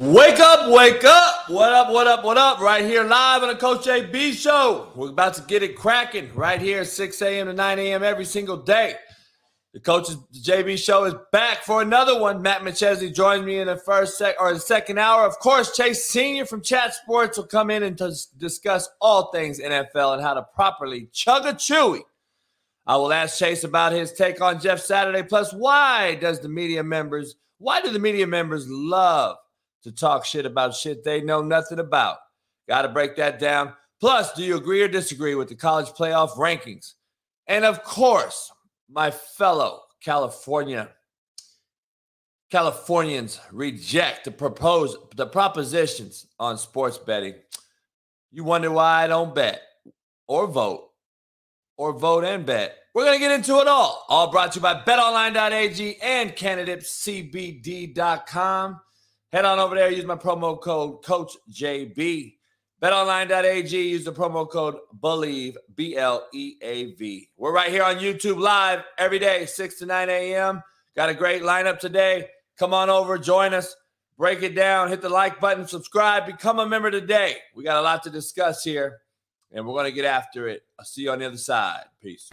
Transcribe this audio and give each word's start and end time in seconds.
Wake 0.00 0.38
up, 0.38 0.70
wake 0.70 1.02
up. 1.02 1.50
What 1.50 1.72
up, 1.72 1.90
what 1.90 2.06
up, 2.06 2.22
what 2.22 2.38
up? 2.38 2.60
Right 2.60 2.84
here 2.84 3.02
live 3.02 3.42
on 3.42 3.48
the 3.48 3.56
Coach 3.56 3.84
JB 3.84 4.32
show. 4.32 4.92
We're 4.94 5.08
about 5.08 5.34
to 5.34 5.42
get 5.42 5.64
it 5.64 5.74
cracking 5.74 6.32
right 6.36 6.60
here 6.60 6.82
at 6.82 6.86
6 6.86 7.20
a.m. 7.20 7.48
to 7.48 7.52
9 7.52 7.78
a.m. 7.80 8.04
every 8.04 8.24
single 8.24 8.58
day. 8.58 8.94
The 9.74 9.80
Coach's 9.80 10.16
JB 10.40 10.78
show 10.78 11.02
is 11.06 11.14
back 11.32 11.64
for 11.64 11.82
another 11.82 12.16
one. 12.16 12.40
Matt 12.42 12.60
McChesney 12.60 13.12
joins 13.12 13.44
me 13.44 13.58
in 13.58 13.66
the 13.66 13.76
first 13.76 14.16
sec 14.16 14.36
or 14.38 14.54
the 14.54 14.60
second 14.60 14.98
hour. 14.98 15.26
Of 15.26 15.40
course, 15.40 15.76
Chase 15.76 16.04
Senior 16.04 16.46
from 16.46 16.62
Chat 16.62 16.94
Sports 16.94 17.36
will 17.36 17.48
come 17.48 17.68
in 17.68 17.82
and 17.82 18.00
discuss 18.36 18.88
all 19.00 19.32
things 19.32 19.58
NFL 19.58 20.14
and 20.14 20.22
how 20.22 20.34
to 20.34 20.46
properly 20.54 21.08
chug 21.12 21.44
a 21.44 21.54
chewy. 21.54 22.02
I 22.86 22.96
will 22.98 23.12
ask 23.12 23.36
Chase 23.36 23.64
about 23.64 23.90
his 23.90 24.12
take 24.12 24.40
on 24.40 24.60
Jeff 24.60 24.78
Saturday. 24.78 25.24
Plus, 25.24 25.52
why 25.52 26.14
does 26.14 26.38
the 26.38 26.48
media 26.48 26.84
members, 26.84 27.34
why 27.58 27.80
do 27.80 27.90
the 27.90 27.98
media 27.98 28.28
members 28.28 28.64
love 28.70 29.38
to 29.82 29.92
talk 29.92 30.24
shit 30.24 30.46
about 30.46 30.74
shit 30.74 31.04
they 31.04 31.20
know 31.20 31.42
nothing 31.42 31.78
about. 31.78 32.18
Got 32.68 32.82
to 32.82 32.88
break 32.88 33.16
that 33.16 33.38
down. 33.38 33.74
Plus, 34.00 34.32
do 34.32 34.42
you 34.42 34.56
agree 34.56 34.82
or 34.82 34.88
disagree 34.88 35.34
with 35.34 35.48
the 35.48 35.54
college 35.54 35.88
playoff 35.88 36.36
rankings? 36.36 36.94
And 37.46 37.64
of 37.64 37.82
course, 37.82 38.52
my 38.90 39.10
fellow 39.10 39.82
California 40.02 40.90
Californians 42.50 43.40
reject 43.52 44.24
the 44.24 44.30
propose 44.30 44.96
the 45.16 45.26
propositions 45.26 46.26
on 46.40 46.56
sports 46.56 46.96
betting. 46.96 47.34
You 48.32 48.44
wonder 48.44 48.70
why 48.70 49.04
I 49.04 49.06
don't 49.06 49.34
bet 49.34 49.60
or 50.26 50.46
vote 50.46 50.88
or 51.76 51.92
vote 51.92 52.24
and 52.24 52.46
bet. 52.46 52.74
We're 52.94 53.04
going 53.04 53.18
to 53.18 53.20
get 53.20 53.32
into 53.32 53.60
it 53.60 53.68
all. 53.68 54.06
All 54.08 54.30
brought 54.30 54.52
to 54.52 54.58
you 54.58 54.62
by 54.62 54.80
betonline.ag 54.80 55.98
and 56.02 56.34
canadipscbd.com. 56.34 58.80
Head 59.30 59.44
on 59.44 59.58
over 59.58 59.74
there, 59.74 59.90
use 59.90 60.06
my 60.06 60.16
promo 60.16 60.58
code 60.58 61.04
Coach 61.04 61.36
JB. 61.52 62.36
BetOnline.ag, 62.80 63.76
use 63.76 64.04
the 64.04 64.12
promo 64.12 64.48
code 64.48 64.76
Bleav, 64.98 65.54
B 65.74 65.96
L 65.98 66.26
E 66.32 66.54
A 66.62 66.94
V. 66.94 67.28
We're 67.36 67.52
right 67.52 67.70
here 67.70 67.82
on 67.82 67.96
YouTube 67.96 68.38
live 68.38 68.84
every 68.96 69.18
day, 69.18 69.44
6 69.44 69.78
to 69.80 69.86
9 69.86 70.08
a.m. 70.08 70.62
Got 70.96 71.10
a 71.10 71.14
great 71.14 71.42
lineup 71.42 71.78
today. 71.78 72.28
Come 72.58 72.72
on 72.72 72.88
over, 72.88 73.18
join 73.18 73.52
us, 73.52 73.76
break 74.16 74.42
it 74.42 74.54
down, 74.54 74.88
hit 74.88 75.02
the 75.02 75.10
like 75.10 75.40
button, 75.40 75.66
subscribe, 75.66 76.24
become 76.24 76.58
a 76.58 76.66
member 76.66 76.90
today. 76.90 77.36
We 77.54 77.64
got 77.64 77.76
a 77.76 77.82
lot 77.82 78.04
to 78.04 78.10
discuss 78.10 78.64
here, 78.64 79.00
and 79.52 79.66
we're 79.66 79.74
going 79.74 79.84
to 79.84 79.92
get 79.92 80.06
after 80.06 80.48
it. 80.48 80.62
I'll 80.78 80.86
see 80.86 81.02
you 81.02 81.10
on 81.10 81.18
the 81.18 81.26
other 81.26 81.36
side. 81.36 81.84
Peace. 82.00 82.30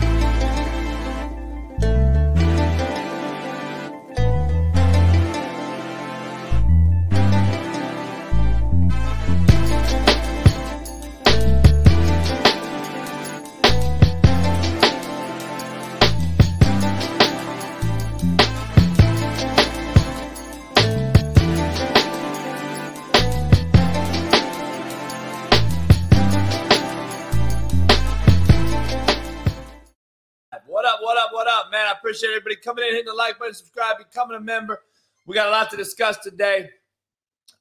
Appreciate 32.05 32.29
everybody 32.29 32.55
coming 32.55 32.85
in, 32.85 32.91
hitting 32.91 33.05
the 33.05 33.13
like 33.13 33.39
button, 33.39 33.55
subscribe, 33.55 33.97
becoming 33.97 34.37
a 34.37 34.39
member. 34.39 34.83
We 35.25 35.33
got 35.33 35.47
a 35.47 35.49
lot 35.49 35.71
to 35.71 35.77
discuss 35.77 36.17
today. 36.17 36.69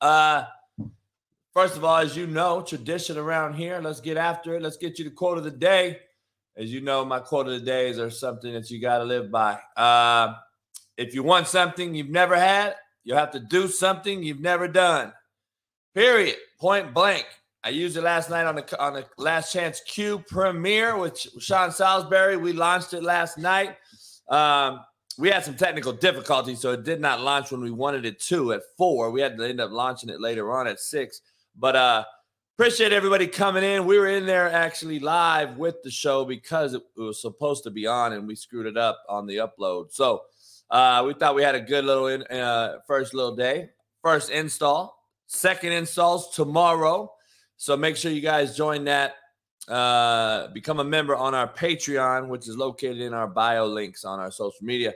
Uh, 0.03 0.45
first 1.55 1.79
of 1.79 1.85
all, 1.85 1.97
as 1.97 2.15
you 2.15 2.27
know, 2.27 2.61
tradition 2.61 3.17
around 3.17 3.55
here. 3.55 3.81
Let's 3.83 4.03
get 4.03 4.19
after 4.19 4.55
it. 4.55 4.61
Let's 4.61 4.77
get 4.77 4.99
you 4.99 5.07
the 5.07 5.13
quote 5.13 5.39
of 5.39 5.45
the 5.45 5.51
day. 5.51 6.01
As 6.59 6.71
you 6.71 6.83
know, 6.83 7.07
my 7.07 7.21
quote 7.21 7.47
of 7.47 7.55
the 7.55 7.65
days 7.65 7.99
are 7.99 8.11
something 8.11 8.53
that 8.53 8.71
you 8.71 8.83
got 8.83 8.99
to 8.99 9.05
live 9.05 9.31
by. 9.31 9.59
Uh, 9.79 10.35
if 10.99 11.15
you 11.15 11.23
want 11.23 11.49
something 11.49 11.95
you've 11.95 12.11
never 12.11 12.37
had, 12.37 12.75
you'll 13.03 13.17
have 13.17 13.31
to 13.31 13.41
do 13.41 13.67
something 13.67 14.23
you've 14.23 14.41
never 14.41 14.69
done. 14.69 15.11
Period. 15.95 16.37
Point 16.61 16.93
blank. 16.93 17.25
I 17.65 17.71
used 17.71 17.97
it 17.97 18.03
last 18.03 18.29
night 18.29 18.45
on 18.45 18.57
the 18.57 18.79
on 18.79 18.93
the 18.93 19.07
Last 19.17 19.55
Chance 19.55 19.81
Q 19.87 20.23
premiere 20.29 20.99
with 20.99 21.19
Sean 21.39 21.73
Salisbury. 21.73 22.37
We 22.37 22.53
launched 22.53 22.93
it 22.93 23.03
last 23.03 23.39
night. 23.39 23.79
Um, 24.29 24.81
we 25.19 25.29
had 25.31 25.45
some 25.45 25.55
technical 25.55 25.93
difficulties, 25.93 26.61
so 26.61 26.73
it 26.73 26.85
did 26.85 27.01
not 27.01 27.21
launch 27.21 27.53
when 27.53 27.61
we 27.61 27.71
wanted 27.71 28.05
it 28.05 28.21
to 28.23 28.53
at 28.53 28.63
four. 28.77 29.11
We 29.11 29.21
had 29.21 29.37
to 29.37 29.49
end 29.49 29.61
up 29.61 29.71
launching 29.71 30.11
it 30.11 30.21
later 30.21 30.53
on 30.53 30.67
at 30.67 30.81
six. 30.81 31.21
But 31.57 31.77
uh, 31.77 32.05
appreciate 32.57 32.93
everybody 32.93 33.27
coming 33.27 33.63
in. 33.63 33.87
We 33.87 33.99
were 33.99 34.09
in 34.09 34.27
there 34.27 34.51
actually 34.51 34.99
live 34.99 35.57
with 35.57 35.83
the 35.85 35.91
show 35.91 36.25
because 36.25 36.75
it 36.75 36.83
was 36.97 37.21
supposed 37.21 37.63
to 37.65 37.71
be 37.71 37.87
on, 37.87 38.13
and 38.13 38.27
we 38.27 38.35
screwed 38.35 38.67
it 38.67 38.77
up 38.77 39.03
on 39.09 39.27
the 39.27 39.37
upload. 39.37 39.93
So 39.93 40.23
uh, 40.71 41.05
we 41.07 41.15
thought 41.15 41.37
we 41.37 41.43
had 41.43 41.55
a 41.55 41.61
good 41.61 41.85
little 41.85 42.09
in, 42.09 42.23
uh, 42.23 42.79
first 42.87 43.15
little 43.15 43.37
day, 43.37 43.71
first 44.03 44.31
install, 44.31 44.99
second 45.27 45.73
installs 45.73 46.35
tomorrow. 46.35 47.13
So 47.57 47.77
make 47.77 47.97
sure 47.97 48.11
you 48.11 48.21
guys 48.21 48.57
join 48.57 48.85
that 48.85 49.15
uh, 49.69 50.49
become 50.49 50.81
a 50.81 50.85
member 50.85 51.17
on 51.17 51.35
our 51.35 51.49
Patreon, 51.49 52.29
which 52.29 52.49
is 52.49 52.57
located 52.57 53.01
in 53.01 53.15
our 53.15 53.27
bio 53.27 53.67
links 53.67 54.05
on 54.05 54.21
our 54.21 54.31
social 54.31 54.65
media. 54.65 54.93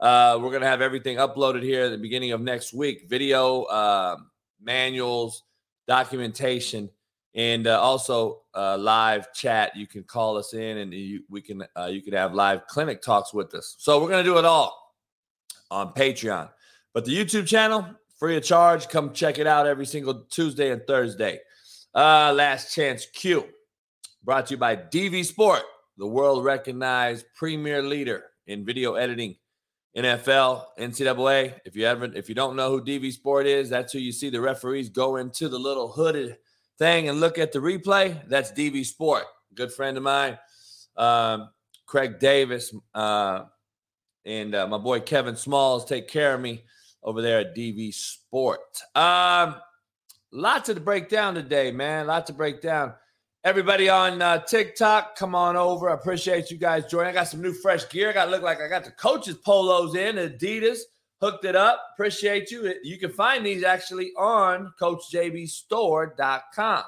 Uh, 0.00 0.38
we're 0.40 0.50
going 0.50 0.62
to 0.62 0.68
have 0.68 0.80
everything 0.80 1.16
uploaded 1.18 1.62
here 1.62 1.84
at 1.84 1.90
the 1.90 1.98
beginning 1.98 2.32
of 2.32 2.40
next 2.40 2.72
week 2.72 3.04
video, 3.08 3.62
uh, 3.64 4.16
manuals, 4.60 5.44
documentation, 5.86 6.90
and 7.34 7.66
uh, 7.66 7.80
also 7.80 8.42
uh, 8.54 8.76
live 8.76 9.32
chat. 9.32 9.76
You 9.76 9.86
can 9.86 10.02
call 10.02 10.36
us 10.36 10.54
in 10.54 10.78
and 10.78 10.92
you, 10.92 11.22
we 11.30 11.40
can 11.40 11.64
uh, 11.76 11.86
you 11.86 12.02
can 12.02 12.12
have 12.14 12.34
live 12.34 12.66
clinic 12.66 13.00
talks 13.00 13.32
with 13.32 13.54
us. 13.54 13.76
So 13.78 14.00
we're 14.00 14.08
going 14.08 14.24
to 14.24 14.30
do 14.30 14.38
it 14.38 14.44
all 14.44 14.94
on 15.70 15.92
Patreon. 15.92 16.50
But 16.92 17.04
the 17.04 17.16
YouTube 17.16 17.46
channel, 17.46 17.86
free 18.18 18.36
of 18.36 18.44
charge. 18.44 18.88
Come 18.88 19.12
check 19.12 19.38
it 19.38 19.46
out 19.46 19.66
every 19.66 19.86
single 19.86 20.24
Tuesday 20.30 20.70
and 20.70 20.86
Thursday. 20.86 21.40
Uh, 21.94 22.32
last 22.34 22.74
chance 22.74 23.06
Q. 23.06 23.46
Brought 24.24 24.46
to 24.46 24.54
you 24.54 24.58
by 24.58 24.76
DV 24.76 25.24
Sport, 25.24 25.62
the 25.98 26.06
world 26.06 26.44
recognized 26.44 27.26
premier 27.34 27.82
leader 27.82 28.24
in 28.46 28.64
video 28.64 28.94
editing. 28.94 29.36
NFL, 29.96 30.64
NCAA. 30.78 31.60
If 31.66 31.76
you 31.76 31.84
haven't, 31.84 32.16
if 32.16 32.28
you 32.28 32.34
don't 32.34 32.56
know 32.56 32.70
who 32.70 32.82
DV 32.82 33.12
Sport 33.12 33.46
is, 33.46 33.68
that's 33.68 33.92
who 33.92 33.98
you 33.98 34.12
see 34.12 34.30
the 34.30 34.40
referees 34.40 34.88
go 34.88 35.16
into 35.16 35.48
the 35.48 35.58
little 35.58 35.88
hooded 35.88 36.38
thing 36.78 37.08
and 37.08 37.20
look 37.20 37.36
at 37.36 37.52
the 37.52 37.58
replay. 37.58 38.26
That's 38.28 38.52
DV 38.52 38.86
Sport. 38.86 39.24
Good 39.54 39.72
friend 39.72 39.98
of 39.98 40.02
mine, 40.02 40.38
um, 40.96 41.50
Craig 41.84 42.18
Davis, 42.18 42.74
uh, 42.94 43.44
and 44.24 44.54
uh, 44.54 44.66
my 44.66 44.78
boy 44.78 45.00
Kevin 45.00 45.36
Smalls 45.36 45.84
take 45.84 46.08
care 46.08 46.34
of 46.34 46.40
me 46.40 46.64
over 47.02 47.20
there 47.20 47.40
at 47.40 47.54
DV 47.54 47.92
Sport. 47.92 48.60
Um, 48.94 49.56
lots 50.32 50.68
to 50.68 50.80
break 50.80 51.10
down 51.10 51.34
today, 51.34 51.70
man. 51.70 52.06
Lots 52.06 52.28
to 52.28 52.32
break 52.32 52.62
down. 52.62 52.94
Everybody 53.44 53.88
on 53.88 54.22
uh, 54.22 54.38
TikTok, 54.38 55.16
come 55.16 55.34
on 55.34 55.56
over. 55.56 55.90
I 55.90 55.94
appreciate 55.94 56.48
you 56.48 56.56
guys 56.56 56.86
joining. 56.86 57.08
I 57.08 57.12
got 57.12 57.26
some 57.26 57.42
new 57.42 57.52
fresh 57.52 57.88
gear. 57.88 58.08
I 58.08 58.12
got 58.12 58.30
look 58.30 58.42
like 58.42 58.60
I 58.60 58.68
got 58.68 58.84
the 58.84 58.92
coaches 58.92 59.34
polos 59.34 59.96
in. 59.96 60.14
Adidas 60.14 60.78
hooked 61.20 61.44
it 61.44 61.56
up. 61.56 61.82
Appreciate 61.94 62.52
you. 62.52 62.72
You 62.84 62.98
can 62.98 63.10
find 63.10 63.44
these 63.44 63.64
actually 63.64 64.12
on 64.16 64.72
CoachJBStore.com. 64.80 66.84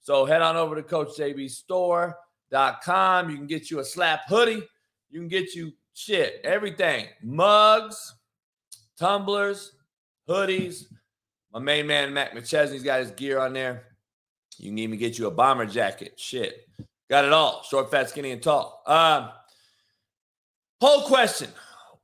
So 0.00 0.24
head 0.24 0.42
on 0.42 0.56
over 0.56 0.74
to 0.74 0.82
CoachJBStore.com. 0.82 3.30
You 3.30 3.36
can 3.36 3.46
get 3.46 3.70
you 3.70 3.78
a 3.78 3.84
slap 3.84 4.22
hoodie. 4.26 4.64
You 5.08 5.20
can 5.20 5.28
get 5.28 5.54
you 5.54 5.72
shit, 5.94 6.40
everything, 6.42 7.06
mugs, 7.22 8.16
tumblers, 8.98 9.76
hoodies. 10.28 10.86
My 11.52 11.60
main 11.60 11.86
man 11.86 12.12
Matt 12.12 12.34
McChesney's 12.34 12.82
got 12.82 12.98
his 12.98 13.12
gear 13.12 13.38
on 13.38 13.52
there. 13.52 13.91
You 14.62 14.70
can 14.70 14.78
even 14.78 14.98
get 14.98 15.18
you 15.18 15.26
a 15.26 15.30
bomber 15.30 15.66
jacket. 15.66 16.14
Shit. 16.16 16.68
Got 17.10 17.24
it 17.24 17.32
all. 17.32 17.62
Short, 17.64 17.90
fat, 17.90 18.08
skinny, 18.08 18.30
and 18.30 18.42
tall. 18.42 18.82
Um, 18.86 19.30
poll 20.80 21.02
question. 21.02 21.50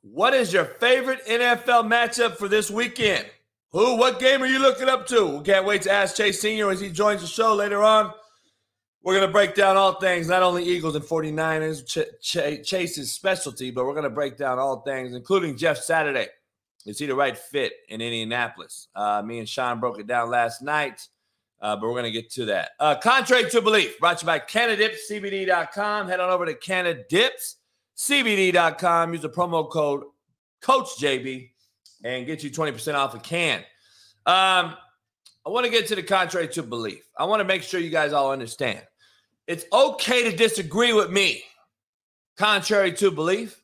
What 0.03 0.35
is 0.35 0.53
your 0.53 0.65
favorite 0.65 1.25
NFL 1.27 1.89
matchup 1.89 2.37
for 2.37 2.49
this 2.49 2.71
weekend? 2.71 3.27
Who, 3.71 3.97
what 3.97 4.19
game 4.19 4.43
are 4.43 4.47
you 4.47 4.59
looking 4.59 4.89
up 4.89 5.07
to? 5.09 5.39
We 5.39 5.45
can't 5.45 5.67
wait 5.67 5.83
to 5.83 5.93
ask 5.93 6.17
Chase 6.17 6.41
Sr. 6.41 6.71
as 6.71 6.81
he 6.81 6.91
joins 6.91 7.21
the 7.21 7.27
show 7.27 7.55
later 7.55 7.83
on. 7.83 8.13
We're 9.03 9.15
going 9.15 9.27
to 9.27 9.33
break 9.33 9.55
down 9.55 9.77
all 9.77 10.01
things, 10.01 10.29
not 10.29 10.43
only 10.43 10.65
Eagles 10.65 10.97
and 10.97 11.05
49ers, 11.05 11.87
Ch- 11.87 12.21
Ch- 12.21 12.69
Chase's 12.69 13.13
specialty, 13.13 13.71
but 13.71 13.87
we're 13.87 13.93
going 13.93 14.03
to 14.05 14.11
break 14.11 14.37
down 14.37 14.59
all 14.59 14.81
things, 14.81 15.15
including 15.15 15.57
Jeff 15.57 15.79
Saturday. 15.79 16.27
Is 16.87 16.99
he 16.99 17.07
the 17.07 17.15
right 17.15 17.39
fit 17.39 17.73
in 17.89 18.01
Indianapolis? 18.01 18.89
Uh, 18.97 19.23
me 19.25 19.39
and 19.39 19.49
Sean 19.49 19.79
broke 19.79 20.01
it 20.01 20.07
down 20.07 20.31
last 20.31 20.63
night. 20.63 21.07
Uh, 21.61 21.77
but 21.77 21.83
we're 21.83 21.93
going 21.93 22.05
to 22.05 22.11
get 22.11 22.31
to 22.31 22.47
that. 22.47 22.71
Uh, 22.79 22.95
Contrary 22.95 23.51
to 23.51 23.61
Belief, 23.61 23.99
brought 23.99 24.19
to 24.19 24.25
you 24.25 24.27
by 24.27 24.39
CanadipsCBD.com. 24.39 26.09
Head 26.09 26.21
on 26.21 26.31
over 26.31 26.47
to 26.47 26.55
CanadipsCBD.com. 26.55 29.13
Use 29.13 29.23
the 29.23 29.29
promo 29.29 29.69
code 29.69 30.05
CoachJB 30.63 31.51
and 32.05 32.27
get 32.27 32.45
you 32.45 32.51
20% 32.51 32.95
off 32.95 33.15
a 33.15 33.19
can. 33.19 33.61
Um, 34.27 34.75
I 35.47 35.51
want 35.51 35.65
to 35.65 35.73
get 35.73 35.87
to 35.89 35.95
the 35.95 36.03
contrary 36.03 36.49
to 36.49 36.63
belief. 36.63 37.09
I 37.19 37.25
want 37.25 37.41
to 37.41 37.45
make 37.45 37.63
sure 37.63 37.81
you 37.81 37.91
guys 37.91 38.13
all 38.13 38.31
understand. 38.31 38.83
It's 39.47 39.65
okay 39.73 40.31
to 40.31 40.37
disagree 40.37 40.93
with 40.93 41.11
me, 41.11 41.43
contrary 42.37 42.93
to 42.93 43.11
belief. 43.11 43.63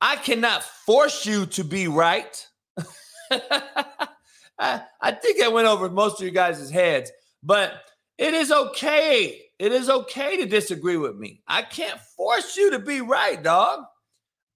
I 0.00 0.16
cannot 0.16 0.62
force 0.62 1.26
you 1.26 1.46
to 1.46 1.64
be 1.64 1.88
right. 1.88 2.46
I, 3.30 4.82
I 5.00 5.10
think 5.10 5.42
I 5.42 5.48
went 5.48 5.66
over 5.66 5.88
most 5.88 6.20
of 6.20 6.24
you 6.24 6.30
guys' 6.30 6.70
heads, 6.70 7.10
but 7.44 7.82
it 8.18 8.34
is 8.34 8.50
okay. 8.50 9.40
It 9.58 9.72
is 9.72 9.88
okay 9.88 10.36
to 10.38 10.46
disagree 10.46 10.96
with 10.96 11.16
me. 11.16 11.42
I 11.46 11.62
can't 11.62 12.00
force 12.16 12.56
you 12.56 12.70
to 12.72 12.78
be 12.78 13.00
right, 13.00 13.40
dog. 13.42 13.84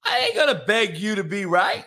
I 0.05 0.19
ain't 0.19 0.37
gonna 0.37 0.65
beg 0.67 0.97
you 0.97 1.15
to 1.15 1.25
be 1.25 1.45
right. 1.45 1.85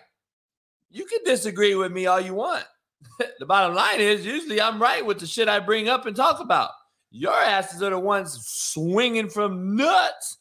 You 0.90 1.06
can 1.06 1.20
disagree 1.26 1.76
with 1.76 1.92
me 1.92 2.06
all 2.06 2.22
you 2.22 2.34
want. 2.34 2.66
the 3.40 3.46
bottom 3.46 3.76
line 3.76 4.00
is, 4.00 4.26
usually 4.26 4.62
I'm 4.62 4.82
right 4.82 5.06
with 5.06 5.20
the 5.20 5.28
shit 5.28 5.50
I 5.50 5.60
bring 5.60 5.90
up 5.90 6.06
and 6.06 6.16
talk 6.16 6.40
about. 6.40 6.72
Your 7.10 7.34
asses 7.34 7.82
are 7.82 7.90
the 7.90 8.00
ones 8.00 8.38
swinging 8.46 9.30
from 9.30 9.76
nuts 9.76 10.38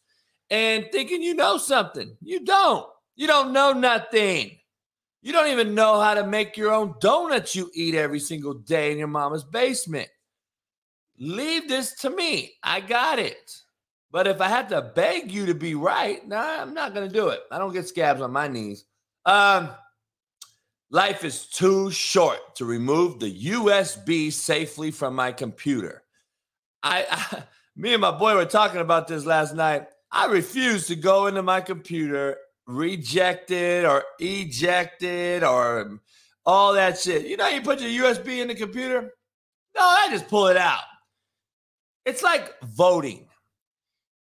and 0.51 0.87
thinking 0.93 1.23
you 1.23 1.35
know 1.35 1.57
something. 1.57 2.17
You 2.21 2.45
don't. 2.45 2.87
You 3.17 3.27
don't 3.27 3.53
know 3.53 3.73
nothing. 3.73 4.57
You 5.23 5.33
don't 5.33 5.49
even 5.49 5.75
know 5.75 6.01
how 6.01 6.15
to 6.15 6.27
make 6.27 6.57
your 6.57 6.73
own 6.73 6.95
donuts 7.01 7.55
you 7.55 7.71
eat 7.75 7.95
every 7.95 8.21
single 8.21 8.55
day 8.55 8.93
in 8.93 8.99
your 8.99 9.09
mama's 9.09 9.45
basement. 9.45 10.09
Leave 11.21 11.69
this 11.69 11.95
to 11.97 12.11
me. 12.11 12.55
I 12.63 12.81
got 12.81 13.19
it. 13.19 13.53
But 14.11 14.27
if 14.27 14.41
I 14.41 14.49
had 14.49 14.71
to 14.71 14.81
beg 14.81 15.31
you 15.31 15.47
to 15.47 15.55
be 15.55 15.75
right, 15.75 16.27
nah, 16.27 16.63
I'm 16.63 16.75
not 16.75 16.95
to 16.95 17.09
do 17.09 17.29
it. 17.29 17.41
I 17.53 17.59
don't 17.59 17.73
get 17.73 17.87
scabs 17.87 18.23
on 18.23 18.33
my 18.33 18.49
knees. 18.49 18.87
Um, 19.25 19.71
life 20.91 21.23
is 21.23 21.47
too 21.47 21.91
short 21.91 22.57
to 22.57 22.65
remove 22.65 23.21
the 23.21 23.45
USB 23.45 24.33
safely 24.33 24.91
from 24.91 25.15
my 25.15 25.31
computer. 25.31 26.03
I, 26.83 27.07
I 27.11 27.43
me 27.77 27.93
and 27.93 28.01
my 28.01 28.11
boy 28.11 28.35
were 28.35 28.47
talking 28.47 28.81
about 28.81 29.07
this 29.07 29.25
last 29.25 29.55
night. 29.55 29.87
I 30.11 30.27
refuse 30.27 30.87
to 30.89 30.97
go 30.97 31.27
into 31.27 31.43
my 31.43 31.61
computer 31.61 32.39
rejected 32.67 33.85
or 33.85 34.05
ejected 34.19 35.45
or 35.45 36.01
all 36.47 36.73
that 36.73 36.99
shit. 36.99 37.27
You 37.27 37.37
know, 37.37 37.49
you 37.49 37.61
put 37.61 37.81
your 37.81 38.13
USB 38.13 38.39
in 38.39 38.49
the 38.49 38.55
computer? 38.55 39.13
No, 39.77 39.83
I 39.83 40.09
just 40.11 40.29
pull 40.29 40.49
it 40.49 40.57
out. 40.57 40.81
It's 42.05 42.23
like 42.23 42.61
voting. 42.63 43.27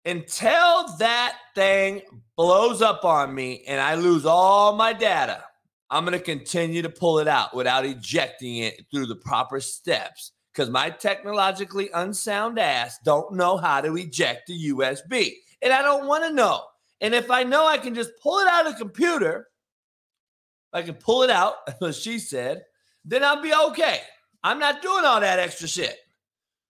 Until 0.05 0.87
that 0.97 1.35
thing 1.55 2.01
blows 2.35 2.81
up 2.81 3.03
on 3.03 3.35
me 3.35 3.63
and 3.67 3.81
I 3.81 3.95
lose 3.95 4.25
all 4.25 4.75
my 4.75 4.93
data, 4.93 5.43
I'm 5.89 6.05
going 6.05 6.17
to 6.17 6.23
continue 6.23 6.81
to 6.81 6.89
pull 6.89 7.19
it 7.19 7.27
out 7.27 7.55
without 7.55 7.85
ejecting 7.85 8.57
it 8.57 8.85
through 8.91 9.07
the 9.07 9.15
proper 9.15 9.59
steps 9.59 10.31
because 10.53 10.69
my 10.69 10.89
technologically 10.89 11.89
unsound 11.93 12.59
ass 12.59 12.99
don't 13.03 13.33
know 13.33 13.57
how 13.57 13.81
to 13.81 13.95
eject 13.97 14.49
a 14.49 14.53
USB. 14.53 15.33
And 15.61 15.73
I 15.73 15.81
don't 15.81 16.07
want 16.07 16.23
to 16.25 16.33
know. 16.33 16.63
And 17.01 17.13
if 17.13 17.31
I 17.31 17.43
know 17.43 17.67
I 17.67 17.77
can 17.77 17.95
just 17.95 18.11
pull 18.21 18.39
it 18.39 18.47
out 18.47 18.67
of 18.67 18.73
the 18.73 18.77
computer, 18.77 19.47
I 20.73 20.81
can 20.81 20.95
pull 20.95 21.23
it 21.23 21.29
out, 21.29 21.55
as 21.81 21.97
she 21.97 22.19
said, 22.19 22.63
then 23.05 23.23
I'll 23.23 23.41
be 23.41 23.53
okay. 23.69 24.01
I'm 24.43 24.59
not 24.59 24.81
doing 24.81 25.05
all 25.05 25.19
that 25.19 25.39
extra 25.39 25.67
shit. 25.67 25.97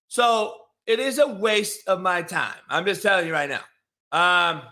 So 0.07 0.55
it 0.89 0.99
is 0.99 1.19
a 1.19 1.27
waste 1.27 1.87
of 1.87 2.01
my 2.01 2.23
time. 2.23 2.55
I'm 2.67 2.83
just 2.83 3.03
telling 3.03 3.27
you 3.27 3.31
right 3.31 3.47
now. 3.47 3.61
Um, 4.11 4.63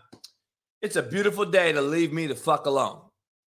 it's 0.82 0.96
a 0.96 1.04
beautiful 1.04 1.46
day 1.46 1.72
to 1.72 1.80
leave 1.80 2.12
me 2.12 2.26
the 2.26 2.34
fuck 2.34 2.66
alone. 2.66 3.02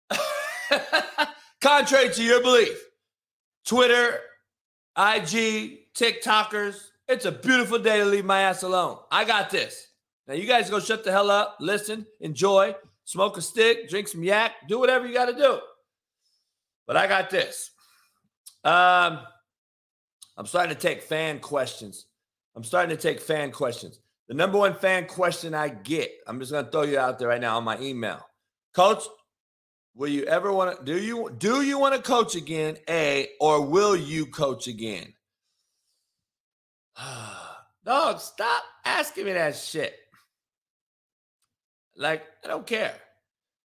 Contrary 1.61 2.11
to 2.11 2.23
your 2.23 2.41
belief, 2.41 2.81
Twitter, 3.67 4.21
IG, 4.97 5.93
TikTokers, 5.95 6.77
it's 7.09 7.25
a 7.25 7.33
beautiful 7.33 7.81
day 7.81 7.99
to 7.99 8.05
leave 8.05 8.25
my 8.25 8.43
ass 8.43 8.63
alone. 8.63 8.99
I 9.11 9.25
got 9.25 9.51
this. 9.51 9.89
Now 10.29 10.35
you 10.35 10.47
guys 10.47 10.71
go 10.71 10.79
shut 10.79 11.03
the 11.03 11.11
hell 11.11 11.29
up, 11.29 11.57
listen, 11.59 12.07
enjoy, 12.21 12.77
smoke 13.05 13.37
a 13.37 13.43
stick, 13.43 13.89
drink 13.89 14.07
some 14.07 14.23
yak, 14.23 14.53
do 14.69 14.79
whatever 14.79 15.09
you 15.09 15.13
got 15.13 15.27
to 15.27 15.35
do. 15.35 15.59
But 16.87 16.97
I 16.97 17.09
got 17.09 17.31
this. 17.31 17.73
Um, 18.63 19.19
I'm 20.37 20.47
starting 20.47 20.73
to 20.73 20.81
take 20.81 21.03
fan 21.03 21.41
questions. 21.41 22.07
I'm 22.61 22.65
starting 22.65 22.95
to 22.95 23.03
take 23.03 23.23
fan 23.23 23.53
questions. 23.53 24.01
The 24.29 24.35
number 24.35 24.59
one 24.59 24.75
fan 24.75 25.07
question 25.07 25.55
I 25.55 25.71
get, 25.71 26.11
I'm 26.27 26.39
just 26.41 26.53
going 26.53 26.67
to 26.67 26.71
throw 26.71 26.83
you 26.83 26.99
out 26.99 27.19
there 27.19 27.29
right 27.29 27.41
now 27.41 27.57
on 27.57 27.65
my 27.65 27.81
email. 27.81 28.21
Coach, 28.75 29.03
will 29.95 30.11
you 30.11 30.25
ever 30.25 30.53
want 30.53 30.79
to 30.79 30.85
do 30.85 31.01
you 31.01 31.35
do 31.39 31.63
you 31.63 31.79
want 31.79 31.95
to 31.95 32.03
coach 32.03 32.35
again? 32.35 32.77
A 32.87 33.31
or 33.41 33.65
will 33.65 33.97
you 33.97 34.27
coach 34.27 34.67
again? 34.69 35.15
Dog, 37.87 38.21
stop 38.21 38.63
asking 38.85 39.25
me 39.25 39.33
that 39.33 39.57
shit. 39.57 39.95
Like, 41.97 42.25
I 42.45 42.49
don't 42.49 42.67
care. 42.67 42.93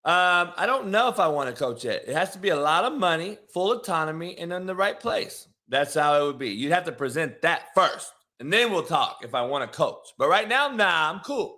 Um, 0.05 0.53
I 0.55 0.65
don't 0.65 0.87
know 0.87 1.09
if 1.09 1.19
I 1.19 1.27
want 1.27 1.53
to 1.53 1.61
coach 1.61 1.83
it. 1.83 2.05
It 2.07 2.15
has 2.15 2.31
to 2.31 2.39
be 2.39 2.47
a 2.47 2.55
lot 2.55 2.85
of 2.85 2.97
money, 2.97 3.39
full 3.53 3.73
autonomy, 3.73 4.37
and 4.37 4.53
in 4.53 4.65
the 4.65 4.73
right 4.73 4.97
place. 4.97 5.49
That's 5.67 5.95
how 5.95 6.21
it 6.21 6.25
would 6.27 6.39
be. 6.39 6.51
You'd 6.51 6.71
have 6.71 6.85
to 6.85 6.93
present 6.93 7.41
that 7.41 7.63
first, 7.75 8.13
and 8.39 8.51
then 8.51 8.71
we'll 8.71 8.83
talk 8.83 9.19
if 9.23 9.33
I 9.33 9.43
want 9.43 9.69
to 9.71 9.77
coach. 9.77 10.13
But 10.17 10.29
right 10.29 10.47
now, 10.47 10.69
nah, 10.69 11.11
I'm 11.11 11.19
cool. 11.19 11.57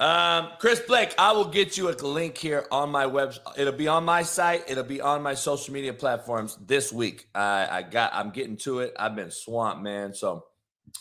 Um, 0.00 0.50
Chris 0.60 0.78
Blake, 0.78 1.12
I 1.18 1.32
will 1.32 1.46
get 1.48 1.76
you 1.76 1.88
a 1.88 1.92
link 1.92 2.38
here 2.38 2.66
on 2.70 2.90
my 2.90 3.06
web. 3.06 3.34
It'll 3.56 3.72
be 3.72 3.88
on 3.88 4.04
my 4.04 4.22
site. 4.22 4.62
It'll 4.68 4.84
be 4.84 5.00
on 5.00 5.22
my 5.22 5.34
social 5.34 5.74
media 5.74 5.92
platforms 5.92 6.56
this 6.64 6.92
week. 6.92 7.26
I, 7.34 7.66
I 7.68 7.82
got. 7.82 8.14
I'm 8.14 8.30
getting 8.30 8.56
to 8.58 8.78
it. 8.80 8.94
I've 8.96 9.16
been 9.16 9.32
swamped, 9.32 9.82
man. 9.82 10.14
So 10.14 10.44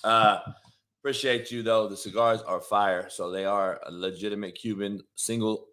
uh, 0.03 0.39
appreciate 0.99 1.51
you 1.51 1.61
though. 1.61 1.87
The 1.87 1.97
cigars 1.97 2.41
are 2.41 2.59
fire, 2.59 3.07
so 3.09 3.29
they 3.29 3.45
are 3.45 3.79
a 3.85 3.91
legitimate 3.91 4.55
Cuban 4.55 5.03
single 5.13 5.67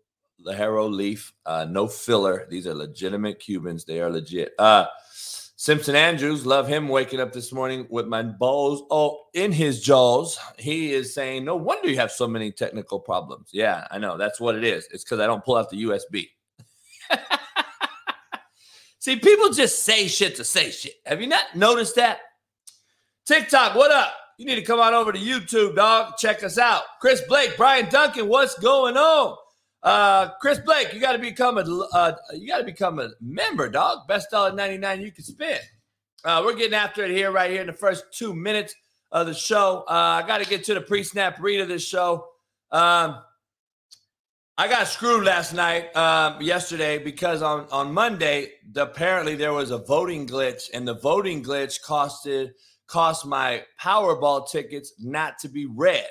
Ligero 0.45 0.91
leaf, 0.91 1.33
uh, 1.47 1.67
no 1.69 1.87
filler. 1.87 2.47
These 2.49 2.67
are 2.67 2.75
legitimate 2.75 3.38
Cubans. 3.38 3.85
They 3.85 4.00
are 4.00 4.11
legit. 4.11 4.53
Uh, 4.59 4.87
Simpson 5.57 5.95
Andrews, 5.95 6.45
love 6.45 6.69
him 6.69 6.88
waking 6.88 7.21
up 7.21 7.33
this 7.33 7.53
morning 7.53 7.87
with 7.88 8.07
my 8.07 8.23
balls 8.23 8.83
oh 8.91 9.25
in 9.33 9.50
his 9.50 9.81
jaws. 9.81 10.38
He 10.59 10.93
is 10.93 11.14
saying, 11.14 11.45
"No 11.45 11.57
wonder 11.57 11.88
you 11.88 11.97
have 11.97 12.12
so 12.12 12.29
many 12.29 12.53
technical 12.53 13.00
problems." 13.00 13.49
Yeah, 13.53 13.87
I 13.91 13.99
know. 13.99 14.19
That's 14.19 14.41
what 14.41 14.57
it 14.57 14.64
is. 14.64 14.87
It's 14.93 15.05
because 15.05 15.21
I 15.21 15.26
don't 15.26 15.45
pull 15.45 15.57
out 15.57 15.71
the 15.71 15.83
USB. 15.85 16.29
See, 18.99 19.17
people 19.17 19.50
just 19.50 19.85
say 19.85 20.09
shit 20.09 20.37
to 20.37 20.45
say 20.45 20.71
shit. 20.71 20.95
Have 21.07 21.21
you 21.21 21.29
not 21.29 21.55
noticed 21.55 21.97
that? 21.97 22.19
TikTok, 23.26 23.75
what 23.75 23.91
up? 23.91 24.12
You 24.38 24.47
need 24.47 24.57
to 24.57 24.62
come 24.62 24.81
on 24.81 24.93
over 24.93 25.12
to 25.12 25.19
YouTube, 25.19 25.76
dog. 25.76 26.19
Check 26.19 26.43
us 26.43 26.59
out. 26.59 26.83
Chris 27.00 27.23
Blake, 27.29 27.57
Brian 27.57 27.88
Duncan, 27.88 28.29
what's 28.29 28.59
going 28.59 28.97
on? 28.97 29.37
Uh, 29.85 30.31
Chris 30.41 30.59
Blake, 30.61 30.95
you 30.95 31.00
got 31.00 31.12
to 31.12 31.19
become 31.19 31.59
a 31.59 31.88
uh, 31.93 32.12
you 32.33 32.49
got 32.49 32.59
to 32.59 32.64
become 32.64 32.99
a 32.99 33.11
member, 33.21 33.69
dog. 33.69 34.09
Best 34.09 34.31
dollar 34.31 34.50
ninety 34.50 34.79
nine 34.79 35.03
you 35.03 35.12
can 35.12 35.23
spend. 35.23 35.61
Uh, 36.25 36.41
we're 36.43 36.55
getting 36.55 36.73
after 36.73 37.05
it 37.05 37.11
here, 37.11 37.31
right 37.31 37.50
here 37.50 37.61
in 37.61 37.67
the 37.67 37.73
first 37.75 38.07
two 38.11 38.35
minutes 38.35 38.75
of 39.12 39.26
the 39.26 39.35
show. 39.35 39.85
Uh, 39.87 40.23
I 40.23 40.26
got 40.26 40.43
to 40.43 40.49
get 40.49 40.64
to 40.64 40.75
the 40.75 40.81
pre 40.81 41.03
snap 41.03 41.38
read 41.38 41.61
of 41.61 41.69
this 41.69 41.87
show. 41.87 42.29
Um, 42.73 43.19
I 44.57 44.69
got 44.69 44.87
screwed 44.88 45.25
last 45.25 45.53
night, 45.53 45.95
um, 45.95 46.41
yesterday, 46.41 46.97
because 46.97 47.43
on 47.43 47.67
on 47.71 47.93
Monday 47.93 48.53
apparently 48.76 49.35
there 49.35 49.53
was 49.53 49.71
a 49.71 49.79
voting 49.79 50.26
glitch, 50.26 50.71
and 50.73 50.88
the 50.88 50.95
voting 50.95 51.45
glitch 51.45 51.83
costed 51.83 52.53
cost 52.87 53.26
my 53.26 53.62
Powerball 53.79 54.50
tickets 54.50 54.95
not 54.99 55.38
to 55.41 55.49
be 55.49 55.67
read. 55.67 56.07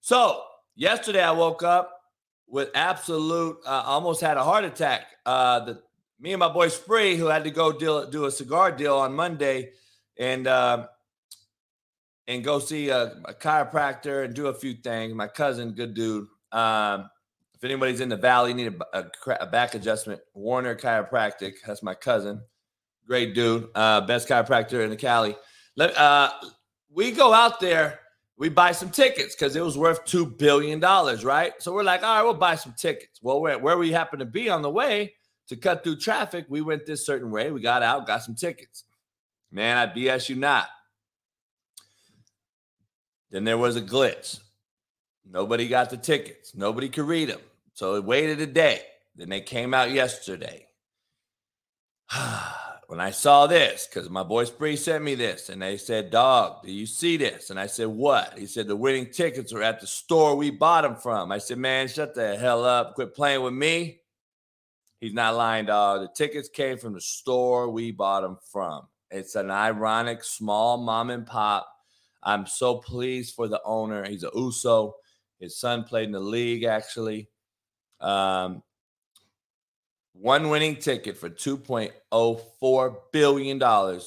So 0.00 0.42
yesterday 0.76 1.22
I 1.22 1.32
woke 1.32 1.64
up 1.64 1.95
with 2.48 2.70
absolute, 2.74 3.58
uh, 3.66 3.82
almost 3.86 4.20
had 4.20 4.36
a 4.36 4.44
heart 4.44 4.64
attack. 4.64 5.06
Uh, 5.24 5.60
the 5.60 5.82
me 6.18 6.32
and 6.32 6.40
my 6.40 6.48
boy 6.48 6.68
Spree, 6.68 7.16
who 7.16 7.26
had 7.26 7.44
to 7.44 7.50
go 7.50 7.72
deal, 7.72 8.08
do 8.08 8.24
a 8.24 8.30
cigar 8.30 8.72
deal 8.72 8.96
on 8.96 9.14
Monday, 9.14 9.72
and 10.18 10.46
uh, 10.46 10.86
and 12.26 12.42
go 12.42 12.58
see 12.58 12.88
a, 12.88 13.20
a, 13.26 13.34
chiropractor 13.34 14.24
and 14.24 14.34
do 14.34 14.46
a 14.46 14.54
few 14.54 14.74
things. 14.74 15.14
My 15.14 15.28
cousin, 15.28 15.72
good 15.72 15.94
dude. 15.94 16.26
Um, 16.52 17.10
if 17.54 17.62
anybody's 17.64 18.00
in 18.00 18.08
the 18.08 18.16
valley, 18.16 18.54
need 18.54 18.74
a, 18.92 18.98
a, 18.98 19.10
a 19.40 19.46
back 19.46 19.74
adjustment, 19.74 20.20
Warner 20.34 20.74
Chiropractic. 20.74 21.54
That's 21.66 21.82
my 21.82 21.94
cousin 21.94 22.40
great 23.06 23.34
dude, 23.34 23.68
uh, 23.74 24.00
best 24.02 24.28
chiropractor 24.28 24.82
in 24.82 24.90
the 24.90 24.96
Cali. 24.96 25.36
Let, 25.76 25.96
uh, 25.96 26.32
we 26.90 27.12
go 27.12 27.32
out 27.32 27.60
there, 27.60 28.00
we 28.38 28.48
buy 28.48 28.72
some 28.72 28.90
tickets 28.90 29.34
because 29.34 29.56
it 29.56 29.64
was 29.64 29.78
worth 29.78 30.04
two 30.04 30.26
billion 30.26 30.78
dollars, 30.78 31.24
right? 31.24 31.54
So 31.58 31.72
we're 31.72 31.82
like, 31.82 32.02
all 32.02 32.16
right, 32.16 32.22
we'll 32.22 32.34
buy 32.34 32.56
some 32.56 32.74
tickets. 32.76 33.20
Well, 33.22 33.40
where, 33.40 33.58
where 33.58 33.78
we 33.78 33.92
happen 33.92 34.18
to 34.18 34.26
be 34.26 34.50
on 34.50 34.62
the 34.62 34.70
way 34.70 35.14
to 35.48 35.56
cut 35.56 35.82
through 35.82 35.96
traffic, 35.96 36.44
we 36.48 36.60
went 36.60 36.84
this 36.84 37.06
certain 37.06 37.30
way. 37.30 37.50
We 37.50 37.62
got 37.62 37.82
out, 37.82 38.06
got 38.06 38.22
some 38.22 38.34
tickets. 38.34 38.84
Man, 39.50 39.76
I 39.78 39.86
BS 39.86 40.28
you 40.28 40.36
not. 40.36 40.68
Then 43.30 43.44
there 43.44 43.58
was 43.58 43.76
a 43.76 43.82
glitch. 43.82 44.40
Nobody 45.28 45.68
got 45.68 45.90
the 45.90 45.96
tickets. 45.96 46.54
Nobody 46.54 46.88
could 46.88 47.06
read 47.06 47.30
them. 47.30 47.40
So 47.72 47.94
it 47.94 48.04
waited 48.04 48.40
a 48.40 48.46
day. 48.46 48.82
Then 49.16 49.28
they 49.30 49.40
came 49.40 49.72
out 49.72 49.90
yesterday. 49.90 50.66
Ah. 52.08 52.65
When 52.88 53.00
I 53.00 53.10
saw 53.10 53.46
this, 53.46 53.88
because 53.88 54.08
my 54.08 54.22
boy 54.22 54.44
Spree 54.44 54.76
sent 54.76 55.02
me 55.02 55.16
this, 55.16 55.48
and 55.48 55.60
they 55.60 55.76
said, 55.76 56.10
Dog, 56.10 56.62
do 56.62 56.70
you 56.70 56.86
see 56.86 57.16
this? 57.16 57.50
And 57.50 57.58
I 57.58 57.66
said, 57.66 57.88
What? 57.88 58.38
He 58.38 58.46
said, 58.46 58.68
The 58.68 58.76
winning 58.76 59.10
tickets 59.10 59.52
are 59.52 59.62
at 59.62 59.80
the 59.80 59.86
store 59.86 60.36
we 60.36 60.50
bought 60.50 60.82
them 60.82 60.96
from. 60.96 61.32
I 61.32 61.38
said, 61.38 61.58
Man, 61.58 61.88
shut 61.88 62.14
the 62.14 62.36
hell 62.36 62.64
up. 62.64 62.94
Quit 62.94 63.14
playing 63.14 63.42
with 63.42 63.54
me. 63.54 64.00
He's 65.00 65.12
not 65.12 65.34
lying, 65.34 65.66
dog. 65.66 66.02
The 66.02 66.08
tickets 66.14 66.48
came 66.48 66.78
from 66.78 66.94
the 66.94 67.00
store 67.00 67.68
we 67.70 67.90
bought 67.90 68.22
them 68.22 68.38
from. 68.52 68.86
It's 69.10 69.34
an 69.34 69.50
ironic 69.50 70.24
small 70.24 70.78
mom 70.78 71.10
and 71.10 71.26
pop. 71.26 71.68
I'm 72.22 72.46
so 72.46 72.76
pleased 72.76 73.34
for 73.34 73.46
the 73.48 73.60
owner. 73.64 74.04
He's 74.04 74.24
a 74.24 74.30
USO. 74.34 74.94
His 75.38 75.58
son 75.58 75.84
played 75.84 76.06
in 76.06 76.12
the 76.12 76.20
league, 76.20 76.64
actually. 76.64 77.28
Um, 78.00 78.62
one 80.20 80.48
winning 80.48 80.76
ticket 80.76 81.16
for 81.16 81.28
$2.04 81.28 82.96
billion 83.12 84.00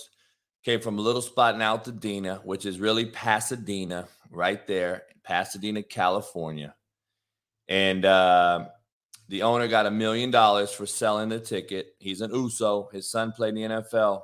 came 0.63 0.79
from 0.81 0.99
a 0.99 1.01
little 1.01 1.21
spot 1.21 1.55
in 1.55 1.61
Altadena, 1.61 2.43
which 2.43 2.65
is 2.65 2.79
really 2.79 3.05
Pasadena, 3.05 4.07
right 4.29 4.65
there, 4.67 5.03
Pasadena, 5.23 5.83
California. 5.83 6.75
And 7.67 8.03
uh, 8.03 8.65
the 9.27 9.43
owner 9.43 9.67
got 9.67 9.85
a 9.85 9.91
million 9.91 10.31
dollars 10.31 10.71
for 10.71 10.85
selling 10.85 11.29
the 11.29 11.39
ticket. 11.39 11.95
He's 11.99 12.21
an 12.21 12.31
USO. 12.33 12.89
His 12.91 13.09
son 13.09 13.31
played 13.31 13.55
in 13.55 13.69
the 13.69 13.81
NFL. 13.81 14.23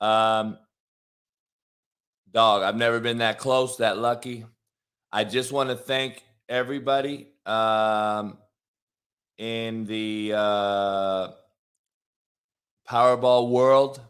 Um, 0.00 0.58
dog, 2.32 2.62
I've 2.62 2.76
never 2.76 3.00
been 3.00 3.18
that 3.18 3.38
close, 3.38 3.78
that 3.78 3.98
lucky. 3.98 4.46
I 5.12 5.24
just 5.24 5.50
want 5.50 5.70
to 5.70 5.76
thank 5.76 6.22
everybody. 6.48 7.32
Um, 7.44 8.38
in 9.38 9.84
the 9.86 10.34
uh, 10.36 11.28
Powerball 12.88 13.50
world 13.50 14.00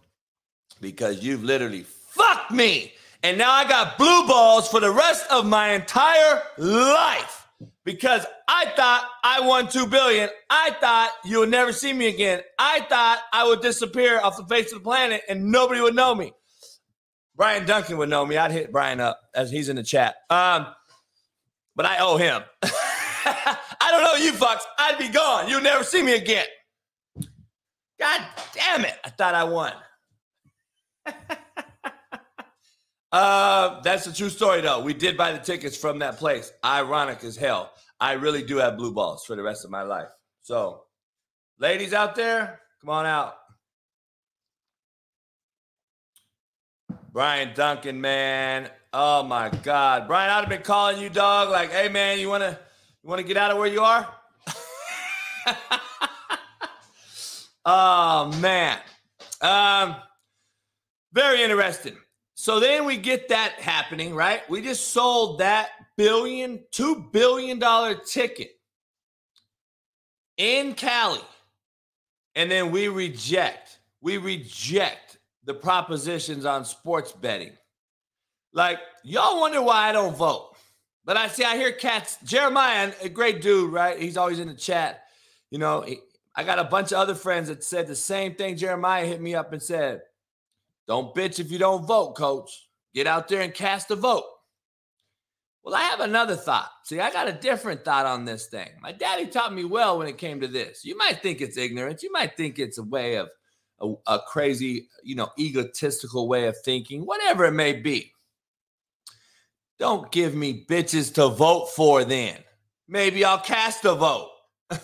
because 0.81 1.23
you've 1.23 1.45
literally 1.45 1.83
fucked 1.83 2.51
me. 2.51 2.93
And 3.23 3.37
now 3.37 3.51
I 3.51 3.69
got 3.69 3.99
blue 3.99 4.27
balls 4.27 4.69
for 4.69 4.81
the 4.81 4.91
rest 4.91 5.27
of 5.31 5.45
my 5.45 5.71
entire 5.71 6.43
life 6.57 7.47
because 7.85 8.25
I 8.47 8.67
thought 8.77 9.09
I 9.25 9.41
won 9.41 9.69
2 9.69 9.87
billion. 9.87 10.31
I 10.49 10.71
thought 10.81 11.11
you 11.25 11.41
would 11.41 11.51
never 11.51 11.73
see 11.73 11.93
me 11.93 12.07
again. 12.07 12.41
I 12.59 12.81
thought 12.89 13.19
I 13.33 13.47
would 13.47 13.61
disappear 13.61 14.21
off 14.21 14.37
the 14.37 14.45
face 14.45 14.73
of 14.73 14.79
the 14.79 14.85
planet 14.85 15.23
and 15.29 15.51
nobody 15.51 15.81
would 15.81 15.97
know 15.97 16.15
me. 16.15 16.33
Brian 17.35 17.67
Duncan 17.67 17.99
would 17.99 18.09
know 18.09 18.25
me. 18.25 18.37
I'd 18.37 18.53
hit 18.53 18.73
Brian 18.73 19.01
up 19.01 19.21
as 19.35 19.51
he's 19.51 19.69
in 19.69 19.77
the 19.77 19.83
chat. 19.83 20.17
Um, 20.31 20.67
but 21.75 21.87
I 21.87 21.99
owe 21.99 22.17
him. 22.17 22.43
I 23.81 23.91
don't 23.91 24.03
know 24.03 24.15
you 24.15 24.33
fucks. 24.33 24.63
I'd 24.79 24.99
be 24.99 25.09
gone. 25.09 25.49
You'll 25.49 25.61
never 25.61 25.85
see 25.85 26.03
me 26.03 26.15
again. 26.15 26.47
God 27.99 28.21
damn 28.55 28.85
it. 28.85 28.95
I 29.05 29.11
thought 29.11 29.35
I 29.35 29.45
won. 29.45 29.73
uh, 33.13 33.81
that's 33.83 34.07
a 34.07 34.13
true 34.13 34.31
story, 34.31 34.61
though. 34.61 34.83
We 34.83 34.95
did 34.95 35.17
buy 35.17 35.33
the 35.33 35.39
tickets 35.39 35.77
from 35.77 35.99
that 35.99 36.17
place. 36.17 36.53
Ironic 36.65 37.25
as 37.25 37.37
hell. 37.37 37.73
I 38.01 38.13
really 38.13 38.45
do 38.45 38.57
have 38.59 38.77
blue 38.77 38.93
balls 38.93 39.25
for 39.25 39.35
the 39.35 39.43
rest 39.43 39.65
of 39.65 39.71
my 39.71 39.83
life. 39.83 40.09
So, 40.43 40.85
ladies 41.59 41.93
out 41.93 42.15
there, 42.15 42.61
come 42.81 42.91
on 42.91 43.07
out. 43.07 43.35
Brian 47.13 47.53
Duncan, 47.55 48.01
man. 48.01 48.71
Oh 48.93 49.25
my 49.25 49.51
God. 49.51 50.07
Brian, 50.07 50.31
I'd 50.31 50.41
have 50.41 50.49
been 50.49 50.63
calling 50.63 51.01
you, 51.03 51.11
dog. 51.11 51.51
Like, 51.51 51.73
hey, 51.73 51.89
man, 51.89 52.21
you 52.21 52.29
want 52.29 52.45
to 52.45 52.59
you 53.03 53.09
want 53.09 53.21
to 53.21 53.27
get 53.27 53.37
out 53.37 53.51
of 53.51 53.59
where 53.59 53.67
you 53.67 53.83
are? 53.83 54.09
oh 57.65 58.33
man. 58.41 58.79
Um 59.41 59.97
very 61.13 61.43
interesting. 61.43 61.97
So 62.35 62.61
then 62.61 62.85
we 62.85 62.97
get 62.97 63.29
that 63.31 63.55
happening, 63.55 64.15
right? 64.15 64.49
We 64.49 64.63
just 64.63 64.93
sold 64.93 65.41
that 65.41 65.71
billion, 65.97 66.61
two 66.71 67.09
billion 67.13 67.59
dollar 67.59 67.97
ticket 67.97 68.53
in 70.37 70.75
Cali. 70.75 71.21
And 72.37 72.51
then 72.51 72.71
we 72.71 72.87
reject, 72.89 73.81
we 74.01 74.17
reject 74.19 75.19
the 75.45 75.55
propositions 75.55 76.45
on 76.45 76.65
sports 76.65 77.11
betting. 77.11 77.57
Like, 78.53 78.79
y'all 79.03 79.41
wonder 79.41 79.61
why 79.61 79.89
I 79.89 79.93
don't 79.93 80.17
vote. 80.17 80.55
But 81.09 81.17
I 81.17 81.29
see, 81.29 81.43
I 81.43 81.57
hear 81.57 81.73
cats. 81.73 82.19
Jeremiah, 82.23 82.93
a 83.01 83.09
great 83.09 83.41
dude, 83.41 83.73
right? 83.73 83.99
He's 83.99 84.19
always 84.19 84.41
in 84.41 84.49
the 84.49 84.53
chat. 84.53 85.05
You 85.49 85.59
know, 85.59 85.81
he, 85.81 86.01
I 86.37 86.45
got 86.45 86.59
a 86.59 86.65
bunch 86.65 86.93
of 86.93 86.99
other 86.99 87.15
friends 87.15 87.49
that 87.49 87.65
said 87.65 87.87
the 87.87 87.97
same 87.97 88.35
thing. 88.35 88.59
Jeremiah 88.59 89.07
hit 89.07 89.19
me 89.19 89.35
up 89.35 89.55
and 89.55 89.63
said, 89.63 90.03
Don't 90.87 91.15
bitch 91.15 91.41
if 91.41 91.51
you 91.51 91.59
don't 91.59 91.87
vote, 91.87 92.15
coach. 92.15 92.69
Get 92.95 93.07
out 93.07 93.27
there 93.27 93.41
and 93.41 93.55
cast 93.55 93.91
a 93.91 93.97
vote. 93.97 94.27
Well, 95.63 95.75
I 95.75 95.81
have 95.81 96.01
another 96.01 96.37
thought. 96.37 96.69
See, 96.85 97.01
I 97.01 97.11
got 97.11 97.27
a 97.27 97.33
different 97.33 97.87
thought 97.87 98.05
on 98.05 98.27
this 98.27 98.49
thing. 98.49 98.69
My 98.83 98.93
daddy 98.93 99.29
taught 99.29 99.55
me 99.55 99.65
well 99.65 99.97
when 99.97 100.09
it 100.09 100.19
came 100.19 100.43
to 100.43 100.47
this. 100.47 100.85
You 100.85 100.95
might 100.99 101.23
think 101.23 101.41
it's 101.41 101.57
ignorance. 101.57 102.03
You 102.03 102.13
might 102.13 102.37
think 102.37 102.59
it's 102.59 102.77
a 102.77 102.83
way 102.83 103.17
of 103.17 103.31
a, 103.81 103.95
a 104.07 104.19
crazy, 104.29 104.91
you 105.03 105.15
know, 105.15 105.31
egotistical 105.39 106.29
way 106.29 106.49
of 106.49 106.57
thinking, 106.67 107.07
whatever 107.07 107.47
it 107.47 107.53
may 107.53 107.73
be. 107.73 108.13
Don't 109.79 110.11
give 110.11 110.35
me 110.35 110.67
bitches 110.69 111.15
to 111.15 111.29
vote 111.29 111.71
for 111.75 112.05
then. 112.05 112.37
Maybe 112.89 113.25
I'll 113.25 113.41
cast 113.41 113.85
a 113.85 113.95
vote. 113.95 114.31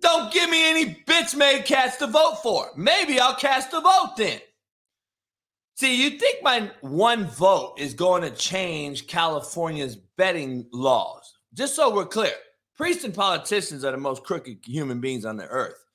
Don't 0.00 0.32
give 0.32 0.48
me 0.48 0.70
any 0.70 0.94
bitch 1.06 1.36
made 1.36 1.64
cats 1.64 1.96
to 1.98 2.06
vote 2.06 2.38
for. 2.42 2.68
Maybe 2.76 3.20
I'll 3.20 3.34
cast 3.34 3.74
a 3.74 3.80
vote 3.80 4.14
then. 4.16 4.40
See, 5.74 6.02
you 6.02 6.18
think 6.18 6.42
my 6.42 6.70
one 6.80 7.26
vote 7.26 7.74
is 7.78 7.92
going 7.92 8.22
to 8.22 8.30
change 8.30 9.06
California's 9.06 9.96
betting 9.96 10.66
laws? 10.72 11.34
Just 11.52 11.76
so 11.76 11.94
we're 11.94 12.06
clear, 12.06 12.32
priests 12.76 13.04
and 13.04 13.12
politicians 13.12 13.84
are 13.84 13.92
the 13.92 13.98
most 13.98 14.24
crooked 14.24 14.60
human 14.64 15.00
beings 15.00 15.26
on 15.26 15.36
the 15.36 15.46
earth 15.46 15.85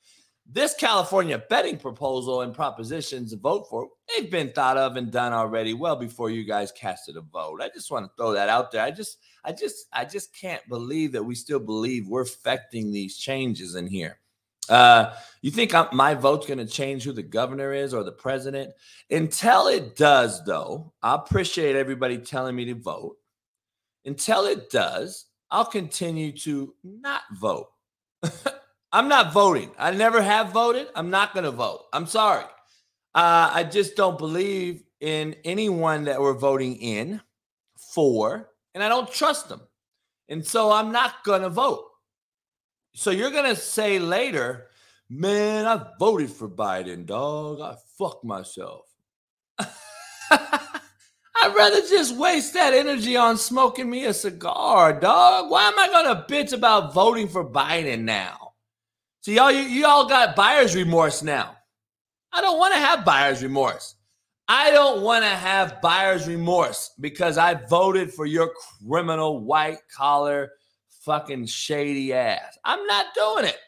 this 0.52 0.74
California 0.74 1.42
betting 1.48 1.78
proposal 1.78 2.42
and 2.42 2.54
propositions 2.54 3.30
to 3.30 3.38
vote 3.38 3.66
for, 3.70 3.88
they've 4.08 4.30
been 4.30 4.52
thought 4.52 4.76
of 4.76 4.96
and 4.96 5.10
done 5.10 5.32
already 5.32 5.72
well 5.72 5.96
before 5.96 6.30
you 6.30 6.44
guys 6.44 6.70
casted 6.70 7.16
a 7.16 7.22
vote. 7.22 7.62
I 7.62 7.70
just 7.70 7.90
want 7.90 8.04
to 8.04 8.12
throw 8.16 8.32
that 8.32 8.50
out 8.50 8.70
there. 8.70 8.82
I 8.82 8.90
just, 8.90 9.18
I 9.44 9.52
just, 9.52 9.86
I 9.92 10.04
just 10.04 10.38
can't 10.38 10.66
believe 10.68 11.12
that 11.12 11.24
we 11.24 11.34
still 11.34 11.58
believe 11.58 12.06
we're 12.06 12.22
affecting 12.22 12.92
these 12.92 13.16
changes 13.16 13.76
in 13.76 13.86
here. 13.86 14.18
Uh, 14.68 15.14
you 15.40 15.50
think 15.50 15.74
I'm, 15.74 15.88
my 15.92 16.14
vote's 16.14 16.46
going 16.46 16.58
to 16.58 16.66
change 16.66 17.02
who 17.02 17.12
the 17.12 17.22
governor 17.22 17.72
is 17.72 17.94
or 17.94 18.04
the 18.04 18.12
president? 18.12 18.72
Until 19.10 19.68
it 19.68 19.96
does, 19.96 20.44
though, 20.44 20.92
I 21.02 21.14
appreciate 21.14 21.76
everybody 21.76 22.18
telling 22.18 22.54
me 22.54 22.66
to 22.66 22.74
vote. 22.74 23.16
Until 24.04 24.44
it 24.44 24.70
does, 24.70 25.26
I'll 25.50 25.64
continue 25.64 26.32
to 26.38 26.74
not 26.84 27.22
vote. 27.32 27.68
I'm 28.92 29.08
not 29.08 29.32
voting. 29.32 29.70
I 29.78 29.90
never 29.92 30.20
have 30.20 30.50
voted. 30.52 30.88
I'm 30.94 31.10
not 31.10 31.32
going 31.32 31.44
to 31.44 31.50
vote. 31.50 31.86
I'm 31.92 32.06
sorry. 32.06 32.44
Uh, 33.14 33.50
I 33.52 33.64
just 33.64 33.96
don't 33.96 34.18
believe 34.18 34.82
in 35.00 35.34
anyone 35.44 36.04
that 36.04 36.20
we're 36.20 36.34
voting 36.34 36.76
in 36.76 37.20
for, 37.76 38.50
and 38.74 38.84
I 38.84 38.88
don't 38.88 39.10
trust 39.10 39.48
them. 39.48 39.62
And 40.28 40.46
so 40.46 40.70
I'm 40.70 40.92
not 40.92 41.24
going 41.24 41.42
to 41.42 41.48
vote. 41.48 41.84
So 42.94 43.10
you're 43.10 43.30
going 43.30 43.54
to 43.54 43.60
say 43.60 43.98
later, 43.98 44.68
man, 45.08 45.66
I 45.66 45.86
voted 45.98 46.30
for 46.30 46.48
Biden, 46.48 47.06
dog. 47.06 47.60
I 47.60 47.76
fuck 47.98 48.22
myself. 48.22 48.86
I'd 49.58 51.54
rather 51.56 51.80
just 51.80 52.16
waste 52.16 52.54
that 52.54 52.74
energy 52.74 53.16
on 53.16 53.36
smoking 53.36 53.90
me 53.90 54.04
a 54.04 54.14
cigar, 54.14 54.98
dog. 54.98 55.50
Why 55.50 55.66
am 55.68 55.78
I 55.78 55.88
going 55.88 56.16
to 56.16 56.32
bitch 56.32 56.52
about 56.52 56.94
voting 56.94 57.28
for 57.28 57.44
Biden 57.44 58.02
now? 58.02 58.41
So 59.22 59.30
y'all, 59.30 59.50
you, 59.52 59.62
you 59.62 59.86
all 59.86 60.06
got 60.08 60.34
buyer's 60.34 60.74
remorse 60.74 61.22
now. 61.22 61.56
I 62.32 62.40
don't 62.40 62.58
want 62.58 62.74
to 62.74 62.80
have 62.80 63.04
buyer's 63.04 63.40
remorse. 63.40 63.94
I 64.48 64.72
don't 64.72 65.02
want 65.02 65.22
to 65.24 65.30
have 65.30 65.80
buyer's 65.80 66.26
remorse 66.26 66.90
because 66.98 67.38
I 67.38 67.54
voted 67.54 68.12
for 68.12 68.26
your 68.26 68.50
criminal 68.84 69.38
white 69.38 69.78
collar 69.96 70.50
fucking 71.04 71.46
shady 71.46 72.12
ass. 72.12 72.58
I'm 72.64 72.84
not 72.86 73.14
doing 73.14 73.44
it. 73.44 73.58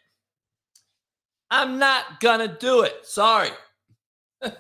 I'm 1.52 1.78
not 1.78 2.18
gonna 2.18 2.49
do 2.58 2.80
it. 2.82 3.06
Sorry. 3.06 3.50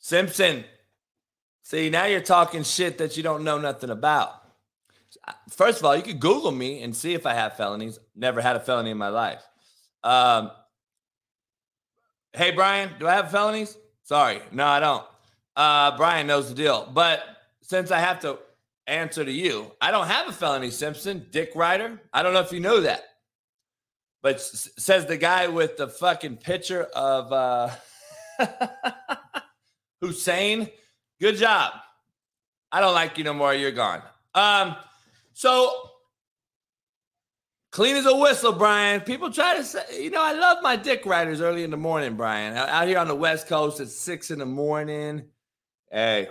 Simpson. 0.00 0.64
See, 1.62 1.88
now 1.88 2.06
you're 2.06 2.20
talking 2.20 2.64
shit 2.64 2.98
that 2.98 3.16
you 3.16 3.22
don't 3.22 3.44
know 3.44 3.58
nothing 3.58 3.90
about 3.90 4.43
first 5.50 5.78
of 5.78 5.84
all, 5.84 5.96
you 5.96 6.02
could 6.02 6.20
Google 6.20 6.52
me 6.52 6.82
and 6.82 6.94
see 6.94 7.14
if 7.14 7.26
I 7.26 7.34
have 7.34 7.56
felonies. 7.56 7.98
Never 8.14 8.40
had 8.40 8.56
a 8.56 8.60
felony 8.60 8.90
in 8.90 8.98
my 8.98 9.08
life. 9.08 9.42
Um, 10.02 10.50
hey, 12.32 12.50
Brian, 12.50 12.90
do 12.98 13.06
I 13.06 13.14
have 13.14 13.30
felonies? 13.30 13.76
Sorry, 14.02 14.40
no, 14.52 14.66
I 14.66 14.80
don't. 14.80 15.04
Uh, 15.56 15.96
Brian 15.96 16.26
knows 16.26 16.48
the 16.48 16.54
deal. 16.54 16.88
But 16.92 17.22
since 17.62 17.90
I 17.90 18.00
have 18.00 18.20
to 18.20 18.38
answer 18.86 19.24
to 19.24 19.32
you. 19.32 19.72
I 19.80 19.90
don't 19.90 20.06
have 20.06 20.28
a 20.28 20.32
felony 20.32 20.70
Simpson, 20.70 21.26
Dick 21.30 21.52
Ryder. 21.54 22.00
I 22.12 22.22
don't 22.22 22.34
know 22.34 22.40
if 22.40 22.52
you 22.52 22.60
know 22.60 22.80
that. 22.80 23.02
But 24.22 24.36
s- 24.36 24.70
says 24.78 25.06
the 25.06 25.16
guy 25.16 25.46
with 25.48 25.76
the 25.76 25.88
fucking 25.88 26.38
picture 26.38 26.84
of 26.94 27.32
uh 27.32 27.70
Hussein. 30.00 30.68
Good 31.20 31.36
job. 31.36 31.72
I 32.72 32.80
don't 32.80 32.94
like 32.94 33.18
you 33.18 33.24
no 33.24 33.34
more. 33.34 33.54
You're 33.54 33.70
gone. 33.70 34.02
Um, 34.34 34.76
so 35.34 35.72
clean 37.70 37.96
as 37.96 38.06
a 38.06 38.16
whistle, 38.16 38.52
Brian. 38.52 39.00
People 39.02 39.30
try 39.30 39.56
to 39.56 39.64
say, 39.64 40.02
you 40.02 40.10
know, 40.10 40.22
I 40.22 40.32
love 40.32 40.58
my 40.62 40.76
dick 40.76 41.04
riders 41.04 41.40
early 41.40 41.64
in 41.64 41.70
the 41.70 41.76
morning, 41.76 42.16
Brian. 42.16 42.56
Out 42.56 42.88
here 42.88 42.98
on 42.98 43.08
the 43.08 43.14
West 43.14 43.46
Coast 43.46 43.80
at 43.80 43.88
six 43.88 44.30
in 44.30 44.38
the 44.38 44.46
morning. 44.46 45.24
Hey, 45.90 46.28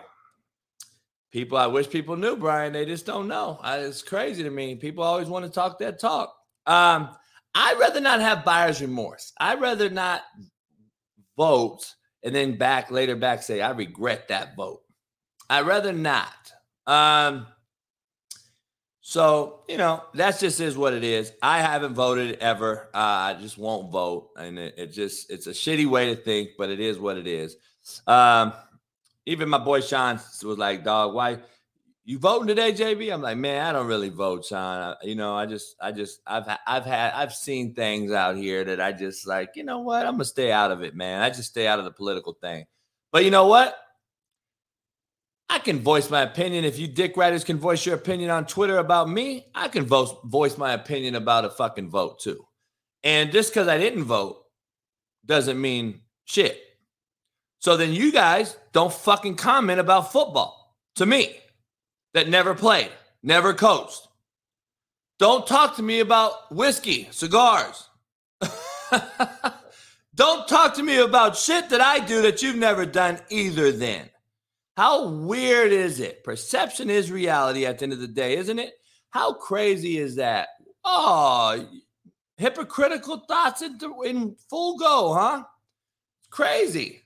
people, 1.31 1.57
I 1.57 1.67
wish 1.67 1.89
people 1.89 2.17
knew, 2.17 2.35
Brian. 2.35 2.73
They 2.73 2.85
just 2.85 3.05
don't 3.05 3.27
know. 3.27 3.59
I, 3.61 3.77
it's 3.77 4.01
crazy 4.01 4.43
to 4.43 4.49
me. 4.49 4.75
People 4.75 5.03
always 5.03 5.27
want 5.27 5.45
to 5.45 5.51
talk 5.51 5.77
that 5.79 5.99
talk. 5.99 6.35
Um, 6.65 7.09
I'd 7.53 7.77
rather 7.79 8.01
not 8.01 8.19
have 8.21 8.43
buyer's 8.43 8.81
remorse. 8.81 9.31
I'd 9.39 9.61
rather 9.61 9.89
not 9.89 10.21
vote 11.37 11.93
and 12.23 12.33
then 12.33 12.57
back 12.57 12.89
later 12.89 13.15
back 13.15 13.43
say, 13.43 13.61
I 13.61 13.71
regret 13.71 14.29
that 14.29 14.55
vote. 14.55 14.81
I'd 15.49 15.67
rather 15.67 15.91
not. 15.91 16.51
Um, 16.87 17.47
so 19.05 19.59
you 19.67 19.75
know, 19.75 20.01
that's 20.13 20.39
just 20.39 20.61
is 20.61 20.77
what 20.77 20.93
it 20.93 21.03
is. 21.03 21.33
I 21.41 21.59
haven't 21.59 21.93
voted 21.93 22.39
ever. 22.39 22.89
Uh, 22.93 22.97
I 22.97 23.37
just 23.39 23.57
won't 23.57 23.91
vote, 23.91 24.29
and 24.37 24.57
it, 24.57 24.75
it, 24.77 24.87
just 24.93 25.29
it's 25.29 25.45
a 25.45 25.51
shitty 25.51 25.85
way 25.85 26.15
to 26.15 26.21
think, 26.21 26.51
but 26.57 26.69
it 26.69 26.79
is 26.79 26.97
what 26.97 27.17
it 27.17 27.27
is. 27.27 27.57
Um, 28.07 28.53
even 29.25 29.49
my 29.49 29.57
boy 29.57 29.81
Sean 29.81 30.21
was 30.43 30.57
like, 30.57 30.85
"Dog, 30.85 31.13
why 31.13 31.39
you 32.05 32.17
voting 32.17 32.47
today, 32.47 32.71
JB?" 32.71 33.13
I'm 33.13 33.21
like, 33.21 33.35
"Man, 33.35 33.65
I 33.65 33.73
don't 33.73 33.87
really 33.87 34.07
vote, 34.07 34.45
Sean. 34.45 34.79
I, 34.79 34.95
you 35.05 35.15
know, 35.15 35.35
I 35.35 35.47
just, 35.47 35.75
I 35.81 35.91
just, 35.91 36.21
I've, 36.25 36.47
I've 36.65 36.85
had, 36.85 37.11
I've 37.11 37.33
seen 37.33 37.75
things 37.75 38.13
out 38.13 38.37
here 38.37 38.63
that 38.63 38.79
I 38.79 38.93
just 38.93 39.27
like, 39.27 39.51
you 39.55 39.65
know 39.65 39.79
what? 39.79 40.05
I'm 40.05 40.13
gonna 40.13 40.23
stay 40.23 40.49
out 40.49 40.71
of 40.71 40.81
it, 40.81 40.95
man. 40.95 41.21
I 41.21 41.29
just 41.29 41.49
stay 41.49 41.67
out 41.67 41.77
of 41.77 41.83
the 41.83 41.91
political 41.91 42.37
thing. 42.41 42.67
But 43.11 43.25
you 43.25 43.31
know 43.31 43.47
what? 43.47 43.77
I 45.49 45.59
can 45.59 45.79
voice 45.79 46.09
my 46.09 46.21
opinion. 46.21 46.65
If 46.65 46.79
you 46.79 46.87
dick 46.87 47.15
riders 47.17 47.43
can 47.43 47.57
voice 47.57 47.85
your 47.85 47.95
opinion 47.95 48.29
on 48.29 48.45
Twitter 48.45 48.77
about 48.77 49.09
me, 49.09 49.45
I 49.53 49.67
can 49.67 49.85
voice 49.85 50.11
voice 50.23 50.57
my 50.57 50.73
opinion 50.73 51.15
about 51.15 51.45
a 51.45 51.49
fucking 51.49 51.89
vote 51.89 52.19
too. 52.19 52.45
And 53.03 53.31
just 53.31 53.51
because 53.51 53.67
I 53.67 53.77
didn't 53.77 54.05
vote 54.05 54.43
doesn't 55.25 55.59
mean 55.59 56.01
shit. 56.25 56.59
So 57.59 57.77
then 57.77 57.93
you 57.93 58.11
guys 58.11 58.57
don't 58.71 58.91
fucking 58.91 59.35
comment 59.35 59.79
about 59.79 60.11
football 60.11 60.75
to 60.95 61.05
me 61.05 61.37
that 62.13 62.29
never 62.29 62.53
played, 62.53 62.91
never 63.21 63.53
coached. 63.53 64.07
Don't 65.19 65.47
talk 65.47 65.75
to 65.77 65.83
me 65.83 65.99
about 65.99 66.53
whiskey, 66.53 67.07
cigars. 67.11 67.89
don't 70.15 70.47
talk 70.47 70.73
to 70.75 70.83
me 70.83 70.99
about 70.99 71.37
shit 71.37 71.69
that 71.69 71.81
I 71.81 71.99
do 71.99 72.21
that 72.23 72.41
you've 72.41 72.57
never 72.57 72.85
done 72.85 73.19
either 73.29 73.71
then. 73.71 74.09
How 74.75 75.07
weird 75.07 75.71
is 75.71 75.99
it? 75.99 76.23
Perception 76.23 76.89
is 76.89 77.11
reality 77.11 77.65
at 77.65 77.77
the 77.77 77.83
end 77.83 77.93
of 77.93 77.99
the 77.99 78.07
day, 78.07 78.37
isn't 78.37 78.57
it? 78.59 78.73
How 79.09 79.33
crazy 79.33 79.97
is 79.97 80.15
that? 80.15 80.47
Oh, 80.83 81.67
hypocritical 82.37 83.19
thoughts 83.27 83.61
in, 83.61 83.79
in 84.05 84.35
full 84.49 84.77
go, 84.77 85.13
huh? 85.13 85.43
Crazy. 86.31 87.03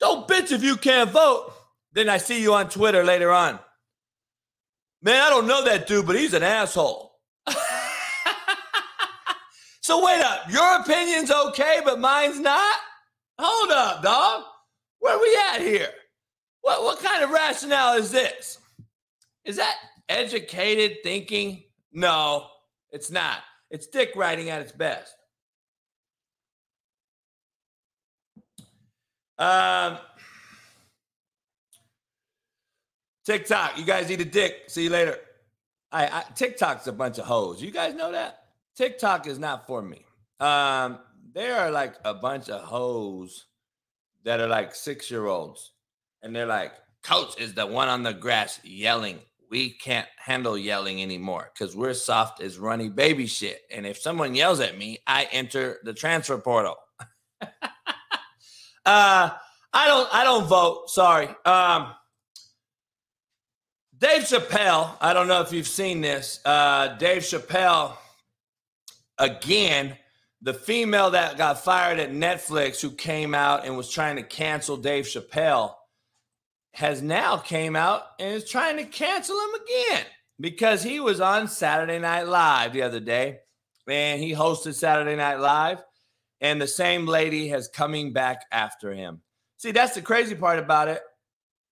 Don't 0.00 0.26
bitch 0.26 0.50
if 0.50 0.64
you 0.64 0.76
can't 0.76 1.10
vote. 1.10 1.52
Then 1.92 2.08
I 2.08 2.16
see 2.16 2.40
you 2.40 2.54
on 2.54 2.70
Twitter 2.70 3.04
later 3.04 3.30
on. 3.30 3.58
Man, 5.02 5.20
I 5.20 5.28
don't 5.28 5.46
know 5.46 5.64
that 5.64 5.86
dude, 5.86 6.06
but 6.06 6.16
he's 6.16 6.32
an 6.32 6.42
asshole. 6.42 7.12
so 9.82 10.04
wait 10.04 10.22
up. 10.22 10.50
Your 10.50 10.80
opinion's 10.80 11.30
okay, 11.30 11.80
but 11.84 12.00
mine's 12.00 12.40
not? 12.40 12.76
Hold 13.38 13.72
up, 13.72 14.02
dog. 14.02 14.44
Where 15.00 15.18
we 15.18 15.38
at 15.52 15.60
here? 15.60 15.90
What, 16.62 16.82
what 16.82 17.00
kind 17.00 17.22
of 17.22 17.30
rationale 17.30 17.98
is 17.98 18.10
this? 18.10 18.58
Is 19.44 19.56
that 19.56 19.76
educated 20.08 20.98
thinking? 21.02 21.64
No, 21.92 22.46
it's 22.90 23.10
not. 23.10 23.38
It's 23.70 23.86
dick 23.88 24.12
writing 24.16 24.48
at 24.48 24.62
its 24.62 24.72
best. 24.72 25.14
Um, 29.38 29.98
TikTok, 33.24 33.76
you 33.76 33.84
guys 33.84 34.10
eat 34.10 34.20
a 34.20 34.24
dick. 34.24 34.64
See 34.68 34.84
you 34.84 34.90
later. 34.90 35.16
I, 35.90 36.06
I 36.06 36.24
TikTok's 36.34 36.86
a 36.86 36.92
bunch 36.92 37.18
of 37.18 37.26
hoes. 37.26 37.60
You 37.60 37.72
guys 37.72 37.94
know 37.94 38.12
that? 38.12 38.44
TikTok 38.76 39.26
is 39.26 39.38
not 39.38 39.66
for 39.66 39.82
me. 39.82 40.04
Um, 40.38 40.98
there 41.34 41.56
are 41.56 41.70
like 41.70 41.96
a 42.04 42.14
bunch 42.14 42.48
of 42.48 42.62
hoes 42.62 43.46
that 44.24 44.38
are 44.38 44.46
like 44.46 44.74
six 44.74 45.10
year 45.10 45.26
olds 45.26 45.71
and 46.22 46.34
they're 46.34 46.46
like, 46.46 46.72
Coach 47.02 47.40
is 47.40 47.54
the 47.54 47.66
one 47.66 47.88
on 47.88 48.02
the 48.02 48.12
grass 48.12 48.60
yelling. 48.62 49.18
We 49.50 49.70
can't 49.70 50.06
handle 50.16 50.56
yelling 50.56 51.02
anymore 51.02 51.50
because 51.52 51.76
we're 51.76 51.94
soft 51.94 52.40
as 52.40 52.58
runny 52.58 52.88
baby 52.88 53.26
shit. 53.26 53.60
And 53.70 53.86
if 53.86 54.00
someone 54.00 54.34
yells 54.34 54.60
at 54.60 54.78
me, 54.78 54.98
I 55.06 55.28
enter 55.30 55.78
the 55.82 55.92
transfer 55.92 56.38
portal. 56.38 56.76
uh, 57.42 57.48
I 58.86 59.86
don't. 59.86 60.14
I 60.14 60.24
don't 60.24 60.46
vote. 60.46 60.90
Sorry. 60.90 61.28
Um, 61.44 61.92
Dave 63.98 64.22
Chappelle. 64.22 64.96
I 65.00 65.12
don't 65.12 65.28
know 65.28 65.42
if 65.42 65.52
you've 65.52 65.68
seen 65.68 66.00
this. 66.00 66.40
Uh, 66.44 66.96
Dave 66.98 67.22
Chappelle 67.22 67.96
again 69.18 69.96
the 70.42 70.52
female 70.52 71.10
that 71.10 71.38
got 71.38 71.62
fired 71.62 72.00
at 72.00 72.10
Netflix 72.10 72.80
who 72.80 72.90
came 72.90 73.34
out 73.34 73.64
and 73.64 73.76
was 73.76 73.88
trying 73.88 74.16
to 74.16 74.22
cancel 74.22 74.76
Dave 74.76 75.04
Chappelle 75.04 75.74
has 76.74 77.02
now 77.02 77.36
came 77.36 77.76
out 77.76 78.02
and 78.18 78.34
is 78.34 78.48
trying 78.48 78.76
to 78.78 78.84
cancel 78.84 79.36
him 79.38 79.60
again 79.62 80.06
because 80.40 80.82
he 80.82 81.00
was 81.00 81.20
on 81.20 81.46
Saturday 81.48 81.98
Night 81.98 82.26
Live 82.26 82.72
the 82.72 82.82
other 82.82 83.00
day 83.00 83.38
and 83.88 84.20
he 84.20 84.32
hosted 84.32 84.74
Saturday 84.74 85.16
Night 85.16 85.36
Live 85.38 85.82
and 86.40 86.60
the 86.60 86.66
same 86.66 87.06
lady 87.06 87.48
has 87.48 87.68
coming 87.68 88.12
back 88.12 88.44
after 88.50 88.92
him. 88.92 89.20
See, 89.58 89.70
that's 89.70 89.94
the 89.94 90.02
crazy 90.02 90.34
part 90.34 90.58
about 90.58 90.88
it. 90.88 91.00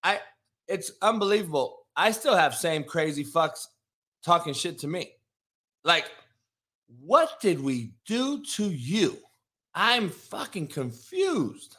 I 0.02 0.20
it's 0.68 0.92
unbelievable. 1.02 1.78
I 1.96 2.12
still 2.12 2.36
have 2.36 2.54
same 2.54 2.84
crazy 2.84 3.24
fucks 3.24 3.66
talking 4.24 4.54
shit 4.54 4.78
to 4.80 4.88
me. 4.88 5.12
Like 5.82 6.04
what 7.00 7.40
did 7.40 7.62
we 7.62 7.92
do 8.06 8.42
to 8.42 8.64
you? 8.64 9.18
I'm 9.74 10.08
fucking 10.10 10.68
confused. 10.68 11.76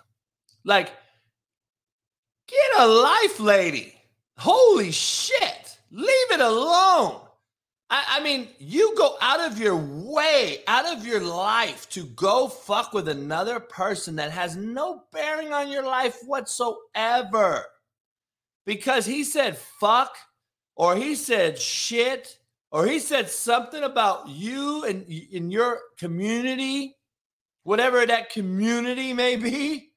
Like 0.64 0.92
Get 2.52 2.82
a 2.82 2.88
life, 2.88 3.40
lady. 3.40 3.96
Holy 4.38 4.92
shit. 4.92 5.78
Leave 5.90 6.32
it 6.32 6.42
alone. 6.42 7.22
I, 7.90 8.18
I, 8.18 8.24
mean, 8.24 8.50
you 8.60 8.94
go 8.98 9.16
out 9.22 9.40
of 9.40 9.58
your 9.58 9.78
way, 9.78 10.60
out 10.68 10.86
of 10.86 11.06
your 11.06 11.22
life 11.22 11.90
to 11.92 12.04
go 12.04 12.50
fuck 12.50 12.94
with 12.94 13.08
another 13.08 13.60
person 13.60 14.18
that 14.18 14.32
has 14.32 14.56
no 14.58 15.04
bearing 15.14 15.54
on 15.54 15.70
your 15.70 15.84
life 15.84 16.18
whatsoever. 16.26 17.66
Because 18.66 19.06
he 19.06 19.24
said 19.24 19.58
fuck, 19.58 20.16
or 20.76 20.96
he 20.96 21.16
said 21.16 21.58
shit, 21.58 22.38
or 22.72 22.86
he 22.86 23.00
said 23.00 23.30
something 23.30 23.84
about 23.84 24.28
you 24.28 24.84
and 24.86 25.06
in 25.08 25.52
your 25.52 25.80
community, 25.98 26.98
whatever 27.64 28.06
that 28.06 28.30
community 28.30 29.14
may 29.14 29.36
be. 29.36 29.91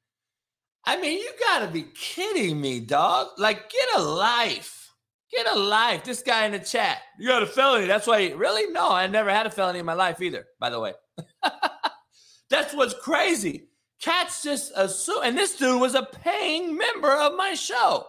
I 0.87 1.01
mean, 1.01 1.19
you 1.19 1.31
gotta 1.41 1.69
be 1.69 1.83
kidding 1.95 2.61
me, 2.61 2.81
dog. 2.81 3.29
Like, 3.39 3.71
get 3.71 3.89
a 3.97 4.03
life. 4.03 4.93
Get 5.31 5.47
a 5.51 5.59
life. 5.59 6.05
This 6.05 6.23
guy 6.23 6.47
in 6.47 6.53
the 6.53 6.59
chat, 6.59 6.99
you 7.19 7.29
got 7.29 7.43
a 7.43 7.47
felony. 7.47 7.87
That's 7.87 8.07
why, 8.07 8.21
he, 8.21 8.33
really? 8.35 8.71
No, 8.73 8.91
I 8.91 9.07
never 9.07 9.31
had 9.31 9.47
a 9.47 9.51
felony 9.51 9.81
in 9.81 9.87
my 9.87 9.95
life 9.95 10.21
either, 10.21 10.47
by 10.61 10.71
the 10.71 10.79
way. 10.79 10.93
That's 12.51 12.75
what's 12.75 12.95
crazy. 12.95 13.69
Cats 14.01 14.43
just 14.43 14.73
assume, 14.77 15.23
and 15.25 15.37
this 15.37 15.57
dude 15.57 15.81
was 15.81 15.95
a 15.95 16.03
paying 16.03 16.77
member 16.77 17.11
of 17.11 17.35
my 17.37 17.55
show. 17.55 18.07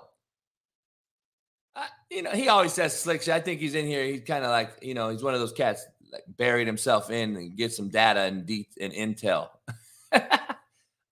You 2.11 2.21
know, 2.21 2.31
he 2.31 2.47
always 2.47 2.73
says 2.73 2.97
slick 2.97 3.21
shit. 3.23 3.33
I 3.33 3.39
think 3.39 3.59
he's 3.59 3.75
in 3.75 3.87
here. 3.87 4.05
He's 4.05 4.21
kind 4.21 4.45
of 4.45 4.51
like, 4.51 4.71
you 4.81 4.93
know, 4.93 5.09
he's 5.09 5.23
one 5.23 5.33
of 5.33 5.39
those 5.39 5.51
cats 5.51 5.85
like 6.11 6.23
buried 6.27 6.67
himself 6.67 7.09
in 7.09 7.35
and 7.35 7.57
get 7.57 7.73
some 7.73 7.89
data 7.89 8.21
and, 8.21 8.45
de- 8.45 8.69
and 8.79 8.93
intel. 8.93 9.49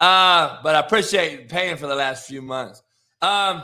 Uh, 0.03 0.59
but 0.63 0.75
I 0.75 0.81
appreciate 0.81 1.47
paying 1.47 1.77
for 1.77 1.87
the 1.87 1.95
last 1.95 2.27
few 2.27 2.41
months. 2.41 2.83
Um, 3.21 3.63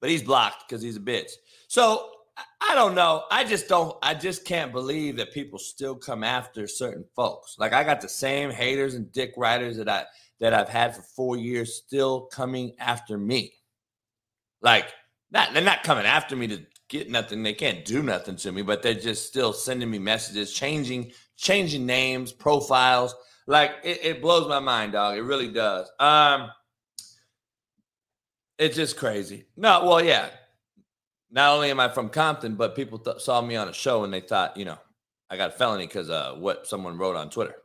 but 0.00 0.10
he's 0.10 0.24
blocked 0.24 0.64
because 0.66 0.82
he's 0.82 0.96
a 0.96 1.00
bitch. 1.00 1.30
So 1.68 2.10
I 2.60 2.74
don't 2.74 2.96
know. 2.96 3.22
I 3.30 3.44
just 3.44 3.68
don't. 3.68 3.96
I 4.02 4.14
just 4.14 4.44
can't 4.44 4.72
believe 4.72 5.16
that 5.18 5.32
people 5.32 5.60
still 5.60 5.94
come 5.94 6.24
after 6.24 6.66
certain 6.66 7.04
folks. 7.14 7.54
Like 7.56 7.72
I 7.72 7.84
got 7.84 8.00
the 8.00 8.08
same 8.08 8.50
haters 8.50 8.94
and 8.96 9.12
dick 9.12 9.32
riders 9.36 9.76
that 9.76 9.88
I 9.88 10.06
that 10.40 10.54
I've 10.54 10.68
had 10.68 10.96
for 10.96 11.02
four 11.02 11.36
years 11.36 11.76
still 11.76 12.22
coming 12.22 12.74
after 12.80 13.16
me. 13.16 13.52
Like 14.60 14.92
not 15.30 15.54
they're 15.54 15.62
not 15.62 15.84
coming 15.84 16.04
after 16.04 16.34
me 16.34 16.48
to 16.48 16.66
get 16.88 17.08
nothing. 17.08 17.44
They 17.44 17.54
can't 17.54 17.84
do 17.84 18.02
nothing 18.02 18.34
to 18.38 18.50
me, 18.50 18.62
but 18.62 18.82
they're 18.82 18.94
just 18.94 19.28
still 19.28 19.52
sending 19.52 19.88
me 19.88 20.00
messages, 20.00 20.52
changing, 20.52 21.12
changing 21.36 21.86
names, 21.86 22.32
profiles. 22.32 23.14
Like 23.46 23.72
it, 23.84 24.00
it 24.02 24.22
blows 24.22 24.48
my 24.48 24.60
mind, 24.60 24.92
dog. 24.92 25.16
It 25.16 25.22
really 25.22 25.50
does. 25.50 25.90
Um, 25.98 26.50
it's 28.58 28.76
just 28.76 28.96
crazy. 28.96 29.46
No, 29.56 29.84
well, 29.84 30.04
yeah. 30.04 30.28
Not 31.30 31.54
only 31.54 31.70
am 31.70 31.80
I 31.80 31.88
from 31.88 32.10
Compton, 32.10 32.54
but 32.56 32.76
people 32.76 32.98
th- 32.98 33.20
saw 33.20 33.40
me 33.40 33.56
on 33.56 33.68
a 33.68 33.72
show 33.72 34.04
and 34.04 34.12
they 34.12 34.20
thought, 34.20 34.56
you 34.56 34.64
know, 34.64 34.78
I 35.30 35.36
got 35.36 35.48
a 35.48 35.52
felony 35.52 35.86
because 35.86 36.10
uh, 36.10 36.34
what 36.38 36.66
someone 36.66 36.98
wrote 36.98 37.16
on 37.16 37.30
Twitter. 37.30 37.56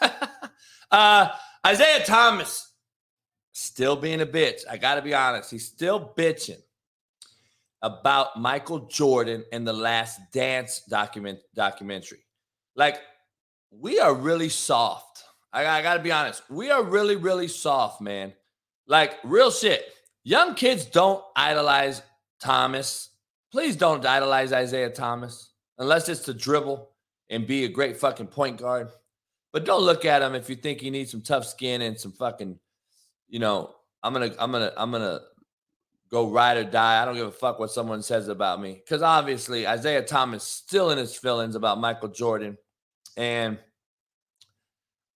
uh, 0.90 1.28
Isaiah 1.66 2.04
Thomas 2.04 2.70
still 3.52 3.96
being 3.96 4.20
a 4.20 4.26
bitch. 4.26 4.60
I 4.70 4.76
got 4.76 4.96
to 4.96 5.02
be 5.02 5.14
honest. 5.14 5.50
He's 5.50 5.66
still 5.66 6.12
bitching 6.16 6.60
about 7.82 8.38
Michael 8.38 8.80
Jordan 8.80 9.44
and 9.52 9.66
the 9.66 9.72
Last 9.72 10.20
Dance 10.32 10.82
document 10.88 11.38
documentary. 11.54 12.26
Like, 12.76 13.00
we 13.70 13.98
are 13.98 14.14
really 14.14 14.48
soft. 14.48 15.24
I, 15.52 15.66
I 15.66 15.82
got 15.82 15.94
to 15.94 16.00
be 16.00 16.12
honest. 16.12 16.42
We 16.50 16.70
are 16.70 16.82
really, 16.82 17.16
really 17.16 17.48
soft, 17.48 18.00
man. 18.00 18.32
Like, 18.86 19.14
real 19.24 19.50
shit. 19.50 19.84
Young 20.24 20.54
kids 20.54 20.84
don't 20.84 21.22
idolize 21.34 22.02
Thomas. 22.40 23.10
Please 23.52 23.76
don't 23.76 24.04
idolize 24.04 24.52
Isaiah 24.52 24.90
Thomas 24.90 25.52
unless 25.78 26.08
it's 26.08 26.24
to 26.24 26.34
dribble 26.34 26.90
and 27.30 27.46
be 27.46 27.64
a 27.64 27.68
great 27.68 27.96
fucking 27.96 28.26
point 28.26 28.58
guard. 28.58 28.88
But 29.52 29.64
don't 29.64 29.82
look 29.82 30.04
at 30.04 30.22
him 30.22 30.34
if 30.34 30.48
you 30.48 30.56
think 30.56 30.80
he 30.80 30.90
needs 30.90 31.10
some 31.10 31.22
tough 31.22 31.46
skin 31.46 31.82
and 31.82 31.98
some 31.98 32.12
fucking, 32.12 32.58
you 33.28 33.38
know, 33.38 33.74
I'm 34.02 34.12
gonna, 34.12 34.32
I'm 34.38 34.52
gonna, 34.52 34.72
I'm 34.76 34.90
gonna 34.92 35.20
go 36.10 36.30
ride 36.30 36.56
or 36.56 36.64
die. 36.64 37.02
I 37.02 37.04
don't 37.04 37.16
give 37.16 37.26
a 37.26 37.32
fuck 37.32 37.58
what 37.58 37.70
someone 37.70 38.02
says 38.02 38.28
about 38.28 38.60
me. 38.60 38.74
Because 38.84 39.02
obviously 39.02 39.66
Isaiah 39.66 40.02
Thomas 40.02 40.44
still 40.44 40.90
in 40.90 40.98
his 40.98 41.16
feelings 41.16 41.54
about 41.54 41.80
Michael 41.80 42.08
Jordan. 42.08 42.56
And 43.16 43.58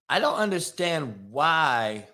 I 0.09 0.19
don't 0.21 0.37
understand 0.37 1.29
why 1.31 2.07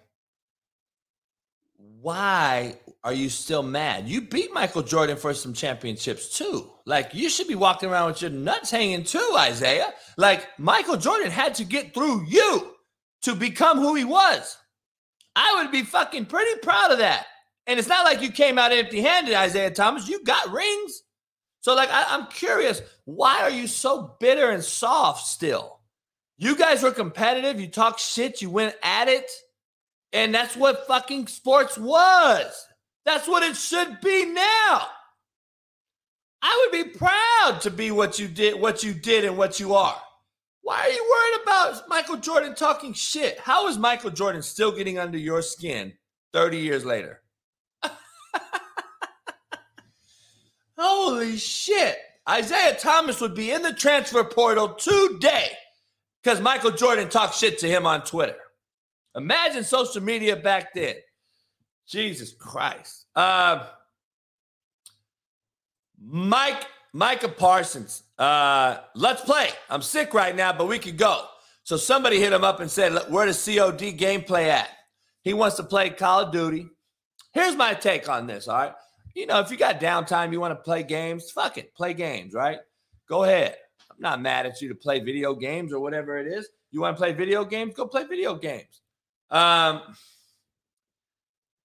why 2.01 2.77
are 3.05 3.13
you 3.13 3.29
still 3.29 3.63
mad? 3.63 4.09
You 4.09 4.23
beat 4.23 4.53
Michael 4.53 4.83
Jordan 4.83 5.17
for 5.17 5.35
some 5.35 5.53
championships 5.53 6.37
too. 6.37 6.71
Like 6.87 7.15
you 7.15 7.29
should 7.29 7.49
be 7.49 7.55
walking 7.55 7.91
around 7.91 8.09
with 8.09 8.23
your 8.23 8.31
nuts 8.31 8.71
hanging 8.71 9.05
too, 9.05 9.35
Isaiah. 9.37 9.93
Like 10.17 10.49
Michael 10.59 10.97
Jordan 10.97 11.31
had 11.31 11.55
to 11.57 11.65
get 11.65 11.93
through 11.93 12.27
you 12.27 12.75
to 13.23 13.35
become 13.35 13.79
who 13.79 13.95
he 13.95 14.05
was. 14.05 14.57
I 15.37 15.63
would 15.63 15.71
be 15.71 15.83
fucking 15.83 16.27
pretty 16.27 16.59
proud 16.61 16.91
of 16.91 16.99
that. 16.99 17.27
And 17.67 17.79
it's 17.79 17.89
not 17.89 18.05
like 18.05 18.23
you 18.23 18.33
came 18.33 18.59
out 18.59 18.73
empty 18.73 19.01
handed, 19.01 19.35
Isaiah 19.35 19.71
Thomas. 19.71 20.09
You 20.09 20.25
got 20.25 20.51
rings. 20.51 21.03
So, 21.61 21.75
like, 21.75 21.91
I, 21.91 22.07
I'm 22.09 22.27
curious, 22.27 22.81
why 23.05 23.43
are 23.43 23.51
you 23.51 23.67
so 23.67 24.17
bitter 24.19 24.51
and 24.51 24.65
soft 24.65 25.27
still? 25.27 25.81
You 26.39 26.57
guys 26.57 26.83
were 26.83 26.91
competitive. 26.91 27.61
You 27.61 27.69
talk 27.69 27.99
shit. 27.99 28.41
You 28.41 28.51
went 28.51 28.75
at 28.83 29.09
it. 29.09 29.31
And 30.13 30.35
that's 30.35 30.57
what 30.57 30.87
fucking 30.87 31.27
sports 31.27 31.77
was. 31.77 32.67
That's 33.05 33.29
what 33.29 33.43
it 33.43 33.57
should 33.57 34.01
be 34.01 34.25
now. 34.27 34.87
I 36.43 36.69
would 36.73 36.85
be 36.85 36.91
proud 36.99 37.61
to 37.63 37.71
be 37.71 37.91
what 37.91 38.19
you 38.19 38.27
did, 38.27 38.59
what 38.59 38.83
you 38.83 38.95
did, 38.95 39.25
and 39.25 39.37
what 39.37 39.61
you 39.61 39.75
are. 39.75 40.01
Why 40.63 40.81
are 40.81 40.91
you 40.91 41.03
worried 41.11 41.43
about 41.43 41.89
Michael 41.89 42.17
Jordan 42.17 42.55
talking 42.55 42.93
shit? 42.93 43.39
How 43.39 43.69
is 43.69 43.79
Michael 43.79 44.11
Jordan 44.11 44.43
still 44.43 44.73
getting 44.73 44.99
under 44.99 45.19
your 45.19 45.43
skin 45.43 45.93
30 46.33 46.59
years 46.59 46.85
later? 46.85 47.20
Holy 50.81 51.37
shit. 51.37 51.99
Isaiah 52.27 52.75
Thomas 52.75 53.21
would 53.21 53.35
be 53.35 53.51
in 53.51 53.61
the 53.61 53.75
transfer 53.75 54.25
portal 54.25 54.71
today 54.75 55.51
because 56.23 56.41
Michael 56.41 56.71
Jordan 56.71 57.11
talked 57.11 57.35
shit 57.35 57.59
to 57.59 57.69
him 57.69 57.87
on 57.87 58.03
Twitter. 58.03 58.37
Imagine 59.15 59.63
social 59.63 60.03
media 60.03 60.37
back 60.37 60.73
then. 60.73 60.95
Jesus 61.87 62.33
Christ. 62.33 63.05
Uh, 63.15 63.67
Mike, 66.03 66.65
Micah 66.95 67.29
Parsons. 67.29 68.05
Uh, 68.19 68.79
let's 68.95 69.21
play. 69.23 69.51
I'm 69.69 69.83
sick 69.83 70.15
right 70.15 70.35
now, 70.35 70.53
but 70.53 70.67
we 70.67 70.79
could 70.79 70.97
go. 70.97 71.27
So 71.65 71.77
somebody 71.77 72.19
hit 72.21 72.33
him 72.33 72.45
up 72.45 72.61
and 72.61 72.71
said, 72.71 72.93
Where 73.11 73.31
the 73.31 73.33
COD 73.33 73.99
gameplay 73.99 74.49
at? 74.49 74.71
He 75.23 75.35
wants 75.35 75.57
to 75.57 75.63
play 75.63 75.91
Call 75.91 76.21
of 76.21 76.33
Duty. 76.33 76.69
Here's 77.35 77.55
my 77.55 77.75
take 77.75 78.09
on 78.09 78.27
this, 78.27 78.49
all 78.49 78.57
right? 78.57 78.73
You 79.15 79.27
know, 79.27 79.41
if 79.41 79.51
you 79.51 79.57
got 79.57 79.81
downtime, 79.81 80.33
you 80.33 80.41
want 80.41 80.53
to 80.53 80.63
play 80.63 80.83
games, 80.83 81.31
fuck 81.31 81.59
it, 81.59 81.75
play 81.75 81.95
games, 81.95 82.35
right? 82.35 82.59
Go 83.09 83.25
ahead. 83.25 83.57
I'm 83.91 83.97
not 83.99 84.23
mad 84.23 84.47
at 84.47 84.63
you 84.63 84.69
to 84.69 84.75
play 84.75 85.01
video 85.01 85.35
games 85.35 85.73
or 85.73 85.81
whatever 85.81 86.19
it 86.19 86.27
is. 86.27 86.49
You 86.71 86.81
want 86.81 86.97
to 86.97 87.01
play 87.01 87.13
video 87.13 87.45
games? 87.45 87.75
Go 87.75 87.87
play 87.87 88.05
video 88.05 88.37
games. 88.37 88.81
Um, 89.31 89.83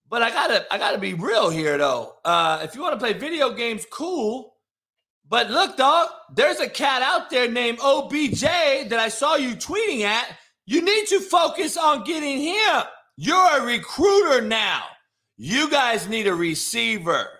but 0.09 0.21
I 0.21 0.29
gotta 0.29 0.65
I 0.71 0.77
gotta 0.77 0.97
be 0.97 1.13
real 1.13 1.49
here 1.49 1.77
though. 1.77 2.15
Uh, 2.23 2.61
if 2.63 2.75
you 2.75 2.81
want 2.81 2.93
to 2.93 2.99
play 2.99 3.13
video 3.13 3.51
games, 3.51 3.85
cool. 3.89 4.53
But 5.27 5.49
look, 5.49 5.77
dog, 5.77 6.09
there's 6.33 6.59
a 6.59 6.69
cat 6.69 7.01
out 7.01 7.29
there 7.31 7.49
named 7.49 7.79
OBJ 7.81 8.41
that 8.41 8.99
I 8.99 9.09
saw 9.09 9.35
you 9.35 9.55
tweeting 9.55 10.01
at. 10.01 10.37
You 10.67 10.81
need 10.81 11.07
to 11.07 11.19
focus 11.19 11.77
on 11.77 12.03
getting 12.03 12.39
him. 12.41 12.83
You're 13.17 13.59
a 13.59 13.65
recruiter 13.65 14.41
now. 14.41 14.83
You 15.37 15.69
guys 15.69 16.07
need 16.07 16.27
a 16.27 16.35
receiver. 16.35 17.34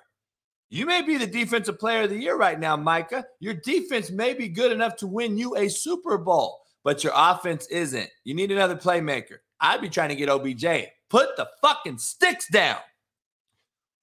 You 0.70 0.86
may 0.86 1.02
be 1.02 1.18
the 1.18 1.28
defensive 1.28 1.80
player 1.80 2.04
of 2.04 2.10
the 2.10 2.18
year 2.18 2.36
right 2.36 2.60
now, 2.60 2.76
Micah. 2.76 3.26
Your 3.40 3.54
defense 3.54 4.10
may 4.10 4.34
be 4.34 4.48
good 4.48 4.72
enough 4.72 4.96
to 4.98 5.08
win 5.08 5.38
you 5.38 5.56
a 5.56 5.70
Super 5.70 6.18
Bowl, 6.18 6.62
but 6.84 7.04
your 7.04 7.14
offense 7.16 7.68
isn't. 7.68 8.10
You 8.24 8.34
need 8.34 8.52
another 8.52 8.76
playmaker. 8.76 9.38
I'd 9.60 9.82
be 9.82 9.90
trying 9.90 10.10
to 10.10 10.16
get 10.16 10.30
OBJ. 10.30 10.66
Put 11.10 11.38
the 11.38 11.48
fucking 11.62 12.00
sticks 12.00 12.48
down. 12.50 12.80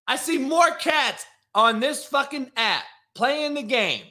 I 0.07 0.17
see 0.17 0.39
more 0.39 0.71
cats 0.73 1.27
on 1.55 1.81
this 1.81 2.05
fucking 2.05 2.51
app 2.57 2.85
playing 3.15 3.55
the 3.55 3.63
game 3.63 4.05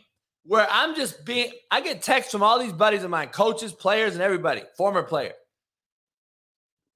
where 0.44 0.68
I'm 0.70 0.96
just 0.96 1.26
being, 1.26 1.52
I 1.70 1.82
get 1.82 2.02
texts 2.02 2.32
from 2.32 2.44
all 2.44 2.60
these 2.60 2.74
buddies 2.74 3.04
of 3.04 3.10
mine, 3.10 3.30
coaches, 3.30 3.74
players, 3.74 4.14
and 4.14 4.22
everybody, 4.22 4.64
former 4.78 5.04
player. 5.04 5.34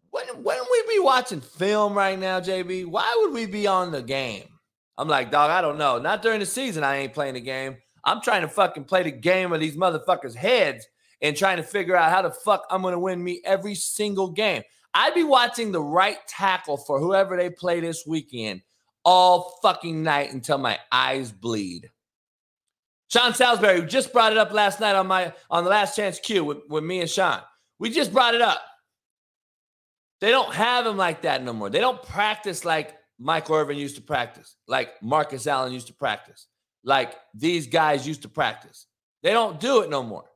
When, 0.10 0.28
when 0.44 0.60
we 0.72 0.84
be 0.96 1.00
watching 1.00 1.42
film 1.42 1.94
right 1.94 2.18
now, 2.18 2.40
JB, 2.40 2.86
why 2.88 3.16
would 3.22 3.34
we 3.34 3.46
be 3.46 3.68
on 3.68 3.92
the 3.92 4.02
game? 4.02 4.44
I'm 4.98 5.08
like, 5.08 5.32
dog, 5.32 5.52
I 5.52 5.62
don't 5.62 5.78
know. 5.78 6.00
Not 6.00 6.22
during 6.22 6.40
the 6.40 6.46
season, 6.46 6.84
I 6.84 6.98
ain't 6.98 7.14
playing 7.14 7.34
the 7.34 7.42
game. 7.42 7.78
I'm 8.04 8.22
trying 8.22 8.42
to 8.42 8.48
fucking 8.48 8.86
play 8.86 9.04
the 9.04 9.12
game 9.12 9.52
of 9.52 9.60
these 9.60 9.76
motherfuckers' 9.76 10.36
heads 10.36 10.88
and 11.22 11.36
trying 11.36 11.58
to 11.58 11.64
figure 11.64 11.96
out 11.96 12.12
how 12.12 12.22
the 12.22 12.32
fuck 12.32 12.66
I'm 12.70 12.84
to 12.84 13.00
win 13.00 13.24
me 13.24 13.42
every 13.44 13.76
single 13.76 14.30
game. 14.30 14.64
I'd 14.94 15.14
be 15.14 15.24
watching 15.24 15.72
the 15.72 15.82
right 15.82 16.18
tackle 16.28 16.78
for 16.78 17.00
whoever 17.00 17.36
they 17.36 17.50
play 17.50 17.80
this 17.80 18.06
weekend 18.08 18.62
all 19.04 19.60
fucking 19.62 20.04
night 20.04 20.32
until 20.34 20.58
my 20.58 20.80
eyes 20.92 21.32
bleed. 21.32 21.92
Sean 23.10 23.34
Salisbury 23.34 23.86
just 23.86 24.14
brought 24.14 24.32
it 24.32 24.38
up 24.38 24.52
last 24.52 24.80
night 24.80 24.96
on 24.96 25.08
my 25.08 25.34
on 25.50 25.64
the 25.64 25.70
last 25.70 25.96
chance 25.96 26.20
Q 26.20 26.44
with, 26.44 26.58
with 26.70 26.84
me 26.84 27.02
and 27.02 27.10
Sean. 27.10 27.40
We 27.78 27.90
just 27.90 28.12
brought 28.12 28.36
it 28.36 28.42
up. 28.42 28.62
They 30.22 30.32
don't 30.32 30.54
have 30.54 30.86
him 30.86 30.98
like 30.98 31.22
that 31.22 31.44
no 31.44 31.54
more. 31.54 31.70
They 31.70 31.80
don't 31.80 32.02
practice 32.02 32.66
like 32.66 32.96
Michael 33.20 33.56
Irvin 33.56 33.78
used 33.78 33.96
to 33.96 34.02
practice, 34.02 34.56
like 34.68 35.02
Marcus 35.02 35.48
Allen 35.48 35.72
used 35.72 35.88
to 35.88 35.94
practice, 35.94 36.48
like 36.84 37.16
these 37.34 37.68
guys 37.68 38.08
used 38.08 38.24
to 38.24 38.30
practice. 38.30 38.88
They 39.24 39.32
don't 39.32 39.60
do 39.60 39.82
it 39.82 39.90
no 39.90 40.04
more. 40.04 40.30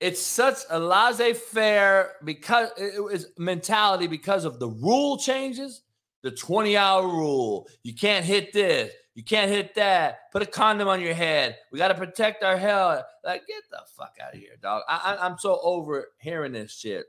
It's 0.00 0.20
such 0.20 0.58
a 0.68 0.80
laissez-faire 0.80 2.14
because 2.24 2.70
it 2.76 3.02
was 3.02 3.28
mentality 3.38 4.08
because 4.08 4.44
of 4.44 4.58
the 4.58 4.68
rule 4.68 5.16
changes. 5.16 5.82
The 6.22 6.30
20 6.32 6.76
hour 6.76 7.06
rule. 7.06 7.68
You 7.84 7.94
can't 7.94 8.24
hit 8.24 8.52
this. 8.52 8.92
You 9.14 9.22
can't 9.24 9.50
hit 9.50 9.74
that. 9.76 10.30
Put 10.32 10.42
a 10.42 10.46
condom 10.46 10.88
on 10.88 11.00
your 11.00 11.14
head. 11.14 11.56
We 11.70 11.78
got 11.78 11.88
to 11.88 11.94
protect 11.94 12.42
our 12.42 12.56
health. 12.56 13.04
Like 13.24 13.46
get 13.46 13.62
the 13.70 13.80
fuck 13.96 14.16
out 14.24 14.34
of 14.34 14.40
here 14.40 14.56
dog. 14.60 14.82
I, 14.88 15.18
am 15.20 15.36
so 15.38 15.60
over 15.62 16.08
hearing 16.18 16.52
this 16.52 16.72
shit. 16.72 17.06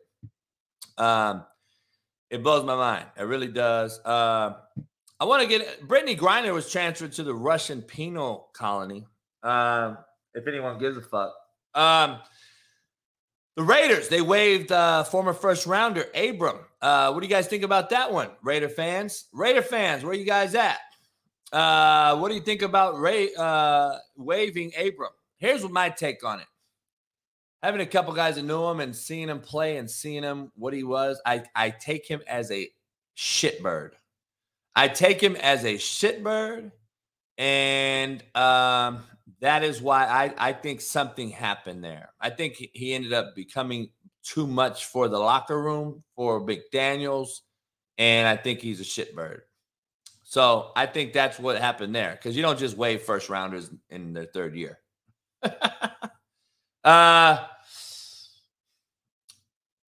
Um 0.97 1.45
it 2.34 2.43
blows 2.43 2.65
my 2.65 2.76
mind 2.76 3.06
it 3.17 3.24
really 3.24 3.48
does 3.48 4.00
uh, 4.06 4.54
i 5.19 5.26
want 5.26 5.41
to 5.41 5.48
get 5.48 5.88
Brittney 5.88 6.17
Griner 6.17 6.54
was 6.54 6.69
transferred 6.72 7.13
to 7.13 7.24
the 7.24 7.34
russian 7.34 7.82
penal 7.82 8.50
colony 8.54 9.06
um 9.43 9.98
if 10.34 10.48
anyone 10.48 10.78
gives 10.80 10.98
a 10.98 11.02
fuck 11.02 11.34
um 11.76 12.19
the 13.56 13.63
Raiders, 13.63 14.08
they 14.08 14.22
waived 14.22 14.72
uh, 14.72 15.04
former 15.04 15.32
first 15.32 15.67
rounder 15.67 16.06
Abram. 16.15 16.58
Uh, 16.82 17.12
what 17.12 17.22
do 17.22 17.28
you 17.28 17.30
guys 17.30 17.46
think 17.46 17.62
about 17.62 17.91
that 17.91 18.12
one, 18.12 18.30
Raider 18.41 18.67
fans? 18.67 19.26
Raider 19.32 19.62
fans, 19.62 20.04
where 20.04 20.15
you 20.15 20.26
guys 20.26 20.56
at? 20.56 20.80
Uh, 21.52 22.17
what 22.17 22.30
do 22.30 22.36
you 22.36 22.41
think 22.41 22.63
about 22.63 23.00
Ray 23.00 23.30
uh, 23.38 23.98
waiving 24.17 24.72
Abram? 24.76 25.12
Here's 25.38 25.63
my 25.69 25.89
take 25.89 26.26
on 26.26 26.39
it. 26.39 26.48
Having 27.63 27.82
a 27.82 27.88
couple 27.88 28.13
guys 28.13 28.36
that 28.36 28.43
knew 28.43 28.65
him 28.65 28.82
and 28.82 28.95
seeing 28.95 29.30
him 29.30 29.39
play 29.39 29.78
and 29.78 29.89
seeing 29.89 30.23
him 30.23 30.52
what 30.56 30.73
he 30.73 30.84
was, 30.84 31.21
I, 31.26 31.43
I 31.56 31.71
take 31.71 32.08
him 32.08 32.21
as 32.28 32.52
a 32.52 32.69
shitbird. 33.17 33.91
I 34.76 34.89
take 34.89 35.21
him 35.21 35.36
as 35.38 35.65
a 35.65 35.76
shitbird 35.76 36.71
And 37.38 38.23
um, 38.36 39.04
that 39.41 39.63
is 39.63 39.82
why 39.82 40.06
I, 40.06 40.49
I 40.49 40.54
think 40.54 40.82
something 40.82 41.30
happened 41.30 41.84
there. 41.84 42.10
I 42.21 42.32
think 42.32 42.56
he 42.73 42.93
ended 42.93 43.13
up 43.13 43.36
becoming 43.36 43.89
too 44.23 44.47
much 44.47 44.86
for 44.86 45.10
the 45.10 45.19
locker 45.19 45.62
room 45.62 46.04
for 46.15 46.45
McDaniels, 46.45 47.41
and 47.97 48.28
I 48.28 48.38
think 48.38 48.62
he's 48.62 48.82
a 48.82 48.86
shitbird. 48.86 49.41
So 50.23 50.71
I 50.76 50.88
think 50.88 51.13
that's 51.13 51.39
what 51.39 51.60
happened 51.60 51.95
there 51.95 52.13
because 52.13 52.36
you 52.36 52.43
don't 52.43 52.60
just 52.60 52.78
waive 52.78 53.04
first 53.04 53.30
rounders 53.30 53.71
in 53.89 54.13
their 54.13 54.26
third 54.26 54.56
year. 54.56 54.80
uh, 56.84 57.45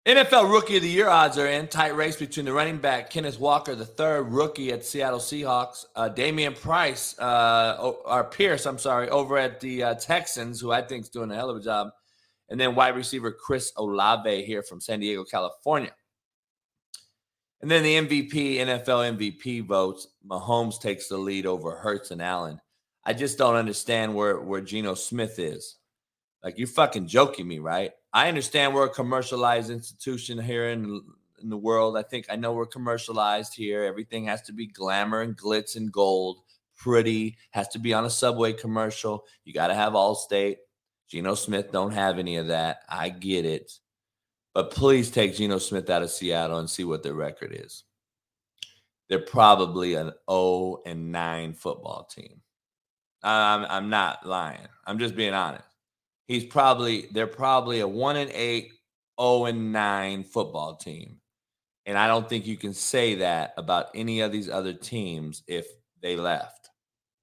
NFL 0.06 0.52
Rookie 0.52 0.76
of 0.76 0.84
the 0.84 0.90
Year 0.90 1.10
odds 1.10 1.40
are 1.40 1.48
in. 1.48 1.68
Tight 1.68 1.96
race 1.96 2.16
between 2.16 2.46
the 2.46 2.54
running 2.54 2.78
back 2.78 3.10
Kenneth 3.10 3.40
Walker, 3.40 3.74
the 3.74 3.88
third 3.88 4.32
rookie 4.32 4.72
at 4.72 4.86
Seattle 4.86 5.18
Seahawks, 5.18 5.86
uh, 5.96 6.10
Dameon 6.10 6.56
Price, 6.56 7.18
uh, 7.18 7.78
or 8.06 8.24
Pierce, 8.26 8.68
I'm 8.68 8.78
sorry, 8.78 9.10
over 9.10 9.36
at 9.36 9.60
the 9.60 9.82
uh, 9.82 9.94
Texans, 9.96 10.62
who 10.62 10.72
I 10.72 10.84
think 10.84 11.06
is 11.06 11.10
doing 11.10 11.32
a 11.32 11.36
hell 11.36 11.50
of 11.50 11.58
a 11.58 11.62
job, 11.62 11.90
and 12.50 12.60
then 12.60 12.76
wide 12.76 12.96
receiver 12.96 13.32
Chris 13.32 13.72
Olave 13.78 14.46
here 14.46 14.62
from 14.62 14.80
San 14.80 15.00
Diego, 15.00 15.24
California. 15.24 15.92
And 17.62 17.72
then 17.72 17.82
the 17.82 17.96
MVP, 17.96 18.58
NFL 18.58 19.18
MVP 19.18 19.66
votes, 19.66 20.08
Mahomes 20.24 20.80
takes 20.80 21.08
the 21.08 21.18
lead 21.18 21.48
over 21.48 21.72
Hurts 21.72 22.12
and 22.12 22.22
Allen. 22.22 22.62
I 23.06 23.14
just 23.14 23.40
don't 23.40 23.56
understand 23.56 24.14
where 24.14 24.40
where 24.40 24.62
Geno 24.62 24.94
Smith 24.94 25.40
is. 25.40 25.78
Like 26.46 26.60
you're 26.60 26.68
fucking 26.68 27.08
joking 27.08 27.48
me, 27.48 27.58
right? 27.58 27.92
I 28.14 28.28
understand 28.28 28.76
we're 28.76 28.86
a 28.86 28.90
commercialized 28.90 29.72
institution 29.72 30.38
here 30.38 30.70
in, 30.70 31.02
in 31.42 31.50
the 31.50 31.58
world. 31.58 31.98
I 31.98 32.04
think 32.04 32.28
I 32.30 32.36
know 32.36 32.54
we're 32.54 32.68
commercialized 32.68 33.56
here. 33.56 33.84
Everything 33.84 34.26
has 34.26 34.44
to 34.44 34.54
be 34.54 34.68
glamour 34.68 35.22
and 35.22 35.36
glitz 35.36 35.76
and 35.76 35.92
gold, 35.92 36.42
pretty, 36.78 37.38
has 37.50 37.68
to 37.70 37.80
be 37.80 37.96
on 37.96 38.06
a 38.06 38.12
subway 38.12 38.54
commercial. 38.54 39.26
You 39.44 39.54
got 39.54 39.68
to 39.68 39.74
have 39.74 39.94
Allstate. 39.94 40.58
Geno 41.10 41.34
Smith 41.34 41.72
don't 41.72 41.94
have 41.94 42.20
any 42.20 42.38
of 42.38 42.48
that. 42.48 42.82
I 42.88 43.10
get 43.10 43.46
it. 43.46 43.72
But 44.54 44.70
please 44.70 45.10
take 45.10 45.36
Geno 45.36 45.58
Smith 45.58 45.90
out 45.90 46.04
of 46.04 46.12
Seattle 46.12 46.60
and 46.60 46.70
see 46.70 46.84
what 46.84 47.02
their 47.02 47.16
record 47.16 47.58
is. 47.60 47.86
They're 49.10 49.18
probably 49.20 49.96
an 49.96 50.12
0 50.30 50.82
and 50.86 51.12
9 51.12 51.54
football 51.54 52.04
team. 52.04 52.42
I'm, 53.24 53.66
I'm 53.66 53.90
not 53.90 54.28
lying. 54.28 54.68
I'm 54.86 55.00
just 55.00 55.16
being 55.16 55.34
honest 55.34 55.75
he's 56.28 56.46
probably 56.46 57.08
they're 57.12 57.28
probably 57.28 57.80
a 57.80 57.88
one 57.88 58.18
and 58.18 58.32
eight, 58.32 58.72
0 59.20 59.46
and 59.46 59.72
nine 59.72 60.24
football 60.24 60.76
team. 60.76 61.20
And 61.86 61.98
I 61.98 62.08
don't 62.08 62.28
think 62.28 62.48
you 62.48 62.58
can 62.58 62.74
say 62.74 63.16
that 63.16 63.54
about 63.58 63.88
any 63.94 64.22
of 64.22 64.32
these 64.32 64.50
other 64.50 64.74
teams 64.74 65.44
if 65.48 65.68
they 66.02 66.16
left. 66.16 66.70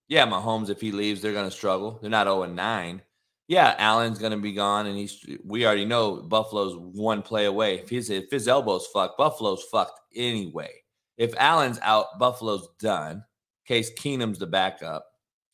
Yeah, 0.09 0.27
Mahomes, 0.27 0.71
if 0.71 0.81
he 0.81 0.93
leaves, 0.93 1.21
they're 1.21 1.33
going 1.33 1.49
to 1.49 1.57
struggle. 1.57 1.99
They're 2.01 2.11
not 2.11 2.27
0 2.27 2.43
and 2.45 2.55
9. 2.55 3.03
Yeah, 3.49 3.75
Allen's 3.79 4.19
going 4.19 4.33
to 4.33 4.39
be 4.39 4.53
gone, 4.53 4.87
and 4.87 4.97
he's. 4.97 5.27
We 5.45 5.67
already 5.67 5.85
know 5.85 6.23
Buffalo's 6.23 6.77
one 6.77 7.23
play 7.23 7.47
away. 7.47 7.81
If 7.81 7.91
his 7.91 8.09
if 8.09 8.31
his 8.31 8.49
elbow's 8.49 8.87
fucked, 8.87 9.19
Buffalo's 9.19 9.65
fucked 9.65 10.01
anyway. 10.15 10.71
If 11.19 11.35
Allen's 11.37 11.79
out, 11.83 12.19
Buffalo's 12.19 12.69
done. 12.81 13.25
Case 13.67 13.93
Keenum's 13.95 14.39
the 14.39 14.47
backup, 14.47 15.05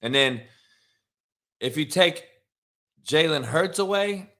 and 0.02 0.14
then 0.14 0.42
if 1.60 1.76
you 1.76 1.86
take 1.86 2.24
Jalen 3.08 3.44
Hurts 3.44 3.78
away? 3.78 4.30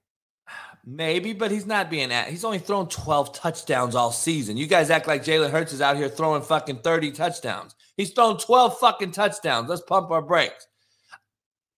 Maybe, 0.84 1.32
but 1.32 1.50
he's 1.50 1.66
not 1.66 1.90
being 1.90 2.12
at. 2.12 2.28
He's 2.28 2.44
only 2.44 2.58
thrown 2.58 2.88
12 2.88 3.34
touchdowns 3.34 3.94
all 3.94 4.12
season. 4.12 4.56
You 4.56 4.66
guys 4.66 4.90
act 4.90 5.06
like 5.06 5.24
Jalen 5.24 5.50
Hurts 5.50 5.72
is 5.72 5.80
out 5.80 5.96
here 5.96 6.08
throwing 6.08 6.42
fucking 6.42 6.80
30 6.80 7.12
touchdowns. 7.12 7.74
He's 7.96 8.10
thrown 8.10 8.38
12 8.38 8.78
fucking 8.78 9.10
touchdowns. 9.10 9.68
Let's 9.68 9.82
pump 9.82 10.10
our 10.10 10.22
brakes. 10.22 10.66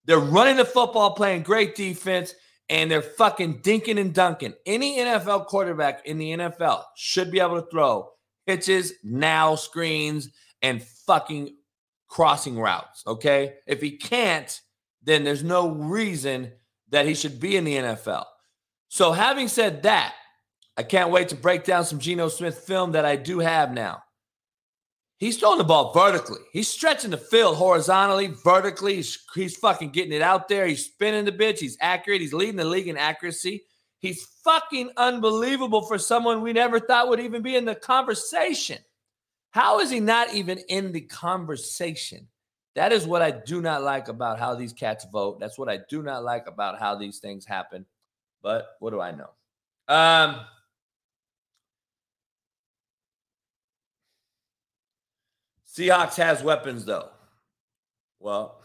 They're 0.04 0.18
running 0.18 0.56
the 0.56 0.64
football, 0.64 1.14
playing 1.14 1.42
great 1.42 1.74
defense, 1.74 2.34
and 2.68 2.90
they're 2.90 3.02
fucking 3.02 3.62
dinking 3.62 3.98
and 3.98 4.14
dunking. 4.14 4.54
Any 4.66 4.98
NFL 4.98 5.46
quarterback 5.46 6.06
in 6.06 6.18
the 6.18 6.30
NFL 6.32 6.84
should 6.96 7.30
be 7.30 7.40
able 7.40 7.60
to 7.60 7.68
throw 7.70 8.10
pitches, 8.46 8.94
now 9.02 9.54
screens, 9.54 10.30
and 10.62 10.82
fucking 10.82 11.56
crossing 12.08 12.58
routes. 12.58 13.02
Okay. 13.06 13.54
If 13.66 13.80
he 13.80 13.96
can't, 13.96 14.60
then 15.02 15.24
there's 15.24 15.42
no 15.42 15.70
reason 15.70 16.52
that 16.90 17.06
he 17.06 17.14
should 17.14 17.40
be 17.40 17.56
in 17.56 17.64
the 17.64 17.76
NFL. 17.76 18.24
So, 18.88 19.12
having 19.12 19.48
said 19.48 19.82
that, 19.84 20.14
I 20.76 20.82
can't 20.82 21.10
wait 21.10 21.28
to 21.28 21.36
break 21.36 21.64
down 21.64 21.84
some 21.84 21.98
Geno 21.98 22.28
Smith 22.28 22.58
film 22.58 22.92
that 22.92 23.04
I 23.04 23.16
do 23.16 23.38
have 23.38 23.72
now. 23.72 24.02
He's 25.18 25.36
throwing 25.36 25.58
the 25.58 25.64
ball 25.64 25.92
vertically. 25.92 26.40
He's 26.50 26.68
stretching 26.68 27.10
the 27.10 27.18
field 27.18 27.56
horizontally, 27.56 28.28
vertically. 28.42 28.96
He's, 28.96 29.18
he's 29.34 29.56
fucking 29.58 29.90
getting 29.90 30.14
it 30.14 30.22
out 30.22 30.48
there. 30.48 30.66
He's 30.66 30.86
spinning 30.86 31.26
the 31.26 31.32
bitch. 31.32 31.58
He's 31.58 31.76
accurate. 31.78 32.22
He's 32.22 32.32
leading 32.32 32.56
the 32.56 32.64
league 32.64 32.88
in 32.88 32.96
accuracy. 32.96 33.64
He's 33.98 34.26
fucking 34.42 34.92
unbelievable 34.96 35.82
for 35.82 35.98
someone 35.98 36.40
we 36.40 36.54
never 36.54 36.80
thought 36.80 37.10
would 37.10 37.20
even 37.20 37.42
be 37.42 37.54
in 37.54 37.66
the 37.66 37.74
conversation. 37.74 38.78
How 39.50 39.80
is 39.80 39.90
he 39.90 40.00
not 40.00 40.32
even 40.32 40.58
in 40.70 40.90
the 40.92 41.02
conversation? 41.02 42.28
That 42.74 42.92
is 42.92 43.06
what 43.06 43.22
I 43.22 43.30
do 43.30 43.60
not 43.60 43.82
like 43.82 44.08
about 44.08 44.38
how 44.38 44.54
these 44.54 44.72
cats 44.72 45.04
vote. 45.10 45.40
That's 45.40 45.58
what 45.58 45.68
I 45.68 45.80
do 45.88 46.02
not 46.02 46.22
like 46.24 46.46
about 46.46 46.78
how 46.78 46.94
these 46.94 47.18
things 47.18 47.44
happen. 47.44 47.84
But 48.42 48.76
what 48.78 48.90
do 48.90 49.00
I 49.00 49.10
know? 49.10 49.30
Um, 49.88 50.40
Seahawks 55.68 56.16
has 56.16 56.42
weapons 56.42 56.84
though. 56.84 57.08
Well, 58.20 58.60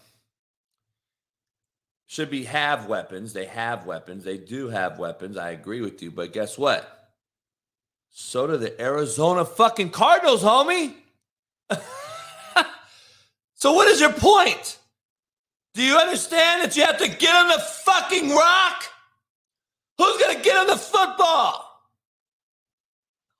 should 2.06 2.30
be 2.30 2.44
have 2.46 2.86
weapons. 2.86 3.34
They 3.34 3.46
have 3.46 3.86
weapons. 3.86 4.24
They 4.24 4.38
do 4.38 4.70
have 4.70 5.00
weapons. 5.00 5.38
I 5.38 5.52
agree 5.52 5.82
with 5.82 6.02
you. 6.02 6.12
But 6.12 6.34
guess 6.34 6.58
what? 6.58 6.92
So 8.12 8.48
do 8.48 8.58
the 8.58 8.80
Arizona 8.82 9.44
fucking 9.44 9.90
Cardinals, 9.90 10.44
homie. 10.44 10.94
So, 13.66 13.74
what 13.74 13.88
is 13.88 14.00
your 14.00 14.14
point? 14.14 14.78
Do 15.74 15.82
you 15.82 15.98
understand 15.98 16.62
that 16.62 16.78
you 16.78 16.84
have 16.84 17.00
to 17.00 17.08
get 17.08 17.36
on 17.36 17.48
the 17.48 17.58
fucking 17.58 18.30
rock? 18.30 18.84
Who's 19.98 20.22
going 20.22 20.38
to 20.38 20.44
get 20.44 20.56
on 20.56 20.68
the 20.68 20.76
football? 20.76 21.82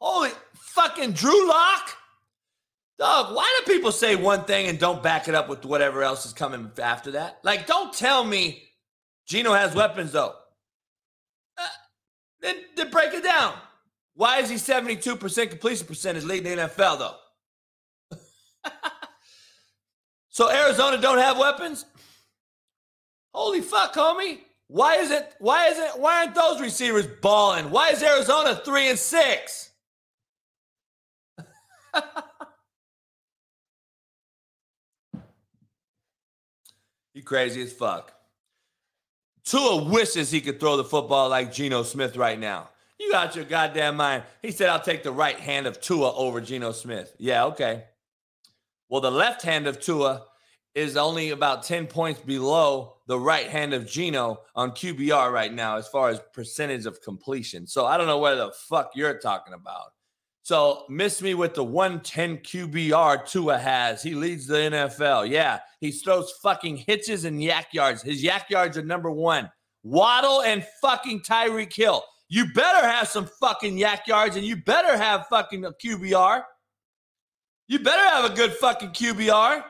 Holy 0.02 0.32
fucking 0.56 1.12
Drew 1.12 1.48
Lock? 1.48 1.92
Dog, 2.98 3.36
why 3.36 3.60
do 3.60 3.72
people 3.72 3.92
say 3.92 4.16
one 4.16 4.46
thing 4.46 4.66
and 4.66 4.80
don't 4.80 5.04
back 5.04 5.28
it 5.28 5.36
up 5.36 5.48
with 5.48 5.64
whatever 5.64 6.02
else 6.02 6.26
is 6.26 6.34
coming 6.34 6.72
after 6.82 7.12
that? 7.12 7.38
Like, 7.44 7.68
don't 7.68 7.94
tell 7.94 8.24
me 8.24 8.64
Geno 9.28 9.54
has 9.54 9.76
weapons, 9.76 10.14
though. 10.14 10.34
Uh, 11.56 11.68
then, 12.42 12.56
then 12.76 12.90
break 12.90 13.14
it 13.14 13.24
down. 13.24 13.54
Why 14.16 14.40
is 14.40 14.50
he 14.50 14.56
72% 14.56 15.50
completion 15.52 15.86
percentage 15.86 16.24
leading 16.24 16.56
the 16.56 16.64
NFL, 16.64 16.98
though? 16.98 18.18
So 20.36 20.52
Arizona 20.52 20.98
don't 20.98 21.18
have 21.20 21.38
weapons? 21.38 21.86
Holy 23.34 23.62
fuck, 23.62 23.94
homie. 23.94 24.40
Why 24.68 24.96
is 24.98 25.10
it 25.10 25.34
why 25.40 25.68
is 25.68 25.80
it 25.80 25.92
why 25.98 26.26
aren't 26.26 26.36
those 26.36 26.60
receivers 26.60 27.08
balling? 27.22 27.72
Why 27.72 27.92
is 27.92 28.04
Arizona 28.04 28.54
3 28.54 28.90
and 28.90 29.00
6? 29.00 29.70
you 37.14 37.24
crazy 37.24 37.62
as 37.62 37.72
fuck. 37.72 38.12
Tua 39.46 39.86
wishes 39.86 40.32
he 40.32 40.42
could 40.42 40.60
throw 40.60 40.76
the 40.76 40.84
football 40.84 41.30
like 41.30 41.54
Geno 41.54 41.84
Smith 41.84 42.18
right 42.18 42.38
now. 42.38 42.68
You 43.00 43.10
got 43.10 43.38
your 43.38 43.46
goddamn 43.46 43.96
mind. 43.96 44.24
He 44.42 44.52
said, 44.52 44.68
I'll 44.68 44.82
take 44.82 45.04
the 45.04 45.14
right 45.14 45.40
hand 45.40 45.66
of 45.66 45.80
Tua 45.80 46.14
over 46.14 46.42
Geno 46.42 46.74
Smith. 46.74 47.16
Yeah, 47.20 47.46
okay. 47.46 47.86
Well, 48.96 49.02
the 49.02 49.12
left 49.12 49.42
hand 49.42 49.68
of 49.68 49.82
Tua 49.82 50.24
is 50.74 50.96
only 50.96 51.32
about 51.32 51.64
10 51.64 51.86
points 51.86 52.22
below 52.22 52.96
the 53.08 53.20
right 53.20 53.48
hand 53.50 53.74
of 53.74 53.86
Geno 53.86 54.38
on 54.56 54.72
QBR 54.72 55.34
right 55.34 55.54
now 55.54 55.76
as 55.76 55.86
far 55.90 56.08
as 56.08 56.22
percentage 56.32 56.86
of 56.86 57.02
completion. 57.02 57.68
So 57.68 57.86
I 57.86 57.98
don't 57.98 58.08
know 58.08 58.20
what 58.20 58.36
the 58.36 58.54
fuck 58.70 58.92
you're 58.96 59.20
talking 59.20 59.54
about. 59.54 59.92
So 60.44 60.86
miss 60.88 61.22
me 61.22 61.34
with 61.34 61.56
the 61.56 61.64
110 61.66 62.38
QBR 62.38 63.28
Tua 63.28 63.58
has. 63.58 64.02
He 64.02 64.16
leads 64.16 64.48
the 64.48 64.56
NFL. 64.56 65.30
Yeah, 65.30 65.60
he 65.82 65.92
throws 65.92 66.32
fucking 66.42 66.78
hitches 66.78 67.26
and 67.26 67.42
YAC 67.42 67.66
yards. 67.74 68.02
His 68.02 68.24
YAC 68.24 68.50
yards 68.50 68.78
are 68.78 68.82
number 68.82 69.12
one. 69.12 69.52
Waddle 69.84 70.42
and 70.44 70.66
fucking 70.82 71.24
Tyreek 71.24 71.74
Hill. 71.74 72.02
You 72.30 72.46
better 72.54 72.88
have 72.88 73.10
some 73.10 73.30
fucking 73.42 73.78
YAC 73.78 74.08
yards 74.08 74.38
and 74.38 74.46
you 74.46 74.56
better 74.56 74.96
have 74.96 75.28
fucking 75.28 75.66
a 75.66 75.74
QBR. 75.74 76.44
You 77.68 77.80
better 77.80 78.08
have 78.10 78.32
a 78.32 78.36
good 78.36 78.54
fucking 78.54 78.90
QBR. 78.90 79.64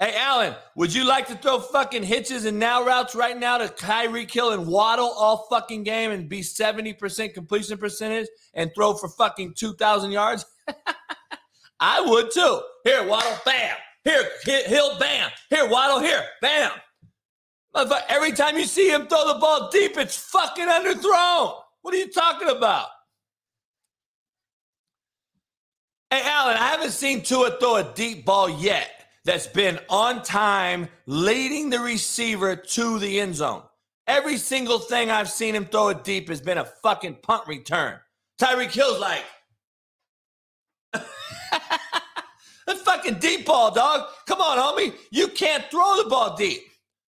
Hey, 0.00 0.16
Alan, 0.16 0.56
would 0.74 0.92
you 0.92 1.04
like 1.04 1.28
to 1.28 1.36
throw 1.36 1.60
fucking 1.60 2.02
hitches 2.02 2.44
and 2.44 2.58
now 2.58 2.84
routes 2.84 3.14
right 3.14 3.38
now 3.38 3.58
to 3.58 3.68
Tyreek 3.68 4.28
Hill 4.32 4.50
and 4.50 4.66
Waddle 4.66 5.06
all 5.06 5.46
fucking 5.48 5.84
game 5.84 6.10
and 6.10 6.28
be 6.28 6.40
70% 6.40 7.34
completion 7.34 7.78
percentage 7.78 8.26
and 8.54 8.72
throw 8.74 8.94
for 8.94 9.08
fucking 9.08 9.54
2,000 9.54 10.10
yards? 10.10 10.44
I 11.80 12.00
would 12.00 12.32
too. 12.32 12.62
Here, 12.82 13.06
Waddle, 13.06 13.38
bam. 13.44 13.76
Here, 14.02 14.28
Hill, 14.44 14.98
bam. 14.98 15.30
Here, 15.50 15.68
Waddle, 15.68 16.00
here, 16.00 16.24
bam. 16.40 16.72
Every 18.08 18.32
time 18.32 18.58
you 18.58 18.64
see 18.64 18.90
him 18.90 19.06
throw 19.06 19.32
the 19.32 19.38
ball 19.38 19.70
deep, 19.70 19.96
it's 19.96 20.16
fucking 20.16 20.66
underthrown. 20.66 21.60
What 21.82 21.94
are 21.94 21.98
you 21.98 22.10
talking 22.10 22.48
about? 22.48 22.88
Hey, 26.12 26.20
Alan, 26.26 26.58
I 26.58 26.66
haven't 26.66 26.90
seen 26.90 27.22
Tua 27.22 27.56
throw 27.58 27.76
a 27.76 27.94
deep 27.94 28.26
ball 28.26 28.46
yet 28.46 29.06
that's 29.24 29.46
been 29.46 29.78
on 29.88 30.22
time, 30.22 30.90
leading 31.06 31.70
the 31.70 31.80
receiver 31.80 32.54
to 32.54 32.98
the 32.98 33.18
end 33.18 33.36
zone. 33.36 33.62
Every 34.06 34.36
single 34.36 34.78
thing 34.78 35.10
I've 35.10 35.30
seen 35.30 35.54
him 35.54 35.64
throw 35.64 35.88
it 35.88 36.04
deep 36.04 36.28
has 36.28 36.42
been 36.42 36.58
a 36.58 36.66
fucking 36.66 37.20
punt 37.22 37.48
return. 37.48 37.98
Tyreek 38.38 38.72
Hill's 38.72 39.00
like, 39.00 39.24
a 40.92 41.00
fucking 42.76 43.14
deep 43.14 43.46
ball, 43.46 43.70
dog. 43.70 44.06
Come 44.28 44.42
on, 44.42 44.58
homie. 44.58 44.92
You 45.10 45.28
can't 45.28 45.64
throw 45.70 46.02
the 46.02 46.10
ball 46.10 46.36
deep. 46.36 46.60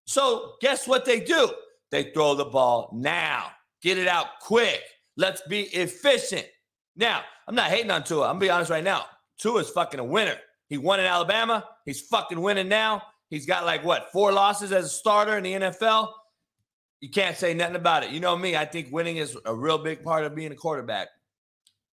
So 0.07 0.53
guess 0.61 0.87
what 0.87 1.05
they 1.05 1.19
do? 1.19 1.51
They 1.91 2.05
throw 2.11 2.33
the 2.33 2.45
ball 2.45 2.89
now. 2.91 3.51
Get 3.83 3.99
it 3.99 4.07
out 4.07 4.39
quick. 4.41 4.81
Let's 5.15 5.43
be 5.47 5.65
efficient. 5.75 6.47
Now, 6.95 7.21
I'm 7.47 7.55
not 7.55 7.69
hating 7.69 7.91
on 7.91 8.03
Tua. 8.03 8.23
I'm 8.23 8.35
gonna 8.35 8.39
be 8.39 8.49
honest 8.49 8.71
right 8.71 8.83
now. 8.83 9.05
Tua's 9.37 9.69
fucking 9.69 9.99
a 9.99 10.03
winner. 10.03 10.35
He 10.67 10.77
won 10.77 10.99
in 10.99 11.05
Alabama. 11.05 11.65
He's 11.85 12.01
fucking 12.01 12.41
winning 12.41 12.67
now. 12.67 13.03
He's 13.29 13.45
got 13.45 13.65
like 13.65 13.83
what 13.83 14.11
four 14.11 14.31
losses 14.31 14.71
as 14.71 14.85
a 14.85 14.89
starter 14.89 15.37
in 15.37 15.43
the 15.43 15.53
NFL. 15.53 16.11
You 17.01 17.09
can't 17.09 17.37
say 17.37 17.53
nothing 17.53 17.75
about 17.75 18.03
it. 18.03 18.11
You 18.11 18.19
know 18.19 18.35
me. 18.35 18.55
I 18.55 18.65
think 18.65 18.91
winning 18.91 19.17
is 19.17 19.37
a 19.45 19.53
real 19.53 19.77
big 19.77 20.03
part 20.03 20.25
of 20.25 20.33
being 20.33 20.51
a 20.51 20.55
quarterback. 20.55 21.09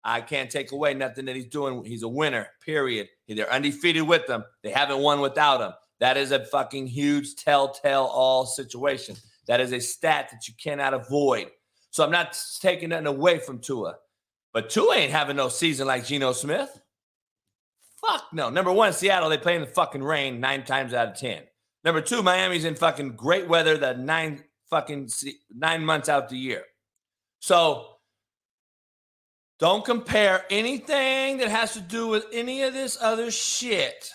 I 0.03 0.21
can't 0.21 0.49
take 0.49 0.71
away 0.71 0.93
nothing 0.93 1.25
that 1.25 1.35
he's 1.35 1.47
doing. 1.47 1.83
He's 1.83 2.03
a 2.03 2.07
winner, 2.07 2.47
period. 2.65 3.07
They're 3.27 3.51
undefeated 3.51 4.03
with 4.03 4.25
them. 4.27 4.43
They 4.63 4.71
haven't 4.71 4.99
won 4.99 5.21
without 5.21 5.61
him. 5.61 5.71
That 5.99 6.17
is 6.17 6.31
a 6.31 6.45
fucking 6.45 6.87
huge 6.87 7.35
telltale 7.35 8.05
all 8.05 8.45
situation. 8.45 9.15
That 9.47 9.61
is 9.61 9.71
a 9.73 9.79
stat 9.79 10.29
that 10.31 10.47
you 10.47 10.53
cannot 10.61 10.93
avoid. 10.93 11.47
So 11.91 12.03
I'm 12.03 12.11
not 12.11 12.39
taking 12.61 12.89
nothing 12.89 13.07
away 13.07 13.37
from 13.37 13.59
Tua. 13.59 13.95
But 14.53 14.69
Tua 14.69 14.95
ain't 14.95 15.11
having 15.11 15.37
no 15.37 15.49
season 15.49 15.87
like 15.87 16.05
Geno 16.05 16.33
Smith. 16.33 16.81
Fuck 18.05 18.25
no. 18.33 18.49
Number 18.49 18.71
one, 18.71 18.93
Seattle, 18.93 19.29
they 19.29 19.37
play 19.37 19.55
in 19.55 19.61
the 19.61 19.67
fucking 19.67 20.03
rain 20.03 20.39
nine 20.39 20.63
times 20.65 20.93
out 20.93 21.09
of 21.09 21.17
10. 21.17 21.43
Number 21.83 22.01
two, 22.01 22.21
Miami's 22.21 22.65
in 22.65 22.75
fucking 22.75 23.15
great 23.15 23.47
weather 23.47 23.77
the 23.77 23.93
nine 23.93 24.43
fucking 24.69 25.09
nine 25.53 25.85
months 25.85 26.09
out 26.09 26.29
the 26.29 26.37
year. 26.37 26.63
So 27.39 27.97
don't 29.59 29.85
compare 29.85 30.45
anything 30.49 31.37
that 31.37 31.49
has 31.49 31.73
to 31.73 31.81
do 31.81 32.07
with 32.07 32.25
any 32.31 32.63
of 32.63 32.73
this 32.73 32.97
other 33.01 33.29
shit 33.29 34.11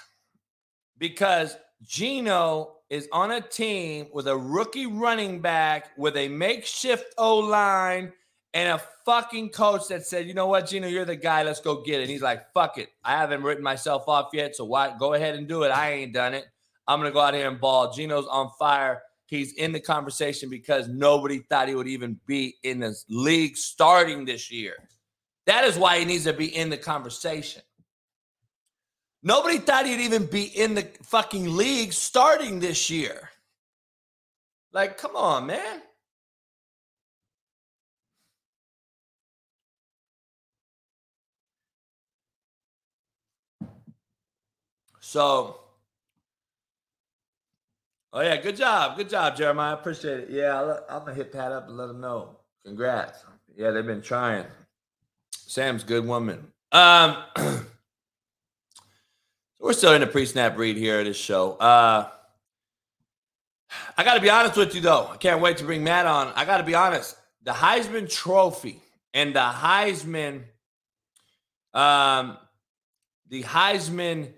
because 0.98 1.56
Geno 1.82 2.76
is 2.88 3.08
on 3.12 3.32
a 3.32 3.40
team 3.40 4.08
with 4.12 4.28
a 4.28 4.36
rookie 4.36 4.86
running 4.86 5.40
back 5.40 5.90
with 5.96 6.16
a 6.16 6.28
makeshift 6.28 7.14
O 7.18 7.38
line 7.38 8.12
and 8.56 8.72
a 8.72 8.82
fucking 9.04 9.50
coach 9.50 9.86
that 9.88 10.06
said, 10.06 10.26
you 10.26 10.32
know 10.32 10.46
what, 10.46 10.66
Geno, 10.66 10.88
you're 10.88 11.04
the 11.04 11.14
guy. 11.14 11.42
Let's 11.42 11.60
go 11.60 11.82
get 11.82 12.00
it. 12.00 12.04
And 12.04 12.10
he's 12.10 12.22
like, 12.22 12.50
fuck 12.54 12.78
it. 12.78 12.88
I 13.04 13.12
haven't 13.12 13.42
written 13.42 13.62
myself 13.62 14.08
off 14.08 14.30
yet. 14.32 14.56
So 14.56 14.64
why 14.64 14.96
go 14.98 15.12
ahead 15.12 15.34
and 15.34 15.46
do 15.46 15.64
it? 15.64 15.68
I 15.68 15.92
ain't 15.92 16.14
done 16.14 16.32
it. 16.32 16.46
I'm 16.88 17.02
to 17.02 17.10
go 17.10 17.20
out 17.20 17.34
here 17.34 17.50
and 17.50 17.60
ball. 17.60 17.92
Geno's 17.92 18.26
on 18.26 18.48
fire. 18.58 19.02
He's 19.26 19.52
in 19.52 19.72
the 19.72 19.80
conversation 19.80 20.48
because 20.48 20.88
nobody 20.88 21.40
thought 21.40 21.68
he 21.68 21.74
would 21.74 21.86
even 21.86 22.18
be 22.26 22.54
in 22.62 22.80
the 22.80 22.96
league 23.10 23.58
starting 23.58 24.24
this 24.24 24.50
year. 24.50 24.76
That 25.44 25.64
is 25.64 25.76
why 25.76 25.98
he 25.98 26.06
needs 26.06 26.24
to 26.24 26.32
be 26.32 26.56
in 26.56 26.70
the 26.70 26.78
conversation. 26.78 27.60
Nobody 29.22 29.58
thought 29.58 29.84
he'd 29.84 30.00
even 30.00 30.24
be 30.24 30.44
in 30.44 30.72
the 30.72 30.88
fucking 31.02 31.54
league 31.54 31.92
starting 31.92 32.60
this 32.60 32.88
year. 32.88 33.28
Like, 34.72 34.96
come 34.96 35.14
on, 35.14 35.44
man. 35.44 35.82
So, 45.06 45.60
oh 48.12 48.20
yeah, 48.22 48.38
good 48.38 48.56
job, 48.56 48.96
good 48.96 49.08
job, 49.08 49.36
Jeremiah. 49.36 49.70
I 49.70 49.78
appreciate 49.78 50.18
it. 50.18 50.30
Yeah, 50.30 50.78
I'm 50.90 51.04
gonna 51.04 51.14
hit 51.14 51.32
Pat 51.32 51.52
up 51.52 51.68
and 51.68 51.76
let 51.76 51.88
him 51.88 52.00
know. 52.00 52.40
Congrats. 52.64 53.22
Yeah, 53.56 53.70
they've 53.70 53.86
been 53.86 54.02
trying. 54.02 54.46
Sam's 55.30 55.84
good 55.84 56.04
woman. 56.04 56.48
Um, 56.72 57.18
we're 59.60 59.74
still 59.74 59.92
in 59.92 60.00
the 60.00 60.08
pre-snap 60.08 60.58
read 60.58 60.76
here 60.76 60.98
at 60.98 61.04
this 61.04 61.16
show. 61.16 61.52
Uh, 61.52 62.08
I 63.96 64.02
got 64.02 64.14
to 64.14 64.20
be 64.20 64.28
honest 64.28 64.56
with 64.56 64.74
you 64.74 64.80
though. 64.80 65.06
I 65.12 65.18
can't 65.18 65.40
wait 65.40 65.58
to 65.58 65.64
bring 65.64 65.84
Matt 65.84 66.06
on. 66.06 66.32
I 66.34 66.44
got 66.44 66.56
to 66.56 66.64
be 66.64 66.74
honest. 66.74 67.16
The 67.44 67.52
Heisman 67.52 68.10
Trophy 68.10 68.82
and 69.14 69.36
the 69.36 69.38
Heisman, 69.38 70.42
um, 71.74 72.38
the 73.28 73.44
Heisman 73.44 74.32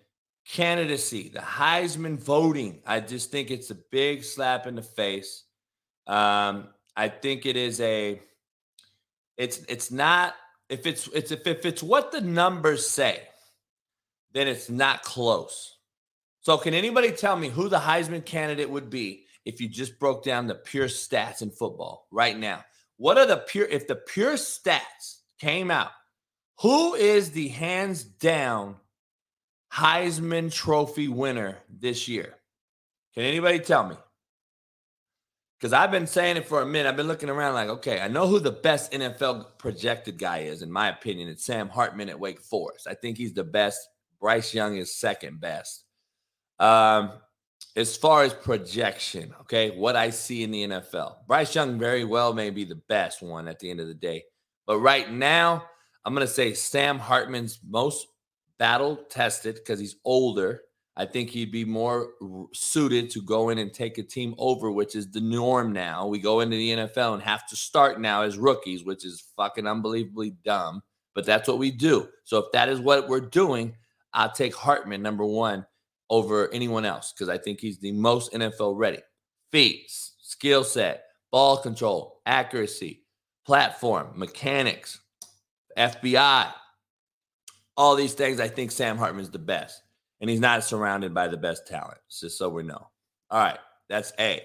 candidacy, 0.48 1.28
the 1.28 1.40
Heisman 1.40 2.18
voting. 2.18 2.80
I 2.86 3.00
just 3.00 3.30
think 3.30 3.50
it's 3.50 3.70
a 3.70 3.74
big 3.74 4.24
slap 4.24 4.66
in 4.66 4.74
the 4.74 4.82
face. 4.82 5.44
Um, 6.06 6.68
I 6.96 7.08
think 7.08 7.46
it 7.46 7.56
is 7.56 7.80
a. 7.80 8.20
It's 9.36 9.58
it's 9.68 9.90
not 9.92 10.34
if 10.68 10.86
it's 10.86 11.06
it's 11.08 11.30
if, 11.30 11.46
if 11.46 11.64
it's 11.64 11.82
what 11.82 12.10
the 12.10 12.20
numbers 12.20 12.88
say, 12.88 13.22
then 14.32 14.48
it's 14.48 14.68
not 14.68 15.02
close. 15.02 15.76
So 16.40 16.56
can 16.56 16.74
anybody 16.74 17.12
tell 17.12 17.36
me 17.36 17.50
who 17.50 17.68
the 17.68 17.78
Heisman 17.78 18.24
candidate 18.24 18.70
would 18.70 18.88
be 18.88 19.26
if 19.44 19.60
you 19.60 19.68
just 19.68 19.98
broke 19.98 20.24
down 20.24 20.46
the 20.46 20.54
pure 20.54 20.88
stats 20.88 21.42
in 21.42 21.50
football 21.50 22.08
right 22.10 22.36
now? 22.36 22.64
What 22.96 23.18
are 23.18 23.26
the 23.26 23.36
pure 23.36 23.66
if 23.66 23.86
the 23.86 23.96
pure 23.96 24.34
stats 24.34 25.18
came 25.38 25.70
out? 25.70 25.90
Who 26.60 26.94
is 26.94 27.30
the 27.30 27.48
hands 27.48 28.02
down 28.02 28.76
Heisman 29.72 30.52
Trophy 30.52 31.08
winner 31.08 31.58
this 31.68 32.08
year? 32.08 32.34
Can 33.14 33.24
anybody 33.24 33.60
tell 33.60 33.88
me? 33.88 33.96
because 35.58 35.72
I've 35.72 35.90
been 35.90 36.06
saying 36.06 36.36
it 36.36 36.46
for 36.46 36.62
a 36.62 36.66
minute. 36.66 36.88
I've 36.88 36.96
been 36.96 37.08
looking 37.08 37.28
around 37.28 37.54
like, 37.54 37.68
okay, 37.68 38.00
I 38.00 38.08
know 38.08 38.28
who 38.28 38.38
the 38.38 38.52
best 38.52 38.92
NFL 38.92 39.58
projected 39.58 40.18
guy 40.18 40.38
is, 40.38 40.62
in 40.62 40.70
my 40.70 40.88
opinion. 40.88 41.28
It's 41.28 41.44
Sam 41.44 41.68
Hartman 41.68 42.08
at 42.08 42.18
Wake 42.18 42.40
Forest. 42.40 42.86
I 42.86 42.94
think 42.94 43.18
he's 43.18 43.34
the 43.34 43.44
best. 43.44 43.88
Bryce 44.20 44.54
Young 44.54 44.76
is 44.76 44.96
second 44.96 45.40
best. 45.40 45.84
Um, 46.60 47.12
as 47.74 47.96
far 47.96 48.22
as 48.22 48.34
projection, 48.34 49.34
okay, 49.42 49.70
what 49.70 49.96
I 49.96 50.10
see 50.10 50.44
in 50.44 50.52
the 50.52 50.68
NFL, 50.68 51.26
Bryce 51.26 51.54
Young 51.54 51.78
very 51.78 52.04
well 52.04 52.32
may 52.32 52.50
be 52.50 52.64
the 52.64 52.80
best 52.88 53.20
one 53.20 53.48
at 53.48 53.58
the 53.58 53.70
end 53.70 53.80
of 53.80 53.88
the 53.88 53.94
day. 53.94 54.24
But 54.66 54.78
right 54.78 55.10
now, 55.10 55.64
I'm 56.04 56.14
going 56.14 56.26
to 56.26 56.32
say 56.32 56.54
Sam 56.54 57.00
Hartman's 57.00 57.58
most 57.68 58.06
battle 58.58 58.96
tested 59.08 59.56
because 59.56 59.80
he's 59.80 59.96
older 60.04 60.62
I 60.98 61.06
think 61.06 61.30
he'd 61.30 61.52
be 61.52 61.64
more 61.64 62.10
suited 62.52 63.08
to 63.10 63.22
go 63.22 63.50
in 63.50 63.58
and 63.58 63.72
take 63.72 63.98
a 63.98 64.02
team 64.02 64.34
over, 64.36 64.72
which 64.72 64.96
is 64.96 65.08
the 65.08 65.20
norm 65.20 65.72
now. 65.72 66.08
We 66.08 66.18
go 66.18 66.40
into 66.40 66.56
the 66.56 66.70
NFL 66.70 67.14
and 67.14 67.22
have 67.22 67.46
to 67.46 67.56
start 67.56 68.00
now 68.00 68.22
as 68.22 68.36
rookies, 68.36 68.84
which 68.84 69.04
is 69.04 69.22
fucking 69.36 69.64
unbelievably 69.64 70.38
dumb, 70.44 70.82
but 71.14 71.24
that's 71.24 71.46
what 71.46 71.58
we 71.58 71.70
do. 71.70 72.08
So 72.24 72.38
if 72.38 72.46
that 72.50 72.68
is 72.68 72.80
what 72.80 73.08
we're 73.08 73.20
doing, 73.20 73.76
I'll 74.12 74.32
take 74.32 74.56
Hartman 74.56 75.00
number 75.00 75.24
one 75.24 75.64
over 76.10 76.52
anyone 76.52 76.84
else 76.84 77.12
because 77.12 77.28
I 77.28 77.38
think 77.38 77.60
he's 77.60 77.78
the 77.78 77.92
most 77.92 78.32
NFL 78.32 78.76
ready. 78.76 78.98
Feet, 79.52 79.84
skill 79.86 80.64
set, 80.64 81.04
ball 81.30 81.58
control, 81.58 82.22
accuracy, 82.26 83.04
platform, 83.46 84.08
mechanics, 84.16 84.98
FBI, 85.76 86.52
all 87.78 87.96
these 87.96 88.12
things. 88.12 88.40
I 88.40 88.48
think 88.48 88.72
Sam 88.72 88.98
Hartman's 88.98 89.30
the 89.30 89.38
best 89.38 89.82
and 90.20 90.28
he's 90.28 90.40
not 90.40 90.64
surrounded 90.64 91.14
by 91.14 91.28
the 91.28 91.36
best 91.36 91.66
talent, 91.66 91.98
just 92.10 92.38
so 92.38 92.48
we 92.48 92.62
know. 92.62 92.88
All 93.30 93.40
right, 93.40 93.58
that's 93.88 94.12
A. 94.18 94.42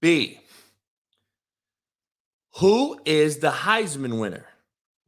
B. 0.00 0.40
Who 2.58 2.98
is 3.04 3.38
the 3.38 3.50
Heisman 3.50 4.20
winner? 4.20 4.46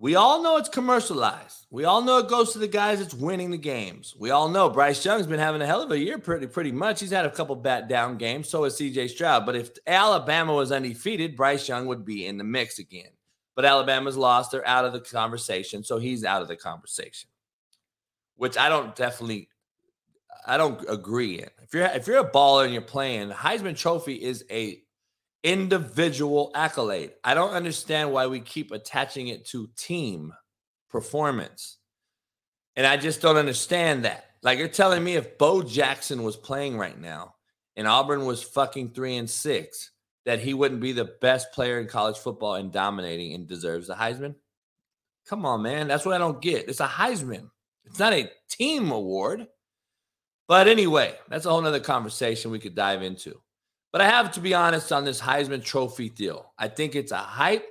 We 0.00 0.14
all 0.14 0.42
know 0.42 0.58
it's 0.58 0.68
commercialized. 0.68 1.66
We 1.70 1.84
all 1.84 2.02
know 2.02 2.18
it 2.18 2.28
goes 2.28 2.52
to 2.52 2.58
the 2.58 2.68
guys 2.68 3.00
that's 3.00 3.14
winning 3.14 3.50
the 3.50 3.58
games. 3.58 4.14
We 4.16 4.30
all 4.30 4.48
know 4.48 4.70
Bryce 4.70 5.04
Young's 5.04 5.26
been 5.26 5.40
having 5.40 5.60
a 5.60 5.66
hell 5.66 5.82
of 5.82 5.90
a 5.90 5.98
year, 5.98 6.18
pretty 6.18 6.46
pretty 6.46 6.70
much. 6.70 7.00
He's 7.00 7.10
had 7.10 7.24
a 7.24 7.30
couple 7.30 7.56
bat 7.56 7.88
down 7.88 8.16
games. 8.16 8.48
So 8.48 8.64
is 8.64 8.76
C.J. 8.76 9.08
Stroud. 9.08 9.44
But 9.44 9.56
if 9.56 9.70
Alabama 9.86 10.54
was 10.54 10.70
undefeated, 10.70 11.36
Bryce 11.36 11.68
Young 11.68 11.86
would 11.86 12.04
be 12.04 12.26
in 12.26 12.38
the 12.38 12.44
mix 12.44 12.78
again. 12.78 13.10
But 13.56 13.64
Alabama's 13.64 14.16
lost; 14.16 14.52
they're 14.52 14.66
out 14.66 14.84
of 14.84 14.92
the 14.92 15.00
conversation, 15.00 15.82
so 15.82 15.98
he's 15.98 16.24
out 16.24 16.42
of 16.42 16.48
the 16.48 16.56
conversation. 16.56 17.27
Which 18.38 18.56
I 18.56 18.70
don't 18.70 18.96
definitely 18.96 19.50
I 20.46 20.56
don't 20.56 20.82
agree. 20.88 21.40
In. 21.40 21.50
If 21.62 21.74
you're 21.74 21.84
if 21.84 22.06
you're 22.06 22.26
a 22.26 22.30
baller 22.30 22.64
and 22.64 22.72
you're 22.72 22.80
playing, 22.80 23.28
the 23.28 23.34
Heisman 23.34 23.76
Trophy 23.76 24.14
is 24.14 24.44
a 24.50 24.82
individual 25.44 26.50
accolade. 26.54 27.12
I 27.22 27.34
don't 27.34 27.52
understand 27.52 28.10
why 28.10 28.26
we 28.26 28.40
keep 28.40 28.72
attaching 28.72 29.28
it 29.28 29.44
to 29.48 29.68
team 29.76 30.32
performance. 30.88 31.76
And 32.76 32.86
I 32.86 32.96
just 32.96 33.20
don't 33.20 33.36
understand 33.36 34.06
that. 34.06 34.24
Like 34.42 34.58
you're 34.58 34.68
telling 34.68 35.04
me 35.04 35.16
if 35.16 35.36
Bo 35.36 35.62
Jackson 35.62 36.22
was 36.22 36.36
playing 36.36 36.78
right 36.78 36.98
now 36.98 37.34
and 37.76 37.86
Auburn 37.86 38.24
was 38.24 38.42
fucking 38.42 38.90
three 38.90 39.16
and 39.16 39.28
six, 39.28 39.90
that 40.24 40.40
he 40.40 40.54
wouldn't 40.54 40.80
be 40.80 40.92
the 40.92 41.12
best 41.20 41.52
player 41.52 41.78
in 41.80 41.88
college 41.88 42.16
football 42.16 42.54
and 42.54 42.72
dominating 42.72 43.34
and 43.34 43.46
deserves 43.46 43.88
the 43.88 43.94
Heisman? 43.94 44.34
Come 45.26 45.44
on, 45.44 45.62
man. 45.62 45.88
That's 45.88 46.06
what 46.06 46.14
I 46.14 46.18
don't 46.18 46.40
get. 46.40 46.68
It's 46.68 46.80
a 46.80 46.86
Heisman. 46.86 47.50
It's 47.88 47.98
not 47.98 48.12
a 48.12 48.30
team 48.48 48.90
award. 48.90 49.46
But 50.46 50.66
anyway, 50.66 51.14
that's 51.28 51.44
a 51.44 51.50
whole 51.50 51.60
nother 51.60 51.80
conversation 51.80 52.50
we 52.50 52.58
could 52.58 52.74
dive 52.74 53.02
into. 53.02 53.40
But 53.92 54.00
I 54.00 54.08
have 54.08 54.32
to 54.32 54.40
be 54.40 54.54
honest 54.54 54.92
on 54.92 55.04
this 55.04 55.20
Heisman 55.20 55.62
Trophy 55.62 56.08
deal. 56.08 56.52
I 56.58 56.68
think 56.68 56.94
it's 56.94 57.12
a 57.12 57.18
hype. 57.18 57.66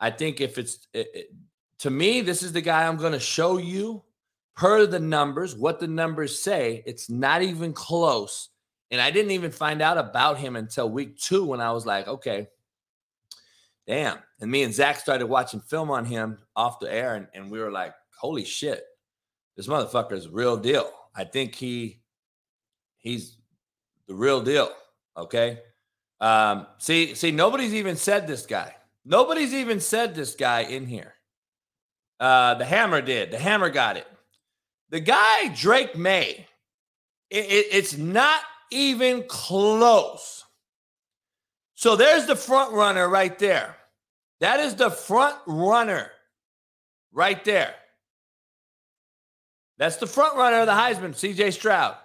I 0.00 0.10
think 0.10 0.40
if 0.40 0.58
it's 0.58 0.86
it, 0.94 1.08
it, 1.14 1.26
to 1.80 1.90
me, 1.90 2.22
this 2.22 2.42
is 2.42 2.52
the 2.52 2.60
guy 2.60 2.86
I'm 2.86 2.96
going 2.96 3.12
to 3.12 3.20
show 3.20 3.58
you 3.58 4.02
per 4.54 4.86
the 4.86 5.00
numbers, 5.00 5.54
what 5.54 5.78
the 5.78 5.88
numbers 5.88 6.42
say. 6.42 6.82
It's 6.86 7.10
not 7.10 7.42
even 7.42 7.72
close. 7.74 8.48
And 8.90 9.00
I 9.00 9.10
didn't 9.10 9.32
even 9.32 9.50
find 9.50 9.82
out 9.82 9.98
about 9.98 10.38
him 10.38 10.56
until 10.56 10.88
week 10.88 11.18
two 11.18 11.44
when 11.44 11.60
I 11.60 11.72
was 11.72 11.84
like, 11.84 12.06
okay, 12.08 12.48
damn. 13.86 14.18
And 14.40 14.50
me 14.50 14.62
and 14.62 14.72
Zach 14.72 14.98
started 14.98 15.26
watching 15.26 15.60
film 15.60 15.90
on 15.90 16.04
him 16.04 16.38
off 16.54 16.80
the 16.80 16.92
air, 16.92 17.16
and, 17.16 17.26
and 17.34 17.50
we 17.50 17.58
were 17.58 17.72
like, 17.72 17.94
holy 18.18 18.44
shit, 18.44 18.84
this 19.56 19.66
motherfucker 19.66 20.12
is 20.12 20.28
real 20.28 20.56
deal. 20.56 20.90
I 21.14 21.24
think 21.24 21.54
he 21.54 22.00
he's 22.98 23.36
the 24.06 24.14
real 24.14 24.42
deal. 24.42 24.70
Okay. 25.16 25.60
Um, 26.20 26.66
see, 26.78 27.14
see, 27.14 27.30
nobody's 27.30 27.74
even 27.74 27.96
said 27.96 28.26
this 28.26 28.46
guy. 28.46 28.74
Nobody's 29.04 29.54
even 29.54 29.80
said 29.80 30.14
this 30.14 30.34
guy 30.34 30.60
in 30.60 30.86
here. 30.86 31.14
Uh, 32.18 32.54
the 32.54 32.64
hammer 32.64 33.00
did. 33.00 33.30
The 33.30 33.38
hammer 33.38 33.70
got 33.70 33.96
it. 33.96 34.06
The 34.90 35.00
guy, 35.00 35.48
Drake 35.54 35.96
Maye. 35.96 36.46
it, 37.30 37.44
it, 37.44 37.66
it's 37.72 37.96
not 37.96 38.40
even 38.70 39.24
close. 39.24 40.44
So 41.74 41.96
there's 41.96 42.26
the 42.26 42.36
front 42.36 42.72
runner 42.72 43.08
right 43.08 43.38
there. 43.38 43.76
That 44.40 44.60
is 44.60 44.74
the 44.74 44.90
front 44.90 45.36
runner 45.46 46.10
right 47.12 47.42
there. 47.44 47.74
That's 49.78 49.96
the 49.96 50.06
front 50.06 50.36
runner 50.36 50.60
of 50.60 50.66
the 50.66 50.72
Heisman, 50.72 51.10
CJ 51.10 51.52
Stroud. 51.52 51.96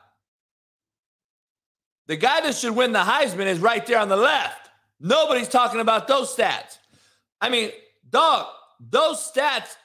The 2.08 2.18
guy 2.18 2.42
that 2.42 2.56
should 2.56 2.76
win 2.76 2.92
the 2.92 3.00
Heisman 3.00 3.46
is 3.46 3.60
right 3.60 3.86
there 3.86 4.00
on 4.00 4.10
the 4.10 4.18
left. 4.18 4.70
Nobody's 5.00 5.48
talking 5.48 5.80
about 5.80 6.08
those 6.08 6.36
stats. 6.36 6.78
I 7.40 7.50
mean, 7.50 7.72
dog, 8.10 8.48
those 8.80 9.32
stats 9.32 9.76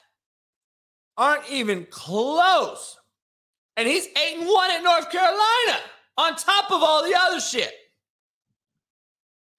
aren't 1.15 1.49
even 1.49 1.87
close. 1.89 2.97
And 3.77 3.87
he's 3.87 4.07
8 4.07 4.39
and 4.39 4.47
1 4.47 4.71
at 4.71 4.83
North 4.83 5.11
Carolina 5.11 5.79
on 6.17 6.35
top 6.35 6.71
of 6.71 6.83
all 6.83 7.03
the 7.03 7.15
other 7.15 7.39
shit. 7.39 7.73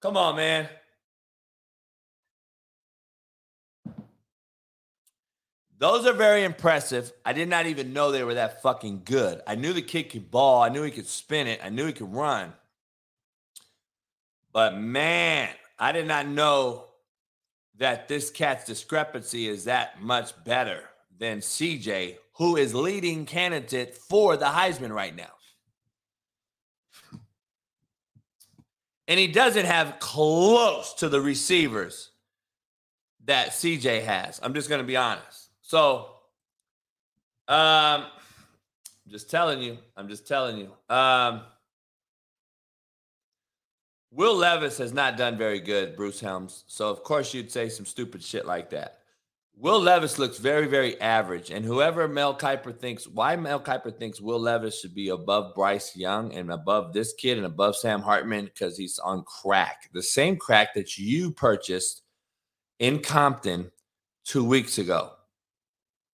Come 0.01 0.15
on, 0.15 0.35
man. 0.35 0.69
Those 5.79 6.05
are 6.05 6.13
very 6.13 6.43
impressive. 6.43 7.13
I 7.25 7.31
did 7.31 7.47
not 7.47 7.65
even 7.65 7.93
know 7.93 8.11
they 8.11 8.25
were 8.25 8.33
that 8.33 8.61
fucking 8.61 9.03
good. 9.05 9.41
I 9.47 9.55
knew 9.55 9.71
the 9.71 9.81
kid 9.81 10.09
could 10.09 10.29
ball. 10.29 10.61
I 10.61 10.67
knew 10.67 10.83
he 10.83 10.91
could 10.91 11.07
spin 11.07 11.47
it. 11.47 11.61
I 11.63 11.69
knew 11.69 11.85
he 11.85 11.93
could 11.93 12.13
run. 12.13 12.51
But 14.51 14.77
man, 14.77 15.49
I 15.77 15.93
did 15.93 16.05
not 16.05 16.27
know 16.27 16.87
that 17.77 18.09
this 18.09 18.29
cat's 18.29 18.65
discrepancy 18.65 19.47
is 19.47 19.63
that 19.63 20.01
much 20.01 20.33
better 20.43 20.83
than 21.17 21.39
CJ, 21.39 22.17
who 22.33 22.57
is 22.57 22.75
leading 22.75 23.25
candidate 23.25 23.95
for 23.95 24.35
the 24.35 24.45
Heisman 24.45 24.93
right 24.93 25.15
now. 25.15 25.31
And 29.07 29.17
he 29.17 29.27
doesn't 29.27 29.65
have 29.65 29.99
close 29.99 30.93
to 30.95 31.07
the 31.07 31.21
receivers 31.21 32.11
that 33.25 33.51
CJ 33.51 34.03
has. 34.03 34.41
I'm 34.43 34.53
just 34.53 34.67
going 34.67 34.81
to 34.81 34.87
be 34.87 34.97
honest. 34.97 35.48
So, 35.69 36.07
um, 37.47 38.05
just 39.07 39.29
telling 39.29 39.61
you, 39.61 39.77
I'm 39.95 40.09
just 40.09 40.27
telling 40.27 40.57
you. 40.57 40.71
Um, 40.95 41.41
Will 44.09 44.35
Levis 44.35 44.79
has 44.79 44.93
not 44.93 45.15
done 45.15 45.37
very 45.37 45.59
good, 45.59 45.95
Bruce 45.95 46.19
Helms. 46.19 46.63
So 46.65 46.89
of 46.89 47.03
course 47.03 47.35
you'd 47.35 47.51
say 47.51 47.69
some 47.69 47.85
stupid 47.85 48.23
shit 48.23 48.47
like 48.47 48.71
that. 48.71 49.01
Will 49.55 49.79
Levis 49.79 50.17
looks 50.17 50.39
very, 50.39 50.65
very 50.65 50.99
average. 51.01 51.51
And 51.51 51.63
whoever 51.63 52.07
Mel 52.07 52.35
Kiper 52.35 52.75
thinks, 52.75 53.05
why 53.05 53.35
Mel 53.35 53.59
Kiper 53.59 53.95
thinks 53.95 54.19
Will 54.19 54.39
Levis 54.39 54.79
should 54.79 54.95
be 54.95 55.09
above 55.09 55.53
Bryce 55.53 55.95
Young 55.95 56.33
and 56.33 56.51
above 56.51 56.93
this 56.93 57.13
kid 57.13 57.37
and 57.37 57.45
above 57.45 57.75
Sam 57.75 58.01
Hartman 58.01 58.45
because 58.45 58.75
he's 58.75 58.97
on 58.97 59.23
crack. 59.23 59.87
The 59.93 60.01
same 60.01 60.35
crack 60.35 60.73
that 60.73 60.97
you 60.97 61.29
purchased 61.29 62.01
in 62.79 63.03
Compton 63.03 63.69
two 64.25 64.43
weeks 64.43 64.79
ago. 64.79 65.11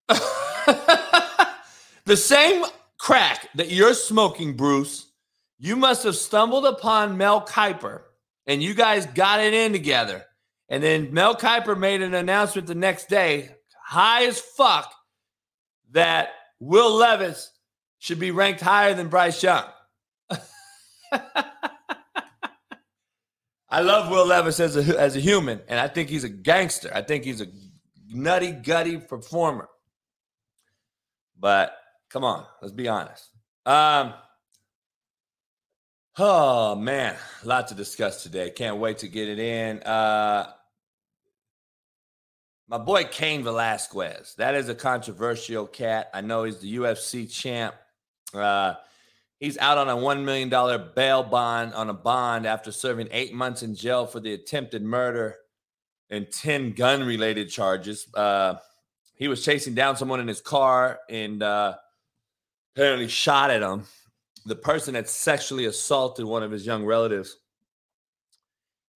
the 2.05 2.17
same 2.17 2.65
crack 2.97 3.49
that 3.55 3.71
you're 3.71 3.93
smoking, 3.93 4.55
Bruce, 4.55 5.11
you 5.57 5.75
must 5.75 6.03
have 6.03 6.15
stumbled 6.15 6.65
upon 6.65 7.17
Mel 7.17 7.45
Kiper 7.45 8.01
and 8.47 8.61
you 8.61 8.73
guys 8.73 9.05
got 9.07 9.39
it 9.39 9.53
in 9.53 9.71
together. 9.71 10.23
And 10.69 10.83
then 10.83 11.13
Mel 11.13 11.35
Kiper 11.35 11.77
made 11.77 12.01
an 12.01 12.13
announcement 12.13 12.67
the 12.67 12.75
next 12.75 13.09
day, 13.09 13.49
high 13.83 14.25
as 14.25 14.39
fuck, 14.39 14.91
that 15.91 16.29
Will 16.59 16.93
Levis 16.93 17.51
should 17.99 18.19
be 18.19 18.31
ranked 18.31 18.61
higher 18.61 18.93
than 18.93 19.07
Bryce 19.07 19.41
Young. 19.41 19.65
I 23.69 23.81
love 23.81 24.09
Will 24.09 24.25
Levis 24.25 24.59
as 24.59 24.77
a 24.77 24.99
as 24.99 25.15
a 25.15 25.19
human, 25.19 25.61
and 25.67 25.79
I 25.79 25.87
think 25.87 26.09
he's 26.09 26.23
a 26.23 26.29
gangster. 26.29 26.89
I 26.93 27.01
think 27.01 27.23
he's 27.23 27.41
a 27.41 27.47
nutty, 28.07 28.51
gutty 28.51 28.97
performer. 28.97 29.67
But 31.39 31.77
come 32.09 32.23
on, 32.23 32.45
let's 32.61 32.73
be 32.73 32.87
honest. 32.87 33.29
Um, 33.65 34.13
oh 36.17 36.75
man, 36.75 37.15
a 37.43 37.47
lot 37.47 37.67
to 37.69 37.75
discuss 37.75 38.23
today. 38.23 38.49
Can't 38.49 38.77
wait 38.77 38.99
to 38.99 39.07
get 39.07 39.27
it 39.27 39.39
in. 39.39 39.81
Uh, 39.83 40.51
my 42.67 42.77
boy 42.77 43.03
Cain 43.05 43.43
Velasquez. 43.43 44.35
That 44.37 44.55
is 44.55 44.69
a 44.69 44.75
controversial 44.75 45.67
cat. 45.67 46.09
I 46.13 46.21
know 46.21 46.43
he's 46.43 46.59
the 46.59 46.77
UFC 46.77 47.31
champ. 47.31 47.75
Uh, 48.33 48.75
he's 49.39 49.57
out 49.59 49.77
on 49.77 49.87
a 49.87 49.95
$1 49.95 50.23
million 50.23 50.49
bail 50.95 51.23
bond 51.23 51.73
on 51.73 51.89
a 51.89 51.93
bond 51.93 52.45
after 52.47 52.71
serving 52.71 53.09
eight 53.11 53.33
months 53.33 53.61
in 53.61 53.75
jail 53.75 54.05
for 54.05 54.19
the 54.19 54.33
attempted 54.33 54.83
murder 54.83 55.35
and 56.09 56.31
10 56.31 56.71
gun 56.71 57.03
related 57.03 57.49
charges. 57.49 58.07
Uh, 58.13 58.55
he 59.15 59.27
was 59.27 59.43
chasing 59.43 59.73
down 59.73 59.95
someone 59.95 60.19
in 60.19 60.27
his 60.27 60.41
car 60.41 60.99
and 61.09 61.41
uh, 61.41 61.75
apparently 62.75 63.07
shot 63.07 63.49
at 63.49 63.61
him. 63.61 63.83
The 64.45 64.55
person 64.55 64.95
had 64.95 65.09
sexually 65.09 65.65
assaulted 65.65 66.25
one 66.25 66.43
of 66.43 66.51
his 66.51 66.65
young 66.65 66.85
relatives. 66.85 67.37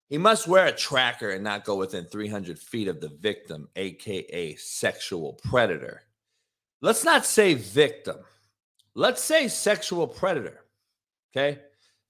He 0.09 0.17
must 0.17 0.47
wear 0.47 0.65
a 0.67 0.71
tracker 0.71 1.29
and 1.31 1.43
not 1.43 1.63
go 1.63 1.75
within 1.75 2.05
300 2.05 2.59
feet 2.59 2.87
of 2.87 2.99
the 2.99 3.09
victim, 3.09 3.69
aka 3.75 4.55
sexual 4.55 5.33
predator. 5.43 6.01
Let's 6.81 7.03
not 7.03 7.25
say 7.25 7.53
victim. 7.53 8.17
Let's 8.95 9.23
say 9.23 9.47
sexual 9.47 10.07
predator. 10.07 10.65
Okay? 11.31 11.59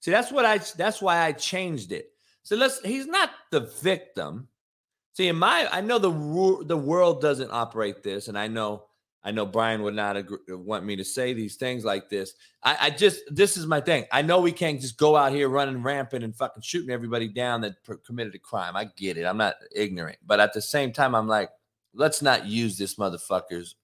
See, 0.00 0.10
that's 0.10 0.32
what 0.32 0.46
I 0.46 0.58
that's 0.76 1.02
why 1.02 1.24
I 1.24 1.32
changed 1.32 1.92
it. 1.92 2.12
So 2.42 2.56
let's 2.56 2.80
he's 2.80 3.06
not 3.06 3.30
the 3.50 3.60
victim. 3.82 4.48
See, 5.20 5.28
in 5.28 5.36
my, 5.36 5.68
I 5.70 5.82
know 5.82 5.98
the 5.98 6.64
the 6.64 6.78
world 6.78 7.20
doesn't 7.20 7.50
operate 7.50 8.02
this, 8.02 8.28
and 8.28 8.38
I 8.38 8.46
know, 8.46 8.84
I 9.22 9.32
know 9.32 9.44
Brian 9.44 9.82
would 9.82 9.94
not 9.94 10.16
agree, 10.16 10.38
uh, 10.50 10.56
want 10.56 10.86
me 10.86 10.96
to 10.96 11.04
say 11.04 11.34
these 11.34 11.56
things 11.56 11.84
like 11.84 12.08
this. 12.08 12.32
I, 12.62 12.78
I 12.80 12.88
just, 12.88 13.20
this 13.30 13.58
is 13.58 13.66
my 13.66 13.82
thing. 13.82 14.06
I 14.10 14.22
know 14.22 14.40
we 14.40 14.50
can't 14.50 14.80
just 14.80 14.96
go 14.96 15.16
out 15.16 15.32
here 15.32 15.50
running 15.50 15.82
rampant 15.82 16.24
and 16.24 16.34
fucking 16.34 16.62
shooting 16.62 16.88
everybody 16.88 17.28
down 17.28 17.60
that 17.60 17.84
per- 17.84 17.98
committed 17.98 18.34
a 18.34 18.38
crime. 18.38 18.76
I 18.76 18.86
get 18.96 19.18
it. 19.18 19.24
I'm 19.24 19.36
not 19.36 19.56
ignorant, 19.76 20.16
but 20.24 20.40
at 20.40 20.54
the 20.54 20.62
same 20.62 20.90
time, 20.90 21.14
I'm 21.14 21.28
like, 21.28 21.50
let's 21.92 22.22
not 22.22 22.46
use 22.46 22.78
this 22.78 22.94
motherfucker's 22.94 23.74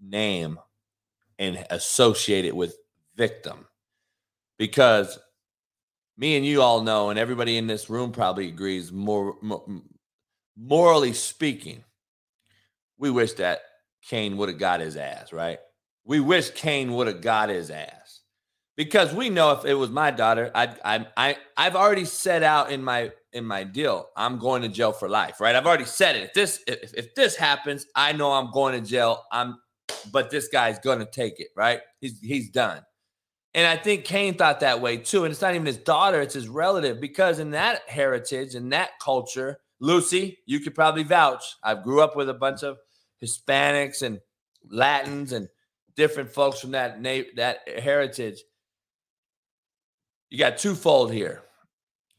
name 0.00 0.56
and 1.40 1.66
associate 1.70 2.44
it 2.44 2.54
with 2.54 2.76
victim, 3.16 3.66
because 4.56 5.18
me 6.16 6.36
and 6.36 6.46
you 6.46 6.62
all 6.62 6.80
know, 6.80 7.10
and 7.10 7.18
everybody 7.18 7.56
in 7.56 7.66
this 7.66 7.90
room 7.90 8.12
probably 8.12 8.46
agrees 8.46 8.92
more, 8.92 9.34
more 9.42 9.64
morally 10.56 11.12
speaking, 11.12 11.84
we 12.98 13.10
wish 13.10 13.34
that 13.34 13.60
Cain 14.02 14.36
would 14.36 14.48
have 14.48 14.58
got 14.58 14.80
his 14.80 14.96
ass, 14.96 15.32
right? 15.32 15.58
We 16.04 16.20
wish 16.20 16.50
Cain 16.50 16.92
would 16.94 17.08
have 17.08 17.20
got 17.20 17.48
his 17.48 17.70
ass 17.70 18.20
because 18.76 19.12
we 19.12 19.30
know 19.30 19.52
if 19.52 19.64
it 19.64 19.74
was 19.74 19.90
my 19.90 20.10
daughter, 20.10 20.50
I, 20.54 20.74
I, 20.84 21.06
I, 21.16 21.36
I've 21.56 21.76
already 21.76 22.04
set 22.04 22.42
out 22.42 22.70
in 22.70 22.82
my 22.82 23.10
in 23.32 23.44
my 23.44 23.64
deal. 23.64 24.08
I'm 24.16 24.38
going 24.38 24.62
to 24.62 24.68
jail 24.68 24.92
for 24.92 25.08
life, 25.08 25.40
right? 25.40 25.54
I've 25.54 25.66
already 25.66 25.84
said 25.84 26.16
it. 26.16 26.22
If 26.24 26.34
this 26.34 26.62
if, 26.66 26.94
if 26.94 27.14
this 27.14 27.36
happens, 27.36 27.86
I 27.94 28.12
know 28.12 28.32
I'm 28.32 28.50
going 28.50 28.80
to 28.80 28.88
jail. 28.88 29.24
I'm, 29.32 29.58
but 30.12 30.30
this 30.30 30.48
guy's 30.48 30.78
going 30.78 31.00
to 31.00 31.06
take 31.06 31.40
it, 31.40 31.48
right? 31.56 31.80
He's 32.00 32.20
he's 32.20 32.50
done. 32.50 32.82
And 33.54 33.66
I 33.66 33.76
think 33.82 34.04
Cain 34.04 34.34
thought 34.34 34.60
that 34.60 34.82
way 34.82 34.98
too. 34.98 35.24
And 35.24 35.32
it's 35.32 35.40
not 35.40 35.54
even 35.54 35.66
his 35.66 35.78
daughter, 35.78 36.20
it's 36.20 36.34
his 36.34 36.48
relative. 36.48 37.00
Because 37.00 37.38
in 37.38 37.50
that 37.52 37.88
heritage, 37.88 38.54
in 38.54 38.68
that 38.70 38.90
culture, 39.00 39.58
Lucy, 39.80 40.38
you 40.46 40.60
could 40.60 40.74
probably 40.74 41.02
vouch. 41.02 41.44
I 41.62 41.74
grew 41.74 42.00
up 42.00 42.16
with 42.16 42.28
a 42.28 42.34
bunch 42.34 42.62
of 42.62 42.78
Hispanics 43.22 44.02
and 44.02 44.20
Latins 44.68 45.32
and 45.32 45.48
different 45.96 46.30
folks 46.30 46.60
from 46.60 46.72
that 46.72 47.00
na- 47.00 47.30
that 47.36 47.60
heritage. 47.66 48.42
You 50.30 50.38
got 50.38 50.58
twofold 50.58 51.12
here. 51.12 51.42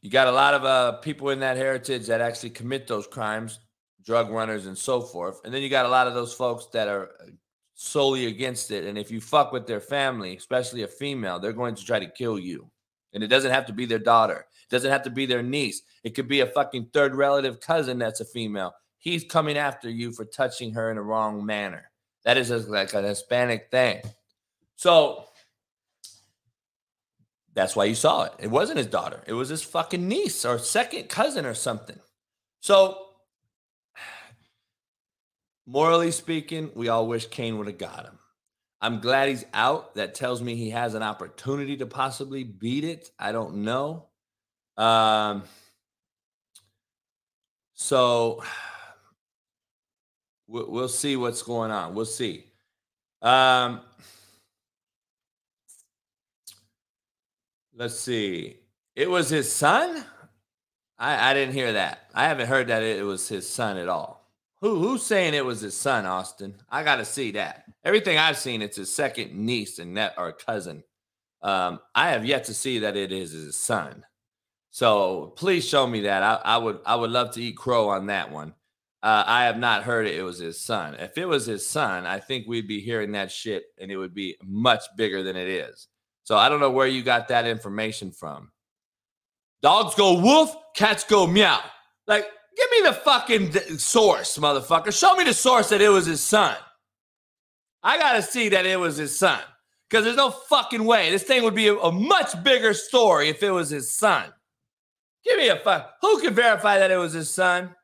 You 0.01 0.09
got 0.09 0.27
a 0.27 0.31
lot 0.31 0.53
of 0.53 0.63
uh, 0.63 0.93
people 0.99 1.29
in 1.29 1.39
that 1.39 1.57
heritage 1.57 2.07
that 2.07 2.21
actually 2.21 2.51
commit 2.51 2.87
those 2.87 3.07
crimes, 3.07 3.59
drug 4.05 4.29
runners 4.29 4.65
and 4.65 4.77
so 4.77 5.01
forth. 5.01 5.41
And 5.43 5.53
then 5.53 5.61
you 5.61 5.69
got 5.69 5.85
a 5.85 5.89
lot 5.89 6.07
of 6.07 6.13
those 6.13 6.33
folks 6.33 6.67
that 6.73 6.87
are 6.87 7.09
uh, 7.21 7.31
solely 7.73 8.27
against 8.27 8.71
it. 8.71 8.85
And 8.85 8.97
if 8.97 9.11
you 9.11 9.19
fuck 9.19 9.51
with 9.51 9.67
their 9.67 9.81
family, 9.81 10.37
especially 10.37 10.83
a 10.83 10.87
female, 10.87 11.39
they're 11.39 11.53
going 11.53 11.75
to 11.75 11.85
try 11.85 11.99
to 11.99 12.09
kill 12.09 12.39
you. 12.39 12.69
And 13.13 13.23
it 13.23 13.27
doesn't 13.27 13.51
have 13.51 13.65
to 13.65 13.73
be 13.73 13.85
their 13.85 13.99
daughter. 13.99 14.45
Doesn't 14.69 14.91
have 14.91 15.03
to 15.03 15.09
be 15.09 15.25
their 15.25 15.43
niece. 15.43 15.81
It 16.03 16.15
could 16.15 16.27
be 16.27 16.41
a 16.41 16.47
fucking 16.47 16.89
third 16.93 17.15
relative 17.15 17.59
cousin 17.59 17.99
that's 17.99 18.19
a 18.19 18.25
female. 18.25 18.73
He's 18.97 19.23
coming 19.23 19.57
after 19.57 19.89
you 19.89 20.11
for 20.11 20.25
touching 20.25 20.73
her 20.73 20.91
in 20.91 20.97
a 20.97 21.03
wrong 21.03 21.45
manner. 21.45 21.89
That 22.23 22.37
is 22.37 22.51
a, 22.51 22.57
like 22.57 22.93
an 22.93 23.05
Hispanic 23.05 23.69
thing. 23.71 24.01
So 24.75 25.25
that's 27.53 27.75
why 27.75 27.85
you 27.85 27.95
saw 27.95 28.25
it. 28.25 28.33
It 28.37 28.51
wasn't 28.51 28.77
his 28.77 28.87
daughter. 28.87 29.23
It 29.25 29.33
was 29.33 29.49
his 29.49 29.63
fucking 29.63 30.07
niece 30.07 30.45
or 30.45 30.59
second 30.59 31.09
cousin 31.09 31.45
or 31.45 31.53
something. 31.53 31.99
So, 32.59 32.97
morally 35.65 36.11
speaking, 36.11 36.69
we 36.75 36.89
all 36.89 37.07
wish 37.07 37.27
Cain 37.27 37.57
would 37.57 37.67
have 37.67 37.77
got 37.77 38.05
him. 38.05 38.19
I'm 38.79 38.99
glad 38.99 39.29
he's 39.29 39.45
out. 39.53 39.95
That 39.95 40.13
tells 40.13 40.41
me 40.41 40.55
he 40.55 40.69
has 40.69 40.93
an 40.93 41.01
opportunity 41.01 41.77
to 41.77 41.85
possibly 41.85 42.43
beat 42.43 42.83
it. 42.83 43.09
I 43.17 43.31
don't 43.31 43.63
know. 43.63 44.06
Um, 44.77 45.43
so 47.73 48.43
we'll 50.47 50.89
see 50.89 51.15
what's 51.15 51.41
going 51.41 51.71
on. 51.71 51.95
We'll 51.95 52.05
see. 52.05 52.45
Um, 53.21 53.81
Let's 57.77 57.99
see. 57.99 58.57
It 58.95 59.07
was 59.07 59.29
his 59.29 59.51
son? 59.51 60.03
I, 60.97 61.29
I 61.29 61.33
didn't 61.35 61.53
hear 61.53 61.73
that. 61.73 62.09
I 62.15 62.23
haven't 62.23 62.47
heard 62.47 62.67
that 62.69 62.81
it 62.81 63.05
was 63.05 63.29
his 63.29 63.47
son 63.47 63.77
at 63.77 63.87
all. 63.87 64.31
Who 64.61 64.79
who's 64.79 65.03
saying 65.03 65.35
it 65.35 65.45
was 65.45 65.61
his 65.61 65.77
son, 65.77 66.07
Austin? 66.07 66.55
I 66.71 66.81
gotta 66.81 67.05
see 67.05 67.29
that. 67.33 67.65
Everything 67.83 68.17
I've 68.17 68.37
seen, 68.37 68.63
it's 68.63 68.77
his 68.77 68.93
second 68.93 69.35
niece 69.35 69.77
and 69.77 69.95
that 69.97 70.15
or 70.17 70.31
cousin. 70.31 70.83
Um, 71.43 71.79
I 71.93 72.09
have 72.09 72.25
yet 72.25 72.45
to 72.45 72.55
see 72.55 72.79
that 72.79 72.97
it 72.97 73.11
is 73.11 73.31
his 73.31 73.55
son. 73.55 74.03
So 74.77 75.33
please 75.35 75.67
show 75.67 75.87
me 75.87 76.01
that. 76.01 76.21
I, 76.21 76.39
I 76.45 76.57
would 76.59 76.81
I 76.85 76.95
would 76.95 77.09
love 77.09 77.31
to 77.31 77.41
eat 77.41 77.57
crow 77.57 77.89
on 77.89 78.05
that 78.05 78.31
one. 78.31 78.53
Uh, 79.01 79.23
I 79.25 79.45
have 79.45 79.57
not 79.57 79.81
heard 79.81 80.05
it. 80.05 80.13
It 80.13 80.21
was 80.21 80.37
his 80.37 80.61
son. 80.61 80.93
If 80.93 81.17
it 81.17 81.25
was 81.25 81.47
his 81.47 81.67
son, 81.67 82.05
I 82.05 82.19
think 82.19 82.45
we'd 82.45 82.67
be 82.67 82.79
hearing 82.79 83.13
that 83.13 83.31
shit, 83.31 83.63
and 83.79 83.89
it 83.89 83.97
would 83.97 84.13
be 84.13 84.37
much 84.43 84.83
bigger 84.95 85.23
than 85.23 85.35
it 85.35 85.47
is. 85.47 85.87
So 86.25 86.37
I 86.37 86.47
don't 86.47 86.59
know 86.59 86.69
where 86.69 86.85
you 86.85 87.01
got 87.01 87.27
that 87.29 87.47
information 87.47 88.11
from. 88.11 88.51
Dogs 89.63 89.95
go 89.95 90.21
woof, 90.21 90.55
cats 90.75 91.03
go 91.03 91.25
meow. 91.25 91.59
Like, 92.05 92.27
give 92.55 92.69
me 92.69 92.87
the 92.87 92.93
fucking 92.93 93.53
source, 93.79 94.37
motherfucker. 94.37 94.95
Show 94.95 95.15
me 95.15 95.23
the 95.23 95.33
source 95.33 95.69
that 95.69 95.81
it 95.81 95.89
was 95.89 96.05
his 96.05 96.21
son. 96.21 96.55
I 97.81 97.97
gotta 97.97 98.21
see 98.21 98.49
that 98.49 98.67
it 98.67 98.79
was 98.79 98.97
his 98.97 99.17
son. 99.17 99.39
Because 99.89 100.05
there's 100.05 100.17
no 100.17 100.29
fucking 100.29 100.85
way. 100.85 101.09
This 101.09 101.23
thing 101.23 101.41
would 101.41 101.55
be 101.55 101.69
a, 101.69 101.75
a, 101.77 101.91
much 101.91 102.43
bigger 102.43 102.75
story 102.75 103.29
if 103.29 103.41
it 103.41 103.49
was 103.49 103.71
his 103.71 103.89
son. 103.89 104.33
Give 105.27 105.37
me 105.37 105.49
a 105.49 105.57
fuck. 105.57 105.95
Who 106.01 106.21
can 106.21 106.33
verify 106.33 106.79
that 106.79 106.91
it 106.91 106.97
was 106.97 107.13
his 107.13 107.33
son? 107.33 107.75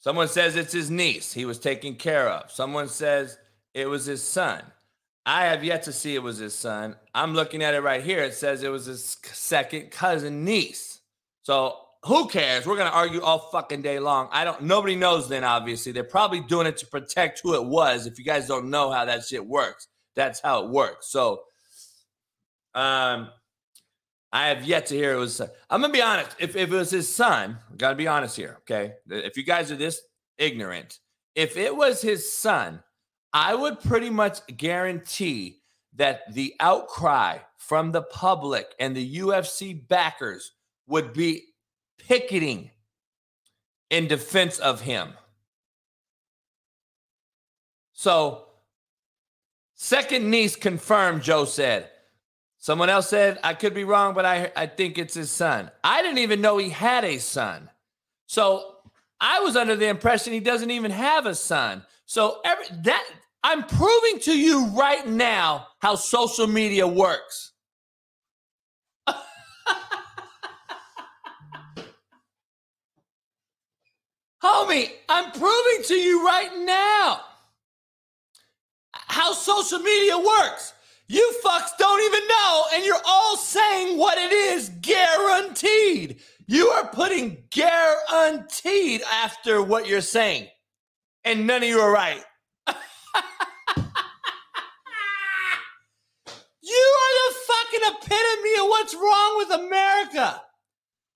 Someone 0.00 0.28
says 0.28 0.56
it's 0.56 0.72
his 0.72 0.90
niece 0.90 1.32
he 1.32 1.44
was 1.44 1.58
taken 1.58 1.94
care 1.94 2.28
of. 2.28 2.50
Someone 2.50 2.88
says 2.88 3.38
it 3.74 3.86
was 3.86 4.06
his 4.06 4.22
son. 4.22 4.62
I 5.26 5.44
have 5.44 5.62
yet 5.62 5.82
to 5.82 5.92
see 5.92 6.14
it 6.14 6.22
was 6.22 6.38
his 6.38 6.54
son. 6.54 6.96
I'm 7.14 7.34
looking 7.34 7.62
at 7.62 7.74
it 7.74 7.82
right 7.82 8.02
here. 8.02 8.22
It 8.22 8.34
says 8.34 8.62
it 8.62 8.70
was 8.70 8.86
his 8.86 9.18
second 9.24 9.90
cousin 9.90 10.44
niece. 10.44 11.00
So 11.42 11.76
who 12.08 12.26
cares? 12.26 12.66
We're 12.66 12.76
gonna 12.76 12.90
argue 12.90 13.20
all 13.20 13.50
fucking 13.52 13.82
day 13.82 13.98
long. 13.98 14.28
I 14.32 14.42
don't. 14.42 14.62
Nobody 14.62 14.96
knows. 14.96 15.28
Then 15.28 15.44
obviously 15.44 15.92
they're 15.92 16.04
probably 16.04 16.40
doing 16.40 16.66
it 16.66 16.78
to 16.78 16.86
protect 16.86 17.40
who 17.42 17.54
it 17.54 17.64
was. 17.64 18.06
If 18.06 18.18
you 18.18 18.24
guys 18.24 18.48
don't 18.48 18.70
know 18.70 18.90
how 18.90 19.04
that 19.04 19.24
shit 19.24 19.46
works, 19.46 19.88
that's 20.16 20.40
how 20.40 20.64
it 20.64 20.70
works. 20.70 21.08
So, 21.10 21.42
um, 22.74 23.28
I 24.32 24.48
have 24.48 24.64
yet 24.64 24.86
to 24.86 24.94
hear 24.94 25.12
it 25.12 25.18
was. 25.18 25.40
I'm 25.68 25.82
gonna 25.82 25.92
be 25.92 26.00
honest. 26.00 26.30
If, 26.38 26.56
if 26.56 26.72
it 26.72 26.76
was 26.76 26.90
his 26.90 27.14
son, 27.14 27.58
gotta 27.76 27.94
be 27.94 28.08
honest 28.08 28.36
here. 28.36 28.56
Okay, 28.60 28.94
if 29.10 29.36
you 29.36 29.44
guys 29.44 29.70
are 29.70 29.76
this 29.76 30.00
ignorant, 30.38 30.98
if 31.34 31.58
it 31.58 31.76
was 31.76 32.00
his 32.00 32.32
son, 32.32 32.82
I 33.34 33.54
would 33.54 33.80
pretty 33.80 34.08
much 34.08 34.38
guarantee 34.56 35.60
that 35.94 36.32
the 36.32 36.54
outcry 36.58 37.38
from 37.58 37.92
the 37.92 38.02
public 38.02 38.74
and 38.80 38.96
the 38.96 39.18
UFC 39.18 39.86
backers 39.88 40.52
would 40.86 41.12
be 41.12 41.44
picketing 42.08 42.70
in 43.90 44.08
defense 44.08 44.58
of 44.58 44.80
him. 44.80 45.12
So, 47.92 48.46
second 49.74 50.30
niece 50.30 50.56
confirmed. 50.56 51.22
Joe 51.22 51.44
said. 51.44 51.90
Someone 52.60 52.88
else 52.88 53.08
said, 53.08 53.38
I 53.44 53.54
could 53.54 53.72
be 53.72 53.84
wrong, 53.84 54.14
but 54.14 54.24
I, 54.24 54.50
I 54.56 54.66
think 54.66 54.98
it's 54.98 55.14
his 55.14 55.30
son. 55.30 55.70
I 55.84 56.02
didn't 56.02 56.18
even 56.18 56.40
know 56.40 56.58
he 56.58 56.70
had 56.70 57.04
a 57.04 57.18
son. 57.18 57.70
So 58.26 58.76
I 59.20 59.40
was 59.40 59.54
under 59.54 59.76
the 59.76 59.86
impression 59.86 60.32
he 60.32 60.40
doesn't 60.40 60.70
even 60.70 60.90
have 60.90 61.26
a 61.26 61.36
son. 61.36 61.84
So 62.04 62.40
every 62.44 62.64
that 62.82 63.06
I'm 63.44 63.62
proving 63.62 64.18
to 64.20 64.36
you 64.36 64.66
right 64.68 65.06
now 65.06 65.68
how 65.78 65.94
social 65.94 66.48
media 66.48 66.86
works. 66.86 67.52
Homie, 74.48 74.90
I'm 75.10 75.30
proving 75.32 75.84
to 75.88 75.94
you 75.94 76.24
right 76.24 76.48
now 76.64 77.20
how 78.92 79.34
social 79.34 79.78
media 79.78 80.16
works. 80.16 80.72
You 81.06 81.34
fucks 81.44 81.76
don't 81.78 82.02
even 82.02 82.26
know, 82.26 82.64
and 82.72 82.82
you're 82.82 83.02
all 83.06 83.36
saying 83.36 83.98
what 83.98 84.16
it 84.16 84.32
is 84.32 84.70
guaranteed. 84.80 86.20
You 86.46 86.68
are 86.68 86.86
putting 86.86 87.44
guaranteed 87.50 89.02
after 89.12 89.62
what 89.62 89.86
you're 89.86 90.00
saying, 90.00 90.48
and 91.24 91.46
none 91.46 91.62
of 91.62 91.68
you 91.68 91.80
are 91.80 91.92
right. 91.92 92.24
you 92.66 92.74
are 97.02 97.12
the 97.18 97.34
fucking 97.48 97.80
epitome 97.84 98.60
of 98.62 98.68
what's 98.68 98.94
wrong 98.94 99.36
with 99.36 99.50
America. 99.60 100.40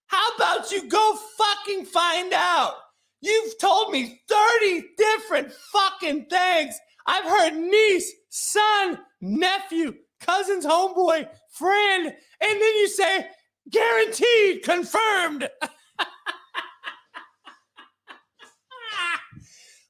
How 0.09 0.35
about 0.37 0.71
you 0.71 0.87
go 0.87 1.19
fucking 1.39 1.87
find 1.87 2.35
out? 2.35 2.75
You've 3.23 3.57
told 3.59 3.93
me 3.93 4.21
30 4.29 4.85
different 4.99 5.53
fucking 5.53 6.27
things. 6.27 6.75
I've 7.07 7.25
heard 7.25 7.55
niece, 7.55 8.13
son, 8.31 8.99
nephew, 9.21 9.95
cousin's 10.21 10.67
homeboy, 10.67 11.29
friend, 11.53 12.07
and 12.07 12.15
then 12.41 12.61
you 12.61 12.89
say 12.89 13.29
guaranteed, 13.71 14.65
confirmed. 14.65 15.49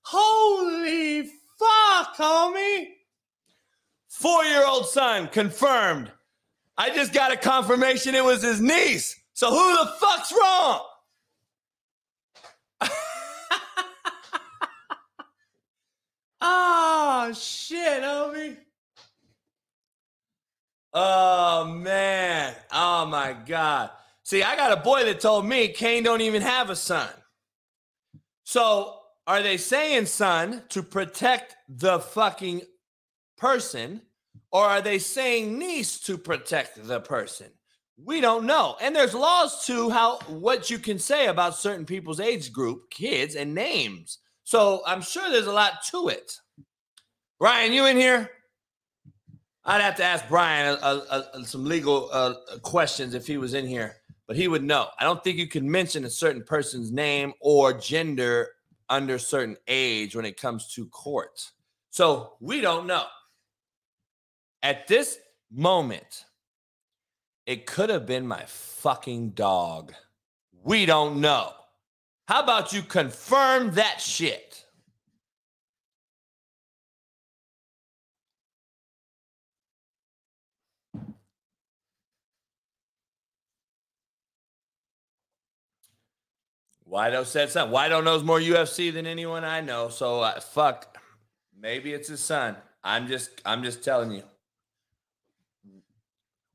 Holy 0.04 1.22
fuck, 1.22 2.16
homie. 2.18 2.86
Four 4.08 4.44
year 4.44 4.66
old 4.66 4.86
son, 4.86 5.28
confirmed. 5.28 6.12
I 6.76 6.90
just 6.90 7.14
got 7.14 7.32
a 7.32 7.36
confirmation 7.36 8.14
it 8.14 8.24
was 8.24 8.42
his 8.42 8.60
niece. 8.60 9.18
So 9.32 9.50
who 9.50 9.76
the 9.76 9.90
fuck's 9.98 10.32
wrong? 10.32 10.84
Shit, 17.34 18.02
homie. 18.02 18.56
Oh 20.92 21.64
man. 21.66 22.54
Oh 22.72 23.06
my 23.06 23.34
God. 23.46 23.90
See, 24.24 24.42
I 24.42 24.56
got 24.56 24.72
a 24.72 24.82
boy 24.82 25.04
that 25.04 25.20
told 25.20 25.46
me 25.46 25.68
Cain 25.68 26.02
don't 26.02 26.20
even 26.20 26.42
have 26.42 26.70
a 26.70 26.76
son. 26.76 27.08
So 28.44 28.98
are 29.26 29.42
they 29.42 29.56
saying 29.56 30.06
son 30.06 30.62
to 30.70 30.82
protect 30.82 31.56
the 31.68 32.00
fucking 32.00 32.62
person, 33.36 34.02
or 34.50 34.64
are 34.64 34.82
they 34.82 34.98
saying 34.98 35.58
niece 35.58 36.00
to 36.00 36.18
protect 36.18 36.86
the 36.86 37.00
person? 37.00 37.48
We 38.04 38.20
don't 38.20 38.46
know. 38.46 38.76
And 38.80 38.94
there's 38.94 39.14
laws 39.14 39.64
to 39.66 39.90
how 39.90 40.18
what 40.28 40.70
you 40.70 40.78
can 40.78 40.98
say 40.98 41.26
about 41.26 41.56
certain 41.56 41.86
people's 41.86 42.20
age 42.20 42.52
group, 42.52 42.90
kids, 42.90 43.34
and 43.36 43.54
names. 43.54 44.18
So 44.44 44.82
I'm 44.86 45.02
sure 45.02 45.30
there's 45.30 45.46
a 45.46 45.52
lot 45.52 45.84
to 45.90 46.08
it. 46.08 46.32
Brian, 47.42 47.72
you 47.72 47.86
in 47.86 47.96
here? 47.96 48.30
I'd 49.64 49.80
have 49.80 49.96
to 49.96 50.04
ask 50.04 50.28
Brian 50.28 50.78
a, 50.80 50.86
a, 50.86 51.26
a, 51.34 51.44
some 51.44 51.64
legal 51.64 52.08
uh, 52.12 52.34
questions 52.62 53.14
if 53.14 53.26
he 53.26 53.36
was 53.36 53.54
in 53.54 53.66
here, 53.66 53.96
but 54.28 54.36
he 54.36 54.46
would 54.46 54.62
know. 54.62 54.90
I 55.00 55.02
don't 55.02 55.24
think 55.24 55.38
you 55.38 55.48
can 55.48 55.68
mention 55.68 56.04
a 56.04 56.08
certain 56.08 56.44
person's 56.44 56.92
name 56.92 57.32
or 57.40 57.72
gender 57.72 58.50
under 58.88 59.18
certain 59.18 59.56
age 59.66 60.14
when 60.14 60.24
it 60.24 60.40
comes 60.40 60.72
to 60.74 60.86
court. 60.86 61.50
So 61.90 62.34
we 62.38 62.60
don't 62.60 62.86
know. 62.86 63.06
At 64.62 64.86
this 64.86 65.18
moment, 65.50 66.26
it 67.46 67.66
could 67.66 67.90
have 67.90 68.06
been 68.06 68.24
my 68.24 68.44
fucking 68.46 69.30
dog. 69.30 69.92
We 70.62 70.86
don't 70.86 71.20
know. 71.20 71.50
How 72.28 72.40
about 72.40 72.72
you 72.72 72.82
confirm 72.82 73.72
that 73.72 74.00
shit? 74.00 74.51
Wido 86.92 87.24
said 87.24 87.50
something. 87.50 87.74
Wido 87.74 88.04
knows 88.04 88.22
more 88.22 88.38
UFC 88.38 88.92
than 88.92 89.06
anyone 89.06 89.44
I 89.44 89.62
know. 89.62 89.88
So 89.88 90.20
uh, 90.20 90.38
fuck, 90.40 90.98
maybe 91.58 91.94
it's 91.94 92.08
his 92.08 92.20
son. 92.20 92.56
I'm 92.84 93.08
just, 93.08 93.30
I'm 93.46 93.62
just 93.62 93.82
telling 93.82 94.12
you. 94.12 94.24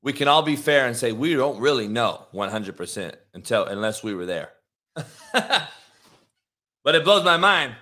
We 0.03 0.13
can 0.13 0.27
all 0.27 0.43
be 0.43 0.55
fair 0.55 0.85
and 0.85 0.95
say 0.95 1.11
we 1.11 1.33
don't 1.33 1.59
really 1.59 1.87
know 1.87 2.27
100% 2.33 3.15
until 3.33 3.65
unless 3.65 4.03
we 4.03 4.13
were 4.13 4.27
there. 4.27 4.51
but 5.33 6.95
it 6.95 7.03
blows 7.03 7.25
my 7.25 7.37
mind. 7.37 7.73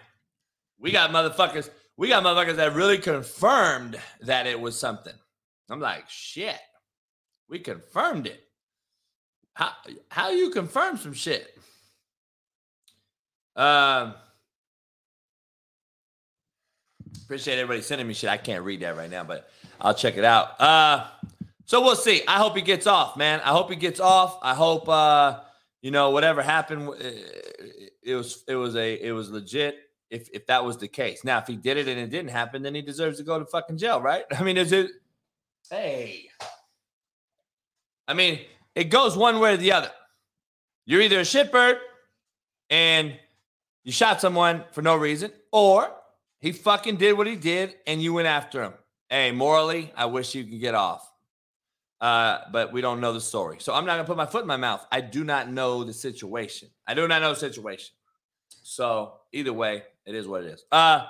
We 0.79 0.91
got 0.91 1.11
motherfuckers. 1.11 1.69
We 1.97 2.07
got 2.07 2.23
motherfuckers 2.23 2.55
that 2.55 2.73
really 2.73 2.97
confirmed 2.97 3.99
that 4.21 4.47
it 4.47 4.59
was 4.59 4.79
something. 4.79 5.13
I'm 5.69 5.79
like, 5.79 6.09
shit. 6.09 6.59
We 7.49 7.59
confirmed 7.59 8.27
it. 8.27 8.41
How 9.53 9.71
how 10.09 10.31
you 10.31 10.49
confirm 10.49 10.97
some 10.97 11.13
shit? 11.13 11.54
Um, 13.55 14.15
appreciate 17.23 17.55
everybody 17.55 17.81
sending 17.81 18.07
me 18.07 18.13
shit. 18.13 18.29
I 18.29 18.37
can't 18.37 18.63
read 18.63 18.81
that 18.81 18.97
right 18.97 19.09
now, 19.09 19.23
but 19.23 19.49
I'll 19.79 19.93
check 19.93 20.17
it 20.17 20.23
out. 20.23 20.59
Uh, 20.59 21.07
so 21.65 21.81
we'll 21.81 21.95
see. 21.95 22.21
I 22.27 22.37
hope 22.37 22.55
he 22.55 22.61
gets 22.61 22.87
off, 22.87 23.17
man. 23.17 23.41
I 23.41 23.49
hope 23.49 23.69
he 23.69 23.75
gets 23.75 23.99
off. 23.99 24.37
I 24.41 24.53
hope 24.53 24.87
uh, 24.87 25.39
you 25.81 25.91
know 25.91 26.11
whatever 26.11 26.41
happened. 26.41 26.89
It 28.03 28.15
was 28.15 28.43
it 28.47 28.55
was 28.55 28.75
a 28.75 28.93
it 29.01 29.11
was 29.11 29.31
legit. 29.31 29.79
If 30.11 30.29
if 30.31 30.45
that 30.47 30.63
was 30.63 30.77
the 30.77 30.87
case, 30.87 31.23
now 31.23 31.39
if 31.39 31.47
he 31.47 31.55
did 31.55 31.77
it 31.77 31.87
and 31.87 31.99
it 31.99 32.09
didn't 32.11 32.29
happen, 32.29 32.61
then 32.61 32.75
he 32.75 32.81
deserves 32.81 33.17
to 33.17 33.23
go 33.23 33.39
to 33.39 33.45
fucking 33.45 33.77
jail, 33.77 33.99
right? 33.99 34.23
I 34.37 34.43
mean, 34.43 34.57
is 34.57 34.71
it? 34.71 34.91
Hey, 35.69 36.29
I 38.07 38.13
mean, 38.13 38.41
it 38.75 38.85
goes 38.85 39.17
one 39.17 39.39
way 39.39 39.55
or 39.55 39.57
the 39.57 39.71
other. 39.71 39.91
You're 40.85 41.01
either 41.01 41.19
a 41.19 41.23
shitbird 41.23 41.79
and 42.69 43.17
you 43.85 43.91
shot 43.91 44.19
someone 44.19 44.65
for 44.71 44.81
no 44.81 44.95
reason, 44.95 45.31
or 45.51 45.89
he 46.39 46.51
fucking 46.51 46.97
did 46.97 47.13
what 47.13 47.27
he 47.27 47.35
did 47.35 47.75
and 47.87 48.01
you 48.01 48.13
went 48.13 48.27
after 48.27 48.61
him. 48.63 48.73
Hey, 49.09 49.31
morally, 49.31 49.93
I 49.95 50.07
wish 50.07 50.35
you 50.35 50.43
could 50.43 50.59
get 50.59 50.75
off. 50.75 51.09
Uh, 52.01 52.39
but 52.51 52.73
we 52.73 52.81
don't 52.81 52.99
know 52.99 53.13
the 53.13 53.21
story. 53.21 53.57
So 53.59 53.73
I'm 53.73 53.85
not 53.85 53.93
gonna 53.93 54.03
put 54.07 54.17
my 54.17 54.25
foot 54.25 54.41
in 54.41 54.47
my 54.47 54.57
mouth. 54.57 54.85
I 54.91 55.01
do 55.01 55.23
not 55.23 55.49
know 55.49 55.83
the 55.83 55.93
situation. 55.93 56.69
I 56.85 56.95
do 56.95 57.07
not 57.07 57.21
know 57.21 57.29
the 57.29 57.39
situation. 57.39 57.93
So 58.63 59.13
either 59.31 59.53
way, 59.53 59.83
it 60.05 60.15
is 60.15 60.27
what 60.27 60.43
it 60.43 60.47
is. 60.47 60.65
Uh 60.71 61.05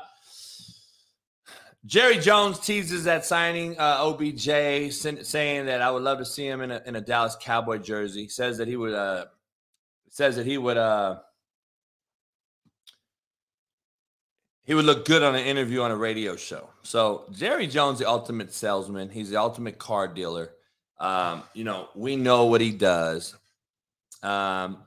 Jerry 1.85 2.17
Jones 2.17 2.59
teases 2.59 3.05
at 3.05 3.25
signing 3.25 3.77
uh, 3.77 3.97
OBJ, 3.99 4.91
saying 4.91 5.65
that 5.67 5.81
I 5.83 5.91
would 5.91 6.01
love 6.01 6.17
to 6.17 6.25
see 6.25 6.47
him 6.47 6.61
in 6.61 6.71
a, 6.71 6.81
in 6.87 6.95
a 6.95 7.01
Dallas 7.01 7.37
Cowboy 7.39 7.77
jersey. 7.77 8.27
Says 8.27 8.57
that 8.57 8.67
he 8.67 8.75
would 8.75 8.95
uh, 8.95 9.25
says 10.09 10.35
that 10.37 10.47
he 10.47 10.57
would 10.57 10.77
uh, 10.77 11.17
he 14.65 14.73
would 14.73 14.85
look 14.85 15.05
good 15.05 15.23
on 15.23 15.35
an 15.35 15.45
interview 15.45 15.81
on 15.81 15.91
a 15.91 15.95
radio 15.95 16.35
show. 16.35 16.69
So 16.83 17.25
Jerry 17.31 17.67
Jones, 17.67 17.99
the 17.99 18.09
ultimate 18.09 18.51
salesman, 18.51 19.09
he's 19.09 19.29
the 19.29 19.39
ultimate 19.39 19.77
car 19.77 20.07
dealer. 20.07 20.51
Um, 20.99 21.43
you 21.53 21.63
know, 21.63 21.89
we 21.95 22.15
know 22.15 22.45
what 22.45 22.61
he 22.61 22.71
does. 22.71 23.35
Um, 24.23 24.83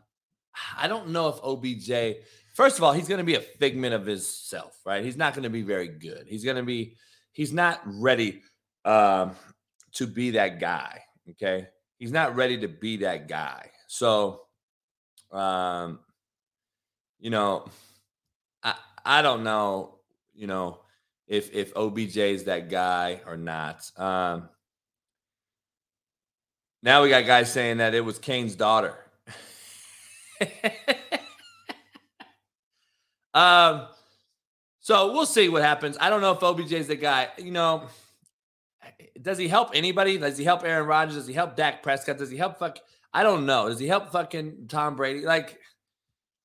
I 0.77 0.89
don't 0.89 1.11
know 1.11 1.29
if 1.29 1.37
OBJ. 1.43 2.19
First 2.55 2.79
of 2.79 2.85
all, 2.85 2.93
he's 2.93 3.07
going 3.07 3.19
to 3.19 3.25
be 3.25 3.37
a 3.37 3.41
figment 3.41 3.95
of 3.95 4.05
his 4.05 4.27
self, 4.27 4.77
right? 4.85 5.05
He's 5.05 5.17
not 5.17 5.35
going 5.35 5.45
to 5.45 5.51
be 5.51 5.63
very 5.63 5.89
good. 5.89 6.27
He's 6.27 6.45
going 6.45 6.57
to 6.57 6.65
be. 6.65 6.97
He's 7.31 7.53
not 7.53 7.81
ready 7.85 8.43
um, 8.85 9.37
to 9.93 10.09
be 10.09 10.33
that 10.33 10.59
guy. 10.59 11.03
Okay, 11.31 11.69
he's 11.99 12.11
not 12.11 12.35
ready 12.35 12.59
to 12.59 12.69
be 12.69 12.97
that 12.99 13.29
guy. 13.29 13.71
So, 13.87 14.41
um, 15.31 16.01
you 17.21 17.31
know 17.31 17.69
I 18.63 18.75
don't 19.23 19.43
know, 19.43 19.97
you 20.35 20.47
know, 20.47 20.81
if 21.27 21.53
if 21.55 21.73
OBJ 21.75 22.17
is 22.17 22.45
that 22.45 22.69
guy 22.69 23.21
or 23.27 23.37
not. 23.37 23.91
Um, 23.97 24.49
now 26.83 27.03
we 27.03 27.09
got 27.09 27.27
guys 27.27 27.53
saying 27.53 27.79
that 27.79 27.95
it 27.95 28.05
was 28.05 28.19
Cain's 28.19 28.55
daughter. 28.55 28.95
um, 33.35 33.87
so 34.81 35.13
we'll 35.13 35.27
see 35.27 35.49
what 35.49 35.63
happens. 35.63 35.97
I 36.01 36.09
don't 36.11 36.21
know 36.21 36.33
if 36.33 36.43
OBJ 36.43 36.73
is 36.73 36.87
the 36.87 36.97
guy. 36.97 37.29
You 37.37 37.51
know, 37.51 37.89
does 39.21 39.39
he 39.39 39.49
help 39.49 39.71
anybody? 39.75 40.19
Does 40.19 40.39
he 40.39 40.45
help 40.45 40.65
Aaron 40.65 40.87
Rodgers? 40.87 41.17
Does 41.17 41.27
he 41.27 41.35
help 41.35 41.57
Dak 41.57 41.83
Prescott? 41.83 42.19
Does 42.19 42.31
he 42.31 42.37
help 42.37 42.59
fuck? 42.59 42.79
I 43.13 43.23
don't 43.23 43.47
know. 43.47 43.69
Does 43.69 43.79
he 43.79 43.87
help 43.87 44.11
fucking 44.11 44.67
Tom 44.69 44.97
Brady? 44.97 45.23
Like, 45.23 45.59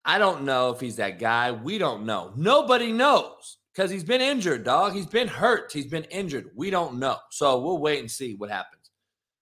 I 0.05 0.17
don't 0.17 0.43
know 0.43 0.71
if 0.71 0.79
he's 0.79 0.97
that 0.97 1.19
guy. 1.19 1.51
We 1.51 1.77
don't 1.77 2.05
know. 2.05 2.33
Nobody 2.35 2.91
knows 2.91 3.57
because 3.73 3.89
he's 3.89 4.03
been 4.03 4.21
injured, 4.21 4.63
dog. 4.63 4.93
He's 4.93 5.05
been 5.05 5.27
hurt. 5.27 5.71
He's 5.71 5.87
been 5.87 6.03
injured. 6.05 6.51
We 6.55 6.69
don't 6.69 6.99
know. 6.99 7.17
So 7.31 7.59
we'll 7.59 7.79
wait 7.79 7.99
and 7.99 8.11
see 8.11 8.35
what 8.35 8.49
happens. 8.49 8.89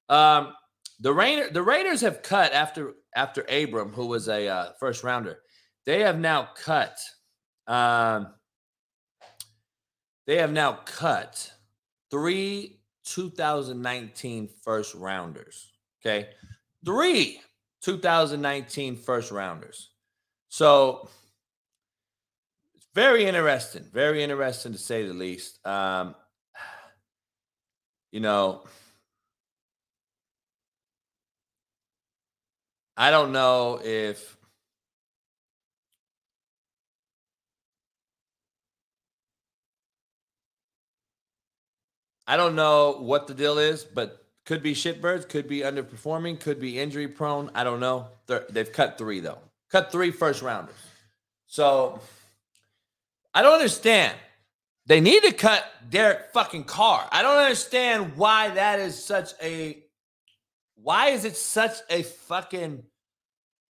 Um, 0.10 0.54
the 1.00 1.14
Raider, 1.14 1.50
the 1.50 1.64
Raiders 1.64 2.02
have 2.02 2.22
cut 2.22 2.54
after 2.54 2.94
after 3.16 3.46
Abram, 3.50 3.92
who 3.92 4.06
was 4.06 4.30
a 4.30 4.48
uh, 4.48 4.72
first 4.80 5.04
rounder. 5.04 5.40
They 5.86 6.02
have 6.02 6.20
now 6.20 6.50
cut. 6.56 6.98
Um, 7.68 8.28
they 10.28 10.38
have 10.38 10.52
now 10.52 10.74
cut 10.86 11.52
three 12.12 12.82
2019 13.06 14.50
first 14.64 14.94
rounders. 14.94 15.72
Okay, 16.02 16.30
three 16.86 17.42
2019 17.82 18.96
first 18.96 19.32
rounders. 19.32 19.91
So 20.52 21.08
it's 22.76 22.86
very 22.94 23.24
interesting, 23.24 23.86
very 23.94 24.22
interesting 24.22 24.74
to 24.74 24.78
say 24.78 25.08
the 25.08 25.14
least. 25.14 25.66
Um, 25.66 26.14
you 28.12 28.20
know, 28.20 28.64
I 32.98 33.12
don't 33.12 33.32
know 33.32 33.80
if 33.82 34.36
I 42.28 42.36
don't 42.36 42.56
know 42.56 42.98
what 43.00 43.28
the 43.28 43.34
deal 43.34 43.58
is, 43.58 43.86
but 43.86 44.26
could 44.46 44.62
be 44.62 44.74
shitbirds, 44.74 45.30
could 45.30 45.48
be 45.48 45.60
underperforming, 45.60 46.42
could 46.42 46.60
be 46.60 46.78
injury 46.78 47.08
prone. 47.08 47.52
I 47.56 47.64
don't 47.64 47.80
know. 47.80 48.08
They're, 48.28 48.46
they've 48.50 48.72
cut 48.72 48.98
three 48.98 49.22
though. 49.22 49.40
Cut 49.72 49.92
three 49.92 50.12
first 50.12 50.42
rounders. 50.42 50.76
So 51.48 52.00
I 53.34 53.42
don't 53.42 53.54
understand. 53.54 54.18
They 54.86 55.00
need 55.00 55.24
to 55.24 55.32
cut 55.32 55.64
Derek 55.90 56.32
fucking 56.34 56.66
Carr. 56.66 57.08
I 57.12 57.22
don't 57.22 57.38
understand 57.38 58.18
why 58.18 58.50
that 58.50 58.80
is 58.80 59.02
such 59.02 59.32
a 59.42 59.84
why 60.76 61.10
is 61.10 61.26
it 61.26 61.38
such 61.38 61.78
a 61.90 62.04
fucking 62.04 62.84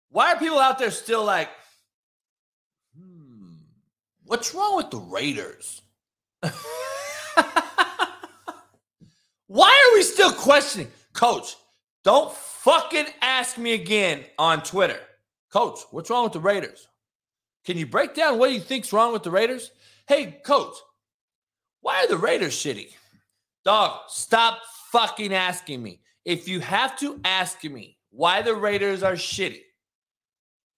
why 0.09 0.33
are 0.33 0.39
people 0.39 0.59
out 0.59 0.79
there 0.79 0.89
still 0.89 1.23
like 1.23 1.49
hmm, 2.97 3.53
what's 4.23 4.55
wrong 4.55 4.77
with 4.77 4.89
the 4.89 4.97
Raiders? 4.97 5.81
why 9.47 9.69
are 9.69 9.95
we 9.95 10.01
still 10.01 10.31
questioning? 10.31 10.87
Coach, 11.13 11.55
don't 12.03 12.33
fucking 12.33 13.05
ask 13.21 13.59
me 13.59 13.73
again 13.73 14.23
on 14.39 14.63
Twitter. 14.63 14.99
Coach, 15.51 15.79
what's 15.91 16.09
wrong 16.09 16.23
with 16.23 16.33
the 16.33 16.39
Raiders? 16.39 16.87
Can 17.65 17.77
you 17.77 17.85
break 17.85 18.15
down 18.15 18.39
what 18.39 18.51
you 18.51 18.59
think's 18.59 18.93
wrong 18.93 19.13
with 19.13 19.23
the 19.23 19.31
Raiders? 19.31 19.71
Hey, 20.07 20.39
coach, 20.43 20.75
why 21.81 22.03
are 22.03 22.07
the 22.07 22.17
Raiders 22.17 22.53
shitty? 22.53 22.93
Dog, 23.63 23.99
stop 24.07 24.59
fucking 24.91 25.33
asking 25.33 25.83
me. 25.83 26.01
If 26.25 26.47
you 26.47 26.59
have 26.61 26.97
to 26.99 27.19
ask 27.23 27.63
me 27.63 27.97
why 28.09 28.41
the 28.41 28.55
Raiders 28.55 29.03
are 29.03 29.13
shitty, 29.13 29.61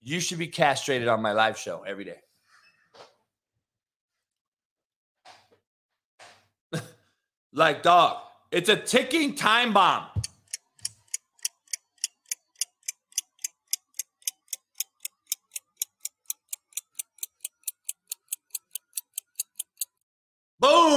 you 0.01 0.19
should 0.19 0.39
be 0.39 0.47
castrated 0.47 1.07
on 1.07 1.21
my 1.21 1.32
live 1.32 1.57
show 1.57 1.84
every 1.84 2.03
day. 2.03 2.19
like, 7.53 7.84
dog, 7.84 8.17
it's 8.51 8.69
a 8.69 8.76
ticking 8.76 9.36
time 9.36 9.71
bomb. 9.71 10.07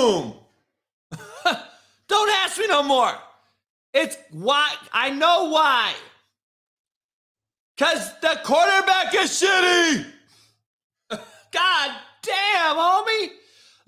Boom. 0.06 0.34
Don't 2.08 2.30
ask 2.30 2.60
me 2.60 2.68
no 2.68 2.84
more. 2.84 3.10
It's 3.92 4.16
why 4.30 4.72
I 4.92 5.10
know 5.10 5.50
why. 5.50 5.94
Cause 7.76 8.12
the 8.20 8.38
quarterback 8.44 9.12
is 9.16 9.42
shitty. 9.42 10.06
God 11.10 11.90
damn, 12.22 12.76
homie. 12.76 13.30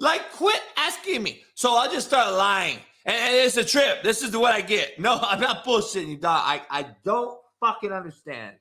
Like, 0.01 0.33
quit 0.33 0.61
asking 0.77 1.23
me. 1.23 1.43
So 1.55 1.77
I'll 1.77 1.91
just 1.91 2.09
start 2.09 2.35
lying. 2.35 2.79
And, 3.07 3.15
and 3.15 3.37
it's 3.37 3.57
a 3.57 3.65
trip. 3.65 4.03
This 4.03 4.23
is 4.23 4.37
what 4.37 4.53
I 4.53 4.61
get. 4.61 4.99
No, 4.99 5.19
I'm 5.23 5.41
not 5.41 5.65
bullshitting 5.65 6.09
you, 6.09 6.17
dog. 6.17 6.43
I, 6.45 6.63
I 6.69 6.87
don't 7.05 7.39
fucking 7.61 7.93
understand. 7.93 8.57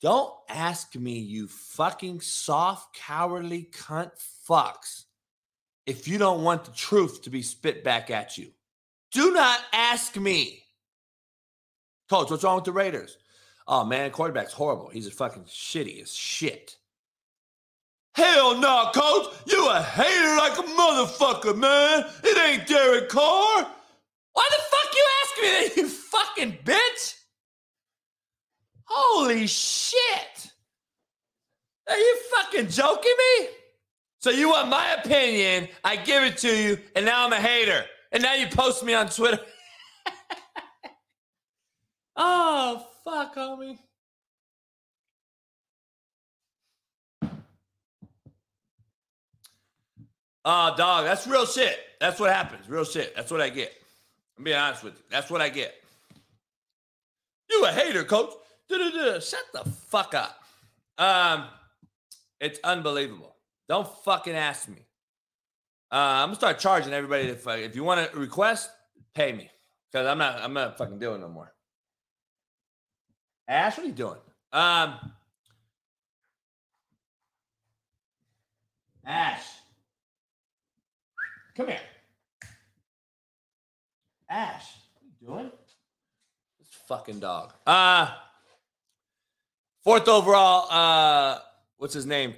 Don't 0.00 0.32
ask 0.48 0.94
me, 0.94 1.18
you 1.18 1.48
fucking 1.48 2.20
soft, 2.20 2.94
cowardly 2.94 3.68
cunt 3.72 4.12
fucks 4.48 5.06
if 5.90 6.06
you 6.06 6.18
don't 6.18 6.44
want 6.44 6.64
the 6.64 6.70
truth 6.70 7.22
to 7.22 7.30
be 7.30 7.42
spit 7.42 7.82
back 7.82 8.12
at 8.12 8.38
you. 8.38 8.52
Do 9.10 9.32
not 9.32 9.58
ask 9.72 10.16
me. 10.16 10.62
Coach, 12.08 12.30
what's 12.30 12.44
wrong 12.44 12.54
with 12.56 12.64
the 12.64 12.72
Raiders? 12.72 13.18
Oh 13.66 13.84
man, 13.84 14.12
quarterback's 14.12 14.52
horrible. 14.52 14.88
He's 14.88 15.08
a 15.08 15.10
fucking 15.10 15.44
shitty 15.44 16.00
as 16.00 16.14
shit. 16.14 16.76
Hell 18.14 18.54
no, 18.54 18.60
nah, 18.60 18.92
coach. 18.92 19.34
You 19.46 19.68
a 19.68 19.82
hater 19.82 20.36
like 20.36 20.58
a 20.58 20.62
motherfucker, 20.62 21.58
man. 21.58 22.04
It 22.22 22.38
ain't 22.38 22.68
Derek 22.68 23.08
Carr. 23.08 23.66
Why 24.32 24.48
the 24.50 24.62
fuck 24.62 24.94
you 24.94 25.06
asking 25.24 25.42
me 25.42 25.50
that, 25.50 25.76
you 25.76 25.88
fucking 25.88 26.58
bitch? 26.64 27.16
Holy 28.84 29.48
shit. 29.48 30.52
Are 31.88 31.98
you 31.98 32.18
fucking 32.36 32.68
joking 32.68 33.14
me? 33.18 33.48
So 34.20 34.30
you 34.30 34.50
want 34.50 34.68
my 34.68 34.96
opinion? 35.02 35.68
I 35.82 35.96
give 35.96 36.22
it 36.22 36.36
to 36.38 36.54
you, 36.54 36.78
and 36.94 37.06
now 37.06 37.24
I'm 37.24 37.32
a 37.32 37.40
hater. 37.40 37.84
And 38.12 38.22
now 38.22 38.34
you 38.34 38.46
post 38.48 38.84
me 38.84 38.92
on 38.92 39.08
Twitter. 39.08 39.40
oh, 42.16 42.86
fuck, 43.02 43.34
homie. 43.34 43.78
Oh, 50.44 50.74
dog, 50.76 51.04
that's 51.04 51.26
real 51.26 51.46
shit. 51.46 51.78
That's 51.98 52.20
what 52.20 52.30
happens. 52.30 52.68
Real 52.68 52.84
shit. 52.84 53.14
That's 53.14 53.30
what 53.30 53.40
I 53.40 53.48
get. 53.48 53.72
I'm 54.36 54.44
being 54.44 54.56
honest 54.56 54.84
with 54.84 54.94
you. 54.94 55.02
That's 55.10 55.30
what 55.30 55.40
I 55.40 55.48
get. 55.48 55.74
You 57.50 57.64
a 57.64 57.72
hater, 57.72 58.04
coach. 58.04 58.32
Shut 58.70 59.44
the 59.52 59.68
fuck 59.88 60.14
up. 60.14 60.38
Um, 60.98 61.46
it's 62.38 62.60
unbelievable. 62.64 63.34
Don't 63.70 63.86
fucking 64.02 64.34
ask 64.34 64.68
me. 64.68 64.84
Uh, 65.92 65.94
I'm 65.94 66.26
gonna 66.26 66.34
start 66.34 66.58
charging 66.58 66.92
everybody. 66.92 67.28
If 67.28 67.46
uh, 67.46 67.52
if 67.52 67.76
you 67.76 67.84
want 67.84 68.10
to 68.10 68.18
request, 68.18 68.68
pay 69.14 69.30
me 69.30 69.48
because 69.86 70.08
I'm 70.08 70.18
not 70.18 70.42
I'm 70.42 70.52
not 70.52 70.76
fucking 70.76 70.98
doing 70.98 71.20
no 71.20 71.28
more. 71.28 71.54
Ash, 73.46 73.76
what 73.76 73.84
are 73.84 73.86
you 73.86 73.92
doing? 73.92 74.18
Um, 74.52 75.12
Ash, 79.06 79.44
come 81.54 81.68
here. 81.68 81.78
Ash, 84.28 84.64
what 84.94 85.02
are 85.04 85.06
you 85.06 85.42
doing? 85.44 85.52
This 86.58 86.68
fucking 86.88 87.20
dog. 87.20 87.52
Uh, 87.64 88.10
fourth 89.84 90.08
overall. 90.08 90.66
Uh, 90.68 91.38
what's 91.76 91.94
his 91.94 92.04
name? 92.04 92.34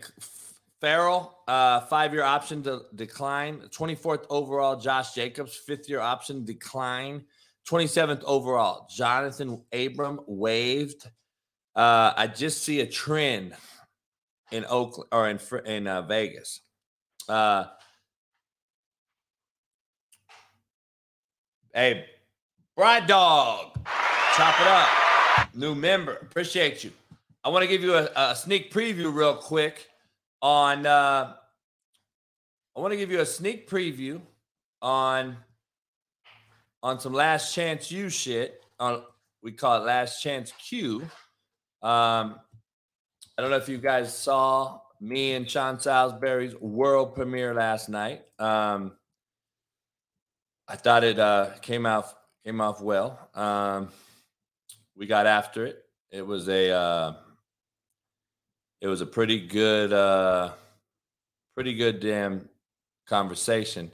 Ferrell, 0.83 1.39
uh, 1.47 1.81
five 1.83 2.13
year 2.13 2.25
option 2.25 2.61
to 2.65 2.83
decline. 2.97 3.61
24th 3.71 4.27
overall, 4.29 4.75
Josh 4.77 5.15
Jacobs, 5.15 5.55
fifth 5.55 5.89
year 5.89 6.01
option 6.01 6.45
decline. 6.45 7.23
27th 7.71 8.21
overall, 8.25 8.89
Jonathan 8.91 9.63
Abram 9.73 10.21
waived. 10.27 11.09
Uh, 11.77 12.13
I 12.17 12.27
just 12.27 12.65
see 12.65 12.81
a 12.81 12.87
trend 12.87 13.55
in 14.51 14.65
Oakland 14.69 15.09
or 15.13 15.29
in 15.29 15.39
in 15.67 15.87
uh, 15.87 16.03
Vegas. 16.03 16.61
Uh, 17.29 17.67
hey, 21.73 22.07
Bride 22.77 23.07
Dog, 23.07 23.79
chop 24.37 24.61
it 24.61 24.67
up. 24.67 25.55
New 25.55 25.77
member, 25.77 26.15
appreciate 26.15 26.83
you. 26.83 26.91
I 27.45 27.51
want 27.51 27.63
to 27.63 27.69
give 27.69 27.85
you 27.85 27.95
a, 27.95 28.11
a 28.17 28.35
sneak 28.35 28.73
preview 28.73 29.15
real 29.15 29.37
quick 29.37 29.87
on 30.43 30.85
uh, 30.85 31.35
I 32.77 32.81
want 32.81 32.93
to 32.93 32.97
give 32.97 33.11
you 33.11 33.21
a 33.21 33.27
sneak 33.27 33.71
preview 33.71 34.21
on 34.83 35.37
on 36.83 36.99
some 36.99 37.13
last 37.13 37.55
chance 37.55 37.91
you 37.91 38.11
shit 38.11 38.61
on 38.81 39.03
we 39.43 39.53
call 39.53 39.81
it 39.81 39.87
last 39.87 40.21
chance 40.23 40.53
Q. 40.59 41.03
Um, 41.83 42.39
I 43.37 43.41
don't 43.41 43.51
know 43.51 43.57
if 43.57 43.69
you 43.69 43.79
guys 43.79 44.17
saw 44.17 44.81
me 45.01 45.33
and 45.33 45.49
Sean 45.49 45.81
Salisbury's 45.81 46.55
world 46.61 47.15
premiere 47.15 47.55
last 47.55 47.89
night. 47.89 48.23
Um, 48.39 48.93
I 50.69 50.77
thought 50.77 51.03
it 51.05 51.19
uh, 51.19 51.51
came 51.61 51.87
out 51.87 52.13
came 52.45 52.61
off 52.61 52.81
well. 52.81 53.31
Um, 53.35 53.89
we 54.97 55.07
got 55.07 55.27
after 55.27 55.65
it. 55.67 55.85
It 56.11 56.27
was 56.27 56.49
a 56.49 56.71
uh, 56.71 57.15
it 58.83 58.89
was 58.89 59.01
a 59.01 59.07
pretty 59.07 59.39
good, 59.39 59.93
uh, 59.93 60.51
pretty 61.55 61.73
good 61.75 62.01
damn 62.01 62.49
conversation. 63.07 63.93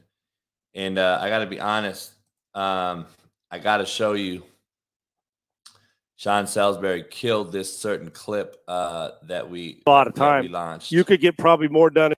And 0.74 0.98
uh, 0.98 1.18
I 1.20 1.28
got 1.28 1.40
to 1.40 1.46
be 1.46 1.60
honest, 1.60 2.12
um, 2.54 3.04
I 3.50 3.58
got 3.58 3.76
to 3.76 3.86
show 3.86 4.14
you. 4.14 4.42
Sean 6.16 6.48
Salisbury 6.48 7.04
killed 7.08 7.52
this 7.52 7.78
certain 7.78 8.10
clip 8.10 8.56
uh, 8.66 9.10
that 9.24 9.48
we 9.48 9.82
a 9.86 9.90
lot 9.90 10.08
of 10.08 10.16
time 10.16 10.42
we 10.42 10.48
launched. 10.48 10.90
You 10.90 11.04
could 11.04 11.20
get 11.20 11.36
probably 11.36 11.68
more 11.68 11.90
done. 11.90 12.12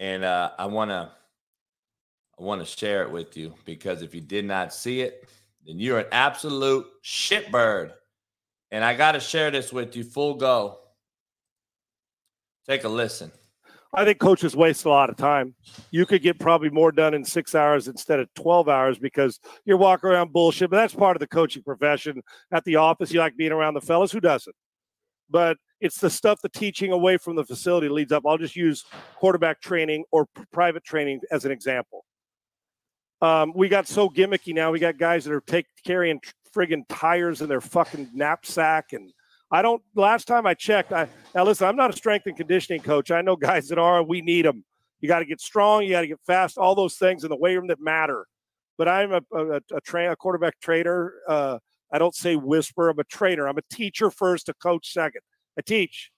And 0.00 0.24
uh, 0.24 0.50
I 0.58 0.66
want 0.66 0.90
to, 0.90 1.12
I 2.36 2.42
want 2.42 2.62
to 2.62 2.66
share 2.66 3.02
it 3.02 3.10
with 3.12 3.36
you 3.36 3.54
because 3.64 4.02
if 4.02 4.12
you 4.12 4.20
did 4.20 4.44
not 4.44 4.74
see 4.74 5.02
it, 5.02 5.28
then 5.64 5.78
you're 5.78 6.00
an 6.00 6.06
absolute 6.10 6.84
shitbird. 7.04 7.92
And 8.72 8.84
I 8.84 8.94
got 8.94 9.12
to 9.12 9.20
share 9.20 9.52
this 9.52 9.72
with 9.72 9.94
you 9.94 10.02
full 10.02 10.34
go. 10.34 10.80
Take 12.68 12.84
a 12.84 12.88
listen. 12.88 13.30
I 13.94 14.04
think 14.04 14.18
coaches 14.18 14.56
waste 14.56 14.84
a 14.84 14.90
lot 14.90 15.08
of 15.08 15.16
time. 15.16 15.54
You 15.90 16.04
could 16.04 16.20
get 16.20 16.38
probably 16.38 16.68
more 16.68 16.92
done 16.92 17.14
in 17.14 17.24
six 17.24 17.54
hours 17.54 17.88
instead 17.88 18.20
of 18.20 18.28
12 18.34 18.68
hours 18.68 18.98
because 18.98 19.40
you're 19.64 19.76
walking 19.76 20.10
around 20.10 20.32
bullshit. 20.32 20.68
But 20.70 20.76
that's 20.76 20.94
part 20.94 21.16
of 21.16 21.20
the 21.20 21.26
coaching 21.28 21.62
profession. 21.62 22.22
At 22.52 22.64
the 22.64 22.76
office, 22.76 23.12
you 23.12 23.20
like 23.20 23.36
being 23.36 23.52
around 23.52 23.74
the 23.74 23.80
fellas. 23.80 24.12
Who 24.12 24.20
doesn't? 24.20 24.54
But 25.30 25.56
it's 25.80 25.98
the 25.98 26.10
stuff 26.10 26.42
the 26.42 26.48
teaching 26.48 26.92
away 26.92 27.16
from 27.16 27.36
the 27.36 27.44
facility 27.44 27.88
leads 27.88 28.12
up. 28.12 28.24
I'll 28.26 28.38
just 28.38 28.56
use 28.56 28.84
quarterback 29.14 29.60
training 29.60 30.04
or 30.10 30.26
private 30.52 30.84
training 30.84 31.20
as 31.30 31.44
an 31.44 31.52
example. 31.52 32.04
Um, 33.22 33.52
we 33.54 33.68
got 33.68 33.88
so 33.88 34.10
gimmicky 34.10 34.54
now. 34.54 34.72
We 34.72 34.78
got 34.78 34.98
guys 34.98 35.24
that 35.24 35.32
are 35.32 35.40
take, 35.40 35.66
carrying 35.86 36.20
friggin' 36.54 36.82
tires 36.88 37.40
in 37.40 37.48
their 37.48 37.60
fucking 37.60 38.10
knapsack 38.12 38.92
and– 38.92 39.12
I 39.50 39.62
don't. 39.62 39.82
Last 39.94 40.26
time 40.26 40.46
I 40.46 40.54
checked, 40.54 40.92
I 40.92 41.08
now 41.34 41.44
listen. 41.44 41.68
I'm 41.68 41.76
not 41.76 41.90
a 41.90 41.96
strength 41.96 42.26
and 42.26 42.36
conditioning 42.36 42.80
coach. 42.80 43.10
I 43.10 43.22
know 43.22 43.36
guys 43.36 43.68
that 43.68 43.78
are. 43.78 44.02
We 44.02 44.20
need 44.20 44.44
them. 44.44 44.64
You 45.00 45.08
got 45.08 45.20
to 45.20 45.24
get 45.24 45.40
strong. 45.40 45.84
You 45.84 45.90
got 45.90 46.00
to 46.00 46.06
get 46.08 46.20
fast. 46.26 46.58
All 46.58 46.74
those 46.74 46.96
things 46.96 47.22
in 47.22 47.30
the 47.30 47.36
weight 47.36 47.56
room 47.56 47.68
that 47.68 47.80
matter. 47.80 48.26
But 48.76 48.88
I'm 48.88 49.12
a 49.12 49.20
a, 49.32 49.56
a, 49.56 49.80
tra- 49.84 50.12
a 50.12 50.16
quarterback 50.16 50.58
trainer. 50.60 51.14
Uh, 51.28 51.58
I 51.92 51.98
don't 51.98 52.14
say 52.14 52.34
whisper. 52.34 52.88
I'm 52.88 52.98
a 52.98 53.04
trainer. 53.04 53.48
I'm 53.48 53.58
a 53.58 53.74
teacher 53.74 54.10
first, 54.10 54.48
a 54.48 54.54
coach 54.54 54.92
second. 54.92 55.20
I 55.56 55.62
teach. 55.62 56.10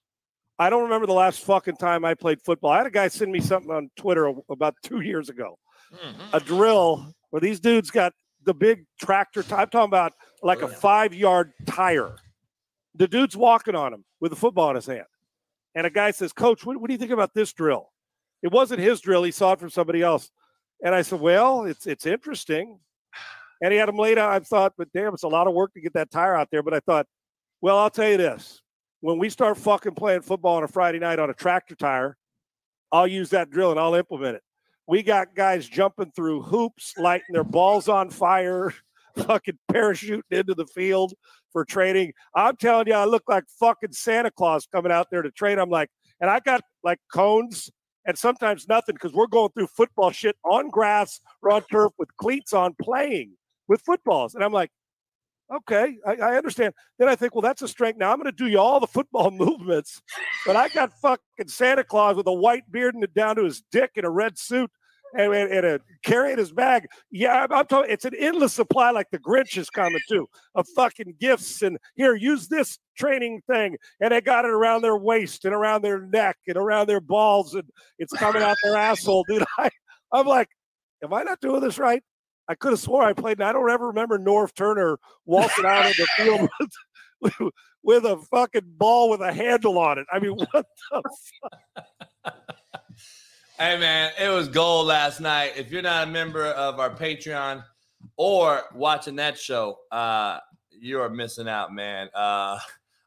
I 0.58 0.70
don't 0.70 0.82
remember 0.82 1.06
the 1.06 1.12
last 1.12 1.44
fucking 1.44 1.76
time 1.76 2.04
I 2.04 2.14
played 2.14 2.40
football. 2.42 2.70
I 2.70 2.78
had 2.78 2.86
a 2.86 2.90
guy 2.90 3.08
send 3.08 3.30
me 3.30 3.40
something 3.40 3.70
on 3.70 3.90
Twitter 3.96 4.32
about 4.50 4.74
two 4.82 5.02
years 5.02 5.28
ago. 5.28 5.56
Mm-hmm. 5.94 6.36
A 6.36 6.40
drill 6.40 7.14
where 7.30 7.40
these 7.40 7.60
dudes 7.60 7.90
got 7.90 8.12
the 8.44 8.54
big 8.54 8.84
tractor. 9.00 9.42
T- 9.42 9.54
I'm 9.54 9.68
talking 9.68 9.88
about 9.88 10.14
like 10.42 10.62
a 10.62 10.68
five 10.68 11.14
yard 11.14 11.52
tire 11.66 12.16
the 12.98 13.08
dude's 13.08 13.36
walking 13.36 13.74
on 13.74 13.94
him 13.94 14.04
with 14.20 14.32
a 14.32 14.36
football 14.36 14.70
in 14.70 14.76
his 14.76 14.86
hand. 14.86 15.06
And 15.74 15.86
a 15.86 15.90
guy 15.90 16.10
says, 16.10 16.32
Coach, 16.32 16.66
what, 16.66 16.76
what 16.80 16.88
do 16.88 16.94
you 16.94 16.98
think 16.98 17.12
about 17.12 17.32
this 17.32 17.52
drill? 17.52 17.90
It 18.42 18.52
wasn't 18.52 18.80
his 18.80 19.00
drill. 19.00 19.22
He 19.22 19.30
saw 19.30 19.52
it 19.52 19.60
from 19.60 19.70
somebody 19.70 20.02
else. 20.02 20.30
And 20.84 20.94
I 20.94 21.02
said, 21.02 21.20
Well, 21.20 21.64
it's 21.64 21.86
it's 21.86 22.06
interesting. 22.06 22.78
and 23.62 23.72
he 23.72 23.78
had 23.78 23.88
him 23.88 23.96
laid 23.96 24.18
out. 24.18 24.30
I 24.30 24.38
thought, 24.40 24.74
but 24.76 24.92
damn, 24.92 25.14
it's 25.14 25.22
a 25.22 25.28
lot 25.28 25.46
of 25.46 25.54
work 25.54 25.72
to 25.74 25.80
get 25.80 25.94
that 25.94 26.10
tire 26.10 26.34
out 26.36 26.48
there. 26.50 26.62
But 26.62 26.74
I 26.74 26.80
thought, 26.80 27.06
well, 27.60 27.78
I'll 27.78 27.90
tell 27.90 28.08
you 28.08 28.16
this: 28.16 28.60
when 29.00 29.18
we 29.18 29.28
start 29.30 29.56
fucking 29.58 29.94
playing 29.94 30.22
football 30.22 30.56
on 30.56 30.64
a 30.64 30.68
Friday 30.68 30.98
night 30.98 31.18
on 31.18 31.30
a 31.30 31.34
tractor 31.34 31.74
tire, 31.74 32.16
I'll 32.92 33.06
use 33.06 33.30
that 33.30 33.50
drill 33.50 33.70
and 33.70 33.80
I'll 33.80 33.94
implement 33.94 34.36
it. 34.36 34.42
We 34.86 35.02
got 35.02 35.34
guys 35.34 35.68
jumping 35.68 36.12
through 36.16 36.42
hoops, 36.42 36.94
lighting 36.96 37.32
their 37.32 37.44
balls 37.44 37.88
on 37.88 38.10
fire, 38.10 38.72
fucking 39.24 39.58
parachuting 39.70 40.22
into 40.30 40.54
the 40.54 40.66
field 40.66 41.14
for 41.52 41.64
training. 41.64 42.12
I'm 42.34 42.56
telling 42.56 42.88
you, 42.88 42.94
I 42.94 43.04
look 43.04 43.24
like 43.28 43.44
fucking 43.60 43.92
Santa 43.92 44.30
Claus 44.30 44.66
coming 44.66 44.92
out 44.92 45.08
there 45.10 45.22
to 45.22 45.30
train. 45.30 45.58
I'm 45.58 45.70
like, 45.70 45.90
and 46.20 46.30
I 46.30 46.40
got 46.40 46.62
like 46.82 46.98
cones 47.12 47.70
and 48.04 48.18
sometimes 48.18 48.68
nothing 48.68 48.94
because 48.94 49.12
we're 49.12 49.26
going 49.26 49.50
through 49.50 49.68
football 49.68 50.10
shit 50.10 50.36
on 50.44 50.70
grass 50.70 51.20
or 51.42 51.52
on 51.52 51.62
turf 51.70 51.92
with 51.98 52.08
cleats 52.16 52.52
on 52.52 52.74
playing 52.80 53.32
with 53.68 53.82
footballs. 53.82 54.34
And 54.34 54.42
I'm 54.42 54.52
like, 54.52 54.70
okay, 55.54 55.98
I, 56.06 56.16
I, 56.16 56.36
understand. 56.36 56.74
Then 56.98 57.08
I 57.08 57.16
think, 57.16 57.34
well, 57.34 57.42
that's 57.42 57.62
a 57.62 57.68
strength. 57.68 57.98
Now 57.98 58.10
I'm 58.10 58.18
going 58.18 58.26
to 58.26 58.32
do 58.32 58.46
you 58.46 58.58
all 58.58 58.80
the 58.80 58.86
football 58.86 59.30
movements, 59.30 60.00
but 60.46 60.56
I 60.56 60.68
got 60.68 60.92
fucking 61.00 61.48
Santa 61.48 61.84
Claus 61.84 62.16
with 62.16 62.26
a 62.26 62.32
white 62.32 62.70
beard 62.70 62.94
and 62.94 63.06
down 63.14 63.36
to 63.36 63.44
his 63.44 63.62
dick 63.70 63.92
in 63.96 64.04
a 64.04 64.10
red 64.10 64.38
suit 64.38 64.70
and, 65.14 65.32
and, 65.32 65.52
and 65.52 65.66
a, 65.66 65.80
carrying 66.02 66.38
his 66.38 66.52
bag. 66.52 66.86
Yeah, 67.10 67.44
I'm, 67.44 67.52
I'm, 67.52 67.66
talking. 67.66 67.90
It's 67.90 68.04
an 68.04 68.14
endless 68.18 68.52
supply, 68.52 68.90
like 68.90 69.10
the 69.10 69.18
Grinch 69.18 69.56
is 69.56 69.70
coming 69.70 70.00
too, 70.08 70.28
of 70.54 70.66
fucking 70.74 71.14
gifts. 71.20 71.62
And 71.62 71.78
here, 71.94 72.14
use 72.14 72.48
this 72.48 72.78
training 72.96 73.42
thing, 73.48 73.76
and 74.00 74.12
they 74.12 74.20
got 74.20 74.44
it 74.44 74.50
around 74.50 74.82
their 74.82 74.96
waist 74.96 75.44
and 75.44 75.54
around 75.54 75.82
their 75.82 76.00
neck 76.00 76.36
and 76.46 76.56
around 76.56 76.88
their 76.88 77.00
balls, 77.00 77.54
and 77.54 77.64
it's 77.98 78.12
coming 78.12 78.42
out 78.42 78.56
their 78.62 78.76
asshole, 78.76 79.24
dude. 79.28 79.44
I, 79.58 79.70
I'm 80.12 80.26
like, 80.26 80.48
am 81.02 81.12
I 81.12 81.22
not 81.22 81.40
doing 81.40 81.60
this 81.60 81.78
right? 81.78 82.02
I 82.48 82.54
could 82.54 82.72
have 82.72 82.80
swore 82.80 83.02
I 83.02 83.12
played, 83.12 83.38
and 83.38 83.48
I 83.48 83.52
don't 83.52 83.70
ever 83.70 83.88
remember 83.88 84.18
Norv 84.18 84.54
Turner 84.54 84.98
walking 85.26 85.66
out 85.66 85.90
of 85.90 85.96
the 85.96 86.06
field 86.16 86.48
with, 87.20 87.52
with 87.82 88.04
a 88.04 88.16
fucking 88.30 88.74
ball 88.76 89.10
with 89.10 89.20
a 89.20 89.32
handle 89.32 89.78
on 89.78 89.98
it. 89.98 90.06
I 90.10 90.18
mean, 90.18 90.32
what 90.50 90.66
the 90.90 91.02
fuck? 92.22 92.34
Hey 93.60 93.76
man, 93.76 94.12
it 94.20 94.28
was 94.28 94.46
gold 94.46 94.86
last 94.86 95.20
night. 95.20 95.54
If 95.56 95.72
you're 95.72 95.82
not 95.82 96.06
a 96.06 96.10
member 96.12 96.46
of 96.46 96.78
our 96.78 96.90
Patreon 96.90 97.64
or 98.16 98.62
watching 98.72 99.16
that 99.16 99.36
show, 99.36 99.80
uh, 99.90 100.38
you 100.70 101.00
are 101.00 101.10
missing 101.10 101.48
out, 101.48 101.74
man. 101.74 102.08
Uh, 102.14 102.56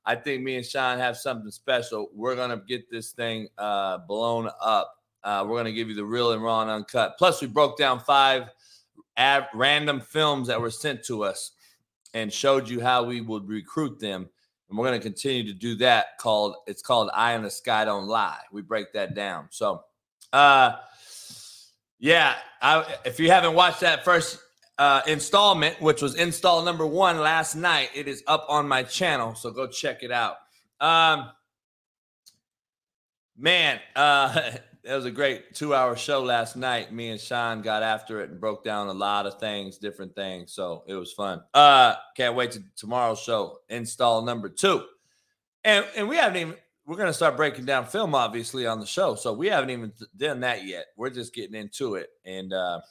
I 0.06 0.16
think 0.16 0.44
me 0.44 0.58
and 0.58 0.66
Sean 0.66 1.00
have 1.00 1.16
something 1.16 1.52
special. 1.52 2.10
We're 2.14 2.36
gonna 2.36 2.62
get 2.68 2.92
this 2.92 3.14
thing 3.14 3.48
uh, 3.58 4.00
blown 4.00 4.50
up. 4.62 4.94
Uh, 5.24 5.46
we're 5.48 5.56
gonna 5.56 5.72
give 5.72 5.88
you 5.88 5.96
the 5.96 6.04
real 6.04 6.34
and 6.34 6.44
raw 6.44 6.64
and 6.64 6.70
uncut. 6.70 7.16
Plus, 7.18 7.40
we 7.40 7.48
broke 7.48 7.78
down 7.78 8.02
five 8.02 8.50
ab- 9.16 9.46
random 9.54 10.02
films 10.02 10.50
that 10.50 10.60
were 10.60 10.70
sent 10.70 11.02
to 11.06 11.24
us 11.24 11.52
and 12.14 12.34
showed 12.34 12.68
you 12.68 12.82
how 12.82 13.06
we 13.06 13.22
would 13.22 13.48
recruit 13.48 14.02
them. 14.02 14.28
And 14.68 14.78
we're 14.78 14.84
gonna 14.84 15.00
continue 15.00 15.46
to 15.46 15.54
do 15.54 15.76
that. 15.76 16.18
Called 16.18 16.58
it's 16.68 16.82
called 16.82 17.10
Eye 17.14 17.36
in 17.36 17.42
the 17.42 17.50
Sky 17.50 17.86
Don't 17.86 18.08
Lie. 18.08 18.42
We 18.52 18.62
break 18.62 18.92
that 18.92 19.16
down. 19.16 19.48
So 19.50 19.86
uh, 20.34 20.74
yeah, 22.00 22.36
I, 22.62 22.86
if 23.06 23.20
you 23.20 23.30
haven't 23.30 23.54
watched 23.54 23.82
that 23.82 24.04
first 24.04 24.40
uh, 24.78 25.02
installment, 25.08 25.82
which 25.82 26.02
was 26.02 26.16
install 26.16 26.64
number 26.64 26.86
one 26.86 27.20
last 27.20 27.56
night, 27.56 27.90
it 27.94 28.08
is 28.08 28.24
up 28.28 28.46
on 28.50 28.68
my 28.68 28.84
channel, 28.84 29.36
so 29.36 29.52
go 29.52 29.68
check 29.68 30.04
it 30.04 30.12
out. 30.12 30.38
Um, 30.80 31.30
man, 33.38 33.80
uh, 33.96 34.52
it 34.84 34.94
was 34.94 35.06
a 35.06 35.12
great 35.12 35.54
two-hour 35.54 35.96
show 35.96 36.24
last 36.24 36.56
night. 36.56 36.92
Me 36.92 37.10
and 37.10 37.20
Sean 37.22 37.62
got 37.62 37.84
after 37.84 38.22
it 38.22 38.32
and 38.32 38.40
broke 38.40 38.64
down 38.64 38.88
a 38.88 38.94
lot 38.94 39.28
of 39.28 39.40
things, 39.40 39.78
different 39.78 40.16
things. 40.16 40.54
So 40.54 40.84
it 40.88 40.96
was 40.96 41.14
fun. 41.14 41.44
Uh, 41.54 41.94
can't 42.18 42.36
wait 42.36 42.52
to 42.54 42.64
tomorrow's 42.76 43.20
show, 43.20 43.60
install 43.70 44.24
number 44.24 44.50
two. 44.50 44.84
And 45.64 45.86
and 45.96 46.10
we 46.10 46.16
haven't 46.16 46.38
even 46.42 46.56
we're 46.92 46.98
going 46.98 47.08
to 47.08 47.14
start 47.14 47.38
breaking 47.38 47.64
down 47.64 47.86
film, 47.86 48.14
obviously, 48.14 48.68
on 48.68 48.82
the 48.82 48.86
show. 48.86 49.16
So 49.16 49.32
we 49.32 49.48
haven't 49.48 49.70
even 49.70 49.94
done 50.18 50.42
that 50.42 50.66
yet. 50.66 50.88
We're 50.98 51.10
just 51.10 51.34
getting 51.34 51.56
into 51.56 51.96
it, 51.96 52.10
and 52.26 52.52
uh, 52.52 52.82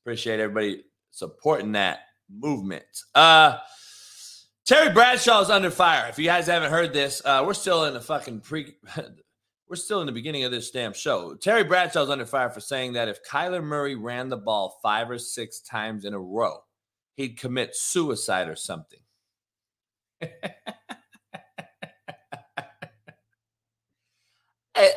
appreciate 0.00 0.40
everybody 0.40 0.84
supporting 1.10 1.72
that 1.72 1.98
movement. 2.34 2.86
Uh, 3.14 3.58
Terry 4.64 4.90
Bradshaw's 4.94 5.50
under 5.50 5.70
fire. 5.70 6.08
If 6.08 6.18
you 6.18 6.24
guys 6.24 6.46
haven't 6.46 6.70
heard 6.70 6.94
this, 6.94 7.20
uh, 7.26 7.44
we're 7.46 7.52
still 7.52 7.84
in 7.84 7.92
the 7.92 8.00
fucking 8.00 8.40
pre. 8.40 8.74
we're 9.68 9.76
still 9.76 10.00
in 10.00 10.06
the 10.06 10.12
beginning 10.12 10.44
of 10.44 10.50
this 10.50 10.70
damn 10.70 10.94
show. 10.94 11.34
Terry 11.34 11.62
Bradshaw's 11.62 12.08
under 12.08 12.24
fire 12.24 12.48
for 12.48 12.60
saying 12.60 12.94
that 12.94 13.08
if 13.08 13.22
Kyler 13.22 13.62
Murray 13.62 13.96
ran 13.96 14.30
the 14.30 14.38
ball 14.38 14.78
five 14.82 15.10
or 15.10 15.18
six 15.18 15.60
times 15.60 16.06
in 16.06 16.14
a 16.14 16.18
row, 16.18 16.64
he'd 17.16 17.38
commit 17.38 17.76
suicide 17.76 18.48
or 18.48 18.56
something. 18.56 19.00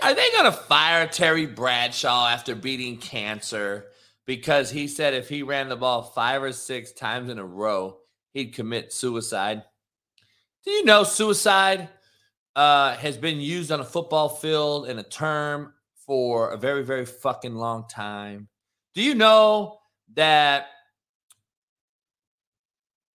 Are 0.02 0.14
they 0.14 0.32
going 0.32 0.46
to 0.46 0.52
fire 0.52 1.08
Terry 1.08 1.46
Bradshaw 1.46 2.28
after 2.28 2.56
beating 2.56 2.98
cancer 2.98 3.88
because 4.26 4.72
he 4.72 4.88
said 4.88 5.14
if 5.14 5.28
he 5.28 5.44
ran 5.44 5.68
the 5.68 5.76
ball 5.76 6.04
five 6.04 6.42
or 6.42 6.54
six 6.54 6.94
times 6.94 7.30
in 7.30 7.38
a 7.38 7.46
row, 7.46 7.98
he'd 8.34 8.54
commit 8.54 8.94
suicide? 8.94 9.64
Do 10.64 10.72
you 10.72 10.86
know 10.86 11.04
suicide 11.04 11.90
uh, 12.56 12.96
has 12.96 13.18
been 13.18 13.42
used 13.42 13.72
on 13.72 13.82
a 13.82 13.86
football 13.86 14.30
field 14.30 14.88
in 14.88 15.00
a 15.00 15.04
term 15.04 15.74
for 16.06 16.52
a 16.52 16.58
very, 16.58 16.86
very 16.86 17.06
fucking 17.06 17.56
long 17.56 17.86
time? 17.90 18.48
Do 18.96 19.02
you 19.02 19.16
know 19.16 19.80
that? 20.14 20.68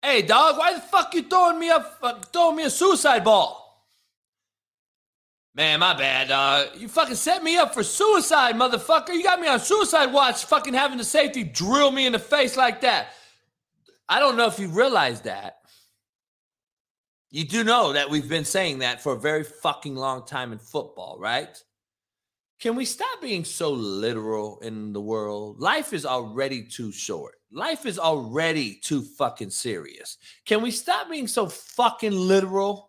Hey, 0.03 0.23
dog, 0.23 0.59
why 0.59 0.75
the 0.75 0.81
fuck 0.81 1.15
you 1.15 1.23
throwing 1.23 1.59
me 1.59 1.71
up, 1.71 2.31
throwing 2.33 2.57
me 2.57 2.65
a 2.65 2.71
suicide 2.71 3.25
ball? 3.25 3.68
Man, 5.59 5.81
my 5.81 5.93
bad. 5.93 6.31
Uh, 6.31 6.67
you 6.77 6.87
fucking 6.87 7.17
set 7.17 7.43
me 7.43 7.57
up 7.57 7.75
for 7.75 7.83
suicide, 7.83 8.55
motherfucker. 8.55 9.09
You 9.09 9.25
got 9.25 9.41
me 9.41 9.49
on 9.49 9.59
suicide 9.59 10.13
watch, 10.13 10.45
fucking 10.45 10.73
having 10.73 10.99
the 10.99 11.05
safety 11.05 11.43
drill 11.43 11.91
me 11.91 12.07
in 12.07 12.13
the 12.13 12.19
face 12.21 12.57
like 12.57 12.83
that. 12.83 13.09
I 14.09 14.21
don't 14.21 14.37
know 14.37 14.47
if 14.47 14.61
you 14.61 14.69
realize 14.69 15.23
that. 15.23 15.57
You 17.33 17.45
do 17.45 17.65
know 17.65 17.93
that 17.93 18.09
we've 18.09 18.29
been 18.29 18.45
saying 18.45 18.79
that 18.79 19.03
for 19.03 19.15
a 19.15 19.21
very 19.21 19.43
fucking 19.43 19.97
long 19.97 20.25
time 20.25 20.53
in 20.53 20.61
football, 20.61 21.19
right? 21.19 21.61
Can 22.61 22.77
we 22.77 22.85
stop 22.85 23.21
being 23.21 23.45
so 23.45 23.73
literal 23.73 24.61
in 24.61 24.93
the 24.93 25.01
world? 25.01 25.59
Life 25.59 25.93
is 25.93 26.07
already 26.07 26.63
too 26.63 26.93
short. 26.93 27.35
Life 27.51 27.85
is 27.85 27.99
already 27.99 28.77
too 28.77 29.03
fucking 29.03 29.51
serious. 29.51 30.19
Can 30.47 30.63
we 30.63 30.71
stop 30.71 31.11
being 31.11 31.27
so 31.27 31.49
fucking 31.49 32.13
literal? 32.13 32.88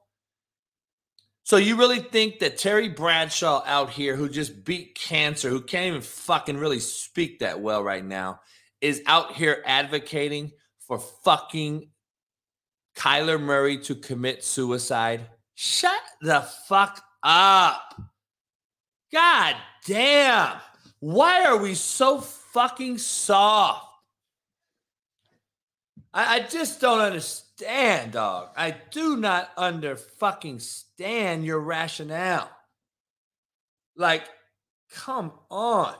So 1.49 1.57
you 1.57 1.77
really 1.77 1.97
think 1.97 2.37
that 2.41 2.59
Terry 2.59 2.89
Bradshaw 2.89 3.63
out 3.65 3.89
here, 3.89 4.15
who 4.15 4.29
just 4.29 4.63
beat 4.63 4.93
cancer, 4.93 5.49
who 5.49 5.61
can't 5.61 5.87
even 5.87 6.01
fucking 6.01 6.57
really 6.57 6.79
speak 6.79 7.39
that 7.39 7.59
well 7.59 7.83
right 7.83 8.05
now, 8.05 8.41
is 8.81 9.01
out 9.07 9.33
here 9.33 9.63
advocating 9.65 10.51
for 10.85 10.99
fucking 10.99 11.89
Kyler 12.95 13.41
Murray 13.41 13.79
to 13.79 13.95
commit 13.95 14.43
suicide? 14.43 15.25
Shut 15.55 15.99
the 16.21 16.41
fuck 16.67 17.01
up. 17.23 17.99
God 19.11 19.55
damn. 19.87 20.59
Why 20.99 21.45
are 21.45 21.57
we 21.57 21.73
so 21.73 22.21
fucking 22.21 22.99
soft? 22.99 23.88
I, 26.13 26.35
I 26.35 26.39
just 26.41 26.81
don't 26.81 26.99
understand, 26.99 28.13
dog. 28.13 28.49
I 28.57 28.75
do 28.91 29.17
not 29.17 29.51
under 29.57 29.95
fucking 29.95 30.59
stand 30.59 31.45
your 31.45 31.59
rationale. 31.59 32.49
Like, 33.95 34.23
come 34.91 35.31
on. 35.49 35.95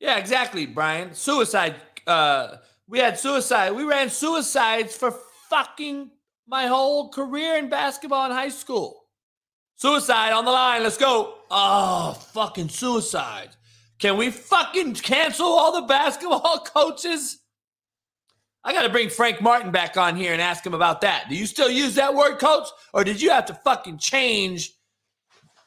Yeah, 0.00 0.16
exactly, 0.16 0.66
Brian. 0.66 1.14
Suicide. 1.14 1.76
Uh, 2.06 2.56
we 2.88 2.98
had 2.98 3.18
suicide. 3.18 3.72
We 3.72 3.84
ran 3.84 4.10
suicides 4.10 4.96
for 4.96 5.14
fucking 5.50 6.10
my 6.46 6.66
whole 6.66 7.10
career 7.10 7.56
in 7.56 7.68
basketball 7.68 8.26
in 8.26 8.32
high 8.32 8.48
school. 8.48 9.04
Suicide 9.76 10.32
on 10.32 10.44
the 10.44 10.50
line. 10.50 10.82
Let's 10.82 10.96
go. 10.96 11.34
Oh, 11.50 12.14
fucking 12.32 12.70
suicide. 12.70 13.50
Can 13.98 14.16
we 14.16 14.30
fucking 14.30 14.94
cancel 14.94 15.46
all 15.46 15.80
the 15.80 15.86
basketball 15.86 16.60
coaches? 16.64 17.38
I 18.68 18.72
got 18.74 18.82
to 18.82 18.90
bring 18.90 19.08
Frank 19.08 19.40
Martin 19.40 19.70
back 19.70 19.96
on 19.96 20.14
here 20.14 20.34
and 20.34 20.42
ask 20.42 20.64
him 20.64 20.74
about 20.74 21.00
that. 21.00 21.30
Do 21.30 21.34
you 21.34 21.46
still 21.46 21.70
use 21.70 21.94
that 21.94 22.14
word, 22.14 22.38
coach? 22.38 22.68
Or 22.92 23.02
did 23.02 23.18
you 23.18 23.30
have 23.30 23.46
to 23.46 23.54
fucking 23.54 23.96
change 23.96 24.74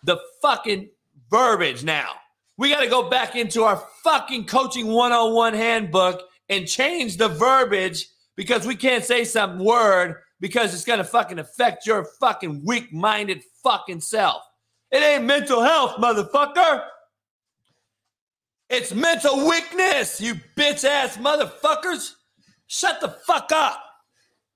the 0.04 0.20
fucking 0.40 0.88
verbiage 1.32 1.84
now? 1.84 2.12
We 2.60 2.70
got 2.70 2.82
to 2.82 2.88
go 2.88 3.10
back 3.10 3.36
into 3.36 3.64
our 3.64 3.84
fucking 4.04 4.46
coaching 4.46 4.86
101 4.86 5.56
handbook 5.56 6.22
and 6.48 6.68
change 6.68 7.18
the 7.18 7.28
verbiage 7.28 8.06
because 8.36 8.68
we 8.68 8.76
can't 8.76 9.04
say 9.04 9.24
some 9.24 9.58
word 9.58 10.18
because 10.40 10.72
it's 10.72 10.86
going 10.86 11.00
to 11.00 11.04
fucking 11.04 11.40
affect 11.40 11.88
your 11.88 12.06
fucking 12.20 12.64
weak 12.64 12.94
minded 12.94 13.42
fucking 13.64 14.02
self. 14.02 14.44
It 14.92 14.98
ain't 14.98 15.24
mental 15.24 15.64
health, 15.64 15.96
motherfucker. 15.98 16.84
It's 18.70 18.94
mental 18.94 19.50
weakness, 19.50 20.22
you 20.22 20.36
bitch 20.56 20.88
ass 20.88 21.18
motherfuckers. 21.18 22.14
Shut 22.72 23.02
the 23.02 23.10
fuck 23.10 23.52
up. 23.52 23.84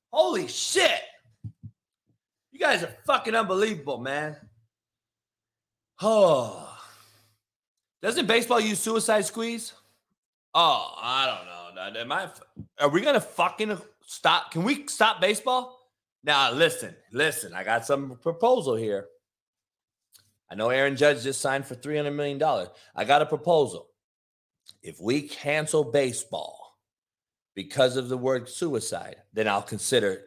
Holy 0.09 0.47
shit. 0.47 1.01
You 2.49 2.59
guys 2.59 2.81
are 2.81 2.95
fucking 3.05 3.35
unbelievable, 3.35 3.97
man. 3.97 4.37
Oh. 6.01 6.79
Doesn't 8.01 8.25
baseball 8.25 8.61
use 8.61 8.79
suicide 8.79 9.25
squeeze? 9.25 9.73
Oh, 10.53 10.95
I 10.97 11.25
don't 11.25 11.93
know. 11.93 11.99
Am 11.99 12.11
I, 12.13 12.29
are 12.79 12.87
we 12.87 13.01
to 13.01 13.19
fucking 13.19 13.77
stop? 14.05 14.49
Can 14.51 14.63
we 14.63 14.87
stop 14.87 15.19
baseball? 15.19 15.77
Now, 16.23 16.53
listen, 16.53 16.95
listen. 17.11 17.53
I 17.53 17.65
got 17.65 17.85
some 17.85 18.17
proposal 18.21 18.75
here. 18.75 19.07
I 20.49 20.55
know 20.55 20.69
Aaron 20.69 20.95
Judge 20.95 21.23
just 21.23 21.41
signed 21.41 21.65
for 21.65 21.75
$300 21.75 22.15
million. 22.15 22.41
I 22.95 23.03
got 23.03 23.21
a 23.21 23.25
proposal. 23.25 23.89
If 24.81 25.01
we 25.01 25.23
cancel 25.23 25.83
baseball 25.83 26.64
because 27.55 27.95
of 27.95 28.09
the 28.09 28.17
word 28.17 28.49
suicide, 28.49 29.15
then 29.33 29.47
I'll 29.47 29.61
consider 29.61 30.21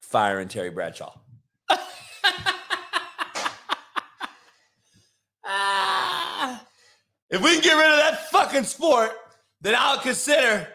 firing 0.00 0.48
Terry 0.48 0.70
Bradshaw. 0.70 1.14
if 7.30 7.42
we 7.42 7.52
can 7.52 7.60
get 7.60 7.74
rid 7.74 7.90
of 7.90 7.98
that 7.98 8.28
fucking 8.30 8.64
sport, 8.64 9.10
then 9.60 9.74
I'll 9.76 9.98
consider 9.98 10.66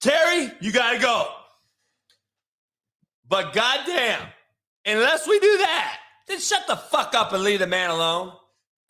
Terry, 0.00 0.52
you 0.60 0.72
got 0.72 0.92
to 0.92 0.98
go. 0.98 1.28
But 3.26 3.52
goddamn, 3.52 4.26
unless 4.84 5.26
we 5.26 5.38
do 5.38 5.58
that, 5.58 5.98
then 6.26 6.40
shut 6.40 6.66
the 6.66 6.76
fuck 6.76 7.14
up 7.14 7.32
and 7.32 7.42
leave 7.42 7.60
the 7.60 7.66
man 7.66 7.90
alone. 7.90 8.32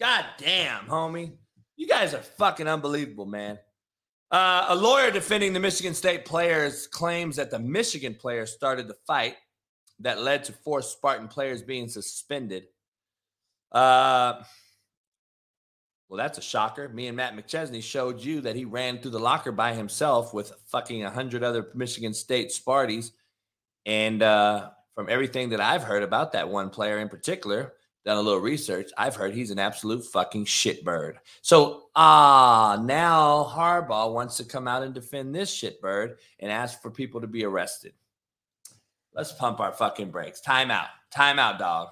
God 0.01 0.25
damn, 0.39 0.87
homie. 0.87 1.33
You 1.77 1.87
guys 1.87 2.15
are 2.15 2.23
fucking 2.23 2.67
unbelievable, 2.67 3.27
man. 3.27 3.59
Uh, 4.31 4.67
a 4.69 4.77
lawyer 4.77 5.11
defending 5.11 5.53
the 5.53 5.61
Michigan 5.61 5.93
State 5.93 6.25
players 6.25 6.87
claims 6.87 7.37
that 7.37 7.51
the 7.51 7.59
Michigan 7.59 8.15
players 8.15 8.53
started 8.53 8.87
the 8.87 8.97
fight 9.07 9.37
that 9.99 10.21
led 10.21 10.45
to 10.45 10.53
four 10.53 10.83
Spartan 10.83 11.27
players 11.27 11.63
being 11.63 11.89
suspended. 11.89 12.69
Uh, 13.73 14.43
well, 16.09 16.19
that's 16.19 16.39
a 16.39 16.43
shocker. 16.43 16.89
Me 16.89 17.09
and 17.09 17.17
Matt 17.17 17.37
McChesney 17.37 17.83
showed 17.83 18.21
you 18.21 18.41
that 18.43 18.57
he 18.57 18.65
ran 18.65 18.99
through 18.99 19.13
the 19.13 19.19
locker 19.19 19.53
by 19.53 19.75
himself 19.75 20.33
with 20.33 20.53
fucking 20.67 21.03
100 21.03 21.43
other 21.43 21.69
Michigan 21.75 22.15
State 22.15 22.49
Sparties. 22.49 23.13
And 23.87 24.23
uh, 24.23 24.71
from 24.95 25.09
everything 25.09 25.51
that 25.51 25.61
I've 25.61 25.85
heard 25.85 26.03
about 26.03 26.33
that 26.33 26.49
one 26.49 26.71
player 26.71 26.99
in 26.99 27.09
particular, 27.09 27.75
done 28.05 28.17
a 28.17 28.21
little 28.23 28.41
research, 28.41 28.91
I've 28.97 29.17
heard 29.17 29.35
he's 29.35 29.51
an 29.51 29.59
absolute 29.59 30.05
fucking 30.05 30.47
shitbird. 30.47 31.17
So, 31.43 31.89
ah, 31.95 32.81
now 32.83 33.45
Harbaugh 33.51 34.13
wants 34.13 34.37
to 34.39 34.45
come 34.45 34.67
out 34.67 34.83
and 34.83 34.95
defend 34.95 35.35
this 35.35 35.55
shitbird 35.55 36.17
and 36.39 36.51
ask 36.51 36.81
for 36.81 36.91
people 36.91 37.21
to 37.21 37.27
be 37.27 37.45
arrested. 37.45 37.93
Let's 39.15 39.33
pump 39.33 39.61
our 39.61 39.73
fucking 39.73 40.11
brakes. 40.11 40.41
Time 40.41 40.71
out. 40.71 40.89
Time 41.11 41.39
out, 41.39 41.59
dog. 41.59 41.89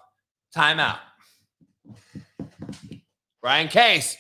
Time 0.54 0.80
out. 0.80 0.98
Brian 3.42 3.68
Case, 3.68 4.16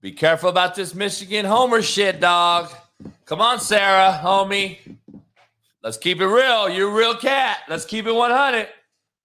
be 0.00 0.12
careful 0.12 0.50
about 0.50 0.74
this 0.74 0.94
Michigan 0.94 1.44
Homer 1.44 1.82
shit, 1.82 2.20
dog. 2.20 2.70
Come 3.24 3.40
on, 3.40 3.58
Sarah, 3.58 4.20
homie. 4.22 4.78
Let's 5.82 5.96
keep 5.96 6.20
it 6.20 6.26
real. 6.26 6.68
You're 6.68 6.90
a 6.90 6.94
real 6.94 7.14
cat. 7.14 7.58
Let's 7.68 7.84
keep 7.84 8.06
it 8.06 8.12
100. 8.12 8.68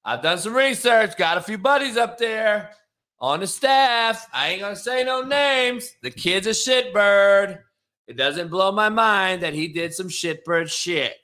I've 0.05 0.21
done 0.21 0.37
some 0.37 0.53
research, 0.53 1.17
got 1.17 1.37
a 1.37 1.41
few 1.41 1.57
buddies 1.57 1.97
up 1.97 2.17
there 2.17 2.71
on 3.19 3.41
the 3.41 3.47
staff. 3.47 4.27
I 4.33 4.49
ain't 4.49 4.61
gonna 4.61 4.75
say 4.75 5.03
no 5.03 5.21
names. 5.21 5.91
The 6.01 6.11
kid's 6.11 6.47
a 6.47 6.51
shitbird. 6.51 7.59
It 8.07 8.17
doesn't 8.17 8.49
blow 8.49 8.71
my 8.71 8.89
mind 8.89 9.43
that 9.43 9.53
he 9.53 9.67
did 9.67 9.93
some 9.93 10.07
shitbird 10.07 10.71
shit. 10.71 11.15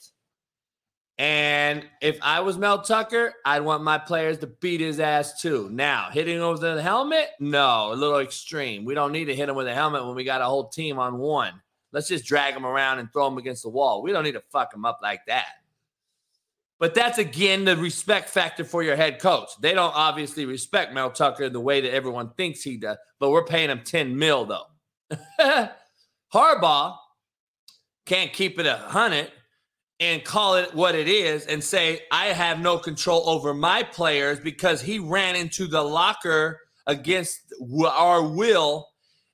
And 1.18 1.88
if 2.02 2.20
I 2.22 2.42
was 2.42 2.58
Mel 2.58 2.82
Tucker, 2.82 3.34
I'd 3.46 3.62
want 3.62 3.84
my 3.84 3.98
players 3.98 4.38
to 4.40 4.48
beat 4.48 4.82
his 4.82 5.00
ass 5.00 5.42
too. 5.42 5.70
Now, 5.72 6.10
hitting 6.12 6.38
him 6.38 6.50
with 6.50 6.62
helmet? 6.80 7.30
No, 7.40 7.94
a 7.94 7.96
little 7.96 8.20
extreme. 8.20 8.84
We 8.84 8.96
don't 8.96 9.14
need 9.14 9.26
to 9.26 9.36
hit 9.36 9.48
him 9.48 9.56
with 9.56 9.68
a 9.68 9.74
helmet 9.74 10.06
when 10.06 10.16
we 10.16 10.26
got 10.26 10.42
a 10.42 10.46
whole 10.46 10.68
team 10.68 11.00
on 11.00 11.18
one. 11.18 11.62
Let's 11.94 12.10
just 12.10 12.26
drag 12.26 12.54
him 12.54 12.66
around 12.66 13.00
and 13.00 13.12
throw 13.14 13.28
him 13.28 13.38
against 13.38 13.64
the 13.64 13.70
wall. 13.70 14.04
We 14.04 14.12
don't 14.12 14.26
need 14.26 14.34
to 14.34 14.44
fuck 14.52 14.74
him 14.74 14.84
up 14.84 15.00
like 15.02 15.22
that. 15.28 15.46
But 16.80 16.94
that's 16.94 17.18
again 17.18 17.66
the 17.66 17.78
respect 17.78 18.30
factor 18.30 18.66
for 18.66 18.84
your 18.84 18.96
head 18.96 19.20
coach. 19.20 19.50
They 19.62 19.74
don't 19.74 19.96
obviously 19.96 20.46
respect 20.46 20.94
Mel 20.94 21.10
Tucker 21.10 21.50
the 21.50 21.60
way 21.60 21.82
that 21.82 21.94
everyone 21.94 22.32
thinks 22.36 22.64
he 22.64 22.78
does, 22.78 22.98
but 23.20 23.32
we're 23.32 23.46
paying 23.46 23.70
him 23.70 23.82
10 23.84 24.18
mil 24.18 24.46
though. 24.46 24.66
Harbaugh 26.34 26.98
can't 28.06 28.34
keep 28.34 28.60
it 28.60 28.66
a 28.66 28.78
hundred 28.78 29.32
and 30.00 30.24
call 30.24 30.56
it 30.56 30.74
what 30.76 30.96
it 30.96 31.08
is 31.08 31.46
and 31.46 31.64
say, 31.64 32.02
I 32.12 32.26
have 32.28 32.60
no 32.60 32.78
control 32.78 33.30
over 33.30 33.54
my 33.54 33.84
players 33.84 34.40
because 34.40 34.82
he 34.82 35.00
ran 35.00 35.36
into 35.36 35.68
the 35.68 35.82
locker 35.82 36.60
against 36.86 37.42
our 37.90 38.22
will. 38.22 38.88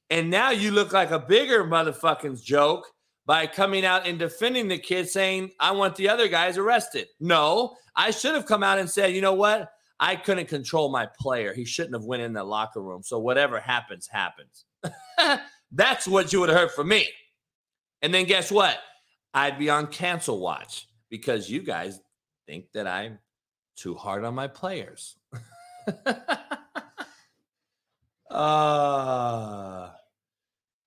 And 0.09 0.29
now 0.29 0.51
you 0.51 0.71
look 0.71 0.93
like 0.93 1.11
a 1.11 1.19
bigger 1.19 1.63
motherfucking 1.63 2.43
joke 2.43 2.85
by 3.25 3.47
coming 3.47 3.85
out 3.85 4.07
and 4.07 4.17
defending 4.17 4.67
the 4.67 4.77
kid 4.77 5.07
saying, 5.09 5.51
I 5.59 5.71
want 5.71 5.95
the 5.95 6.09
other 6.09 6.27
guys 6.27 6.57
arrested. 6.57 7.07
No, 7.19 7.75
I 7.95 8.11
should 8.11 8.35
have 8.35 8.45
come 8.45 8.63
out 8.63 8.79
and 8.79 8.89
said, 8.89 9.13
you 9.13 9.21
know 9.21 9.33
what? 9.33 9.71
I 9.99 10.15
couldn't 10.15 10.47
control 10.47 10.89
my 10.89 11.07
player. 11.19 11.53
He 11.53 11.63
shouldn't 11.63 11.93
have 11.93 12.05
went 12.05 12.23
in 12.23 12.33
the 12.33 12.43
locker 12.43 12.81
room. 12.81 13.03
So 13.03 13.19
whatever 13.19 13.59
happens, 13.59 14.07
happens. 14.07 14.65
That's 15.71 16.07
what 16.07 16.33
you 16.33 16.39
would 16.39 16.49
have 16.49 16.57
heard 16.57 16.71
from 16.71 16.87
me. 16.87 17.07
And 18.01 18.11
then 18.13 18.25
guess 18.25 18.51
what? 18.51 18.79
I'd 19.33 19.59
be 19.59 19.69
on 19.69 19.87
cancel 19.87 20.39
watch 20.39 20.87
because 21.09 21.49
you 21.49 21.61
guys 21.61 21.99
think 22.47 22.71
that 22.73 22.87
I'm 22.87 23.19
too 23.75 23.95
hard 23.95 24.25
on 24.25 24.33
my 24.33 24.47
players. 24.47 25.17
uh 28.31 29.89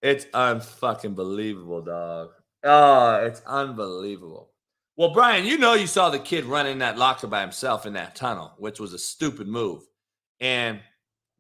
it's 0.04 0.26
unfucking 0.26 1.14
believable, 1.14 1.80
dog. 1.80 2.32
Oh, 2.62 3.24
it's 3.24 3.40
unbelievable. 3.46 4.50
Well, 4.98 5.14
Brian, 5.14 5.46
you 5.46 5.56
know 5.56 5.72
you 5.72 5.86
saw 5.86 6.10
the 6.10 6.18
kid 6.18 6.44
running 6.44 6.78
that 6.78 6.98
locker 6.98 7.26
by 7.26 7.40
himself 7.40 7.86
in 7.86 7.94
that 7.94 8.14
tunnel, 8.14 8.52
which 8.58 8.78
was 8.78 8.92
a 8.92 8.98
stupid 8.98 9.48
move. 9.48 9.82
And 10.40 10.78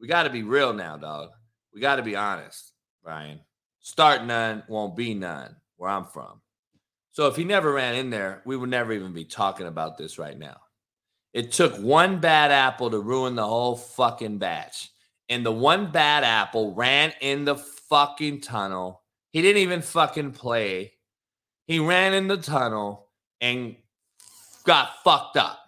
we 0.00 0.08
got 0.08 0.22
to 0.22 0.30
be 0.30 0.42
real 0.42 0.72
now, 0.72 0.96
dog. 0.96 1.28
We 1.74 1.82
got 1.82 1.96
to 1.96 2.02
be 2.02 2.16
honest, 2.16 2.72
Brian. 3.02 3.40
Start 3.80 4.24
none, 4.24 4.62
won't 4.66 4.96
be 4.96 5.12
none 5.12 5.54
where 5.76 5.90
I'm 5.90 6.06
from. 6.06 6.40
So 7.12 7.26
if 7.26 7.36
he 7.36 7.44
never 7.44 7.70
ran 7.70 7.94
in 7.94 8.08
there, 8.08 8.40
we 8.46 8.56
would 8.56 8.70
never 8.70 8.94
even 8.94 9.12
be 9.12 9.26
talking 9.26 9.66
about 9.66 9.98
this 9.98 10.18
right 10.18 10.38
now. 10.38 10.56
It 11.34 11.52
took 11.52 11.76
one 11.76 12.18
bad 12.18 12.50
apple 12.50 12.90
to 12.90 12.98
ruin 12.98 13.34
the 13.34 13.46
whole 13.46 13.76
fucking 13.76 14.38
batch. 14.38 14.90
And 15.28 15.44
the 15.44 15.52
one 15.52 15.92
bad 15.92 16.24
apple 16.24 16.74
ran 16.74 17.12
in 17.20 17.44
the 17.44 17.56
fucking 17.94 18.40
tunnel. 18.40 19.02
He 19.30 19.40
didn't 19.40 19.62
even 19.62 19.80
fucking 19.80 20.32
play. 20.32 20.94
He 21.68 21.78
ran 21.78 22.12
in 22.12 22.26
the 22.26 22.36
tunnel 22.36 23.08
and 23.40 23.76
got 24.64 25.04
fucked 25.04 25.36
up. 25.36 25.60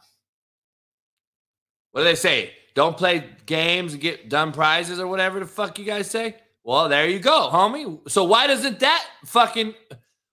What 1.93 2.01
do 2.01 2.05
they 2.05 2.17
say? 2.17 2.53
Don't 2.75 2.97
play 2.97 3.25
games 3.47 3.93
and 3.93 4.03
get 4.03 4.29
dumb 4.29 4.51
prizes 4.51 4.99
or 4.99 5.07
whatever 5.07 5.39
the 5.39 5.47
fuck 5.47 5.79
you 5.79 5.85
guys 5.85 6.11
say? 6.11 6.35
Well, 6.65 6.89
there 6.89 7.09
you 7.09 7.21
go, 7.21 7.49
homie. 7.53 8.11
So 8.11 8.25
why 8.25 8.49
doesn't 8.49 8.81
that 8.81 9.05
fucking 9.25 9.75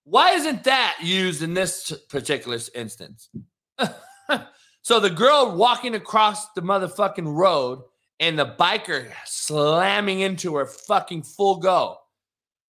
why 0.03 0.31
isn't 0.31 0.63
that 0.63 0.97
used 1.03 1.43
in 1.43 1.53
this 1.53 1.93
particular 2.09 2.57
instance? 2.73 3.29
so 4.81 4.99
the 4.99 5.11
girl 5.11 5.55
walking 5.55 5.93
across 5.93 6.51
the 6.53 6.63
motherfucking 6.63 7.31
road 7.31 7.83
and 8.23 8.39
the 8.39 8.45
biker 8.45 9.11
slamming 9.25 10.21
into 10.21 10.55
her 10.55 10.65
fucking 10.65 11.23
full 11.23 11.57
go. 11.57 11.97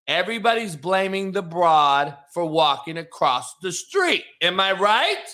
Everybody's 0.08 0.74
blaming 0.74 1.30
the 1.30 1.42
broad 1.42 2.16
for 2.32 2.44
walking 2.44 2.98
across 2.98 3.54
the 3.62 3.70
street. 3.70 4.24
Am 4.42 4.58
I 4.58 4.72
right? 4.72 5.24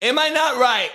Am 0.00 0.18
I 0.18 0.30
not 0.30 0.58
right 0.58 0.90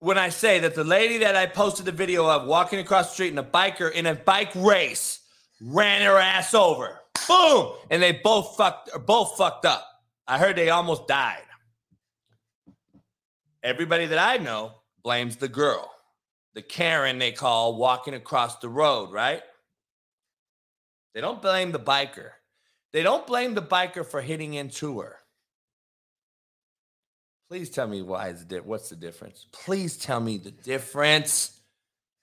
when 0.00 0.18
I 0.18 0.30
say 0.30 0.58
that 0.58 0.74
the 0.74 0.84
lady 0.84 1.18
that 1.18 1.36
I 1.36 1.46
posted 1.46 1.86
the 1.86 1.92
video 1.92 2.28
of 2.28 2.48
walking 2.48 2.80
across 2.80 3.06
the 3.06 3.14
street 3.14 3.30
and 3.30 3.38
a 3.38 3.44
biker 3.44 3.92
in 3.92 4.06
a 4.06 4.14
bike 4.16 4.52
race 4.56 5.20
ran 5.62 6.02
her 6.02 6.18
ass 6.18 6.52
over? 6.52 7.00
boom, 7.28 7.72
and 7.90 8.02
they 8.02 8.12
both 8.12 8.56
fucked 8.56 8.90
both 9.06 9.36
fucked 9.36 9.64
up. 9.64 9.86
I 10.26 10.36
heard 10.38 10.56
they 10.56 10.70
almost 10.70 11.06
died. 11.06 11.42
Everybody 13.62 14.06
that 14.06 14.18
I 14.18 14.42
know 14.42 14.79
blames 15.02 15.36
the 15.36 15.48
girl, 15.48 15.90
the 16.54 16.62
Karen 16.62 17.18
they 17.18 17.32
call 17.32 17.76
walking 17.76 18.14
across 18.14 18.58
the 18.58 18.68
road, 18.68 19.12
right? 19.12 19.42
They 21.14 21.20
don't 21.20 21.42
blame 21.42 21.72
the 21.72 21.78
biker. 21.78 22.30
They 22.92 23.02
don't 23.02 23.26
blame 23.26 23.54
the 23.54 23.62
biker 23.62 24.04
for 24.04 24.20
hitting 24.20 24.54
into 24.54 25.00
her. 25.00 25.16
Please 27.48 27.70
tell 27.70 27.88
me 27.88 28.02
why 28.02 28.28
is 28.28 28.44
it 28.48 28.64
what's 28.64 28.90
the 28.90 28.96
difference? 28.96 29.46
Please 29.52 29.96
tell 29.96 30.20
me 30.20 30.38
the 30.38 30.52
difference 30.52 31.60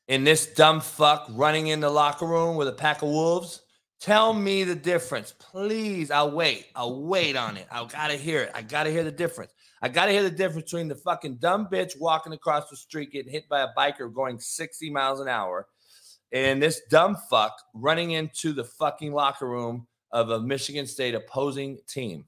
in 0.08 0.24
this 0.24 0.48
dumb 0.54 0.80
fuck 0.80 1.28
running 1.32 1.68
in 1.68 1.82
the 1.82 1.90
locker 1.90 2.26
room 2.26 2.56
with 2.56 2.70
a 2.70 2.74
pack 2.74 3.02
of 3.02 3.10
wolves 3.10 3.62
Tell 4.00 4.32
me 4.32 4.64
the 4.64 4.76
difference, 4.76 5.34
please. 5.40 6.12
I'll 6.12 6.32
wait. 6.32 6.68
I'll 6.76 7.02
wait 7.02 7.36
on 7.36 7.58
it. 7.58 7.68
I 7.72 7.84
gotta 7.86 8.16
hear 8.16 8.44
it. 8.44 8.52
I 8.54 8.62
gotta 8.62 8.92
hear 8.92 9.04
the 9.04 9.12
difference. 9.12 9.54
I 9.82 9.90
gotta 9.90 10.12
hear 10.12 10.24
the 10.24 10.32
difference 10.32 10.72
between 10.72 10.88
the 10.88 10.96
fucking 10.96 11.36
dumb 11.36 11.68
bitch 11.72 12.00
walking 12.00 12.34
across 12.34 12.70
the 12.70 12.76
street 12.76 13.12
getting 13.12 13.32
hit 13.32 13.48
by 13.48 13.62
a 13.62 13.74
biker 13.78 14.12
going 14.12 14.40
60 14.40 14.90
miles 14.90 15.20
an 15.20 15.28
hour 15.28 15.68
and 16.32 16.62
this 16.62 16.82
dumb 16.90 17.16
fuck 17.30 17.54
running 17.74 18.12
into 18.12 18.54
the 18.54 18.64
fucking 18.64 19.14
locker 19.14 19.48
room 19.48 19.88
of 20.12 20.30
a 20.30 20.40
Michigan 20.40 20.88
State 20.88 21.16
opposing 21.16 21.78
team. 21.88 22.26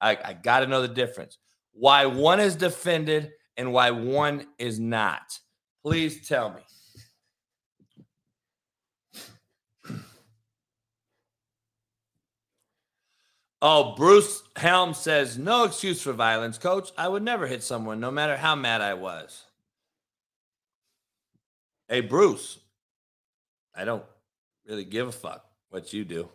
I, 0.00 0.18
I 0.24 0.32
gotta 0.34 0.66
know 0.66 0.82
the 0.82 0.88
difference. 0.88 1.38
Why 1.72 2.06
one 2.06 2.40
is 2.40 2.56
defended 2.56 3.32
and 3.56 3.72
why 3.72 3.90
one 3.90 4.46
is 4.58 4.78
not. 4.78 5.38
Please 5.82 6.26
tell 6.28 6.50
me. 6.50 6.62
Oh, 13.60 13.94
Bruce 13.96 14.44
Helm 14.54 14.94
says, 14.94 15.36
no 15.36 15.64
excuse 15.64 16.00
for 16.00 16.12
violence, 16.12 16.58
coach. 16.58 16.92
I 16.96 17.08
would 17.08 17.24
never 17.24 17.46
hit 17.46 17.62
someone, 17.64 17.98
no 17.98 18.10
matter 18.10 18.36
how 18.36 18.54
mad 18.54 18.80
I 18.80 18.94
was. 18.94 19.44
Hey, 21.88 22.02
Bruce, 22.02 22.60
I 23.74 23.84
don't 23.84 24.04
really 24.66 24.84
give 24.84 25.08
a 25.08 25.12
fuck 25.12 25.44
what 25.70 25.92
you 25.92 26.04
do. 26.04 26.28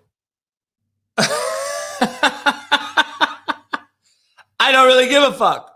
I 4.59 4.71
don't 4.71 4.87
really 4.87 5.07
give 5.07 5.23
a 5.23 5.31
fuck. 5.31 5.69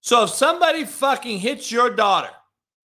So 0.00 0.24
if 0.24 0.30
somebody 0.30 0.84
fucking 0.84 1.40
hits 1.40 1.70
your 1.70 1.90
daughter, 1.90 2.30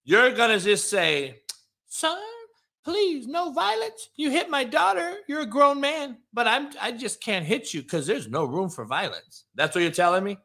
you're 0.04 0.32
going 0.32 0.58
to 0.58 0.64
just 0.64 0.90
say, 0.90 1.44
son, 1.88 2.20
please 2.84 3.28
no 3.28 3.52
violence? 3.52 4.10
You 4.16 4.30
hit 4.30 4.50
my 4.50 4.64
daughter 4.64 5.18
you're 5.28 5.42
a 5.42 5.46
grown 5.46 5.80
man 5.80 6.18
but 6.34 6.48
i'm 6.48 6.70
i 6.82 6.92
just 6.92 7.22
can't 7.22 7.46
hit 7.46 7.74
you 7.74 7.82
because 7.82 8.06
there's 8.08 8.28
no 8.28 8.46
room 8.46 8.70
for 8.70 8.86
violence. 8.86 9.46
That's 9.56 9.76
what 9.76 9.82
you're 9.82 9.92
telling 9.92 10.24
me? 10.24 10.38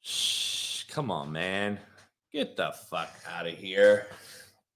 Shh, 0.00 0.84
come 0.84 1.10
on 1.10 1.32
man. 1.32 1.78
Get 2.32 2.56
the 2.56 2.72
fuck 2.90 3.10
out 3.26 3.46
of 3.46 3.54
here. 3.54 4.06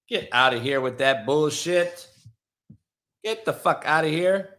Get 0.08 0.28
out 0.32 0.54
of 0.54 0.62
here 0.62 0.80
with 0.80 0.98
that 0.98 1.26
bullshit. 1.26 2.08
Get 3.22 3.44
the 3.44 3.52
fuck 3.52 3.84
out 3.86 4.04
of 4.04 4.10
here 4.10 4.56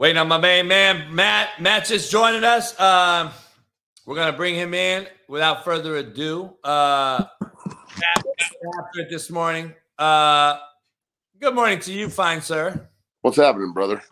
Waiting 0.00 0.16
on 0.16 0.28
my 0.28 0.38
main 0.38 0.66
man, 0.66 1.14
Matt. 1.14 1.60
Matt 1.60 1.84
just 1.84 2.10
joining 2.10 2.42
us. 2.42 2.72
Um, 2.80 3.32
we're 4.06 4.16
gonna 4.16 4.34
bring 4.34 4.54
him 4.54 4.72
in 4.72 5.06
without 5.28 5.62
further 5.62 5.96
ado. 5.96 6.56
Uh, 6.64 7.26
Matt, 7.42 8.24
after 8.78 9.00
it 9.00 9.10
this 9.10 9.28
morning. 9.28 9.74
Uh, 9.98 10.58
good 11.38 11.54
morning 11.54 11.80
to 11.80 11.92
you, 11.92 12.08
fine 12.08 12.40
sir. 12.40 12.88
What's 13.20 13.36
happening, 13.36 13.74
brother? 13.74 14.02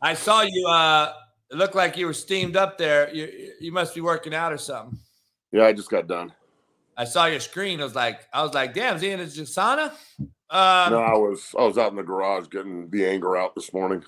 I 0.00 0.14
saw 0.14 0.42
you. 0.42 0.68
Uh, 0.68 1.12
it 1.50 1.56
looked 1.56 1.74
like 1.74 1.96
you 1.96 2.06
were 2.06 2.14
steamed 2.14 2.54
up 2.54 2.78
there. 2.78 3.12
You 3.12 3.50
you 3.60 3.72
must 3.72 3.96
be 3.96 4.00
working 4.00 4.32
out 4.32 4.52
or 4.52 4.58
something. 4.58 4.96
Yeah, 5.50 5.64
I 5.64 5.72
just 5.72 5.90
got 5.90 6.06
done. 6.06 6.32
I 6.96 7.02
saw 7.02 7.26
your 7.26 7.40
screen. 7.40 7.80
I 7.80 7.84
was 7.84 7.96
like, 7.96 8.20
I 8.32 8.44
was 8.44 8.54
like, 8.54 8.74
damn, 8.74 8.94
is 8.94 9.02
he 9.02 9.10
in 9.10 9.18
his 9.18 9.36
sauna? 9.36 9.90
Um, 10.20 10.92
no, 10.92 11.00
I 11.00 11.14
was 11.14 11.52
I 11.58 11.64
was 11.64 11.78
out 11.78 11.90
in 11.90 11.96
the 11.96 12.04
garage 12.04 12.46
getting 12.48 12.88
the 12.90 13.04
anger 13.04 13.36
out 13.36 13.56
this 13.56 13.72
morning. 13.72 14.04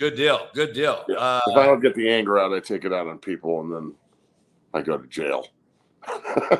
Good 0.00 0.16
deal. 0.16 0.48
Good 0.54 0.72
deal. 0.72 1.04
Yeah. 1.08 1.16
Uh, 1.16 1.40
if 1.46 1.56
I 1.58 1.66
don't 1.66 1.80
get 1.80 1.94
the 1.94 2.08
anger 2.08 2.38
out, 2.38 2.54
I 2.54 2.60
take 2.60 2.86
it 2.86 2.92
out 2.92 3.06
on 3.06 3.18
people, 3.18 3.60
and 3.60 3.70
then 3.70 3.94
I 4.72 4.80
go 4.80 4.96
to 4.96 5.06
jail. 5.06 5.46
yeah, 6.08 6.56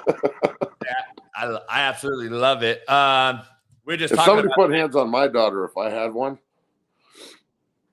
I, 1.34 1.59
I 1.70 1.80
absolutely 1.80 2.28
love 2.28 2.62
it. 2.62 2.86
Um, 2.86 3.41
we're 3.86 3.97
just 3.97 4.12
if 4.12 4.20
somebody 4.20 4.49
put 4.55 4.70
hands 4.70 4.95
on 4.95 5.09
my 5.09 5.26
daughter 5.26 5.64
if 5.64 5.74
I 5.78 5.88
had 5.88 6.12
one. 6.12 6.38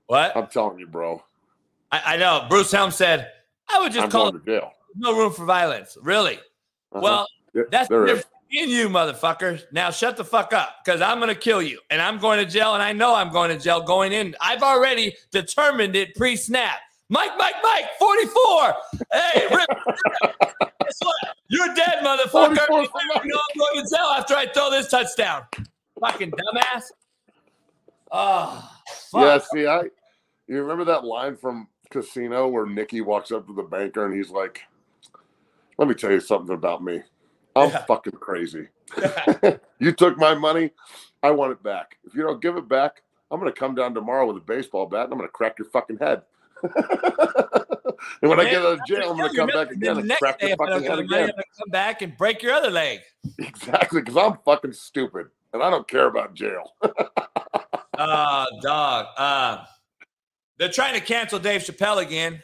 What? 0.07 0.35
I'm 0.35 0.47
telling 0.47 0.79
you, 0.79 0.87
bro. 0.87 1.23
I, 1.93 2.01
I 2.05 2.17
know. 2.17 2.45
Bruce 2.49 2.69
Helm 2.69 2.91
said 2.91 3.31
I 3.73 3.79
would 3.79 3.93
just 3.93 4.03
I'm 4.03 4.11
call 4.11 4.35
it 4.35 4.45
jail. 4.45 4.73
No 4.97 5.17
room 5.17 5.31
for 5.31 5.45
violence. 5.45 5.97
Really? 6.01 6.39
Uh-huh. 6.91 6.99
Well, 7.01 7.27
that's 7.71 7.87
there 7.87 8.01
the 8.01 8.07
difference 8.07 8.36
in 8.51 8.69
you, 8.69 8.89
motherfucker. 8.89 9.61
Now 9.71 9.91
shut 9.91 10.17
the 10.17 10.23
fuck 10.23 10.53
up 10.53 10.77
because 10.83 11.01
I'm 11.01 11.19
going 11.19 11.33
to 11.33 11.39
kill 11.39 11.61
you 11.61 11.79
and 11.89 12.01
I'm 12.01 12.19
going 12.19 12.39
to 12.43 12.45
jail 12.45 12.73
and 12.73 12.83
I 12.83 12.93
know 12.93 13.15
I'm 13.15 13.31
going 13.31 13.49
to 13.49 13.61
jail 13.61 13.81
going 13.81 14.11
in. 14.13 14.35
I've 14.41 14.63
already 14.63 15.15
determined 15.31 15.95
it 15.95 16.15
pre 16.15 16.35
snap. 16.35 16.79
Mike, 17.09 17.31
Mike, 17.37 17.55
Mike, 17.63 17.85
44. 17.99 18.75
Hey, 19.13 19.47
Rip, 19.51 19.67
guess 19.69 20.97
what? 20.99 21.15
You're 21.47 21.73
dead, 21.73 22.03
motherfucker. 22.03 22.49
You 22.49 23.31
know 23.31 23.39
I'm 23.39 23.57
going 23.57 23.83
to 23.83 23.95
jail 23.95 24.07
after 24.17 24.35
I 24.35 24.47
throw 24.53 24.69
this 24.69 24.89
touchdown. 24.89 25.43
Fucking 26.01 26.31
dumbass. 26.31 26.83
Oh, 28.11 28.69
fuck. 29.11 29.21
yeah. 29.21 29.39
See, 29.53 29.67
I, 29.67 29.83
you 30.47 30.61
remember 30.61 30.83
that 30.85 31.05
line 31.05 31.37
from 31.37 31.67
Casino 31.89 32.47
where 32.47 32.65
Nicky 32.65 33.01
walks 33.01 33.31
up 33.31 33.47
to 33.47 33.53
the 33.53 33.63
banker 33.63 34.05
and 34.05 34.13
he's 34.13 34.29
like, 34.29 34.61
let 35.77 35.87
me 35.87 35.93
tell 35.93 36.11
you 36.11 36.19
something 36.19 36.53
about 36.53 36.83
me. 36.83 37.01
I'm 37.57 37.69
yeah. 37.69 37.85
fucking 37.85 38.13
crazy. 38.13 38.67
you 39.79 39.91
took 39.91 40.17
my 40.17 40.35
money. 40.35 40.71
I 41.23 41.31
want 41.31 41.51
it 41.51 41.63
back. 41.63 41.97
If 42.05 42.13
you 42.13 42.23
don't 42.23 42.41
give 42.41 42.57
it 42.57 42.67
back, 42.67 43.01
I'm 43.31 43.39
going 43.39 43.51
to 43.51 43.59
come 43.59 43.75
down 43.75 43.93
tomorrow 43.93 44.27
with 44.27 44.37
a 44.37 44.45
baseball 44.45 44.85
bat 44.85 45.05
and 45.05 45.13
I'm 45.13 45.17
going 45.17 45.27
to 45.27 45.33
crack 45.33 45.57
your 45.59 45.67
fucking 45.69 45.97
head. 45.97 46.21
and 46.63 46.73
when 48.21 48.37
Man, 48.37 48.39
I 48.39 48.49
get 48.49 48.61
out 48.61 48.79
of 48.79 48.85
jail, 48.87 49.11
I'm 49.11 49.17
going 49.17 49.29
to 49.29 49.35
come 49.35 49.47
back 49.47 49.71
again 49.71 49.97
and 49.97 50.11
crack 50.17 50.41
your 50.41 50.55
fucking 50.55 50.83
head 50.83 50.99
again. 50.99 51.31
Come 51.35 51.69
back 51.69 52.01
and 52.01 52.15
break 52.17 52.41
your 52.41 52.53
other 52.53 52.71
leg. 52.71 52.99
Exactly, 53.39 54.01
because 54.01 54.17
I'm 54.17 54.37
fucking 54.45 54.73
stupid 54.73 55.27
and 55.53 55.61
I 55.61 55.69
don't 55.69 55.87
care 55.87 56.07
about 56.07 56.33
jail. 56.33 56.73
uh, 57.97 58.45
dog. 58.61 59.07
Uh, 59.17 59.65
they're 60.57 60.69
trying 60.69 60.93
to 60.93 61.01
cancel 61.01 61.39
Dave 61.39 61.61
Chappelle 61.61 62.01
again. 62.01 62.41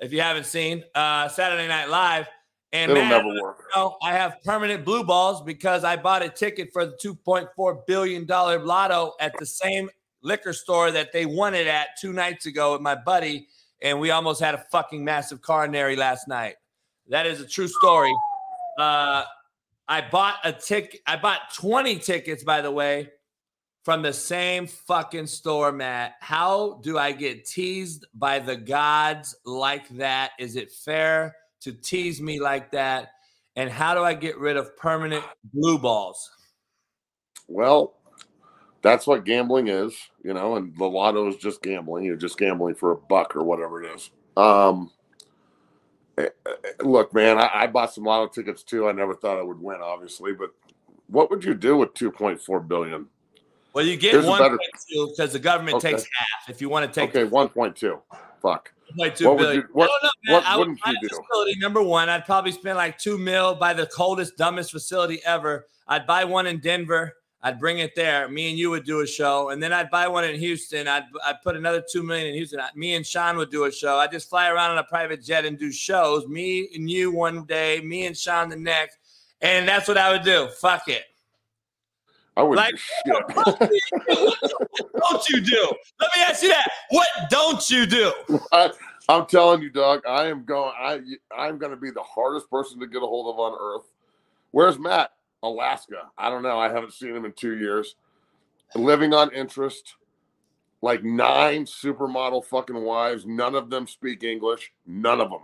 If 0.00 0.12
you 0.12 0.20
haven't 0.20 0.46
seen 0.46 0.84
uh, 0.94 1.28
Saturday 1.28 1.68
Night 1.68 1.88
Live, 1.88 2.26
and 2.74 2.90
It'll 2.90 3.04
Matt, 3.04 3.24
never 3.24 3.40
work. 3.40 3.58
You 3.74 3.80
know, 3.80 3.96
I 4.02 4.14
have 4.14 4.42
permanent 4.44 4.84
blue 4.84 5.04
balls 5.04 5.40
because 5.40 5.84
I 5.84 5.94
bought 5.94 6.22
a 6.22 6.28
ticket 6.28 6.70
for 6.72 6.84
the 6.84 6.98
$2.4 7.02 7.86
billion 7.86 8.26
lotto 8.26 9.12
at 9.20 9.32
the 9.38 9.46
same 9.46 9.88
liquor 10.22 10.52
store 10.52 10.90
that 10.90 11.12
they 11.12 11.24
won 11.24 11.54
it 11.54 11.68
at 11.68 11.88
two 12.00 12.12
nights 12.12 12.46
ago 12.46 12.72
with 12.72 12.80
my 12.80 12.96
buddy. 12.96 13.46
And 13.80 14.00
we 14.00 14.10
almost 14.10 14.40
had 14.40 14.54
a 14.54 14.64
fucking 14.72 15.04
massive 15.04 15.40
coronary 15.40 15.94
last 15.94 16.26
night. 16.26 16.56
That 17.08 17.26
is 17.26 17.40
a 17.40 17.46
true 17.46 17.68
story. 17.68 18.12
Uh, 18.76 19.22
I 19.86 20.00
bought 20.10 20.36
a 20.42 20.52
ticket. 20.52 21.00
I 21.06 21.16
bought 21.16 21.54
20 21.54 22.00
tickets, 22.00 22.42
by 22.42 22.60
the 22.60 22.72
way, 22.72 23.10
from 23.84 24.02
the 24.02 24.12
same 24.12 24.66
fucking 24.66 25.28
store, 25.28 25.70
Matt. 25.70 26.14
How 26.18 26.80
do 26.82 26.98
I 26.98 27.12
get 27.12 27.44
teased 27.44 28.04
by 28.14 28.40
the 28.40 28.56
gods 28.56 29.36
like 29.44 29.88
that? 29.90 30.32
Is 30.40 30.56
it 30.56 30.72
fair? 30.72 31.36
To 31.64 31.72
tease 31.72 32.20
me 32.20 32.40
like 32.40 32.70
that? 32.72 33.10
And 33.56 33.70
how 33.70 33.94
do 33.94 34.02
I 34.02 34.14
get 34.14 34.38
rid 34.38 34.56
of 34.56 34.76
permanent 34.76 35.24
blue 35.52 35.78
balls? 35.78 36.30
Well, 37.46 37.94
that's 38.82 39.06
what 39.06 39.24
gambling 39.24 39.68
is, 39.68 39.96
you 40.22 40.34
know, 40.34 40.56
and 40.56 40.76
the 40.76 40.84
lotto 40.84 41.28
is 41.28 41.36
just 41.36 41.62
gambling. 41.62 42.04
You're 42.04 42.16
just 42.16 42.36
gambling 42.36 42.74
for 42.74 42.92
a 42.92 42.96
buck 42.96 43.34
or 43.34 43.42
whatever 43.42 43.82
it 43.82 43.94
is. 43.94 44.10
Um, 44.36 44.90
eh, 46.18 46.28
eh, 46.46 46.50
look, 46.80 47.14
man, 47.14 47.38
I, 47.38 47.50
I 47.54 47.66
bought 47.66 47.94
some 47.94 48.04
lotto 48.04 48.26
tickets 48.28 48.62
too. 48.62 48.88
I 48.88 48.92
never 48.92 49.14
thought 49.14 49.38
I 49.38 49.42
would 49.42 49.60
win, 49.60 49.78
obviously, 49.82 50.34
but 50.34 50.50
what 51.06 51.30
would 51.30 51.44
you 51.44 51.54
do 51.54 51.78
with 51.78 51.94
2.4 51.94 52.68
billion? 52.68 53.06
Well, 53.72 53.86
you 53.86 53.96
get 53.96 54.14
1.2 54.14 55.10
because 55.10 55.32
the 55.32 55.38
government 55.38 55.78
okay. 55.78 55.92
takes 55.92 56.02
half. 56.02 56.50
If 56.50 56.60
you 56.60 56.68
want 56.68 56.92
to 56.92 57.00
take 57.00 57.16
okay, 57.16 57.28
1.2. 57.28 58.00
Fuck. 58.42 58.73
Like 58.96 59.16
two 59.16 59.28
what 59.28 59.38
billion. 59.38 59.56
Would 59.56 59.68
you, 59.68 59.74
what, 59.74 59.90
no, 60.02 60.08
no, 60.24 60.34
what 60.34 60.46
I 60.46 60.56
wouldn't 60.56 60.78
you 60.86 60.94
do? 61.00 61.08
Facility, 61.08 61.58
number 61.58 61.82
one, 61.82 62.08
I'd 62.08 62.24
probably 62.24 62.52
spend 62.52 62.76
like 62.76 62.98
two 62.98 63.18
mil 63.18 63.54
by 63.54 63.72
the 63.74 63.86
coldest, 63.86 64.36
dumbest 64.36 64.70
facility 64.70 65.20
ever. 65.24 65.66
I'd 65.88 66.06
buy 66.06 66.24
one 66.24 66.46
in 66.46 66.60
Denver. 66.60 67.14
I'd 67.42 67.60
bring 67.60 67.78
it 67.80 67.94
there. 67.94 68.26
Me 68.28 68.48
and 68.48 68.58
you 68.58 68.70
would 68.70 68.84
do 68.84 69.00
a 69.00 69.06
show, 69.06 69.50
and 69.50 69.62
then 69.62 69.70
I'd 69.70 69.90
buy 69.90 70.08
one 70.08 70.24
in 70.24 70.34
Houston. 70.38 70.88
I'd 70.88 71.04
I'd 71.24 71.42
put 71.42 71.56
another 71.56 71.84
two 71.92 72.02
million 72.02 72.28
in 72.28 72.34
Houston. 72.34 72.60
Me 72.74 72.94
and 72.94 73.06
Sean 73.06 73.36
would 73.36 73.50
do 73.50 73.64
a 73.64 73.72
show. 73.72 73.98
I'd 73.98 74.12
just 74.12 74.30
fly 74.30 74.48
around 74.48 74.70
on 74.70 74.78
a 74.78 74.84
private 74.84 75.22
jet 75.22 75.44
and 75.44 75.58
do 75.58 75.70
shows. 75.70 76.26
Me 76.26 76.70
and 76.74 76.88
you 76.88 77.10
one 77.10 77.44
day, 77.44 77.80
me 77.80 78.06
and 78.06 78.16
Sean 78.16 78.48
the 78.48 78.56
next, 78.56 78.98
and 79.42 79.68
that's 79.68 79.88
what 79.88 79.98
I 79.98 80.10
would 80.10 80.24
do. 80.24 80.48
Fuck 80.58 80.88
it. 80.88 81.04
I 82.36 82.42
would 82.42 82.56
like, 82.56 82.76
shit. 82.76 83.14
What 83.34 83.58
don't 83.60 85.28
you 85.28 85.40
do? 85.40 85.72
Let 86.00 86.10
me 86.16 86.22
ask 86.22 86.42
you 86.42 86.48
that. 86.48 86.68
What 86.90 87.06
don't 87.30 87.70
you 87.70 87.86
do? 87.86 88.12
I, 88.50 88.70
am 89.08 89.26
telling 89.26 89.62
you, 89.62 89.70
Doug. 89.70 90.04
I 90.06 90.26
am 90.26 90.44
going. 90.44 90.72
I 90.76 91.00
I'm 91.36 91.58
going 91.58 91.70
to 91.70 91.76
be 91.76 91.90
the 91.90 92.02
hardest 92.02 92.50
person 92.50 92.80
to 92.80 92.86
get 92.86 93.02
a 93.02 93.06
hold 93.06 93.32
of 93.32 93.38
on 93.38 93.56
earth. 93.58 93.86
Where's 94.50 94.78
Matt? 94.78 95.12
Alaska. 95.42 96.10
I 96.18 96.30
don't 96.30 96.42
know. 96.42 96.58
I 96.58 96.70
haven't 96.70 96.92
seen 96.94 97.14
him 97.14 97.24
in 97.24 97.32
two 97.32 97.56
years. 97.56 97.96
Living 98.74 99.14
on 99.14 99.30
interest, 99.32 99.94
like 100.82 101.04
nine 101.04 101.66
supermodel 101.66 102.44
fucking 102.46 102.82
wives. 102.82 103.26
None 103.26 103.54
of 103.54 103.70
them 103.70 103.86
speak 103.86 104.24
English. 104.24 104.72
None 104.86 105.20
of 105.20 105.30
them. 105.30 105.42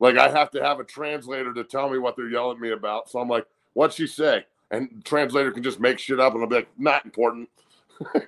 Like 0.00 0.16
I 0.16 0.28
have 0.28 0.50
to 0.52 0.62
have 0.62 0.80
a 0.80 0.84
translator 0.84 1.52
to 1.54 1.64
tell 1.64 1.88
me 1.88 1.98
what 1.98 2.16
they're 2.16 2.30
yelling 2.30 2.56
at 2.56 2.62
me 2.62 2.70
about. 2.70 3.08
So 3.10 3.20
I'm 3.20 3.28
like, 3.28 3.46
what'd 3.74 3.94
she 3.94 4.06
say? 4.06 4.44
And 4.70 5.04
translator 5.04 5.52
can 5.52 5.62
just 5.62 5.80
make 5.80 5.98
shit 5.98 6.18
up 6.18 6.34
and 6.34 6.42
I'll 6.42 6.48
be 6.48 6.56
like, 6.56 6.68
not 6.76 7.04
important. 7.04 7.48
hey, 8.14 8.24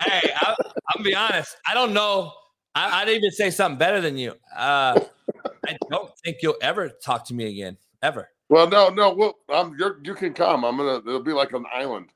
I, 0.00 0.54
will 0.96 1.04
be 1.04 1.14
honest. 1.14 1.56
I 1.66 1.74
don't 1.74 1.92
know. 1.92 2.32
I, 2.74 3.04
would 3.04 3.12
even 3.12 3.30
say 3.30 3.50
something 3.50 3.78
better 3.78 4.00
than 4.00 4.16
you. 4.16 4.32
Uh, 4.56 4.98
I 5.66 5.76
don't 5.90 6.10
think 6.18 6.38
you'll 6.42 6.56
ever 6.60 6.88
talk 6.88 7.24
to 7.26 7.34
me 7.34 7.46
again, 7.46 7.76
ever. 8.02 8.30
Well, 8.48 8.68
no, 8.68 8.88
no. 8.90 9.14
Well, 9.14 9.38
um, 9.52 9.76
you 10.02 10.14
can 10.14 10.34
come. 10.34 10.64
I'm 10.64 10.76
gonna. 10.76 10.96
It'll 10.96 11.22
be 11.22 11.32
like 11.32 11.52
an 11.52 11.64
island. 11.72 12.08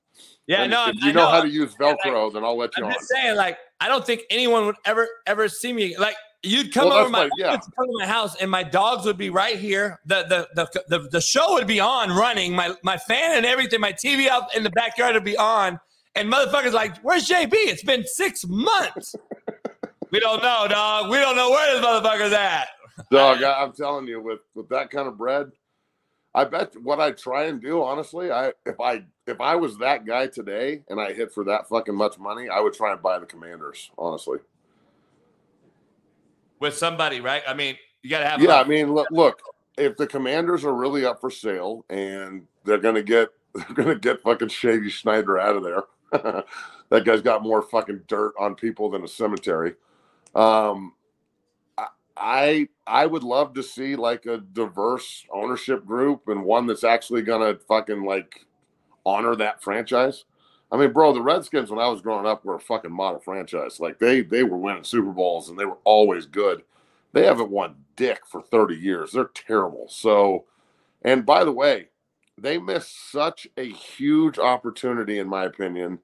Yeah, 0.47 0.63
and 0.63 0.71
no. 0.71 0.89
If 0.89 0.97
you 0.97 1.13
know, 1.13 1.25
know, 1.25 1.31
how 1.31 1.41
to 1.41 1.49
use 1.49 1.75
Velcro, 1.75 2.25
like, 2.25 2.35
then 2.35 2.45
I'll 2.45 2.59
let 2.59 2.77
you. 2.77 2.85
I'm 2.85 2.89
on. 2.89 2.95
just 2.95 3.09
saying, 3.09 3.37
like, 3.37 3.59
I 3.81 3.89
don't 3.89 4.05
think 4.05 4.23
anyone 4.29 4.67
would 4.67 4.77
ever 4.85 5.09
ever 5.27 5.49
see 5.49 5.73
me. 5.73 5.97
Like, 5.97 6.17
you'd 6.47 6.73
come 6.73 6.89
well, 6.89 6.99
over 6.99 7.11
my, 7.11 7.29
yeah. 7.37 7.51
come 7.57 7.87
to 7.87 7.99
my 7.99 8.07
house, 8.07 8.37
and 8.37 8.51
my 8.51 8.63
dogs 8.63 9.05
would 9.05 9.19
be 9.19 9.31
right 9.31 9.59
here. 9.59 10.01
The, 10.07 10.25
the 10.55 10.65
the 10.65 10.85
the 10.89 11.09
the 11.11 11.21
show 11.21 11.55
would 11.55 11.67
be 11.67 11.81
on, 11.81 12.11
running. 12.11 12.55
My 12.55 12.75
my 12.83 12.97
fan 12.97 13.37
and 13.37 13.45
everything. 13.45 13.81
My 13.81 13.93
TV 13.93 14.29
out 14.29 14.55
in 14.55 14.63
the 14.63 14.71
backyard 14.71 15.15
would 15.15 15.25
be 15.25 15.37
on, 15.37 15.79
and 16.15 16.33
motherfuckers 16.33 16.73
like, 16.73 16.97
"Where's 16.99 17.29
JB? 17.29 17.53
It's 17.53 17.83
been 17.83 18.05
six 18.07 18.47
months." 18.47 19.15
we 20.11 20.21
don't 20.21 20.43
know, 20.43 20.67
dog. 20.69 21.11
We 21.11 21.19
don't 21.19 21.37
know 21.37 21.51
where 21.51 21.75
this 21.75 21.85
motherfucker's 21.85 22.33
at. 22.33 22.69
Dog, 23.11 23.43
I, 23.43 23.63
I'm 23.63 23.73
telling 23.73 24.07
you, 24.07 24.23
with 24.23 24.41
with 24.55 24.69
that 24.71 24.91
kind 24.91 25.09
of 25.09 25.19
bread, 25.19 25.51
I 26.35 26.45
bet 26.45 26.75
what 26.83 27.01
I 27.01 27.13
try 27.13 27.45
and 27.45 27.63
do, 27.63 27.83
honestly, 27.83 28.31
I 28.31 28.53
if 28.67 28.79
I 28.81 29.05
if 29.27 29.41
I 29.41 29.57
was 29.57 29.79
that 29.79 30.05
guy 30.05 30.27
today 30.27 30.83
and 30.89 31.01
I 31.01 31.15
hit 31.15 31.33
for 31.33 31.45
that 31.45 31.67
fucking 31.69 31.95
much 31.95 32.19
money, 32.19 32.49
I 32.49 32.61
would 32.61 32.75
try 32.75 32.93
and 32.93 33.03
buy 33.03 33.19
the 33.19 33.27
Commanders, 33.27 33.91
honestly. 33.97 34.39
With 36.61 36.77
somebody, 36.77 37.21
right? 37.21 37.43
I 37.47 37.55
mean, 37.55 37.77
you 38.03 38.11
got 38.11 38.21
to 38.21 38.29
have. 38.29 38.43
Yeah, 38.43 38.61
I 38.61 38.65
mean, 38.65 38.93
look, 38.93 39.09
look, 39.11 39.41
if 39.77 39.97
the 39.97 40.07
Commanders 40.07 40.65
are 40.65 40.75
really 40.75 41.05
up 41.05 41.21
for 41.21 41.31
sale 41.31 41.85
and 41.91 42.47
they're 42.65 42.79
gonna 42.79 43.03
get 43.03 43.29
they're 43.55 43.75
gonna 43.75 43.95
get 43.95 44.23
fucking 44.23 44.49
Shady 44.49 44.91
Snyder 44.91 45.39
out 45.39 45.57
of 45.57 45.63
there. 45.63 45.83
that 46.91 47.05
guy's 47.05 47.23
got 47.23 47.43
more 47.43 47.63
fucking 47.63 48.03
dirt 48.07 48.33
on 48.39 48.55
people 48.55 48.91
than 48.91 49.05
a 49.05 49.09
cemetery. 49.09 49.75
Um, 50.35 50.93
I 52.17 52.69
I 52.87 53.07
would 53.07 53.25
love 53.25 53.55
to 53.55 53.63
see 53.63 53.97
like 53.97 54.27
a 54.27 54.39
diverse 54.39 55.27
ownership 55.33 55.85
group 55.85 56.29
and 56.29 56.45
one 56.45 56.67
that's 56.67 56.85
actually 56.85 57.23
gonna 57.23 57.59
fucking 57.69 58.05
like 58.05 58.47
honor 59.05 59.37
that 59.37 59.63
franchise. 59.63 60.25
I 60.71 60.77
mean, 60.77 60.93
bro, 60.93 61.13
the 61.13 61.23
Redskins 61.23 61.71
when 61.71 61.79
I 61.79 61.89
was 61.89 62.01
growing 62.01 62.27
up 62.27 62.45
were 62.45 62.57
a 62.57 62.61
fucking 62.61 62.93
model 62.93 63.21
franchise. 63.21 63.79
Like 63.79 63.99
they 63.99 64.23
they 64.23 64.43
were 64.43 64.57
winning 64.57 64.85
Super 64.85 65.13
Bowls 65.13 65.49
and 65.49 65.59
they 65.59 65.65
were 65.65 65.79
always 65.85 66.27
good. 66.27 66.63
They 67.13 67.25
haven't 67.25 67.51
won 67.51 67.77
dick 67.95 68.27
for 68.27 68.43
30 68.43 68.75
years. 68.75 69.13
They're 69.13 69.31
terrible. 69.33 69.87
So, 69.89 70.45
and 71.03 71.25
by 71.25 71.45
the 71.45 71.53
way, 71.53 71.89
they 72.37 72.59
missed 72.59 73.11
such 73.11 73.47
a 73.57 73.71
huge 73.71 74.39
opportunity, 74.39 75.19
in 75.19 75.29
my 75.29 75.45
opinion, 75.45 75.99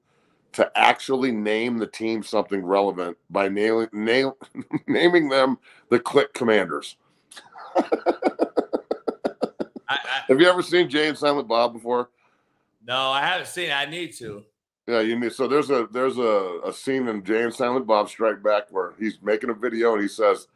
to 0.53 0.71
actually 0.75 1.31
name 1.31 1.77
the 1.77 1.87
team 1.87 2.23
something 2.23 2.65
relevant 2.65 3.17
by 3.29 3.49
nailing, 3.49 3.89
nail, 3.91 4.37
naming 4.87 5.29
them 5.29 5.59
the 5.89 5.99
Click 5.99 6.33
Commanders. 6.33 6.95
I, 7.75 7.83
I, 9.89 10.21
Have 10.27 10.39
you 10.39 10.47
ever 10.47 10.63
seen 10.63 10.89
Jay 10.89 11.09
and 11.09 11.17
Silent 11.17 11.47
Bob 11.47 11.73
before? 11.73 12.09
No, 12.85 13.11
I 13.11 13.21
haven't 13.21 13.47
seen 13.47 13.69
it. 13.69 13.73
I 13.73 13.85
need 13.85 14.13
to. 14.13 14.43
Yeah, 14.87 14.99
you 14.99 15.17
need. 15.17 15.31
So 15.31 15.47
there's 15.47 15.69
a 15.69 15.87
there's 15.91 16.17
a, 16.17 16.59
a 16.65 16.73
scene 16.73 17.07
in 17.07 17.23
Jay 17.23 17.43
and 17.43 17.53
Silent 17.53 17.87
Bob 17.87 18.09
Strike 18.09 18.43
Back 18.43 18.63
where 18.69 18.93
he's 18.99 19.21
making 19.21 19.49
a 19.49 19.53
video 19.53 19.93
and 19.93 20.01
he 20.01 20.09
says, 20.09 20.47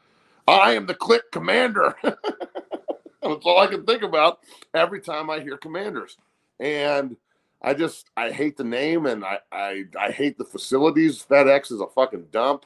"I 0.48 0.74
am 0.74 0.86
the 0.86 0.96
Click 0.96 1.32
Commander." 1.32 1.96
That's 2.04 3.46
all 3.46 3.60
I 3.60 3.68
can 3.68 3.86
think 3.86 4.04
about 4.04 4.40
every 4.74 5.00
time 5.00 5.30
I 5.30 5.40
hear 5.40 5.58
Commanders, 5.58 6.18
and 6.60 7.16
I 7.62 7.74
just 7.74 8.10
I 8.18 8.32
hate 8.32 8.58
the 8.58 8.66
name 8.66 9.06
and 9.06 9.24
I 9.24 9.40
I, 9.52 9.86
I 9.98 10.12
hate 10.12 10.38
the 10.38 10.46
facilities. 10.46 11.24
FedEx 11.24 11.72
is 11.72 11.80
a 11.80 11.88
fucking 11.88 12.28
dump, 12.32 12.66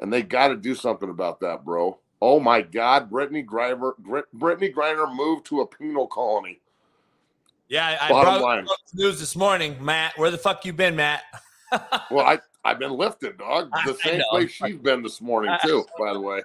and 0.00 0.12
they 0.12 0.22
got 0.22 0.48
to 0.48 0.56
do 0.56 0.74
something 0.74 1.10
about 1.10 1.38
that, 1.40 1.64
bro. 1.64 1.98
Oh 2.20 2.40
my 2.40 2.60
God, 2.60 3.08
Brittney 3.08 3.46
Griner, 3.46 3.92
Brittney 4.36 4.74
Griner 4.74 5.14
moved 5.14 5.46
to 5.46 5.60
a 5.60 5.66
penal 5.66 6.08
colony. 6.08 6.60
Yeah, 7.68 7.98
I, 8.00 8.08
Bottom 8.08 8.42
line. 8.42 8.66
news 8.94 9.20
this 9.20 9.36
morning, 9.36 9.76
Matt. 9.80 10.16
Where 10.16 10.30
the 10.30 10.38
fuck 10.38 10.64
you 10.64 10.72
been, 10.72 10.96
Matt? 10.96 11.22
well, 12.10 12.26
I 12.26 12.38
I've 12.64 12.78
been 12.78 12.92
lifted, 12.92 13.38
dog. 13.38 13.70
The 13.84 13.94
same 13.94 14.22
place 14.30 14.50
she's 14.50 14.76
been 14.76 15.02
this 15.02 15.20
morning 15.20 15.54
too. 15.62 15.84
by 15.98 16.12
the 16.12 16.20
way. 16.20 16.42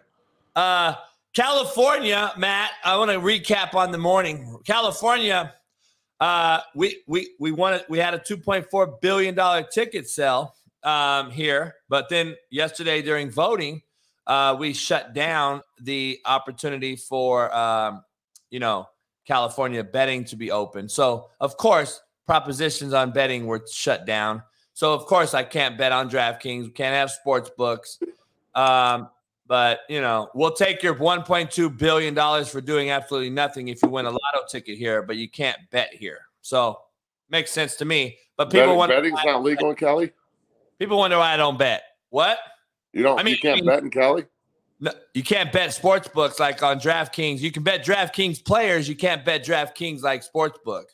Uh, 0.55 0.95
California, 1.33 2.31
Matt. 2.37 2.71
I 2.83 2.97
want 2.97 3.11
to 3.11 3.19
recap 3.19 3.73
on 3.73 3.91
the 3.91 3.97
morning. 3.97 4.57
California 4.65 5.53
uh, 6.23 6.61
we 6.73 7.01
we 7.05 7.31
we 7.37 7.51
wanted 7.51 7.83
we 7.89 7.97
had 7.97 8.13
a 8.13 8.19
2.4 8.19 9.01
billion 9.01 9.35
dollar 9.35 9.61
ticket 9.61 10.07
sale 10.07 10.55
um, 10.83 11.29
here, 11.29 11.75
but 11.89 12.07
then 12.07 12.35
yesterday 12.49 13.01
during 13.01 13.29
voting, 13.29 13.81
uh, 14.25 14.55
we 14.57 14.71
shut 14.71 15.13
down 15.13 15.61
the 15.81 16.21
opportunity 16.23 16.95
for 16.95 17.53
um, 17.53 18.05
you 18.49 18.59
know 18.59 18.87
California 19.25 19.83
betting 19.83 20.25
to 20.25 20.35
be 20.35 20.51
open. 20.51 20.89
So 20.89 21.29
of 21.39 21.57
course, 21.57 22.01
propositions 22.25 22.93
on 22.93 23.11
betting 23.11 23.45
were 23.45 23.63
shut 23.71 24.05
down. 24.05 24.43
So 24.73 24.93
of 24.93 25.05
course, 25.05 25.33
I 25.33 25.43
can't 25.43 25.77
bet 25.77 25.91
on 25.91 26.09
DraftKings. 26.09 26.63
We 26.63 26.69
can't 26.69 26.95
have 26.95 27.11
sports 27.11 27.49
books. 27.55 27.99
Um, 28.55 29.09
but 29.47 29.81
you 29.89 30.01
know, 30.01 30.29
we'll 30.33 30.53
take 30.53 30.81
your 30.81 30.95
1.2 30.95 31.77
billion 31.77 32.13
dollars 32.13 32.49
for 32.49 32.61
doing 32.61 32.91
absolutely 32.91 33.29
nothing 33.29 33.67
if 33.67 33.81
you 33.83 33.89
win 33.89 34.05
a 34.05 34.11
lotto 34.11 34.45
ticket 34.49 34.77
here, 34.77 35.03
but 35.03 35.17
you 35.17 35.29
can't 35.29 35.57
bet 35.71 35.93
here. 35.93 36.21
So 36.41 36.79
makes 37.29 37.51
sense 37.51 37.75
to 37.75 37.85
me. 37.85 38.17
But 38.37 38.45
people 38.45 38.61
betting, 38.61 38.77
wonder 38.77 38.95
betting's 38.95 39.19
not 39.25 39.43
legal 39.43 39.69
in 39.69 39.75
Cali. 39.75 40.11
People 40.79 40.97
wonder 40.97 41.17
why 41.17 41.33
I 41.33 41.37
don't 41.37 41.57
bet. 41.57 41.83
What? 42.09 42.37
You 42.93 43.03
don't. 43.03 43.19
I 43.19 43.23
mean, 43.23 43.35
you 43.35 43.39
can't 43.39 43.57
I 43.57 43.61
mean, 43.61 43.65
bet 43.65 43.83
in 43.83 43.91
Cali. 43.91 44.25
No, 44.83 44.91
you 45.13 45.23
can't 45.23 45.49
bet 45.53 45.73
sports 45.73 46.09
books 46.09 46.41
like 46.41 46.61
on 46.61 46.77
DraftKings. 46.77 47.39
You 47.39 47.53
can 47.53 47.63
bet 47.63 47.85
DraftKings 47.85 48.43
players. 48.43 48.89
You 48.89 48.97
can't 48.97 49.23
bet 49.23 49.45
DraftKings 49.45 50.01
like 50.01 50.23
sports 50.23 50.59
book. 50.65 50.89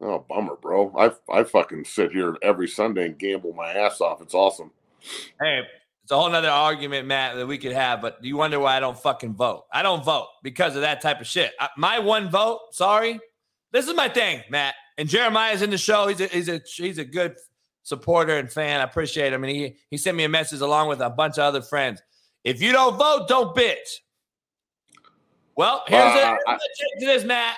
Oh, 0.00 0.26
bummer, 0.28 0.56
bro. 0.60 0.92
I 0.98 1.12
I 1.32 1.44
fucking 1.44 1.84
sit 1.84 2.10
here 2.10 2.36
every 2.42 2.66
Sunday 2.66 3.06
and 3.06 3.16
gamble 3.16 3.52
my 3.52 3.70
ass 3.74 4.00
off. 4.00 4.20
It's 4.20 4.34
awesome. 4.34 4.72
Hey, 5.40 5.62
it's 6.02 6.10
a 6.10 6.16
whole 6.16 6.30
nother 6.30 6.48
argument, 6.48 7.06
Matt, 7.06 7.36
that 7.36 7.46
we 7.46 7.58
could 7.58 7.70
have, 7.70 8.02
but 8.02 8.18
you 8.24 8.36
wonder 8.36 8.58
why 8.58 8.76
I 8.76 8.80
don't 8.80 8.98
fucking 8.98 9.34
vote. 9.34 9.66
I 9.72 9.82
don't 9.82 10.04
vote 10.04 10.26
because 10.42 10.74
of 10.74 10.82
that 10.82 11.00
type 11.00 11.20
of 11.20 11.28
shit. 11.28 11.52
I, 11.60 11.68
my 11.76 12.00
one 12.00 12.28
vote, 12.28 12.72
sorry. 12.72 13.20
This 13.70 13.86
is 13.86 13.94
my 13.94 14.08
thing, 14.08 14.42
Matt. 14.50 14.74
And 14.98 15.08
Jeremiah's 15.08 15.62
in 15.62 15.70
the 15.70 15.78
show. 15.78 16.08
He's 16.08 16.20
a 16.20 16.26
he's 16.26 16.48
a 16.48 16.60
he's 16.74 16.98
a 16.98 17.04
good 17.04 17.36
supporter 17.84 18.36
and 18.36 18.50
fan. 18.50 18.80
I 18.80 18.82
appreciate 18.82 19.32
him. 19.32 19.44
And 19.44 19.54
he 19.54 19.76
he 19.90 19.96
sent 19.96 20.16
me 20.16 20.24
a 20.24 20.28
message 20.28 20.60
along 20.60 20.88
with 20.88 21.00
a 21.00 21.08
bunch 21.08 21.34
of 21.34 21.44
other 21.44 21.62
friends. 21.62 22.02
If 22.44 22.60
you 22.60 22.72
don't 22.72 22.96
vote, 22.96 23.28
don't 23.28 23.54
bitch. 23.54 24.00
Well, 25.56 25.82
here's 25.86 26.02
uh, 26.02 26.36
it. 26.46 26.60
to 27.00 27.06
this, 27.06 27.24
Matt. 27.24 27.56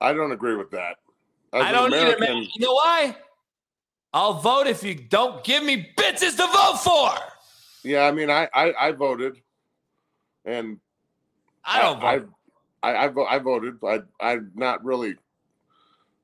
I 0.00 0.12
don't 0.12 0.32
agree 0.32 0.56
with 0.56 0.70
that. 0.72 0.96
As 1.52 1.62
I 1.64 1.72
don't 1.72 1.92
American, 1.92 2.24
either, 2.24 2.34
man. 2.34 2.42
You 2.42 2.66
know 2.66 2.74
why? 2.74 3.16
I'll 4.12 4.34
vote 4.34 4.66
if 4.66 4.82
you 4.82 4.94
don't 4.94 5.44
give 5.44 5.62
me 5.62 5.90
bitches 5.96 6.36
to 6.36 6.46
vote 6.46 6.80
for. 6.82 7.10
Yeah, 7.82 8.02
I 8.02 8.12
mean, 8.12 8.30
I 8.30 8.48
I, 8.52 8.74
I 8.78 8.92
voted, 8.92 9.40
and 10.44 10.80
I 11.64 11.82
don't 11.82 12.02
I, 12.02 12.18
vote. 12.18 12.28
I, 12.82 12.90
I, 12.90 13.06
I, 13.06 13.36
I 13.36 13.38
voted. 13.38 13.74
I 13.84 14.00
I'm 14.20 14.50
not 14.54 14.84
really 14.84 15.16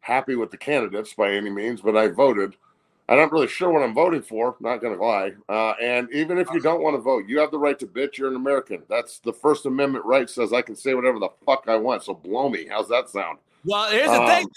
happy 0.01 0.35
with 0.35 0.51
the 0.51 0.57
candidates 0.57 1.15
by 1.15 1.33
any 1.33 1.51
means, 1.51 1.81
but 1.81 1.97
I 1.97 2.09
voted. 2.09 2.57
I'm 3.09 3.19
not 3.19 3.33
really 3.33 3.49
sure 3.49 3.71
what 3.71 3.83
I'm 3.83 3.95
voting 3.95 4.23
for. 4.23 4.57
Not 4.61 4.79
going 4.79 4.97
to 4.97 5.05
lie. 5.05 5.33
Uh, 5.49 5.75
and 5.83 6.09
even 6.13 6.39
if 6.39 6.49
you 6.53 6.61
don't 6.61 6.83
want 6.83 6.97
to 6.97 7.01
vote, 7.01 7.29
you 7.29 7.39
have 7.41 7.51
the 7.51 7.59
right 7.59 7.79
to 7.79 7.87
bitch. 7.87 8.17
You're 8.17 8.29
an 8.29 8.37
American. 8.37 8.83
That's 8.89 9.19
the 9.19 9.33
First 9.33 9.67
Amendment 9.67 10.05
right. 10.05 10.31
Says 10.31 10.53
I 10.53 10.63
can 10.63 10.77
say 10.77 10.95
whatever 10.95 11.19
the 11.19 11.29
fuck 11.45 11.65
I 11.69 11.77
want. 11.77 12.05
So 12.05 12.15
blow 12.15 12.49
me. 12.49 12.67
How's 12.71 12.89
that 12.89 13.11
sound? 13.11 13.39
Well, 13.65 13.91
here's 13.91 14.07
the 14.07 14.23
um, 14.23 14.27
thing. 14.29 14.51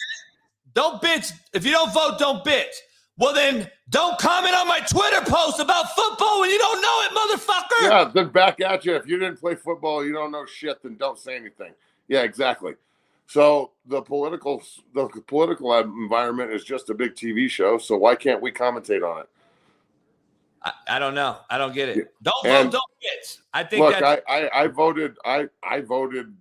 Don't 0.73 1.01
bitch. 1.01 1.31
If 1.53 1.65
you 1.65 1.71
don't 1.71 1.93
vote, 1.93 2.17
don't 2.19 2.45
bitch. 2.45 2.73
Well, 3.17 3.33
then 3.33 3.69
don't 3.89 4.17
comment 4.19 4.55
on 4.55 4.67
my 4.67 4.79
Twitter 4.79 5.21
post 5.21 5.59
about 5.59 5.95
football 5.95 6.41
when 6.41 6.49
you 6.49 6.57
don't 6.57 6.81
know 6.81 7.01
it, 7.03 7.11
motherfucker. 7.11 7.89
Yeah, 7.89 8.11
then 8.13 8.29
back 8.29 8.59
at 8.59 8.83
you. 8.83 8.95
If 8.95 9.07
you 9.07 9.17
didn't 9.17 9.39
play 9.39 9.55
football, 9.55 10.05
you 10.05 10.13
don't 10.13 10.31
know 10.31 10.45
shit, 10.45 10.83
then 10.83 10.97
don't 10.97 11.17
say 11.17 11.35
anything. 11.35 11.71
Yeah, 12.09 12.23
exactly. 12.23 12.73
So 13.27 13.71
the 13.87 14.01
political 14.01 14.61
the 14.93 15.07
political 15.27 15.77
environment 15.79 16.51
is 16.51 16.63
just 16.63 16.89
a 16.89 16.93
big 16.93 17.15
TV 17.15 17.49
show. 17.49 17.77
So 17.77 17.97
why 17.97 18.15
can't 18.15 18.41
we 18.41 18.51
commentate 18.51 19.03
on 19.03 19.21
it? 19.21 19.29
I, 20.63 20.71
I 20.89 20.99
don't 20.99 21.15
know. 21.15 21.37
I 21.49 21.57
don't 21.57 21.73
get 21.73 21.89
it. 21.89 22.13
Don't 22.21 22.45
and 22.45 22.71
vote, 22.71 22.79
don't 22.79 23.01
get. 23.01 23.37
I 23.53 23.63
think. 23.63 23.83
Look, 23.83 24.01
I, 24.01 24.21
I 24.27 24.63
I 24.63 24.67
voted. 24.67 25.17
I 25.25 25.47
I 25.63 25.81
voted 25.81 26.35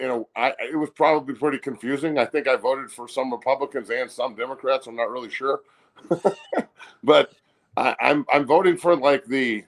you 0.00 0.08
know, 0.08 0.28
I 0.34 0.54
it 0.60 0.76
was 0.76 0.90
probably 0.90 1.34
pretty 1.34 1.58
confusing. 1.58 2.18
I 2.18 2.24
think 2.24 2.48
I 2.48 2.56
voted 2.56 2.90
for 2.90 3.06
some 3.06 3.30
Republicans 3.30 3.90
and 3.90 4.10
some 4.10 4.34
Democrats. 4.34 4.86
I'm 4.86 4.96
not 4.96 5.10
really 5.10 5.30
sure, 5.30 5.60
but 7.04 7.32
I, 7.76 7.94
I'm 8.00 8.24
I'm 8.32 8.46
voting 8.46 8.76
for 8.76 8.96
like 8.96 9.26
the 9.26 9.64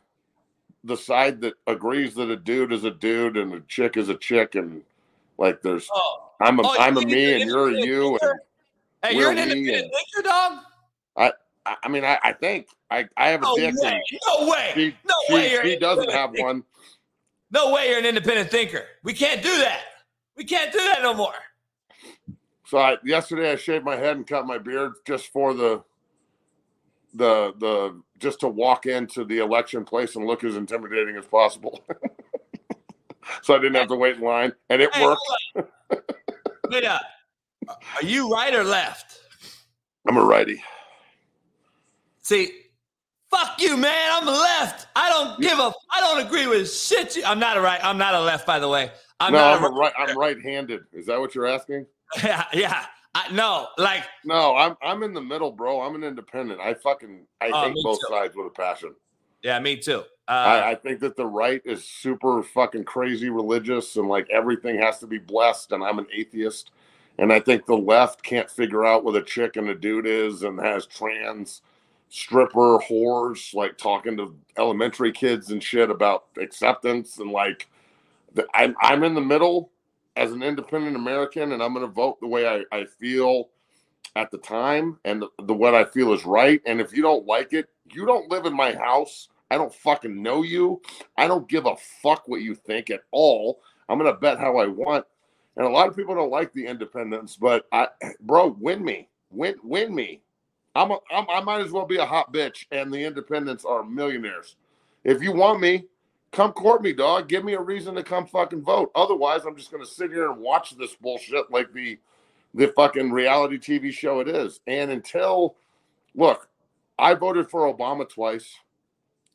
the 0.84 0.96
side 0.96 1.40
that 1.42 1.54
agrees 1.66 2.14
that 2.14 2.30
a 2.30 2.36
dude 2.36 2.72
is 2.72 2.84
a 2.84 2.90
dude 2.90 3.36
and 3.36 3.52
a 3.52 3.60
chick 3.60 3.96
is 3.96 4.08
a 4.08 4.16
chick 4.16 4.54
and 4.54 4.82
like 5.42 5.60
there's 5.60 5.88
Oh, 5.92 6.30
I'm 6.40 6.58
a 6.60 6.62
Oh, 6.64 6.76
am 6.78 6.96
you 6.96 7.02
a 7.02 7.06
me 7.06 7.42
and 7.42 7.50
you're 7.50 7.68
a 7.68 7.72
you 7.84 8.18
and 8.22 8.40
hey, 9.02 9.16
you're 9.16 9.30
an 9.32 9.38
independent 9.38 9.92
thinker, 9.92 10.28
dog. 10.28 10.58
I, 11.16 11.32
I 11.66 11.88
mean 11.88 12.04
I, 12.04 12.18
I 12.22 12.32
think 12.32 12.68
I 12.90 13.06
I 13.16 13.30
have 13.30 13.40
a 13.40 13.44
No 13.44 13.56
dick 13.56 13.74
way. 13.76 14.02
No 14.28 14.48
way. 14.48 14.70
she 14.74 14.96
No 15.04 15.14
she, 15.26 15.34
way. 15.34 15.58
She 15.62 15.78
doesn't 15.78 16.10
have 16.12 16.30
thinker. 16.30 16.46
one. 16.46 16.64
No 17.50 17.72
way. 17.72 17.90
You're 17.90 17.98
an 17.98 18.06
independent 18.06 18.50
thinker. 18.50 18.84
We 19.02 19.12
can't 19.12 19.42
do 19.42 19.54
that. 19.58 19.80
We 20.36 20.44
can't 20.44 20.72
do 20.72 20.78
that 20.78 21.02
no 21.02 21.12
more. 21.12 21.34
So 22.64 22.78
I, 22.78 22.96
yesterday 23.04 23.52
I 23.52 23.56
shaved 23.56 23.84
my 23.84 23.96
head 23.96 24.16
and 24.16 24.26
cut 24.26 24.46
my 24.46 24.58
beard 24.58 24.92
just 25.06 25.26
for 25.32 25.52
the 25.54 25.82
the 27.14 27.52
the 27.58 28.00
just 28.18 28.40
to 28.40 28.48
walk 28.48 28.86
into 28.86 29.24
the 29.24 29.38
election 29.38 29.84
place 29.84 30.14
and 30.16 30.24
look 30.24 30.44
as 30.44 30.56
intimidating 30.56 31.16
as 31.16 31.26
possible. 31.26 31.82
so 33.42 33.54
I 33.54 33.58
didn't 33.58 33.76
have 33.76 33.88
to 33.88 33.96
wait 33.96 34.16
in 34.16 34.22
line, 34.22 34.52
and 34.70 34.82
it 34.82 34.94
Hey, 34.94 35.04
worked. 35.04 35.20
Wait 36.70 36.84
up. 36.84 37.02
Are 37.68 38.02
you 38.04 38.32
right 38.32 38.54
or 38.54 38.64
left? 38.64 39.20
I'm 40.08 40.16
a 40.16 40.24
righty. 40.24 40.62
See, 42.22 42.52
fuck 43.30 43.60
you, 43.60 43.76
man. 43.76 44.10
I'm 44.12 44.26
left. 44.26 44.86
I 44.96 45.08
don't 45.10 45.40
give 45.40 45.58
a. 45.58 45.72
I 45.92 46.00
don't 46.00 46.26
agree 46.26 46.46
with 46.46 46.72
shit. 46.72 47.16
You, 47.16 47.24
I'm 47.24 47.38
not 47.38 47.56
a 47.56 47.60
right. 47.60 47.80
I'm 47.84 47.98
not 47.98 48.14
a 48.14 48.20
left, 48.20 48.46
by 48.46 48.58
the 48.58 48.68
way. 48.68 48.90
I'm 49.20 49.32
no, 49.32 49.38
not 49.38 49.58
I'm 49.58 49.64
a 49.64 49.68
right. 49.68 49.92
I'm 49.98 50.18
right-handed. 50.18 50.82
Is 50.92 51.06
that 51.06 51.20
what 51.20 51.34
you're 51.34 51.46
asking? 51.46 51.86
Yeah, 52.22 52.44
yeah. 52.52 52.84
I, 53.14 53.30
no, 53.32 53.68
like 53.78 54.04
No, 54.24 54.54
I'm 54.56 54.76
I'm 54.82 55.02
in 55.02 55.12
the 55.14 55.20
middle, 55.20 55.50
bro. 55.50 55.80
I'm 55.82 55.94
an 55.94 56.04
independent. 56.04 56.60
I 56.60 56.74
fucking 56.74 57.26
I 57.40 57.50
Oh, 57.52 57.60
hate 57.68 57.76
both 57.84 58.00
too. 58.00 58.06
sides 58.08 58.34
with 58.36 58.46
a 58.46 58.50
passion. 58.50 58.94
Yeah, 59.42 59.58
me 59.58 59.76
too. 59.76 60.02
Uh, 60.28 60.30
I, 60.30 60.70
I 60.70 60.74
think 60.76 61.00
that 61.00 61.16
the 61.16 61.26
right 61.26 61.60
is 61.64 61.84
super 61.84 62.42
fucking 62.42 62.84
crazy 62.84 63.28
religious 63.28 63.96
and 63.96 64.08
like 64.08 64.28
everything 64.30 64.78
has 64.78 64.98
to 65.00 65.06
be 65.06 65.18
blessed, 65.18 65.72
and 65.72 65.82
I'm 65.82 65.98
an 65.98 66.06
atheist. 66.14 66.70
And 67.18 67.32
I 67.32 67.40
think 67.40 67.66
the 67.66 67.76
left 67.76 68.22
can't 68.22 68.50
figure 68.50 68.86
out 68.86 69.04
what 69.04 69.16
a 69.16 69.22
chick 69.22 69.56
and 69.56 69.68
a 69.68 69.74
dude 69.74 70.06
is 70.06 70.42
and 70.42 70.58
has 70.60 70.86
trans 70.86 71.60
stripper 72.08 72.78
whores 72.78 73.54
like 73.54 73.78
talking 73.78 74.18
to 74.18 74.36
elementary 74.58 75.10
kids 75.10 75.50
and 75.50 75.62
shit 75.62 75.88
about 75.90 76.26
acceptance 76.38 77.16
and 77.18 77.30
like 77.30 77.68
the, 78.34 78.46
I'm 78.54 78.76
I'm 78.82 79.02
in 79.02 79.14
the 79.14 79.20
middle 79.22 79.70
as 80.14 80.30
an 80.30 80.42
independent 80.42 80.94
American 80.94 81.52
and 81.52 81.62
I'm 81.62 81.72
gonna 81.72 81.86
vote 81.86 82.20
the 82.20 82.26
way 82.26 82.46
I, 82.46 82.64
I 82.70 82.84
feel 82.84 83.48
at 84.14 84.30
the 84.30 84.36
time 84.36 84.98
and 85.06 85.22
the, 85.22 85.28
the 85.44 85.54
what 85.54 85.74
I 85.74 85.84
feel 85.86 86.12
is 86.12 86.26
right. 86.26 86.60
And 86.66 86.80
if 86.82 86.94
you 86.94 87.02
don't 87.02 87.26
like 87.26 87.54
it, 87.54 87.70
you 87.92 88.04
don't 88.04 88.30
live 88.30 88.44
in 88.44 88.54
my 88.54 88.74
house. 88.74 89.28
I 89.52 89.58
don't 89.58 89.74
fucking 89.74 90.22
know 90.22 90.42
you. 90.42 90.80
I 91.18 91.28
don't 91.28 91.46
give 91.46 91.66
a 91.66 91.76
fuck 91.76 92.26
what 92.26 92.40
you 92.40 92.54
think 92.54 92.88
at 92.88 93.02
all. 93.10 93.60
I'm 93.86 93.98
gonna 93.98 94.14
bet 94.14 94.38
how 94.38 94.56
I 94.56 94.66
want. 94.66 95.04
And 95.56 95.66
a 95.66 95.68
lot 95.68 95.88
of 95.88 95.94
people 95.94 96.14
don't 96.14 96.30
like 96.30 96.54
the 96.54 96.66
independents, 96.66 97.36
but 97.36 97.66
I, 97.70 97.88
bro, 98.20 98.56
win 98.58 98.82
me, 98.82 99.08
win, 99.30 99.56
win 99.62 99.94
me. 99.94 100.22
I'm, 100.74 100.90
a, 100.90 100.98
I'm 101.10 101.26
I 101.28 101.42
might 101.42 101.60
as 101.60 101.70
well 101.70 101.84
be 101.84 101.98
a 101.98 102.06
hot 102.06 102.32
bitch, 102.32 102.64
and 102.72 102.90
the 102.90 103.04
independents 103.04 103.66
are 103.66 103.84
millionaires. 103.84 104.56
If 105.04 105.22
you 105.22 105.32
want 105.32 105.60
me, 105.60 105.84
come 106.30 106.52
court 106.52 106.80
me, 106.80 106.94
dog. 106.94 107.28
Give 107.28 107.44
me 107.44 107.52
a 107.52 107.60
reason 107.60 107.94
to 107.96 108.02
come 108.02 108.26
fucking 108.26 108.62
vote. 108.62 108.90
Otherwise, 108.94 109.42
I'm 109.44 109.54
just 109.54 109.70
gonna 109.70 109.84
sit 109.84 110.10
here 110.10 110.30
and 110.30 110.40
watch 110.40 110.78
this 110.78 110.94
bullshit 110.94 111.50
like 111.50 111.74
the 111.74 111.98
the 112.54 112.68
fucking 112.68 113.12
reality 113.12 113.58
TV 113.58 113.92
show 113.92 114.20
it 114.20 114.28
is. 114.28 114.60
And 114.66 114.90
until, 114.90 115.56
look, 116.14 116.48
I 116.98 117.12
voted 117.12 117.50
for 117.50 117.70
Obama 117.70 118.08
twice. 118.08 118.54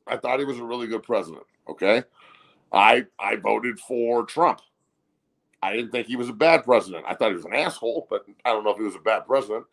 I 0.10 0.18
thought 0.18 0.40
he 0.40 0.46
was 0.46 0.60
a 0.60 0.64
really 0.64 0.88
good 0.88 1.04
president. 1.04 1.44
Okay, 1.68 2.04
I 2.72 3.06
I 3.20 3.36
voted 3.38 3.80
for 3.80 4.26
Trump. 4.26 4.62
I 5.62 5.76
didn't 5.76 5.92
think 5.92 6.08
he 6.08 6.16
was 6.16 6.30
a 6.30 6.34
bad 6.34 6.64
president. 6.64 7.06
I 7.08 7.16
thought 7.16 7.30
he 7.30 7.36
was 7.36 7.46
an 7.46 7.54
asshole, 7.54 8.08
but 8.10 8.26
I 8.46 8.52
don't 8.52 8.64
know 8.64 8.72
if 8.72 8.78
he 8.78 8.84
was 8.84 8.96
a 8.96 9.00
bad 9.00 9.26
president. 9.26 9.66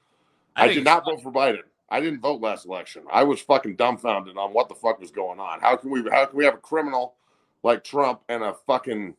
I, 0.57 0.67
think 0.67 0.77
did 0.77 0.85
not 0.85 1.05
vote 1.05 1.23
for 1.23 1.33
Biden. 1.33 1.63
I 1.91 2.01
didn't 2.01 2.21
vote 2.21 2.41
last 2.41 2.65
election. 2.65 3.05
I 3.13 3.23
was 3.25 3.41
fucking 3.41 3.77
dumbfounded 3.77 4.37
on 4.37 4.53
what 4.53 4.69
the 4.69 4.75
fuck 4.75 4.99
was 5.01 5.11
going 5.11 5.41
on. 5.41 5.61
How 5.61 5.77
can 5.77 5.91
we 5.91 6.03
how 6.11 6.27
can 6.27 6.37
we 6.37 6.45
have 6.45 6.55
a 6.55 6.59
criminal 6.59 7.15
like 7.63 7.85
Trump 7.85 8.21
and 8.29 8.43
a 8.43 8.55
fucking 8.67 9.15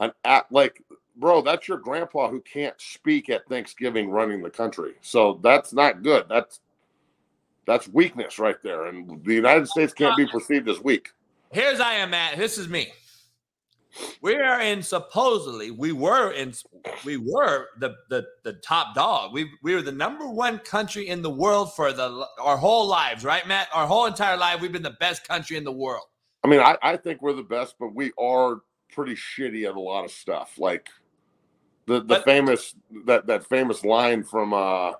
an 0.00 0.12
at 0.24 0.50
like 0.50 0.82
bro, 1.16 1.42
that's 1.42 1.68
your 1.68 1.78
grandpa 1.78 2.28
who 2.28 2.40
can't 2.40 2.80
speak 2.80 3.30
at 3.30 3.48
Thanksgiving 3.48 4.10
running 4.10 4.42
the 4.42 4.50
country. 4.50 4.94
So 5.00 5.38
that's 5.42 5.72
not 5.72 6.02
good. 6.02 6.26
That's 6.28 6.60
that's 7.66 7.88
weakness 7.88 8.38
right 8.38 8.56
there. 8.62 8.86
And 8.86 9.24
the 9.24 9.34
United 9.34 9.68
States 9.68 9.92
can't 9.92 10.16
be 10.16 10.26
perceived 10.26 10.68
as 10.68 10.80
weak. 10.80 11.10
Here's 11.52 11.80
I 11.80 11.94
am 11.94 12.12
at. 12.14 12.36
This 12.36 12.58
is 12.58 12.68
me. 12.68 12.92
We 14.22 14.34
are 14.34 14.60
in 14.60 14.82
supposedly 14.82 15.70
we 15.70 15.92
were 15.92 16.32
in 16.32 16.52
we 17.04 17.16
were 17.16 17.68
the 17.78 17.94
the 18.10 18.26
the 18.42 18.54
top 18.54 18.94
dog. 18.94 19.32
We 19.32 19.48
we 19.62 19.74
were 19.74 19.82
the 19.82 19.92
number 19.92 20.28
one 20.28 20.58
country 20.58 21.06
in 21.08 21.22
the 21.22 21.30
world 21.30 21.74
for 21.74 21.92
the 21.92 22.26
our 22.40 22.56
whole 22.56 22.88
lives, 22.88 23.24
right, 23.24 23.46
Matt? 23.46 23.68
Our 23.72 23.86
whole 23.86 24.06
entire 24.06 24.36
life, 24.36 24.60
we've 24.60 24.72
been 24.72 24.82
the 24.82 24.96
best 24.98 25.28
country 25.28 25.56
in 25.56 25.62
the 25.62 25.72
world. 25.72 26.06
I 26.42 26.48
mean, 26.48 26.58
I, 26.60 26.76
I 26.82 26.96
think 26.96 27.22
we're 27.22 27.34
the 27.34 27.42
best, 27.44 27.76
but 27.78 27.94
we 27.94 28.10
are 28.18 28.62
pretty 28.92 29.14
shitty 29.14 29.68
at 29.68 29.76
a 29.76 29.80
lot 29.80 30.04
of 30.04 30.10
stuff. 30.10 30.58
Like 30.58 30.88
the 31.86 32.00
the 32.00 32.04
But- 32.04 32.24
famous 32.24 32.74
that 33.06 33.28
that 33.28 33.46
famous 33.46 33.84
line 33.84 34.24
from 34.24 34.52
uh 34.52 34.92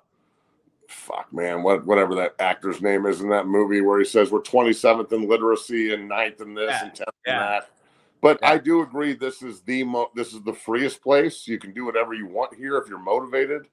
fuck 0.89 1.31
man, 1.33 1.63
what 1.63 1.85
whatever 1.85 2.15
that 2.15 2.35
actor's 2.39 2.81
name 2.81 3.05
is 3.05 3.21
in 3.21 3.29
that 3.29 3.47
movie 3.47 3.81
where 3.81 3.99
he 3.99 4.05
says 4.05 4.31
we're 4.31 4.41
27th 4.41 5.11
in 5.13 5.27
literacy 5.27 5.93
and 5.93 6.09
9th 6.09 6.41
in 6.41 6.53
this 6.53 6.69
Yeah, 6.71 6.83
and 6.83 6.91
10th 6.93 7.03
yeah. 7.25 7.33
in 7.33 7.39
that. 7.39 7.69
But 8.21 8.39
Yeah. 8.41 8.51
I 8.51 8.57
do 8.57 8.81
agree 8.81 9.13
this 9.13 9.41
is 9.41 9.61
the 9.61 9.83
mo- 9.83 10.11
this 10.15 10.33
is 10.33 10.41
the 10.43 10.53
freest 10.53 11.01
place. 11.01 11.47
You 11.47 11.59
can 11.59 11.73
do 11.73 11.85
whatever 11.85 12.13
you 12.13 12.27
want 12.27 12.55
here 12.55 12.77
if 12.77 12.87
you're 12.89 12.99
motivated. 12.99 13.67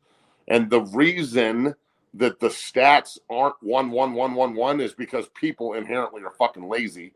And 0.49 0.69
the 0.69 0.83
reason 0.83 1.75
that 2.15 2.39
the 2.41 2.49
stats 2.49 3.19
aren't 3.31 3.55
one 3.63 3.91
one 3.91 4.13
one 4.13 4.35
one 4.35 4.55
one 4.55 4.81
is 4.81 4.93
because 4.93 5.29
people 5.35 5.75
inherently 5.75 6.23
are 6.23 6.33
fucking 6.33 6.69
lazy. 6.69 7.15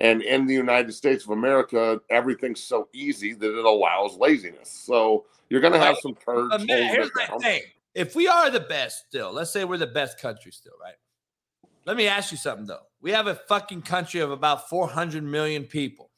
And 0.00 0.22
in 0.22 0.46
the 0.46 0.54
United 0.54 0.92
States 0.92 1.24
of 1.24 1.30
America, 1.30 2.00
everything's 2.08 2.62
so 2.62 2.88
easy 2.92 3.34
that 3.34 3.58
it 3.58 3.64
allows 3.64 4.16
laziness. 4.16 4.70
So 4.70 5.26
you're 5.50 5.60
gonna 5.60 5.78
have 5.78 5.98
some. 5.98 6.16
But 6.24 6.60
here's 6.68 7.10
down. 7.10 7.40
thing. 7.40 7.62
If 7.98 8.14
we 8.14 8.28
are 8.28 8.48
the 8.48 8.60
best 8.60 9.06
still, 9.08 9.32
let's 9.32 9.50
say 9.50 9.64
we're 9.64 9.76
the 9.76 9.86
best 9.86 10.20
country 10.20 10.52
still, 10.52 10.74
right? 10.80 10.94
Let 11.84 11.96
me 11.96 12.06
ask 12.06 12.30
you 12.30 12.38
something 12.38 12.64
though. 12.64 12.84
We 13.00 13.10
have 13.10 13.26
a 13.26 13.34
fucking 13.34 13.82
country 13.82 14.20
of 14.20 14.30
about 14.30 14.68
400 14.68 15.24
million 15.24 15.64
people. 15.64 16.10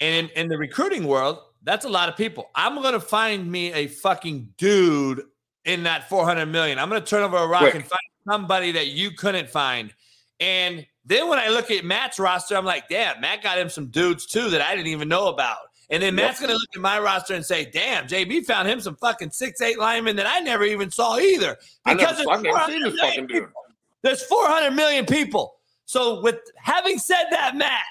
And 0.00 0.30
in, 0.30 0.42
in 0.44 0.48
the 0.48 0.58
recruiting 0.58 1.06
world, 1.06 1.38
that's 1.62 1.84
a 1.84 1.88
lot 1.88 2.08
of 2.08 2.16
people. 2.16 2.50
I'm 2.54 2.74
going 2.82 2.94
to 2.94 3.00
find 3.00 3.50
me 3.50 3.72
a 3.72 3.86
fucking 3.86 4.54
dude 4.58 5.22
in 5.64 5.84
that 5.84 6.08
400 6.08 6.46
million. 6.46 6.78
I'm 6.80 6.88
going 6.88 7.00
to 7.00 7.06
turn 7.06 7.22
over 7.22 7.36
a 7.36 7.46
rock 7.46 7.60
Quick. 7.60 7.74
and 7.76 7.84
find 7.84 8.00
somebody 8.28 8.72
that 8.72 8.88
you 8.88 9.12
couldn't 9.12 9.48
find. 9.48 9.94
And 10.40 10.84
then 11.04 11.28
when 11.28 11.38
I 11.38 11.48
look 11.48 11.70
at 11.70 11.84
Matt's 11.84 12.18
roster, 12.18 12.56
I'm 12.56 12.64
like, 12.64 12.88
damn, 12.88 13.20
Matt 13.20 13.42
got 13.42 13.58
him 13.58 13.68
some 13.68 13.86
dudes 13.86 14.26
too 14.26 14.50
that 14.50 14.60
I 14.60 14.74
didn't 14.74 14.88
even 14.88 15.08
know 15.08 15.28
about. 15.28 15.58
And 15.90 16.02
then 16.02 16.16
Yep. 16.16 16.24
Matt's 16.26 16.40
going 16.40 16.50
to 16.50 16.54
look 16.56 16.68
at 16.74 16.80
my 16.80 16.98
roster 16.98 17.34
and 17.34 17.44
say, 17.44 17.70
damn, 17.70 18.08
JB 18.08 18.44
found 18.44 18.68
him 18.68 18.80
some 18.80 18.96
fucking 18.96 19.30
six, 19.30 19.60
eight 19.60 19.78
linemen 19.78 20.16
that 20.16 20.26
I 20.26 20.40
never 20.40 20.64
even 20.64 20.90
saw 20.90 21.18
either. 21.18 21.56
I 21.84 21.94
never, 21.94 22.12
there's 22.14 22.26
I've 22.26 22.42
never 22.42 22.58
400 22.58 22.72
seen 22.72 22.82
this 22.82 23.00
fucking 23.00 23.26
dude. 23.28 23.36
people. 23.44 23.62
There's 24.02 24.22
400 24.24 24.70
million 24.72 25.06
people. 25.06 25.54
So, 25.84 26.20
with 26.20 26.40
having 26.56 26.98
said 26.98 27.26
that, 27.30 27.54
Matt, 27.56 27.84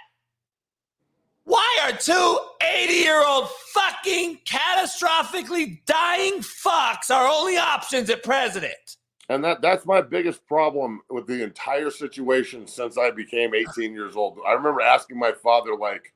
why 1.45 1.79
are 1.83 1.91
two 1.93 2.37
80 2.61 2.93
year 2.93 3.25
old 3.25 3.49
fucking 3.49 4.39
catastrophically 4.45 5.85
dying 5.85 6.39
fucks 6.39 7.09
our 7.11 7.27
only 7.27 7.57
options 7.57 8.09
at 8.09 8.23
president? 8.23 8.97
And 9.29 9.43
that 9.43 9.61
that's 9.61 9.85
my 9.85 10.01
biggest 10.01 10.45
problem 10.47 11.01
with 11.09 11.27
the 11.27 11.43
entire 11.43 11.89
situation 11.89 12.67
since 12.67 12.97
I 12.97 13.11
became 13.11 13.55
18 13.55 13.93
years 13.93 14.15
old. 14.15 14.39
I 14.45 14.53
remember 14.53 14.81
asking 14.81 15.17
my 15.17 15.31
father, 15.31 15.75
like, 15.75 16.13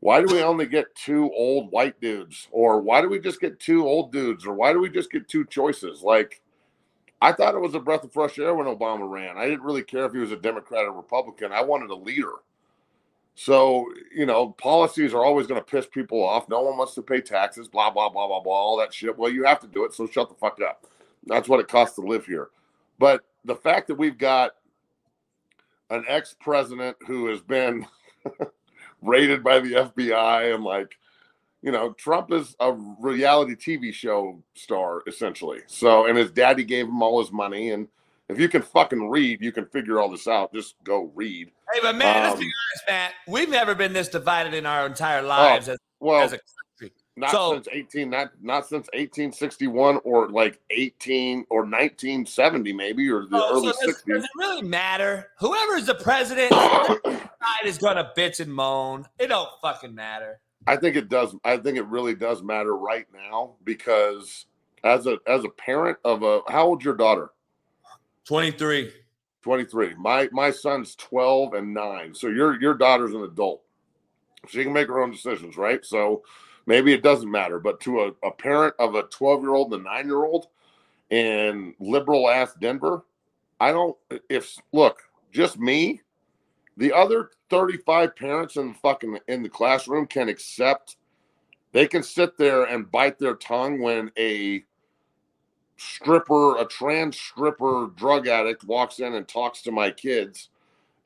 why 0.00 0.22
do 0.22 0.34
we 0.34 0.42
only 0.42 0.66
get 0.66 0.94
two 0.94 1.30
old 1.34 1.70
white 1.70 2.00
dudes? 2.00 2.48
Or 2.50 2.80
why 2.80 3.02
do 3.02 3.08
we 3.08 3.18
just 3.18 3.40
get 3.40 3.60
two 3.60 3.86
old 3.86 4.12
dudes? 4.12 4.46
Or 4.46 4.54
why 4.54 4.72
do 4.72 4.80
we 4.80 4.88
just 4.88 5.12
get 5.12 5.28
two 5.28 5.44
choices? 5.44 6.02
Like, 6.02 6.40
I 7.20 7.32
thought 7.32 7.54
it 7.54 7.60
was 7.60 7.74
a 7.74 7.80
breath 7.80 8.04
of 8.04 8.12
fresh 8.12 8.38
air 8.38 8.54
when 8.54 8.66
Obama 8.66 9.08
ran. 9.08 9.36
I 9.36 9.44
didn't 9.44 9.64
really 9.64 9.82
care 9.82 10.06
if 10.06 10.12
he 10.12 10.18
was 10.18 10.32
a 10.32 10.36
Democrat 10.36 10.86
or 10.86 10.92
Republican. 10.92 11.52
I 11.52 11.62
wanted 11.62 11.90
a 11.90 11.94
leader. 11.94 12.32
So, 13.34 13.86
you 14.14 14.24
know, 14.24 14.50
policies 14.50 15.12
are 15.12 15.24
always 15.24 15.46
going 15.46 15.60
to 15.60 15.64
piss 15.64 15.86
people 15.86 16.22
off. 16.22 16.48
No 16.48 16.62
one 16.62 16.78
wants 16.78 16.94
to 16.94 17.02
pay 17.02 17.20
taxes, 17.20 17.68
blah, 17.68 17.90
blah, 17.90 18.08
blah, 18.08 18.26
blah, 18.26 18.40
blah, 18.40 18.52
all 18.52 18.78
that 18.78 18.92
shit. 18.92 19.16
Well, 19.16 19.30
you 19.30 19.44
have 19.44 19.60
to 19.60 19.66
do 19.66 19.84
it. 19.84 19.92
So 19.92 20.06
shut 20.06 20.30
the 20.30 20.34
fuck 20.34 20.58
up. 20.66 20.86
That's 21.26 21.48
what 21.48 21.60
it 21.60 21.68
costs 21.68 21.96
to 21.96 22.02
live 22.02 22.24
here. 22.24 22.48
But 22.98 23.22
the 23.44 23.54
fact 23.54 23.88
that 23.88 23.94
we've 23.96 24.18
got 24.18 24.52
an 25.90 26.04
ex 26.08 26.34
president 26.40 26.96
who 27.06 27.26
has 27.26 27.40
been 27.40 27.86
raided 29.02 29.42
by 29.42 29.60
the 29.60 29.72
FBI 29.72 30.54
and 30.54 30.64
like, 30.64 30.96
you 31.62 31.70
know, 31.72 31.92
Trump 31.92 32.32
is 32.32 32.56
a 32.60 32.72
reality 32.72 33.54
TV 33.54 33.92
show 33.92 34.42
star 34.54 35.02
essentially. 35.06 35.60
So, 35.66 36.06
and 36.06 36.16
his 36.16 36.30
daddy 36.30 36.64
gave 36.64 36.86
him 36.86 37.02
all 37.02 37.20
his 37.20 37.32
money, 37.32 37.70
and 37.70 37.88
If 38.30 38.38
you 38.38 38.48
can 38.48 38.62
fucking 38.62 39.10
read, 39.10 39.40
you 39.42 39.50
can 39.50 39.66
figure 39.66 39.98
all 40.00 40.08
this 40.08 40.28
out. 40.28 40.54
Just 40.54 40.76
go 40.84 41.10
read. 41.16 41.50
Hey, 41.74 41.80
but 41.82 41.96
man, 41.96 42.28
let's 42.28 42.38
be 42.38 42.46
Um, 42.46 42.52
honest, 42.72 42.84
Matt. 42.88 43.12
We've 43.26 43.48
never 43.48 43.74
been 43.74 43.92
this 43.92 44.08
divided 44.08 44.54
in 44.54 44.66
our 44.66 44.86
entire 44.86 45.20
lives 45.22 45.68
as, 45.68 45.78
Well, 45.98 46.20
as 46.22 46.32
a 46.34 46.38
country. 46.78 46.94
not 47.16 47.30
so- 47.32 47.54
since 47.54 47.66
18 47.72 48.08
not 48.08 48.30
not 48.40 48.66
since 48.68 48.88
1861 48.94 49.98
or 50.04 50.28
like 50.28 50.60
18 50.70 51.44
or 51.50 51.66
1970 51.66 52.72
maybe 52.72 53.10
or 53.10 53.22
the 53.26 53.36
Oh, 53.36 53.50
early 53.56 53.72
so 53.72 53.86
does, 53.86 53.96
60s. 53.96 54.14
does 54.14 54.24
it 54.24 54.30
really 54.36 54.62
matter? 54.62 55.30
Whoever's 55.40 55.86
the 55.86 55.96
president 55.96 56.52
side 57.40 57.66
is 57.66 57.78
gonna 57.78 58.12
bitch 58.16 58.40
and 58.40 58.52
moan. 58.52 59.06
It 59.18 59.28
don't 59.28 59.50
fucking 59.62 59.94
matter. 59.94 60.40
I 60.66 60.76
think 60.76 60.96
it 60.96 61.08
does. 61.08 61.34
I 61.44 61.56
think 61.56 61.78
it 61.78 61.86
really 61.86 62.14
does 62.14 62.42
matter 62.42 62.76
right 62.76 63.06
now 63.12 63.54
because 63.64 64.46
as 64.84 65.06
a 65.06 65.18
as 65.26 65.44
a 65.44 65.48
parent 65.48 65.98
of 66.04 66.22
a 66.22 66.40
how 66.48 66.68
old's 66.68 66.84
your 66.84 66.96
daughter? 66.96 67.30
23. 68.26 68.92
23. 69.42 69.94
My 69.94 70.28
my 70.32 70.50
son's 70.50 70.94
12 70.96 71.54
and 71.54 71.74
9. 71.74 72.14
So 72.14 72.28
your 72.28 72.60
your 72.60 72.74
daughter's 72.74 73.14
an 73.14 73.22
adult. 73.22 73.62
She 74.48 74.62
can 74.62 74.72
make 74.72 74.88
her 74.88 75.00
own 75.00 75.10
decisions, 75.10 75.56
right? 75.56 75.84
So 75.84 76.22
maybe 76.66 76.92
it 76.92 77.02
doesn't 77.02 77.30
matter. 77.30 77.58
But 77.58 77.80
to 77.80 78.00
a, 78.00 78.26
a 78.26 78.30
parent 78.30 78.74
of 78.78 78.94
a 78.94 79.02
12 79.04 79.42
year 79.42 79.54
old 79.54 79.72
and 79.72 79.82
a 79.82 79.84
nine 79.84 80.06
year 80.06 80.24
old 80.24 80.46
in 81.10 81.74
liberal 81.80 82.28
ass 82.28 82.54
Denver, 82.60 83.04
I 83.58 83.72
don't 83.72 83.96
if 84.28 84.56
look, 84.72 85.02
just 85.32 85.58
me, 85.58 86.00
the 86.76 86.92
other 86.92 87.30
35 87.50 88.16
parents 88.16 88.56
in 88.56 88.68
the 88.68 88.74
fucking 88.74 89.18
in 89.28 89.42
the 89.42 89.48
classroom 89.48 90.06
can 90.06 90.28
accept 90.28 90.96
they 91.72 91.86
can 91.86 92.02
sit 92.02 92.36
there 92.36 92.64
and 92.64 92.90
bite 92.90 93.18
their 93.18 93.36
tongue 93.36 93.80
when 93.80 94.10
a 94.18 94.64
stripper, 95.76 96.56
a 96.58 96.64
trans 96.66 97.16
stripper 97.16 97.90
drug 97.96 98.26
addict 98.26 98.64
walks 98.64 98.98
in 98.98 99.14
and 99.14 99.26
talks 99.26 99.62
to 99.62 99.72
my 99.72 99.90
kids 99.90 100.48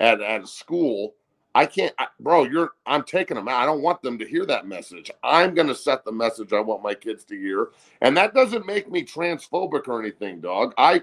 at, 0.01 0.21
at 0.21 0.49
school. 0.49 1.15
I 1.55 1.67
can't, 1.67 1.95
I, 1.99 2.07
bro. 2.19 2.45
You're, 2.45 2.73
I'm 2.87 3.05
taking 3.05 3.37
them 3.37 3.47
out. 3.47 3.63
I 3.63 3.67
don't 3.67 3.83
want 3.83 4.03
them 4.03 4.19
to 4.19 4.27
hear 4.27 4.45
that 4.47 4.67
message. 4.67 5.11
I'm 5.23 5.55
going 5.55 5.69
to 5.69 5.75
set 5.75 6.05
the 6.05 6.11
message 6.11 6.53
I 6.53 6.61
want 6.61 6.83
my 6.83 6.95
kids 6.95 7.25
to 7.27 7.39
hear. 7.39 7.69
And 8.01 8.17
that 8.17 8.35
doesn't 8.35 8.67
make 8.67 8.91
me 8.91 9.05
transphobic 9.05 9.87
or 9.87 10.01
anything, 10.01 10.41
dog. 10.41 10.75
I 10.77 11.03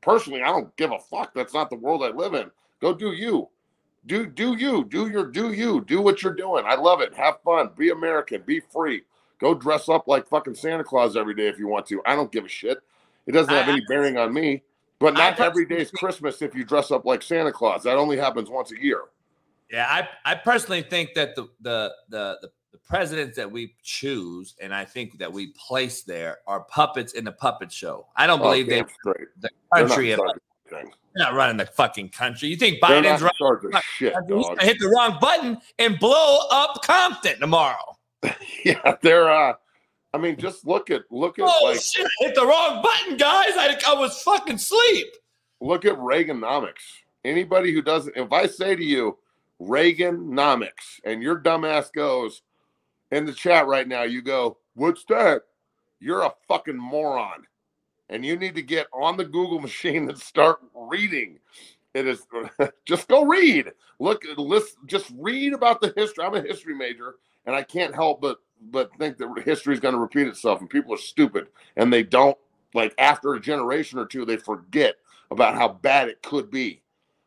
personally, 0.00 0.42
I 0.42 0.46
don't 0.46 0.74
give 0.76 0.90
a 0.90 0.98
fuck. 0.98 1.32
That's 1.34 1.54
not 1.54 1.70
the 1.70 1.76
world 1.76 2.02
I 2.02 2.08
live 2.08 2.34
in. 2.34 2.50
Go 2.80 2.94
do 2.94 3.12
you. 3.12 3.48
Do, 4.06 4.26
do 4.26 4.54
you. 4.54 4.84
Do 4.84 5.08
your, 5.08 5.26
do 5.26 5.52
you. 5.52 5.80
Do 5.82 6.00
what 6.02 6.22
you're 6.22 6.34
doing. 6.34 6.64
I 6.66 6.74
love 6.74 7.00
it. 7.00 7.14
Have 7.14 7.40
fun. 7.42 7.70
Be 7.76 7.90
American. 7.90 8.42
Be 8.42 8.60
free. 8.60 9.02
Go 9.40 9.54
dress 9.54 9.88
up 9.88 10.06
like 10.06 10.28
fucking 10.28 10.54
Santa 10.54 10.84
Claus 10.84 11.16
every 11.16 11.34
day 11.34 11.48
if 11.48 11.58
you 11.58 11.68
want 11.68 11.86
to. 11.86 12.02
I 12.06 12.14
don't 12.14 12.30
give 12.30 12.44
a 12.44 12.48
shit. 12.48 12.78
It 13.26 13.32
doesn't 13.32 13.52
have 13.52 13.68
I- 13.68 13.72
any 13.72 13.82
bearing 13.88 14.16
on 14.18 14.32
me. 14.32 14.62
But 15.00 15.14
not 15.14 15.38
every 15.40 15.66
personally 15.66 15.82
is 15.82 15.90
Christmas 15.90 16.40
if 16.40 16.54
you 16.54 16.64
dress 16.64 16.90
up 16.90 17.04
like 17.04 17.20
Santa 17.20 17.52
Claus. 17.52 17.82
That 17.82 17.96
only 17.96 18.16
happens 18.16 18.48
once 18.48 18.70
a 18.72 18.80
year. 18.80 19.02
Yeah, 19.70 19.86
I, 19.88 20.08
I 20.24 20.34
personally 20.36 20.82
think 20.82 21.14
that 21.14 21.34
the, 21.34 21.48
the 21.60 21.92
the 22.08 22.38
the 22.42 22.50
the 22.72 22.78
presidents 22.78 23.36
that 23.36 23.50
we 23.50 23.74
choose 23.82 24.54
and 24.60 24.74
I 24.74 24.84
think 24.84 25.18
that 25.18 25.32
we 25.32 25.48
place 25.48 26.02
there 26.02 26.38
are 26.46 26.60
puppets 26.60 27.12
in 27.12 27.24
the 27.24 27.32
puppet 27.32 27.70
show. 27.72 28.06
I 28.16 28.26
don't 28.26 28.40
oh, 28.40 28.44
believe 28.44 28.66
Oh, 28.66 28.70
they 28.70 28.76
damn 28.76 28.88
straight. 28.88 29.28
the 29.40 29.50
country 29.74 30.16
they're 31.14 31.26
not 31.26 31.34
running 31.34 31.56
the 31.56 31.66
fucking 31.66 32.10
country. 32.10 32.48
You 32.48 32.56
think 32.56 32.80
Biden's 32.80 33.20
in 33.20 33.26
running? 33.26 33.30
charge 33.38 33.64
of 33.64 33.72
Fuck, 33.72 33.84
shit, 33.84 34.14
dog. 34.28 34.60
hit 34.62 34.78
the 34.80 34.88
wrong 34.88 35.18
button 35.20 35.58
and 35.78 35.98
blow 35.98 36.38
up 36.50 36.82
Compton 36.82 37.38
tomorrow. 37.40 37.96
Yeah, 38.64 38.96
they're. 39.02 39.30
uh 39.30 39.54
I 40.14 40.18
mean, 40.18 40.36
just 40.36 40.66
look 40.66 40.90
at 40.90 41.02
look 41.10 41.38
at 41.38 41.44
Oh 41.46 41.64
like 41.66 41.80
shit! 41.80 42.06
I 42.06 42.24
hit 42.26 42.34
the 42.34 42.46
wrong 42.46 42.82
button, 42.82 43.16
guys. 43.16 43.50
I, 43.56 43.76
I 43.88 43.94
was 43.94 44.22
fucking 44.22 44.58
sleep. 44.58 45.08
look 45.60 45.84
at 45.84 45.96
Reaganomics. 45.98 47.02
Anybody 47.24 47.72
who 47.72 47.82
doesn't, 47.82 48.16
if 48.16 48.32
I 48.32 48.46
say 48.46 48.76
to 48.76 48.84
you 48.84 49.18
Reaganomics, 49.60 51.00
and 51.04 51.22
your 51.22 51.38
dumbass 51.40 51.92
goes 51.92 52.42
in 53.10 53.26
the 53.26 53.32
chat 53.32 53.66
right 53.66 53.86
now, 53.86 54.02
you 54.02 54.22
go, 54.22 54.58
"What's 54.74 55.04
that?" 55.06 55.42
You're 56.00 56.22
a 56.22 56.32
fucking 56.48 56.76
moron, 56.76 57.44
and 58.08 58.24
you 58.24 58.36
need 58.36 58.54
to 58.54 58.62
get 58.62 58.86
on 58.92 59.16
the 59.16 59.24
Google 59.24 59.60
machine 59.68 60.08
and 60.08 60.18
start 60.18 60.60
reading. 60.74 61.38
It 61.94 62.06
is 62.06 62.26
just 62.84 63.08
go 63.08 63.24
read. 63.24 63.72
Look, 64.00 64.24
list, 64.36 64.76
just 64.86 65.12
read 65.16 65.52
about 65.52 65.80
the 65.80 65.92
history. 65.96 66.24
I'm 66.24 66.34
a 66.34 66.42
history 66.42 66.74
major, 66.74 67.16
and 67.46 67.54
I 67.54 67.62
can't 67.62 67.94
help 67.94 68.20
but 68.20 68.38
but 68.70 68.90
think 68.98 69.18
that 69.18 69.42
history 69.44 69.74
is 69.74 69.80
going 69.80 69.94
to 69.94 70.00
repeat 70.00 70.26
itself, 70.26 70.60
and 70.60 70.70
people 70.70 70.94
are 70.94 70.98
stupid, 70.98 71.48
and 71.76 71.92
they 71.92 72.02
don't 72.02 72.36
like 72.74 72.94
after 72.98 73.34
a 73.34 73.40
generation 73.40 73.98
or 73.98 74.06
two, 74.06 74.24
they 74.24 74.36
forget 74.36 74.96
about 75.30 75.54
how 75.54 75.68
bad 75.68 76.08
it 76.08 76.22
could 76.22 76.50
be. 76.50 76.82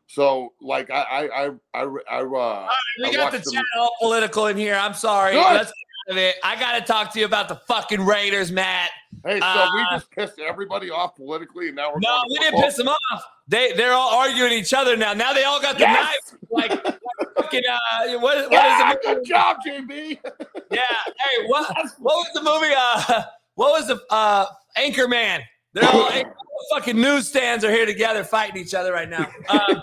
So, 0.06 0.54
like, 0.60 0.90
I, 0.90 1.02
I, 1.02 1.46
I, 1.74 1.82
I, 2.10 2.22
uh, 2.22 2.68
We 2.98 3.08
I 3.08 3.12
got 3.12 3.32
the 3.32 3.38
chat 3.38 3.64
all 3.78 3.94
political 4.00 4.46
in 4.46 4.56
here. 4.56 4.74
I'm 4.74 4.94
sorry. 4.94 5.34
Good. 5.34 5.42
Let's 5.42 5.72
of 6.08 6.16
it. 6.16 6.36
I 6.42 6.58
got 6.58 6.78
to 6.78 6.80
talk 6.80 7.12
to 7.12 7.18
you 7.18 7.24
about 7.26 7.48
the 7.48 7.56
fucking 7.56 8.04
Raiders, 8.04 8.50
Matt. 8.50 8.90
hey, 9.24 9.40
so 9.40 9.68
we 9.74 9.80
Uh, 9.82 9.84
just 9.92 10.10
pissed 10.10 10.38
everybody 10.38 10.90
off 10.90 11.16
politically, 11.16 11.68
and 11.68 11.76
now 11.76 11.92
we're 11.92 12.00
No, 12.00 12.22
we 12.30 12.38
didn't 12.38 12.60
piss 12.62 12.76
them 12.76 12.88
off. 12.88 13.24
They 13.46 13.72
they're 13.72 13.92
all 13.92 14.14
arguing 14.14 14.52
each 14.52 14.74
other 14.74 14.96
now. 14.96 15.12
Now 15.14 15.32
they 15.32 15.44
all 15.44 15.60
got 15.60 15.74
the 15.74 15.80
Yes! 15.80 15.94
knives. 16.32 16.42
Like, 16.50 16.84
like 16.84 16.96
fucking 17.36 17.62
uh, 17.70 18.18
what, 18.18 18.50
what 18.50 18.52
Yeah, 18.52 18.92
is 18.92 19.00
the 19.00 19.08
movie? 19.08 19.20
good 19.20 19.26
job, 19.26 19.56
JB. 19.66 20.18
Yeah. 20.70 20.80
Hey, 20.82 21.46
what 21.46 21.66
what 21.98 22.16
was 22.16 22.30
the 22.34 22.42
movie? 22.42 22.74
Uh, 22.76 23.22
what 23.54 23.72
was 23.72 23.86
the 23.88 24.00
uh 24.10 24.46
Anchorman? 24.76 25.40
They're 25.72 25.84
all 25.88 26.02
all 26.10 26.78
fucking 26.78 27.00
newsstands 27.00 27.64
are 27.64 27.70
here 27.70 27.86
together 27.86 28.22
fighting 28.24 28.60
each 28.60 28.74
other 28.74 28.92
right 28.92 29.08
now. 29.08 29.28
Um, 29.48 29.82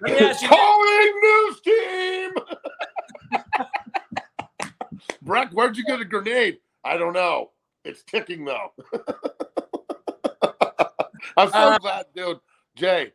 let 0.00 0.12
me 0.12 0.18
ask 0.18 0.40
you. 0.42 0.48
Calling 0.48 1.12
news 1.22 1.60
team. 1.62 2.30
Breck, 5.22 5.50
where'd 5.52 5.76
you 5.76 5.84
get 5.84 6.00
a 6.00 6.04
grenade? 6.04 6.58
I 6.84 6.96
don't 6.96 7.12
know. 7.12 7.50
It's 7.84 8.02
ticking 8.02 8.44
though. 8.44 8.72
I'm 11.36 11.48
so 11.50 11.54
Uh, 11.58 11.78
glad, 11.78 12.06
dude. 12.14 12.38
Jay, 12.76 13.12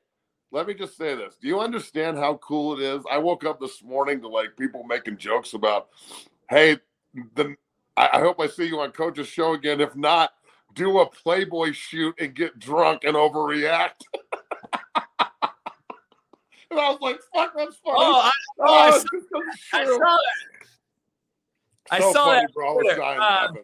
let 0.52 0.68
me 0.68 0.74
just 0.74 0.98
say 0.98 1.16
this. 1.16 1.36
Do 1.42 1.48
you 1.48 1.60
understand 1.60 2.18
how 2.18 2.36
cool 2.38 2.74
it 2.74 2.82
is? 2.82 3.04
I 3.10 3.18
woke 3.18 3.46
up 3.46 3.60
this 3.60 3.82
morning 3.84 4.22
to 4.22 4.28
like 4.28 4.56
people 4.58 4.84
making 4.84 5.18
jokes 5.18 5.54
about, 5.54 5.90
hey, 6.50 6.78
the 7.36 7.56
I, 7.98 8.10
I 8.14 8.20
hope 8.20 8.40
I 8.40 8.48
see 8.48 8.66
you 8.66 8.80
on 8.80 8.92
Coach's 8.92 9.28
show 9.28 9.54
again. 9.54 9.82
If 9.82 9.96
not, 9.96 10.32
do 10.74 11.00
a 11.00 11.06
Playboy 11.10 11.72
shoot 11.74 12.16
and 12.20 12.34
get 12.34 12.60
drunk 12.60 13.04
and 13.04 13.16
overreact. 13.16 14.02
and 16.72 16.80
I 16.80 16.90
was 16.92 17.00
like, 17.02 17.20
fuck, 17.34 17.54
that's 17.56 17.76
funny. 17.78 17.98
Oh, 17.98 18.22
I, 18.22 18.32
Oh, 18.62 18.66
oh, 18.68 18.76
I 18.76 18.92
saw- 18.92 19.08
I 19.74 19.86
saw 19.86 19.98
that. 19.98 20.59
I 21.92 22.00
So 22.00 22.14
saw 22.14 22.32
that. 22.34 22.54
bro. 22.54 22.70
I 22.70 22.74
was 22.74 22.84
Twitter. 22.84 23.00
dying 23.00 23.20
Um. 23.50 23.58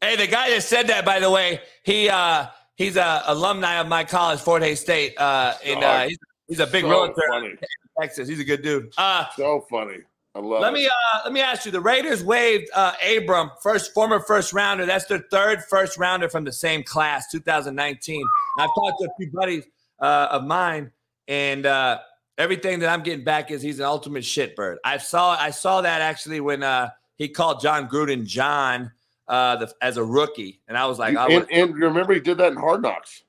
Hey, 0.00 0.14
the 0.16 0.26
guy 0.28 0.50
that 0.50 0.62
said 0.62 0.86
that, 0.88 1.04
by 1.04 1.18
the 1.18 1.30
way, 1.30 1.60
he 1.82 2.08
uh 2.08 2.46
he's 2.76 2.96
a 2.96 3.22
alumni 3.26 3.80
of 3.80 3.88
my 3.88 4.04
college, 4.04 4.40
Fort 4.40 4.62
Hays 4.62 4.80
State. 4.80 5.14
Uh, 5.18 5.54
and 5.64 5.82
uh, 5.82 6.02
he's, 6.08 6.18
he's 6.48 6.60
a 6.60 6.66
big 6.66 6.84
so 6.84 6.90
realtor 6.90 7.22
funny. 7.30 7.48
in 7.48 7.58
Texas. 8.00 8.28
He's 8.28 8.38
a 8.40 8.44
good 8.44 8.62
dude. 8.62 8.92
Uh, 8.96 9.24
So 9.36 9.66
funny. 9.68 9.98
I 10.34 10.40
love 10.40 10.60
let 10.60 10.72
it. 10.72 10.74
me 10.76 10.86
uh 10.86 11.20
let 11.24 11.32
me 11.32 11.40
ask 11.40 11.66
you. 11.66 11.72
The 11.72 11.80
Raiders 11.80 12.22
waived 12.22 12.68
uh 12.74 12.92
Abram, 13.16 13.50
first 13.60 13.92
former 13.92 14.20
first 14.20 14.52
rounder. 14.52 14.86
That's 14.86 15.06
their 15.06 15.24
third 15.32 15.64
first 15.64 15.98
rounder 15.98 16.28
from 16.28 16.44
the 16.44 16.52
same 16.52 16.84
class, 16.84 17.28
2019. 17.32 18.24
I've 18.60 18.68
talked 18.74 19.00
to 19.00 19.06
a 19.08 19.14
few 19.18 19.32
buddies 19.32 19.64
uh, 20.00 20.28
of 20.30 20.44
mine, 20.44 20.92
and 21.26 21.66
uh, 21.66 21.98
everything 22.36 22.78
that 22.80 22.88
I'm 22.90 23.02
getting 23.02 23.24
back 23.24 23.50
is 23.50 23.62
he's 23.62 23.80
an 23.80 23.86
ultimate 23.86 24.22
shitbird. 24.22 24.76
I 24.84 24.98
saw 24.98 25.36
I 25.36 25.50
saw 25.50 25.80
that 25.80 26.02
actually 26.02 26.38
when 26.40 26.62
uh, 26.62 26.90
he 27.18 27.28
called 27.28 27.60
Jon 27.60 27.88
Gruden 27.88 28.24
Jon 28.24 28.90
uh, 29.26 29.56
the, 29.56 29.72
as 29.82 29.96
a 29.98 30.04
rookie, 30.04 30.60
and 30.68 30.78
I 30.78 30.86
was 30.86 30.98
like, 30.98 31.16
I 31.16 31.26
was, 31.26 31.46
and, 31.50 31.70
and 31.70 31.74
remember 31.76 32.14
he 32.14 32.20
did 32.20 32.38
that 32.38 32.52
in 32.52 32.56
Hard 32.56 32.80
Knocks. 32.80 33.24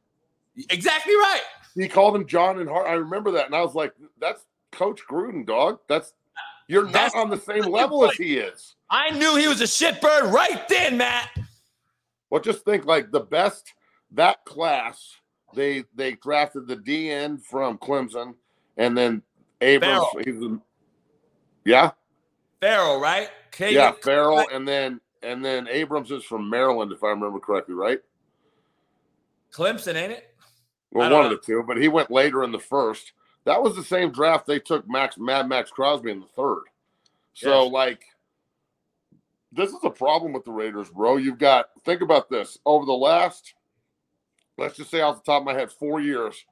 exactly 0.70 1.14
right. 1.16 1.42
He 1.76 1.88
called 1.88 2.16
him 2.16 2.26
Jon 2.26 2.60
and 2.60 2.70
Hard. 2.70 2.88
I 2.88 2.94
remember 2.94 3.32
that, 3.32 3.46
and 3.48 3.56
I 3.56 3.62
was 3.62 3.76
like, 3.76 3.94
"That's 4.20 4.46
Coach 4.72 5.02
Gruden, 5.10 5.46
dog. 5.46 5.80
That's 5.88 6.14
you're 6.68 6.86
not 6.86 6.94
That's- 6.94 7.16
on 7.16 7.30
the 7.30 7.40
same 7.40 7.64
level 7.64 8.08
as 8.10 8.16
he 8.16 8.38
is." 8.38 8.76
I 8.90 9.12
knew 9.12 9.36
he 9.36 9.48
was 9.48 9.62
a 9.62 9.66
shitbird 9.66 10.32
right 10.32 10.68
then, 10.68 10.98
Matt. 10.98 11.30
Well, 12.30 12.42
just 12.42 12.64
think 12.66 12.86
like 12.86 13.12
the 13.12 13.22
best 13.22 13.74
that 14.12 14.46
class. 14.46 15.16
They 15.56 15.84
they 15.96 16.14
drafted 16.14 16.68
the 16.68 16.78
DN 16.78 17.42
from 17.42 17.78
Clemson, 17.80 18.36
and 18.78 18.98
then 18.98 19.24
Abrams. 19.62 20.06
Ferrell. 20.14 20.24
He's 20.26 20.44
a, 20.44 20.60
yeah, 21.66 21.92
Ferrell, 22.62 23.00
right? 23.00 23.30
Yeah, 23.60 23.92
Ferrell, 23.92 24.48
and 24.52 24.68
then 24.68 25.02
and 25.24 25.44
then 25.44 25.68
Abrams 25.68 26.12
is 26.12 26.24
from 26.24 26.50
Maryland, 26.50 26.92
if 26.92 27.04
I 27.04 27.10
remember 27.10 27.40
correctly, 27.40 27.76
right? 27.76 28.00
Clemson, 29.54 29.96
ain't 29.96 30.14
it? 30.14 30.34
Well, 30.92 31.12
one 31.12 31.26
of 31.26 31.32
the 31.32 31.38
two, 31.38 31.64
but 31.68 31.78
he 31.78 31.88
went 31.88 32.10
later 32.10 32.44
in 32.44 32.52
the 32.52 32.60
first. 32.60 33.14
That 33.46 33.62
was 33.62 33.76
the 33.76 33.84
same 33.84 34.12
draft 34.12 34.48
they 34.48 34.60
took 34.60 34.88
Max 34.90 35.18
Mad 35.18 35.48
Maxx 35.48 35.72
Crosby 35.72 36.12
in 36.12 36.20
the 36.20 36.28
third. 36.28 36.64
So 37.34 37.64
Yes. 37.64 37.72
like 37.72 38.04
this 39.52 39.70
is 39.70 39.84
a 39.84 39.90
problem 39.90 40.34
with 40.34 40.46
the 40.46 40.52
Raiders, 40.52 40.90
bro. 40.90 41.18
You've 41.18 41.40
got 41.40 41.70
think 41.86 42.02
about 42.02 42.30
this. 42.30 42.58
Over 42.66 42.86
the 42.86 42.94
last 42.94 43.54
let's 44.58 44.78
just 44.78 44.92
say 44.92 45.02
off 45.02 45.24
the 45.24 45.32
top 45.32 45.42
of 45.42 45.46
my 45.46 45.54
head, 45.54 45.72
four 45.72 46.02
years. 46.02 46.46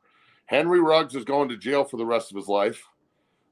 Henry 0.45 0.79
Ruggs 0.79 1.13
is 1.13 1.25
going 1.25 1.49
to 1.49 1.57
jail 1.57 1.83
for 1.83 1.97
the 1.97 2.05
rest 2.05 2.31
of 2.31 2.37
his 2.37 2.47
life. 2.47 2.81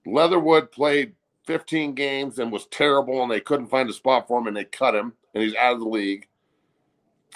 Leatherwood 0.05 0.71
played 0.71 1.13
15 1.45 1.93
games 1.93 2.39
and 2.39 2.51
was 2.51 2.65
terrible, 2.67 3.21
and 3.21 3.31
they 3.31 3.39
couldn't 3.39 3.67
find 3.67 3.89
a 3.89 3.93
spot 3.93 4.27
for 4.27 4.39
him, 4.39 4.47
and 4.47 4.55
they 4.57 4.65
cut 4.65 4.95
him, 4.95 5.13
and 5.33 5.43
he's 5.43 5.55
out 5.55 5.73
of 5.73 5.79
the 5.79 5.85
league. 5.87 6.27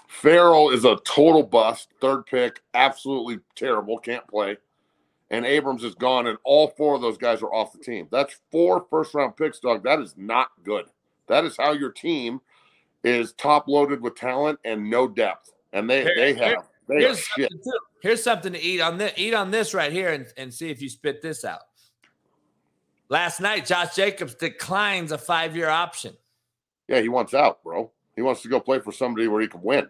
Ferrell 0.07 0.71
is 0.71 0.85
a 0.85 0.97
total 1.05 1.43
bust, 1.43 1.89
third 2.01 2.25
pick, 2.25 2.61
absolutely 2.73 3.39
terrible, 3.55 3.97
can't 3.99 4.27
play. 4.27 4.57
And 5.31 5.45
Abrams 5.45 5.83
is 5.83 5.93
gone, 5.93 6.25
and 6.25 6.39
all 6.43 6.69
four 6.69 6.95
of 6.95 7.01
those 7.01 7.17
guys 7.17 7.43
are 7.43 7.53
off 7.53 7.71
the 7.73 7.77
team. 7.79 8.07
That's 8.11 8.39
four 8.51 8.85
first 8.89 9.13
round 9.13 9.37
picks, 9.37 9.59
Doug. 9.59 9.83
That 9.83 9.99
is 9.99 10.15
not 10.17 10.47
good. 10.63 10.85
That 11.27 11.45
is 11.45 11.55
how 11.57 11.73
your 11.73 11.91
team 11.91 12.41
is 13.03 13.33
top 13.33 13.67
loaded 13.67 14.01
with 14.01 14.15
talent 14.15 14.57
and 14.65 14.89
no 14.89 15.07
depth. 15.07 15.51
And 15.73 15.87
they 15.87 16.01
Here- 16.01 16.15
they 16.15 16.33
here- 16.33 16.43
have 16.55 16.67
they 16.87 17.01
Here's 17.01 17.19
shit. 17.19 17.51
something. 17.51 17.71
Here's 18.01 18.23
something 18.23 18.53
to 18.53 18.59
eat 18.59 18.81
on 18.81 18.97
this. 18.97 19.13
Eat 19.15 19.35
on 19.35 19.51
this 19.51 19.75
right 19.75 19.91
here 19.91 20.09
and, 20.09 20.25
and 20.37 20.51
see 20.51 20.71
if 20.71 20.81
you 20.81 20.89
spit 20.89 21.21
this 21.21 21.45
out. 21.45 21.61
Last 23.09 23.39
night, 23.41 23.65
Josh 23.65 23.95
Jacobs 23.95 24.35
declines 24.35 25.11
a 25.11 25.17
five-year 25.17 25.67
option 25.69 26.15
Yeah, 26.87 27.01
he 27.01 27.09
wants 27.09 27.33
out, 27.33 27.63
bro. 27.63 27.91
He 28.15 28.21
wants 28.21 28.41
to 28.43 28.49
go 28.49 28.59
play 28.59 28.79
for 28.79 28.91
somebody 28.91 29.27
where 29.27 29.41
he 29.41 29.47
can 29.47 29.61
win. 29.61 29.87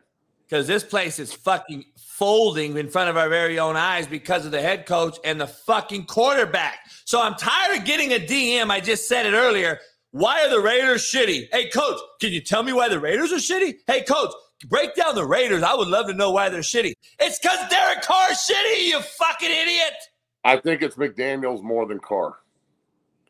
because 0.48 0.68
this 0.68 0.84
place 0.84 1.20
is 1.20 1.34
fucking 1.34 1.84
folding 1.98 2.78
in 2.78 2.88
front 2.90 3.10
of 3.10 3.18
our 3.18 3.30
very 3.30 3.60
own 3.60 3.76
eyes 3.76 4.08
because 4.08 4.46
of 4.46 4.52
the 4.52 4.62
head 4.62 4.86
coach 4.86 5.18
and 5.26 5.40
the 5.40 5.48
fucking 5.48 6.06
quarterback. 6.06 6.80
So 7.06 7.22
I'm 7.22 7.36
tired 7.36 7.78
of 7.80 7.86
getting 7.86 8.12
a 8.14 8.20
DM. 8.20 8.70
I 8.70 8.80
just 8.80 9.08
said 9.08 9.26
it 9.26 9.34
earlier. 9.34 9.80
Why 10.12 10.44
are 10.46 10.50
the 10.50 10.60
Raiders 10.60 11.04
shitty? 11.04 11.50
Hey, 11.52 11.70
coach, 11.70 12.00
can 12.20 12.32
you 12.32 12.42
tell 12.42 12.64
me 12.64 12.74
why 12.74 12.90
the 12.90 13.00
Raiders 13.00 13.32
are 13.32 13.36
shitty? 13.36 13.76
Hey, 13.86 14.02
coach, 14.04 14.32
break 14.68 14.96
down 14.96 15.14
the 15.16 15.26
Raiders. 15.26 15.62
I 15.64 15.74
would 15.76 15.88
love 15.88 16.08
to 16.08 16.14
know 16.14 16.32
why 16.32 16.50
they're 16.50 16.62
shitty. 16.62 16.94
It's 17.20 17.38
because 17.40 17.60
Derek 17.70 18.02
Carr's 18.02 18.38
shitty, 18.50 18.88
you 18.88 19.02
fucking 19.02 19.52
idiot. 19.52 19.94
I 20.44 20.58
think 20.58 20.82
it's 20.82 20.96
McDaniels 20.96 21.62
more 21.62 21.86
than 21.86 22.00
Carr. 22.00 22.38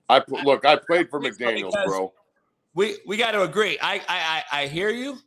I 0.10 0.24
look. 0.28 0.66
I 0.66 0.76
played 0.76 1.10
for 1.10 1.20
McDaniels, 1.22 1.74
bro. 1.86 2.12
we 2.74 2.98
we 3.06 3.16
got 3.18 3.32
to 3.32 3.44
agree. 3.44 3.78
I, 3.82 3.96
I 3.96 4.02
I 4.08 4.44
I 4.64 4.68
hear 4.68 4.90
you, 4.90 5.18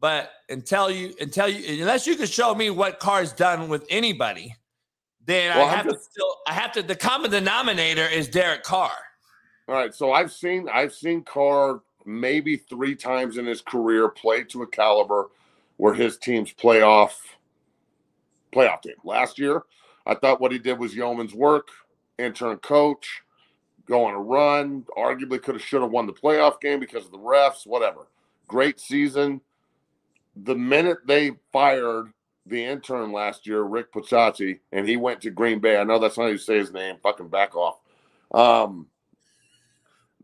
but 0.00 0.30
until 0.48 0.90
you 0.90 1.14
until 1.20 1.48
you 1.48 1.82
unless 1.82 2.06
you 2.06 2.16
can 2.16 2.26
show 2.26 2.54
me 2.54 2.70
what 2.70 3.00
Carr's 3.00 3.32
done 3.32 3.68
with 3.68 3.84
anybody, 3.90 4.54
then 5.26 5.56
Well, 5.56 5.66
I 5.66 5.74
have 5.74 5.88
to 5.88 5.98
still 5.98 6.36
I 6.46 6.54
have 6.54 6.72
to. 6.72 6.82
The 6.82 6.96
common 6.96 7.30
denominator 7.30 8.06
is 8.06 8.28
Derek 8.28 8.62
Carr. 8.62 8.92
All 9.68 9.74
right, 9.74 9.92
so 9.94 10.12
I've 10.12 10.32
seen 10.32 10.68
I've 10.72 10.94
seen 10.94 11.22
Carr 11.24 11.82
maybe 12.06 12.56
three 12.56 12.94
times 12.94 13.36
in 13.36 13.44
his 13.44 13.60
career 13.60 14.08
play 14.08 14.42
to 14.44 14.62
a 14.62 14.66
caliber 14.66 15.28
where 15.76 15.92
his 15.92 16.16
team's 16.16 16.52
playoff 16.52 17.12
playoff 18.52 18.82
team. 18.82 18.94
Last 19.04 19.38
year, 19.38 19.62
I 20.06 20.14
thought 20.14 20.40
what 20.40 20.52
he 20.52 20.58
did 20.58 20.78
was 20.78 20.94
yeoman's 20.94 21.34
work, 21.34 21.68
intern 22.18 22.56
coach, 22.58 23.22
go 23.88 24.04
on 24.04 24.14
a 24.14 24.20
run. 24.20 24.84
Arguably 24.96 25.42
could 25.42 25.54
have 25.56 25.64
should 25.64 25.82
have 25.82 25.90
won 25.90 26.06
the 26.06 26.12
playoff 26.12 26.60
game 26.60 26.80
because 26.80 27.04
of 27.06 27.10
the 27.10 27.18
refs, 27.18 27.66
whatever. 27.66 28.06
Great 28.46 28.78
season. 28.78 29.40
The 30.36 30.54
minute 30.54 30.98
they 31.06 31.32
fired 31.52 32.12
the 32.46 32.64
intern 32.64 33.12
last 33.12 33.46
year, 33.46 33.62
Rick 33.62 33.92
Puzzazzi, 33.92 34.60
and 34.72 34.88
he 34.88 34.96
went 34.96 35.20
to 35.22 35.30
Green 35.30 35.58
Bay. 35.58 35.76
I 35.76 35.84
know 35.84 35.98
that's 35.98 36.16
not 36.16 36.24
how 36.24 36.30
you 36.30 36.38
say 36.38 36.58
his 36.58 36.72
name. 36.72 36.96
Fucking 37.02 37.28
back 37.28 37.54
off. 37.56 37.78
Um, 38.32 38.86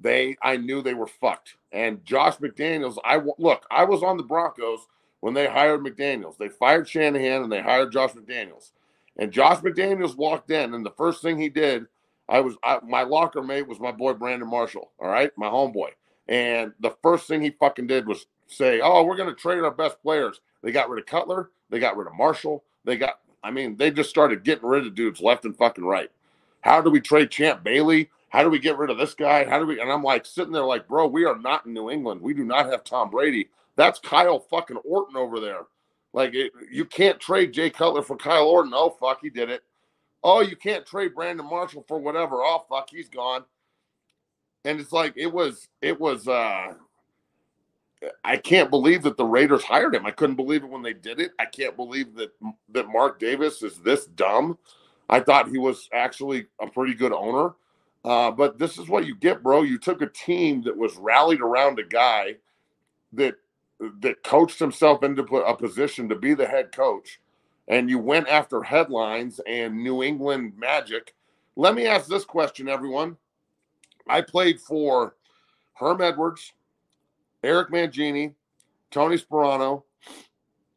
they 0.01 0.37
I 0.43 0.57
knew 0.57 0.83
they 0.83 0.95
were 0.95 1.07
fucked. 1.07 1.57
And 1.73 2.05
Josh 2.05 2.37
McDaniels, 2.37 2.99
I 3.05 3.21
look, 3.39 3.67
I 3.71 3.85
was 3.85 4.03
on 4.03 4.17
the 4.17 4.23
Broncos 4.23 4.87
when 5.21 5.35
they 5.35 5.47
hired 5.47 5.81
McDaniels. 5.81 6.37
They 6.37 6.49
fired 6.49 6.89
Shanahan 6.89 7.43
and 7.43 7.53
they 7.53 7.63
hired 7.63 7.93
Josh 7.93 8.13
McDaniels. 8.13 8.71
And 9.17 9.33
Josh 9.33 9.59
McDaniels 9.61 10.17
walked 10.17 10.51
in, 10.51 10.75
and 10.75 10.85
the 10.85 10.91
first 10.91 11.23
thing 11.23 11.39
he 11.39 11.49
did, 11.49 11.87
I 12.29 12.41
was 12.41 12.57
I, 12.65 12.79
my 12.87 13.03
locker 13.03 13.43
mate 13.43 13.69
was 13.69 13.81
my 13.81 13.93
boy 13.93 14.15
Brandon 14.15 14.49
Marshall. 14.49 14.91
All 14.99 15.09
right, 15.09 15.31
my 15.37 15.47
homeboy. 15.47 15.91
And 16.29 16.73
the 16.81 16.97
first 17.03 17.29
thing 17.29 17.43
he 17.43 17.51
fucking 17.51 17.87
did 17.87 18.07
was 18.07 18.27
say, 18.47 18.81
"Oh, 18.83 19.05
we're 19.05 19.17
going 19.17 19.29
to 19.29 19.41
trade 19.41 19.61
our 19.61 19.71
best 19.71 20.01
players." 20.03 20.41
They 20.63 20.73
got 20.73 20.89
rid 20.89 21.01
of 21.01 21.07
Cutler. 21.07 21.51
They 21.71 21.79
got 21.79 21.97
rid 21.97 22.07
of 22.07 22.15
Marshall. 22.15 22.65
They 22.85 22.97
got, 22.97 23.21
I 23.43 23.51
mean, 23.51 23.77
they 23.77 23.91
just 23.91 24.11
started 24.11 24.45
getting 24.45 24.67
rid 24.67 24.87
of 24.87 24.95
dudes 24.95 25.21
left 25.21 25.45
and 25.45 25.57
fucking 25.57 25.85
right. 25.85 26.11
How 26.63 26.81
do 26.81 26.91
we 26.91 27.01
trade 27.01 27.31
Champ 27.31 27.63
Bailey? 27.63 28.11
How 28.31 28.43
do 28.43 28.51
we 28.51 28.59
get 28.59 28.79
rid 28.79 28.91
of 28.91 28.99
this 28.99 29.15
guy? 29.15 29.45
How 29.45 29.59
do 29.59 29.67
we? 29.67 29.81
And 29.81 29.93
I'm 29.93 30.03
like 30.03 30.25
sitting 30.25 30.53
there 30.53 30.65
like, 30.65 30.89
bro, 30.89 31.07
we 31.07 31.25
are 31.25 31.39
not 31.39 31.67
in 31.67 31.75
New 31.75 31.91
England. 31.91 32.21
We 32.23 32.33
do 32.33 32.45
not 32.45 32.67
have 32.67 32.85
Tom 32.85 33.11
Brady. 33.11 33.49
That's 33.77 34.01
Kyle 34.01 34.39
fucking 34.39 34.79
Orton 34.79 35.17
over 35.17 35.41
there. 35.41 35.67
Like, 36.13 36.35
it, 36.35 36.53
you 36.71 36.85
can't 36.85 37.21
trade 37.21 37.53
Jay 37.53 37.71
Cutler 37.71 38.03
for 38.03 38.17
Kyle 38.17 38.47
Orton. 38.47 38.73
Oh, 38.75 38.91
fuck, 38.91 39.19
he 39.21 39.31
did 39.31 39.51
it. 39.51 39.63
Oh, 40.25 40.41
you 40.41 40.57
can't 40.57 40.87
trade 40.87 41.15
Brandon 41.15 41.47
Marshall 41.47 41.85
for 41.87 41.99
whatever. 41.99 42.37
Oh, 42.37 42.65
fuck, 42.69 42.89
he's 42.91 43.11
gone. 43.11 43.45
And 44.65 44.81
it's 44.81 44.93
like, 44.93 45.13
it 45.17 45.31
was, 45.31 45.69
it 45.83 46.01
was, 46.01 46.27
uh, 46.27 46.73
I 48.25 48.37
can't 48.39 48.71
believe 48.71 49.03
that 49.03 49.17
the 49.17 49.25
Raiders 49.25 49.63
hired 49.63 49.95
him. 49.95 50.07
I 50.07 50.11
couldn't 50.11 50.37
believe 50.37 50.65
it 50.65 50.71
when 50.71 50.83
they 50.83 50.95
did 50.95 51.21
it. 51.21 51.33
I 51.39 51.45
can't 51.45 51.77
believe 51.77 52.15
that 52.15 52.33
that 52.73 52.89
Mark 52.89 53.19
Davis 53.19 53.63
is 53.63 53.79
this 53.79 54.07
dumb. 54.07 54.59
I 55.09 55.21
thought 55.21 55.49
he 55.49 55.59
was 55.59 55.89
actually 55.93 56.47
a 56.61 56.67
pretty 56.67 56.95
good 56.95 57.13
owner. 57.13 57.55
Uh, 58.05 58.31
but 58.31 58.59
this 58.59 58.79
is 58.79 58.89
what 58.89 59.07
you 59.07 59.15
get, 59.15 59.43
bro. 59.43 59.63
You 59.63 59.79
took 59.79 60.03
a 60.03 60.07
team 60.07 60.63
that 60.63 60.77
was 60.77 60.97
rallied 60.97 61.41
around 61.41 61.79
a 61.79 61.85
guy 61.85 62.37
that 63.13 63.37
that 64.01 64.23
coached 64.23 64.59
himself 64.59 65.03
into 65.03 65.23
a 65.23 65.57
position 65.57 66.09
to 66.09 66.15
be 66.15 66.35
the 66.35 66.47
head 66.47 66.73
coach, 66.73 67.21
and 67.69 67.89
you 67.89 67.99
went 67.99 68.29
after 68.29 68.63
headlines 68.63 69.41
and 69.47 69.83
New 69.83 70.03
England 70.03 70.53
magic. 70.57 71.15
Let 71.57 71.75
me 71.75 71.87
ask 71.87 72.07
this 72.07 72.25
question, 72.25 72.69
everyone. 72.69 73.17
I 74.09 74.21
played 74.21 74.61
for 74.61 75.17
Herm 75.75 76.01
Edwards, 76.01 76.53
Eric 77.43 77.71
Mangini, 77.71 78.35
Tony 78.91 79.17
Sparano, 79.17 79.83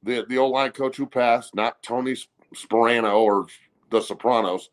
the 0.03 0.25
the 0.29 0.37
old 0.37 0.53
line 0.53 0.71
coach 0.71 0.97
who 0.97 1.05
passed, 1.05 1.55
not 1.55 1.81
Tony 1.83 2.15
Sparano 2.55 3.17
or 3.17 3.47
the 3.89 4.01
Sopranos, 4.01 4.69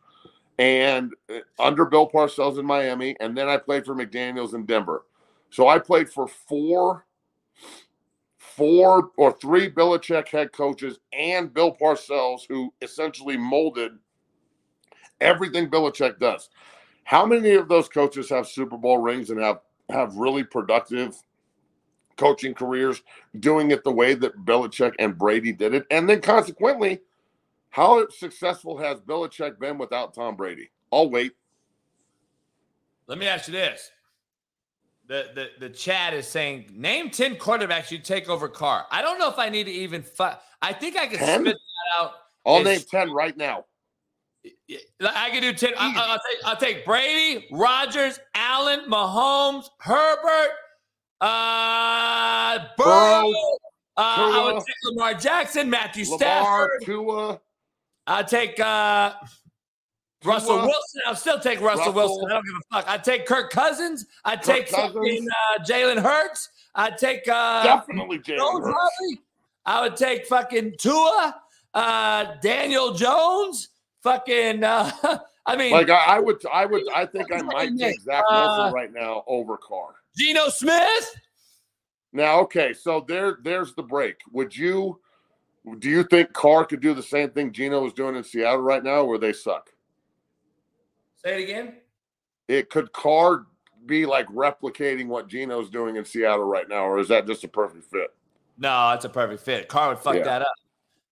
and 0.59 1.13
uh, 1.31 1.41
under 1.59 1.85
Bill 1.85 2.09
Parcells 2.09 2.59
in 2.59 2.67
Miami, 2.67 3.17
and 3.21 3.37
then 3.37 3.49
I 3.49 3.57
played 3.57 3.85
for 3.85 3.95
McDaniels 3.95 4.55
in 4.55 4.67
Denver. 4.67 5.05
So 5.51 5.69
I 5.69 5.79
played 5.79 6.11
for 6.11 6.27
four, 6.27 7.07
four 8.57 9.11
or 9.17 9.33
three 9.33 9.71
Belichick 9.71 10.29
head 10.29 10.53
coaches 10.53 10.99
and 11.13 11.53
Bill 11.53 11.75
Parcells, 11.75 12.43
who 12.49 12.73
essentially 12.83 13.37
molded 13.37 13.93
everything 15.21 15.69
Belichick 15.69 16.19
does. 16.19 16.51
How 17.05 17.27
many 17.27 17.55
of 17.55 17.69
those 17.69 17.89
coaches 17.89 18.29
have 18.31 18.47
Super 18.47 18.77
Bowl 18.77 18.99
rings 18.99 19.31
and 19.31 19.41
have 19.41 19.61
have 19.91 20.17
really 20.17 20.45
productive 20.45 21.17
coaching 22.17 22.55
careers 22.55 23.03
doing 23.41 23.71
it 23.71 23.85
the 23.85 23.93
way 23.93 24.15
that 24.15 24.45
Belichick 24.45 24.95
and 24.99 25.19
Brady 25.19 25.53
did 25.53 25.75
it? 25.75 25.87
And 25.91 26.09
then 26.09 26.21
consequently, 26.21 27.01
how 27.71 28.09
successful 28.09 28.79
has 28.79 29.01
Belichick 29.01 29.59
been 29.59 29.79
without 29.79 30.15
Tom 30.15 30.37
Brady? 30.37 30.71
I'll 30.93 31.11
wait. 31.11 31.33
Let 33.07 33.19
me 33.19 33.27
ask 33.27 33.49
you 33.49 33.53
this. 33.53 33.91
The, 35.07 35.29
the 35.35 35.49
the 35.61 35.69
chat 35.69 36.15
is 36.15 36.27
saying 36.27 36.71
name 36.73 37.11
10 37.11 37.37
quarterbacks 37.37 37.91
you 37.91 37.99
take 37.99 38.29
over 38.31 38.49
Carr. 38.49 38.87
I 38.91 39.03
don't 39.03 39.19
know 39.19 39.29
if 39.29 39.39
I 39.39 39.51
need 39.51 39.65
to 39.65 39.71
even 39.73 40.03
I 40.63 40.73
think 40.73 40.97
I 40.97 41.07
can 41.07 41.19
10? 41.19 41.41
spit 41.43 41.55
that 41.57 42.03
out. 42.03 42.13
I'll 42.47 42.63
name 42.63 42.81
10 42.91 43.13
right 43.13 43.37
now. 43.37 43.65
I 44.47 45.31
can 45.31 45.43
do 45.43 45.53
10. 45.53 45.75
I, 45.79 45.87
I- 45.89 46.07
I'll, 46.13 46.19
take, 46.19 46.47
I'll 46.47 46.57
take 46.57 46.85
Brady, 46.87 47.47
Rodgers, 47.51 48.19
Allen, 48.35 48.81
Mahomes, 48.89 49.67
Herbert, 49.79 50.51
uh, 51.21 52.59
Burrow. 52.77 53.23
Burrow, 53.23 53.33
Uh, 53.97 54.03
I 54.03 54.53
would 54.53 54.57
take 54.65 54.75
Lamar 54.85 55.15
Jackson, 55.15 55.71
Matthew 55.71 56.05
Lamar, 56.05 56.19
Stafford. 56.19 56.71
Tua, 56.85 57.41
I'll 58.07 58.25
take 58.25 58.59
uh, 58.59 59.15
Russell 60.25 60.57
Wilson. 60.57 61.01
I'll 61.07 61.15
still 61.17 61.39
take 61.41 61.61
Russell, 61.61 61.93
Russell. 61.93 61.95
Wilson. 61.95 62.31
I 62.31 62.35
don't 62.35 62.45
give 62.45 62.55
a 62.57 62.75
fuck. 62.77 62.89
I'd 62.89 63.05
take 63.05 63.27
Kirk 63.27 63.51
Cousins. 63.51 64.07
I'd 64.25 64.43
take 64.43 64.69
fucking 64.69 65.27
uh, 65.29 65.63
Jalen 65.65 66.03
Hurts. 66.03 66.49
I'd 66.75 66.99
take 66.99 67.29
uh, 67.29 67.63
definitely 67.63 68.19
Jalen 68.19 68.65
Hurts. 68.65 69.17
I 69.67 69.81
would 69.83 69.97
take 69.97 70.27
fucking 70.27 70.75
Tua, 70.79 71.37
uh, 71.73 72.35
Daniel 72.43 72.93
Jones, 72.95 73.69
fucking. 74.03 74.63
Uh, 74.65 74.91
I 75.47 75.57
mean, 75.57 75.73
Like 75.73 75.91
I, 75.91 76.17
I 76.17 76.21
would, 76.21 76.43
I 76.53 76.65
would, 76.65 76.83
I 76.95 77.05
think 77.05 77.31
I 77.31 77.43
might 77.43 77.77
take? 77.79 78.01
Zach 78.01 78.25
Uh, 78.31 78.47
Wilson 78.57 78.75
right 78.75 78.93
now 78.93 79.25
over 79.27 79.59
Carr. 79.59 79.95
Geno 80.17 80.49
Smith. 80.49 81.17
Now, 82.15 82.41
okay, 82.41 82.73
so 82.73 83.05
there, 83.07 83.39
there's 83.43 83.75
the 83.75 83.83
break. 83.83 84.17
Would 84.33 84.57
you, 84.57 85.01
do 85.81 85.91
you 85.91 86.05
think 86.05 86.33
Carr 86.33 86.65
could 86.65 86.81
do 86.81 86.95
the 86.95 87.03
same 87.03 87.31
thing 87.31 87.53
Geno 87.53 87.85
is 87.87 87.93
doing 87.93 88.17
in 88.17 88.25
Seattle 88.25 88.61
right 88.61 88.83
now, 88.83 89.05
where 89.05 89.19
they 89.19 89.33
suck? 89.33 89.69
Say 91.25 91.41
it 91.41 91.45
again. 91.45 91.77
It 92.49 92.71
could 92.71 92.93
Carr 92.93 93.47
be 93.87 94.07
like 94.07 94.27
replicating 94.29 95.07
what 95.07 95.29
Geno's 95.29 95.71
doing 95.71 95.97
in 95.97 96.05
Seattle 96.05 96.45
right 96.45 96.69
now, 96.69 96.85
or 96.85 96.99
is 96.99 97.09
that 97.09 97.27
just 97.27 97.45
a 97.45 97.49
perfect 97.49 97.85
fit? 97.85 98.13
No, 98.59 98.93
it's 98.93 99.05
a 99.05 99.09
perfect 99.09 99.43
fit. 99.43 99.69
Carr 99.69 99.89
would 99.89 99.99
fuck 99.99 100.17
Yeah. 100.17 100.25
that 100.25 100.43
up. 100.43 100.53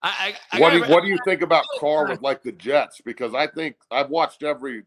I, 0.05 0.34
I, 0.51 0.59
what 0.59 0.70
do 0.70 0.78
you, 0.78 0.84
what 0.86 1.05
do 1.05 1.09
you 1.09 1.18
think 1.24 1.43
about 1.43 1.64
Carr 1.78 2.09
with 2.09 2.22
like 2.22 2.43
the 2.43 2.51
Jets? 2.51 3.01
Because 3.01 3.34
I 3.34 3.47
think 3.47 3.76
I've 3.93 4.10
watched 4.10 4.43
every 4.43 4.82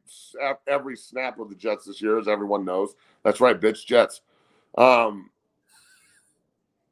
every 0.68 0.98
snap 0.98 1.40
of 1.40 1.48
the 1.48 1.56
Jets 1.56 1.86
this 1.86 2.02
year, 2.02 2.20
as 2.20 2.28
everyone 2.28 2.66
knows. 2.66 2.96
That's 3.24 3.40
right, 3.40 3.58
bitch, 3.60 3.86
Jets. 3.86 4.20
Um, 4.78 5.30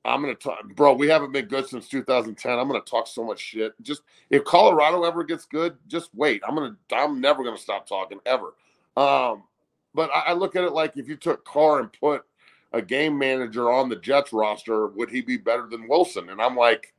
I'm 0.06 0.22
gonna 0.22 0.36
talk, 0.36 0.68
bro. 0.76 0.94
We 0.94 1.08
haven't 1.08 1.32
been 1.32 1.46
good 1.46 1.68
since 1.68 1.88
2010. 1.88 2.60
I'm 2.60 2.68
gonna 2.68 2.82
talk 2.82 3.08
so 3.08 3.24
much 3.24 3.40
shit. 3.40 3.74
Just 3.82 4.02
if 4.30 4.44
Colorado 4.44 5.04
ever 5.04 5.24
gets 5.24 5.46
good, 5.46 5.78
just 5.88 6.10
wait. 6.14 6.42
I'm 6.48 6.56
gonna. 6.56 6.76
I'm 6.92 7.22
never 7.22 7.44
gonna 7.44 7.58
stop 7.58 7.88
talking 7.88 8.20
ever. 8.26 8.54
Um, 8.98 9.44
but 9.96 10.10
I, 10.14 10.28
I 10.28 10.34
look 10.34 10.56
at 10.56 10.64
it 10.64 10.74
like 10.74 10.98
if 10.98 11.08
you 11.08 11.16
took 11.16 11.46
Carr 11.46 11.80
and 11.80 11.90
put 11.94 12.26
a 12.74 12.82
game 12.82 13.18
manager 13.18 13.72
on 13.72 13.88
the 13.88 13.96
Jets 13.96 14.34
roster, 14.34 14.88
would 14.88 15.10
he 15.10 15.22
be 15.22 15.38
better 15.38 15.68
than 15.70 15.88
Wilson? 15.88 16.30
And 16.30 16.42
I'm 16.42 16.58
like, 16.58 16.94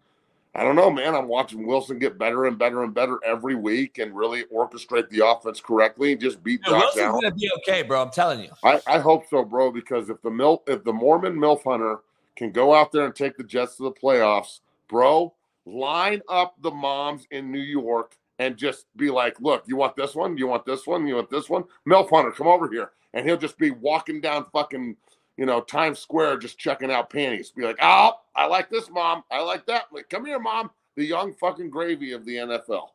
I 0.54 0.62
don't 0.62 0.76
know, 0.76 0.90
man. 0.90 1.14
I'm 1.14 1.26
watching 1.26 1.66
Wilson 1.66 1.98
get 1.98 2.16
better 2.16 2.46
and 2.46 2.56
better 2.56 2.84
and 2.84 2.94
better 2.94 3.18
every 3.24 3.56
week 3.56 3.98
and 3.98 4.16
really 4.16 4.44
orchestrate 4.44 5.10
the 5.10 5.26
offense 5.26 5.60
correctly 5.60 6.12
and 6.12 6.20
just 6.20 6.42
beat 6.44 6.62
Dude, 6.62 6.74
Josh 6.74 6.94
Wilson's 6.94 7.20
gonna 7.22 7.34
be 7.34 7.50
okay, 7.58 7.82
bro. 7.82 8.02
I'm 8.02 8.10
telling 8.10 8.40
you. 8.40 8.50
I, 8.62 8.80
I 8.86 8.98
hope 8.98 9.24
so, 9.28 9.44
bro, 9.44 9.72
because 9.72 10.08
if 10.08 10.22
the 10.22 10.30
Mil 10.30 10.62
if 10.66 10.84
the 10.84 10.92
Mormon 10.92 11.34
MILF 11.34 11.64
Hunter 11.64 11.98
can 12.36 12.52
go 12.52 12.74
out 12.74 12.92
there 12.92 13.04
and 13.04 13.14
take 13.14 13.36
the 13.36 13.44
Jets 13.44 13.76
to 13.76 13.84
the 13.84 13.92
playoffs, 13.92 14.60
bro, 14.88 15.34
line 15.66 16.20
up 16.28 16.54
the 16.60 16.70
moms 16.70 17.26
in 17.30 17.50
New 17.50 17.60
York 17.60 18.16
and 18.38 18.56
just 18.56 18.86
be 18.96 19.10
like, 19.10 19.40
look, 19.40 19.64
you 19.66 19.76
want 19.76 19.96
this 19.96 20.14
one? 20.14 20.36
You 20.36 20.46
want 20.46 20.66
this 20.66 20.86
one? 20.86 21.06
You 21.06 21.16
want 21.16 21.30
this 21.30 21.48
one? 21.48 21.64
MILF 21.86 22.10
Hunter, 22.10 22.32
come 22.32 22.48
over 22.48 22.68
here. 22.68 22.90
And 23.12 23.24
he'll 23.24 23.36
just 23.36 23.56
be 23.58 23.70
walking 23.70 24.20
down 24.20 24.46
fucking 24.52 24.96
you 25.36 25.46
know, 25.46 25.60
Times 25.60 25.98
Square 25.98 26.38
just 26.38 26.58
checking 26.58 26.90
out 26.90 27.10
panties. 27.10 27.50
Be 27.50 27.64
like, 27.64 27.78
oh, 27.82 28.12
I 28.36 28.46
like 28.46 28.70
this, 28.70 28.90
mom. 28.90 29.24
I 29.30 29.42
like 29.42 29.66
that. 29.66 29.84
Like, 29.92 30.08
come 30.08 30.24
here, 30.24 30.38
mom. 30.38 30.70
The 30.96 31.04
young 31.04 31.34
fucking 31.34 31.70
gravy 31.70 32.12
of 32.12 32.24
the 32.24 32.36
NFL. 32.36 32.88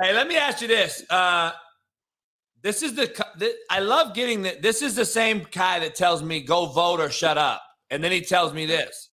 Hey, 0.00 0.14
let 0.14 0.28
me 0.28 0.36
ask 0.36 0.62
you 0.62 0.68
this. 0.68 1.02
Uh, 1.10 1.50
this 2.62 2.82
is 2.82 2.94
the, 2.94 3.06
the 3.38 3.52
I 3.70 3.80
love 3.80 4.14
getting 4.14 4.42
that. 4.42 4.62
This 4.62 4.82
is 4.82 4.94
the 4.94 5.04
same 5.04 5.46
guy 5.50 5.80
that 5.80 5.96
tells 5.96 6.22
me 6.22 6.40
go 6.40 6.66
vote 6.66 7.00
or 7.00 7.10
shut 7.10 7.38
up, 7.38 7.60
and 7.90 8.02
then 8.02 8.12
he 8.12 8.20
tells 8.20 8.52
me 8.52 8.66
this. 8.66 9.10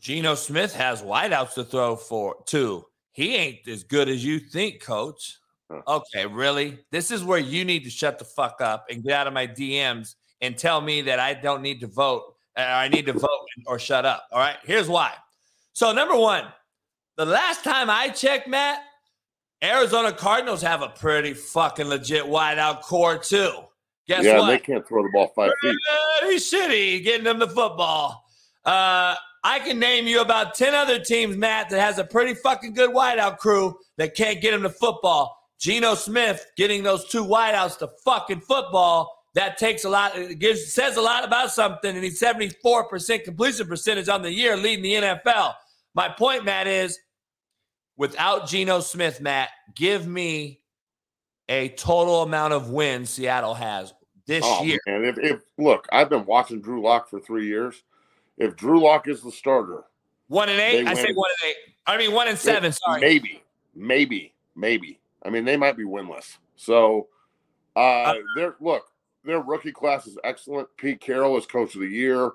Geno 0.00 0.34
Smith 0.34 0.74
has 0.74 1.02
wideouts 1.02 1.54
to 1.54 1.64
throw 1.64 1.96
for 1.96 2.36
too. 2.46 2.84
He 3.12 3.34
ain't 3.34 3.66
as 3.66 3.82
good 3.82 4.08
as 4.08 4.24
you 4.24 4.38
think, 4.38 4.80
coach. 4.80 5.38
Okay, 5.86 6.24
really? 6.24 6.78
This 6.90 7.10
is 7.10 7.24
where 7.24 7.38
you 7.38 7.64
need 7.64 7.84
to 7.84 7.90
shut 7.90 8.18
the 8.18 8.24
fuck 8.24 8.60
up 8.60 8.86
and 8.90 9.02
get 9.02 9.12
out 9.12 9.26
of 9.26 9.32
my 9.32 9.46
DMs 9.46 10.14
and 10.40 10.56
tell 10.56 10.80
me 10.80 11.02
that 11.02 11.18
I 11.18 11.34
don't 11.34 11.62
need 11.62 11.80
to 11.80 11.86
vote 11.86 12.34
or 12.56 12.64
I 12.64 12.88
need 12.88 13.06
to 13.06 13.12
vote 13.12 13.46
or 13.66 13.78
shut 13.78 14.04
up. 14.04 14.26
All 14.32 14.38
right. 14.38 14.56
Here's 14.64 14.88
why. 14.88 15.12
So, 15.72 15.92
number 15.92 16.16
one, 16.16 16.44
the 17.16 17.24
last 17.24 17.64
time 17.64 17.90
I 17.90 18.08
checked, 18.08 18.48
Matt, 18.48 18.82
Arizona 19.62 20.12
Cardinals 20.12 20.62
have 20.62 20.82
a 20.82 20.88
pretty 20.88 21.34
fucking 21.34 21.86
legit 21.86 22.24
wideout 22.24 22.82
core, 22.82 23.18
too. 23.18 23.52
Guess 24.08 24.24
yeah, 24.24 24.38
what? 24.38 24.48
they 24.48 24.58
can't 24.58 24.86
throw 24.86 25.02
the 25.02 25.10
ball 25.12 25.30
five 25.36 25.52
feet. 25.60 25.76
Pretty 26.20 26.36
shitty 26.36 27.04
getting 27.04 27.24
them 27.24 27.38
the 27.38 27.46
football. 27.46 28.24
Uh, 28.64 29.14
I 29.44 29.60
can 29.60 29.78
name 29.78 30.06
you 30.06 30.20
about 30.20 30.54
10 30.54 30.74
other 30.74 30.98
teams, 30.98 31.36
Matt, 31.36 31.70
that 31.70 31.80
has 31.80 31.98
a 31.98 32.04
pretty 32.04 32.34
fucking 32.34 32.74
good 32.74 32.90
wideout 32.90 33.38
crew 33.38 33.78
that 33.96 34.14
can't 34.14 34.40
get 34.40 34.50
them 34.50 34.62
to 34.62 34.70
football. 34.70 35.36
Geno 35.60 35.94
Smith 35.94 36.44
getting 36.56 36.82
those 36.82 37.08
two 37.08 37.24
wideouts 37.24 37.78
to 37.78 37.88
fucking 38.04 38.40
football 38.40 39.18
that 39.34 39.58
takes 39.58 39.84
a 39.84 39.88
lot. 39.88 40.16
It 40.16 40.38
gives 40.38 40.72
says 40.72 40.96
a 40.96 41.00
lot 41.00 41.24
about 41.24 41.52
something. 41.52 41.94
And 41.94 42.02
he's 42.02 42.18
seventy 42.18 42.48
four 42.48 42.84
percent 42.88 43.24
completion 43.24 43.68
percentage 43.68 44.08
on 44.08 44.22
the 44.22 44.32
year, 44.32 44.56
leading 44.56 44.82
the 44.82 44.94
NFL. 44.94 45.54
My 45.94 46.08
point, 46.08 46.44
Matt, 46.44 46.66
is 46.66 46.98
without 47.96 48.48
Geno 48.48 48.80
Smith, 48.80 49.20
Matt, 49.20 49.50
give 49.74 50.06
me 50.06 50.60
a 51.48 51.68
total 51.70 52.22
amount 52.22 52.52
of 52.52 52.70
wins 52.70 53.10
Seattle 53.10 53.54
has 53.54 53.92
this 54.28 54.44
oh, 54.46 54.62
year. 54.62 54.78
And 54.86 55.04
if, 55.04 55.18
if 55.18 55.40
look, 55.56 55.88
I've 55.90 56.08
been 56.08 56.24
watching 56.24 56.60
Drew 56.60 56.80
Lock 56.80 57.08
for 57.08 57.18
three 57.18 57.46
years. 57.46 57.82
If 58.36 58.54
Drew 58.54 58.80
Lock 58.80 59.08
is 59.08 59.22
the 59.22 59.32
starter, 59.32 59.82
one 60.28 60.48
and 60.48 60.60
eight. 60.60 60.86
I 60.86 60.94
say 60.94 61.12
one 61.12 61.30
and 61.42 61.50
eight. 61.50 61.56
I 61.86 61.96
mean 61.96 62.12
one 62.12 62.28
and 62.28 62.38
seven. 62.38 62.70
Sorry, 62.70 63.00
maybe, 63.00 63.42
maybe, 63.74 64.32
maybe. 64.54 65.00
I 65.24 65.30
mean 65.30 65.44
they 65.44 65.56
might 65.56 65.76
be 65.76 65.84
winless. 65.84 66.36
So, 66.54 67.08
uh, 67.74 67.78
uh 67.80 68.14
they're 68.36 68.54
look 68.60 68.84
their 69.24 69.40
rookie 69.40 69.72
class 69.72 70.06
is 70.06 70.18
excellent. 70.24 70.68
Pete 70.76 71.00
Carroll 71.00 71.36
is 71.36 71.46
coach 71.46 71.74
of 71.74 71.80
the 71.80 71.88
year. 71.88 72.32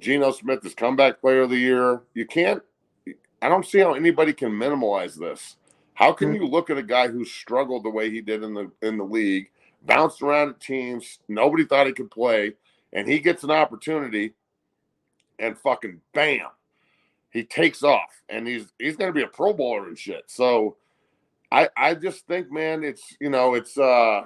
Geno 0.00 0.32
Smith 0.32 0.64
is 0.66 0.74
comeback 0.74 1.20
player 1.20 1.42
of 1.42 1.50
the 1.50 1.56
year. 1.56 2.02
You 2.14 2.26
can't, 2.26 2.62
I 3.40 3.48
don't 3.48 3.64
see 3.64 3.78
how 3.78 3.94
anybody 3.94 4.32
can 4.32 4.56
minimize 4.56 5.14
this. 5.14 5.56
How 5.94 6.12
can 6.12 6.28
hmm. 6.28 6.34
you 6.34 6.46
look 6.46 6.70
at 6.70 6.78
a 6.78 6.82
guy 6.82 7.08
who 7.08 7.24
struggled 7.24 7.84
the 7.84 7.90
way 7.90 8.10
he 8.10 8.20
did 8.20 8.42
in 8.42 8.54
the 8.54 8.70
in 8.82 8.98
the 8.98 9.04
league, 9.04 9.50
bounced 9.86 10.22
around 10.22 10.60
teams, 10.60 11.18
nobody 11.28 11.64
thought 11.64 11.86
he 11.86 11.92
could 11.92 12.10
play, 12.10 12.54
and 12.92 13.08
he 13.08 13.18
gets 13.18 13.44
an 13.44 13.50
opportunity, 13.50 14.34
and 15.38 15.58
fucking 15.58 16.00
bam, 16.12 16.48
he 17.30 17.44
takes 17.44 17.82
off, 17.82 18.22
and 18.28 18.46
he's 18.46 18.72
he's 18.78 18.96
to 18.96 19.12
be 19.12 19.22
a 19.22 19.26
Pro 19.28 19.52
Bowler 19.52 19.88
and 19.88 19.98
shit. 19.98 20.24
So, 20.26 20.76
I 21.50 21.68
I 21.76 21.94
just 21.94 22.26
think, 22.26 22.50
man, 22.52 22.84
it's 22.84 23.16
you 23.20 23.30
know 23.30 23.54
it's 23.54 23.76
uh 23.78 24.22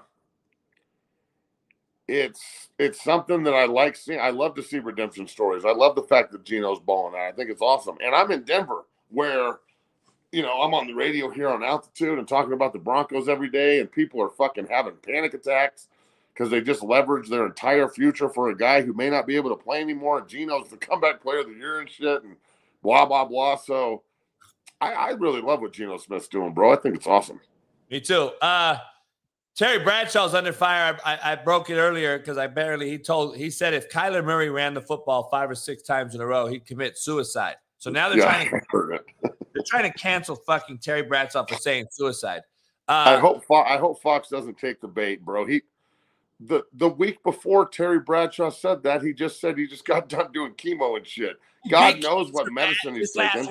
it's 2.08 2.68
it's 2.78 3.02
something 3.02 3.42
that 3.44 3.54
I 3.54 3.66
like 3.66 3.96
seeing. 3.96 4.20
I 4.20 4.30
love 4.30 4.54
to 4.56 4.62
see 4.62 4.78
redemption 4.78 5.26
stories. 5.26 5.64
I 5.64 5.72
love 5.72 5.94
the 5.94 6.02
fact 6.02 6.32
that 6.32 6.44
Geno's 6.44 6.80
balling 6.80 7.14
out. 7.14 7.28
I 7.28 7.32
think 7.32 7.50
it's 7.50 7.62
awesome. 7.62 7.98
And 8.04 8.14
I'm 8.14 8.30
in 8.32 8.44
Denver 8.44 8.84
where 9.10 9.58
you 10.32 10.42
know, 10.42 10.60
I'm 10.60 10.74
on 10.74 10.86
the 10.86 10.94
radio 10.94 11.30
here 11.30 11.48
on 11.48 11.62
altitude 11.62 12.18
and 12.18 12.28
talking 12.28 12.52
about 12.52 12.72
the 12.72 12.78
Broncos 12.78 13.28
every 13.28 13.48
day, 13.48 13.80
and 13.80 13.90
people 13.90 14.22
are 14.22 14.28
fucking 14.28 14.66
having 14.68 14.94
panic 14.96 15.34
attacks 15.34 15.88
because 16.34 16.50
they 16.50 16.60
just 16.60 16.82
leverage 16.82 17.28
their 17.28 17.46
entire 17.46 17.88
future 17.88 18.28
for 18.28 18.50
a 18.50 18.56
guy 18.56 18.82
who 18.82 18.92
may 18.92 19.10
not 19.10 19.26
be 19.26 19.36
able 19.36 19.50
to 19.50 19.62
play 19.62 19.80
anymore. 19.80 20.18
And 20.18 20.28
Geno's 20.28 20.68
the 20.68 20.76
comeback 20.78 21.22
player 21.22 21.40
of 21.40 21.46
the 21.46 21.54
year 21.54 21.80
and 21.80 21.88
shit, 21.88 22.22
and 22.22 22.36
blah 22.82 23.06
blah 23.06 23.24
blah. 23.24 23.56
So, 23.56 24.02
I, 24.80 24.92
I 24.92 25.08
really 25.10 25.40
love 25.40 25.60
what 25.60 25.72
Geno 25.72 25.96
Smith's 25.96 26.28
doing, 26.28 26.52
bro. 26.52 26.72
I 26.72 26.76
think 26.76 26.96
it's 26.96 27.06
awesome. 27.06 27.40
Me 27.90 28.00
too. 28.00 28.30
Uh 28.42 28.78
Terry 29.58 29.82
Bradshaw's 29.82 30.34
under 30.34 30.52
fire. 30.52 30.96
I, 31.04 31.32
I 31.32 31.34
broke 31.34 31.68
it 31.68 31.78
earlier 31.78 32.16
because 32.16 32.38
I 32.38 32.46
barely. 32.46 32.88
He 32.88 32.96
told 32.96 33.36
he 33.36 33.50
said 33.50 33.74
if 33.74 33.90
Kyler 33.90 34.24
Murray 34.24 34.50
ran 34.50 34.72
the 34.72 34.80
football 34.80 35.28
five 35.30 35.50
or 35.50 35.56
six 35.56 35.82
times 35.82 36.14
in 36.14 36.20
a 36.20 36.26
row, 36.26 36.46
he'd 36.46 36.64
commit 36.64 36.96
suicide. 36.96 37.56
So 37.78 37.90
now 37.90 38.08
they're 38.08 38.18
yeah, 38.18 38.24
trying 38.24 38.50
to 38.50 38.60
trying 39.68 39.90
to 39.90 39.98
cancel 39.98 40.36
fucking 40.36 40.78
Terry 40.78 41.02
Bradshaw 41.02 41.44
for 41.46 41.56
saying 41.56 41.86
suicide. 41.90 42.42
Uh, 42.88 43.04
I 43.06 43.18
hope 43.18 43.44
Fo- 43.44 43.64
I 43.64 43.76
hope 43.76 44.00
Fox 44.00 44.28
doesn't 44.28 44.58
take 44.58 44.80
the 44.80 44.88
bait, 44.88 45.24
bro. 45.24 45.46
He 45.46 45.62
the 46.40 46.62
the 46.72 46.88
week 46.88 47.22
before 47.22 47.68
Terry 47.68 48.00
Bradshaw 48.00 48.50
said 48.50 48.82
that, 48.84 49.02
he 49.02 49.12
just 49.12 49.40
said 49.40 49.58
he 49.58 49.66
just 49.66 49.84
got 49.84 50.08
done 50.08 50.32
doing 50.32 50.52
chemo 50.52 50.96
and 50.96 51.06
shit. 51.06 51.36
God 51.68 52.00
knows 52.02 52.32
what 52.32 52.50
medicine 52.52 52.94
he's 52.94 53.12
taking. 53.12 53.48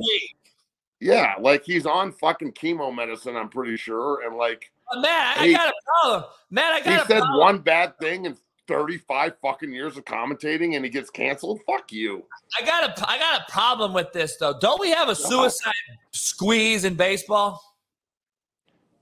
Yeah, 0.99 1.35
like 1.39 1.63
he's 1.63 1.85
on 1.85 2.11
fucking 2.11 2.53
chemo 2.53 2.93
medicine, 2.93 3.35
I'm 3.35 3.49
pretty 3.49 3.77
sure, 3.77 4.25
and 4.25 4.35
like 4.35 4.71
Matt, 4.95 5.37
I 5.37 5.51
got 5.51 5.69
a 5.69 5.73
problem. 5.85 6.23
Matt, 6.49 6.73
I 6.73 6.79
got 6.81 7.01
he 7.01 7.13
said 7.13 7.19
problem. 7.19 7.39
one 7.39 7.59
bad 7.59 7.99
thing 7.99 8.25
in 8.25 8.37
35 8.67 9.33
fucking 9.41 9.71
years 9.71 9.97
of 9.97 10.05
commentating 10.05 10.75
and 10.75 10.83
he 10.83 10.91
gets 10.91 11.09
canceled. 11.09 11.61
Fuck 11.65 11.91
you. 11.91 12.25
I 12.59 12.65
got 12.65 12.83
a 12.83 13.09
I 13.09 13.17
got 13.17 13.41
a 13.41 13.51
problem 13.51 13.93
with 13.93 14.11
this 14.13 14.37
though. 14.37 14.57
Don't 14.59 14.79
we 14.79 14.91
have 14.91 15.09
a 15.09 15.15
suicide 15.15 15.73
squeeze 16.11 16.85
in 16.85 16.95
baseball? 16.95 17.61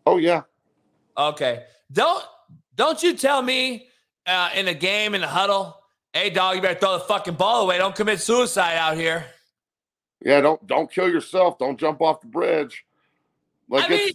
Oh 0.06 0.18
yeah. 0.18 0.42
Okay. 1.18 1.64
Don't 1.92 2.24
don't 2.76 3.02
you 3.02 3.16
tell 3.16 3.42
me 3.42 3.88
uh, 4.28 4.50
in 4.56 4.68
a 4.68 4.74
game 4.74 5.16
in 5.16 5.24
a 5.24 5.28
huddle, 5.28 5.78
hey 6.14 6.30
dog, 6.30 6.56
you 6.56 6.62
better 6.62 6.80
throw 6.80 6.94
the 6.94 7.04
fucking 7.06 7.36
ball 7.36 7.64
away. 7.64 7.78
Don't 7.78 7.96
commit 7.96 8.20
suicide 8.20 8.78
out 8.78 8.98
here. 8.98 9.26
Yeah, 10.24 10.42
don't 10.42 10.66
don't 10.68 10.92
kill 10.92 11.10
yourself. 11.10 11.58
Don't 11.58 11.80
jump 11.80 12.02
off 12.02 12.22
the 12.22 12.28
bridge. 12.28 12.86
Like 13.70 13.86
I 13.86 13.90
mean, 13.90 14.14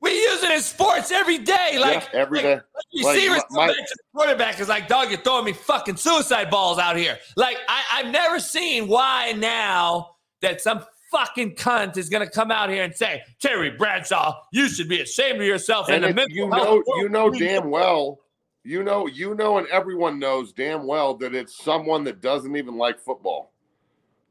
we 0.00 0.12
use 0.12 0.42
it 0.42 0.50
in 0.50 0.60
sports 0.60 1.10
every 1.10 1.38
day. 1.38 1.78
Like 1.78 2.08
yeah, 2.12 2.20
every 2.20 2.40
day. 2.40 2.54
Like, 2.54 2.62
you 2.90 3.04
like, 3.04 3.18
see, 3.18 3.28
my, 3.28 3.40
my, 3.50 3.74
quarterback 4.14 4.60
is 4.60 4.68
like, 4.68 4.88
dog, 4.88 5.10
you're 5.10 5.20
throwing 5.20 5.44
me 5.44 5.52
fucking 5.52 5.96
suicide 5.96 6.50
balls 6.50 6.78
out 6.78 6.96
here. 6.96 7.18
Like, 7.36 7.58
I, 7.68 7.82
I've 7.94 8.10
never 8.10 8.40
seen 8.40 8.88
why 8.88 9.32
now 9.32 10.16
that 10.40 10.60
some 10.60 10.84
fucking 11.10 11.54
cunt 11.56 11.96
is 11.96 12.08
going 12.08 12.26
to 12.26 12.32
come 12.32 12.50
out 12.50 12.70
here 12.70 12.84
and 12.84 12.94
say, 12.94 13.22
Terry 13.40 13.70
Bradshaw, 13.70 14.40
you 14.52 14.68
should 14.68 14.88
be 14.88 15.00
ashamed 15.00 15.40
of 15.40 15.46
yourself. 15.46 15.88
And 15.88 16.04
the 16.04 16.26
you 16.30 16.48
know, 16.48 16.82
you 16.96 17.08
know 17.08 17.30
damn 17.30 17.68
well, 17.68 18.20
you 18.64 18.82
know, 18.82 19.06
you 19.06 19.34
know, 19.34 19.58
and 19.58 19.66
everyone 19.68 20.18
knows 20.18 20.52
damn 20.52 20.86
well 20.86 21.14
that 21.16 21.34
it's 21.34 21.62
someone 21.62 22.04
that 22.04 22.20
doesn't 22.20 22.56
even 22.56 22.76
like 22.76 23.00
football 23.00 23.52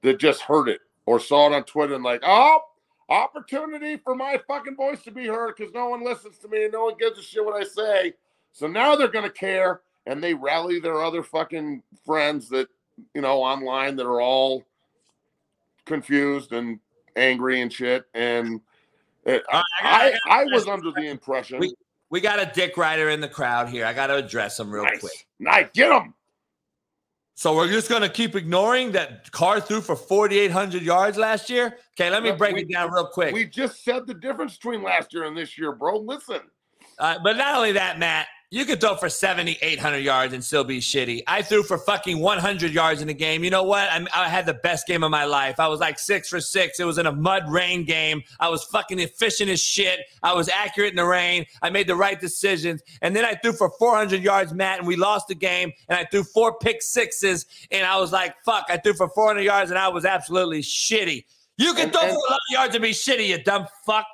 that 0.02 0.20
just 0.20 0.42
heard 0.42 0.70
it 0.70 0.80
or 1.06 1.20
saw 1.20 1.48
it 1.48 1.54
on 1.54 1.64
Twitter 1.64 1.96
and 1.96 2.04
like, 2.04 2.22
oh, 2.26 2.60
opportunity 3.10 3.98
for 3.98 4.16
my 4.16 4.40
fucking 4.48 4.76
voice 4.76 5.02
to 5.04 5.12
be 5.12 5.28
heard 5.28 5.56
because 5.58 5.74
no 5.74 5.90
one 5.90 6.04
listens 6.04 6.38
to 6.40 6.48
me 6.48 6.64
and 6.64 6.74
no 6.74 6.86
one 6.86 6.96
gives 7.00 7.20
a 7.20 7.22
shit 7.22 7.44
what 7.44 7.56
I 7.56 7.66
say. 7.66 8.14
So 8.52 8.68
now 8.68 8.96
they're 8.96 9.08
gonna 9.08 9.30
care 9.30 9.82
and 10.06 10.24
they 10.24 10.34
rally 10.34 10.80
their 10.80 11.02
other 11.04 11.24
fucking 11.24 11.84
friends 12.06 12.50
that 12.50 12.68
you 13.14 13.22
know 13.22 13.42
online 13.42 13.96
that 13.98 14.06
are 14.06 14.22
all 14.22 14.64
confused 15.86 16.54
and 16.54 16.80
angry 17.16 17.62
and 17.62 17.72
shit. 17.72 18.06
And 18.14 18.62
it, 19.26 19.44
I, 19.50 19.64
I, 19.82 20.14
I, 20.30 20.44
was 20.46 20.68
under 20.68 20.92
the 20.92 21.10
impression 21.10 21.60
we, 21.60 21.74
we 22.10 22.22
got 22.22 22.40
a 22.40 22.52
dick 22.54 22.78
rider 22.78 23.10
in 23.10 23.22
the 23.22 23.28
crowd 23.28 23.70
here. 23.70 23.86
I 23.86 23.94
got 23.94 24.08
to 24.08 24.16
address 24.16 24.60
him 24.60 24.72
real 24.72 24.84
nice. 24.84 25.00
quick. 25.00 25.28
Nice, 25.40 25.68
get 25.74 25.92
him. 25.92 26.14
So 27.40 27.56
we're 27.56 27.70
just 27.70 27.88
going 27.88 28.02
to 28.02 28.10
keep 28.10 28.36
ignoring 28.36 28.92
that 28.92 29.32
Carr 29.32 29.62
threw 29.62 29.80
for 29.80 29.96
4,800 29.96 30.82
yards 30.82 31.18
last 31.18 31.50
year. 31.50 31.78
Okay, 31.98 32.10
let 32.10 32.22
me 32.22 32.34
break 32.34 32.54
we, 32.54 32.64
it 32.64 32.70
down 32.70 32.92
real 32.92 33.08
quick. 33.08 33.34
We 33.34 33.46
just 33.46 33.82
said 33.82 34.06
the 34.06 34.14
difference 34.14 34.58
between 34.58 34.84
last 34.84 35.14
year 35.14 35.24
and 35.24 35.38
this 35.38 35.58
year, 35.58 35.72
bro. 35.72 36.00
Listen. 36.00 36.42
Uh, 37.00 37.18
but 37.24 37.38
not 37.38 37.56
only 37.56 37.72
that, 37.72 37.98
Matt, 37.98 38.28
you 38.52 38.66
could 38.66 38.82
throw 38.82 38.96
for 38.96 39.10
70, 39.10 39.60
800 39.62 40.00
yards 40.00 40.34
and 40.34 40.44
still 40.44 40.64
be 40.64 40.80
shitty. 40.80 41.22
I 41.28 41.44
threw 41.44 41.62
for 41.62 41.78
fucking 41.78 42.18
100 42.18 42.74
yards 42.74 43.00
in 43.02 43.08
the 43.08 43.14
game. 43.14 43.44
You 43.44 43.52
know 43.52 43.62
what? 43.62 43.88
I, 43.92 44.04
I, 44.12 44.28
had 44.28 44.48
the 44.48 44.56
best 44.56 44.88
game 44.88 45.04
of 45.04 45.12
my 45.12 45.26
life. 45.26 45.60
I 45.60 45.68
was 45.68 45.80
like 45.80 46.00
six 46.00 46.30
for 46.30 46.42
six. 46.42 46.80
It 46.80 46.84
was 46.86 46.98
in 46.98 47.06
a 47.06 47.12
mud 47.12 47.44
rain 47.52 47.86
game. 47.86 48.24
I 48.40 48.50
was 48.50 48.64
fucking 48.64 48.98
efficient 48.98 49.52
as 49.52 49.62
shit. 49.62 50.00
I 50.24 50.34
was 50.34 50.50
accurate 50.50 50.90
in 50.90 50.96
the 50.96 51.06
rain. 51.06 51.46
I 51.62 51.70
made 51.70 51.86
the 51.86 51.96
right 51.96 52.20
decisions. 52.20 52.82
And 53.04 53.16
then 53.16 53.24
I 53.24 53.36
threw 53.36 53.54
for 53.54 53.70
400 53.78 54.24
yards, 54.24 54.52
Matt, 54.52 54.80
and 54.80 54.88
we 54.88 54.96
lost 54.96 55.28
the 55.28 55.36
game. 55.36 55.72
And 55.88 56.00
I 56.00 56.06
threw 56.06 56.24
four 56.24 56.58
pick 56.58 56.82
sixes. 56.82 57.46
And 57.70 57.86
I 57.86 58.00
was 58.00 58.12
like, 58.12 58.34
fuck, 58.44 58.66
I 58.70 58.78
threw 58.78 58.96
for 58.96 59.10
400 59.10 59.42
yards 59.42 59.70
and 59.70 59.78
I 59.78 59.90
was 59.90 60.06
absolutely 60.06 60.64
shitty. 60.64 61.24
You 61.58 61.74
can 61.74 61.84
and, 61.84 61.94
throw 61.94 62.02
and, 62.02 62.12
for 62.12 62.18
a 62.18 62.32
lot 62.32 62.40
of 62.50 62.54
yards 62.54 62.76
and 62.76 62.82
be 62.82 62.92
shitty, 62.92 63.28
you 63.28 63.44
dumb 63.44 63.68
fuck. 63.86 64.08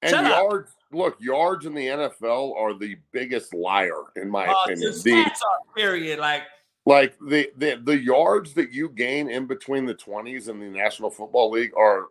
And 0.00 0.10
Shut 0.12 0.26
yards. 0.26 0.70
Up 0.70 0.79
look, 0.92 1.16
yards 1.20 1.66
in 1.66 1.74
the 1.74 1.86
NFL 1.86 2.54
are 2.56 2.74
the 2.74 2.96
biggest 3.12 3.54
liar, 3.54 4.02
in 4.16 4.30
my 4.30 4.46
uh, 4.46 4.54
opinion. 4.64 4.92
The, 4.92 5.30
period, 5.76 6.18
like 6.18 6.42
like 6.86 7.16
the, 7.20 7.50
the 7.56 7.80
the 7.82 7.98
yards 7.98 8.54
that 8.54 8.72
you 8.72 8.88
gain 8.88 9.30
in 9.30 9.46
between 9.46 9.86
the 9.86 9.94
twenties 9.94 10.48
in 10.48 10.58
the 10.58 10.66
National 10.66 11.10
Football 11.10 11.50
League 11.50 11.72
are 11.76 12.06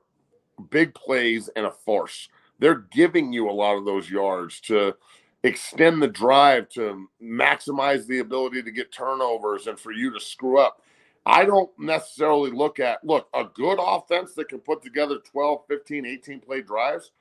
big 0.70 0.94
plays 0.94 1.50
and 1.56 1.66
a 1.66 1.72
force. 1.72 2.30
They're 2.60 2.86
giving 2.92 3.32
you 3.32 3.50
a 3.50 3.52
lot 3.52 3.78
of 3.78 3.86
those 3.86 4.10
yards 4.10 4.60
to 4.62 4.96
extend 5.44 6.02
the 6.02 6.08
drive 6.08 6.68
to 6.70 7.08
maximize 7.24 8.06
the 8.06 8.20
ability 8.20 8.62
to 8.64 8.72
get 8.72 8.92
turnovers 8.92 9.68
and 9.68 9.80
for 9.80 9.92
you 9.92 10.12
to 10.12 10.20
screw 10.20 10.60
up. 10.60 10.82
I 11.26 11.46
don't 11.46 11.70
necessarily 11.78 12.52
look 12.52 12.80
at 12.80 13.04
look 13.04 13.28
a 13.34 13.46
good 13.46 13.78
offense 13.82 14.34
that 14.34 14.50
can 14.50 14.60
put 14.60 14.82
together 14.82 15.20
12, 15.32 15.62
15, 15.68 16.06
18 16.06 16.40
play 16.42 16.62
drives 16.62 17.12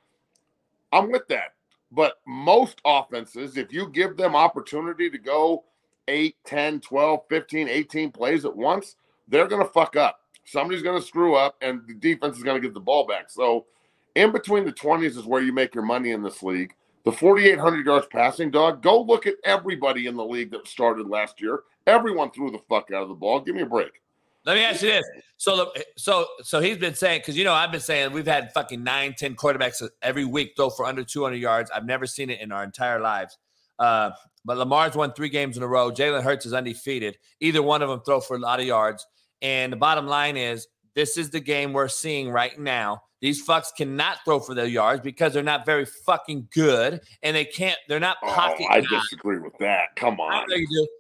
I'm 0.93 1.11
with 1.11 1.27
that. 1.29 1.55
But 1.91 2.15
most 2.27 2.81
offenses, 2.85 3.57
if 3.57 3.73
you 3.73 3.89
give 3.89 4.17
them 4.17 4.37
opportunity 4.37 5.09
to 5.11 5.19
go 5.19 5.65
8, 6.07 6.37
10, 6.45 6.81
12, 6.81 7.21
15, 7.29 7.69
18 7.69 8.11
plays 8.13 8.45
at 8.45 8.57
once, 8.57 8.97
they're 9.27 9.49
going 9.49 9.65
to 9.65 9.73
fuck 9.73 9.97
up. 9.97 10.21
Somebody's 10.45 10.83
going 10.83 11.01
to 11.01 11.07
screw 11.07 11.35
up, 11.35 11.57
and 11.61 11.83
the 11.87 11.95
defense 11.95 12.37
is 12.37 12.43
going 12.43 12.61
to 12.61 12.67
get 12.67 12.75
the 12.75 12.81
ball 12.81 13.07
back. 13.07 13.31
So, 13.31 13.67
in 14.15 14.33
between 14.33 14.65
the 14.65 14.73
20s 14.73 15.17
is 15.17 15.25
where 15.25 15.43
you 15.43 15.53
make 15.53 15.75
your 15.75 15.85
money 15.85 16.11
in 16.11 16.23
this 16.23 16.43
league. 16.43 16.75
The 17.05 17.13
4,800 17.13 17.87
yards 17.87 18.07
passing, 18.11 18.51
dog, 18.51 18.83
go 18.83 19.01
look 19.01 19.27
at 19.27 19.35
everybody 19.45 20.07
in 20.07 20.17
the 20.17 20.25
league 20.25 20.51
that 20.51 20.67
started 20.67 21.09
last 21.09 21.41
year. 21.41 21.63
Everyone 21.87 22.31
threw 22.31 22.51
the 22.51 22.61
fuck 22.69 22.91
out 22.91 23.03
of 23.03 23.09
the 23.09 23.15
ball. 23.15 23.41
Give 23.41 23.55
me 23.55 23.63
a 23.63 23.67
break. 23.67 24.03
Let 24.49 24.55
me 24.55 24.65
ask 24.65 24.81
you 24.81 24.89
this. 24.89 25.05
So, 25.37 25.71
so, 25.99 26.27
so 26.41 26.59
he's 26.59 26.79
been 26.79 26.95
saying 26.95 27.21
because 27.21 27.37
you 27.37 27.45
know 27.45 27.53
I've 27.53 27.71
been 27.71 27.83
saying 27.83 28.13
we've 28.13 28.27
had 28.27 28.51
fucking 28.55 28.83
nine, 28.83 29.15
ten 29.15 29.37
quarterbacks 29.37 29.87
every 30.01 30.25
week 30.25 30.55
throw 30.57 30.71
for 30.71 30.87
under 30.87 31.05
200 31.05 31.37
yards. 31.37 31.71
I've 31.71 31.85
never 31.85 32.07
seen 32.07 32.31
it 32.31 32.41
in 32.41 32.51
our 32.51 32.65
entire 32.65 32.99
lives. 32.99 33.37
Uh, 33.79 34.13
but 34.47 34.57
Lamar's 34.57 34.95
won 34.95 35.13
three 35.13 35.29
games 35.29 35.59
in 35.59 35.63
a 35.63 35.67
row. 35.69 35.91
Jalen 35.91 36.23
Hurts 36.23 36.47
is 36.47 36.55
undefeated. 36.55 37.19
Either 37.43 37.63
one 37.63 37.83
of 37.83 37.91
them 37.91 38.01
throw 38.07 38.21
for 38.21 38.37
a 38.37 38.41
lot 38.41 38.59
of 38.59 38.65
yards. 38.65 39.07
And 39.43 39.71
the 39.71 39.77
bottom 39.77 40.07
line 40.07 40.39
is, 40.39 40.67
this 40.99 41.17
is 41.17 41.31
the 41.31 41.39
game 41.39 41.73
we're 41.73 41.87
seeing 41.87 42.29
right 42.29 42.59
now. 42.59 43.01
These 43.21 43.47
fucks 43.47 43.69
cannot 43.77 44.19
throw 44.25 44.41
for 44.41 44.53
their 44.53 44.67
yards 44.67 45.01
because 45.01 45.33
they're 45.33 45.45
not 45.45 45.65
very 45.65 45.85
fucking 45.85 46.49
good, 46.53 47.01
and 47.23 47.37
they 47.37 47.45
can't. 47.45 47.79
They're 47.89 48.01
not 48.01 48.17
oh, 48.25 48.27
pocket. 48.33 48.67
Oh, 48.69 48.75
I 48.75 48.81
guys. 48.81 48.91
disagree 48.91 49.39
with 49.39 49.57
that. 49.59 49.95
Come 49.95 50.19
on, 50.19 50.49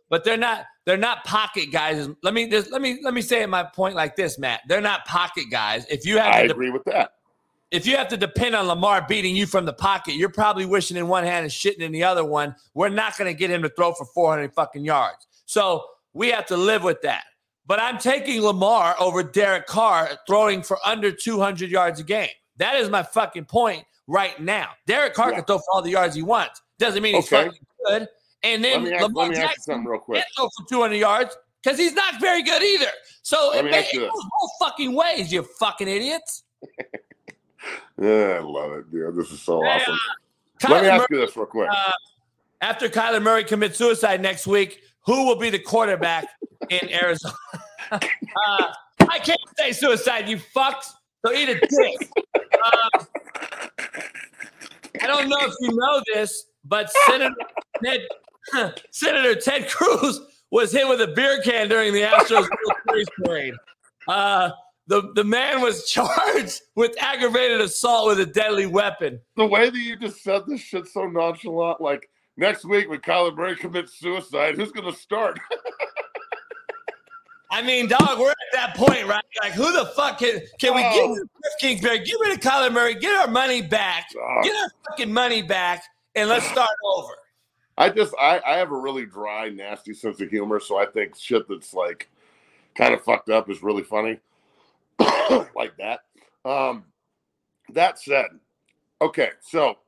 but 0.08 0.22
they're 0.22 0.36
not. 0.36 0.66
They're 0.84 0.96
not 0.96 1.24
pocket 1.24 1.72
guys. 1.72 2.08
Let 2.22 2.32
me 2.32 2.48
just 2.48 2.70
let 2.70 2.80
me 2.80 3.00
let 3.02 3.12
me 3.12 3.20
say 3.20 3.44
my 3.46 3.64
point 3.64 3.96
like 3.96 4.14
this, 4.14 4.38
Matt. 4.38 4.60
They're 4.68 4.80
not 4.80 5.04
pocket 5.04 5.46
guys. 5.50 5.84
If 5.90 6.06
you 6.06 6.18
have, 6.18 6.32
I 6.32 6.46
to 6.46 6.52
agree 6.52 6.66
de- 6.66 6.72
with 6.72 6.84
that. 6.84 7.14
If 7.72 7.84
you 7.84 7.96
have 7.96 8.06
to 8.08 8.16
depend 8.16 8.54
on 8.54 8.68
Lamar 8.68 9.04
beating 9.08 9.34
you 9.34 9.46
from 9.46 9.64
the 9.64 9.72
pocket, 9.72 10.14
you're 10.14 10.28
probably 10.28 10.64
wishing 10.64 10.96
in 10.96 11.08
one 11.08 11.24
hand 11.24 11.42
and 11.42 11.52
shitting 11.52 11.80
in 11.80 11.90
the 11.90 12.04
other 12.04 12.24
one. 12.24 12.54
We're 12.72 12.88
not 12.88 13.18
going 13.18 13.30
to 13.32 13.36
get 13.36 13.50
him 13.50 13.62
to 13.62 13.68
throw 13.68 13.92
for 13.94 14.06
400 14.06 14.54
fucking 14.54 14.84
yards. 14.84 15.26
So 15.44 15.84
we 16.14 16.30
have 16.30 16.46
to 16.46 16.56
live 16.56 16.84
with 16.84 17.02
that. 17.02 17.24
But 17.68 17.80
I'm 17.80 17.98
taking 17.98 18.40
Lamar 18.40 18.96
over 18.98 19.22
Derek 19.22 19.66
Carr 19.66 20.10
throwing 20.26 20.62
for 20.62 20.78
under 20.84 21.12
200 21.12 21.70
yards 21.70 22.00
a 22.00 22.02
game. 22.02 22.30
That 22.56 22.76
is 22.76 22.88
my 22.88 23.02
fucking 23.02 23.44
point 23.44 23.84
right 24.06 24.40
now. 24.40 24.70
Derek 24.86 25.12
Carr 25.12 25.30
yeah. 25.30 25.36
can 25.36 25.44
throw 25.44 25.58
for 25.58 25.66
all 25.74 25.82
the 25.82 25.90
yards 25.90 26.16
he 26.16 26.22
wants. 26.22 26.62
Doesn't 26.78 27.02
mean 27.02 27.16
he's 27.16 27.30
okay. 27.30 27.44
fucking 27.44 27.66
good. 27.86 28.08
And 28.42 28.64
then 28.64 28.84
let 28.84 28.90
me 28.90 28.94
ask, 28.94 29.02
Lamar 29.02 29.24
let 29.24 29.30
me 29.30 29.36
Jackson 29.36 29.62
something 29.74 29.84
real 29.84 30.00
quick. 30.00 30.24
throw 30.34 30.48
for 30.56 30.66
200 30.66 30.94
yards 30.94 31.36
because 31.62 31.78
he's 31.78 31.92
not 31.92 32.18
very 32.20 32.42
good 32.42 32.62
either. 32.62 32.90
So 33.20 33.50
let 33.52 33.66
it, 33.66 33.86
it 33.92 33.98
goes 33.98 34.10
both 34.10 34.50
fucking 34.60 34.94
ways, 34.94 35.30
you 35.30 35.42
fucking 35.42 35.88
idiots. 35.88 36.44
yeah, 38.00 38.38
I 38.38 38.38
love 38.38 38.72
it, 38.72 38.90
dude. 38.90 39.14
This 39.14 39.30
is 39.30 39.42
so 39.42 39.62
yeah. 39.62 39.76
awesome. 39.76 39.98
Kyler 40.62 40.70
let 40.70 40.82
me 40.82 40.88
ask 40.88 41.10
Murray, 41.10 41.20
you 41.20 41.26
this 41.26 41.36
real 41.36 41.46
quick. 41.46 41.68
Uh, 41.70 41.92
after 42.62 42.88
Kyler 42.88 43.22
Murray 43.22 43.44
commits 43.44 43.76
suicide 43.76 44.22
next 44.22 44.46
week, 44.46 44.80
who 45.08 45.24
will 45.24 45.36
be 45.36 45.48
the 45.48 45.58
quarterback 45.58 46.26
in 46.68 46.92
Arizona? 46.92 47.34
uh, 47.92 47.98
I 49.08 49.18
can't 49.18 49.40
say 49.56 49.72
suicide, 49.72 50.28
you 50.28 50.36
fucks. 50.36 50.84
So 51.24 51.32
eat 51.32 51.48
a 51.48 51.54
dick. 51.54 52.10
uh, 52.36 53.04
I 55.00 55.06
don't 55.06 55.30
know 55.30 55.38
if 55.40 55.54
you 55.60 55.74
know 55.74 56.02
this, 56.12 56.44
but 56.62 56.90
Senator 57.06 57.34
Ted, 57.82 58.00
Senator 58.90 59.34
Ted 59.34 59.70
Cruz 59.70 60.20
was 60.50 60.72
hit 60.72 60.86
with 60.86 61.00
a 61.00 61.06
beer 61.06 61.40
can 61.42 61.70
during 61.70 61.94
the 61.94 62.02
Astros 62.02 62.30
World 62.50 62.50
Series 62.86 63.08
parade. 63.24 63.54
Uh, 64.08 64.50
the, 64.88 65.10
the 65.14 65.24
man 65.24 65.62
was 65.62 65.88
charged 65.88 66.60
with 66.76 66.94
aggravated 67.00 67.62
assault 67.62 68.08
with 68.08 68.20
a 68.20 68.26
deadly 68.26 68.66
weapon. 68.66 69.20
The 69.36 69.46
way 69.46 69.70
that 69.70 69.78
you 69.78 69.96
just 69.96 70.22
said 70.22 70.42
this 70.46 70.60
shit 70.60 70.86
so 70.86 71.06
nonchalant, 71.06 71.80
like 71.80 72.10
next 72.38 72.64
week 72.64 72.88
when 72.88 73.00
Kyler 73.00 73.36
Murray 73.36 73.56
commits 73.56 73.98
suicide, 73.98 74.54
who's 74.54 74.72
going 74.72 74.90
to 74.90 74.98
start? 74.98 75.38
I 77.50 77.62
mean, 77.62 77.88
dog, 77.88 78.18
we're 78.18 78.30
at 78.30 78.36
that 78.52 78.76
point, 78.76 79.06
right? 79.06 79.24
Like, 79.42 79.52
who 79.52 79.72
the 79.72 79.86
fuck 79.96 80.18
can 80.18 80.42
can 80.58 80.74
we 80.74 80.82
oh. 80.84 80.92
get 80.92 81.16
Cliff 81.16 81.52
Kingsbury, 81.60 81.98
get 82.00 82.20
rid 82.20 82.32
of 82.32 82.40
Kyler 82.40 82.72
Murray, 82.72 82.94
get 82.94 83.14
our 83.14 83.26
money 83.26 83.62
back, 83.62 84.06
oh. 84.16 84.40
get 84.42 84.54
our 84.54 84.68
fucking 84.88 85.12
money 85.12 85.42
back, 85.42 85.82
and 86.14 86.28
let's 86.28 86.46
start 86.50 86.70
over. 86.84 87.12
I 87.78 87.88
just 87.90 88.14
I, 88.20 88.40
I 88.46 88.56
have 88.56 88.70
a 88.70 88.76
really 88.76 89.06
dry, 89.06 89.48
nasty 89.48 89.94
sense 89.94 90.20
of 90.20 90.28
humor, 90.28 90.60
so 90.60 90.76
I 90.76 90.86
think 90.86 91.16
shit 91.16 91.48
that's 91.48 91.72
like 91.72 92.08
kind 92.74 92.92
of 92.92 93.02
fucked 93.02 93.30
up 93.30 93.48
is 93.48 93.62
really 93.62 93.82
funny. 93.82 94.18
like 95.56 95.74
that. 95.78 96.00
Um 96.44 96.84
that 97.72 97.98
said, 97.98 98.26
okay, 99.00 99.30
so 99.40 99.78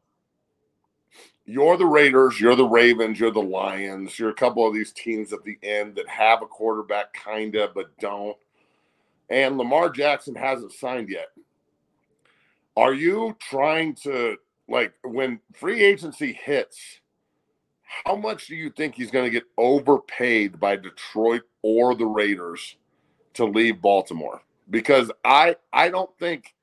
you're 1.50 1.76
the 1.76 1.86
Raiders, 1.86 2.40
you're 2.40 2.54
the 2.54 2.64
Ravens, 2.64 3.18
you're 3.18 3.32
the 3.32 3.42
Lions, 3.42 4.16
you're 4.18 4.30
a 4.30 4.34
couple 4.34 4.66
of 4.66 4.72
these 4.72 4.92
teams 4.92 5.32
at 5.32 5.42
the 5.42 5.58
end 5.64 5.96
that 5.96 6.08
have 6.08 6.42
a 6.42 6.46
quarterback, 6.46 7.12
kind 7.12 7.56
of, 7.56 7.74
but 7.74 7.96
don't. 7.98 8.36
And 9.30 9.58
Lamar 9.58 9.90
Jackson 9.90 10.36
hasn't 10.36 10.72
signed 10.72 11.08
yet. 11.08 11.28
Are 12.76 12.94
you 12.94 13.36
trying 13.40 13.96
to, 14.04 14.36
like, 14.68 14.92
when 15.02 15.40
free 15.52 15.82
agency 15.82 16.32
hits, 16.32 16.78
how 17.82 18.14
much 18.14 18.46
do 18.46 18.54
you 18.54 18.70
think 18.70 18.94
he's 18.94 19.10
going 19.10 19.24
to 19.24 19.30
get 19.30 19.44
overpaid 19.58 20.60
by 20.60 20.76
Detroit 20.76 21.42
or 21.62 21.96
the 21.96 22.06
Raiders 22.06 22.76
to 23.34 23.44
leave 23.44 23.82
Baltimore? 23.82 24.42
Because 24.70 25.10
I, 25.24 25.56
I 25.72 25.88
don't 25.88 26.16
think, 26.18 26.54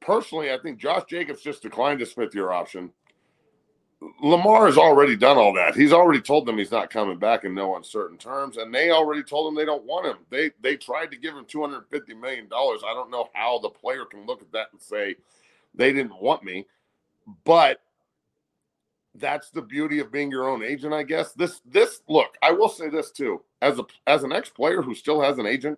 personally, 0.00 0.52
I 0.52 0.58
think 0.58 0.78
Josh 0.78 1.04
Jacobs 1.08 1.40
just 1.40 1.62
declined 1.62 2.02
a 2.02 2.06
Smith 2.06 2.34
year 2.34 2.50
option. 2.50 2.92
Lamar 4.20 4.66
has 4.66 4.78
already 4.78 5.16
done 5.16 5.36
all 5.36 5.52
that. 5.54 5.74
He's 5.74 5.92
already 5.92 6.20
told 6.20 6.46
them 6.46 6.58
he's 6.58 6.70
not 6.70 6.90
coming 6.90 7.18
back 7.18 7.44
in 7.44 7.54
no 7.54 7.76
uncertain 7.76 8.16
terms, 8.16 8.56
and 8.56 8.72
they 8.72 8.90
already 8.90 9.24
told 9.24 9.48
him 9.48 9.56
they 9.56 9.64
don't 9.64 9.84
want 9.84 10.06
him. 10.06 10.18
They 10.30 10.52
they 10.60 10.76
tried 10.76 11.10
to 11.10 11.16
give 11.16 11.34
him 11.34 11.44
two 11.46 11.60
hundred 11.60 11.84
fifty 11.90 12.14
million 12.14 12.48
dollars. 12.48 12.82
I 12.86 12.94
don't 12.94 13.10
know 13.10 13.28
how 13.34 13.58
the 13.58 13.70
player 13.70 14.04
can 14.04 14.24
look 14.24 14.40
at 14.40 14.52
that 14.52 14.68
and 14.72 14.80
say 14.80 15.16
they 15.74 15.92
didn't 15.92 16.20
want 16.20 16.44
me, 16.44 16.66
but 17.44 17.80
that's 19.16 19.50
the 19.50 19.62
beauty 19.62 19.98
of 19.98 20.12
being 20.12 20.30
your 20.30 20.48
own 20.48 20.62
agent, 20.62 20.94
I 20.94 21.02
guess. 21.02 21.32
This 21.32 21.60
this 21.66 22.02
look, 22.08 22.36
I 22.40 22.52
will 22.52 22.68
say 22.68 22.88
this 22.88 23.10
too, 23.10 23.42
as 23.62 23.80
a 23.80 23.84
as 24.06 24.22
an 24.22 24.32
ex 24.32 24.48
player 24.48 24.80
who 24.80 24.94
still 24.94 25.20
has 25.20 25.38
an 25.38 25.46
agent, 25.46 25.76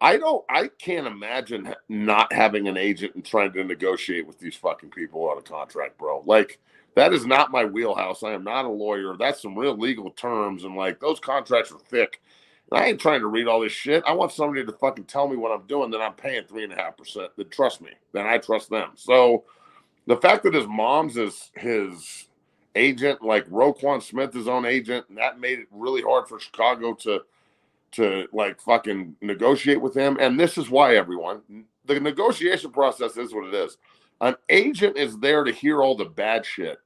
I 0.00 0.16
don't 0.16 0.44
I 0.48 0.68
can't 0.78 1.06
imagine 1.06 1.72
not 1.88 2.32
having 2.32 2.66
an 2.66 2.76
agent 2.76 3.14
and 3.14 3.24
trying 3.24 3.52
to 3.52 3.62
negotiate 3.62 4.26
with 4.26 4.40
these 4.40 4.56
fucking 4.56 4.90
people 4.90 5.28
on 5.28 5.38
a 5.38 5.42
contract, 5.42 5.98
bro. 5.98 6.24
Like 6.26 6.58
that 6.96 7.12
is 7.12 7.26
not 7.26 7.52
my 7.52 7.64
wheelhouse. 7.64 8.22
I 8.22 8.32
am 8.32 8.44
not 8.44 8.64
a 8.66 8.70
lawyer. 8.70 9.16
That's 9.18 9.42
some 9.42 9.58
real 9.58 9.76
legal 9.76 10.10
terms, 10.10 10.64
and 10.64 10.76
like 10.76 11.00
those 11.00 11.20
contracts 11.20 11.72
are 11.72 11.78
thick. 11.78 12.20
I 12.72 12.86
ain't 12.86 13.00
trying 13.00 13.20
to 13.20 13.26
read 13.26 13.48
all 13.48 13.60
this 13.60 13.72
shit. 13.72 14.02
I 14.06 14.12
want 14.12 14.32
somebody 14.32 14.64
to 14.64 14.72
fucking 14.72 15.04
tell 15.04 15.28
me 15.28 15.36
what 15.36 15.52
I'm 15.52 15.66
doing. 15.66 15.90
Then 15.90 16.00
I'm 16.00 16.14
paying 16.14 16.44
three 16.48 16.64
and 16.64 16.72
a 16.72 16.76
half 16.76 16.96
percent. 16.96 17.30
Then 17.36 17.48
trust 17.50 17.82
me. 17.82 17.90
Then 18.12 18.26
I 18.26 18.38
trust 18.38 18.70
them. 18.70 18.90
So 18.96 19.44
the 20.06 20.16
fact 20.18 20.44
that 20.44 20.54
his 20.54 20.66
mom's 20.66 21.16
is 21.16 21.50
his 21.54 22.28
agent, 22.74 23.22
like 23.22 23.48
Roquan 23.50 24.02
Smith, 24.02 24.32
his 24.34 24.48
own 24.48 24.66
agent, 24.66 25.06
and 25.08 25.18
that 25.18 25.40
made 25.40 25.60
it 25.60 25.68
really 25.70 26.02
hard 26.02 26.28
for 26.28 26.40
Chicago 26.40 26.94
to 27.02 27.20
to 27.92 28.26
like 28.32 28.60
fucking 28.60 29.16
negotiate 29.20 29.80
with 29.80 29.94
him. 29.96 30.16
And 30.20 30.38
this 30.38 30.58
is 30.58 30.70
why 30.70 30.96
everyone 30.96 31.42
the 31.86 32.00
negotiation 32.00 32.70
process 32.70 33.16
is 33.16 33.34
what 33.34 33.46
it 33.48 33.54
is. 33.54 33.78
An 34.22 34.36
agent 34.48 34.96
is 34.96 35.18
there 35.18 35.42
to 35.42 35.52
hear 35.52 35.82
all 35.82 35.96
the 35.96 36.04
bad 36.04 36.46
shit. 36.46 36.78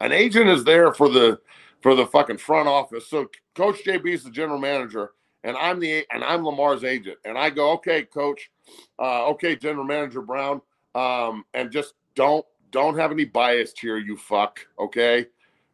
An 0.00 0.10
agent 0.10 0.50
is 0.50 0.64
there 0.64 0.92
for 0.92 1.08
the 1.08 1.40
for 1.80 1.94
the 1.94 2.06
fucking 2.06 2.38
front 2.38 2.68
office. 2.68 3.06
So 3.06 3.30
Coach 3.54 3.84
JB 3.84 4.12
is 4.12 4.24
the 4.24 4.30
general 4.30 4.58
manager, 4.58 5.12
and 5.44 5.56
I'm 5.56 5.78
the 5.78 6.04
and 6.12 6.24
I'm 6.24 6.44
Lamar's 6.44 6.82
agent. 6.82 7.18
And 7.24 7.38
I 7.38 7.48
go, 7.48 7.70
okay, 7.72 8.02
Coach, 8.02 8.50
uh, 8.98 9.26
okay, 9.28 9.54
General 9.54 9.84
Manager 9.84 10.20
Brown, 10.20 10.60
um, 10.96 11.44
and 11.54 11.70
just 11.70 11.94
don't 12.16 12.44
don't 12.72 12.98
have 12.98 13.12
any 13.12 13.24
bias 13.24 13.72
here, 13.80 13.98
you 13.98 14.16
fuck. 14.16 14.58
Okay, 14.80 15.26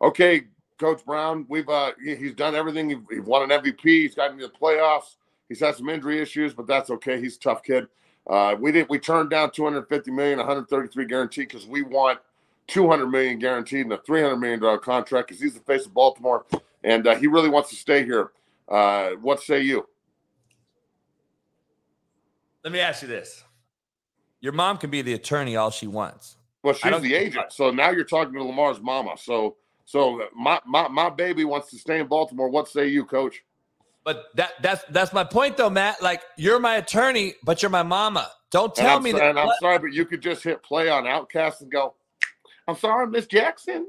okay, 0.03 0.43
Coach 0.79 1.05
Brown, 1.07 1.47
we've 1.49 1.69
uh, 1.69 1.93
he's 2.05 2.35
done 2.35 2.55
everything. 2.55 2.91
He, 2.91 2.97
he 3.11 3.21
won 3.21 3.51
an 3.51 3.63
MVP. 3.63 3.81
He's 3.83 4.15
gotten 4.15 4.39
to 4.39 4.49
the 4.49 4.53
playoffs. 4.53 5.17
He's 5.49 5.61
had 5.61 5.77
some 5.77 5.89
injury 5.89 6.21
issues, 6.21 6.53
but 6.53 6.67
that's 6.67 6.91
okay. 6.91 7.21
He's 7.21 7.37
a 7.37 7.41
tough 7.41 7.63
kid. 7.63 7.87
Uh, 8.29 8.57
we 8.59 8.73
did 8.73 8.89
we 8.89 8.99
turned 8.99 9.31
down 9.31 9.51
250 9.51 10.11
million, 10.11 10.39
133 10.39 11.05
guaranteed 11.07 11.49
because 11.49 11.67
we 11.67 11.83
want 11.83 12.19
200 12.67 13.07
million 13.07 13.39
guaranteed 13.39 13.83
and 13.83 13.93
a 13.93 13.99
300 13.99 14.37
million 14.37 14.61
dollar 14.61 14.79
contract 14.79 15.29
because 15.29 15.41
he's 15.41 15.55
the 15.55 15.61
face 15.61 15.87
of 15.87 15.95
Baltimore 15.95 16.45
and 16.83 17.07
uh, 17.07 17.15
he 17.17 17.27
really 17.27 17.49
wants 17.49 17.71
to 17.71 17.77
stay 17.77 18.05
here. 18.05 18.33
Uh, 18.69 19.11
what 19.21 19.41
say 19.43 19.61
you? 19.61 19.87
Let 22.65 22.73
me 22.73 22.81
ask 22.81 23.03
you 23.03 23.09
this: 23.09 23.45
Your 24.41 24.53
mom 24.53 24.79
can 24.79 24.91
be 24.91 25.03
the 25.03 25.15
attorney 25.15 25.57
all 25.57 25.71
she 25.71 25.87
wants. 25.87 26.37
Well, 26.63 26.75
she's 26.75 27.01
the 27.01 27.15
agent, 27.15 27.53
so 27.53 27.71
now 27.71 27.91
you're 27.91 28.05
talking 28.05 28.35
to 28.35 28.43
Lamar's 28.43 28.81
mama. 28.81 29.15
So, 29.17 29.57
so 29.85 30.27
my 30.35 30.61
my 30.67 30.89
my 30.89 31.11
baby 31.11 31.45
wants 31.45 31.71
to 31.71 31.79
stay 31.79 32.01
in 32.01 32.09
Baltimore. 32.09 32.49
What 32.49 32.69
say 32.69 32.89
you, 32.89 33.05
Coach? 33.05 33.45
But 34.07 34.27
that 34.37 34.53
that's 34.63 34.85
that's 34.91 35.13
my 35.13 35.25
point 35.25 35.57
though, 35.57 35.69
Matt. 35.69 36.01
Like 36.01 36.23
you're 36.39 36.61
my 36.61 36.77
attorney, 36.77 37.35
but 37.43 37.61
you're 37.61 37.73
my 37.73 37.83
mama. 37.83 38.31
Don't 38.53 38.73
tell 38.73 39.01
me 39.01 39.11
that. 39.11 39.31
And 39.31 39.39
I'm 39.39 39.51
sorry, 39.61 39.81
but 39.81 39.93
you 39.93 40.05
could 40.05 40.23
just 40.23 40.45
hit 40.45 40.63
play 40.63 40.89
on 40.89 41.05
OutKast 41.05 41.63
and 41.63 41.73
go, 41.73 41.95
I'm 42.69 42.77
sorry, 42.77 43.09
Miss 43.09 43.27
Jackson. 43.27 43.85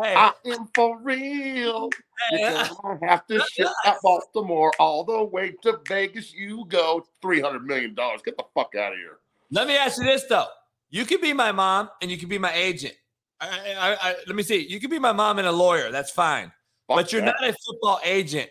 Hey. 0.00 0.14
I 0.14 0.32
am 0.46 0.68
for 0.72 1.00
real. 1.02 1.90
Hey. 2.30 2.42
You're 2.42 2.76
gonna 2.80 3.08
have 3.08 3.26
to 3.26 3.40
ship 3.50 3.66
out 3.84 3.96
Baltimore 4.04 4.70
all 4.78 5.02
the 5.02 5.24
way 5.24 5.56
to 5.62 5.80
Vegas. 5.88 6.32
You 6.32 6.64
go 6.68 7.04
three 7.20 7.40
hundred 7.40 7.66
million 7.66 7.94
dollars. 7.94 8.22
Get 8.24 8.36
the 8.36 8.44
fuck 8.54 8.76
out 8.76 8.92
of 8.92 8.98
here. 8.98 9.18
Let 9.50 9.66
me 9.66 9.76
ask 9.76 9.98
you 9.98 10.04
this 10.04 10.26
though: 10.28 10.46
You 10.90 11.04
can 11.04 11.20
be 11.20 11.32
my 11.32 11.50
mom 11.50 11.90
and 12.00 12.08
you 12.08 12.18
can 12.18 12.28
be 12.28 12.38
my 12.38 12.54
agent. 12.54 12.94
I, 13.40 13.48
I, 13.76 14.10
I, 14.10 14.14
let 14.28 14.36
me 14.36 14.44
see. 14.44 14.64
You 14.68 14.78
can 14.78 14.90
be 14.90 15.00
my 15.00 15.12
mom 15.12 15.38
and 15.40 15.48
a 15.48 15.52
lawyer. 15.52 15.90
That's 15.90 16.12
fine. 16.12 16.52
Fuck 16.86 16.96
but 16.98 17.12
you're 17.12 17.22
that. 17.22 17.34
not 17.40 17.50
a 17.50 17.56
football 17.66 17.98
agent. 18.04 18.48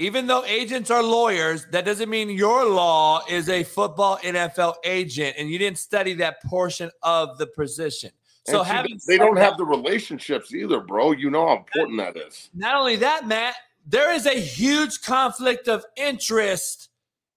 Even 0.00 0.26
though 0.26 0.42
agents 0.46 0.90
are 0.90 1.02
lawyers, 1.02 1.66
that 1.72 1.84
doesn't 1.84 2.08
mean 2.08 2.30
your 2.30 2.64
law 2.64 3.20
is 3.28 3.50
a 3.50 3.62
football 3.62 4.16
NFL 4.24 4.76
agent, 4.82 5.36
and 5.38 5.50
you 5.50 5.58
didn't 5.58 5.76
study 5.76 6.14
that 6.14 6.42
portion 6.44 6.90
of 7.02 7.36
the 7.36 7.46
position. 7.46 8.10
So 8.46 8.62
having 8.62 8.98
they 9.06 9.18
don't 9.18 9.34
that, 9.34 9.44
have 9.44 9.58
the 9.58 9.66
relationships 9.66 10.54
either, 10.54 10.80
bro. 10.80 11.12
You 11.12 11.28
know 11.28 11.46
how 11.46 11.58
important 11.58 11.98
that 11.98 12.16
is. 12.16 12.48
Not 12.54 12.76
only 12.76 12.96
that, 12.96 13.28
Matt, 13.28 13.56
there 13.86 14.10
is 14.14 14.24
a 14.24 14.40
huge 14.40 15.02
conflict 15.02 15.68
of 15.68 15.84
interest 15.98 16.88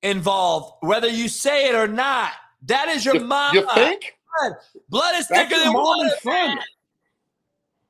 involved, 0.01 0.75
whether 0.79 1.09
you 1.09 1.27
say 1.27 1.67
it 1.67 1.75
or 1.75 1.89
not. 1.89 2.31
That 2.63 2.87
is 2.87 3.03
your 3.03 3.15
you, 3.15 3.25
mom. 3.25 3.55
You 3.55 3.67
think? 3.73 4.17
Blood, 4.39 4.53
blood 4.87 5.15
is 5.17 5.27
thicker 5.27 5.59
than 5.61 5.73
water. 5.73 6.09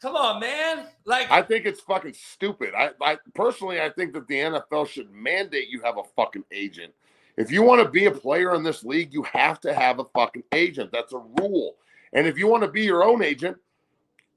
Come 0.03 0.17
on, 0.17 0.41
man. 0.41 0.87
Like 1.05 1.31
I 1.31 1.41
think 1.41 1.65
it's 1.65 1.79
fucking 1.79 2.13
stupid. 2.13 2.73
I, 2.77 2.89
I 3.01 3.17
personally 3.33 3.79
I 3.79 3.89
think 3.89 4.11
that 4.11 4.27
the 4.27 4.35
NFL 4.35 4.89
should 4.89 5.09
mandate 5.13 5.69
you 5.69 5.79
have 5.79 5.97
a 5.97 6.03
fucking 6.17 6.43
agent. 6.51 6.93
If 7.37 7.49
you 7.49 7.63
want 7.63 7.81
to 7.81 7.89
be 7.89 8.07
a 8.07 8.11
player 8.11 8.53
in 8.53 8.63
this 8.63 8.83
league, 8.83 9.13
you 9.13 9.23
have 9.23 9.61
to 9.61 9.73
have 9.73 9.99
a 9.99 10.05
fucking 10.13 10.43
agent. 10.51 10.91
That's 10.91 11.13
a 11.13 11.23
rule. 11.39 11.77
And 12.11 12.27
if 12.27 12.37
you 12.37 12.47
want 12.47 12.63
to 12.63 12.69
be 12.69 12.81
your 12.81 13.05
own 13.05 13.23
agent, 13.23 13.55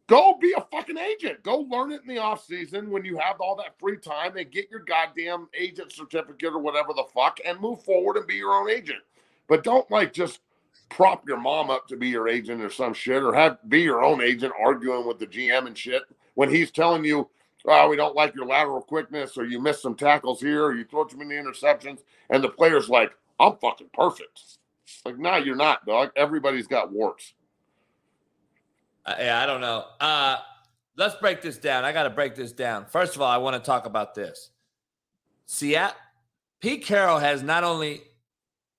go 0.06 0.38
be 0.40 0.54
a 0.56 0.64
fucking 0.70 0.98
agent. 0.98 1.42
Go 1.42 1.66
learn 1.68 1.90
it 1.90 2.02
in 2.02 2.14
the 2.14 2.18
off 2.18 2.44
season 2.44 2.88
when 2.88 3.04
you 3.04 3.18
have 3.18 3.40
all 3.40 3.56
that 3.56 3.76
free 3.80 3.96
time 3.96 4.36
and 4.36 4.48
get 4.52 4.70
your 4.70 4.80
goddamn 4.80 5.48
agent 5.58 5.90
certificate 5.90 6.52
or 6.52 6.60
whatever 6.60 6.92
the 6.94 7.06
fuck 7.12 7.40
and 7.44 7.58
move 7.58 7.82
forward 7.82 8.16
and 8.16 8.26
be 8.28 8.36
your 8.36 8.54
own 8.54 8.70
agent. 8.70 9.00
But 9.48 9.64
don't 9.64 9.90
like 9.90 10.12
just 10.12 10.38
prop 10.88 11.26
your 11.26 11.38
mom 11.38 11.70
up 11.70 11.86
to 11.88 11.96
be 11.96 12.08
your 12.08 12.28
agent 12.28 12.62
or 12.62 12.70
some 12.70 12.94
shit 12.94 13.22
or 13.22 13.34
have 13.34 13.58
be 13.68 13.82
your 13.82 14.04
own 14.04 14.22
agent 14.22 14.52
arguing 14.58 15.06
with 15.06 15.18
the 15.18 15.26
GM 15.26 15.66
and 15.66 15.76
shit 15.76 16.02
when 16.34 16.48
he's 16.48 16.70
telling 16.70 17.04
you, 17.04 17.28
oh, 17.66 17.88
we 17.88 17.96
don't 17.96 18.14
like 18.14 18.34
your 18.34 18.46
lateral 18.46 18.80
quickness 18.80 19.36
or 19.36 19.44
you 19.44 19.60
missed 19.60 19.82
some 19.82 19.94
tackles 19.94 20.40
here 20.40 20.64
or 20.64 20.74
you 20.74 20.84
throw 20.84 21.04
too 21.04 21.16
many 21.16 21.34
interceptions. 21.34 22.00
And 22.30 22.42
the 22.42 22.48
player's 22.48 22.88
like, 22.88 23.12
I'm 23.40 23.56
fucking 23.56 23.90
perfect. 23.92 24.40
Like, 25.04 25.18
no, 25.18 25.30
nah, 25.30 25.36
you're 25.38 25.56
not, 25.56 25.84
dog. 25.84 26.10
Everybody's 26.16 26.66
got 26.66 26.92
warts. 26.92 27.34
Uh, 29.04 29.14
yeah, 29.18 29.40
I 29.40 29.46
don't 29.46 29.60
know. 29.60 29.84
Uh, 30.00 30.36
let's 30.96 31.16
break 31.16 31.42
this 31.42 31.58
down. 31.58 31.84
I 31.84 31.92
got 31.92 32.04
to 32.04 32.10
break 32.10 32.34
this 32.34 32.52
down. 32.52 32.86
First 32.86 33.16
of 33.16 33.22
all, 33.22 33.30
I 33.30 33.36
want 33.36 33.54
to 33.54 33.66
talk 33.66 33.86
about 33.86 34.14
this. 34.14 34.50
Seattle, 35.46 35.96
Pete 36.60 36.84
Carroll 36.84 37.18
has 37.18 37.42
not 37.42 37.62
only 37.62 38.02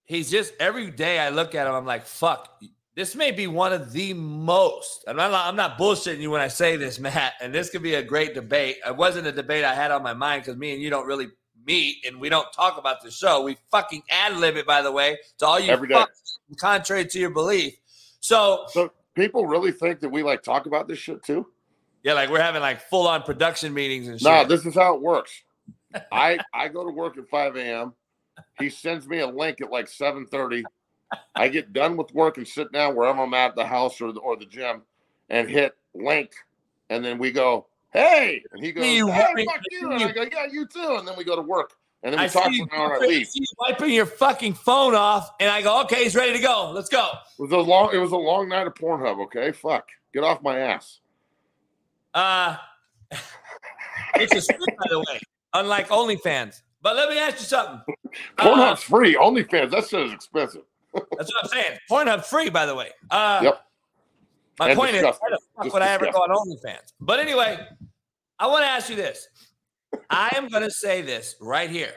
he's 0.08 0.32
just 0.32 0.54
every 0.60 0.90
day 0.90 1.20
I 1.20 1.30
look 1.30 1.54
at 1.54 1.68
him, 1.68 1.74
I'm 1.74 1.86
like, 1.86 2.06
fuck, 2.06 2.62
this 2.96 3.16
may 3.16 3.32
be 3.32 3.46
one 3.46 3.74
of 3.74 3.94
the 3.94 4.14
most. 4.14 5.06
I'm 5.08 5.16
not, 5.18 5.32
I'm 5.32 5.56
not 5.56 5.78
bullshitting 5.78 6.20
you 6.20 6.32
when 6.32 6.42
I 6.42 6.48
say 6.48 6.78
this, 6.78 7.00
Matt. 7.00 7.34
And 7.40 7.54
this 7.54 7.70
could 7.70 7.84
be 7.84 7.94
a 7.94 8.04
great 8.04 8.34
debate. 8.34 8.78
It 8.86 8.96
wasn't 8.96 9.28
a 9.28 9.32
debate 9.32 9.64
I 9.64 9.76
had 9.76 9.92
on 9.92 10.02
my 10.02 10.16
mind 10.16 10.42
because 10.44 10.58
me 10.58 10.74
and 10.74 10.82
you 10.82 10.90
don't 10.90 11.06
really 11.06 11.28
meet 11.66 11.98
and 12.08 12.20
we 12.20 12.30
don't 12.30 12.52
talk 12.54 12.80
about 12.80 13.04
the 13.04 13.12
show. 13.12 13.44
We 13.44 13.58
fucking 13.70 14.02
ad 14.10 14.38
lib 14.38 14.56
it, 14.56 14.66
by 14.66 14.82
the 14.82 14.92
way, 14.92 15.20
to 15.38 15.46
all 15.46 15.60
you 15.60 15.72
every 15.72 15.90
fucks, 15.90 16.06
day. 16.50 16.56
contrary 16.58 17.06
to 17.06 17.20
your 17.20 17.30
belief. 17.30 17.76
So, 18.20 18.66
so 18.70 18.92
people 19.14 19.46
really 19.46 19.72
think 19.72 20.00
that 20.00 20.10
we 20.10 20.24
like 20.24 20.42
talk 20.42 20.66
about 20.66 20.88
this 20.88 20.98
shit 20.98 21.22
too. 21.24 21.46
Yeah, 22.04 22.14
like 22.14 22.30
we're 22.30 22.42
having 22.42 22.62
like 22.62 22.82
full 22.90 23.08
on 23.08 23.22
production 23.24 23.74
meetings 23.74 24.08
and 24.08 24.20
shit. 24.20 24.28
No, 24.28 24.46
this 24.46 24.66
is 24.66 24.74
how 24.74 24.96
it 24.96 25.02
works. 25.02 25.32
I 26.12 26.40
I 26.54 26.68
go 26.68 26.84
to 26.86 26.92
work 26.92 27.18
at 27.18 27.28
5 27.28 27.58
a.m. 27.58 27.94
He 28.60 28.70
sends 28.70 29.08
me 29.08 29.20
a 29.20 29.28
link 29.28 29.62
at 29.62 29.72
like 29.72 29.88
7:30. 29.88 30.64
I 31.36 31.48
get 31.48 31.74
done 31.74 31.96
with 31.96 32.14
work 32.14 32.38
and 32.38 32.48
sit 32.48 32.72
down 32.72 32.96
wherever 32.96 33.22
I'm 33.22 33.34
at 33.34 33.56
the 33.56 33.66
house 33.66 34.02
or 34.02 34.12
the, 34.12 34.20
or 34.20 34.36
the 34.36 34.46
gym 34.46 34.82
and 35.30 35.50
hit 35.50 35.74
link, 35.94 36.32
and 36.90 37.04
then 37.04 37.18
we 37.18 37.32
go, 37.32 37.68
"Hey!" 37.94 38.44
And 38.52 38.64
he 38.64 38.72
goes, 38.72 38.84
"Hey, 38.84 39.00
fuck 39.02 39.62
you!" 39.72 39.92
And 39.92 40.04
I 40.04 40.12
go, 40.12 40.24
"Yeah, 40.24 40.48
you 40.52 40.66
too." 40.68 40.98
And 40.98 41.08
then 41.08 41.16
we 41.18 41.24
go 41.24 41.36
to 41.36 41.42
work. 41.42 41.74
And 42.04 42.14
then 42.14 42.20
we 42.20 42.26
I 42.26 42.28
talk 42.28 42.44
for 42.44 42.64
an 42.64 42.70
hour 42.74 42.98
and 42.98 43.08
leave. 43.08 43.28
Wiping 43.60 43.92
your 43.92 44.06
fucking 44.06 44.54
phone 44.54 44.96
off, 44.96 45.32
and 45.40 45.50
I 45.50 45.62
go, 45.62 45.82
"Okay, 45.84 46.04
he's 46.04 46.16
ready 46.16 46.34
to 46.34 46.40
go. 46.40 46.72
Let's 46.74 46.90
go." 46.90 47.10
It 47.40 47.42
was 47.42 47.52
a 47.52 47.58
long. 47.58 47.90
It 47.94 47.98
was 47.98 48.12
a 48.12 48.18
long 48.18 48.50
night 48.50 48.68
of 48.68 48.74
Pornhub. 48.76 49.24
Okay, 49.26 49.52
fuck, 49.52 49.90
get 50.14 50.24
off 50.24 50.42
my 50.42 50.60
ass. 50.60 51.00
Uh, 52.14 52.58
it's 54.16 54.36
a 54.36 54.42
script, 54.42 54.78
by 54.78 54.86
the 54.90 55.00
way. 55.00 55.20
Unlike 55.54 55.90
OnlyFans. 55.90 56.62
But 56.82 56.96
let 56.96 57.10
me 57.10 57.20
ask 57.20 57.40
you 57.40 57.46
something. 57.46 57.82
Pornhub's 58.38 58.74
uh, 58.74 58.76
free. 58.76 59.16
OnlyFans, 59.16 59.72
that 59.72 59.88
shit 59.88 60.08
is 60.08 60.14
expensive. 60.14 60.64
that's 60.94 61.32
what 61.34 61.44
I'm 61.44 61.50
saying. 61.50 61.78
Pornhub's 61.90 62.28
free, 62.28 62.50
by 62.50 62.66
the 62.66 62.76
way. 62.76 62.90
Uh, 63.10 63.42
yep. 63.44 63.62
My 64.60 64.70
and 64.70 64.80
point 64.80 64.94
disgusting. 64.94 65.30
is, 65.32 65.40
why 65.54 65.64
the 65.64 65.66
fuck 65.66 65.74
would 65.74 65.82
I 65.82 65.90
ever 65.90 66.12
go 66.12 66.20
on 66.20 66.30
OnlyFans? 66.30 66.94
But 67.00 67.20
anyway, 67.20 67.60
I 68.40 68.48
want 68.48 68.64
to 68.64 68.68
ask 68.68 68.90
you 68.90 68.96
this. 68.96 69.28
I 70.10 70.30
am 70.36 70.48
going 70.48 70.64
to 70.64 70.72
say 70.72 71.02
this 71.02 71.36
right 71.42 71.70
here. 71.70 71.94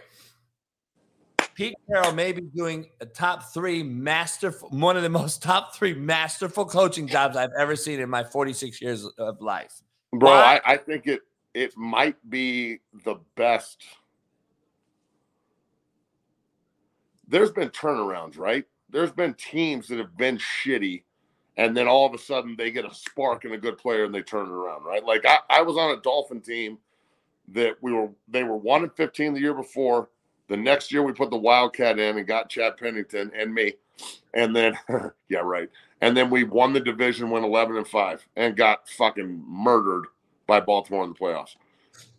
Pete 1.55 1.75
Carroll 1.91 2.13
may 2.13 2.33
be 2.33 2.43
doing 2.43 2.87
a 3.01 3.07
top 3.07 3.53
three 3.53 3.83
masterful, 3.83 4.71
one 4.71 4.97
of 4.97 5.03
the 5.03 5.09
most 5.09 5.43
top 5.43 5.75
three 5.75 5.95
masterful 5.95 6.65
coaching 6.65 7.07
jobs 7.07 7.37
I've 7.37 7.51
ever 7.59 7.77
seen 7.77 8.01
in 8.01 8.09
my 8.09 8.25
46 8.25 8.81
years 8.81 9.05
of 9.19 9.41
life. 9.41 9.83
Bro, 10.13 10.31
I, 10.31 10.61
I 10.65 10.77
think 10.77 11.07
it 11.07 11.21
it 11.53 11.77
might 11.77 12.17
be 12.31 12.79
the 13.05 13.17
best 13.37 13.85
there's 17.31 17.53
been 17.53 17.71
turnarounds, 17.71 18.37
right? 18.37 18.65
There's 18.91 19.13
been 19.13 19.35
teams 19.35 19.89
that 19.89 19.99
have 19.99 20.17
been 20.17 20.39
shitty, 20.39 21.05
and 21.57 21.77
then 21.77 21.87
all 21.87 22.07
of 22.07 22.13
a 22.13 22.19
sudden 22.19 22.57
they 22.57 22.71
get 22.71 22.85
a 22.85 22.93
spark 22.93 23.45
and 23.45 23.55
a 23.55 23.59
good 23.59 23.79
player 23.79 24.05
and 24.05 24.15
they 24.15 24.23
turn 24.23 24.47
it 24.47 24.53
around, 24.53 24.85
right? 24.85 25.05
Like 25.05 25.25
I, 25.25 25.39
I 25.49 25.63
was 25.63 25.77
on 25.77 25.97
a 25.97 26.01
Dolphin 26.01 26.41
team 26.41 26.79
that 27.49 27.77
we 27.81 27.93
were 27.93 28.11
they 28.29 28.43
were 28.43 28.57
one 28.57 28.83
and 28.83 28.95
fifteen 28.95 29.33
the 29.33 29.41
year 29.41 29.55
before. 29.55 30.09
The 30.49 30.57
next 30.57 30.93
year 30.93 31.05
we 31.05 31.13
put 31.13 31.31
the 31.31 31.37
Wildcat 31.37 32.01
in 32.01 32.19
and 32.19 32.27
got 32.27 32.49
Chad 32.49 32.77
Pennington 32.77 33.31
and 33.37 33.55
me. 33.55 33.75
And 34.35 34.55
then 34.55 34.77
yeah, 35.29 35.41
right. 35.41 35.69
And 36.01 36.17
then 36.17 36.31
we 36.31 36.45
won 36.45 36.73
the 36.73 36.81
division, 36.81 37.31
went 37.31 37.45
eleven 37.45 37.77
and 37.77 37.87
five, 37.87 38.27
and 38.37 38.57
got 38.57 38.89
fucking 38.89 39.45
murdered 39.47 40.07
by 40.49 40.59
Baltimore 40.59 41.05
in 41.05 41.11
the 41.11 41.19
playoffs. 41.19 41.55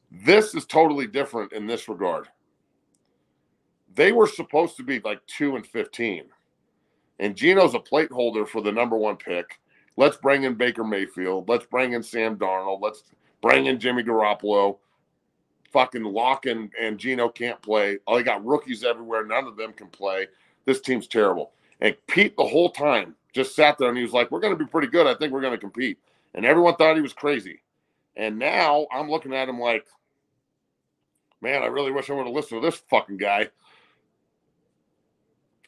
This 0.09 0.55
is 0.55 0.65
totally 0.65 1.07
different 1.07 1.51
in 1.51 1.67
this 1.67 1.89
regard 1.89 2.27
they 3.95 4.11
were 4.11 4.27
supposed 4.27 4.77
to 4.77 4.83
be 4.83 4.99
like 4.99 5.25
two 5.27 5.55
and 5.55 5.65
15. 5.65 6.25
And 7.19 7.35
Geno's 7.35 7.75
a 7.75 7.79
plate 7.79 8.11
holder 8.11 8.45
for 8.45 8.61
the 8.61 8.71
number 8.71 8.97
one 8.97 9.17
pick. 9.17 9.59
Let's 9.97 10.17
bring 10.17 10.43
in 10.43 10.55
Baker 10.55 10.83
Mayfield. 10.83 11.47
Let's 11.49 11.65
bring 11.65 11.93
in 11.93 12.01
Sam 12.01 12.37
Darnold. 12.37 12.81
Let's 12.81 13.03
bring 13.41 13.65
in 13.67 13.79
Jimmy 13.79 14.03
Garoppolo. 14.03 14.77
Fucking 15.71 16.03
Lock 16.03 16.45
and, 16.45 16.71
and 16.81 16.97
Gino 16.97 17.29
can't 17.29 17.61
play. 17.61 17.99
Oh, 18.07 18.17
they 18.17 18.23
got 18.23 18.45
rookies 18.45 18.83
everywhere. 18.83 19.25
None 19.25 19.47
of 19.47 19.57
them 19.57 19.73
can 19.73 19.87
play. 19.87 20.27
This 20.65 20.81
team's 20.81 21.07
terrible. 21.07 21.51
And 21.79 21.95
Pete, 22.07 22.35
the 22.37 22.45
whole 22.45 22.69
time, 22.69 23.15
just 23.33 23.55
sat 23.55 23.77
there 23.77 23.89
and 23.89 23.97
he 23.97 24.03
was 24.03 24.13
like, 24.13 24.31
We're 24.31 24.39
going 24.39 24.57
to 24.57 24.63
be 24.63 24.69
pretty 24.69 24.87
good. 24.87 25.07
I 25.07 25.15
think 25.15 25.31
we're 25.31 25.41
going 25.41 25.53
to 25.53 25.57
compete. 25.57 25.97
And 26.33 26.45
everyone 26.45 26.75
thought 26.75 26.95
he 26.95 27.01
was 27.01 27.13
crazy. 27.13 27.61
And 28.15 28.37
now 28.37 28.87
I'm 28.91 29.09
looking 29.09 29.33
at 29.33 29.49
him 29.49 29.59
like, 29.59 29.85
Man, 31.41 31.63
I 31.63 31.67
really 31.67 31.91
wish 31.91 32.09
I 32.09 32.13
would 32.13 32.25
have 32.25 32.35
listened 32.35 32.61
to 32.61 32.65
this 32.65 32.81
fucking 32.89 33.17
guy. 33.17 33.49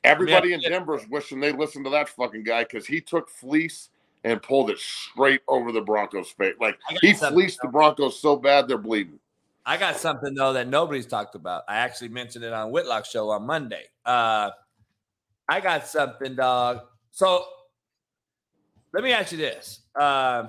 Everybody 0.03 0.49
yeah, 0.49 0.55
in 0.55 0.61
Denver 0.61 0.97
is 0.97 1.07
wishing 1.09 1.39
they 1.39 1.51
listened 1.51 1.85
to 1.85 1.91
that 1.91 2.09
fucking 2.09 2.43
guy 2.43 2.63
because 2.63 2.85
he 2.85 2.99
took 2.99 3.29
fleece 3.29 3.89
and 4.23 4.41
pulled 4.41 4.69
it 4.69 4.79
straight 4.79 5.41
over 5.47 5.71
the 5.71 5.81
Broncos' 5.81 6.31
face. 6.31 6.55
Like 6.59 6.77
he 7.01 7.13
fleeced 7.13 7.59
the 7.61 7.69
Broncos 7.69 8.19
so 8.19 8.35
bad 8.35 8.67
they're 8.67 8.77
bleeding. 8.77 9.19
I 9.65 9.77
got 9.77 9.97
something 9.97 10.33
though 10.33 10.53
that 10.53 10.67
nobody's 10.67 11.05
talked 11.05 11.35
about. 11.35 11.63
I 11.69 11.77
actually 11.77 12.09
mentioned 12.09 12.43
it 12.43 12.51
on 12.51 12.71
Whitlock 12.71 13.05
show 13.05 13.29
on 13.29 13.45
Monday. 13.45 13.83
Uh, 14.05 14.51
I 15.47 15.59
got 15.61 15.87
something, 15.87 16.35
dog. 16.35 16.81
So 17.11 17.45
let 18.93 19.03
me 19.03 19.13
ask 19.13 19.31
you 19.31 19.37
this: 19.37 19.79
uh, 19.95 20.47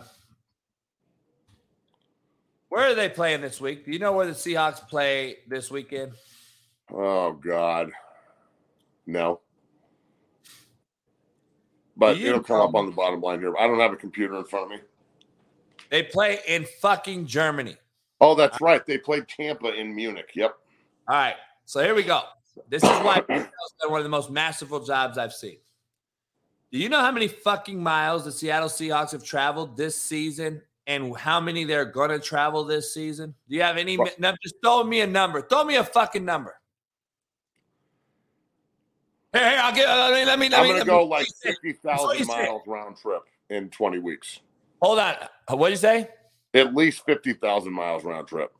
Where 2.68 2.90
are 2.90 2.94
they 2.94 3.08
playing 3.08 3.40
this 3.40 3.60
week? 3.60 3.84
Do 3.84 3.92
you 3.92 4.00
know 4.00 4.12
where 4.12 4.26
the 4.26 4.32
Seahawks 4.32 4.86
play 4.88 5.38
this 5.46 5.70
weekend? 5.70 6.12
Oh 6.92 7.32
God, 7.32 7.92
no. 9.06 9.40
But 11.96 12.18
it'll 12.18 12.42
come 12.42 12.60
up 12.60 12.74
on 12.74 12.86
the 12.86 12.92
bottom 12.92 13.20
line 13.20 13.40
here. 13.40 13.56
I 13.56 13.66
don't 13.66 13.78
have 13.78 13.92
a 13.92 13.96
computer 13.96 14.36
in 14.36 14.44
front 14.44 14.64
of 14.64 14.70
me. 14.70 14.84
They 15.90 16.02
play 16.02 16.40
in 16.48 16.66
fucking 16.80 17.26
Germany. 17.26 17.76
Oh, 18.20 18.34
that's 18.34 18.60
right. 18.60 18.84
They 18.84 18.98
played 18.98 19.28
Tampa 19.28 19.72
in 19.74 19.94
Munich. 19.94 20.30
Yep. 20.34 20.56
All 21.08 21.16
right. 21.16 21.36
So 21.66 21.82
here 21.82 21.94
we 21.94 22.02
go. 22.02 22.22
This 22.68 22.82
is 22.82 22.88
why 22.88 23.22
it's 23.28 23.48
one 23.86 23.98
of 23.98 24.04
the 24.04 24.10
most 24.10 24.30
masterful 24.30 24.84
jobs 24.84 25.18
I've 25.18 25.32
seen. 25.32 25.58
Do 26.72 26.78
you 26.78 26.88
know 26.88 27.00
how 27.00 27.12
many 27.12 27.28
fucking 27.28 27.80
miles 27.80 28.24
the 28.24 28.32
Seattle 28.32 28.68
Seahawks 28.68 29.12
have 29.12 29.22
traveled 29.22 29.76
this 29.76 29.96
season 29.96 30.62
and 30.86 31.16
how 31.16 31.40
many 31.40 31.64
they're 31.64 31.84
going 31.84 32.10
to 32.10 32.18
travel 32.18 32.64
this 32.64 32.92
season? 32.92 33.34
Do 33.48 33.54
you 33.54 33.62
have 33.62 33.76
any? 33.76 33.96
Just 33.96 34.56
throw 34.62 34.82
me 34.82 35.02
a 35.02 35.06
number. 35.06 35.42
Throw 35.42 35.64
me 35.64 35.76
a 35.76 35.84
fucking 35.84 36.24
number. 36.24 36.56
Hey, 39.34 39.58
I'll 39.58 39.74
get. 39.74 39.88
Let 39.88 40.12
me. 40.12 40.24
Let 40.24 40.38
me. 40.38 40.48
Let 40.48 40.60
I'm 40.60 40.68
gonna 40.68 40.84
go 40.84 41.04
like 41.04 41.26
fifty 41.42 41.72
thousand 41.72 42.26
miles 42.28 42.62
round 42.66 42.96
trip 42.96 43.22
in 43.50 43.68
twenty 43.68 43.98
weeks. 43.98 44.40
Hold 44.80 45.00
on. 45.00 45.16
Uh, 45.48 45.56
what 45.56 45.68
did 45.68 45.72
you 45.72 45.78
say? 45.78 46.08
At 46.54 46.74
least 46.74 47.04
fifty 47.04 47.32
thousand 47.32 47.72
miles 47.72 48.04
round 48.04 48.28
trip. 48.28 48.52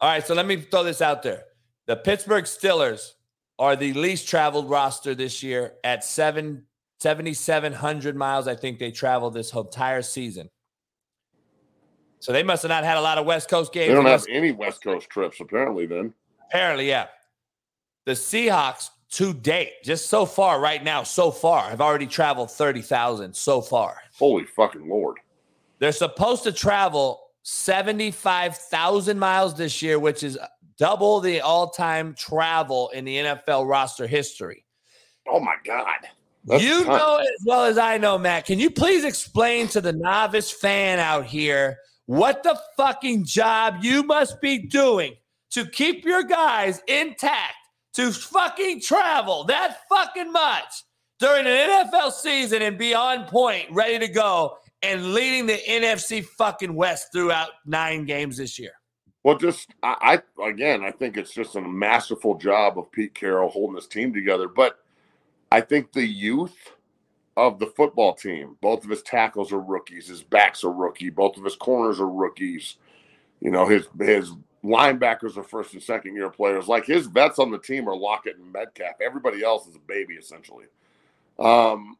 All 0.00 0.10
right. 0.10 0.26
So 0.26 0.34
let 0.34 0.46
me 0.46 0.56
throw 0.56 0.82
this 0.82 1.00
out 1.00 1.22
there. 1.22 1.44
The 1.86 1.94
Pittsburgh 1.94 2.44
Steelers 2.44 3.12
are 3.58 3.76
the 3.76 3.92
least 3.92 4.28
traveled 4.28 4.68
roster 4.68 5.14
this 5.14 5.42
year 5.42 5.74
at 5.84 6.04
seven. 6.04 6.66
7,700 7.00 8.16
miles, 8.16 8.48
I 8.48 8.54
think 8.54 8.78
they 8.78 8.90
traveled 8.90 9.34
this 9.34 9.52
entire 9.52 10.00
season. 10.00 10.48
So 12.20 12.32
they 12.32 12.42
must 12.42 12.62
have 12.62 12.70
not 12.70 12.82
had 12.82 12.96
a 12.96 13.02
lot 13.02 13.18
of 13.18 13.26
West 13.26 13.50
Coast 13.50 13.74
games. 13.74 13.88
They 13.88 13.94
don't 13.94 14.06
have 14.06 14.24
any 14.30 14.52
West 14.52 14.82
Coast 14.82 15.10
trips, 15.10 15.38
apparently, 15.40 15.84
then. 15.84 16.14
Apparently, 16.48 16.88
yeah. 16.88 17.08
The 18.06 18.12
Seahawks 18.12 18.88
to 19.14 19.32
date, 19.32 19.82
just 19.84 20.08
so 20.08 20.26
far, 20.26 20.60
right 20.60 20.82
now, 20.82 21.04
so 21.04 21.30
far, 21.30 21.64
I've 21.64 21.80
already 21.80 22.06
traveled 22.06 22.50
30,000 22.50 23.34
so 23.34 23.60
far. 23.60 23.98
Holy 24.18 24.44
fucking 24.44 24.88
Lord. 24.88 25.18
They're 25.78 25.92
supposed 25.92 26.42
to 26.44 26.52
travel 26.52 27.20
75,000 27.42 29.18
miles 29.18 29.54
this 29.54 29.82
year, 29.82 30.00
which 30.00 30.24
is 30.24 30.36
double 30.78 31.20
the 31.20 31.40
all 31.40 31.70
time 31.70 32.14
travel 32.14 32.90
in 32.90 33.04
the 33.04 33.16
NFL 33.16 33.68
roster 33.68 34.06
history. 34.06 34.64
Oh 35.28 35.38
my 35.38 35.54
God. 35.64 36.08
That's 36.44 36.62
you 36.62 36.84
know 36.84 37.18
as 37.18 37.44
well 37.46 37.64
as 37.64 37.78
I 37.78 37.96
know, 37.96 38.18
Matt. 38.18 38.46
Can 38.46 38.58
you 38.58 38.70
please 38.70 39.04
explain 39.04 39.68
to 39.68 39.80
the 39.80 39.92
novice 39.92 40.50
fan 40.50 40.98
out 40.98 41.24
here 41.24 41.78
what 42.06 42.42
the 42.42 42.58
fucking 42.76 43.24
job 43.24 43.76
you 43.80 44.02
must 44.02 44.40
be 44.40 44.58
doing 44.58 45.14
to 45.50 45.64
keep 45.64 46.04
your 46.04 46.22
guys 46.22 46.82
intact 46.88 47.54
to 47.94 48.12
fucking 48.12 48.80
travel 48.80 49.44
that 49.44 49.78
fucking 49.88 50.32
much 50.32 50.84
during 51.18 51.46
an 51.46 51.86
NFL 51.86 52.12
season 52.12 52.62
and 52.62 52.76
be 52.76 52.94
on 52.94 53.24
point, 53.26 53.68
ready 53.70 53.98
to 53.98 54.12
go, 54.12 54.58
and 54.82 55.14
leading 55.14 55.46
the 55.46 55.58
NFC 55.68 56.24
fucking 56.24 56.74
West 56.74 57.08
throughout 57.12 57.50
nine 57.64 58.04
games 58.04 58.36
this 58.36 58.58
year? 58.58 58.72
Well, 59.22 59.38
just 59.38 59.70
I, 59.82 60.20
I 60.38 60.46
again, 60.46 60.84
I 60.84 60.90
think 60.90 61.16
it's 61.16 61.32
just 61.32 61.56
a 61.56 61.60
masterful 61.60 62.36
job 62.36 62.78
of 62.78 62.92
Pete 62.92 63.14
Carroll 63.14 63.48
holding 63.48 63.76
his 63.76 63.86
team 63.86 64.12
together. 64.12 64.48
But 64.48 64.78
I 65.50 65.62
think 65.62 65.92
the 65.92 66.06
youth 66.06 66.56
of 67.36 67.58
the 67.58 67.66
football 67.66 68.14
team, 68.14 68.56
both 68.60 68.84
of 68.84 68.90
his 68.90 69.02
tackles 69.02 69.50
are 69.50 69.60
rookies, 69.60 70.08
his 70.08 70.22
backs 70.22 70.62
are 70.62 70.72
rookie, 70.72 71.08
both 71.08 71.38
of 71.38 71.44
his 71.44 71.56
corners 71.56 72.00
are 72.00 72.08
rookies. 72.08 72.76
You 73.40 73.50
know, 73.50 73.66
his 73.66 73.88
his 73.98 74.32
linebackers 74.64 75.36
are 75.36 75.42
first 75.42 75.74
and 75.74 75.82
second 75.82 76.16
year 76.16 76.30
players. 76.30 76.66
Like 76.66 76.86
his 76.86 77.06
vets 77.06 77.38
on 77.38 77.50
the 77.50 77.58
team 77.58 77.88
are 77.88 77.96
Lockett 77.96 78.38
and 78.38 78.52
Metcalf. 78.52 79.00
Everybody 79.00 79.44
else 79.44 79.66
is 79.68 79.76
a 79.76 79.80
baby 79.80 80.14
essentially. 80.14 80.66
Um, 81.38 81.98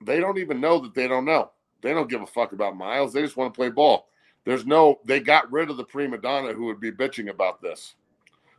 they 0.00 0.20
don't 0.20 0.38
even 0.38 0.60
know 0.60 0.78
that 0.80 0.94
they 0.94 1.08
don't 1.08 1.24
know. 1.24 1.50
They 1.80 1.94
don't 1.94 2.10
give 2.10 2.22
a 2.22 2.26
fuck 2.26 2.52
about 2.52 2.76
Miles. 2.76 3.12
They 3.12 3.22
just 3.22 3.36
want 3.36 3.52
to 3.52 3.58
play 3.58 3.70
ball. 3.70 4.08
There's 4.44 4.66
no. 4.66 5.00
They 5.04 5.20
got 5.20 5.50
rid 5.50 5.70
of 5.70 5.76
the 5.76 5.84
prima 5.84 6.18
donna 6.18 6.52
who 6.52 6.66
would 6.66 6.80
be 6.80 6.92
bitching 6.92 7.30
about 7.30 7.62
this. 7.62 7.94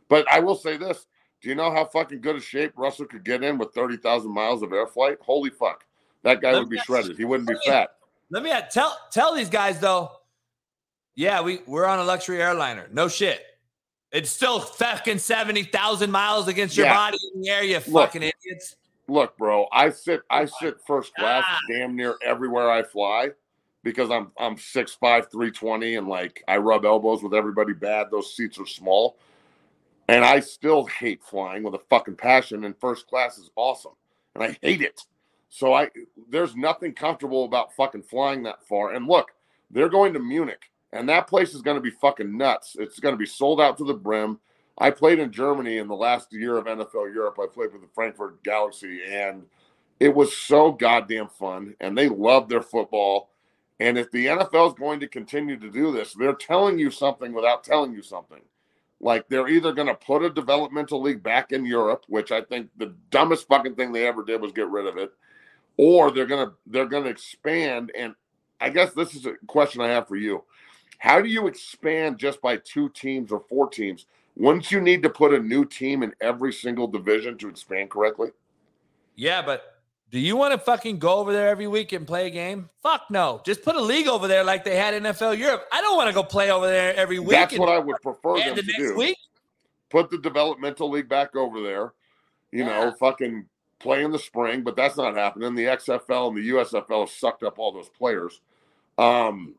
But 0.08 0.26
I 0.32 0.40
will 0.40 0.56
say 0.56 0.76
this: 0.76 1.06
Do 1.40 1.48
you 1.48 1.54
know 1.54 1.70
how 1.70 1.84
fucking 1.84 2.22
good 2.22 2.36
a 2.36 2.40
shape 2.40 2.72
Russell 2.76 3.06
could 3.06 3.24
get 3.24 3.42
in 3.42 3.58
with 3.58 3.72
thirty 3.72 3.96
thousand 3.98 4.32
miles 4.32 4.62
of 4.62 4.72
air 4.72 4.86
flight? 4.86 5.18
Holy 5.20 5.50
fuck, 5.50 5.84
that 6.22 6.40
guy 6.40 6.52
let 6.52 6.60
would 6.60 6.70
be 6.70 6.78
shredded. 6.78 7.16
He 7.16 7.24
wouldn't 7.24 7.48
be 7.48 7.56
fat. 7.66 7.96
Let 8.30 8.42
me 8.42 8.52
tell 8.70 8.96
tell 9.10 9.34
these 9.34 9.50
guys 9.50 9.78
though 9.78 10.10
yeah, 11.14 11.40
we 11.40 11.60
we're 11.66 11.86
on 11.86 11.98
a 11.98 12.04
luxury 12.04 12.42
airliner. 12.42 12.88
No 12.92 13.08
shit. 13.08 13.44
It's 14.10 14.30
still 14.30 14.60
fucking 14.60 15.18
seventy 15.18 15.62
thousand 15.62 16.10
miles 16.10 16.48
against 16.48 16.76
your 16.76 16.86
yeah. 16.86 16.94
body 16.94 17.18
in 17.34 17.40
the 17.40 17.48
air. 17.50 17.62
You 17.62 17.74
look, 17.88 18.06
fucking 18.06 18.22
idiots. 18.22 18.76
Look, 19.06 19.36
bro, 19.36 19.66
I 19.72 19.90
sit 19.90 20.22
I 20.30 20.46
sit 20.46 20.76
first 20.86 21.14
class 21.14 21.44
ah. 21.46 21.58
damn 21.70 21.94
near 21.94 22.16
everywhere 22.22 22.70
I 22.70 22.82
fly 22.82 23.30
because 23.82 24.10
I'm 24.10 24.32
I'm 24.38 24.56
6'5", 24.56 24.98
320 24.98 25.96
and 25.96 26.08
like 26.08 26.42
I 26.48 26.56
rub 26.56 26.84
elbows 26.84 27.22
with 27.22 27.34
everybody 27.34 27.74
bad. 27.74 28.10
Those 28.10 28.34
seats 28.34 28.58
are 28.58 28.66
small. 28.66 29.16
And 30.08 30.22
I 30.22 30.40
still 30.40 30.84
hate 30.84 31.22
flying 31.22 31.62
with 31.62 31.74
a 31.74 31.80
fucking 31.88 32.16
passion, 32.16 32.64
and 32.64 32.76
first 32.78 33.06
class 33.06 33.38
is 33.38 33.50
awesome. 33.56 33.94
And 34.34 34.44
I 34.44 34.58
hate 34.60 34.82
it. 34.82 35.00
So 35.48 35.72
I 35.72 35.90
there's 36.28 36.56
nothing 36.56 36.92
comfortable 36.92 37.44
about 37.44 37.74
fucking 37.74 38.02
flying 38.02 38.42
that 38.42 38.66
far. 38.66 38.94
And 38.94 39.06
look, 39.06 39.30
they're 39.70 39.88
going 39.88 40.12
to 40.12 40.18
Munich 40.18 40.70
and 40.94 41.08
that 41.08 41.26
place 41.26 41.54
is 41.54 41.60
going 41.60 41.76
to 41.76 41.82
be 41.82 41.90
fucking 41.90 42.38
nuts. 42.38 42.76
It's 42.78 43.00
going 43.00 43.12
to 43.12 43.18
be 43.18 43.26
sold 43.26 43.60
out 43.60 43.76
to 43.78 43.84
the 43.84 43.92
brim. 43.92 44.38
I 44.78 44.90
played 44.90 45.18
in 45.18 45.32
Germany 45.32 45.78
in 45.78 45.88
the 45.88 45.96
last 45.96 46.32
year 46.32 46.56
of 46.56 46.66
NFL 46.66 47.12
Europe. 47.12 47.38
I 47.42 47.46
played 47.52 47.72
with 47.72 47.82
the 47.82 47.88
Frankfurt 47.94 48.42
Galaxy, 48.44 49.00
and 49.04 49.42
it 49.98 50.14
was 50.14 50.36
so 50.36 50.70
goddamn 50.70 51.28
fun. 51.28 51.74
And 51.80 51.98
they 51.98 52.08
love 52.08 52.48
their 52.48 52.62
football. 52.62 53.30
And 53.80 53.98
if 53.98 54.10
the 54.12 54.26
NFL 54.26 54.68
is 54.68 54.74
going 54.74 55.00
to 55.00 55.08
continue 55.08 55.58
to 55.58 55.68
do 55.68 55.90
this, 55.90 56.14
they're 56.14 56.32
telling 56.32 56.78
you 56.78 56.92
something 56.92 57.32
without 57.32 57.64
telling 57.64 57.92
you 57.92 58.02
something. 58.02 58.40
Like 59.00 59.28
they're 59.28 59.48
either 59.48 59.72
going 59.72 59.88
to 59.88 59.94
put 59.94 60.22
a 60.22 60.30
developmental 60.30 61.02
league 61.02 61.24
back 61.24 61.50
in 61.50 61.66
Europe, 61.66 62.04
which 62.08 62.30
I 62.30 62.40
think 62.40 62.70
the 62.76 62.94
dumbest 63.10 63.48
fucking 63.48 63.74
thing 63.74 63.92
they 63.92 64.06
ever 64.06 64.24
did 64.24 64.40
was 64.40 64.52
get 64.52 64.68
rid 64.68 64.86
of 64.86 64.96
it, 64.96 65.12
or 65.76 66.12
they're 66.12 66.24
gonna 66.24 66.52
they're 66.66 66.86
gonna 66.86 67.10
expand. 67.10 67.90
And 67.98 68.14
I 68.60 68.70
guess 68.70 68.94
this 68.94 69.14
is 69.14 69.26
a 69.26 69.34
question 69.46 69.82
I 69.82 69.88
have 69.88 70.08
for 70.08 70.16
you 70.16 70.44
how 70.98 71.20
do 71.20 71.28
you 71.28 71.46
expand 71.46 72.18
just 72.18 72.40
by 72.40 72.56
two 72.58 72.88
teams 72.90 73.32
or 73.32 73.40
four 73.40 73.68
teams? 73.68 74.06
Wouldn't 74.36 74.70
you 74.70 74.80
need 74.80 75.02
to 75.02 75.10
put 75.10 75.32
a 75.32 75.38
new 75.38 75.64
team 75.64 76.02
in 76.02 76.12
every 76.20 76.52
single 76.52 76.88
division 76.88 77.38
to 77.38 77.48
expand 77.48 77.90
correctly? 77.90 78.30
Yeah, 79.14 79.42
but 79.42 79.74
do 80.10 80.18
you 80.18 80.36
want 80.36 80.52
to 80.52 80.58
fucking 80.58 80.98
go 80.98 81.18
over 81.18 81.32
there 81.32 81.48
every 81.48 81.66
week 81.66 81.92
and 81.92 82.06
play 82.06 82.26
a 82.26 82.30
game? 82.30 82.68
Fuck 82.82 83.02
no. 83.10 83.42
Just 83.44 83.62
put 83.62 83.76
a 83.76 83.80
league 83.80 84.08
over 84.08 84.28
there 84.28 84.44
like 84.44 84.64
they 84.64 84.76
had 84.76 84.94
NFL 85.02 85.38
Europe. 85.38 85.66
I 85.72 85.80
don't 85.80 85.96
want 85.96 86.08
to 86.08 86.14
go 86.14 86.22
play 86.22 86.50
over 86.50 86.66
there 86.66 86.94
every 86.94 87.18
week. 87.18 87.30
That's 87.30 87.58
what 87.58 87.68
I 87.68 87.78
would 87.78 88.00
prefer 88.02 88.38
them 88.38 88.56
the 88.56 88.62
to 88.62 88.72
do. 88.76 88.96
Week? 88.96 89.18
Put 89.90 90.10
the 90.10 90.18
developmental 90.18 90.90
league 90.90 91.08
back 91.08 91.36
over 91.36 91.62
there. 91.62 91.92
You 92.50 92.64
yeah. 92.64 92.84
know, 92.84 92.92
fucking 92.92 93.46
play 93.78 94.04
in 94.04 94.12
the 94.12 94.18
spring, 94.18 94.62
but 94.62 94.76
that's 94.76 94.96
not 94.96 95.16
happening. 95.16 95.54
The 95.54 95.64
XFL 95.64 96.28
and 96.28 96.36
the 96.36 96.48
USFL 96.50 97.00
have 97.00 97.10
sucked 97.10 97.42
up 97.42 97.58
all 97.58 97.72
those 97.72 97.88
players. 97.88 98.40
Um, 98.98 99.54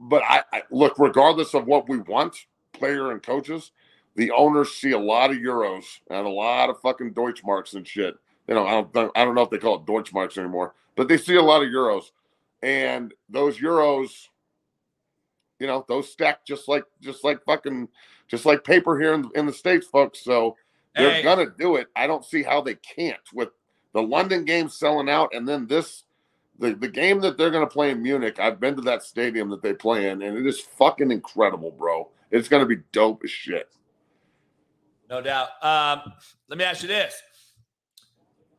but 0.00 0.22
I, 0.28 0.42
I, 0.52 0.62
look, 0.70 0.98
regardless 0.98 1.54
of 1.54 1.66
what 1.66 1.88
we 1.88 1.98
want, 1.98 2.46
player 2.72 3.12
and 3.12 3.22
coaches, 3.22 3.72
the 4.14 4.30
owners 4.30 4.72
see 4.72 4.92
a 4.92 4.98
lot 4.98 5.30
of 5.30 5.36
euros 5.36 5.84
and 6.10 6.26
a 6.26 6.30
lot 6.30 6.70
of 6.70 6.80
fucking 6.80 7.14
Deutschmarks 7.14 7.74
and 7.74 7.86
shit. 7.86 8.16
You 8.48 8.54
know, 8.54 8.66
I 8.66 8.70
don't 8.70 9.12
I 9.16 9.24
don't 9.24 9.34
know 9.34 9.42
if 9.42 9.50
they 9.50 9.58
call 9.58 9.76
it 9.76 9.86
Deutschmarks 9.86 10.38
anymore, 10.38 10.74
but 10.94 11.08
they 11.08 11.16
see 11.16 11.36
a 11.36 11.42
lot 11.42 11.62
of 11.62 11.68
euros, 11.68 12.10
and 12.62 13.12
those 13.28 13.58
euros, 13.58 14.28
you 15.58 15.66
know, 15.66 15.84
those 15.88 16.10
stack 16.10 16.46
just 16.46 16.68
like 16.68 16.84
just 17.00 17.24
like 17.24 17.44
fucking 17.44 17.88
just 18.28 18.46
like 18.46 18.64
paper 18.64 18.98
here 18.98 19.14
in, 19.14 19.30
in 19.34 19.46
the 19.46 19.52
states, 19.52 19.86
folks. 19.86 20.22
So 20.22 20.56
they're 20.94 21.10
hey. 21.10 21.22
gonna 21.22 21.46
do 21.58 21.76
it. 21.76 21.88
I 21.96 22.06
don't 22.06 22.24
see 22.24 22.42
how 22.42 22.60
they 22.60 22.76
can't 22.76 23.18
with 23.34 23.48
the 23.92 24.02
London 24.02 24.44
game 24.44 24.68
selling 24.68 25.08
out, 25.08 25.34
and 25.34 25.46
then 25.46 25.66
this 25.66 26.04
the, 26.58 26.74
the 26.74 26.88
game 26.88 27.20
that 27.20 27.36
they're 27.36 27.50
going 27.50 27.66
to 27.66 27.72
play 27.72 27.90
in 27.90 28.02
Munich, 28.02 28.38
I've 28.38 28.60
been 28.60 28.76
to 28.76 28.82
that 28.82 29.02
stadium 29.02 29.50
that 29.50 29.62
they 29.62 29.72
play 29.72 30.08
in, 30.08 30.22
and 30.22 30.36
it 30.36 30.46
is 30.46 30.60
fucking 30.60 31.10
incredible, 31.10 31.70
bro. 31.70 32.08
It's 32.30 32.48
going 32.48 32.62
to 32.62 32.66
be 32.66 32.82
dope 32.92 33.22
as 33.24 33.30
shit. 33.30 33.68
No 35.08 35.20
doubt. 35.20 35.48
Um, 35.62 36.12
let 36.48 36.58
me 36.58 36.64
ask 36.64 36.82
you 36.82 36.88
this. 36.88 37.22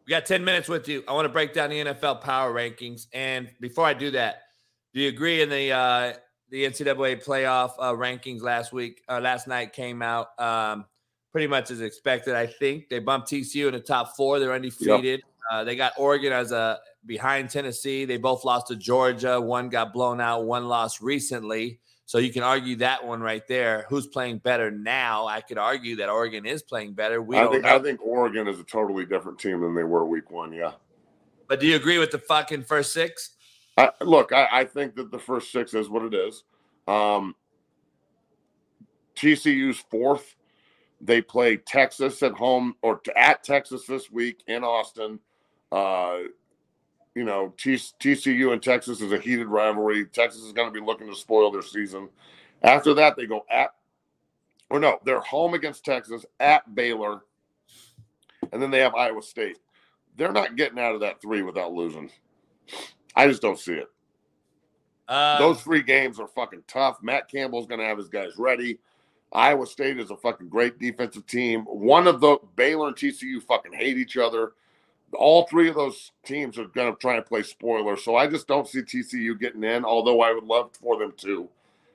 We 0.05 0.11
got 0.11 0.25
10 0.25 0.43
minutes 0.43 0.69
with 0.69 0.87
you. 0.87 1.03
I 1.07 1.13
want 1.13 1.25
to 1.25 1.33
break 1.33 1.53
down 1.53 1.69
the 1.69 1.83
NFL 1.83 2.21
power 2.21 2.53
rankings. 2.53 3.07
And 3.13 3.49
before 3.59 3.85
I 3.85 3.93
do 3.93 4.11
that, 4.11 4.43
do 4.93 5.01
you 5.01 5.09
agree 5.09 5.41
in 5.41 5.49
the 5.49 5.71
uh, 5.71 6.13
the 6.49 6.63
NCAA 6.63 7.23
playoff 7.23 7.73
uh, 7.77 7.91
rankings 7.91 8.41
last 8.41 8.71
week, 8.71 9.01
uh, 9.09 9.19
last 9.19 9.47
night 9.47 9.73
came 9.73 10.01
out 10.01 10.27
um, 10.39 10.85
pretty 11.33 11.47
much 11.47 11.71
as 11.71 11.81
expected, 11.81 12.35
I 12.35 12.47
think. 12.47 12.87
They 12.89 12.99
bumped 12.99 13.29
TCU 13.29 13.67
in 13.67 13.73
the 13.73 13.81
top 13.81 14.15
four. 14.15 14.39
They're 14.39 14.53
undefeated. 14.53 15.03
Yep. 15.03 15.21
Uh, 15.51 15.63
they 15.63 15.75
got 15.75 15.93
Oregon 15.97 16.31
as 16.31 16.51
a 16.51 16.79
behind 17.07 17.49
Tennessee. 17.49 18.05
They 18.05 18.17
both 18.17 18.45
lost 18.45 18.67
to 18.67 18.75
Georgia. 18.75 19.41
One 19.41 19.69
got 19.69 19.93
blown 19.93 20.21
out, 20.21 20.45
one 20.45 20.67
lost 20.67 21.01
recently. 21.01 21.79
So 22.05 22.19
you 22.19 22.31
can 22.31 22.43
argue 22.43 22.77
that 22.77 23.05
one 23.05 23.19
right 23.19 23.45
there. 23.47 23.85
Who's 23.89 24.07
playing 24.07 24.38
better 24.38 24.71
now? 24.71 25.27
I 25.27 25.41
could 25.41 25.57
argue 25.57 25.97
that 25.97 26.07
Oregon 26.07 26.45
is 26.45 26.63
playing 26.63 26.93
better. 26.93 27.21
We 27.21 27.38
I 27.38 27.47
think. 27.47 27.65
I 27.65 27.79
think 27.79 27.99
Oregon 28.01 28.47
is 28.47 28.59
a 28.59 28.63
totally 28.63 29.05
different 29.05 29.39
team 29.39 29.59
than 29.59 29.75
they 29.75 29.84
were 29.84 30.05
week 30.05 30.31
one. 30.31 30.53
Yeah. 30.53 30.71
But 31.49 31.59
do 31.59 31.67
you 31.67 31.75
agree 31.75 31.97
with 31.97 32.11
the 32.11 32.19
fucking 32.19 32.63
first 32.63 32.93
six? 32.93 33.31
I, 33.77 33.91
look, 34.01 34.31
I, 34.31 34.47
I, 34.51 34.63
think 34.65 34.95
that 34.95 35.11
the 35.11 35.19
first 35.19 35.51
six 35.51 35.73
is 35.73 35.88
what 35.88 36.01
it 36.03 36.13
is. 36.13 36.43
Um, 36.88 37.35
TCU's 39.15 39.84
fourth. 39.91 40.35
They 40.99 41.21
play 41.21 41.57
Texas 41.57 42.23
at 42.23 42.31
home 42.31 42.75
or 42.81 43.01
at 43.15 43.43
Texas 43.43 43.85
this 43.85 44.09
week 44.09 44.43
in 44.47 44.63
Austin. 44.63 45.19
Uh, 45.71 46.19
you 47.18 47.23
know, 47.23 47.52
TCU 47.57 48.53
and 48.53 48.61
Texas 48.61 49.02
is 49.02 49.11
a 49.11 49.18
heated 49.18 49.48
rivalry. 49.48 50.06
Texas 50.06 50.44
is 50.44 50.52
going 50.53 50.72
to 50.72 50.80
be 50.80 50.85
looking 50.85 51.07
to 51.07 51.15
spoil 51.15 51.49
their 51.49 51.64
season. 51.64 52.10
After 52.61 52.94
that, 52.94 53.15
they 53.15 53.26
go 53.26 53.44
at, 53.49 53.72
or 54.69 54.80
no, 54.80 54.99
they're 55.03 55.19
home 55.22 55.56
against 55.56 55.84
Texas, 55.84 56.27
at 56.39 56.76
Baylor, 56.76 57.22
and 58.52 58.61
then 58.61 58.69
they 58.69 58.77
have 58.81 58.94
Iowa 58.94 59.23
State. 59.23 59.57
They're 60.15 60.31
not 60.31 60.57
getting 60.57 60.77
out 60.77 60.94
of 60.94 61.02
that 61.02 61.19
three 61.19 61.41
without 61.41 61.73
losing. 61.73 62.11
I 63.15 63.27
just 63.27 63.41
don't 63.41 63.57
see 63.57 63.73
it. 63.73 63.88
Uh, 65.07 65.39
Those 65.39 65.60
three 65.64 65.81
games 65.81 66.19
are 66.19 66.27
fucking 66.27 66.65
tough. 66.68 67.02
Matt 67.02 67.31
Campbell's 67.31 67.65
going 67.65 67.80
to 67.80 67.85
have 67.88 67.98
his 67.98 68.10
guys 68.10 68.34
ready. 68.38 68.77
Iowa 69.34 69.65
State 69.65 69.99
is 69.99 70.11
a 70.11 70.18
fucking 70.18 70.49
great 70.49 70.77
defensive 70.77 71.26
team. 71.26 71.61
One 71.64 72.06
of 72.06 72.22
the 72.22 72.38
Baylor 72.56 72.89
and 72.89 72.95
TCU 72.95 73.41
fucking 73.41 73.73
hate 73.73 73.98
each 73.98 74.18
other 74.18 74.52
all 75.18 75.48
three 75.48 75.68
of 75.69 75.76
those 75.76 76.11
teams 76.23 76.57
are 76.57 76.68
going 76.68 76.94
to 76.94 76.99
try 76.99 77.15
and 77.15 77.26
play 77.26 77.44
spoiler. 77.44 77.98
So 77.98 78.15
I 78.15 78.27
just 78.27 78.48
don't 78.48 78.68
see 78.68 78.81
TCU 78.81 79.39
getting 79.39 79.64
in, 79.64 79.84
although 79.84 80.22
I 80.22 80.31
would 80.31 80.44
love 80.44 80.72
for 80.80 80.98
them 80.98 81.14
to. 81.18 81.49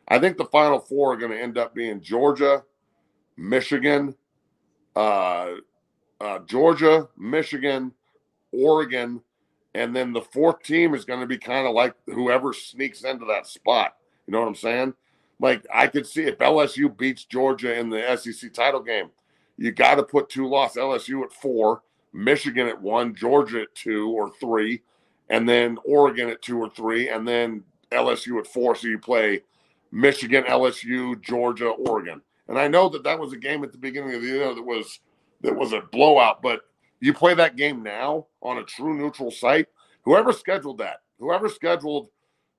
I 0.08 0.18
think 0.18 0.36
the 0.36 0.44
final 0.46 0.78
four 0.78 1.12
are 1.12 1.16
going 1.16 1.30
to 1.30 1.40
end 1.40 1.56
up 1.56 1.74
being 1.74 2.00
Georgia, 2.00 2.64
Michigan, 3.36 4.14
uh, 4.96 5.52
uh, 6.20 6.38
Georgia, 6.40 7.08
Michigan, 7.16 7.92
Oregon, 8.52 9.22
and 9.74 9.94
then 9.96 10.12
the 10.12 10.20
fourth 10.20 10.62
team 10.62 10.94
is 10.94 11.04
going 11.04 11.20
to 11.20 11.26
be 11.26 11.38
kind 11.38 11.66
of 11.66 11.74
like 11.74 11.94
whoever 12.06 12.52
sneaks 12.52 13.04
into 13.04 13.24
that 13.26 13.46
spot. 13.46 13.96
You 14.26 14.32
know 14.32 14.40
what 14.40 14.48
I'm 14.48 14.54
saying? 14.54 14.94
Like 15.40 15.66
I 15.72 15.86
could 15.86 16.06
see 16.06 16.24
if 16.24 16.38
LSU 16.38 16.96
beats 16.96 17.24
Georgia 17.24 17.78
in 17.78 17.88
the 17.88 18.16
SEC 18.16 18.52
title 18.52 18.82
game, 18.82 19.10
you 19.56 19.72
got 19.72 19.94
to 19.94 20.02
put 20.02 20.28
two 20.28 20.46
loss 20.46 20.76
LSU 20.76 21.24
at 21.24 21.32
four 21.32 21.82
Michigan 22.12 22.68
at 22.68 22.80
one, 22.80 23.14
Georgia 23.14 23.62
at 23.62 23.74
two 23.74 24.10
or 24.10 24.30
three, 24.40 24.82
and 25.30 25.48
then 25.48 25.78
Oregon 25.84 26.28
at 26.28 26.42
two 26.42 26.58
or 26.58 26.68
three, 26.70 27.08
and 27.08 27.26
then 27.26 27.64
LSU 27.90 28.38
at 28.38 28.46
four. 28.46 28.74
So 28.74 28.88
you 28.88 28.98
play 28.98 29.42
Michigan, 29.90 30.44
LSU, 30.44 31.20
Georgia, 31.20 31.68
Oregon. 31.68 32.20
And 32.48 32.58
I 32.58 32.68
know 32.68 32.88
that 32.90 33.04
that 33.04 33.18
was 33.18 33.32
a 33.32 33.38
game 33.38 33.62
at 33.64 33.72
the 33.72 33.78
beginning 33.78 34.14
of 34.14 34.22
the 34.22 34.28
year 34.28 34.54
that 34.54 34.62
was 34.62 35.00
that 35.42 35.56
was 35.56 35.72
a 35.72 35.80
blowout, 35.92 36.42
but 36.42 36.62
you 37.00 37.12
play 37.12 37.34
that 37.34 37.56
game 37.56 37.82
now 37.82 38.26
on 38.42 38.58
a 38.58 38.64
true 38.64 38.96
neutral 38.96 39.30
site. 39.30 39.66
Whoever 40.04 40.32
scheduled 40.32 40.78
that, 40.78 41.00
whoever 41.18 41.48
scheduled 41.48 42.08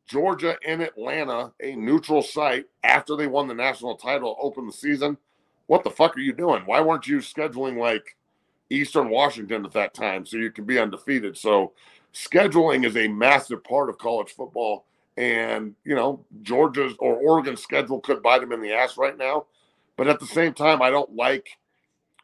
Georgia 0.07 0.57
in 0.63 0.81
Atlanta, 0.81 1.53
a 1.61 1.75
neutral 1.75 2.21
site 2.21 2.65
after 2.84 3.15
they 3.15 3.27
won 3.27 3.47
the 3.47 3.53
national 3.53 3.95
title, 3.95 4.38
open 4.41 4.65
the 4.65 4.73
season. 4.73 5.17
What 5.67 5.84
the 5.84 5.89
fuck 5.89 6.17
are 6.17 6.21
you 6.21 6.34
doing? 6.34 6.63
Why 6.65 6.81
weren't 6.81 7.07
you 7.07 7.19
scheduling 7.19 7.77
like 7.77 8.17
Eastern 8.73 9.09
Washington 9.09 9.65
at 9.65 9.71
that 9.73 9.93
time, 9.93 10.25
so 10.25 10.37
you 10.37 10.51
can 10.51 10.65
be 10.65 10.79
undefeated. 10.79 11.37
So 11.37 11.73
scheduling 12.13 12.85
is 12.85 12.97
a 12.97 13.07
massive 13.07 13.63
part 13.63 13.89
of 13.89 13.97
college 13.97 14.31
football. 14.31 14.85
And, 15.15 15.75
you 15.83 15.95
know, 15.95 16.25
Georgia's 16.41 16.93
or 16.99 17.15
Oregon's 17.15 17.61
schedule 17.61 17.99
could 17.99 18.23
bite 18.23 18.41
them 18.41 18.51
in 18.51 18.61
the 18.61 18.73
ass 18.73 18.97
right 18.97 19.17
now. 19.17 19.45
But 19.95 20.07
at 20.07 20.19
the 20.19 20.25
same 20.25 20.53
time, 20.53 20.81
I 20.81 20.89
don't 20.89 21.15
like, 21.15 21.47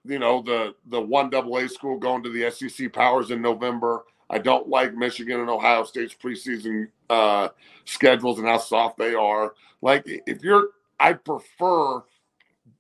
you 0.04 0.18
know, 0.18 0.42
the 0.42 0.74
the 0.88 1.00
one 1.00 1.30
double 1.30 1.58
A 1.58 1.70
school 1.70 2.00
going 2.00 2.24
to 2.24 2.32
the 2.32 2.50
SEC 2.50 2.92
powers 2.92 3.30
in 3.30 3.42
November. 3.42 4.06
I 4.32 4.40
don't 4.40 4.68
like 4.68 4.96
Michigan 4.96 5.40
and 5.40 5.50
Ohio 5.50 5.84
State's 5.84 6.16
preseason 6.16 6.88
uh, 7.10 7.50
schedules 7.86 8.40
and 8.40 8.48
how 8.48 8.58
soft 8.58 8.98
they 8.98 9.14
are. 9.14 9.54
Like, 9.82 10.04
if 10.06 10.44
you're, 10.44 10.70
I 11.00 11.14
prefer 11.14 12.04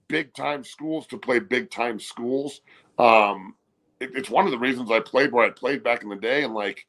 big 0.07 0.33
time 0.33 0.63
schools 0.63 1.07
to 1.07 1.17
play 1.17 1.39
big 1.39 1.71
time 1.71 1.99
schools. 1.99 2.61
Um, 2.97 3.55
it, 3.99 4.11
it's 4.15 4.29
one 4.29 4.45
of 4.45 4.51
the 4.51 4.57
reasons 4.57 4.91
I 4.91 4.99
played 4.99 5.31
where 5.31 5.45
I 5.45 5.49
played 5.49 5.83
back 5.83 6.03
in 6.03 6.09
the 6.09 6.15
day. 6.15 6.43
And 6.43 6.53
like 6.53 6.85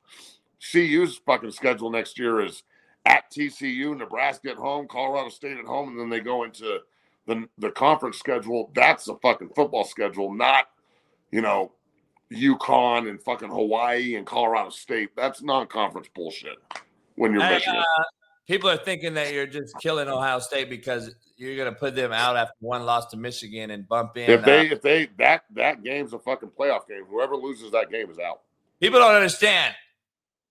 CU's 0.60 1.16
fucking 1.26 1.52
schedule 1.52 1.90
next 1.90 2.18
year 2.18 2.40
is 2.40 2.62
at 3.06 3.30
TCU, 3.30 3.96
Nebraska 3.96 4.50
at 4.50 4.56
home, 4.56 4.86
Colorado 4.88 5.30
State 5.30 5.58
at 5.58 5.64
home, 5.64 5.90
and 5.90 5.98
then 5.98 6.10
they 6.10 6.20
go 6.20 6.44
into 6.44 6.80
the 7.26 7.48
the 7.58 7.70
conference 7.70 8.18
schedule. 8.18 8.70
That's 8.74 9.08
a 9.08 9.16
fucking 9.16 9.50
football 9.54 9.84
schedule, 9.84 10.34
not 10.34 10.66
you 11.30 11.40
know 11.40 11.72
UConn 12.32 13.08
and 13.08 13.22
fucking 13.22 13.48
Hawaii 13.48 14.16
and 14.16 14.26
Colorado 14.26 14.70
State. 14.70 15.10
That's 15.16 15.42
non-conference 15.42 16.08
bullshit. 16.14 16.58
When 17.16 17.32
you're 17.32 17.42
Michigan, 17.42 17.76
uh, 17.76 18.02
people 18.46 18.70
are 18.70 18.76
thinking 18.76 19.14
that 19.14 19.32
you're 19.32 19.46
just 19.46 19.74
killing 19.80 20.08
Ohio 20.08 20.38
State 20.38 20.70
because 20.70 21.14
you're 21.40 21.56
gonna 21.56 21.74
put 21.74 21.94
them 21.96 22.12
out 22.12 22.36
after 22.36 22.54
one 22.60 22.84
loss 22.84 23.06
to 23.06 23.16
Michigan 23.16 23.70
and 23.70 23.88
bump 23.88 24.16
in. 24.16 24.30
If 24.30 24.44
they, 24.44 24.68
uh, 24.68 24.72
if 24.74 24.82
they, 24.82 25.08
that 25.18 25.44
that 25.54 25.82
game's 25.82 26.12
a 26.12 26.18
fucking 26.18 26.50
playoff 26.50 26.86
game. 26.86 27.04
Whoever 27.08 27.36
loses 27.36 27.70
that 27.72 27.90
game 27.90 28.10
is 28.10 28.18
out. 28.18 28.42
People 28.78 29.00
don't 29.00 29.14
understand. 29.14 29.74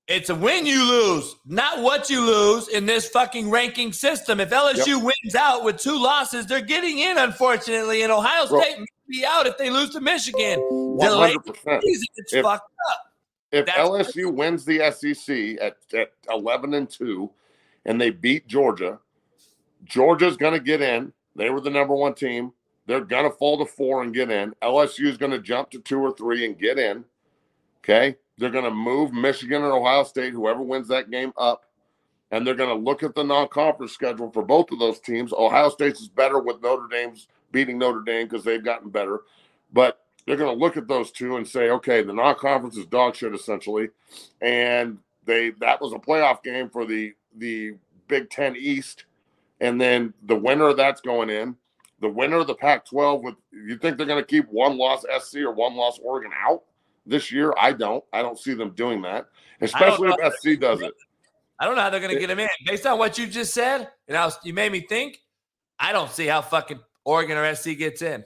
It's 0.07 0.31
a 0.31 0.35
win 0.35 0.65
you 0.65 0.83
lose, 0.83 1.35
not 1.45 1.83
what 1.83 2.09
you 2.09 2.25
lose 2.25 2.67
in 2.69 2.87
this 2.87 3.07
fucking 3.09 3.51
ranking 3.51 3.93
system. 3.93 4.39
If 4.39 4.49
LSU 4.49 4.87
yep. 4.87 5.03
wins 5.03 5.35
out 5.35 5.63
with 5.63 5.77
two 5.77 6.01
losses, 6.01 6.47
they're 6.47 6.61
getting 6.61 6.97
in, 6.97 7.19
unfortunately. 7.19 8.01
And 8.01 8.11
Ohio 8.11 8.45
State 8.45 8.75
Bro, 8.75 8.79
may 8.79 8.85
be 9.07 9.23
out 9.23 9.45
if 9.45 9.55
they 9.59 9.69
lose 9.69 9.91
to 9.91 10.01
Michigan. 10.01 10.59
100%. 10.59 11.35
it's 11.83 12.33
if, 12.33 12.43
fucked 12.43 12.71
up. 12.89 13.13
If 13.51 13.67
That's 13.67 13.77
LSU 13.77 14.33
wins 14.33 14.65
the 14.65 14.79
SEC 14.91 15.61
at, 15.61 15.77
at 15.93 16.11
11 16.27 16.73
and 16.73 16.89
2 16.89 17.29
and 17.85 18.01
they 18.01 18.09
beat 18.09 18.47
Georgia, 18.47 18.97
Georgia's 19.85 20.37
going 20.37 20.53
to 20.53 20.59
get 20.59 20.81
in. 20.81 21.13
They 21.35 21.49
were 21.49 21.61
the 21.61 21.69
number 21.69 21.95
one 21.95 22.13
team. 22.13 22.51
They're 22.85 23.01
going 23.01 23.29
to 23.29 23.37
fall 23.37 23.57
to 23.59 23.65
four 23.65 24.01
and 24.01 24.13
get 24.13 24.31
in. 24.31 24.53
LSU 24.61 25.05
is 25.05 25.17
going 25.17 25.31
to 25.31 25.39
jump 25.39 25.69
to 25.71 25.79
two 25.79 25.99
or 25.99 26.11
three 26.11 26.45
and 26.45 26.57
get 26.57 26.79
in. 26.79 27.05
Okay. 27.83 28.15
They're 28.37 28.49
going 28.49 28.65
to 28.65 28.71
move 28.71 29.13
Michigan 29.13 29.63
and 29.63 29.71
Ohio 29.71 30.03
State, 30.03 30.33
whoever 30.33 30.61
wins 30.61 30.87
that 30.87 31.11
game, 31.11 31.33
up. 31.37 31.65
And 32.31 32.45
they're 32.45 32.55
going 32.55 32.75
to 32.75 32.83
look 32.83 33.03
at 33.03 33.15
the 33.15 33.23
non 33.23 33.47
conference 33.47 33.91
schedule 33.91 34.31
for 34.31 34.43
both 34.43 34.71
of 34.71 34.79
those 34.79 34.99
teams. 34.99 35.33
Ohio 35.33 35.69
State's 35.69 36.01
is 36.01 36.07
better 36.07 36.39
with 36.39 36.61
Notre 36.61 36.87
Dame's 36.89 37.27
beating 37.51 37.77
Notre 37.77 38.01
Dame 38.01 38.27
because 38.27 38.43
they've 38.43 38.63
gotten 38.63 38.89
better. 38.89 39.21
But 39.73 39.99
they're 40.25 40.37
going 40.37 40.55
to 40.55 40.63
look 40.63 40.77
at 40.77 40.87
those 40.87 41.11
two 41.11 41.37
and 41.37 41.47
say, 41.47 41.69
okay, 41.69 42.01
the 42.03 42.13
non 42.13 42.35
conference 42.35 42.77
is 42.77 42.85
dog 42.85 43.15
shit 43.15 43.33
essentially. 43.33 43.89
And 44.41 44.99
they 45.25 45.51
that 45.59 45.81
was 45.81 45.93
a 45.93 45.97
playoff 45.97 46.43
game 46.43 46.69
for 46.69 46.85
the 46.85 47.13
the 47.37 47.75
Big 48.07 48.29
Ten 48.29 48.55
East 48.55 49.05
and 49.61 49.79
then 49.79 50.13
the 50.23 50.35
winner 50.35 50.67
of 50.67 50.77
that's 50.77 51.01
going 51.01 51.29
in. 51.29 51.55
The 52.01 52.09
winner 52.09 52.37
of 52.37 52.47
the 52.47 52.55
Pac-12 52.55 53.23
with 53.23 53.35
you 53.51 53.77
think 53.77 53.97
they're 53.97 54.05
going 54.05 54.23
to 54.23 54.27
keep 54.27 54.47
one 54.49 54.77
loss 54.77 55.03
SC 55.19 55.37
or 55.39 55.51
one 55.51 55.75
loss 55.75 55.99
Oregon 56.01 56.31
out 56.33 56.63
this 57.05 57.31
year? 57.31 57.53
I 57.57 57.73
don't. 57.73 58.03
I 58.13 58.21
don't 58.21 58.39
see 58.39 58.53
them 58.53 58.71
doing 58.71 59.01
that, 59.01 59.27
especially 59.61 60.09
if 60.17 60.33
SC 60.35 60.59
does 60.59 60.81
it. 60.81 60.93
I 61.59 61.65
don't 61.65 61.75
know 61.75 61.81
how 61.81 61.89
they're 61.89 61.99
going 61.99 62.13
to 62.13 62.19
get 62.19 62.29
him 62.29 62.39
in. 62.39 62.47
Based 62.65 62.85
on 62.85 62.97
what 62.97 63.17
you 63.17 63.27
just 63.27 63.53
said, 63.53 63.89
and 64.07 64.15
I 64.15 64.25
was, 64.25 64.37
you 64.43 64.53
made 64.53 64.71
me 64.71 64.81
think. 64.81 65.19
I 65.77 65.91
don't 65.91 66.09
see 66.09 66.25
how 66.25 66.41
fucking 66.41 66.79
Oregon 67.03 67.37
or 67.37 67.53
SC 67.53 67.77
gets 67.77 68.01
in. 68.01 68.23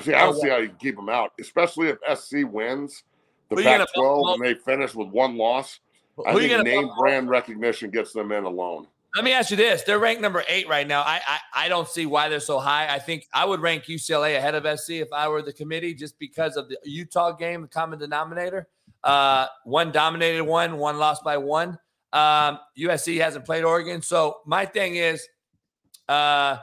See, 0.00 0.14
I 0.14 0.20
don't 0.20 0.36
oh, 0.36 0.40
see 0.40 0.48
how 0.48 0.58
you 0.58 0.68
can 0.68 0.76
keep 0.76 0.96
them 0.96 1.08
out, 1.08 1.32
especially 1.40 1.88
if 1.88 1.98
SC 2.18 2.38
wins 2.44 3.02
the 3.48 3.56
Who 3.56 3.62
Pac-12 3.64 4.34
and 4.34 4.44
they 4.44 4.54
finish 4.54 4.94
with 4.94 5.08
one 5.08 5.36
loss. 5.36 5.80
I 6.24 6.32
Who 6.32 6.40
think 6.40 6.64
name 6.64 6.90
brand 6.98 7.28
recognition 7.28 7.90
gets 7.90 8.12
them 8.12 8.32
in 8.32 8.44
alone. 8.44 8.86
Let 9.14 9.24
me 9.24 9.32
ask 9.32 9.50
you 9.50 9.56
this: 9.56 9.82
They're 9.82 9.98
ranked 9.98 10.22
number 10.22 10.44
eight 10.48 10.68
right 10.68 10.86
now. 10.86 11.00
I, 11.02 11.20
I 11.26 11.64
I 11.64 11.68
don't 11.68 11.88
see 11.88 12.06
why 12.06 12.28
they're 12.28 12.38
so 12.38 12.60
high. 12.60 12.92
I 12.92 12.98
think 12.98 13.26
I 13.32 13.44
would 13.44 13.60
rank 13.60 13.84
UCLA 13.84 14.36
ahead 14.36 14.54
of 14.54 14.78
SC 14.78 14.90
if 14.90 15.12
I 15.12 15.28
were 15.28 15.42
the 15.42 15.52
committee, 15.52 15.94
just 15.94 16.18
because 16.18 16.56
of 16.56 16.68
the 16.68 16.78
Utah 16.84 17.32
game, 17.32 17.62
the 17.62 17.68
common 17.68 17.98
denominator. 17.98 18.68
Uh, 19.02 19.46
one 19.64 19.90
dominated 19.90 20.44
one, 20.44 20.76
one 20.76 20.98
lost 20.98 21.24
by 21.24 21.36
one. 21.36 21.78
Um, 22.12 22.58
USC 22.78 23.20
hasn't 23.20 23.44
played 23.44 23.64
Oregon, 23.64 24.02
so 24.02 24.40
my 24.46 24.64
thing 24.64 24.96
is, 24.96 25.26
uh, 26.08 26.58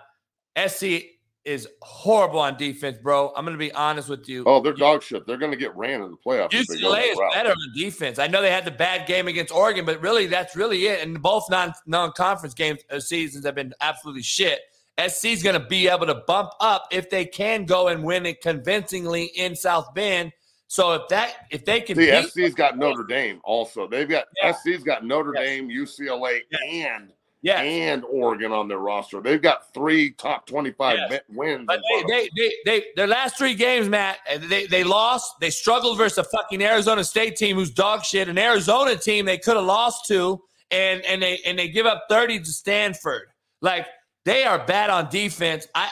SC 0.68 1.17
is 1.48 1.66
horrible 1.82 2.40
on 2.40 2.58
defense, 2.58 2.98
bro. 3.02 3.32
I'm 3.36 3.46
gonna 3.46 3.58
be 3.58 3.72
honest 3.72 4.10
with 4.10 4.28
you. 4.28 4.44
Oh, 4.46 4.62
they're 4.62 4.74
dog 4.74 5.02
shit. 5.02 5.26
They're 5.26 5.38
going 5.38 5.52
to 5.52 5.58
get 5.58 5.74
ran 5.78 6.02
in 6.04 6.12
the 6.12 6.18
playoffs. 6.18 6.54
if 6.54 6.68
they 6.68 6.80
go 6.82 6.92
UCLA 6.94 7.12
is 7.12 7.20
better 7.34 7.52
on 7.52 7.58
defense. 7.74 8.20
I 8.20 8.28
know 8.28 8.42
they 8.42 8.52
had 8.52 8.66
the 8.66 8.72
bad 8.72 9.08
game 9.08 9.28
against 9.30 9.54
Oregon, 9.54 9.86
but 9.86 10.02
really 10.02 10.28
that's 10.28 10.56
really 10.58 10.86
it. 10.88 11.02
And 11.08 11.22
both 11.22 11.50
non 11.50 11.74
non 11.86 12.12
conference 12.12 12.54
games 12.54 12.82
uh, 12.92 13.00
seasons 13.00 13.46
have 13.46 13.56
been 13.56 13.74
absolutely 13.80 14.24
shit. 14.24 14.60
SC 15.08 15.26
is 15.26 15.44
going 15.44 15.60
to 15.60 15.66
be 15.68 15.88
able 15.88 16.06
to 16.08 16.16
bump 16.28 16.52
up 16.60 16.88
if 16.92 17.10
they 17.10 17.24
can 17.24 17.66
go 17.66 17.88
and 17.88 18.04
win 18.04 18.26
it 18.26 18.42
convincingly 18.42 19.26
in 19.36 19.56
South 19.56 19.94
Bend. 19.94 20.34
So 20.68 20.94
if 20.94 21.08
that 21.08 21.46
if 21.50 21.64
they 21.64 21.80
can 21.80 21.96
See, 21.96 22.12
beat, 22.12 22.30
SC's 22.30 22.54
got 22.56 22.78
Notre 22.78 23.06
Dame 23.06 23.40
also. 23.46 23.88
They've 23.88 24.10
got 24.10 24.26
Yeah. 24.42 24.52
SC's 24.52 24.84
got 24.84 25.06
Notre 25.06 25.34
Yes. 25.36 25.46
Dame, 25.46 25.70
UCLA, 25.70 26.42
and 26.70 27.14
yeah, 27.48 27.62
and 27.62 28.04
Oregon 28.04 28.52
on 28.52 28.68
their 28.68 28.80
roster. 28.80 29.22
They've 29.22 29.42
got 29.42 29.74
three 29.74 30.12
top 30.12 30.46
twenty-five 30.48 30.98
Yes. 31.10 31.22
wins. 31.30 31.66
But 31.66 31.78
in 31.78 31.82
front 31.90 32.04
of 32.04 32.10
them. 32.10 32.18
they, 32.18 32.30
they, 32.36 32.54
they, 32.66 32.86
their 32.98 33.08
last 33.08 33.38
three 33.38 33.56
games, 33.56 33.88
Matt, 33.88 34.18
they, 34.50 34.68
they 34.68 34.84
lost. 34.84 35.40
They 35.40 35.50
struggled 35.50 35.98
versus 35.98 36.18
a 36.18 36.24
fucking 36.26 36.62
Arizona 36.62 37.06
State 37.06 37.38
team 37.38 37.56
who's 37.56 37.72
dog 37.72 38.04
shit. 38.04 38.28
An 38.28 38.38
Arizona 38.38 38.98
team 38.98 39.26
they 39.26 39.38
could 39.38 39.56
have 39.56 39.66
lost 39.66 40.08
to, 40.08 40.42
and 40.72 41.02
and 41.06 41.22
they 41.22 41.40
and 41.46 41.58
they 41.58 41.70
give 41.70 41.86
up 41.86 42.04
thirty 42.10 42.38
to 42.38 42.52
Stanford. 42.52 43.30
Like 43.62 43.88
they 44.26 44.44
are 44.44 44.60
bad 44.66 44.90
on 44.90 45.10
defense. 45.10 45.68
I, 45.74 45.90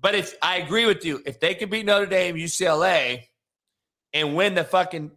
but 0.00 0.14
if 0.14 0.34
I 0.40 0.56
agree 0.56 0.86
with 0.86 1.04
you, 1.04 1.22
if 1.26 1.40
they 1.40 1.54
can 1.54 1.68
beat 1.68 1.84
Notre 1.84 2.06
Dame, 2.06 2.36
UCLA, 2.36 3.24
and 4.14 4.34
win 4.34 4.54
the 4.54 4.64
fucking 4.64 5.10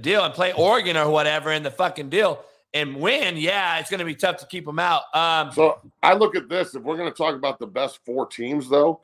deal 0.00 0.24
and 0.24 0.34
play 0.34 0.52
Oregon 0.52 0.96
or 0.96 1.08
whatever 1.08 1.52
in 1.52 1.62
the 1.62 1.70
fucking 1.70 2.08
deal 2.10 2.44
and 2.76 2.96
win, 2.96 3.36
yeah, 3.38 3.78
it's 3.78 3.88
going 3.88 4.00
to 4.00 4.04
be 4.04 4.14
tough 4.14 4.36
to 4.36 4.46
keep 4.46 4.66
them 4.66 4.78
out. 4.78 5.02
Um, 5.14 5.50
So 5.52 5.80
I 6.02 6.12
look 6.12 6.36
at 6.36 6.48
this. 6.48 6.74
If 6.74 6.82
we're 6.82 6.96
going 6.96 7.10
to 7.10 7.16
talk 7.16 7.34
about 7.34 7.58
the 7.58 7.66
best 7.66 8.00
four 8.04 8.26
teams, 8.26 8.68
though, 8.68 9.00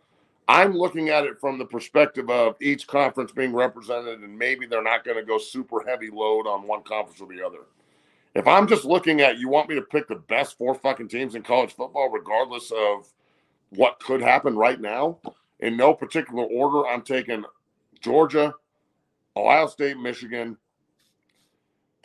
I'm 0.47 0.77
looking 0.77 1.09
at 1.09 1.25
it 1.25 1.41
from 1.41 1.59
the 1.59 1.65
perspective 1.65 2.29
of 2.29 2.57
each 2.61 2.87
conference 2.87 3.33
being 3.33 3.55
represented, 3.55 4.21
and 4.21 4.39
maybe 4.39 4.67
they're 4.67 4.83
not 4.83 5.05
going 5.05 5.17
to 5.17 5.25
go 5.25 5.39
super 5.39 5.83
heavy 5.87 6.11
load 6.11 6.47
on 6.47 6.67
one 6.67 6.83
conference 6.83 7.21
or 7.21 7.29
the 7.29 7.45
other. 7.45 7.61
If 8.35 8.47
I'm 8.47 8.67
just 8.67 8.85
looking 8.85 9.23
at, 9.23 9.39
you 9.39 9.49
want 9.49 9.69
me 9.71 9.75
to 9.77 9.83
pick 9.83 10.09
the 10.09 10.17
best 10.17 10.59
four 10.59 10.75
fucking 10.75 11.09
teams 11.09 11.35
in 11.35 11.43
college 11.43 11.73
football, 11.73 12.11
regardless 12.11 12.71
of 12.71 13.11
what 13.71 14.01
could 14.01 14.21
happen 14.21 14.55
right 14.55 14.81
now, 14.81 15.19
in 15.61 15.77
no 15.77 15.95
particular 15.95 16.45
order, 16.45 16.87
I'm 16.87 17.03
taking 17.03 17.45
Georgia, 18.01 18.55
Ohio 19.37 19.67
State, 19.67 19.99
Michigan, 19.99 20.59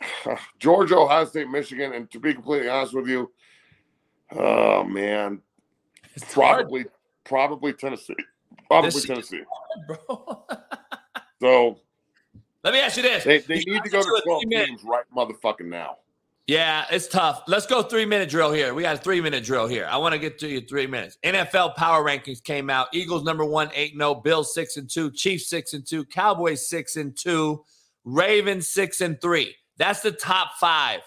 Georgia, 0.58 0.96
Ohio 0.96 1.24
State, 1.24 1.48
Michigan, 1.48 1.92
and 1.92 2.10
to 2.10 2.20
be 2.20 2.34
completely 2.34 2.68
honest 2.68 2.94
with 2.94 3.08
you, 3.08 3.30
oh 4.32 4.84
man, 4.84 5.40
it's 6.14 6.32
hard, 6.34 6.60
probably 6.60 6.84
probably 7.24 7.72
Tennessee, 7.72 8.14
probably 8.68 8.90
This- 8.90 9.04
Tennessee. 9.06 9.42
bro. 9.86 10.44
So 11.40 11.78
Let 12.64 12.72
me 12.74 12.80
ask 12.80 12.96
you 12.96 13.04
this. 13.04 13.22
they, 13.22 13.38
they 13.38 13.62
You 13.64 13.74
need 13.74 13.84
to 13.84 13.90
go 13.90 14.02
to 14.02 14.08
to 14.08 14.22
twelve 14.24 14.42
teams 14.50 14.82
right 14.82 15.04
motherfucking 15.16 15.66
now. 15.66 15.98
Yeah, 16.48 16.84
it's 16.90 17.06
tough. 17.06 17.42
Let's 17.46 17.64
go 17.66 17.80
three 17.82 18.06
minute 18.06 18.28
drill 18.28 18.50
here. 18.50 18.74
We 18.74 18.82
got 18.82 18.96
a 18.96 18.98
three 18.98 19.20
minute 19.20 19.44
drill 19.44 19.68
here. 19.68 19.86
I 19.88 19.98
want 19.98 20.14
to 20.14 20.18
get 20.18 20.40
to 20.40 20.48
you 20.48 20.62
three 20.62 20.88
minutes. 20.88 21.16
NFL 21.22 21.76
power 21.76 22.02
rankings 22.02 22.42
came 22.42 22.70
out. 22.70 22.88
Eagles 22.92 23.22
number 23.22 23.44
one, 23.44 23.70
eight 23.72 23.92
and 23.92 24.00
zero. 24.00 24.16
Bills 24.16 24.52
six 24.52 24.76
and 24.78 24.90
two. 24.90 25.12
Chiefs 25.12 25.46
six 25.46 25.74
and 25.74 25.86
two. 25.86 26.04
Cowboys 26.06 26.68
six 26.68 26.96
and 26.96 27.16
two. 27.16 27.62
Ravens 28.04 28.68
six 28.68 29.00
and 29.00 29.20
three. 29.20 29.54
That's 29.78 30.00
the 30.00 30.12
top 30.12 30.54
five. 30.60 31.00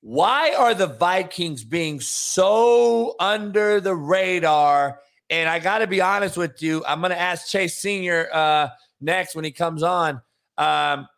Why 0.00 0.54
are 0.56 0.74
the 0.74 0.86
Vikings 0.86 1.64
being 1.64 2.00
so 2.00 3.16
under 3.18 3.80
the 3.80 3.94
radar? 3.94 5.00
And 5.30 5.48
I 5.48 5.58
got 5.58 5.78
to 5.78 5.86
be 5.86 6.00
honest 6.00 6.36
with 6.36 6.62
you. 6.62 6.84
I'm 6.86 7.00
going 7.00 7.10
to 7.10 7.18
ask 7.18 7.48
Chase 7.48 7.76
Senior 7.76 8.28
uh, 8.32 8.68
next 9.00 9.34
when 9.34 9.44
he 9.44 9.50
comes 9.50 9.82
on. 9.82 10.22
Um, 10.56 11.08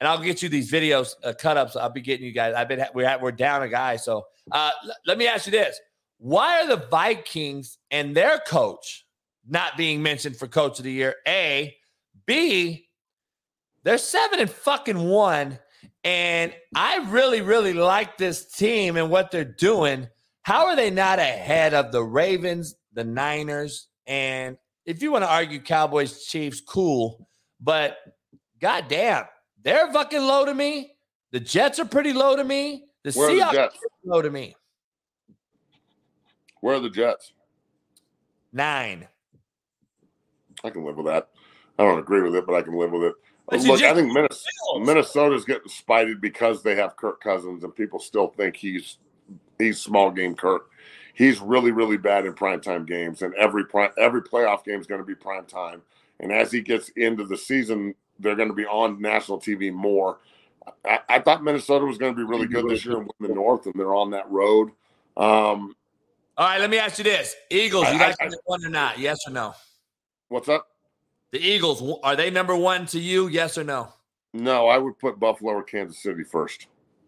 and 0.00 0.08
I'll 0.08 0.20
get 0.20 0.42
you 0.42 0.48
these 0.48 0.70
videos 0.70 1.14
uh, 1.24 1.32
cut 1.32 1.56
ups. 1.56 1.76
I'll 1.76 1.90
be 1.90 2.00
getting 2.00 2.26
you 2.26 2.32
guys. 2.32 2.54
I've 2.54 2.68
been 2.68 2.84
we're 2.94 3.18
we're 3.18 3.32
down 3.32 3.62
a 3.62 3.68
guy. 3.68 3.96
So 3.96 4.26
uh, 4.52 4.70
l- 4.84 4.94
let 5.06 5.18
me 5.18 5.26
ask 5.26 5.46
you 5.46 5.52
this: 5.52 5.78
Why 6.18 6.62
are 6.62 6.66
the 6.66 6.86
Vikings 6.88 7.78
and 7.90 8.14
their 8.14 8.38
coach 8.38 9.06
not 9.48 9.76
being 9.76 10.02
mentioned 10.02 10.36
for 10.36 10.46
Coach 10.46 10.78
of 10.78 10.84
the 10.84 10.92
Year? 10.92 11.16
A, 11.26 11.74
B, 12.26 12.88
they're 13.82 13.98
seven 13.98 14.40
and 14.40 14.50
fucking 14.50 14.98
one, 15.08 15.58
and 16.04 16.54
I 16.74 16.98
really 17.10 17.40
really 17.40 17.72
like 17.72 18.16
this 18.16 18.50
team 18.52 18.96
and 18.96 19.10
what 19.10 19.30
they're 19.30 19.44
doing. 19.44 20.08
How 20.42 20.66
are 20.66 20.76
they 20.76 20.90
not 20.90 21.18
ahead 21.18 21.74
of 21.74 21.92
the 21.92 22.02
Ravens, 22.02 22.74
the 22.92 23.04
Niners, 23.04 23.88
and 24.06 24.56
if 24.86 25.02
you 25.02 25.12
want 25.12 25.24
to 25.24 25.30
argue 25.30 25.60
Cowboys, 25.60 26.24
Chiefs, 26.24 26.60
cool, 26.60 27.28
but 27.60 27.98
goddamn, 28.60 29.24
they're 29.62 29.92
fucking 29.92 30.20
low 30.20 30.44
to 30.44 30.54
me. 30.54 30.94
The 31.30 31.40
Jets 31.40 31.78
are 31.78 31.84
pretty 31.84 32.12
low 32.12 32.34
to 32.36 32.42
me. 32.44 32.86
The 33.04 33.12
Where 33.12 33.28
are 33.28 33.32
Seahawks 33.32 33.48
are 33.48 33.54
Jets? 33.54 33.78
low 34.04 34.22
to 34.22 34.30
me. 34.30 34.56
Where 36.60 36.76
are 36.76 36.80
the 36.80 36.90
Jets? 36.90 37.32
Nine. 38.52 39.06
I 40.64 40.70
can 40.70 40.84
live 40.84 40.96
with 40.96 41.06
that. 41.06 41.28
I 41.78 41.84
don't 41.84 41.98
agree 41.98 42.20
with 42.20 42.34
it, 42.34 42.46
but 42.46 42.54
I 42.54 42.62
can 42.62 42.76
live 42.76 42.90
with 42.90 43.04
it. 43.04 43.14
Look, 43.52 43.82
I 43.82 43.94
think 43.94 44.12
Minnesota, 44.12 44.80
Minnesota's 44.80 45.44
getting 45.44 45.68
spited 45.68 46.20
because 46.20 46.62
they 46.62 46.76
have 46.76 46.96
Kirk 46.96 47.20
Cousins, 47.20 47.64
and 47.64 47.74
people 47.74 47.98
still 47.98 48.28
think 48.28 48.56
he's 48.56 48.98
he's 49.58 49.80
small 49.80 50.10
game 50.10 50.34
Kirk. 50.34 50.70
He's 51.14 51.40
really 51.40 51.70
really 51.70 51.96
bad 51.96 52.26
in 52.26 52.32
primetime 52.34 52.86
games, 52.86 53.22
and 53.22 53.34
every 53.34 53.64
prime, 53.64 53.90
every 53.98 54.22
playoff 54.22 54.64
game 54.64 54.80
is 54.80 54.86
going 54.86 55.00
to 55.00 55.06
be 55.06 55.14
prime 55.14 55.44
time. 55.46 55.82
And 56.20 56.32
as 56.32 56.52
he 56.52 56.60
gets 56.60 56.90
into 56.90 57.24
the 57.24 57.36
season, 57.36 57.94
they're 58.18 58.36
going 58.36 58.48
to 58.48 58.54
be 58.54 58.66
on 58.66 59.00
national 59.00 59.40
TV 59.40 59.72
more. 59.72 60.18
I, 60.84 61.00
I 61.08 61.18
thought 61.18 61.42
Minnesota 61.42 61.84
was 61.84 61.98
going 61.98 62.14
to 62.14 62.16
be 62.16 62.24
really 62.24 62.46
good 62.46 62.68
this 62.68 62.84
year 62.84 62.98
and 62.98 63.10
win 63.18 63.30
the 63.30 63.34
North, 63.34 63.66
and 63.66 63.74
they're 63.74 63.94
on 63.94 64.10
that 64.10 64.30
road. 64.30 64.68
Um, 65.16 65.74
All 66.36 66.46
right, 66.46 66.60
let 66.60 66.70
me 66.70 66.78
ask 66.78 66.98
you 66.98 67.04
this: 67.04 67.34
Eagles, 67.50 67.88
you 67.88 67.94
I- 67.94 67.98
guys 67.98 68.16
I- 68.20 68.24
number 68.24 68.36
one 68.44 68.64
or 68.64 68.68
not? 68.70 68.98
Yes 68.98 69.18
or 69.26 69.32
no? 69.32 69.54
what's 70.28 70.48
up? 70.48 70.68
The 71.32 71.40
Eagles 71.40 71.82
are 72.02 72.16
they 72.16 72.30
number 72.30 72.56
one 72.56 72.86
to 72.86 73.00
you? 73.00 73.28
Yes 73.28 73.56
or 73.56 73.64
no? 73.64 73.92
No, 74.32 74.68
I 74.68 74.78
would 74.78 74.98
put 74.98 75.18
Buffalo 75.18 75.52
or 75.52 75.62
Kansas 75.62 76.02
City 76.02 76.24
first. 76.24 76.66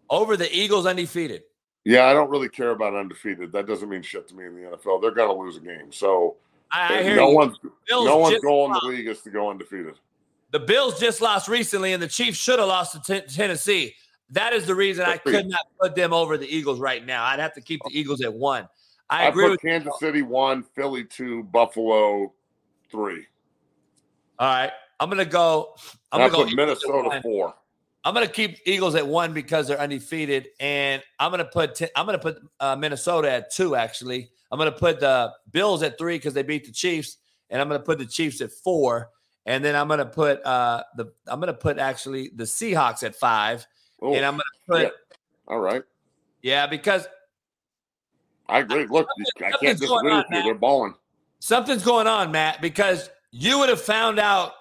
Over 0.09 0.37
the 0.37 0.53
Eagles 0.55 0.85
undefeated. 0.85 1.43
Yeah, 1.85 2.05
I 2.05 2.13
don't 2.13 2.29
really 2.29 2.49
care 2.49 2.71
about 2.71 2.95
undefeated. 2.95 3.51
That 3.51 3.67
doesn't 3.67 3.89
mean 3.89 4.01
shit 4.01 4.27
to 4.29 4.35
me 4.35 4.45
in 4.45 4.55
the 4.55 4.77
NFL. 4.77 5.01
They're 5.01 5.11
going 5.11 5.29
to 5.29 5.41
lose 5.41 5.57
a 5.57 5.59
game. 5.59 5.91
So 5.91 6.37
I, 6.71 6.99
I 6.99 7.03
hear 7.03 7.15
no 7.15 7.29
you. 7.29 7.35
one's 7.35 7.57
Bills 7.87 8.05
no 8.05 8.17
one's 8.17 8.39
goal 8.41 8.65
in 8.67 8.71
the 8.71 8.85
league 8.85 9.07
is 9.07 9.21
to 9.21 9.29
go 9.29 9.49
undefeated. 9.49 9.95
The 10.51 10.59
Bills 10.59 10.99
just 10.99 11.19
lost 11.19 11.47
recently, 11.47 11.93
and 11.93 12.01
the 12.01 12.07
Chiefs 12.07 12.37
should 12.37 12.59
have 12.59 12.67
lost 12.67 12.93
to 12.93 13.01
Ten- 13.01 13.27
Tennessee. 13.27 13.95
That 14.29 14.53
is 14.53 14.65
the 14.65 14.75
reason 14.75 15.05
I 15.05 15.17
could 15.17 15.47
not 15.47 15.61
put 15.79 15.95
them 15.95 16.13
over 16.13 16.37
the 16.37 16.47
Eagles 16.47 16.79
right 16.79 17.05
now. 17.05 17.25
I'd 17.25 17.39
have 17.39 17.53
to 17.53 17.61
keep 17.61 17.81
the 17.85 17.97
Eagles 17.97 18.21
at 18.21 18.33
one. 18.33 18.67
I 19.09 19.25
I, 19.25 19.27
agree 19.29 19.45
put 19.45 19.51
with 19.51 19.61
Kansas 19.61 19.99
City 19.99 20.21
one, 20.21 20.63
Philly 20.75 21.03
two, 21.03 21.43
Buffalo 21.43 22.33
three. 22.89 23.25
All 24.43 24.49
right, 24.49 24.71
I'm 24.99 25.07
gonna 25.09 25.23
go. 25.23 25.73
I'm 26.11 26.19
And 26.19 26.29
gonna 26.29 26.43
go 26.43 26.49
put 26.49 26.57
Minnesota 26.57 27.21
four. 27.23 27.53
I'm 28.03 28.13
gonna 28.13 28.27
keep 28.27 28.57
Eagles 28.65 28.93
at 28.95 29.07
one 29.07 29.31
because 29.31 29.69
they're 29.69 29.79
undefeated, 29.79 30.49
and 30.59 31.01
I'm 31.17 31.31
gonna 31.31 31.45
put 31.45 31.81
i 31.81 31.89
I'm 31.95 32.05
gonna 32.05 32.19
put 32.19 32.39
uh, 32.59 32.75
Minnesota 32.75 33.31
at 33.31 33.51
two. 33.53 33.77
Actually, 33.77 34.29
I'm 34.51 34.57
gonna 34.59 34.73
put 34.73 34.99
the 34.99 35.31
Bills 35.51 35.81
at 35.81 35.97
three 35.97 36.17
because 36.17 36.33
they 36.33 36.43
beat 36.43 36.65
the 36.65 36.73
Chiefs, 36.73 37.19
and 37.51 37.61
I'm 37.61 37.69
gonna 37.69 37.79
put 37.79 37.99
the 37.99 38.05
Chiefs 38.05 38.41
at 38.41 38.51
four, 38.51 39.11
and 39.45 39.63
then 39.63 39.77
I'm 39.77 39.87
gonna 39.87 40.05
put 40.05 40.45
uh 40.45 40.83
the 40.97 41.13
I'm 41.27 41.39
gonna 41.39 41.53
put 41.53 41.77
actually 41.79 42.29
the 42.35 42.43
Seahawks 42.43 43.01
at 43.03 43.15
five, 43.15 43.65
Oh, 44.01 44.13
and 44.13 44.25
I'm 44.25 44.33
gonna 44.33 44.43
put 44.67 44.81
yeah. 44.81 44.89
yeah, 46.41 46.67
because 46.67 47.07
I 48.49 48.59
agree. 48.59 48.87
Look, 48.87 49.07
I 49.07 49.51
Something's 49.51 49.57
can't 49.61 49.79
disagree 49.79 50.15
with 50.17 50.25
you. 50.29 50.35
man. 50.35 50.45
They're 50.47 50.53
balling. 50.55 50.95
something's 51.39 51.83
going 51.85 52.07
on, 52.07 52.29
Matt, 52.33 52.61
because 52.61 53.09
you 53.35 53.57
would 53.57 53.69
have 53.69 53.81
found 53.81 54.19
out 54.19 54.51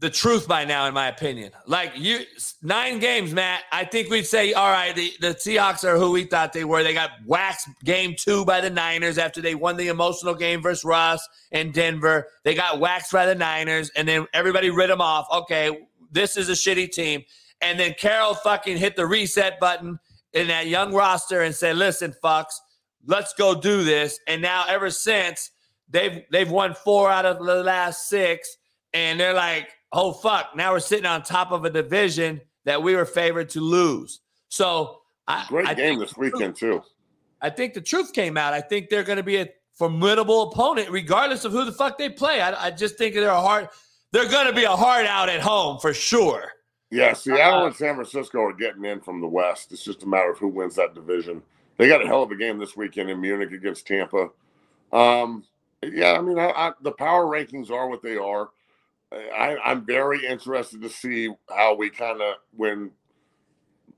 the 0.00 0.10
truth 0.10 0.48
by 0.48 0.64
now, 0.64 0.86
in 0.86 0.94
my 0.94 1.06
opinion. 1.06 1.52
Like 1.66 1.92
you, 1.94 2.20
nine 2.62 2.98
games, 2.98 3.32
Matt. 3.32 3.62
I 3.70 3.84
think 3.84 4.10
we'd 4.10 4.26
say, 4.26 4.52
all 4.52 4.70
right, 4.70 4.94
the, 4.94 5.12
the 5.20 5.28
Seahawks 5.28 5.84
are 5.84 5.96
who 5.96 6.10
we 6.10 6.24
thought 6.24 6.52
they 6.52 6.64
were. 6.64 6.82
They 6.82 6.94
got 6.94 7.10
waxed 7.26 7.68
game 7.84 8.16
two 8.18 8.44
by 8.44 8.60
the 8.60 8.70
Niners 8.70 9.18
after 9.18 9.40
they 9.40 9.54
won 9.54 9.76
the 9.76 9.86
emotional 9.86 10.34
game 10.34 10.60
versus 10.60 10.84
Russ 10.84 11.26
and 11.52 11.72
Denver. 11.72 12.26
They 12.42 12.56
got 12.56 12.80
waxed 12.80 13.12
by 13.12 13.24
the 13.24 13.36
Niners, 13.36 13.90
and 13.94 14.06
then 14.06 14.26
everybody 14.34 14.70
rid 14.70 14.90
them 14.90 15.00
off. 15.00 15.28
Okay, 15.32 15.86
this 16.10 16.36
is 16.36 16.48
a 16.48 16.52
shitty 16.52 16.90
team. 16.90 17.22
And 17.60 17.78
then 17.78 17.94
Carroll 17.98 18.34
fucking 18.34 18.78
hit 18.78 18.96
the 18.96 19.06
reset 19.06 19.60
button 19.60 19.98
in 20.32 20.48
that 20.48 20.66
young 20.66 20.92
roster 20.92 21.42
and 21.42 21.54
said, 21.54 21.76
listen, 21.76 22.14
fucks, 22.22 22.54
let's 23.06 23.32
go 23.34 23.60
do 23.60 23.84
this. 23.84 24.18
And 24.26 24.42
now 24.42 24.64
ever 24.68 24.90
since 24.90 25.50
they've 25.90 26.24
they've 26.30 26.50
won 26.50 26.74
four 26.74 27.10
out 27.10 27.24
of 27.24 27.44
the 27.44 27.62
last 27.62 28.08
six, 28.08 28.56
and 28.92 29.18
they're 29.18 29.34
like, 29.34 29.70
oh 29.92 30.12
fuck, 30.12 30.56
now 30.56 30.72
we're 30.72 30.80
sitting 30.80 31.06
on 31.06 31.22
top 31.22 31.52
of 31.52 31.64
a 31.64 31.70
division 31.70 32.40
that 32.64 32.82
we 32.82 32.94
were 32.94 33.04
favored 33.04 33.48
to 33.50 33.60
lose. 33.60 34.20
So 34.48 35.00
I, 35.26 35.46
Great 35.48 35.66
I 35.66 35.74
game 35.74 35.98
think 35.98 36.00
this 36.00 36.12
the 36.12 36.20
weekend 36.20 36.56
too. 36.56 36.82
I 37.40 37.50
think 37.50 37.74
the 37.74 37.80
truth 37.80 38.12
came 38.12 38.36
out. 38.36 38.52
I 38.52 38.60
think 38.60 38.88
they're 38.88 39.04
going 39.04 39.18
to 39.18 39.22
be 39.22 39.36
a 39.36 39.48
formidable 39.74 40.50
opponent, 40.50 40.90
regardless 40.90 41.44
of 41.44 41.52
who 41.52 41.64
the 41.64 41.72
fuck 41.72 41.98
they 41.98 42.08
play. 42.08 42.40
I, 42.40 42.66
I 42.66 42.70
just 42.70 42.96
think 42.96 43.14
they're 43.14 43.28
a 43.30 43.40
hard. 43.40 43.68
They're 44.10 44.28
going 44.28 44.46
to 44.46 44.54
be 44.54 44.64
a 44.64 44.74
hard 44.74 45.06
out 45.06 45.28
at 45.28 45.40
home 45.40 45.78
for 45.78 45.94
sure. 45.94 46.50
Yeah, 46.90 47.12
Seattle 47.12 47.60
Uh, 47.60 47.66
and 47.66 47.76
San 47.76 47.94
Francisco 47.94 48.40
are 48.40 48.54
getting 48.54 48.84
in 48.84 49.00
from 49.00 49.20
the 49.20 49.26
West. 49.26 49.72
It's 49.72 49.84
just 49.84 50.02
a 50.02 50.06
matter 50.06 50.30
of 50.30 50.38
who 50.38 50.48
wins 50.48 50.74
that 50.76 50.94
division. 50.94 51.42
They 51.76 51.86
got 51.86 52.02
a 52.02 52.06
hell 52.06 52.22
of 52.22 52.30
a 52.30 52.36
game 52.36 52.58
this 52.58 52.76
weekend 52.76 53.10
in 53.10 53.20
Munich 53.20 53.52
against 53.52 53.86
Tampa. 53.86 54.30
Um, 54.92 55.44
yeah, 55.82 56.12
I 56.12 56.20
mean, 56.20 56.38
I, 56.38 56.50
I, 56.50 56.72
the 56.82 56.92
power 56.92 57.26
rankings 57.26 57.70
are 57.70 57.88
what 57.88 58.02
they 58.02 58.16
are. 58.16 58.50
I, 59.12 59.56
I'm 59.64 59.86
very 59.86 60.26
interested 60.26 60.82
to 60.82 60.90
see 60.90 61.30
how 61.48 61.74
we 61.74 61.90
kind 61.90 62.20
of 62.20 62.36
when 62.56 62.90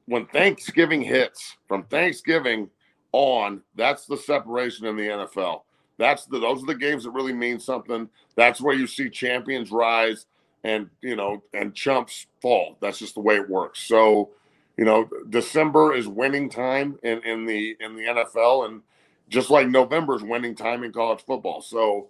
when 0.06 0.26
Thanksgiving 0.26 1.02
hits 1.02 1.56
from 1.68 1.84
Thanksgiving 1.84 2.68
on. 3.12 3.62
That's 3.74 4.06
the 4.06 4.16
separation 4.16 4.86
in 4.86 4.96
the 4.96 5.02
NFL. 5.08 5.62
That's 5.98 6.26
the 6.26 6.38
those 6.38 6.62
are 6.62 6.66
the 6.66 6.74
games 6.74 7.04
that 7.04 7.10
really 7.10 7.32
mean 7.32 7.58
something. 7.60 8.08
That's 8.36 8.60
where 8.60 8.74
you 8.74 8.86
see 8.86 9.10
champions 9.10 9.70
rise 9.70 10.26
and 10.64 10.88
you 11.02 11.16
know 11.16 11.42
and 11.54 11.74
chumps 11.74 12.26
fall. 12.40 12.76
That's 12.80 12.98
just 12.98 13.14
the 13.14 13.20
way 13.20 13.36
it 13.36 13.48
works. 13.48 13.80
So, 13.80 14.30
you 14.76 14.84
know, 14.84 15.08
December 15.28 15.94
is 15.94 16.08
winning 16.08 16.50
time 16.50 16.98
in 17.02 17.20
in 17.24 17.46
the 17.46 17.76
in 17.80 17.96
the 17.96 18.04
NFL, 18.04 18.66
and 18.66 18.82
just 19.30 19.48
like 19.48 19.68
November 19.68 20.14
is 20.16 20.22
winning 20.22 20.54
time 20.54 20.84
in 20.84 20.92
college 20.92 21.22
football. 21.24 21.62
So, 21.62 22.08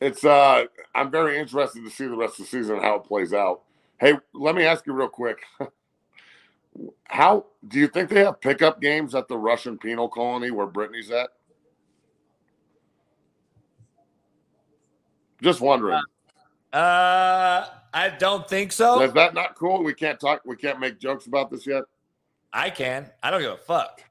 it's 0.00 0.24
uh, 0.24 0.64
I'm 0.94 1.10
very 1.10 1.38
interested 1.38 1.84
to 1.84 1.90
see 1.90 2.06
the 2.06 2.16
rest 2.16 2.38
of 2.38 2.44
the 2.46 2.50
season 2.50 2.76
and 2.76 2.84
how 2.84 2.96
it 2.96 3.04
plays 3.04 3.32
out. 3.32 3.62
Hey, 3.98 4.14
let 4.34 4.54
me 4.54 4.64
ask 4.64 4.86
you 4.86 4.92
real 4.92 5.08
quick. 5.08 5.38
How 7.04 7.46
do 7.66 7.78
you 7.78 7.88
think 7.88 8.08
they 8.08 8.24
have 8.24 8.40
pickup 8.40 8.80
games 8.80 9.14
at 9.14 9.28
the 9.28 9.36
Russian 9.36 9.76
penal 9.76 10.08
colony 10.08 10.50
where 10.50 10.66
Brittney's 10.66 11.10
at? 11.10 11.30
Just 15.42 15.60
wondering. 15.60 16.00
Uh, 16.72 17.66
I 17.92 18.10
don't 18.18 18.48
think 18.48 18.72
so. 18.72 19.02
Is 19.02 19.12
that 19.14 19.34
not 19.34 19.56
cool? 19.56 19.82
We 19.82 19.94
can't 19.94 20.20
talk. 20.20 20.42
We 20.44 20.56
can't 20.56 20.78
make 20.78 20.98
jokes 20.98 21.26
about 21.26 21.50
this 21.50 21.66
yet. 21.66 21.82
I 22.52 22.70
can. 22.70 23.10
I 23.22 23.30
don't 23.30 23.40
give 23.40 23.52
a 23.52 23.56
fuck. 23.56 24.02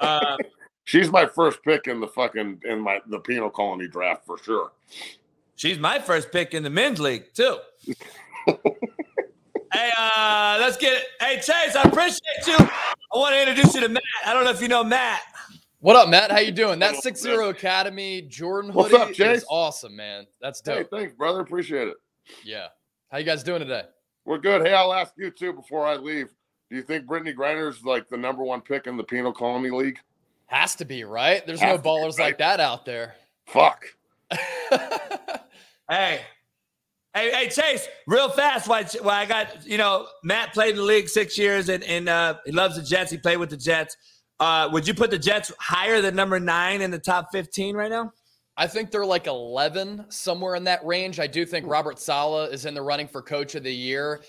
Uh, 0.00 0.36
She's 0.84 1.10
my 1.10 1.26
first 1.26 1.62
pick 1.62 1.86
in 1.86 2.00
the 2.00 2.08
fucking 2.08 2.62
in 2.64 2.80
my 2.80 3.00
the 3.06 3.20
penal 3.20 3.50
colony 3.50 3.88
draft 3.88 4.26
for 4.26 4.38
sure. 4.38 4.72
she's 5.56 5.78
my 5.78 5.98
first 5.98 6.32
pick 6.32 6.54
in 6.54 6.62
the 6.62 6.70
men's 6.70 7.00
league 7.00 7.32
too. 7.34 7.58
hey, 8.46 9.90
uh, 9.96 10.58
let's 10.60 10.76
get 10.76 10.94
it. 10.94 11.04
Hey, 11.20 11.36
Chase, 11.36 11.76
I 11.76 11.82
appreciate 11.84 12.46
you. 12.46 12.56
I 12.58 13.16
want 13.16 13.34
to 13.34 13.48
introduce 13.48 13.74
you 13.74 13.80
to 13.82 13.88
Matt. 13.88 14.02
I 14.26 14.32
don't 14.34 14.44
know 14.44 14.50
if 14.50 14.60
you 14.60 14.68
know 14.68 14.82
Matt. 14.82 15.20
What 15.80 15.96
up, 15.96 16.08
Matt? 16.08 16.30
How 16.30 16.38
you 16.38 16.52
doing? 16.52 16.78
That 16.78 16.90
What 16.92 16.98
up, 16.98 17.02
Six 17.02 17.20
Zero 17.20 17.48
Academy 17.48 18.22
Jordan 18.22 18.72
What's 18.72 18.90
hoodie 18.92 19.24
up, 19.24 19.34
is 19.34 19.44
awesome, 19.48 19.96
man. 19.96 20.26
That's 20.40 20.60
dope. 20.60 20.76
Hey, 20.76 20.82
dope. 20.82 20.90
thanks, 20.90 21.14
brother. 21.14 21.40
Appreciate 21.40 21.88
it. 21.88 21.96
Yeah. 22.44 22.68
How 23.10 23.18
you 23.18 23.24
guys 23.24 23.42
doing 23.42 23.60
today? 23.60 23.82
We're 24.24 24.38
good. 24.38 24.64
Hey, 24.64 24.74
I'll 24.74 24.92
ask 24.92 25.12
you 25.16 25.30
too 25.30 25.52
before 25.52 25.86
I 25.86 25.96
leave. 25.96 26.28
Do 26.70 26.76
you 26.76 26.82
think 26.82 27.06
Brittney 27.06 27.34
Griner's 27.34 27.84
like 27.84 28.08
the 28.08 28.16
number 28.16 28.42
one 28.44 28.60
pick 28.60 28.86
in 28.86 28.96
the 28.96 29.04
penal 29.04 29.32
colony 29.32 29.70
league? 29.70 29.98
Has 30.52 30.74
to 30.76 30.84
be 30.84 31.02
right. 31.04 31.44
There's 31.46 31.60
Has 31.60 31.70
no 31.70 31.76
to 31.78 31.82
be, 31.82 31.88
ballers 31.88 32.18
right? 32.18 32.26
like 32.26 32.38
that 32.38 32.60
out 32.60 32.84
there. 32.84 33.14
Fuck. 33.46 33.86
Hey, 35.90 36.20
hey, 37.12 37.30
hey, 37.32 37.48
Chase, 37.50 37.86
real 38.06 38.30
fast. 38.30 38.66
Why? 38.66 38.84
Why 39.02 39.20
I 39.22 39.26
got 39.26 39.66
you 39.66 39.76
know 39.76 40.06
Matt 40.22 40.54
played 40.54 40.70
in 40.70 40.76
the 40.76 40.82
league 40.82 41.08
six 41.08 41.36
years 41.36 41.68
and 41.68 41.82
and 41.84 42.08
uh, 42.08 42.36
he 42.46 42.52
loves 42.52 42.76
the 42.76 42.82
Jets. 42.82 43.10
He 43.10 43.18
played 43.18 43.36
with 43.36 43.50
the 43.50 43.58
Jets. 43.58 43.96
Uh, 44.40 44.70
would 44.72 44.86
you 44.88 44.94
put 44.94 45.10
the 45.10 45.18
Jets 45.18 45.52
higher 45.58 46.00
than 46.00 46.14
number 46.16 46.40
nine 46.40 46.80
in 46.80 46.90
the 46.90 46.98
top 46.98 47.28
fifteen 47.30 47.76
right 47.76 47.90
now? 47.90 48.10
I 48.56 48.66
think 48.68 48.90
they're 48.90 49.04
like 49.04 49.26
11, 49.26 50.06
somewhere 50.10 50.54
in 50.56 50.64
that 50.64 50.84
range. 50.84 51.18
I 51.18 51.26
do 51.26 51.44
think 51.46 51.66
Robert 51.66 51.98
Saleh 51.98 52.52
is 52.52 52.66
in 52.66 52.74
the 52.74 52.82
running 52.82 53.08
for 53.08 53.20
coach 53.22 53.54
of 53.54 53.62
the 53.62 53.72
year. 53.72 54.20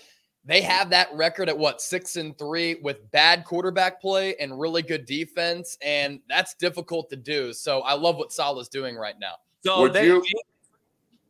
They 0.46 0.60
have 0.60 0.90
that 0.90 1.08
record 1.14 1.48
at 1.48 1.56
what, 1.56 1.80
six 1.80 2.16
and 2.16 2.36
three 2.36 2.76
with 2.82 3.10
bad 3.10 3.44
quarterback 3.44 4.00
play 4.00 4.34
and 4.36 4.58
really 4.60 4.82
good 4.82 5.06
defense. 5.06 5.78
And 5.82 6.20
that's 6.28 6.54
difficult 6.54 7.08
to 7.10 7.16
do. 7.16 7.52
So 7.52 7.80
I 7.80 7.94
love 7.94 8.16
what 8.16 8.32
Saleh's 8.32 8.68
doing 8.68 8.96
right 8.96 9.18
now. 9.18 9.34
So 9.64 9.80
Would 9.80 9.94
they, 9.94 10.06
you- 10.06 10.22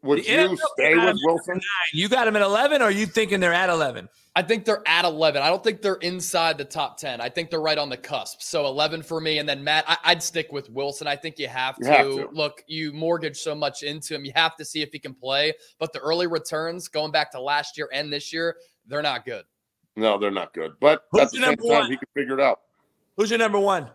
Would 0.02 0.18
The 0.18 0.22
you 0.30 0.36
NFL 0.36 0.58
stay 0.74 0.94
got 0.94 1.06
with 1.06 1.14
him 1.14 1.18
Wilson? 1.24 1.60
you 1.92 2.08
got 2.08 2.24
them 2.24 2.36
at 2.36 2.42
eleven, 2.42 2.82
or 2.82 2.86
are 2.86 2.90
you 2.90 3.06
thinking 3.06 3.40
they're 3.40 3.52
at 3.54 3.70
eleven? 3.70 4.08
I 4.36 4.42
think 4.42 4.64
they're 4.64 4.82
at 4.84 5.04
11. 5.04 5.42
I 5.42 5.48
don't 5.48 5.62
think 5.62 5.80
they're 5.80 5.94
inside 5.94 6.58
the 6.58 6.64
top 6.64 6.96
10. 6.96 7.20
I 7.20 7.28
think 7.28 7.50
they're 7.50 7.60
right 7.60 7.78
on 7.78 7.88
the 7.88 7.96
cusp. 7.96 8.42
So 8.42 8.66
11 8.66 9.04
for 9.04 9.20
me. 9.20 9.38
And 9.38 9.48
then 9.48 9.62
Matt, 9.62 9.84
I, 9.86 10.12
would 10.12 10.22
stick 10.24 10.50
with 10.50 10.68
Wilson. 10.70 11.06
I 11.06 11.14
think 11.14 11.38
you 11.38 11.46
have 11.46 11.76
to. 11.76 11.84
You 11.84 11.90
have 11.92 12.06
to. 12.06 12.28
Look, 12.32 12.64
you 12.66 12.92
mortgage 12.92 13.36
so 13.36 13.54
much 13.54 13.84
into 13.84 14.12
him. 14.12 14.24
You 14.24 14.32
have 14.34 14.56
to 14.56 14.64
see 14.64 14.82
if 14.82 14.90
he 14.90 14.98
can 14.98 15.14
play. 15.14 15.52
But 15.78 15.92
the 15.92 16.00
early 16.00 16.26
returns 16.26 16.88
going 16.88 17.12
back 17.12 17.30
to 17.30 17.40
last 17.40 17.78
year 17.78 17.88
and 17.92 18.12
this 18.12 18.32
year, 18.32 18.56
they're 18.86 19.02
not 19.02 19.24
good. 19.24 19.44
No, 19.96 20.18
they're 20.18 20.30
not 20.30 20.52
good. 20.54 20.72
But 20.80 21.04
Who's 21.12 21.22
at 21.22 21.30
the 21.30 21.36
your 21.38 21.46
same 21.46 21.56
number 21.56 21.62
time, 21.62 21.82
one? 21.82 21.90
he 21.90 21.96
can 21.96 22.08
figure 22.14 22.34
it 22.34 22.40
out. 22.40 22.60
Who's 23.16 23.30
your 23.30 23.38
number 23.38 23.60
one? 23.60 23.90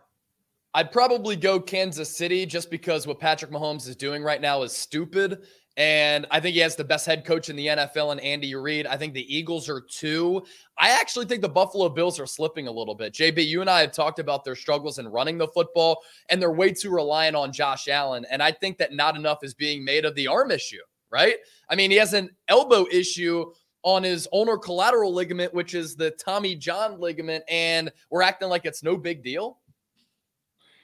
I'd 0.74 0.92
probably 0.92 1.36
go 1.36 1.60
Kansas 1.60 2.16
City 2.16 2.46
just 2.46 2.70
because 2.70 3.08
what 3.08 3.20
Patrick 3.20 3.52
Mahomes 3.52 3.88
is 3.88 3.96
doing 3.96 4.24
right 4.24 4.40
now 4.40 4.62
is 4.62 4.72
stupid. 4.72 5.40
And 5.78 6.28
I 6.30 6.40
think 6.40 6.56
he 6.56 6.60
has 6.60 6.76
the 6.76 6.84
best 6.84 7.06
head 7.06 7.26
coach 7.26 7.50
in 7.50 7.56
the 7.56 7.68
NFL 7.68 8.12
and 8.12 8.20
Andy 8.20 8.54
Reid. 8.54 8.86
I 8.86 8.98
think 8.98 9.14
the 9.14 9.34
Eagles 9.34 9.70
are 9.70 9.82
two. 9.82 10.44
I 10.78 10.90
actually 10.90 11.26
think 11.26 11.42
the 11.42 11.50
Buffalo 11.50 11.88
Bills 11.88 12.20
are 12.20 12.26
slipping 12.26 12.68
a 12.68 12.72
little 12.72 12.96
bit. 12.96 13.14
JB, 13.14 13.48
you 13.48 13.62
and 13.62 13.70
I 13.70 13.82
have 13.82 13.94
talked 13.94 14.20
about 14.20 14.44
their 14.44 14.56
struggles 14.56 15.00
in 15.00 15.08
running 15.08 15.38
the 15.38 15.48
football, 15.48 16.02
and 16.30 16.42
they're 16.42 16.52
way 16.52 16.72
too 16.72 16.92
reliant 16.92 17.36
on 17.36 17.54
Josh 17.54 17.88
Allen. 17.88 18.26
And 18.30 18.44
I 18.44 18.52
think 18.52 18.78
that 18.80 18.94
not 18.94 19.16
enough 19.16 19.40
is 19.42 19.54
being 19.54 19.86
made 19.86 20.04
of 20.04 20.16
the 20.16 20.28
arm 20.28 20.52
issue, 20.52 20.82
right? 21.12 21.38
I 21.70 21.76
mean, 21.76 21.92
he 21.92 21.98
has 21.98 22.14
an 22.14 22.30
elbow 22.50 22.86
issue 22.92 23.46
on 23.84 24.04
his 24.04 24.28
ulnar 24.34 24.58
collateral 24.58 25.14
ligament, 25.14 25.54
which 25.54 25.74
is 25.74 25.96
the 25.96 26.12
Tommy 26.12 26.56
John 26.56 27.00
ligament, 27.00 27.44
and 27.50 27.92
we're 28.10 28.22
acting 28.22 28.50
like 28.50 28.66
it's 28.66 28.84
no 28.84 28.98
big 28.98 29.24
deal. 29.24 29.60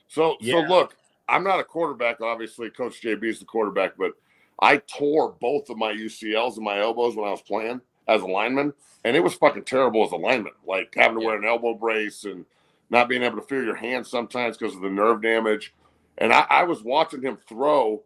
So, 0.07 0.37
Yeah. 0.39 0.53
so 0.53 0.73
look, 0.73 0.95
I'm 1.27 1.43
not 1.43 1.59
a 1.59 1.63
quarterback. 1.63 2.21
Obviously, 2.21 2.69
Coach 2.69 3.01
JB 3.01 3.23
is 3.29 3.39
the 3.39 3.45
quarterback, 3.45 3.97
but 3.97 4.13
I 4.59 4.77
tore 4.77 5.35
both 5.41 5.69
of 5.69 5.77
my 5.77 5.91
UCLs 5.91 6.55
and 6.55 6.63
my 6.65 6.79
elbows 6.79 7.15
when 7.15 7.27
I 7.27 7.31
was 7.31 7.41
playing 7.41 7.81
as 8.07 8.21
a 8.21 8.27
lineman, 8.27 8.73
and 9.03 9.17
it 9.17 9.23
was 9.23 9.33
fucking 9.33 9.63
terrible 9.63 10.05
as 10.05 10.11
a 10.11 10.17
lineman. 10.17 10.53
Like 10.65 10.93
having 10.95 11.17
to 11.17 11.21
Yeah. 11.21 11.27
wear 11.27 11.37
an 11.37 11.45
elbow 11.45 11.73
brace 11.73 12.23
and 12.23 12.45
not 12.89 13.09
being 13.09 13.23
able 13.23 13.37
to 13.37 13.47
feel 13.47 13.63
your 13.63 13.75
hands 13.75 14.09
sometimes 14.09 14.57
because 14.57 14.75
of 14.75 14.81
the 14.81 14.89
nerve 14.89 15.21
damage. 15.21 15.73
And 16.19 16.31
I, 16.31 16.45
I 16.49 16.63
was 16.63 16.83
watching 16.83 17.21
him 17.21 17.37
throw. 17.49 18.03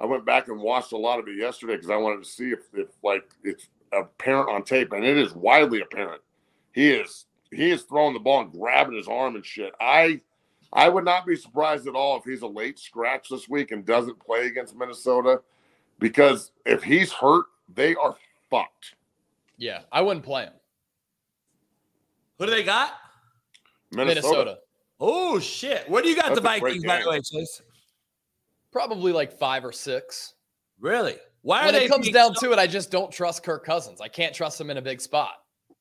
I 0.00 0.06
went 0.06 0.24
back 0.24 0.48
and 0.48 0.58
watched 0.60 0.92
a 0.92 0.96
lot 0.96 1.20
of 1.20 1.28
it 1.28 1.36
yesterday 1.36 1.74
because 1.74 1.90
I 1.90 1.96
wanted 1.96 2.24
to 2.24 2.28
see 2.28 2.50
if, 2.50 2.60
if 2.72 2.88
like 3.04 3.24
it's 3.44 3.68
apparent 3.92 4.48
on 4.48 4.64
tape, 4.64 4.92
and 4.92 5.04
it 5.04 5.16
is 5.18 5.34
widely 5.34 5.80
apparent. 5.80 6.22
He 6.72 6.90
is 6.90 7.26
he 7.50 7.70
is 7.70 7.82
throwing 7.82 8.14
the 8.14 8.20
ball 8.20 8.40
and 8.42 8.52
grabbing 8.52 8.96
his 8.96 9.08
arm 9.08 9.36
and 9.36 9.44
shit. 9.44 9.72
I 9.80 10.20
I 10.72 10.88
would 10.88 11.04
not 11.04 11.26
be 11.26 11.36
surprised 11.36 11.86
at 11.86 11.94
all 11.94 12.16
if 12.16 12.24
he's 12.24 12.42
a 12.42 12.46
late 12.46 12.78
scratch 12.78 13.28
this 13.28 13.48
week 13.48 13.72
and 13.72 13.84
doesn't 13.84 14.18
play 14.18 14.46
against 14.46 14.74
Minnesota 14.74 15.42
because 15.98 16.52
if 16.64 16.82
he's 16.82 17.12
hurt, 17.12 17.44
they 17.74 17.94
are 17.94 18.16
fucked. 18.50 18.94
Yeah, 19.58 19.80
I 19.92 20.00
wouldn't 20.00 20.24
play 20.24 20.44
him. 20.44 20.54
Who 22.38 22.46
do 22.46 22.52
they 22.52 22.64
got? 22.64 22.92
Minnesota. 23.92 24.26
Minnesota. 24.26 24.58
Oh 24.98 25.38
shit! 25.38 25.88
Where 25.90 26.02
do 26.02 26.08
you 26.08 26.16
got 26.16 26.28
That's 26.28 26.40
the 26.40 26.48
a 26.48 26.60
great 26.60 26.82
Vikings, 26.82 26.84
by 26.84 27.02
the 27.02 27.10
way, 27.10 27.20
Chase? 27.20 27.62
Probably 28.72 29.12
like 29.12 29.38
five 29.38 29.64
or 29.64 29.72
six. 29.72 30.34
Really? 30.80 31.16
Why 31.42 31.66
When 31.66 31.74
it 31.74 31.88
comes 31.88 32.08
down 32.10 32.34
so- 32.34 32.46
to 32.46 32.52
it, 32.52 32.58
I 32.58 32.66
just 32.66 32.90
don't 32.90 33.12
trust 33.12 33.42
Kirk 33.42 33.64
Cousins. 33.64 34.00
I 34.00 34.08
can't 34.08 34.34
trust 34.34 34.60
him 34.60 34.70
in 34.70 34.76
a 34.76 34.82
big 34.82 35.00
spot. 35.00 35.34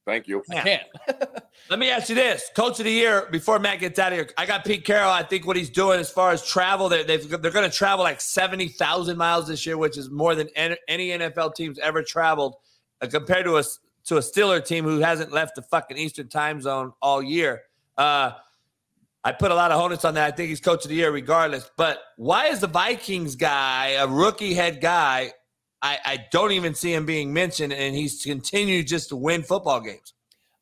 Thank 0.06 0.28
you. 0.28 0.42
I 0.50 0.62
can't. 0.62 0.84
Let 1.70 1.78
me 1.78 1.92
ask 1.92 2.10
you 2.10 2.16
this: 2.16 2.50
Coach 2.56 2.80
of 2.80 2.86
the 2.86 2.92
year. 2.92 3.28
Before 3.32 3.60
Matt 3.60 3.80
gets 3.80 4.00
out 4.00 4.12
of 4.12 4.18
here, 4.18 4.28
I 4.36 4.48
got 4.48 4.66
Pete 4.66 4.84
Carroll. 4.84 5.12
I 5.12 5.22
think 5.22 5.46
what 5.46 5.56
he's 5.56 5.70
doing 5.70 6.00
as 6.00 6.10
far 6.10 6.32
as 6.32 6.44
travel, 6.44 6.90
they, 6.90 7.04
they've, 7.04 7.30
they're 7.30 7.52
going 7.52 7.70
to 7.70 7.76
travel 7.76 8.04
like 8.04 8.20
seventy 8.20 8.68
thousand 8.68 9.18
miles 9.18 9.48
this 9.48 9.64
year, 9.64 9.78
which 9.78 10.00
is 10.00 10.10
more 10.10 10.34
than 10.34 10.50
any 10.56 10.76
any 10.88 11.10
NFL 11.10 11.54
teams 11.54 11.78
ever 11.78 12.02
traveled 12.02 12.56
uh, 13.02 13.08
compared 13.08 13.46
to 13.46 13.58
a 13.58 13.64
to 14.06 14.18
a 14.18 14.22
Steeler 14.22 14.66
team 14.66 14.86
who 14.86 15.00
hasn't 15.00 15.32
left 15.32 15.54
the 15.56 15.62
fucking 15.62 15.98
Eastern 15.98 16.28
time 16.30 16.62
zone 16.62 16.94
all 17.00 17.22
year. 17.22 17.62
Uh, 17.96 18.32
I 19.24 19.32
put 19.34 19.52
a 19.52 19.56
lot 19.56 19.72
of 19.72 19.80
onus 19.80 20.04
on 20.04 20.16
that. 20.16 20.34
I 20.34 20.36
think 20.36 20.50
he's 20.50 20.60
coach 20.60 20.84
of 20.84 20.90
the 20.90 20.96
year 20.96 21.12
regardless. 21.12 21.70
But 21.78 22.00
why 22.18 22.48
is 22.48 22.60
the 22.60 22.68
Vikings 22.68 23.36
guy, 23.36 23.90
a 23.90 24.08
rookie 24.08 24.56
head 24.56 24.82
guy, 24.82 25.32
I, 25.82 25.98
I 26.06 26.26
don't 26.32 26.52
even 26.52 26.76
see 26.76 26.94
him 26.94 27.06
being 27.06 27.34
mentioned, 27.34 27.74
and 27.74 27.96
he's 27.96 28.24
continued 28.24 28.88
just 28.88 29.10
to 29.10 29.16
win 29.16 29.44
football 29.44 29.82
games? 29.82 30.14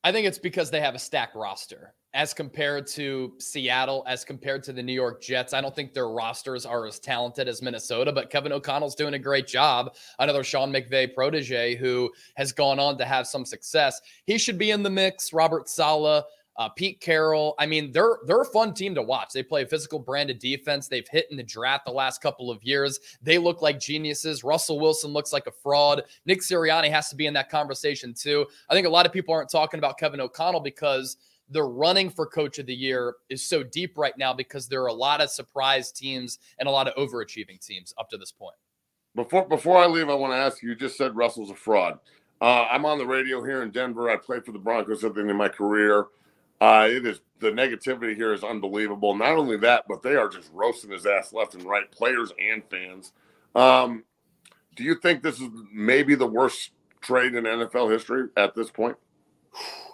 I 0.03 0.11
think 0.11 0.27
it's 0.27 0.37
because 0.37 0.71
they 0.71 0.79
have 0.79 0.95
a 0.95 0.99
stacked 0.99 1.35
roster 1.35 1.93
as 2.13 2.33
compared 2.33 2.87
to 2.87 3.33
Seattle, 3.37 4.03
as 4.07 4.23
compared 4.23 4.63
to 4.63 4.73
the 4.73 4.81
New 4.81 4.93
York 4.93 5.21
Jets. 5.21 5.53
I 5.53 5.61
don't 5.61 5.75
think 5.75 5.93
their 5.93 6.09
rosters 6.09 6.65
are 6.65 6.87
as 6.87 6.99
talented 6.99 7.47
as 7.47 7.61
Minnesota, 7.61 8.11
but 8.11 8.29
Kevin 8.29 8.51
O'Connell's 8.51 8.95
doing 8.95 9.13
a 9.13 9.19
great 9.19 9.45
job. 9.45 9.93
Another 10.17 10.43
Sean 10.43 10.71
McVay 10.71 11.13
protege 11.13 11.75
who 11.75 12.09
has 12.35 12.51
gone 12.51 12.79
on 12.79 12.97
to 12.97 13.05
have 13.05 13.27
some 13.27 13.45
success. 13.45 14.01
He 14.25 14.37
should 14.37 14.57
be 14.57 14.71
in 14.71 14.83
the 14.83 14.89
mix. 14.89 15.33
Robert 15.33 15.69
Saleh. 15.69 16.23
Uh, 16.57 16.67
Pete 16.67 16.99
Carroll. 16.99 17.55
I 17.57 17.65
mean, 17.65 17.91
they're 17.93 18.17
they're 18.25 18.41
a 18.41 18.45
fun 18.45 18.73
team 18.73 18.93
to 18.95 19.01
watch. 19.01 19.29
They 19.33 19.43
play 19.43 19.63
a 19.63 19.65
physical 19.65 19.97
brand 19.97 20.29
of 20.29 20.39
defense. 20.39 20.89
They've 20.89 21.07
hit 21.07 21.27
in 21.31 21.37
the 21.37 21.43
draft 21.43 21.85
the 21.85 21.91
last 21.91 22.21
couple 22.21 22.51
of 22.51 22.61
years. 22.63 22.99
They 23.21 23.37
look 23.37 23.61
like 23.61 23.79
geniuses. 23.79 24.43
Russell 24.43 24.77
Wilson 24.77 25.11
looks 25.11 25.31
like 25.31 25.47
a 25.47 25.51
fraud. 25.51 26.03
Nick 26.25 26.41
Sirianni 26.41 26.91
has 26.91 27.07
to 27.09 27.15
be 27.15 27.27
in 27.27 27.33
that 27.35 27.49
conversation 27.49 28.13
too. 28.13 28.45
I 28.69 28.73
think 28.73 28.87
a 28.87 28.89
lot 28.89 29.05
of 29.05 29.13
people 29.13 29.33
aren't 29.33 29.49
talking 29.49 29.77
about 29.77 29.97
Kevin 29.97 30.19
O'Connell 30.19 30.59
because 30.59 31.15
the 31.49 31.63
running 31.63 32.09
for 32.09 32.25
coach 32.25 32.59
of 32.59 32.65
the 32.65 32.75
year 32.75 33.15
is 33.29 33.43
so 33.43 33.63
deep 33.63 33.97
right 33.97 34.17
now 34.17 34.33
because 34.33 34.67
there 34.67 34.81
are 34.83 34.87
a 34.87 34.93
lot 34.93 35.21
of 35.21 35.29
surprise 35.29 35.91
teams 35.91 36.39
and 36.59 36.67
a 36.67 36.71
lot 36.71 36.87
of 36.87 36.95
overachieving 36.95 37.65
teams 37.65 37.93
up 37.97 38.09
to 38.09 38.17
this 38.17 38.31
point. 38.31 38.55
Before 39.15 39.47
before 39.47 39.77
I 39.77 39.87
leave, 39.87 40.09
I 40.09 40.13
want 40.13 40.33
to 40.33 40.37
ask 40.37 40.61
you. 40.61 40.69
You 40.69 40.75
just 40.75 40.97
said 40.97 41.15
Russell's 41.15 41.49
a 41.49 41.55
fraud. 41.55 41.99
Uh, 42.41 42.65
I'm 42.71 42.85
on 42.85 42.97
the 42.97 43.05
radio 43.05 43.43
here 43.43 43.63
in 43.63 43.71
Denver. 43.71 44.09
I 44.09 44.15
played 44.15 44.45
for 44.45 44.51
the 44.51 44.59
Broncos 44.59 45.03
at 45.03 45.13
the 45.13 45.21
end 45.21 45.31
of 45.31 45.35
my 45.35 45.49
career. 45.49 46.05
Uh, 46.61 46.87
it 46.89 47.05
is 47.05 47.21
the 47.39 47.49
negativity 47.49 48.15
here 48.15 48.33
is 48.33 48.43
unbelievable. 48.43 49.15
Not 49.15 49.37
only 49.37 49.57
that, 49.57 49.85
but 49.87 50.03
they 50.03 50.15
are 50.15 50.27
just 50.27 50.49
roasting 50.53 50.91
his 50.91 51.05
ass 51.05 51.31
left 51.31 51.55
and 51.55 51.63
right, 51.63 51.89
players 51.91 52.31
and 52.39 52.63
fans. 52.69 53.13
Um, 53.55 54.03
do 54.75 54.83
you 54.83 54.95
think 54.95 55.23
this 55.23 55.39
is 55.39 55.49
maybe 55.73 56.15
the 56.15 56.27
worst 56.27 56.71
trade 57.01 57.35
in 57.35 57.45
NFL 57.45 57.91
history 57.91 58.27
at 58.35 58.55
this 58.55 58.69
point? 58.69 58.97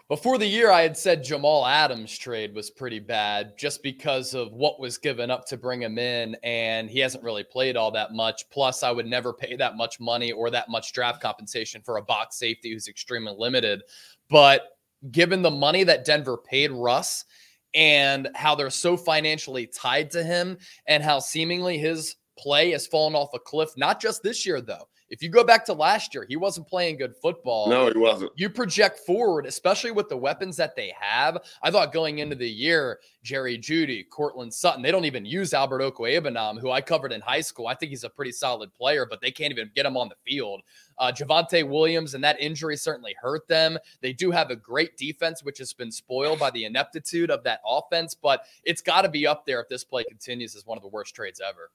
Before 0.07 0.37
the 0.37 0.45
year, 0.45 0.69
I 0.69 0.83
had 0.83 0.95
said 0.95 1.23
Jamal 1.23 1.65
Adams 1.65 2.15
trade 2.15 2.53
was 2.53 2.69
pretty 2.69 2.99
bad 2.99 3.57
just 3.57 3.81
because 3.81 4.35
of 4.35 4.53
what 4.53 4.79
was 4.79 4.99
given 4.99 5.31
up 5.31 5.47
to 5.47 5.57
bring 5.57 5.81
him 5.81 5.97
in, 5.97 6.35
and 6.43 6.91
he 6.91 6.99
hasn't 6.99 7.23
really 7.23 7.43
played 7.43 7.75
all 7.75 7.89
that 7.91 8.13
much. 8.13 8.47
Plus, 8.51 8.83
I 8.83 8.91
would 8.91 9.07
never 9.07 9.33
pay 9.33 9.55
that 9.55 9.77
much 9.77 9.99
money 9.99 10.31
or 10.31 10.51
that 10.51 10.69
much 10.69 10.93
draft 10.93 11.23
compensation 11.23 11.81
for 11.83 11.97
a 11.97 12.03
box 12.03 12.37
safety 12.37 12.71
who's 12.71 12.87
extremely 12.87 13.33
limited. 13.35 13.81
But 14.29 14.74
given 15.11 15.41
the 15.41 15.51
money 15.51 15.83
that 15.83 16.05
Denver 16.05 16.37
paid 16.37 16.71
Russ 16.71 17.25
and 17.73 18.29
how 18.35 18.55
they're 18.55 18.69
so 18.69 18.95
financially 18.95 19.67
tied 19.67 20.11
to 20.11 20.23
him 20.23 20.57
and 20.87 21.03
how 21.03 21.19
seemingly 21.19 21.77
his 21.77 22.15
play 22.37 22.71
has 22.71 22.87
fallen 22.87 23.15
off 23.15 23.33
a 23.33 23.39
cliff, 23.39 23.69
not 23.77 24.01
just 24.01 24.23
this 24.23 24.45
year, 24.45 24.61
though. 24.61 24.87
If 25.09 25.21
you 25.21 25.29
go 25.29 25.43
back 25.43 25.65
to 25.65 25.73
last 25.73 26.15
year, 26.15 26.25
he 26.27 26.35
wasn't 26.35 26.67
playing 26.67 26.97
good 26.97 27.15
football. 27.15 27.69
No, 27.69 27.87
he 27.87 27.97
wasn't. 27.97 28.31
You 28.35 28.49
project 28.49 28.99
forward, 28.99 29.45
especially 29.45 29.91
with 29.91 30.09
the 30.09 30.17
weapons 30.17 30.57
that 30.57 30.75
they 30.75 30.93
have. 30.99 31.37
I 31.61 31.69
thought 31.69 31.93
going 31.93 32.19
into 32.19 32.35
the 32.35 32.49
year, 32.49 32.99
Jerry 33.21 33.57
Jeudy, 33.57 34.07
Courtland 34.09 34.51
Sutton, 34.51 34.81
they 34.81 34.91
don't 34.91 35.05
even 35.05 35.23
use 35.23 35.53
Albert 35.53 35.81
Okwuegbunam, 35.81 36.59
who 36.59 36.71
I 36.71 36.81
covered 36.81 37.11
in 37.11 37.21
high 37.21 37.41
school. 37.41 37.67
I 37.67 37.75
think 37.75 37.91
he's 37.91 38.03
a 38.03 38.09
pretty 38.09 38.31
solid 38.31 38.73
player, 38.73 39.05
but 39.07 39.21
they 39.21 39.29
can't 39.29 39.51
even 39.51 39.69
get 39.75 39.85
him 39.85 39.95
on 39.95 40.09
the 40.09 40.15
field. 40.25 40.63
Uh, 40.97 41.11
Javonte 41.11 41.67
Williams 41.67 42.15
and 42.15 42.23
that 42.23 42.39
injury 42.39 42.75
certainly 42.75 43.15
hurt 43.21 43.47
them. 43.47 43.77
They 44.01 44.13
do 44.13 44.31
have 44.31 44.49
a 44.49 44.55
great 44.55 44.97
defense, 44.97 45.43
which 45.43 45.59
has 45.59 45.71
been 45.71 45.91
spoiled 45.91 46.39
by 46.39 46.49
the 46.49 46.65
ineptitude 46.65 47.29
of 47.29 47.43
that 47.43 47.61
offense, 47.67 48.15
but 48.15 48.45
it's 48.63 48.81
got 48.81 49.03
to 49.03 49.09
be 49.09 49.27
up 49.27 49.45
there 49.45 49.61
if 49.61 49.69
this 49.69 49.83
play 49.83 50.03
continues 50.03 50.55
as 50.55 50.65
one 50.65 50.79
of 50.79 50.81
the 50.81 50.89
worst 50.89 51.13
trades 51.13 51.41
ever. 51.47 51.69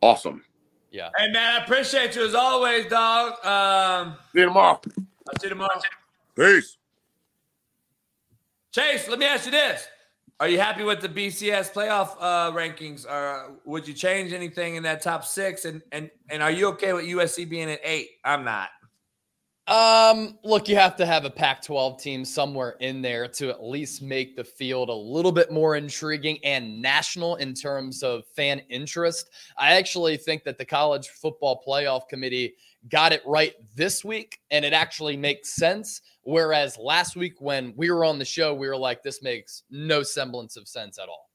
Awesome. 0.00 0.44
Yeah. 0.94 1.10
Hey 1.16 1.28
man, 1.32 1.60
I 1.60 1.64
appreciate 1.64 2.14
you 2.14 2.24
as 2.24 2.36
always, 2.36 2.86
dog. 2.86 3.44
Um, 3.44 4.14
see 4.32 4.38
you 4.38 4.44
tomorrow. 4.46 4.80
I'll 4.96 5.40
see 5.40 5.46
you 5.46 5.48
tomorrow. 5.48 5.80
Peace. 6.36 6.76
Chase, 8.70 9.08
let 9.08 9.18
me 9.18 9.26
ask 9.26 9.44
you 9.46 9.50
this: 9.50 9.88
Are 10.38 10.46
you 10.46 10.60
happy 10.60 10.84
with 10.84 11.00
the 11.00 11.08
BCS 11.08 11.72
playoff 11.72 12.16
uh, 12.20 12.52
rankings? 12.52 13.10
Or 13.10 13.56
would 13.64 13.88
you 13.88 13.92
change 13.92 14.32
anything 14.32 14.76
in 14.76 14.84
that 14.84 15.02
top 15.02 15.24
six? 15.24 15.64
And 15.64 15.82
and 15.90 16.08
and 16.30 16.44
are 16.44 16.52
you 16.52 16.68
okay 16.68 16.92
with 16.92 17.06
USC 17.06 17.48
being 17.48 17.72
at 17.72 17.80
eight? 17.82 18.10
I'm 18.24 18.44
not. 18.44 18.68
Um, 19.66 20.38
look, 20.44 20.68
you 20.68 20.76
have 20.76 20.94
to 20.96 21.06
have 21.06 21.24
a 21.24 21.30
Pac 21.30 21.62
12 21.62 21.98
team 21.98 22.24
somewhere 22.24 22.76
in 22.80 23.00
there 23.00 23.26
to 23.28 23.48
at 23.48 23.64
least 23.64 24.02
make 24.02 24.36
the 24.36 24.44
field 24.44 24.90
a 24.90 24.94
little 24.94 25.32
bit 25.32 25.50
more 25.50 25.76
intriguing 25.76 26.38
and 26.44 26.82
national 26.82 27.36
in 27.36 27.54
terms 27.54 28.02
of 28.02 28.26
fan 28.36 28.60
interest. 28.68 29.30
I 29.56 29.76
actually 29.76 30.18
think 30.18 30.44
that 30.44 30.58
the 30.58 30.66
college 30.66 31.08
football 31.08 31.62
playoff 31.66 32.08
committee 32.08 32.56
got 32.90 33.12
it 33.12 33.22
right 33.24 33.54
this 33.74 34.04
week, 34.04 34.38
and 34.50 34.66
it 34.66 34.74
actually 34.74 35.16
makes 35.16 35.54
sense. 35.54 36.02
Whereas 36.24 36.76
last 36.76 37.16
week, 37.16 37.40
when 37.40 37.72
we 37.74 37.90
were 37.90 38.04
on 38.04 38.18
the 38.18 38.24
show, 38.26 38.52
we 38.52 38.68
were 38.68 38.76
like, 38.76 39.02
this 39.02 39.22
makes 39.22 39.62
no 39.70 40.02
semblance 40.02 40.58
of 40.58 40.68
sense 40.68 40.98
at 40.98 41.08
all. 41.08 41.30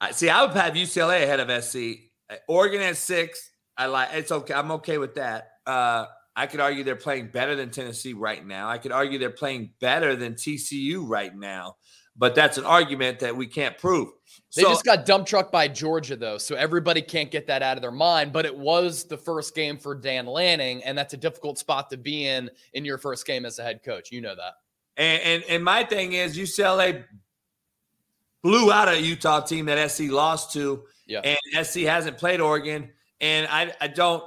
I 0.00 0.12
see. 0.12 0.30
I 0.30 0.44
would 0.44 0.54
have 0.54 0.74
UCLA 0.74 1.24
ahead 1.24 1.40
of 1.40 1.64
SC. 1.64 2.10
Oregon 2.46 2.82
at 2.82 2.96
six. 2.96 3.50
I 3.76 3.86
like 3.86 4.10
it's 4.12 4.30
okay. 4.30 4.54
I'm 4.54 4.70
okay 4.72 4.98
with 4.98 5.14
that. 5.16 5.48
Uh, 5.66 6.06
I 6.36 6.46
could 6.46 6.60
argue 6.60 6.84
they're 6.84 6.96
playing 6.96 7.28
better 7.28 7.56
than 7.56 7.70
Tennessee 7.70 8.12
right 8.12 8.46
now. 8.46 8.68
I 8.68 8.76
could 8.76 8.92
argue 8.92 9.18
they're 9.18 9.30
playing 9.30 9.70
better 9.80 10.14
than 10.14 10.34
TCU 10.34 11.02
right 11.02 11.34
now, 11.34 11.76
but 12.14 12.34
that's 12.34 12.58
an 12.58 12.64
argument 12.64 13.20
that 13.20 13.34
we 13.34 13.46
can't 13.46 13.78
prove. 13.78 14.10
They 14.54 14.62
so, 14.62 14.68
just 14.68 14.84
got 14.84 15.06
dump 15.06 15.26
trucked 15.26 15.50
by 15.50 15.66
Georgia, 15.68 16.14
though, 16.14 16.36
so 16.36 16.54
everybody 16.54 17.00
can't 17.00 17.30
get 17.30 17.46
that 17.46 17.62
out 17.62 17.78
of 17.78 17.82
their 17.82 17.90
mind. 17.90 18.34
But 18.34 18.44
it 18.44 18.56
was 18.56 19.04
the 19.04 19.16
first 19.16 19.54
game 19.54 19.78
for 19.78 19.94
Dan 19.94 20.26
Lanning, 20.26 20.84
and 20.84 20.96
that's 20.96 21.14
a 21.14 21.16
difficult 21.16 21.58
spot 21.58 21.88
to 21.90 21.96
be 21.96 22.26
in 22.26 22.50
in 22.74 22.84
your 22.84 22.98
first 22.98 23.26
game 23.26 23.46
as 23.46 23.58
a 23.58 23.62
head 23.62 23.82
coach. 23.82 24.12
You 24.12 24.20
know 24.20 24.36
that. 24.36 24.54
And 24.98 25.22
and, 25.22 25.44
and 25.48 25.64
my 25.64 25.84
thing 25.84 26.12
is 26.12 26.36
UCLA 26.36 27.04
blew 28.42 28.70
out 28.70 28.88
a 28.88 29.00
Utah 29.00 29.40
team 29.40 29.66
that 29.66 29.90
SC 29.90 30.10
lost 30.10 30.52
to, 30.52 30.84
yeah. 31.06 31.20
and 31.24 31.66
SC 31.66 31.80
hasn't 31.80 32.18
played 32.18 32.42
Oregon. 32.42 32.90
And 33.22 33.48
I 33.50 33.72
I 33.80 33.88
don't, 33.88 34.22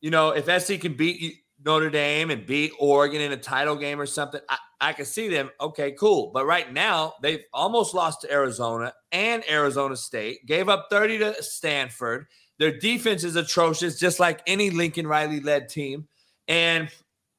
you 0.00 0.10
know, 0.10 0.30
if 0.30 0.46
SC 0.62 0.80
can 0.80 0.94
beat 0.94 1.41
Notre 1.64 1.90
Dame 1.90 2.30
and 2.30 2.46
beat 2.46 2.72
Oregon 2.78 3.20
in 3.20 3.32
a 3.32 3.36
title 3.36 3.76
game 3.76 4.00
or 4.00 4.06
something, 4.06 4.40
I, 4.48 4.58
I 4.80 4.92
can 4.92 5.04
see 5.04 5.28
them. 5.28 5.50
Okay, 5.60 5.92
cool. 5.92 6.30
But 6.32 6.46
right 6.46 6.72
now, 6.72 7.14
they've 7.22 7.44
almost 7.52 7.94
lost 7.94 8.22
to 8.22 8.32
Arizona 8.32 8.92
and 9.12 9.48
Arizona 9.48 9.96
State, 9.96 10.44
gave 10.46 10.68
up 10.68 10.88
30 10.90 11.18
to 11.18 11.42
Stanford. 11.42 12.26
Their 12.58 12.78
defense 12.78 13.24
is 13.24 13.36
atrocious, 13.36 13.98
just 13.98 14.20
like 14.20 14.40
any 14.46 14.70
Lincoln 14.70 15.06
Riley 15.06 15.40
led 15.40 15.68
team. 15.68 16.08
And 16.48 16.88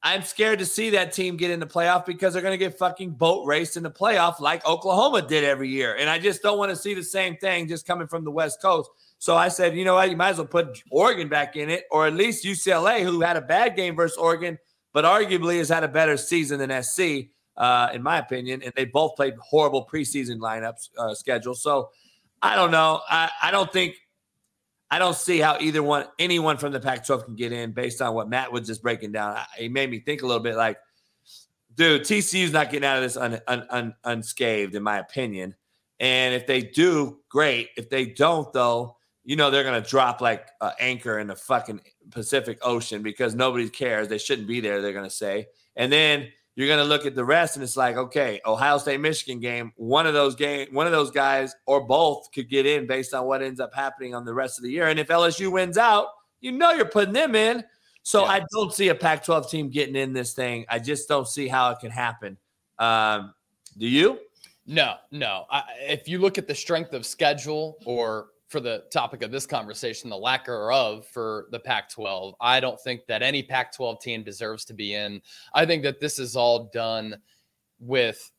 I'm 0.02 0.22
scared 0.22 0.58
to 0.58 0.66
see 0.66 0.90
that 0.90 1.12
team 1.12 1.38
get 1.38 1.50
in 1.50 1.60
the 1.60 1.66
playoff 1.66 2.04
because 2.04 2.34
they're 2.34 2.42
going 2.42 2.52
to 2.52 2.58
get 2.58 2.78
fucking 2.78 3.12
boat 3.12 3.46
raced 3.46 3.78
in 3.78 3.82
the 3.82 3.90
playoff 3.90 4.38
like 4.38 4.66
Oklahoma 4.66 5.22
did 5.22 5.44
every 5.44 5.70
year. 5.70 5.96
And 5.98 6.10
I 6.10 6.18
just 6.18 6.42
don't 6.42 6.58
want 6.58 6.70
to 6.70 6.76
see 6.76 6.92
the 6.92 7.02
same 7.02 7.36
thing 7.36 7.68
just 7.68 7.86
coming 7.86 8.06
from 8.06 8.22
the 8.22 8.30
West 8.30 8.60
Coast. 8.60 8.90
So 9.18 9.36
I 9.36 9.48
said, 9.48 9.76
you 9.76 9.84
know 9.84 9.94
what? 9.94 10.10
You 10.10 10.16
might 10.16 10.30
as 10.30 10.38
well 10.38 10.46
put 10.46 10.82
Oregon 10.90 11.28
back 11.28 11.56
in 11.56 11.70
it, 11.70 11.84
or 11.90 12.06
at 12.06 12.14
least 12.14 12.44
UCLA, 12.44 13.02
who 13.02 13.20
had 13.20 13.36
a 13.36 13.40
bad 13.40 13.74
game 13.76 13.96
versus 13.96 14.18
Oregon, 14.18 14.58
but 14.92 15.04
arguably 15.04 15.58
has 15.58 15.68
had 15.68 15.82
a 15.82 15.88
better 15.88 16.16
season 16.16 16.58
than 16.58 16.82
SC, 16.82 17.30
uh, 17.56 17.88
in 17.94 18.02
my 18.02 18.18
opinion. 18.18 18.62
And 18.62 18.72
they 18.76 18.84
both 18.84 19.16
played 19.16 19.34
horrible 19.40 19.88
preseason 19.90 20.38
lineups 20.38 20.90
uh, 20.98 21.14
schedule. 21.14 21.54
So 21.54 21.90
I 22.42 22.56
don't 22.56 22.70
know. 22.70 23.00
I, 23.08 23.30
I 23.42 23.50
don't 23.50 23.72
think 23.72 23.94
I 24.90 24.98
don't 24.98 25.16
see 25.16 25.40
how 25.40 25.58
either 25.60 25.82
one, 25.82 26.06
anyone 26.20 26.56
from 26.56 26.72
the 26.72 26.78
Pac-12 26.78 27.24
can 27.24 27.34
get 27.34 27.50
in 27.50 27.72
based 27.72 28.00
on 28.00 28.14
what 28.14 28.28
Matt 28.28 28.52
was 28.52 28.66
just 28.66 28.80
breaking 28.80 29.10
down. 29.10 29.38
He 29.56 29.68
made 29.68 29.90
me 29.90 29.98
think 29.98 30.22
a 30.22 30.26
little 30.26 30.42
bit 30.42 30.54
like, 30.54 30.78
dude, 31.74 32.02
TCU's 32.02 32.52
not 32.52 32.70
getting 32.70 32.86
out 32.86 32.98
of 32.98 33.02
this 33.02 33.16
un, 33.16 33.40
un, 33.48 33.66
un, 33.70 33.94
unscathed, 34.04 34.74
in 34.74 34.84
my 34.84 34.98
opinion. 34.98 35.56
And 35.98 36.32
if 36.32 36.46
they 36.46 36.60
do, 36.60 37.18
great. 37.28 37.70
If 37.76 37.90
they 37.90 38.06
don't, 38.06 38.52
though, 38.52 38.96
you 39.24 39.36
know 39.36 39.50
they're 39.50 39.64
gonna 39.64 39.80
drop 39.80 40.20
like 40.20 40.48
an 40.60 40.72
anchor 40.78 41.18
in 41.18 41.26
the 41.26 41.36
fucking 41.36 41.80
Pacific 42.10 42.58
Ocean 42.62 43.02
because 43.02 43.34
nobody 43.34 43.68
cares. 43.68 44.08
They 44.08 44.18
shouldn't 44.18 44.46
be 44.46 44.60
there. 44.60 44.82
They're 44.82 44.92
gonna 44.92 45.10
say, 45.10 45.46
and 45.76 45.92
then 45.92 46.28
you're 46.56 46.68
gonna 46.68 46.84
look 46.84 47.06
at 47.06 47.14
the 47.14 47.24
rest, 47.24 47.56
and 47.56 47.62
it's 47.62 47.76
like, 47.76 47.96
okay, 47.96 48.40
Ohio 48.46 48.78
State 48.78 49.00
Michigan 49.00 49.40
game. 49.40 49.72
One 49.76 50.06
of 50.06 50.14
those 50.14 50.34
game, 50.34 50.68
one 50.72 50.86
of 50.86 50.92
those 50.92 51.10
guys 51.10 51.54
or 51.66 51.86
both 51.86 52.30
could 52.32 52.48
get 52.48 52.66
in 52.66 52.86
based 52.86 53.14
on 53.14 53.26
what 53.26 53.42
ends 53.42 53.60
up 53.60 53.74
happening 53.74 54.14
on 54.14 54.24
the 54.24 54.34
rest 54.34 54.58
of 54.58 54.64
the 54.64 54.70
year. 54.70 54.88
And 54.88 55.00
if 55.00 55.08
LSU 55.08 55.50
wins 55.50 55.78
out, 55.78 56.08
you 56.40 56.52
know 56.52 56.72
you're 56.72 56.84
putting 56.84 57.14
them 57.14 57.34
in. 57.34 57.64
So 58.02 58.22
yeah. 58.22 58.32
I 58.32 58.42
don't 58.52 58.72
see 58.72 58.88
a 58.90 58.94
Pac-12 58.94 59.48
team 59.48 59.70
getting 59.70 59.96
in 59.96 60.12
this 60.12 60.34
thing. 60.34 60.66
I 60.68 60.78
just 60.78 61.08
don't 61.08 61.26
see 61.26 61.48
how 61.48 61.70
it 61.70 61.78
can 61.80 61.90
happen. 61.90 62.36
Um, 62.78 63.32
do 63.78 63.88
you? 63.88 64.18
No, 64.66 64.94
no. 65.10 65.46
I, 65.50 65.62
if 65.80 66.06
you 66.06 66.18
look 66.18 66.36
at 66.36 66.46
the 66.46 66.54
strength 66.54 66.92
of 66.92 67.06
schedule 67.06 67.78
or 67.86 68.28
for 68.48 68.60
the 68.60 68.84
topic 68.92 69.22
of 69.22 69.30
this 69.30 69.46
conversation, 69.46 70.10
the 70.10 70.16
lack 70.16 70.48
of 70.48 70.54
for 71.06 71.46
the 71.50 71.58
Pac 71.58 71.90
12. 71.90 72.34
I 72.40 72.60
don't 72.60 72.80
think 72.80 73.06
that 73.06 73.22
any 73.22 73.42
Pac 73.42 73.74
12 73.74 74.00
team 74.00 74.22
deserves 74.22 74.64
to 74.66 74.74
be 74.74 74.94
in. 74.94 75.20
I 75.54 75.66
think 75.66 75.82
that 75.82 76.00
this 76.00 76.18
is 76.18 76.36
all 76.36 76.70
done 76.72 77.16
with 77.80 78.30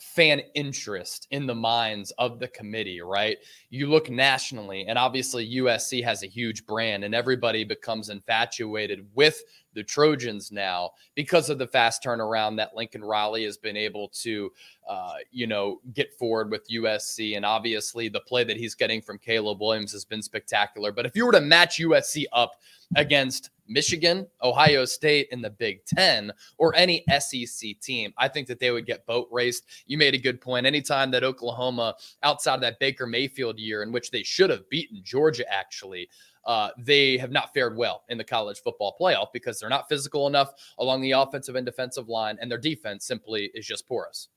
fan 0.00 0.40
interest 0.54 1.28
in 1.30 1.46
the 1.46 1.54
minds 1.54 2.10
of 2.18 2.38
the 2.38 2.48
committee, 2.48 3.02
right? 3.02 3.36
You 3.68 3.86
look 3.86 4.08
nationally, 4.08 4.86
and 4.88 4.98
obviously 4.98 5.56
USC 5.56 6.02
has 6.02 6.22
a 6.22 6.26
huge 6.26 6.64
brand, 6.64 7.04
and 7.04 7.14
everybody 7.14 7.64
becomes 7.64 8.08
infatuated 8.08 9.06
with 9.14 9.42
the 9.74 9.84
Trojans 9.84 10.50
now 10.50 10.92
because 11.14 11.50
of 11.50 11.58
the 11.58 11.66
fast 11.66 12.02
turnaround 12.02 12.56
that 12.56 12.74
Lincoln 12.74 13.04
Riley 13.04 13.44
has 13.44 13.58
been 13.58 13.76
able 13.76 14.08
to, 14.22 14.50
uh, 14.88 15.14
you 15.30 15.46
know, 15.46 15.80
get 15.92 16.14
forward 16.18 16.50
with 16.50 16.68
USC. 16.70 17.36
And 17.36 17.44
obviously, 17.44 18.08
the 18.08 18.20
play 18.20 18.42
that 18.44 18.56
he's 18.56 18.74
getting 18.74 19.02
from 19.02 19.18
Caleb 19.18 19.60
Williams 19.60 19.92
has 19.92 20.06
been 20.06 20.22
spectacular. 20.22 20.92
But 20.92 21.04
if 21.04 21.14
you 21.14 21.26
were 21.26 21.32
to 21.32 21.42
match 21.42 21.78
USC 21.78 22.24
up 22.32 22.52
against 22.96 23.50
Michigan, 23.70 24.26
Ohio 24.42 24.84
State 24.84 25.28
in 25.30 25.40
the 25.40 25.48
Big 25.48 25.84
Ten, 25.86 26.32
or 26.58 26.74
any 26.74 27.04
SEC 27.18 27.78
team, 27.80 28.12
I 28.18 28.28
think 28.28 28.48
that 28.48 28.58
they 28.58 28.72
would 28.72 28.84
get 28.84 29.06
boat 29.06 29.28
raced. 29.30 29.64
You 29.86 29.96
made 29.96 30.14
a 30.14 30.18
good 30.18 30.40
point. 30.40 30.66
Anytime 30.66 31.10
that 31.12 31.24
Oklahoma, 31.24 31.94
outside 32.22 32.56
of 32.56 32.60
that 32.62 32.80
Baker 32.80 33.06
Mayfield 33.06 33.58
year, 33.58 33.82
in 33.82 33.92
which 33.92 34.10
they 34.10 34.24
should 34.24 34.50
have 34.50 34.68
beaten 34.68 35.00
Georgia, 35.04 35.50
actually, 35.50 36.08
uh, 36.44 36.70
they 36.78 37.16
have 37.16 37.30
not 37.30 37.54
fared 37.54 37.76
well 37.76 38.02
in 38.08 38.18
the 38.18 38.24
college 38.24 38.60
football 38.60 38.96
playoff 39.00 39.28
because 39.32 39.60
they're 39.60 39.68
not 39.68 39.88
physical 39.88 40.26
enough 40.26 40.52
along 40.78 41.00
the 41.00 41.12
offensive 41.12 41.54
and 41.54 41.64
defensive 41.64 42.08
line, 42.08 42.38
and 42.40 42.50
their 42.50 42.58
defense 42.58 43.06
simply 43.06 43.50
is 43.54 43.66
just 43.66 43.86
porous. 43.86 44.28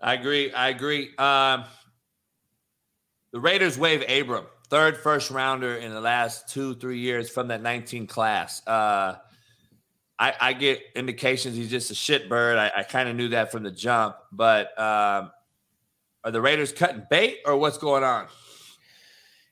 I 0.00 0.14
agree. 0.14 0.52
I 0.52 0.68
agree. 0.68 1.14
Um, 1.18 1.64
the 3.32 3.40
Raiders 3.40 3.76
waive 3.76 4.02
Abram, 4.08 4.46
third 4.68 4.96
first 4.96 5.30
rounder 5.30 5.76
in 5.76 5.92
the 5.92 6.00
last 6.00 6.48
two, 6.48 6.74
three 6.74 6.98
years 6.98 7.30
from 7.30 7.48
that 7.48 7.62
19 7.62 8.06
class. 8.06 8.66
Uh, 8.66 9.16
I, 10.18 10.34
I, 10.40 10.52
get 10.52 10.80
indications 10.96 11.56
he's 11.56 11.70
just 11.70 11.90
a 11.90 11.94
shit 11.94 12.28
bird. 12.28 12.58
I, 12.58 12.72
I 12.78 12.82
kind 12.82 13.08
of 13.08 13.16
knew 13.16 13.28
that 13.28 13.52
from 13.52 13.62
the 13.62 13.70
jump, 13.70 14.16
but 14.32 14.78
um, 14.78 15.30
are 16.24 16.30
the 16.32 16.40
Raiders 16.40 16.72
cutting 16.72 17.06
bait 17.08 17.38
or 17.44 17.56
what's 17.56 17.78
going 17.78 18.02
on? 18.02 18.26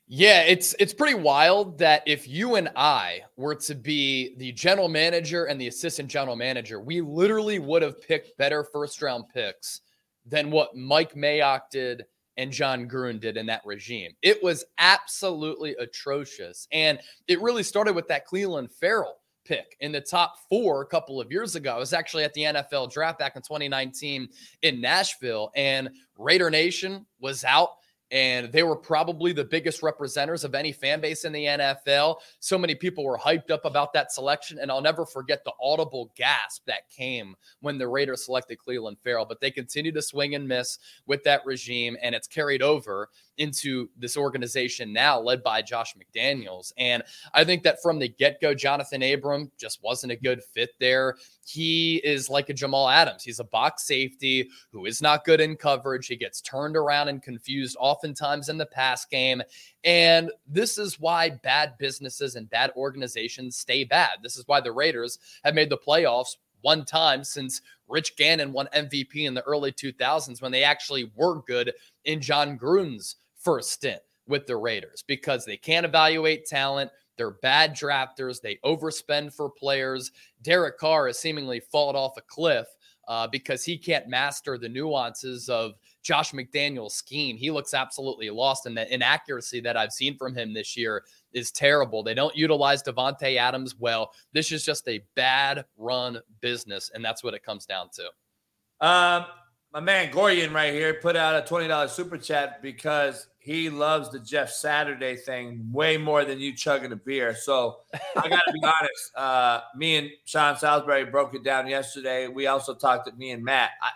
Yeah, 0.09 0.43
it's 0.43 0.75
it's 0.79 0.95
pretty 0.95 1.15
wild 1.15 1.79
that 1.79 2.03
if 2.07 2.29
you 2.29 2.55
and 2.55 2.71
I 2.77 3.23
were 3.37 3.57
to 3.57 3.75
be 3.75 4.37
the 4.37 4.53
general 4.53 4.89
manager 4.89 5.47
and 5.47 5.61
the 5.61 5.67
assistant 5.67 6.09
general 6.09 6.37
manager, 6.37 6.81
we 6.81 7.01
literally 7.01 7.59
would 7.59 7.83
have 7.83 8.01
picked 8.01 8.39
better 8.39 8.63
first 8.63 9.03
round 9.03 9.25
picks 9.35 9.81
than 10.25 10.53
what 10.53 10.77
Mike 10.77 11.15
Mayock 11.15 11.71
did 11.71 12.07
and 12.37 12.53
Jon 12.53 12.89
Gruden 12.89 13.21
did 13.21 13.37
in 13.37 13.47
that 13.47 13.63
regime. 13.65 14.13
It 14.23 14.43
was 14.43 14.65
absolutely 14.79 15.75
atrocious. 15.79 16.69
And 16.73 16.99
it 17.29 17.41
really 17.41 17.63
started 17.63 17.95
with 17.95 18.09
that 18.09 18.27
Clelin 18.27 18.71
Ferrell 18.71 19.19
pick 19.45 19.77
in 19.81 19.93
the 19.93 20.01
top 20.01 20.37
four 20.49 20.83
a 20.83 20.87
couple 20.87 21.21
of 21.21 21.31
years 21.31 21.55
ago. 21.55 21.75
I 21.75 21.79
was 21.79 21.93
actually 21.93 22.25
at 22.25 22.35
the 22.35 22.43
NFL 22.43 22.93
draft 22.93 23.19
back 23.19 23.37
in 23.37 23.43
2019 23.43 24.29
in 24.63 24.81
Nashville, 24.81 25.51
and 25.55 25.89
Raider 26.19 26.51
Nation 26.51 27.07
was 27.21 27.45
out 27.45 27.71
and 28.11 28.53
they 28.53 28.63
were 28.63 28.77
probably 28.77 29.33
the 29.33 29.45
biggest 29.45 29.83
representatives 29.83 30.45
of 30.45 30.55
any 30.55 30.73
fan 30.73 31.01
base 31.01 31.25
in 31.25 31.33
the 31.33 31.45
NFL. 31.45 32.17
So 32.39 32.57
many 32.57 32.75
people 32.75 33.05
were 33.05 33.19
hyped 33.19 33.51
up 33.51 33.65
about 33.65 33.93
that 33.95 34.13
selection, 34.13 34.59
and 34.59 34.71
I'll 34.71 34.81
never 34.81 35.05
forget 35.05 35.45
the 35.45 35.53
audible 35.61 36.13
gasp 36.17 36.65
that 36.67 36.89
came 36.89 37.35
when 37.61 37.79
the 37.79 37.89
Raiders 37.89 38.25
selected 38.25 38.59
Clelin 38.59 38.97
Ferrell. 39.03 39.25
But 39.25 39.41
they 39.41 39.51
continue 39.51 39.93
to 39.93 40.03
swing 40.03 40.35
and 40.35 40.47
miss 40.47 40.79
with 41.07 41.25
that 41.25 41.45
regime, 41.45 41.97
and 42.03 42.15
it's 42.15 42.29
carried 42.29 42.63
over 42.63 43.09
into 43.39 43.89
this 43.99 44.17
organization 44.17 44.93
now 44.93 45.21
led 45.21 45.43
by 45.43 45.63
Josh 45.63 45.95
McDaniels. 45.95 46.73
And 46.79 47.03
I 47.35 47.45
think 47.45 47.63
that 47.65 47.83
from 47.83 47.99
the 47.99 48.09
get 48.09 48.41
go, 48.41 48.55
Jonathan 48.55 49.03
Abram 49.03 49.51
just 49.59 49.83
wasn't 49.83 50.13
a 50.13 50.17
good 50.17 50.43
fit 50.43 50.71
there. 50.81 51.17
He 51.47 51.97
is 51.99 52.29
like 52.29 52.49
a 52.49 52.55
Jamal 52.55 52.89
Adams. 52.89 53.23
He's 53.23 53.39
a 53.39 53.45
box 53.45 53.85
safety 53.85 54.51
who 54.73 54.85
is 54.85 55.01
not 55.01 55.25
good 55.25 55.41
in 55.41 55.55
coverage. 55.55 56.09
He 56.09 56.17
gets 56.17 56.41
turned 56.41 56.77
around 56.77 57.07
and 57.07 57.23
confused 57.23 57.77
oftentimes 57.79 58.49
in 58.49 58.59
the 58.59 58.67
pass 58.67 59.05
game. 59.05 59.41
And 59.85 60.33
this 60.49 60.77
is 60.77 60.99
why 60.99 61.31
bad 61.31 61.79
businesses 61.79 62.35
and 62.35 62.51
bad 62.51 62.73
organizations 62.77 63.57
stay 63.57 63.85
bad. 63.85 64.19
This 64.25 64.37
is 64.37 64.43
why 64.49 64.61
the 64.61 64.73
Raiders 64.73 65.21
have 65.45 65.55
made 65.55 65.71
the 65.71 65.79
playoffs 65.79 66.35
one 66.63 66.85
time 66.85 67.23
since 67.23 67.63
Rich 67.87 68.17
Gannon 68.17 68.53
won 68.53 68.69
MVP 68.75 69.15
in 69.15 69.35
the 69.35 69.45
early 69.45 69.71
2000s 69.71 70.43
when 70.43 70.51
they 70.51 70.65
actually 70.65 71.13
were 71.15 71.43
good 71.43 71.73
in 72.07 72.21
Jon 72.21 72.59
Gruden's 72.59 73.17
first 73.39 73.71
stint 73.71 74.01
with 74.27 74.47
the 74.47 74.57
Raiders 74.57 75.05
because 75.07 75.45
they 75.45 75.57
can't 75.57 75.87
evaluate 75.87 76.47
talent. 76.47 76.91
They're 77.17 77.33
bad 77.43 77.75
drafters. 77.75 78.41
They 78.41 78.59
overspend 78.65 79.35
for 79.35 79.51
players. 79.51 80.13
Derek 80.43 80.79
Carr 80.79 81.07
has 81.07 81.19
seemingly 81.19 81.61
fallen 81.61 81.97
off 81.97 82.17
a 82.17 82.23
cliff 82.23 82.67
uh, 83.09 83.27
because 83.29 83.65
he 83.65 83.79
can't 83.79 84.09
master 84.09 84.59
the 84.59 84.69
nuances 84.69 85.49
of 85.49 85.73
Josh 86.03 86.33
McDaniel's 86.33 86.95
scheme. 86.95 87.37
He 87.37 87.51
looks 87.51 87.75
absolutely 87.75 88.31
lost, 88.31 88.67
and 88.67 88.77
the 88.77 88.93
inaccuracy 88.93 89.61
that 89.61 89.77
I've 89.77 89.93
seen 89.93 90.17
from 90.17 90.35
him 90.35 90.53
this 90.53 90.77
year 90.77 91.05
is 91.33 91.51
terrible. 91.51 92.03
They 92.03 92.15
don't 92.15 92.37
utilize 92.37 92.83
Davante 92.83 93.37
Adams 93.37 93.77
well. 93.79 94.13
This 94.33 94.53
is 94.53 94.65
just 94.65 94.89
a 94.89 95.05
bad 95.15 95.65
run 95.77 96.21
business, 96.41 96.91
and 96.95 97.05
that's 97.05 97.23
what 97.23 97.35
it 97.35 97.43
comes 97.43 97.67
down 97.67 97.89
to. 97.95 98.87
Um, 98.87 99.27
my 99.73 99.81
man 99.81 100.13
Gorian 100.13 100.53
right 100.53 100.73
here 100.73 100.95
put 100.95 101.17
out 101.17 101.43
a 101.43 101.47
twenty 101.47 101.69
dollars 101.69 101.93
super 101.93 102.19
chat 102.19 102.63
because 102.63 103.29
he 103.47 103.71
loves 103.71 104.11
the 104.11 104.19
Jeff 104.19 104.51
Saturday 104.51 105.15
thing 105.15 105.69
way 105.71 105.97
more 105.97 106.25
than 106.25 106.41
you 106.41 106.53
chugging 106.53 106.91
a 106.91 106.97
beer. 106.97 107.33
So 107.33 107.77
I 108.17 108.29
got 108.29 108.43
to 108.45 108.53
be 108.53 108.61
honest. 108.65 109.15
Uh, 109.15 109.61
me 109.77 109.95
and 109.99 110.11
Sean 110.25 110.57
Salisbury 110.57 111.05
broke 111.05 111.33
it 111.33 111.45
down 111.45 111.69
yesterday. 111.69 112.27
We 112.27 112.49
also 112.49 112.75
talked 112.75 113.07
to 113.07 113.15
me 113.15 113.31
and 113.31 113.45
Matt. 113.45 113.71
I, 113.81 113.91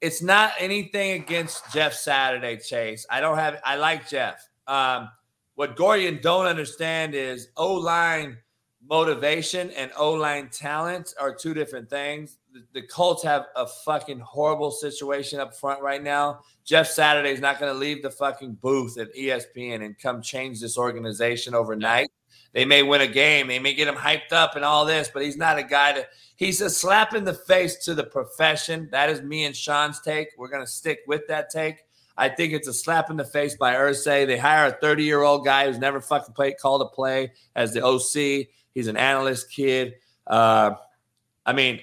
it's 0.00 0.20
not 0.20 0.50
anything 0.58 1.12
against 1.12 1.72
Jeff 1.72 1.94
Saturday, 1.94 2.56
Chase. 2.56 3.06
I 3.08 3.20
don't 3.20 3.38
have. 3.38 3.60
I 3.64 3.76
like 3.76 4.08
Jeff. 4.08 4.48
Um, 4.66 5.10
what 5.54 5.76
Gorian 5.76 6.20
don't 6.20 6.46
understand 6.46 7.14
is 7.14 7.50
O 7.56 7.74
line 7.74 8.38
motivation 8.90 9.70
and 9.70 9.92
O 9.96 10.10
line 10.10 10.48
talent 10.48 11.14
are 11.20 11.32
two 11.32 11.54
different 11.54 11.88
things. 11.88 12.38
The, 12.72 12.82
Colts 12.82 13.22
have 13.22 13.46
a 13.56 13.66
fucking 13.66 14.20
horrible 14.20 14.70
situation 14.70 15.40
up 15.40 15.54
front 15.54 15.82
right 15.82 16.02
now. 16.02 16.40
Jeff 16.64 16.88
Saturday 16.88 17.30
is 17.30 17.40
not 17.40 17.58
going 17.58 17.72
to 17.72 17.78
leave 17.78 18.02
the 18.02 18.10
fucking 18.10 18.54
booth 18.54 18.98
at 18.98 19.14
ESPN 19.14 19.84
and 19.84 19.98
come 19.98 20.22
change 20.22 20.60
this 20.60 20.78
organization 20.78 21.54
overnight. 21.54 22.08
They 22.52 22.64
may 22.64 22.82
win 22.82 23.00
a 23.00 23.06
game, 23.06 23.48
they 23.48 23.58
may 23.58 23.74
get 23.74 23.88
him 23.88 23.94
hyped 23.94 24.32
up 24.32 24.56
and 24.56 24.64
all 24.64 24.84
this, 24.84 25.10
but 25.12 25.22
he's 25.22 25.36
not 25.36 25.58
a 25.58 25.62
guy 25.62 25.92
to. 25.92 26.06
He's 26.36 26.60
a 26.60 26.70
slap 26.70 27.14
in 27.14 27.24
the 27.24 27.34
face 27.34 27.84
to 27.84 27.94
the 27.94 28.04
profession. 28.04 28.88
That 28.92 29.10
is 29.10 29.22
me 29.22 29.44
and 29.44 29.56
Sean's 29.56 30.00
take. 30.00 30.28
We're 30.38 30.48
going 30.48 30.64
to 30.64 30.70
stick 30.70 31.00
with 31.06 31.26
that 31.28 31.50
take. 31.50 31.84
I 32.16 32.28
think 32.28 32.52
it's 32.52 32.68
a 32.68 32.74
slap 32.74 33.10
in 33.10 33.16
the 33.16 33.24
face 33.24 33.56
by 33.56 33.74
Irsay. 33.74 34.26
They 34.26 34.38
hire 34.38 34.66
a 34.66 34.72
30 34.72 35.04
year 35.04 35.22
old 35.22 35.44
guy 35.44 35.66
who's 35.66 35.78
never 35.78 36.00
fucking 36.00 36.34
played, 36.34 36.54
called 36.60 36.82
a 36.82 36.86
play 36.86 37.32
as 37.54 37.72
the 37.72 37.84
OC. 37.84 38.48
He's 38.74 38.88
an 38.88 38.96
analyst 38.96 39.50
kid. 39.50 39.94
Uh, 40.26 40.72
I 41.46 41.52
mean, 41.52 41.80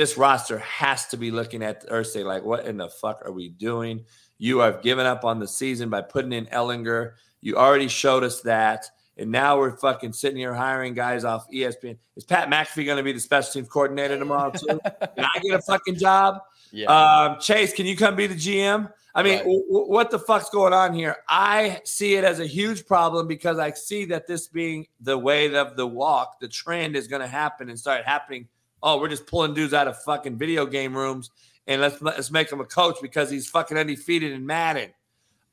this 0.00 0.16
roster 0.16 0.58
has 0.60 1.04
to 1.08 1.18
be 1.18 1.30
looking 1.30 1.62
at 1.62 1.86
Irsay 1.86 2.24
like, 2.24 2.42
what 2.42 2.64
in 2.64 2.78
the 2.78 2.88
fuck 2.88 3.20
are 3.26 3.32
we 3.32 3.50
doing? 3.50 4.06
You 4.38 4.60
have 4.60 4.80
given 4.80 5.04
up 5.04 5.26
on 5.26 5.40
the 5.40 5.46
season 5.46 5.90
by 5.90 6.00
putting 6.00 6.32
in 6.32 6.46
Ehlinger. 6.46 7.12
You 7.42 7.56
already 7.56 7.88
showed 7.88 8.24
us 8.24 8.40
that. 8.40 8.86
And 9.18 9.30
now 9.30 9.58
we're 9.58 9.76
fucking 9.76 10.14
sitting 10.14 10.38
here 10.38 10.54
hiring 10.54 10.94
guys 10.94 11.24
off 11.24 11.46
ESPN. 11.52 11.98
Is 12.16 12.24
Pat 12.24 12.48
McAfee 12.48 12.86
going 12.86 12.96
to 12.96 13.02
be 13.02 13.12
the 13.12 13.20
special 13.20 13.52
teams 13.52 13.68
coordinator 13.68 14.18
tomorrow 14.18 14.50
too? 14.52 14.68
can 15.16 15.26
I 15.26 15.38
get 15.42 15.52
a 15.52 15.60
fucking 15.60 15.96
job? 15.96 16.38
Yeah. 16.72 16.86
Um, 16.86 17.38
Chase, 17.38 17.74
can 17.74 17.84
you 17.84 17.94
come 17.94 18.16
be 18.16 18.26
the 18.26 18.34
GM? 18.34 18.90
I 19.14 19.22
mean, 19.22 19.34
right. 19.34 19.44
w- 19.44 19.64
what 19.68 20.10
the 20.10 20.18
fuck's 20.18 20.48
going 20.48 20.72
on 20.72 20.94
here? 20.94 21.16
I 21.28 21.82
see 21.84 22.14
it 22.14 22.24
as 22.24 22.40
a 22.40 22.46
huge 22.46 22.86
problem 22.86 23.26
because 23.28 23.58
I 23.58 23.72
see 23.72 24.06
that 24.06 24.26
this 24.26 24.48
being 24.48 24.86
the 24.98 25.18
way 25.18 25.54
of 25.54 25.76
the 25.76 25.86
walk, 25.86 26.40
the 26.40 26.48
trend 26.48 26.96
is 26.96 27.06
going 27.06 27.20
to 27.20 27.28
happen 27.28 27.68
and 27.68 27.78
start 27.78 28.06
happening. 28.06 28.48
Oh, 28.82 28.98
we're 28.98 29.08
just 29.08 29.26
pulling 29.26 29.54
dudes 29.54 29.74
out 29.74 29.88
of 29.88 30.00
fucking 30.02 30.36
video 30.36 30.66
game 30.66 30.96
rooms 30.96 31.30
and 31.66 31.80
let's 31.80 32.00
let's 32.02 32.30
make 32.30 32.50
him 32.50 32.60
a 32.60 32.64
coach 32.64 32.96
because 33.00 33.30
he's 33.30 33.48
fucking 33.48 33.76
undefeated 33.76 34.32
in 34.32 34.44
Madden. 34.44 34.90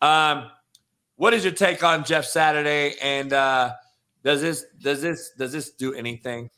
Um, 0.02 0.50
what 1.16 1.34
is 1.34 1.44
your 1.44 1.54
take 1.54 1.84
on 1.84 2.04
Jeff 2.04 2.26
Saturday? 2.26 2.96
And 3.02 3.34
uh, 3.34 3.74
does 4.24 4.42
this 4.42 4.66
does 4.82 5.02
this 5.02 5.32
does 5.38 5.52
this 5.52 5.72
do 5.72 5.94
anything? 5.94 6.50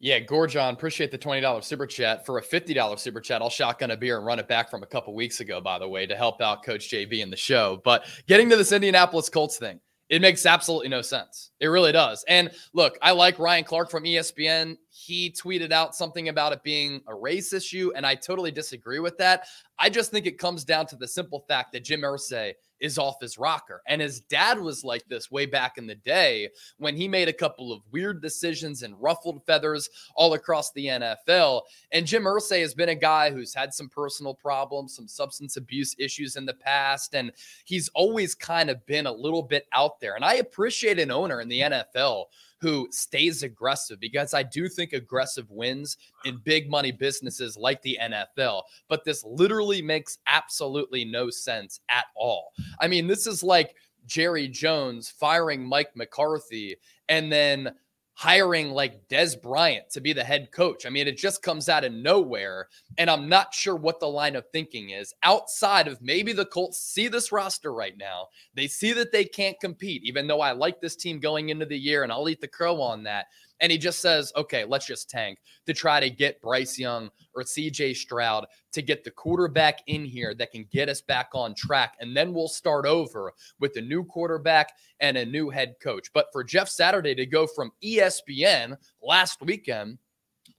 Yeah, 0.00 0.20
Gorjon, 0.20 0.74
appreciate 0.74 1.10
the 1.10 1.16
$20 1.16 1.64
super 1.64 1.86
chat. 1.86 2.26
For 2.26 2.36
a 2.36 2.42
$50 2.42 2.98
super 2.98 3.22
chat, 3.22 3.40
I'll 3.40 3.48
shotgun 3.48 3.90
a 3.90 3.96
beer 3.96 4.18
and 4.18 4.26
run 4.26 4.38
it 4.38 4.46
back 4.46 4.70
from 4.70 4.82
a 4.82 4.86
couple 4.86 5.14
weeks 5.14 5.40
ago, 5.40 5.62
by 5.62 5.78
the 5.78 5.88
way, 5.88 6.06
to 6.06 6.14
help 6.14 6.42
out 6.42 6.62
Coach 6.62 6.90
JB 6.90 7.20
in 7.20 7.30
the 7.30 7.36
show. 7.38 7.80
But 7.84 8.04
getting 8.26 8.50
to 8.50 8.56
this 8.56 8.70
Indianapolis 8.70 9.30
Colts 9.30 9.56
thing, 9.56 9.80
it 10.10 10.20
makes 10.20 10.44
absolutely 10.44 10.88
no 10.90 11.00
sense. 11.00 11.52
It 11.58 11.68
really 11.68 11.92
does. 11.92 12.22
And 12.28 12.50
look, 12.74 12.98
I 13.00 13.12
like 13.12 13.38
Ryan 13.38 13.64
Clark 13.64 13.90
from 13.90 14.04
ESPN. 14.04 14.76
He 15.04 15.30
tweeted 15.30 15.70
out 15.70 15.94
something 15.94 16.28
about 16.28 16.52
it 16.52 16.62
being 16.62 17.02
a 17.06 17.14
race 17.14 17.52
issue, 17.52 17.92
and 17.94 18.06
I 18.06 18.14
totally 18.14 18.50
disagree 18.50 19.00
with 19.00 19.18
that. 19.18 19.46
I 19.78 19.90
just 19.90 20.10
think 20.10 20.26
it 20.26 20.38
comes 20.38 20.64
down 20.64 20.86
to 20.86 20.96
the 20.96 21.08
simple 21.08 21.44
fact 21.48 21.72
that 21.72 21.84
Jim 21.84 22.00
Irsay 22.00 22.54
is 22.80 22.98
off 22.98 23.20
his 23.20 23.38
rocker. 23.38 23.82
And 23.86 24.00
his 24.00 24.20
dad 24.20 24.58
was 24.58 24.84
like 24.84 25.06
this 25.08 25.30
way 25.30 25.46
back 25.46 25.78
in 25.78 25.86
the 25.86 25.94
day 25.94 26.50
when 26.78 26.96
he 26.96 27.08
made 27.08 27.28
a 27.28 27.32
couple 27.32 27.72
of 27.72 27.82
weird 27.90 28.20
decisions 28.22 28.82
and 28.82 29.00
ruffled 29.00 29.44
feathers 29.46 29.88
all 30.16 30.34
across 30.34 30.72
the 30.72 30.86
NFL. 30.86 31.62
And 31.92 32.06
Jim 32.06 32.24
Irsay 32.24 32.60
has 32.60 32.74
been 32.74 32.90
a 32.90 32.94
guy 32.94 33.30
who's 33.30 33.54
had 33.54 33.72
some 33.72 33.88
personal 33.88 34.34
problems, 34.34 34.94
some 34.94 35.08
substance 35.08 35.56
abuse 35.56 35.94
issues 35.98 36.36
in 36.36 36.46
the 36.46 36.54
past. 36.54 37.14
And 37.14 37.32
he's 37.64 37.88
always 37.90 38.34
kind 38.34 38.70
of 38.70 38.84
been 38.86 39.06
a 39.06 39.12
little 39.12 39.42
bit 39.42 39.66
out 39.72 40.00
there. 40.00 40.14
And 40.14 40.24
I 40.24 40.34
appreciate 40.34 40.98
an 40.98 41.10
owner 41.10 41.40
in 41.40 41.48
the 41.48 41.60
NFL 41.60 42.26
who 42.64 42.88
stays 42.90 43.42
aggressive 43.42 44.00
because 44.00 44.32
I 44.32 44.42
do 44.42 44.70
think 44.70 44.94
aggressive 44.94 45.50
wins 45.50 45.98
in 46.24 46.40
big 46.44 46.70
money 46.70 46.92
businesses 46.92 47.58
like 47.58 47.82
the 47.82 47.98
NFL. 48.00 48.62
But 48.88 49.04
this 49.04 49.22
literally 49.22 49.82
makes 49.82 50.16
absolutely 50.26 51.04
no 51.04 51.28
sense 51.28 51.80
at 51.90 52.06
all. 52.16 52.52
I 52.80 52.88
mean, 52.88 53.06
this 53.06 53.26
is 53.26 53.42
like 53.42 53.76
Jerry 54.06 54.48
Jones 54.48 55.10
firing 55.10 55.62
Mike 55.62 55.94
McCarthy 55.94 56.76
and 57.10 57.30
then 57.30 57.74
hiring 58.14 58.70
like 58.70 59.08
Dez 59.08 59.40
Bryant 59.40 59.90
to 59.90 60.00
be 60.00 60.12
the 60.12 60.24
head 60.24 60.50
coach. 60.52 60.86
I 60.86 60.90
mean, 60.90 61.08
it 61.08 61.18
just 61.18 61.42
comes 61.42 61.68
out 61.68 61.84
of 61.84 61.92
nowhere. 61.92 62.68
And 62.96 63.10
I'm 63.10 63.28
not 63.28 63.52
sure 63.52 63.74
what 63.74 63.98
the 63.98 64.06
line 64.06 64.36
of 64.36 64.44
thinking 64.52 64.90
is 64.90 65.12
outside 65.22 65.88
of 65.88 66.00
maybe 66.00 66.32
the 66.32 66.46
Colts 66.46 66.78
see 66.78 67.08
this 67.08 67.32
roster 67.32 67.72
right 67.72 67.96
now. 67.98 68.28
They 68.54 68.68
see 68.68 68.92
that 68.92 69.10
they 69.10 69.24
can't 69.24 69.58
compete, 69.60 70.02
even 70.04 70.26
though 70.26 70.40
I 70.40 70.52
like 70.52 70.80
this 70.80 70.96
team 70.96 71.18
going 71.18 71.48
into 71.48 71.66
the 71.66 71.78
year 71.78 72.04
and 72.04 72.12
I'll 72.12 72.28
eat 72.28 72.40
the 72.40 72.48
crow 72.48 72.80
on 72.80 73.02
that. 73.02 73.26
And 73.60 73.70
he 73.70 73.78
just 73.78 74.00
says, 74.00 74.32
okay, 74.36 74.64
let's 74.64 74.86
just 74.86 75.08
tank 75.08 75.38
to 75.66 75.72
try 75.72 76.00
to 76.00 76.10
get 76.10 76.40
Bryce 76.40 76.78
Young 76.78 77.10
or 77.34 77.42
CJ 77.42 77.96
Stroud 77.96 78.46
to 78.72 78.82
get 78.82 79.04
the 79.04 79.10
quarterback 79.10 79.80
in 79.86 80.04
here 80.04 80.34
that 80.34 80.52
can 80.52 80.66
get 80.70 80.88
us 80.88 81.00
back 81.00 81.30
on 81.34 81.54
track. 81.54 81.94
And 82.00 82.16
then 82.16 82.34
we'll 82.34 82.48
start 82.48 82.86
over 82.86 83.32
with 83.60 83.76
a 83.76 83.80
new 83.80 84.04
quarterback 84.04 84.72
and 85.00 85.16
a 85.16 85.24
new 85.24 85.50
head 85.50 85.76
coach. 85.82 86.12
But 86.12 86.26
for 86.32 86.42
Jeff 86.44 86.68
Saturday 86.68 87.14
to 87.14 87.26
go 87.26 87.46
from 87.46 87.72
ESPN 87.82 88.76
last 89.00 89.40
weekend 89.40 89.98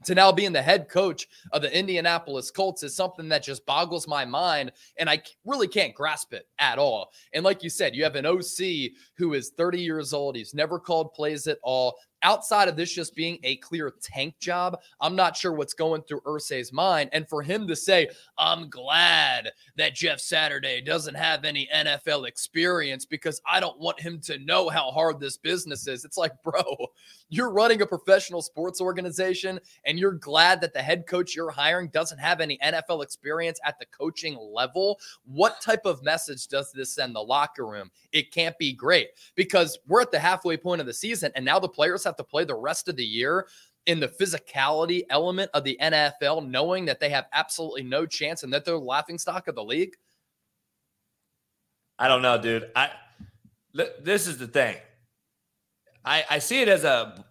to 0.03 0.15
now 0.15 0.31
being 0.31 0.51
the 0.51 0.61
head 0.61 0.89
coach 0.89 1.27
of 1.51 1.61
the 1.61 1.77
Indianapolis 1.77 2.51
Colts 2.51 2.83
is 2.83 2.95
something 2.95 3.29
that 3.29 3.43
just 3.43 3.65
boggles 3.65 4.07
my 4.07 4.25
mind. 4.25 4.71
And 4.97 5.09
I 5.09 5.21
really 5.45 5.67
can't 5.67 5.95
grasp 5.95 6.33
it 6.33 6.47
at 6.59 6.77
all. 6.77 7.11
And 7.33 7.43
like 7.43 7.63
you 7.63 7.69
said, 7.69 7.95
you 7.95 8.03
have 8.03 8.15
an 8.15 8.25
OC 8.25 8.91
who 9.17 9.33
is 9.33 9.51
30 9.57 9.79
years 9.79 10.13
old. 10.13 10.35
He's 10.35 10.53
never 10.53 10.79
called 10.79 11.13
plays 11.13 11.47
at 11.47 11.59
all 11.63 11.95
outside 12.25 12.67
of 12.67 12.75
this 12.75 12.91
just 12.91 13.15
being 13.15 13.37
a 13.43 13.55
clear 13.57 13.93
tank 14.01 14.37
job, 14.39 14.79
I'm 14.99 15.15
not 15.15 15.37
sure 15.37 15.53
what's 15.53 15.75
going 15.75 16.01
through 16.01 16.21
Irsay's 16.21 16.73
mind. 16.73 17.11
And 17.13 17.29
for 17.29 17.43
him 17.43 17.67
to 17.67 17.75
say, 17.75 18.09
I'm 18.37 18.67
glad 18.67 19.51
that 19.77 19.93
Jeff 19.93 20.19
Saturday 20.19 20.81
doesn't 20.81 21.13
have 21.13 21.45
any 21.45 21.69
NFL 21.73 22.27
experience 22.27 23.05
because 23.05 23.39
I 23.47 23.59
don't 23.59 23.79
want 23.79 23.99
him 23.99 24.19
to 24.21 24.39
know 24.39 24.69
how 24.69 24.89
hard 24.89 25.19
this 25.19 25.37
business 25.37 25.87
is. 25.87 26.03
It's 26.03 26.17
like, 26.17 26.31
bro, 26.43 26.63
you're 27.29 27.51
running 27.51 27.83
a 27.83 27.85
professional 27.85 28.41
sports 28.41 28.81
organization 28.81 29.59
and 29.85 29.99
you're 29.99 30.13
glad 30.13 30.61
that 30.61 30.73
the 30.73 30.81
head 30.81 31.05
coach 31.05 31.35
you're 31.35 31.51
hiring 31.51 31.89
doesn't 31.89 32.17
have 32.17 32.41
any 32.41 32.57
NFL 32.57 33.03
experience 33.03 33.59
at 33.63 33.77
the 33.77 33.85
coaching 33.85 34.35
level. 34.35 34.99
What 35.25 35.61
type 35.61 35.85
of 35.85 36.03
message 36.03 36.47
does 36.47 36.71
this 36.71 36.95
send 36.95 37.13
the 37.15 37.19
locker 37.21 37.67
room? 37.67 37.91
It 38.11 38.31
can't 38.31 38.57
be 38.57 38.73
great 38.73 39.09
because 39.35 39.77
we're 39.87 40.01
at 40.01 40.11
the 40.11 40.19
halfway 40.19 40.57
point 40.57 40.81
of 40.81 40.87
the 40.87 40.93
season 40.93 41.31
and 41.35 41.45
now 41.45 41.59
the 41.59 41.69
players 41.69 42.03
have 42.03 42.14
to 42.17 42.23
play 42.23 42.43
the 42.43 42.55
rest 42.55 42.87
of 42.87 42.95
the 42.95 43.05
year 43.05 43.47
in 43.85 43.99
the 43.99 44.07
physicality 44.07 45.03
element 45.09 45.51
of 45.53 45.63
the 45.63 45.77
NFL, 45.81 46.47
knowing 46.49 46.85
that 46.85 46.99
they 46.99 47.09
have 47.09 47.25
absolutely 47.33 47.83
no 47.83 48.05
chance 48.05 48.43
and 48.43 48.51
that 48.53 48.65
they're 48.65 48.77
laughing 48.77 49.17
stock 49.17 49.47
of 49.47 49.55
the 49.55 49.63
league? 49.63 49.93
I 51.97 52.07
don't 52.07 52.21
know, 52.21 52.37
dude. 52.37 52.71
I 52.75 52.91
this 53.73 54.27
is 54.27 54.37
the 54.37 54.47
thing. 54.47 54.77
I 56.03 56.23
I 56.29 56.39
see 56.39 56.61
it 56.61 56.67
as 56.67 56.83
a 56.83 57.25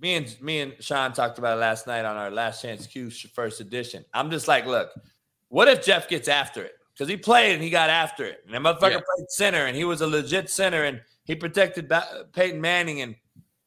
me 0.00 0.14
and 0.14 0.40
me 0.40 0.60
and 0.60 0.74
Sean 0.80 1.12
talked 1.12 1.38
about 1.38 1.58
it 1.58 1.60
last 1.60 1.86
night 1.86 2.04
on 2.04 2.16
our 2.16 2.30
last 2.30 2.62
chance 2.62 2.86
Q 2.86 3.10
first 3.10 3.60
edition. 3.60 4.04
I'm 4.14 4.30
just 4.30 4.48
like, 4.48 4.66
look, 4.66 4.90
what 5.48 5.68
if 5.68 5.84
Jeff 5.84 6.08
gets 6.08 6.28
after 6.28 6.62
it? 6.62 6.72
Because 6.92 7.08
he 7.08 7.16
played 7.16 7.54
and 7.54 7.62
he 7.62 7.70
got 7.70 7.90
after 7.90 8.24
it. 8.24 8.44
And 8.46 8.54
that 8.54 8.60
motherfucker 8.60 8.92
yeah. 8.92 9.00
played 9.16 9.30
center 9.30 9.66
and 9.66 9.76
he 9.76 9.84
was 9.84 10.00
a 10.00 10.06
legit 10.06 10.50
center 10.50 10.84
and 10.84 11.00
he 11.24 11.34
protected 11.34 11.90
Peyton 12.32 12.60
Manning 12.60 13.02
and 13.02 13.14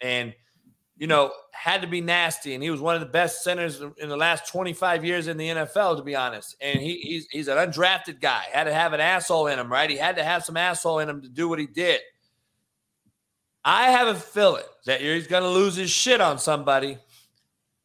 and 0.03 0.33
you 0.97 1.07
know 1.07 1.31
had 1.51 1.81
to 1.81 1.87
be 1.87 2.01
nasty. 2.01 2.53
And 2.53 2.61
he 2.61 2.69
was 2.69 2.81
one 2.81 2.93
of 2.93 3.01
the 3.01 3.07
best 3.07 3.43
centers 3.43 3.81
in 3.81 4.09
the 4.09 4.17
last 4.17 4.51
25 4.51 5.05
years 5.05 5.27
in 5.27 5.37
the 5.37 5.47
NFL, 5.47 5.97
to 5.97 6.03
be 6.03 6.15
honest. 6.15 6.55
And 6.61 6.79
he, 6.79 6.97
he's 6.97 7.27
he's 7.31 7.47
an 7.47 7.57
undrafted 7.57 8.21
guy. 8.21 8.43
Had 8.51 8.65
to 8.65 8.73
have 8.73 8.93
an 8.93 8.99
asshole 8.99 9.47
in 9.47 9.57
him, 9.57 9.71
right? 9.71 9.89
He 9.89 9.97
had 9.97 10.17
to 10.17 10.23
have 10.23 10.43
some 10.43 10.57
asshole 10.57 10.99
in 10.99 11.09
him 11.09 11.21
to 11.21 11.29
do 11.29 11.47
what 11.49 11.57
he 11.57 11.65
did. 11.65 12.01
I 13.65 13.91
have 13.91 14.09
a 14.09 14.15
feeling 14.15 14.65
that 14.85 14.99
he's 14.99 15.27
going 15.27 15.43
to 15.43 15.49
lose 15.49 15.77
his 15.77 15.89
shit 15.89 16.19
on 16.19 16.37
somebody, 16.37 16.97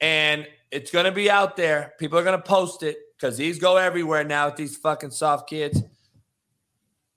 and 0.00 0.44
it's 0.72 0.90
going 0.90 1.04
to 1.04 1.12
be 1.12 1.30
out 1.30 1.56
there. 1.56 1.94
People 2.00 2.18
are 2.18 2.24
going 2.24 2.36
to 2.36 2.44
post 2.44 2.82
it 2.82 2.98
because 3.16 3.36
these 3.36 3.60
go 3.60 3.76
everywhere 3.76 4.24
now 4.24 4.46
with 4.46 4.56
these 4.56 4.76
fucking 4.76 5.12
soft 5.12 5.48
kids. 5.48 5.80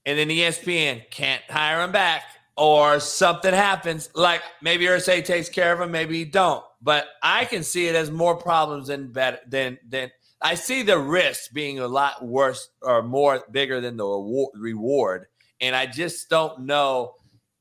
And 0.05 0.17
then 0.17 0.29
ESPN 0.29 1.09
can't 1.09 1.43
hire 1.49 1.83
him 1.83 1.91
back 1.91 2.23
or 2.61 2.99
something 2.99 3.55
happens, 3.55 4.11
like 4.13 4.43
maybe 4.61 4.85
Irsay 4.85 5.25
takes 5.25 5.49
care 5.49 5.73
of 5.73 5.81
him, 5.81 5.89
maybe 5.89 6.19
he 6.19 6.25
don't. 6.25 6.63
But 6.79 7.07
I 7.23 7.45
can 7.45 7.63
see 7.63 7.87
it 7.87 7.95
as 7.95 8.11
more 8.11 8.35
problems 8.35 8.89
than 8.89 9.11
better 9.11 9.39
than 9.47 9.79
than 9.89 10.11
I 10.43 10.53
see 10.53 10.83
the 10.83 10.99
risk 10.99 11.53
being 11.53 11.79
a 11.79 11.87
lot 11.87 12.23
worse 12.23 12.69
or 12.83 13.01
more 13.01 13.43
bigger 13.49 13.81
than 13.81 13.97
the 13.97 14.49
reward, 14.53 15.25
and 15.59 15.75
I 15.75 15.87
just 15.87 16.29
don't 16.29 16.67
know. 16.67 17.15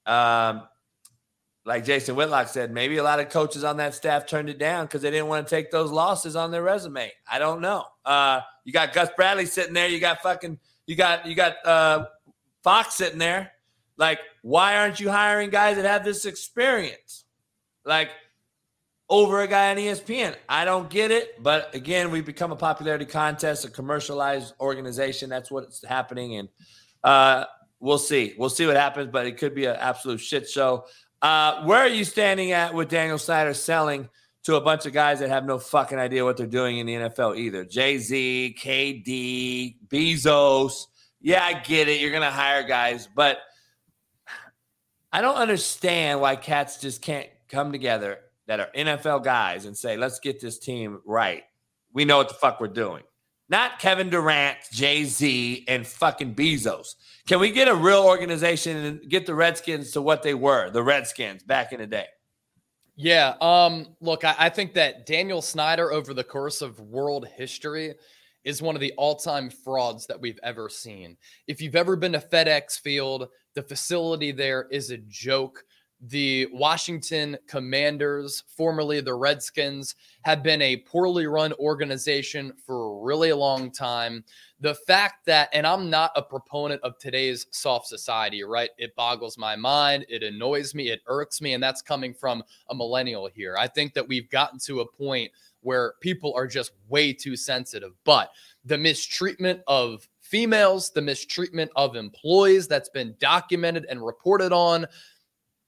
Um, 0.04 0.68
like 1.64 1.86
Jason 1.86 2.14
Whitlock 2.14 2.48
said, 2.48 2.70
maybe 2.70 2.98
a 2.98 3.02
lot 3.02 3.20
of 3.20 3.30
coaches 3.30 3.64
on 3.64 3.78
that 3.78 3.94
staff 3.94 4.26
turned 4.26 4.50
it 4.50 4.58
down 4.58 4.84
because 4.84 5.00
they 5.00 5.10
didn't 5.10 5.28
want 5.28 5.46
to 5.46 5.54
take 5.54 5.70
those 5.70 5.90
losses 5.90 6.36
on 6.36 6.50
their 6.50 6.62
resume. 6.62 7.10
I 7.30 7.38
don't 7.38 7.62
know. 7.62 7.84
Uh, 8.04 8.40
you 8.64 8.72
got 8.72 8.92
Gus 8.92 9.08
Bradley 9.16 9.46
sitting 9.46 9.72
there. 9.72 9.88
You 9.88 9.98
got 9.98 10.20
fucking. 10.20 10.58
You 10.84 10.94
got 10.94 11.24
you 11.24 11.34
got 11.34 11.64
uh, 11.64 12.06
Fox 12.62 12.96
sitting 12.96 13.18
there. 13.18 13.52
Like, 14.00 14.18
why 14.40 14.78
aren't 14.78 14.98
you 14.98 15.10
hiring 15.10 15.50
guys 15.50 15.76
that 15.76 15.84
have 15.84 16.04
this 16.04 16.24
experience? 16.24 17.24
Like, 17.84 18.08
over 19.10 19.42
a 19.42 19.46
guy 19.46 19.70
on 19.70 19.76
ESPN. 19.76 20.34
I 20.48 20.64
don't 20.64 20.88
get 20.88 21.10
it. 21.10 21.42
But 21.42 21.74
again, 21.74 22.10
we've 22.10 22.24
become 22.24 22.50
a 22.50 22.56
popularity 22.56 23.04
contest, 23.04 23.66
a 23.66 23.70
commercialized 23.70 24.54
organization. 24.58 25.28
That's 25.28 25.50
what's 25.50 25.84
happening. 25.84 26.36
And 26.36 26.48
uh, 27.04 27.44
we'll 27.78 27.98
see. 27.98 28.34
We'll 28.38 28.48
see 28.48 28.66
what 28.66 28.76
happens, 28.76 29.10
but 29.12 29.26
it 29.26 29.36
could 29.36 29.54
be 29.54 29.66
an 29.66 29.76
absolute 29.76 30.20
shit 30.20 30.48
show. 30.48 30.86
Uh, 31.20 31.64
where 31.64 31.80
are 31.80 31.88
you 31.88 32.04
standing 32.04 32.52
at 32.52 32.72
with 32.72 32.88
Daniel 32.88 33.18
Snyder 33.18 33.52
selling 33.52 34.08
to 34.44 34.54
a 34.54 34.60
bunch 34.62 34.86
of 34.86 34.94
guys 34.94 35.18
that 35.18 35.28
have 35.28 35.44
no 35.44 35.58
fucking 35.58 35.98
idea 35.98 36.24
what 36.24 36.38
they're 36.38 36.46
doing 36.46 36.78
in 36.78 36.86
the 36.86 36.94
NFL 36.94 37.36
either? 37.36 37.66
Jay 37.66 37.98
Z, 37.98 38.56
KD, 38.58 39.76
Bezos. 39.88 40.86
Yeah, 41.20 41.44
I 41.44 41.54
get 41.54 41.88
it. 41.88 42.00
You're 42.00 42.12
to 42.18 42.30
hire 42.30 42.62
guys, 42.62 43.06
but 43.14 43.38
I 45.12 45.20
don't 45.20 45.36
understand 45.36 46.20
why 46.20 46.36
cats 46.36 46.78
just 46.78 47.02
can't 47.02 47.28
come 47.48 47.72
together 47.72 48.18
that 48.46 48.60
are 48.60 48.68
NFL 48.76 49.24
guys 49.24 49.66
and 49.66 49.76
say, 49.76 49.96
let's 49.96 50.20
get 50.20 50.40
this 50.40 50.58
team 50.58 51.00
right. 51.04 51.44
We 51.92 52.04
know 52.04 52.18
what 52.18 52.28
the 52.28 52.34
fuck 52.34 52.60
we're 52.60 52.68
doing. 52.68 53.02
Not 53.48 53.80
Kevin 53.80 54.10
Durant, 54.10 54.58
Jay 54.72 55.04
Z, 55.04 55.64
and 55.66 55.84
fucking 55.84 56.36
Bezos. 56.36 56.94
Can 57.26 57.40
we 57.40 57.50
get 57.50 57.66
a 57.66 57.74
real 57.74 58.04
organization 58.04 58.76
and 58.76 59.10
get 59.10 59.26
the 59.26 59.34
Redskins 59.34 59.90
to 59.92 60.02
what 60.02 60.22
they 60.22 60.34
were, 60.34 60.70
the 60.70 60.84
Redskins 60.84 61.42
back 61.42 61.72
in 61.72 61.80
the 61.80 61.86
day? 61.86 62.06
Yeah. 62.94 63.34
Um, 63.40 63.96
look, 64.00 64.24
I, 64.24 64.36
I 64.38 64.48
think 64.50 64.74
that 64.74 65.04
Daniel 65.04 65.42
Snyder, 65.42 65.90
over 65.90 66.14
the 66.14 66.22
course 66.22 66.62
of 66.62 66.78
world 66.78 67.26
history, 67.26 67.94
is 68.44 68.62
one 68.62 68.76
of 68.76 68.80
the 68.80 68.92
all-time 68.96 69.50
frauds 69.50 70.06
that 70.06 70.20
we've 70.20 70.38
ever 70.44 70.68
seen. 70.68 71.16
If 71.46 71.60
you've 71.60 71.76
ever 71.76 71.96
been 71.96 72.12
to 72.12 72.20
FedEx 72.20 72.78
Field, 72.78 73.28
the 73.54 73.62
facility 73.62 74.32
there 74.32 74.66
is 74.70 74.90
a 74.90 74.98
joke. 74.98 75.64
The 76.02 76.48
Washington 76.50 77.36
Commanders, 77.46 78.42
formerly 78.56 79.02
the 79.02 79.14
Redskins, 79.14 79.94
have 80.22 80.42
been 80.42 80.62
a 80.62 80.78
poorly 80.78 81.26
run 81.26 81.52
organization 81.54 82.54
for 82.64 82.86
a 82.86 83.02
really 83.02 83.34
long 83.34 83.70
time. 83.70 84.24
The 84.60 84.74
fact 84.74 85.26
that, 85.26 85.50
and 85.52 85.66
I'm 85.66 85.90
not 85.90 86.12
a 86.16 86.22
proponent 86.22 86.80
of 86.84 86.96
today's 86.98 87.46
soft 87.50 87.86
society, 87.86 88.44
right? 88.44 88.70
It 88.78 88.96
boggles 88.96 89.36
my 89.36 89.56
mind. 89.56 90.06
It 90.08 90.22
annoys 90.22 90.74
me. 90.74 90.88
It 90.88 91.02
irks 91.06 91.42
me. 91.42 91.52
And 91.52 91.62
that's 91.62 91.82
coming 91.82 92.14
from 92.14 92.42
a 92.70 92.74
millennial 92.74 93.28
here. 93.28 93.56
I 93.58 93.66
think 93.66 93.92
that 93.92 94.08
we've 94.08 94.30
gotten 94.30 94.58
to 94.60 94.80
a 94.80 94.90
point 94.90 95.30
where 95.60 95.94
people 96.00 96.32
are 96.34 96.46
just 96.46 96.72
way 96.88 97.12
too 97.12 97.36
sensitive. 97.36 97.92
But 98.04 98.30
the 98.64 98.78
mistreatment 98.78 99.60
of 99.66 100.08
females, 100.30 100.90
the 100.90 101.02
mistreatment 101.02 101.70
of 101.74 101.96
employees 101.96 102.68
that's 102.68 102.88
been 102.88 103.14
documented 103.18 103.86
and 103.90 104.04
reported 104.04 104.52
on 104.52 104.86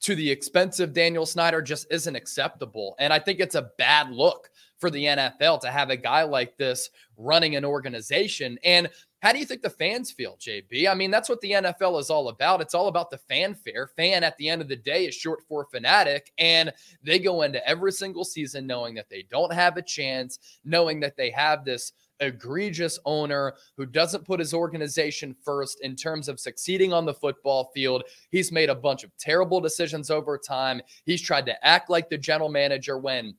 to 0.00 0.14
the 0.14 0.30
expense 0.30 0.80
of 0.80 0.92
Daniel 0.92 1.26
Snyder 1.26 1.60
just 1.62 1.86
isn't 1.90 2.16
acceptable. 2.16 2.94
And 2.98 3.12
I 3.12 3.18
think 3.18 3.40
it's 3.40 3.54
a 3.54 3.70
bad 3.78 4.10
look 4.10 4.50
for 4.78 4.90
the 4.90 5.04
NFL 5.04 5.60
to 5.60 5.70
have 5.70 5.90
a 5.90 5.96
guy 5.96 6.22
like 6.24 6.56
this 6.56 6.90
running 7.16 7.54
an 7.54 7.64
organization. 7.64 8.58
And 8.64 8.88
how 9.20 9.32
do 9.32 9.38
you 9.38 9.44
think 9.44 9.62
the 9.62 9.70
fans 9.70 10.10
feel, 10.10 10.36
JB? 10.40 10.88
I 10.88 10.94
mean, 10.94 11.12
that's 11.12 11.28
what 11.28 11.40
the 11.40 11.52
NFL 11.52 12.00
is 12.00 12.10
all 12.10 12.28
about. 12.28 12.60
It's 12.60 12.74
all 12.74 12.88
about 12.88 13.10
the 13.10 13.18
fanfare. 13.18 13.86
Fan 13.96 14.24
at 14.24 14.36
the 14.38 14.48
end 14.48 14.60
of 14.60 14.66
the 14.66 14.74
day 14.74 15.06
is 15.06 15.14
short 15.14 15.44
for 15.48 15.66
fanatic. 15.70 16.32
And 16.38 16.72
they 17.04 17.20
go 17.20 17.42
into 17.42 17.64
every 17.66 17.92
single 17.92 18.24
season 18.24 18.66
knowing 18.66 18.96
that 18.96 19.08
they 19.08 19.24
don't 19.30 19.52
have 19.52 19.76
a 19.76 19.82
chance, 19.82 20.40
knowing 20.64 20.98
that 21.00 21.16
they 21.16 21.30
have 21.30 21.64
this 21.64 21.92
egregious 22.22 22.98
owner 23.04 23.54
who 23.76 23.86
doesn't 23.86 24.24
put 24.24 24.40
his 24.40 24.54
organization 24.54 25.34
first 25.44 25.80
in 25.82 25.96
terms 25.96 26.28
of 26.28 26.40
succeeding 26.40 26.92
on 26.92 27.04
the 27.04 27.14
football 27.14 27.70
field. 27.74 28.04
He's 28.30 28.52
made 28.52 28.70
a 28.70 28.74
bunch 28.74 29.04
of 29.04 29.16
terrible 29.18 29.60
decisions 29.60 30.10
over 30.10 30.38
time. 30.38 30.80
He's 31.04 31.22
tried 31.22 31.46
to 31.46 31.66
act 31.66 31.90
like 31.90 32.08
the 32.08 32.18
general 32.18 32.48
manager 32.48 32.98
when 32.98 33.34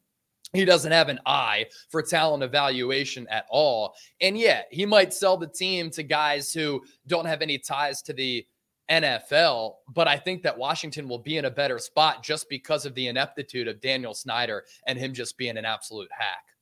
he 0.54 0.66
doesn't 0.66 0.92
have 0.92 1.10
an 1.10 1.20
eye 1.26 1.66
for 1.90 2.02
talent 2.04 2.44
evaluation 2.44 3.28
at 3.30 3.46
all. 3.50 3.96
And 4.22 4.38
yeah, 4.38 4.62
he 4.70 4.86
might 4.86 5.14
sell 5.14 5.36
the 5.36 5.48
team 5.48 5.90
to 5.92 6.04
guys 6.04 6.54
who 6.54 6.84
don't 7.08 7.26
have 7.26 7.42
any 7.42 7.58
ties 7.58 8.02
to 8.04 8.14
the 8.14 8.46
NFL, 8.90 9.76
but 9.94 10.08
I 10.08 10.18
think 10.18 10.44
that 10.44 10.58
Washington 10.58 11.08
will 11.08 11.20
be 11.20 11.38
in 11.38 11.46
a 11.46 11.52
better 11.52 11.80
spot 11.80 12.22
just 12.22 12.50
because 12.50 12.86
of 12.86 12.94
the 12.94 13.08
ineptitude 13.08 13.68
of 13.68 13.82
Daniel 13.82 14.14
Snyder 14.14 14.66
and 14.86 15.00
him 15.00 15.14
just 15.14 15.38
being 15.38 15.58
an 15.58 15.66
absolute 15.66 16.10
hack. 16.12 16.53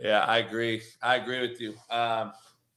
Yeah, 0.00 0.20
I 0.20 0.38
agree. 0.38 0.82
I 1.02 1.16
agree 1.16 1.40
with 1.40 1.60
you. 1.60 1.74
Um, 1.90 2.32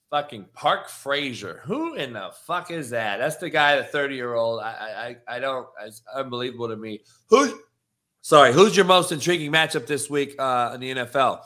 fucking 0.10 0.46
Park 0.54 0.90
Frazier. 0.90 1.62
Who 1.64 1.96
in 1.96 2.14
the 2.14 2.32
fuck 2.46 2.72
is 2.72 2.90
that? 2.92 3.18
That's 3.18 3.38
the 3.38 3.50
guy, 3.50 3.78
the 3.78 3.84
30 3.84 4.16
year 4.16 4.34
old. 4.34 4.62
I, 4.62 5.18
I, 5.28 5.36
I 5.36 5.40
don't, 5.40 5.68
it's 5.84 6.02
unbelievable 6.14 6.68
to 6.68 6.76
me. 6.76 7.02
Who, 7.30 7.60
Sorry, 8.26 8.54
who's 8.54 8.74
your 8.74 8.86
most 8.86 9.12
intriguing 9.12 9.52
matchup 9.52 9.86
this 9.86 10.10
week 10.10 10.34
uh, 10.40 10.72
in 10.74 10.80
the 10.80 10.94
NFL? 10.94 11.42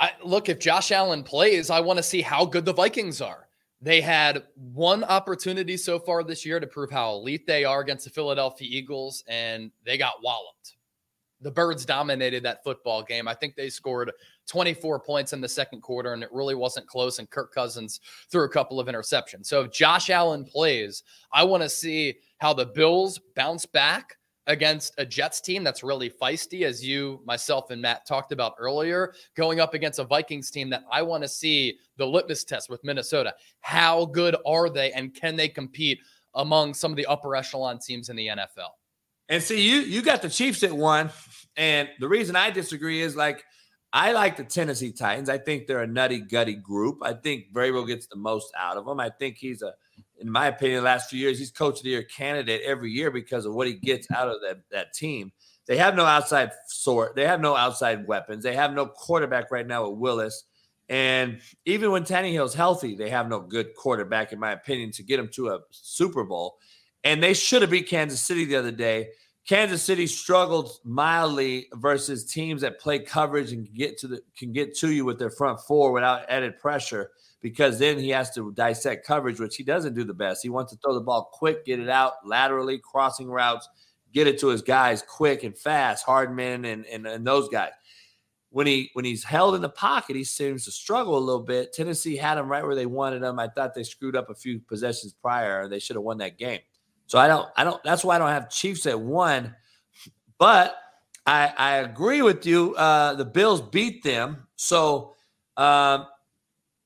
I, 0.00 0.10
look, 0.24 0.48
if 0.48 0.58
Josh 0.58 0.90
Allen 0.90 1.22
plays, 1.22 1.70
I 1.70 1.78
want 1.78 1.98
to 1.98 2.02
see 2.02 2.20
how 2.20 2.44
good 2.44 2.64
the 2.64 2.72
Vikings 2.72 3.20
are. 3.20 3.46
They 3.80 4.00
had 4.00 4.42
one 4.56 5.04
opportunity 5.04 5.76
so 5.76 6.00
far 6.00 6.24
this 6.24 6.44
year 6.44 6.58
to 6.58 6.66
prove 6.66 6.90
how 6.90 7.12
elite 7.12 7.46
they 7.46 7.64
are 7.64 7.80
against 7.80 8.04
the 8.06 8.10
Philadelphia 8.10 8.66
Eagles, 8.68 9.22
and 9.28 9.70
they 9.86 9.96
got 9.96 10.14
walloped. 10.20 10.74
The 11.42 11.50
Birds 11.50 11.84
dominated 11.84 12.42
that 12.44 12.64
football 12.64 13.02
game. 13.02 13.28
I 13.28 13.34
think 13.34 13.54
they 13.54 13.68
scored 13.68 14.12
24 14.46 15.00
points 15.00 15.32
in 15.32 15.40
the 15.40 15.48
second 15.48 15.82
quarter, 15.82 16.12
and 16.12 16.22
it 16.22 16.32
really 16.32 16.54
wasn't 16.54 16.86
close. 16.86 17.18
And 17.18 17.28
Kirk 17.28 17.52
Cousins 17.52 18.00
threw 18.30 18.44
a 18.44 18.48
couple 18.48 18.80
of 18.80 18.86
interceptions. 18.86 19.46
So 19.46 19.62
if 19.62 19.72
Josh 19.72 20.10
Allen 20.10 20.44
plays, 20.44 21.02
I 21.32 21.44
want 21.44 21.62
to 21.62 21.68
see 21.68 22.16
how 22.38 22.52
the 22.52 22.66
Bills 22.66 23.20
bounce 23.34 23.66
back 23.66 24.16
against 24.46 24.94
a 24.98 25.06
Jets 25.06 25.40
team 25.40 25.62
that's 25.62 25.84
really 25.84 26.10
feisty, 26.10 26.62
as 26.62 26.84
you, 26.84 27.20
myself, 27.24 27.70
and 27.70 27.80
Matt 27.80 28.06
talked 28.06 28.32
about 28.32 28.54
earlier, 28.58 29.14
going 29.36 29.60
up 29.60 29.74
against 29.74 29.98
a 29.98 30.04
Vikings 30.04 30.50
team 30.50 30.68
that 30.70 30.82
I 30.90 31.02
want 31.02 31.22
to 31.22 31.28
see 31.28 31.78
the 31.96 32.06
litmus 32.06 32.44
test 32.44 32.68
with 32.68 32.82
Minnesota. 32.82 33.34
How 33.60 34.06
good 34.06 34.36
are 34.44 34.68
they, 34.68 34.92
and 34.92 35.14
can 35.14 35.36
they 35.36 35.48
compete 35.48 36.00
among 36.34 36.74
some 36.74 36.90
of 36.90 36.96
the 36.96 37.06
upper 37.06 37.36
echelon 37.36 37.78
teams 37.78 38.08
in 38.08 38.16
the 38.16 38.28
NFL? 38.28 38.70
And 39.32 39.42
see, 39.42 39.66
you 39.66 39.80
you 39.80 40.02
got 40.02 40.20
the 40.20 40.28
Chiefs 40.28 40.62
at 40.62 40.72
one, 40.72 41.10
and 41.56 41.88
the 41.98 42.08
reason 42.08 42.36
I 42.36 42.50
disagree 42.50 43.00
is 43.00 43.16
like 43.16 43.42
I 43.92 44.12
like 44.12 44.36
the 44.36 44.44
Tennessee 44.44 44.92
Titans. 44.92 45.30
I 45.30 45.38
think 45.38 45.66
they're 45.66 45.82
a 45.82 45.86
nutty 45.86 46.20
gutty 46.20 46.54
group. 46.54 46.98
I 47.02 47.14
think 47.14 47.52
Vrabel 47.52 47.86
gets 47.86 48.06
the 48.06 48.16
most 48.16 48.52
out 48.56 48.76
of 48.76 48.84
them. 48.84 49.00
I 49.00 49.08
think 49.08 49.38
he's 49.38 49.62
a 49.62 49.72
in 50.22 50.30
my 50.30 50.46
opinion, 50.46 50.78
the 50.78 50.84
last 50.84 51.10
few 51.10 51.18
years, 51.18 51.38
he's 51.38 51.50
coach 51.50 51.78
of 51.78 51.84
the 51.84 51.90
year 51.90 52.04
candidate 52.04 52.62
every 52.64 52.92
year 52.92 53.10
because 53.10 53.44
of 53.44 53.54
what 53.54 53.66
he 53.66 53.74
gets 53.74 54.08
out 54.12 54.28
of 54.28 54.36
that, 54.42 54.60
that 54.70 54.92
team. 54.92 55.32
They 55.66 55.76
have 55.76 55.96
no 55.96 56.04
outside 56.04 56.52
sort. 56.66 57.16
They 57.16 57.26
have 57.26 57.40
no 57.40 57.56
outside 57.56 58.06
weapons. 58.06 58.44
They 58.44 58.54
have 58.54 58.72
no 58.72 58.86
quarterback 58.86 59.50
right 59.50 59.66
now 59.66 59.88
with 59.88 59.98
Willis. 59.98 60.44
And 60.88 61.40
even 61.64 61.90
when 61.90 62.04
Tannehill's 62.04 62.54
healthy, 62.54 62.94
they 62.94 63.10
have 63.10 63.28
no 63.28 63.40
good 63.40 63.74
quarterback, 63.74 64.32
in 64.32 64.38
my 64.38 64.52
opinion, 64.52 64.90
to 64.92 65.02
get 65.02 65.18
him 65.18 65.28
to 65.34 65.48
a 65.48 65.60
Super 65.70 66.22
Bowl. 66.22 66.58
And 67.02 67.22
they 67.22 67.34
should 67.34 67.62
have 67.62 67.70
beat 67.70 67.88
Kansas 67.88 68.20
City 68.20 68.44
the 68.44 68.56
other 68.56 68.72
day. 68.72 69.08
Kansas 69.48 69.82
City 69.82 70.06
struggled 70.06 70.78
mildly 70.84 71.66
versus 71.74 72.24
teams 72.24 72.62
that 72.62 72.78
play 72.78 73.00
coverage 73.00 73.52
and 73.52 73.72
get 73.74 73.98
to 73.98 74.06
the 74.06 74.22
can 74.36 74.52
get 74.52 74.76
to 74.78 74.92
you 74.92 75.04
with 75.04 75.18
their 75.18 75.30
front 75.30 75.60
four 75.60 75.92
without 75.92 76.24
added 76.28 76.58
pressure 76.58 77.10
because 77.40 77.78
then 77.78 77.98
he 77.98 78.10
has 78.10 78.30
to 78.30 78.52
dissect 78.52 79.04
coverage, 79.04 79.40
which 79.40 79.56
he 79.56 79.64
doesn't 79.64 79.94
do 79.94 80.04
the 80.04 80.14
best. 80.14 80.44
He 80.44 80.48
wants 80.48 80.72
to 80.72 80.78
throw 80.78 80.94
the 80.94 81.00
ball 81.00 81.28
quick, 81.32 81.66
get 81.66 81.80
it 81.80 81.88
out 81.88 82.24
laterally, 82.24 82.78
crossing 82.78 83.28
routes, 83.28 83.68
get 84.12 84.28
it 84.28 84.38
to 84.38 84.46
his 84.46 84.62
guys 84.62 85.02
quick 85.02 85.42
and 85.42 85.58
fast, 85.58 86.04
Hardman 86.06 86.64
and, 86.64 86.86
and, 86.86 87.04
and 87.04 87.26
those 87.26 87.48
guys. 87.48 87.72
When 88.50 88.66
he 88.66 88.90
when 88.92 89.04
he's 89.04 89.24
held 89.24 89.54
in 89.56 89.62
the 89.62 89.70
pocket, 89.70 90.14
he 90.14 90.24
seems 90.24 90.66
to 90.66 90.70
struggle 90.70 91.16
a 91.16 91.18
little 91.18 91.42
bit. 91.42 91.72
Tennessee 91.72 92.16
had 92.16 92.38
him 92.38 92.48
right 92.48 92.64
where 92.64 92.76
they 92.76 92.86
wanted 92.86 93.22
him. 93.22 93.38
I 93.38 93.48
thought 93.48 93.74
they 93.74 93.82
screwed 93.82 94.14
up 94.14 94.28
a 94.30 94.34
few 94.34 94.60
possessions 94.60 95.14
prior. 95.14 95.62
And 95.62 95.72
they 95.72 95.78
should 95.78 95.96
have 95.96 96.04
won 96.04 96.18
that 96.18 96.38
game. 96.38 96.60
So 97.06 97.18
I 97.18 97.28
don't 97.28 97.48
I 97.56 97.64
don't 97.64 97.82
that's 97.84 98.04
why 98.04 98.16
I 98.16 98.18
don't 98.18 98.28
have 98.28 98.50
Chiefs 98.50 98.86
at 98.86 98.98
one. 98.98 99.54
But 100.38 100.76
I 101.26 101.52
I 101.56 101.76
agree 101.76 102.22
with 102.22 102.46
you. 102.46 102.74
Uh 102.76 103.14
the 103.14 103.24
Bills 103.24 103.60
beat 103.60 104.02
them. 104.02 104.46
So 104.56 105.14
um 105.56 106.06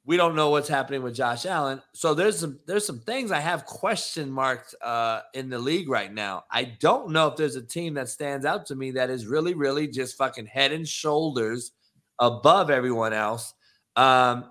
we 0.06 0.16
don't 0.16 0.36
know 0.36 0.50
what's 0.50 0.68
happening 0.68 1.02
with 1.02 1.16
Josh 1.16 1.46
Allen. 1.46 1.82
So 1.92 2.14
there's 2.14 2.38
some 2.38 2.60
there's 2.66 2.86
some 2.86 3.00
things 3.00 3.32
I 3.32 3.40
have 3.40 3.66
question 3.66 4.30
marks 4.30 4.72
uh, 4.80 5.22
in 5.34 5.50
the 5.50 5.58
league 5.58 5.88
right 5.88 6.12
now. 6.12 6.44
I 6.48 6.76
don't 6.78 7.10
know 7.10 7.26
if 7.26 7.36
there's 7.36 7.56
a 7.56 7.62
team 7.62 7.94
that 7.94 8.08
stands 8.08 8.46
out 8.46 8.66
to 8.66 8.76
me 8.76 8.92
that 8.92 9.10
is 9.10 9.26
really 9.26 9.54
really 9.54 9.88
just 9.88 10.16
fucking 10.16 10.46
head 10.46 10.70
and 10.70 10.88
shoulders 10.88 11.72
above 12.20 12.70
everyone 12.70 13.12
else. 13.12 13.52
Um, 13.96 14.44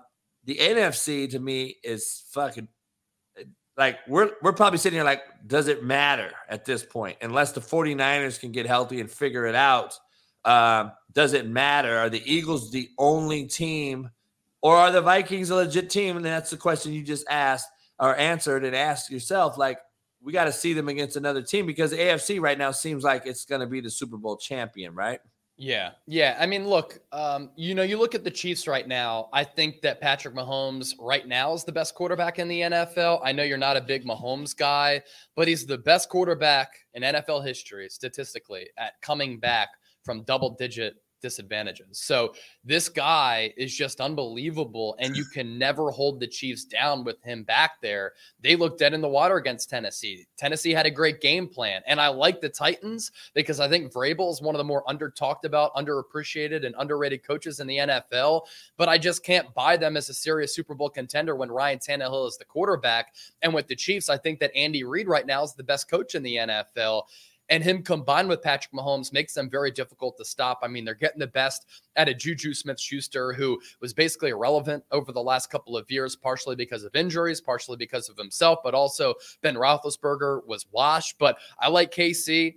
the 0.44 0.56
NFC 0.56 1.28
to 1.30 1.38
me 1.38 1.76
is 1.82 2.24
fucking 2.30 2.68
like 3.76 3.98
we're 4.08 4.30
we're 4.42 4.52
probably 4.52 4.78
sitting 4.78 4.96
here 4.96 5.04
like 5.04 5.22
does 5.46 5.68
it 5.68 5.84
matter 5.84 6.32
at 6.48 6.64
this 6.64 6.82
point 6.82 7.18
unless 7.20 7.52
the 7.52 7.60
49ers 7.60 8.40
can 8.40 8.52
get 8.52 8.66
healthy 8.66 9.00
and 9.00 9.10
figure 9.10 9.46
it 9.46 9.54
out. 9.54 9.98
Um, 10.44 10.92
does 11.12 11.32
it 11.32 11.46
matter? 11.46 11.96
Are 11.96 12.08
the 12.08 12.22
Eagles 12.24 12.70
the 12.70 12.88
only 12.98 13.46
team 13.46 14.10
or 14.62 14.76
are 14.76 14.92
the 14.92 15.00
Vikings 15.00 15.50
a 15.50 15.56
legit 15.56 15.90
team? 15.90 16.16
And 16.16 16.24
that's 16.24 16.50
the 16.50 16.56
question 16.56 16.92
you 16.92 17.02
just 17.02 17.26
asked 17.28 17.68
or 17.98 18.16
answered 18.16 18.64
and 18.64 18.74
asked 18.74 19.10
yourself. 19.10 19.58
Like, 19.58 19.78
we 20.20 20.32
got 20.32 20.44
to 20.44 20.52
see 20.52 20.72
them 20.72 20.88
against 20.88 21.16
another 21.16 21.42
team 21.42 21.66
because 21.66 21.90
the 21.90 21.98
AFC 21.98 22.40
right 22.40 22.58
now 22.58 22.70
seems 22.70 23.04
like 23.04 23.26
it's 23.26 23.44
going 23.44 23.60
to 23.60 23.66
be 23.66 23.80
the 23.80 23.90
Super 23.90 24.16
Bowl 24.16 24.36
champion, 24.36 24.94
right? 24.94 25.20
Yeah. 25.58 25.92
Yeah. 26.06 26.36
I 26.38 26.44
mean, 26.44 26.68
look, 26.68 27.00
um, 27.12 27.50
you 27.56 27.74
know, 27.74 27.82
you 27.82 27.98
look 27.98 28.14
at 28.14 28.24
the 28.24 28.30
Chiefs 28.30 28.66
right 28.66 28.86
now. 28.86 29.30
I 29.32 29.42
think 29.42 29.80
that 29.82 30.02
Patrick 30.02 30.34
Mahomes 30.34 30.92
right 31.00 31.26
now 31.26 31.54
is 31.54 31.64
the 31.64 31.72
best 31.72 31.94
quarterback 31.94 32.38
in 32.38 32.46
the 32.46 32.60
NFL. 32.60 33.20
I 33.24 33.32
know 33.32 33.42
you're 33.42 33.56
not 33.56 33.76
a 33.76 33.80
big 33.80 34.04
Mahomes 34.04 34.54
guy, 34.54 35.02
but 35.34 35.48
he's 35.48 35.64
the 35.64 35.78
best 35.78 36.10
quarterback 36.10 36.72
in 36.92 37.02
NFL 37.02 37.46
history 37.46 37.88
statistically 37.88 38.68
at 38.76 39.00
coming 39.00 39.38
back 39.38 39.70
from 40.04 40.24
double 40.24 40.50
digit 40.50 40.96
disadvantages. 41.20 41.98
So 41.98 42.34
this 42.64 42.88
guy 42.88 43.52
is 43.56 43.74
just 43.74 44.00
unbelievable, 44.00 44.96
and 44.98 45.16
you 45.16 45.24
can 45.24 45.58
never 45.58 45.90
hold 45.90 46.20
the 46.20 46.26
Chiefs 46.26 46.64
down 46.64 47.04
with 47.04 47.22
him 47.22 47.42
back 47.42 47.80
there. 47.80 48.12
They 48.40 48.56
looked 48.56 48.78
dead 48.78 48.94
in 48.94 49.00
the 49.00 49.08
water 49.08 49.36
against 49.36 49.70
Tennessee. 49.70 50.26
Tennessee 50.36 50.72
had 50.72 50.86
a 50.86 50.90
great 50.90 51.20
game 51.20 51.48
plan, 51.48 51.82
and 51.86 52.00
I 52.00 52.08
like 52.08 52.40
the 52.40 52.48
Titans 52.48 53.12
because 53.34 53.60
I 53.60 53.68
think 53.68 53.92
Vrabel 53.92 54.30
is 54.30 54.42
one 54.42 54.54
of 54.54 54.58
the 54.58 54.64
more 54.64 54.84
under 54.86 55.10
talked 55.10 55.44
about, 55.44 55.74
underappreciated, 55.74 56.64
and 56.64 56.74
underrated 56.78 57.22
coaches 57.22 57.60
in 57.60 57.66
the 57.66 57.78
NFL. 57.78 58.42
But 58.76 58.88
I 58.88 58.98
just 58.98 59.24
can't 59.24 59.52
buy 59.54 59.76
them 59.76 59.96
as 59.96 60.08
a 60.08 60.14
serious 60.14 60.54
Super 60.54 60.74
Bowl 60.74 60.90
contender 60.90 61.34
when 61.36 61.50
Ryan 61.50 61.78
Tannehill 61.78 62.28
is 62.28 62.36
the 62.36 62.44
quarterback. 62.44 63.14
And 63.42 63.54
with 63.54 63.68
the 63.68 63.76
Chiefs, 63.76 64.08
I 64.08 64.16
think 64.16 64.40
that 64.40 64.54
Andy 64.54 64.84
Reid 64.84 65.08
right 65.08 65.26
now 65.26 65.42
is 65.42 65.54
the 65.54 65.62
best 65.62 65.90
coach 65.90 66.14
in 66.14 66.22
the 66.22 66.36
NFL 66.36 67.02
and 67.48 67.62
him 67.62 67.82
combined 67.82 68.28
with 68.28 68.42
Patrick 68.42 68.72
Mahomes 68.72 69.12
makes 69.12 69.34
them 69.34 69.48
very 69.48 69.70
difficult 69.70 70.16
to 70.18 70.24
stop. 70.24 70.60
I 70.62 70.68
mean, 70.68 70.84
they're 70.84 70.94
getting 70.94 71.20
the 71.20 71.26
best 71.26 71.66
at 71.96 72.08
a 72.08 72.14
Juju 72.14 72.54
Smith 72.54 72.80
Schuster, 72.80 73.32
who 73.32 73.60
was 73.80 73.94
basically 73.94 74.30
irrelevant 74.30 74.84
over 74.90 75.12
the 75.12 75.22
last 75.22 75.50
couple 75.50 75.76
of 75.76 75.90
years, 75.90 76.16
partially 76.16 76.56
because 76.56 76.84
of 76.84 76.94
injuries, 76.96 77.40
partially 77.40 77.76
because 77.76 78.08
of 78.08 78.16
himself, 78.16 78.58
but 78.64 78.74
also 78.74 79.14
Ben 79.42 79.54
Roethlisberger 79.54 80.46
was 80.46 80.66
washed. 80.72 81.18
But 81.18 81.38
I 81.60 81.68
like 81.68 81.92
KC 81.92 82.54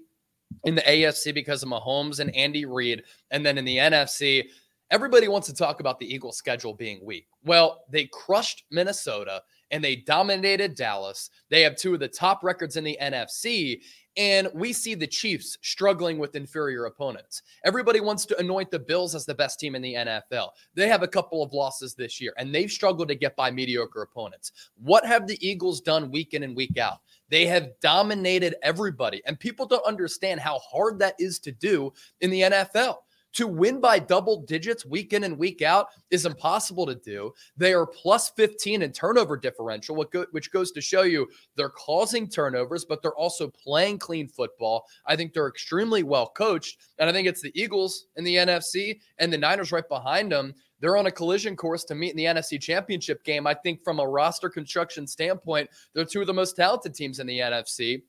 in 0.64 0.76
the 0.76 0.82
AFC 0.82 1.34
because 1.34 1.64
of 1.64 1.69
Mahomes 1.69 2.19
and 2.19 2.35
Andy 2.35 2.66
Reid. 2.66 3.03
And 3.32 3.45
then 3.45 3.58
in 3.58 3.66
the 3.66 3.77
NFC, 3.77 4.45
everybody 4.90 5.27
wants 5.27 5.48
to 5.48 5.53
talk 5.53 5.80
about 5.80 6.00
the 6.00 6.11
Eagles' 6.11 6.38
schedule 6.38 6.74
being 6.74 7.00
weak. 7.03 7.27
Well, 7.43 7.84
they 7.90 8.06
crushed 8.06 8.64
Minnesota 8.72 9.43
and 9.72 9.84
they 9.84 9.96
dominated 9.96 10.76
Dallas. 10.76 11.30
They 11.50 11.62
have 11.62 11.76
two 11.76 11.94
of 11.94 12.00
the 12.00 12.08
top 12.08 12.44
records 12.44 12.78
in 12.78 12.84
the 12.84 12.98
NFC. 13.02 13.82
And 14.18 14.50
we 14.54 14.74
see 14.74 14.96
the 14.96 15.08
Chiefs 15.08 15.58
struggling 15.62 16.18
with 16.18 16.36
inferior 16.36 16.86
opponents. 16.86 17.44
Everybody 17.64 18.02
wants 18.02 18.26
to 18.26 18.38
anoint 18.38 18.70
the 18.70 18.80
Bills 18.80 19.16
as 19.16 19.26
the 19.26 19.36
best 19.36 19.60
team 19.60 19.76
in 19.76 19.82
the 19.82 19.94
NFL. 19.94 20.50
They 20.74 20.90
have 20.90 21.04
a 21.04 21.08
couple 21.08 21.42
of 21.42 21.54
losses 21.54 21.94
this 21.94 22.20
year, 22.20 22.34
and 22.38 22.54
they've 22.54 22.72
struggled 22.72 23.08
to 23.10 23.16
get 23.16 23.36
by 23.38 23.50
mediocre 23.50 24.02
opponents. 24.02 24.52
What 24.76 25.06
have 25.06 25.26
the 25.26 25.38
Eagles 25.48 25.80
done 25.80 26.12
week 26.12 26.34
in 26.34 26.44
and 26.44 26.56
week 26.56 26.78
out? 26.78 26.98
They 27.30 27.46
have 27.46 27.70
dominated 27.82 28.56
everybody, 28.62 29.22
and 29.26 29.40
people 29.40 29.66
don't 29.66 29.86
understand 29.86 30.42
how 30.42 30.60
hard 30.60 31.00
that 31.00 31.16
is 31.20 31.40
to 31.40 31.52
do 31.52 31.94
in 32.20 32.30
the 32.30 32.42
NFL. 32.42 32.98
To 33.33 33.48
win 33.48 33.80
by 33.80 33.99
double 33.99 34.41
digits 34.41 34.85
week 34.85 35.14
in 35.14 35.24
and 35.24 35.38
week 35.38 35.61
out 35.61 35.90
is 36.09 36.25
impossible 36.25 36.85
to 36.88 36.95
do. 36.95 37.32
They 37.56 37.74
are 37.74 37.85
plus 37.85 38.30
15 38.30 38.82
in 38.82 38.91
turnover 38.91 39.38
differential, 39.38 39.95
which 39.95 40.51
goes 40.51 40.72
to 40.72 40.82
show 40.82 41.03
you 41.03 41.27
they're 41.56 41.69
causing 41.69 42.27
turnovers, 42.27 42.85
but 42.85 43.01
they're 43.01 43.14
also 43.16 43.48
playing 43.48 43.99
clean 43.99 44.27
football. 44.27 44.85
I 45.06 45.16
think 45.16 45.33
they're 45.33 45.48
extremely 45.48 46.01
well 46.01 46.27
coached. 46.27 46.80
And 46.98 47.08
I 47.08 47.14
think 47.14 47.27
it's 47.27 47.41
the 47.41 47.51
Eagles 47.59 48.08
in 48.16 48.24
the 48.24 48.35
NFC 48.35 48.99
and 49.19 49.32
the 49.32 49.38
Niners 49.38 49.72
right 49.72 49.88
behind 49.88 50.32
them. 50.32 50.56
They're 50.80 50.98
on 50.98 51.08
a 51.08 51.11
collision 51.11 51.56
course 51.56 51.83
to 51.85 51.95
meet 51.95 52.11
in 52.11 52.17
the 52.17 52.24
NFC 52.24 52.59
Championship 52.59 53.24
game. 53.24 53.45
I 53.45 53.53
think 53.53 53.83
from 53.83 53.99
a 53.99 54.08
roster 54.08 54.49
construction 54.49 55.06
standpoint, 55.06 55.69
they're 55.93 56.06
two 56.06 56.22
of 56.22 56.27
the 56.27 56.33
most 56.33 56.56
talented 56.56 56.95
teams 56.95 57.19
in 57.19 57.27
the 57.27 57.40
NFC. 57.40 58.01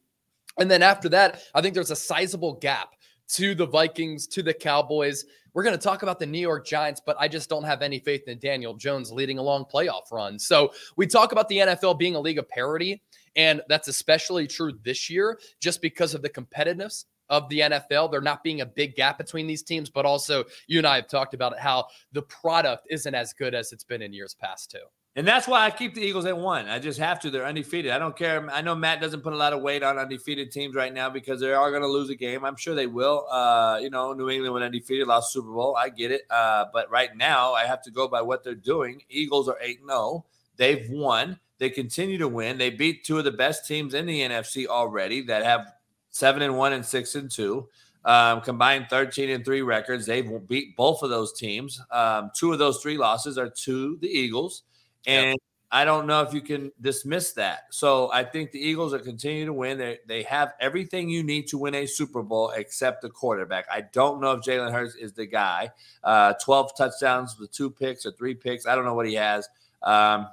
And 0.59 0.71
then 0.71 0.83
after 0.83 1.09
that, 1.11 1.43
I 1.55 1.63
think 1.63 1.75
there's 1.75 1.91
a 1.91 1.97
sizable 1.97 2.55
gap 2.55 2.95
to 3.35 3.55
the 3.55 3.67
Vikings, 3.67 4.27
to 4.29 4.43
the 4.43 4.55
Cowboys. 4.55 5.25
We're 5.53 5.63
going 5.63 5.77
to 5.77 5.83
talk 5.83 6.03
about 6.03 6.19
the 6.19 6.27
New 6.27 6.39
York 6.39 6.67
Giants, 6.67 7.01
but 7.05 7.17
I 7.19 7.29
just 7.29 7.49
don't 7.49 7.65
have 7.65 7.83
any 7.83 7.99
faith 7.99 8.29
in 8.29 8.39
Daniel 8.39 8.75
Jones 8.75 9.11
leading 9.11 9.39
a 9.39 9.43
long 9.43 9.65
playoff 9.65 10.13
run. 10.13 10.39
So 10.39 10.73
we 10.97 11.07
talk 11.07 11.33
about 11.33 11.49
the 11.49 11.59
NFL 11.59 11.99
being 11.99 12.15
a 12.15 12.21
league 12.21 12.39
of 12.39 12.49
parity, 12.49 13.03
and 13.37 13.61
that's 13.69 13.89
especially 13.89 14.47
true 14.47 14.73
this 14.85 15.11
year 15.11 15.39
just 15.61 15.83
because 15.83 16.15
of 16.15 16.23
the 16.23 16.31
competitiveness 16.31 17.05
of 17.29 17.49
the 17.49 17.61
NFL. 17.61 18.11
There 18.11 18.21
not 18.21 18.45
being 18.45 18.61
a 18.61 18.67
big 18.67 18.97
gap 18.97 19.19
between 19.19 19.47
these 19.47 19.63
teams, 19.63 19.91
but 19.91 20.05
also 20.05 20.45
you 20.67 20.79
and 20.79 20.87
I 20.87 20.97
have 20.97 21.09
talked 21.09 21.35
about 21.35 21.53
it, 21.53 21.59
how 21.59 21.87
the 22.13 22.23
product 22.23 22.87
isn't 22.91 23.15
as 23.15 23.33
good 23.33 23.55
as 23.55 23.73
it's 23.73 23.85
been 23.85 24.03
in 24.03 24.13
years 24.13 24.35
past, 24.35 24.71
too. 24.71 24.79
And 25.21 25.29
that's 25.29 25.47
why 25.47 25.67
I 25.67 25.71
keep 25.71 25.95
the 25.95 26.01
Eagles 26.01 26.25
at 26.25 26.39
one. 26.39 26.67
I 26.67 26.79
just 26.79 26.99
have 26.99 27.21
to. 27.21 27.31
They're 27.31 27.45
undefeated. 27.45 27.93
I 27.93 27.99
don't 27.99 28.17
care. 28.17 28.49
I 28.51 28.63
know 28.63 28.75
Matt 28.75 29.03
doesn't 29.03 29.21
put 29.21 29.35
a 29.35 29.37
lot 29.37 29.53
of 29.53 29.61
weight 29.61 29.83
on 29.83 29.99
undefeated 29.99 30.51
teams 30.51 30.75
right 30.75 30.95
now 30.95 31.11
because 31.11 31.43
they 31.43 31.53
are 31.53 31.69
going 31.69 31.83
to 31.83 31.89
lose 31.89 32.09
a 32.09 32.15
game. 32.15 32.43
I'm 32.43 32.57
sure 32.57 32.75
they 32.75 32.87
will. 32.87 33.27
Uh, 33.31 33.81
you 33.83 33.91
know, 33.91 34.15
New 34.15 34.31
England 34.31 34.55
went 34.55 34.65
undefeated, 34.65 35.07
lost 35.07 35.35
Super 35.35 35.53
Bowl. 35.53 35.77
I 35.77 35.91
get 35.91 36.11
it. 36.11 36.23
Uh, 36.31 36.65
but 36.73 36.91
right 36.91 37.15
now, 37.15 37.53
I 37.53 37.67
have 37.67 37.83
to 37.83 37.91
go 37.91 38.09
by 38.09 38.23
what 38.23 38.43
they're 38.43 38.55
doing. 38.55 39.03
Eagles 39.11 39.47
are 39.47 39.59
8 39.61 39.81
0. 39.87 40.25
They've 40.57 40.89
won. 40.89 41.39
They 41.59 41.69
continue 41.69 42.17
to 42.17 42.27
win. 42.27 42.57
They 42.57 42.71
beat 42.71 43.05
two 43.05 43.19
of 43.19 43.25
the 43.25 43.31
best 43.31 43.67
teams 43.67 43.93
in 43.93 44.07
the 44.07 44.21
NFC 44.23 44.69
already 44.69 45.21
that 45.25 45.45
have 45.45 45.71
seven 46.09 46.41
and 46.41 46.57
one 46.57 46.73
and 46.73 46.83
six 46.83 47.15
and 47.15 47.31
two. 47.31 47.69
Um, 48.07 48.41
combined 48.41 48.87
13 48.89 49.29
and 49.29 49.45
three 49.45 49.61
records. 49.61 50.07
They've 50.07 50.49
beat 50.49 50.79
both 50.79 51.03
of 51.03 51.11
those 51.11 51.35
teams. 51.35 51.79
Um, 51.91 52.31
two 52.35 52.55
of 52.55 52.59
those 52.59 52.81
three 52.81 52.97
losses 52.97 53.37
are 53.37 53.51
to 53.51 53.99
the 54.01 54.09
Eagles. 54.09 54.63
And 55.07 55.31
yep. 55.31 55.39
I 55.73 55.85
don't 55.85 56.07
know 56.07 56.23
if 56.23 56.35
you 56.35 56.41
can 56.41 56.73
dismiss 56.81 57.33
that. 57.33 57.67
So 57.71 58.11
I 58.13 58.25
think 58.25 58.51
the 58.51 58.59
Eagles 58.59 58.93
are 58.93 58.99
continuing 58.99 59.47
to 59.47 59.53
win. 59.53 59.79
They 59.79 59.99
they 60.07 60.23
have 60.25 60.55
everything 60.61 61.09
you 61.09 61.23
need 61.23 61.47
to 61.49 61.59
win 61.59 61.75
a 61.75 61.87
Super 61.87 62.23
Bowl 62.23 62.51
except 62.51 63.03
the 63.03 63.09
quarterback. 63.09 63.67
I 63.71 63.83
don't 63.83 64.21
know 64.21 64.33
if 64.33 64.41
Jalen 64.41 64.73
Hurts 64.73 64.97
is 64.97 65.13
the 65.13 65.27
guy. 65.27 65.71
Uh, 66.03 66.35
12 66.43 66.73
touchdowns 66.77 67.39
with 67.39 67.53
two 67.53 67.71
picks 67.71 68.05
or 68.05 68.13
three 68.13 68.35
picks. 68.35 68.67
I 68.67 68.75
don't 68.75 68.85
know 68.85 68.95
what 68.95 69.07
he 69.07 69.15
has. 69.15 69.49
Um, 69.83 70.29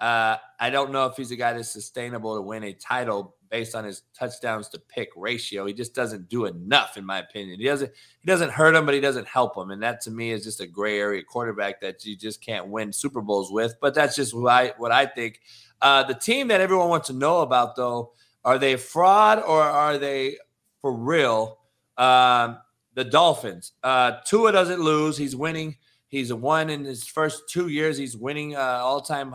uh, 0.00 0.36
I 0.58 0.70
don't 0.70 0.90
know 0.90 1.06
if 1.06 1.16
he's 1.16 1.30
a 1.30 1.36
guy 1.36 1.52
that's 1.52 1.70
sustainable 1.70 2.34
to 2.36 2.42
win 2.42 2.64
a 2.64 2.72
title 2.72 3.35
based 3.50 3.74
on 3.74 3.84
his 3.84 4.02
touchdowns 4.18 4.68
to 4.70 4.78
pick 4.78 5.10
ratio. 5.16 5.66
He 5.66 5.72
just 5.72 5.94
doesn't 5.94 6.28
do 6.28 6.46
enough, 6.46 6.96
in 6.96 7.04
my 7.04 7.18
opinion. 7.18 7.58
He 7.60 7.66
doesn't 7.66 7.90
he 8.20 8.26
doesn't 8.26 8.50
hurt 8.50 8.74
him, 8.74 8.86
but 8.86 8.94
he 8.94 9.00
doesn't 9.00 9.26
help 9.26 9.56
him, 9.56 9.70
and 9.70 9.82
that 9.82 10.00
to 10.02 10.10
me 10.10 10.30
is 10.30 10.44
just 10.44 10.60
a 10.60 10.66
gray 10.66 10.98
area 10.98 11.22
quarterback 11.22 11.80
that 11.80 12.04
you 12.04 12.16
just 12.16 12.40
can't 12.40 12.68
win 12.68 12.92
Super 12.92 13.20
Bowls 13.20 13.50
with. 13.50 13.74
But 13.80 13.94
that's 13.94 14.16
just 14.16 14.34
what 14.34 14.52
I 14.52 14.72
what 14.78 14.92
I 14.92 15.06
think. 15.06 15.40
Uh, 15.80 16.02
the 16.04 16.14
team 16.14 16.48
that 16.48 16.60
everyone 16.60 16.88
wants 16.88 17.08
to 17.08 17.12
know 17.12 17.40
about, 17.40 17.76
though, 17.76 18.12
are 18.44 18.58
they 18.58 18.76
fraud 18.76 19.42
or 19.42 19.62
are 19.62 19.98
they 19.98 20.36
for 20.80 20.92
real? 20.92 21.58
Um, 21.98 22.58
the 22.94 23.04
Dolphins. 23.04 23.72
Uh, 23.82 24.18
Tua 24.24 24.52
doesn't 24.52 24.80
lose. 24.80 25.16
He's 25.16 25.36
winning. 25.36 25.76
He's 26.08 26.32
won 26.32 26.70
in 26.70 26.84
his 26.84 27.06
first 27.06 27.42
two 27.50 27.68
years. 27.68 27.98
He's 27.98 28.16
winning 28.16 28.56
uh, 28.56 28.80
all 28.82 29.00
time. 29.00 29.34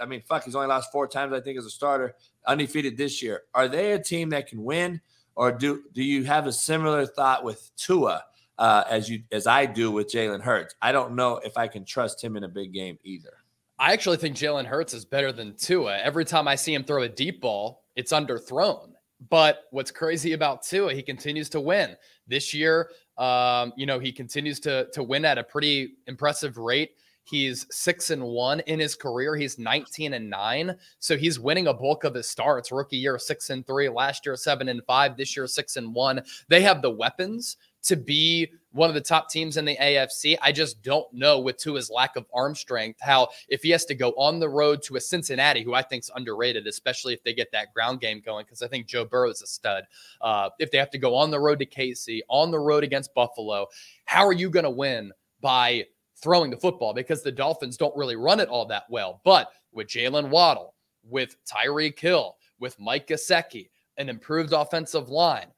I 0.00 0.06
mean, 0.06 0.22
fuck, 0.22 0.44
he's 0.44 0.54
only 0.54 0.68
lost 0.68 0.90
four 0.90 1.06
times, 1.06 1.32
I 1.32 1.40
think, 1.40 1.58
as 1.58 1.66
a 1.66 1.70
starter 1.70 2.16
undefeated 2.48 2.96
this 2.96 3.22
year. 3.22 3.42
Are 3.54 3.68
they 3.68 3.92
a 3.92 4.02
team 4.02 4.30
that 4.30 4.48
can 4.48 4.64
win, 4.64 5.00
or 5.36 5.52
do 5.52 5.84
do 5.92 6.02
you 6.02 6.24
have 6.24 6.48
a 6.48 6.52
similar 6.52 7.06
thought 7.06 7.44
with 7.44 7.70
Tua 7.76 8.24
uh, 8.58 8.84
as 8.90 9.08
you 9.08 9.22
as 9.30 9.46
I 9.46 9.66
do 9.66 9.92
with 9.92 10.10
Jalen 10.10 10.40
Hurts? 10.40 10.74
I 10.82 10.90
don't 10.90 11.14
know 11.14 11.36
if 11.44 11.56
I 11.56 11.68
can 11.68 11.84
trust 11.84 12.22
him 12.22 12.36
in 12.36 12.44
a 12.44 12.48
big 12.48 12.72
game 12.72 12.98
either. 13.04 13.34
I 13.78 13.92
actually 13.92 14.16
think 14.16 14.34
Jalen 14.34 14.66
Hurts 14.66 14.92
is 14.92 15.04
better 15.04 15.30
than 15.30 15.54
Tua. 15.54 15.98
Every 15.98 16.24
time 16.24 16.48
I 16.48 16.56
see 16.56 16.74
him 16.74 16.82
throw 16.82 17.02
a 17.02 17.08
deep 17.08 17.40
ball, 17.40 17.84
it's 17.94 18.12
underthrown. 18.12 18.90
But 19.30 19.64
what's 19.70 19.90
crazy 19.90 20.32
about 20.32 20.62
Tua, 20.62 20.94
he 20.94 21.02
continues 21.02 21.48
to 21.50 21.60
win 21.60 21.96
this 22.26 22.52
year. 22.52 22.90
Um, 23.16 23.72
you 23.76 23.86
know, 23.86 23.98
he 23.98 24.10
continues 24.12 24.58
to 24.60 24.88
to 24.92 25.02
win 25.02 25.24
at 25.24 25.38
a 25.38 25.44
pretty 25.44 25.96
impressive 26.06 26.56
rate. 26.56 26.92
He's 27.28 27.66
six 27.70 28.08
and 28.08 28.24
one 28.24 28.60
in 28.60 28.80
his 28.80 28.94
career. 28.94 29.36
He's 29.36 29.58
19 29.58 30.14
and 30.14 30.30
nine. 30.30 30.74
So 30.98 31.14
he's 31.14 31.38
winning 31.38 31.66
a 31.66 31.74
bulk 31.74 32.04
of 32.04 32.14
his 32.14 32.26
starts. 32.26 32.72
Rookie 32.72 32.96
year, 32.96 33.18
six 33.18 33.50
and 33.50 33.66
three. 33.66 33.90
Last 33.90 34.24
year, 34.24 34.34
seven 34.34 34.70
and 34.70 34.82
five. 34.86 35.14
This 35.14 35.36
year, 35.36 35.46
six 35.46 35.76
and 35.76 35.94
one. 35.94 36.22
They 36.48 36.62
have 36.62 36.80
the 36.80 36.90
weapons 36.90 37.58
to 37.82 37.96
be 37.96 38.50
one 38.72 38.88
of 38.88 38.94
the 38.94 39.00
top 39.02 39.28
teams 39.28 39.58
in 39.58 39.66
the 39.66 39.76
AFC. 39.76 40.38
I 40.40 40.52
just 40.52 40.82
don't 40.82 41.06
know 41.12 41.38
with 41.38 41.62
his 41.62 41.90
lack 41.90 42.16
of 42.16 42.24
arm 42.32 42.54
strength 42.54 42.98
how 43.02 43.28
if 43.50 43.62
he 43.62 43.68
has 43.70 43.84
to 43.86 43.94
go 43.94 44.12
on 44.12 44.40
the 44.40 44.48
road 44.48 44.82
to 44.84 44.96
a 44.96 45.00
Cincinnati, 45.00 45.62
who 45.62 45.74
I 45.74 45.82
think 45.82 46.04
is 46.04 46.10
underrated, 46.14 46.66
especially 46.66 47.12
if 47.12 47.22
they 47.24 47.34
get 47.34 47.52
that 47.52 47.74
ground 47.74 48.00
game 48.00 48.22
going, 48.24 48.46
because 48.46 48.62
I 48.62 48.68
think 48.68 48.86
Joe 48.86 49.04
Burrow 49.04 49.28
is 49.28 49.42
a 49.42 49.46
stud. 49.46 49.84
Uh, 50.22 50.48
if 50.58 50.70
they 50.70 50.78
have 50.78 50.90
to 50.92 50.98
go 50.98 51.14
on 51.14 51.30
the 51.30 51.40
road 51.40 51.58
to 51.58 51.66
KC, 51.66 52.20
on 52.28 52.50
the 52.50 52.58
road 52.58 52.84
against 52.84 53.12
Buffalo, 53.12 53.66
how 54.06 54.26
are 54.26 54.32
you 54.32 54.48
going 54.48 54.64
to 54.64 54.70
win 54.70 55.12
by 55.42 55.84
throwing 56.22 56.50
the 56.50 56.56
football 56.56 56.92
because 56.92 57.22
the 57.22 57.32
Dolphins 57.32 57.76
don't 57.76 57.96
really 57.96 58.16
run 58.16 58.40
it 58.40 58.48
all 58.48 58.66
that 58.66 58.84
well. 58.90 59.20
But 59.24 59.50
with 59.72 59.88
Jaylen 59.88 60.30
Waddle, 60.30 60.74
with 61.02 61.36
Tyreek 61.46 61.98
Hill, 61.98 62.36
with 62.58 62.78
Mike 62.78 63.06
Gesicki, 63.06 63.70
an 63.96 64.08
improved 64.08 64.52
offensive 64.52 65.08
line, 65.08 65.48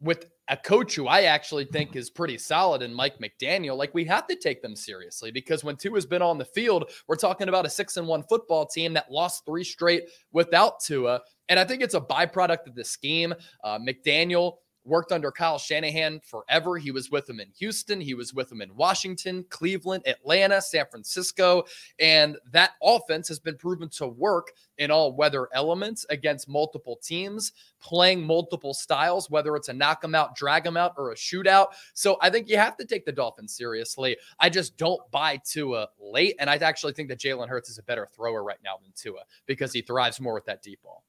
with 0.00 0.30
a 0.48 0.56
coach 0.56 0.94
who 0.96 1.06
I 1.06 1.22
actually 1.22 1.64
think 1.66 1.94
is 1.94 2.10
pretty 2.10 2.36
solid 2.36 2.82
and 2.82 2.94
Mike 2.94 3.18
McDaniel, 3.18 3.76
like 3.76 3.94
we 3.94 4.04
have 4.06 4.26
to 4.26 4.34
take 4.34 4.62
them 4.62 4.74
seriously 4.74 5.30
because 5.30 5.62
when 5.62 5.76
Tua 5.76 5.94
has 5.94 6.06
been 6.06 6.22
on 6.22 6.38
the 6.38 6.44
field, 6.44 6.90
we're 7.06 7.16
talking 7.16 7.48
about 7.48 7.66
a 7.66 7.70
six 7.70 7.96
and 7.96 8.08
one 8.08 8.24
football 8.24 8.66
team 8.66 8.92
that 8.94 9.12
lost 9.12 9.44
three 9.44 9.62
straight 9.62 10.08
without 10.32 10.80
Tua. 10.80 11.20
And 11.48 11.60
I 11.60 11.64
think 11.64 11.82
it's 11.82 11.94
a 11.94 12.00
byproduct 12.00 12.66
of 12.66 12.74
the 12.74 12.84
scheme. 12.84 13.32
Uh, 13.62 13.78
McDaniel 13.78 14.56
worked 14.84 15.12
under 15.12 15.30
Kyle 15.30 15.58
Shanahan 15.58 16.20
forever. 16.24 16.78
He 16.78 16.90
was 16.90 17.10
with 17.10 17.28
him 17.28 17.40
in 17.40 17.48
Houston, 17.58 18.00
he 18.00 18.14
was 18.14 18.34
with 18.34 18.50
him 18.50 18.60
in 18.60 18.74
Washington, 18.74 19.44
Cleveland, 19.50 20.02
Atlanta, 20.06 20.60
San 20.60 20.86
Francisco, 20.90 21.64
and 21.98 22.36
that 22.52 22.72
offense 22.82 23.28
has 23.28 23.38
been 23.38 23.56
proven 23.56 23.88
to 23.90 24.06
work 24.06 24.52
in 24.78 24.90
all 24.90 25.12
weather 25.12 25.48
elements 25.52 26.06
against 26.10 26.48
multiple 26.48 26.96
teams, 26.96 27.52
playing 27.80 28.24
multiple 28.24 28.72
styles, 28.72 29.30
whether 29.30 29.54
it's 29.56 29.68
a 29.68 29.72
knock 29.72 30.00
them 30.00 30.14
out, 30.14 30.34
drag 30.34 30.64
them 30.64 30.76
out, 30.76 30.94
or 30.96 31.12
a 31.12 31.14
shootout. 31.14 31.68
So 31.94 32.16
I 32.20 32.30
think 32.30 32.48
you 32.48 32.56
have 32.56 32.76
to 32.78 32.86
take 32.86 33.04
the 33.04 33.12
Dolphins 33.12 33.54
seriously. 33.54 34.16
I 34.38 34.48
just 34.48 34.76
don't 34.76 35.00
buy 35.10 35.40
Tua 35.44 35.88
late, 35.98 36.36
and 36.38 36.48
I 36.48 36.56
actually 36.56 36.94
think 36.94 37.08
that 37.10 37.18
Jalen 37.18 37.48
Hurts 37.48 37.68
is 37.68 37.78
a 37.78 37.82
better 37.82 38.06
thrower 38.06 38.42
right 38.42 38.58
now 38.64 38.78
than 38.82 38.92
Tua 38.94 39.20
because 39.46 39.72
he 39.72 39.82
thrives 39.82 40.20
more 40.20 40.34
with 40.34 40.46
that 40.46 40.62
deep 40.62 40.80
ball. 40.82 41.04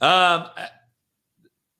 Um, 0.00 0.48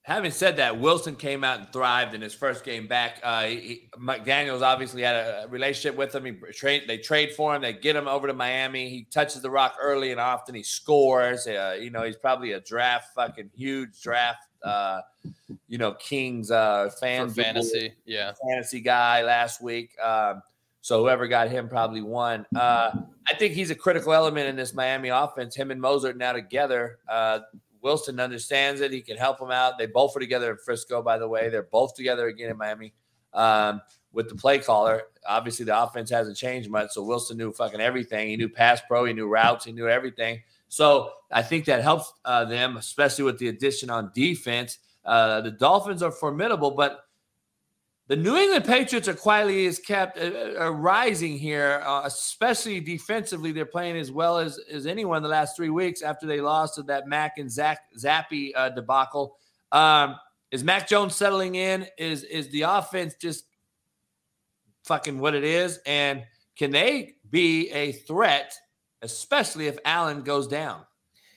Having 0.04 0.32
said 0.32 0.56
that, 0.58 0.78
Wilson 0.78 1.16
came 1.16 1.42
out 1.44 1.60
and 1.60 1.72
thrived 1.72 2.14
in 2.14 2.20
his 2.20 2.34
first 2.34 2.62
game 2.62 2.86
back. 2.86 3.20
Uh, 3.22 3.44
he, 3.44 3.88
McDaniel's 3.98 4.60
obviously 4.60 5.00
had 5.00 5.16
a 5.16 5.46
relationship 5.48 5.96
with 5.96 6.14
him. 6.14 6.26
He 6.26 6.32
trade, 6.52 6.82
they 6.86 6.98
trade 6.98 7.32
for 7.32 7.56
him. 7.56 7.62
They 7.62 7.72
get 7.72 7.96
him 7.96 8.06
over 8.06 8.26
to 8.26 8.34
Miami. 8.34 8.90
He 8.90 9.04
touches 9.10 9.40
the 9.40 9.48
rock 9.48 9.76
early 9.80 10.10
and 10.10 10.20
often. 10.20 10.54
He 10.54 10.62
scores. 10.62 11.46
Uh, 11.46 11.78
you 11.80 11.88
know, 11.88 12.02
he's 12.02 12.16
probably 12.16 12.52
a 12.52 12.60
draft 12.60 13.14
fucking 13.14 13.50
huge 13.56 14.02
draft. 14.02 14.46
Uh, 14.62 15.00
you 15.68 15.78
know, 15.78 15.92
Kings 15.92 16.50
uh, 16.50 16.90
fan 17.00 17.28
for 17.28 17.34
fantasy, 17.36 17.94
yeah, 18.04 18.32
fantasy 18.46 18.80
guy 18.80 19.22
last 19.22 19.62
week. 19.62 19.98
Um, 20.02 20.42
so 20.82 21.00
whoever 21.00 21.26
got 21.26 21.48
him 21.48 21.66
probably 21.66 22.02
won. 22.02 22.44
Uh, 22.54 22.90
I 23.26 23.34
think 23.38 23.54
he's 23.54 23.70
a 23.70 23.74
critical 23.74 24.12
element 24.12 24.48
in 24.48 24.56
this 24.56 24.74
Miami 24.74 25.08
offense. 25.08 25.56
Him 25.56 25.70
and 25.70 25.80
Mostert 25.80 26.16
now 26.16 26.32
together. 26.32 26.98
Uh, 27.08 27.38
Wilson 27.84 28.18
understands 28.18 28.80
it. 28.80 28.90
He 28.90 29.02
can 29.02 29.18
help 29.18 29.38
him 29.38 29.50
out. 29.50 29.78
They 29.78 29.86
both 29.86 30.14
were 30.14 30.20
together 30.20 30.50
in 30.50 30.56
Frisco, 30.56 31.02
by 31.02 31.18
the 31.18 31.28
way. 31.28 31.50
They're 31.50 31.62
both 31.62 31.94
together 31.94 32.26
again 32.26 32.50
in 32.50 32.56
Miami 32.56 32.94
um, 33.34 33.82
with 34.12 34.30
the 34.30 34.34
play 34.34 34.58
caller. 34.58 35.02
Obviously, 35.28 35.66
the 35.66 35.78
offense 35.78 36.10
hasn't 36.10 36.38
changed 36.38 36.70
much. 36.70 36.92
So 36.92 37.02
Wilson 37.02 37.36
knew 37.36 37.52
fucking 37.52 37.80
everything. 37.80 38.30
He 38.30 38.36
knew 38.36 38.48
pass 38.48 38.80
pro. 38.88 39.04
He 39.04 39.12
knew 39.12 39.28
routes. 39.28 39.66
He 39.66 39.72
knew 39.72 39.86
everything. 39.86 40.42
So 40.68 41.10
I 41.30 41.42
think 41.42 41.66
that 41.66 41.82
helps 41.82 42.12
uh, 42.24 42.46
them, 42.46 42.78
especially 42.78 43.24
with 43.24 43.38
the 43.38 43.48
addition 43.48 43.90
on 43.90 44.10
defense. 44.14 44.78
Uh, 45.04 45.42
the 45.42 45.50
Dolphins 45.50 46.02
are 46.02 46.10
formidable, 46.10 46.70
but 46.70 47.03
the 48.06 48.16
New 48.16 48.36
England 48.36 48.66
Patriots 48.66 49.08
are 49.08 49.14
quietly 49.14 49.64
is 49.64 49.78
kept 49.78 50.18
uh, 50.18 50.60
uh 50.60 50.70
rising 50.70 51.38
here, 51.38 51.82
uh, 51.84 52.02
especially 52.04 52.80
defensively. 52.80 53.50
They're 53.50 53.64
playing 53.64 53.96
as 53.96 54.12
well 54.12 54.38
as, 54.38 54.58
as 54.70 54.86
anyone 54.86 55.22
the 55.22 55.28
last 55.28 55.56
three 55.56 55.70
weeks 55.70 56.02
after 56.02 56.26
they 56.26 56.40
lost 56.40 56.74
to 56.74 56.82
that 56.84 57.06
Mac 57.06 57.38
and 57.38 57.50
Zach 57.50 57.78
Zappe 57.98 58.52
uh, 58.54 58.68
debacle. 58.70 59.36
Um, 59.72 60.16
is 60.50 60.62
Mac 60.62 60.86
Jones 60.86 61.16
settling 61.16 61.54
in? 61.54 61.86
Is 61.98 62.24
is 62.24 62.48
the 62.50 62.62
offense 62.62 63.14
just 63.20 63.44
fucking 64.84 65.18
what 65.18 65.34
it 65.34 65.44
is? 65.44 65.80
And 65.86 66.24
can 66.56 66.70
they 66.70 67.16
be 67.30 67.70
a 67.70 67.92
threat, 67.92 68.54
especially 69.02 69.66
if 69.66 69.78
Allen 69.84 70.22
goes 70.22 70.46
down? 70.46 70.82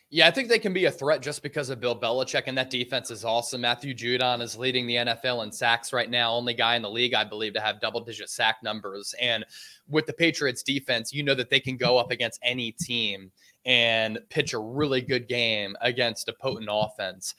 Yeah, 0.10 0.28
I 0.28 0.32
think 0.32 0.48
they 0.48 0.60
can 0.60 0.72
be 0.72 0.86
a 0.86 0.92
threat 0.92 1.22
just 1.22 1.44
because 1.44 1.70
of 1.70 1.82
Bill 1.82 2.00
Belichick, 2.00 2.44
and 2.48 2.58
that 2.58 2.70
defense 2.70 3.12
is 3.12 3.26
awesome. 3.26 3.60
Matthew 3.60 3.94
Judon 3.94 4.42
is 4.42 4.56
leading 4.56 4.88
the 4.88 4.96
NFL 4.96 5.44
in 5.44 5.52
sacks 5.52 5.92
right 5.92 6.10
now, 6.10 6.32
only 6.32 6.54
guy 6.54 6.78
in 6.78 6.82
the 6.82 6.90
league, 6.90 7.14
I 7.14 7.26
believe, 7.26 7.54
to 7.56 7.60
have 7.60 7.82
double 7.82 8.00
digit 8.00 8.30
sack 8.30 8.60
numbers. 8.64 9.14
And 9.20 9.46
with 9.90 10.06
the 10.06 10.14
Patriots 10.14 10.64
defense, 10.64 11.14
you 11.14 11.24
know 11.24 11.36
that 11.36 11.50
they 11.50 11.60
can 11.60 11.76
go 11.76 11.98
up 11.98 12.10
against 12.10 12.40
any 12.42 12.72
team 12.72 13.32
and 13.66 14.18
pitch 14.30 14.54
a 14.54 14.60
really 14.60 15.02
good 15.02 15.28
game 15.28 15.76
against 15.82 16.30
a 16.30 16.34
potent 16.34 16.70
offense. 16.72 17.36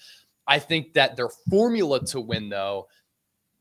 I 0.46 0.58
think 0.58 0.92
that 0.92 1.16
their 1.16 1.30
formula 1.48 2.04
to 2.06 2.20
win, 2.20 2.50
though, 2.50 2.88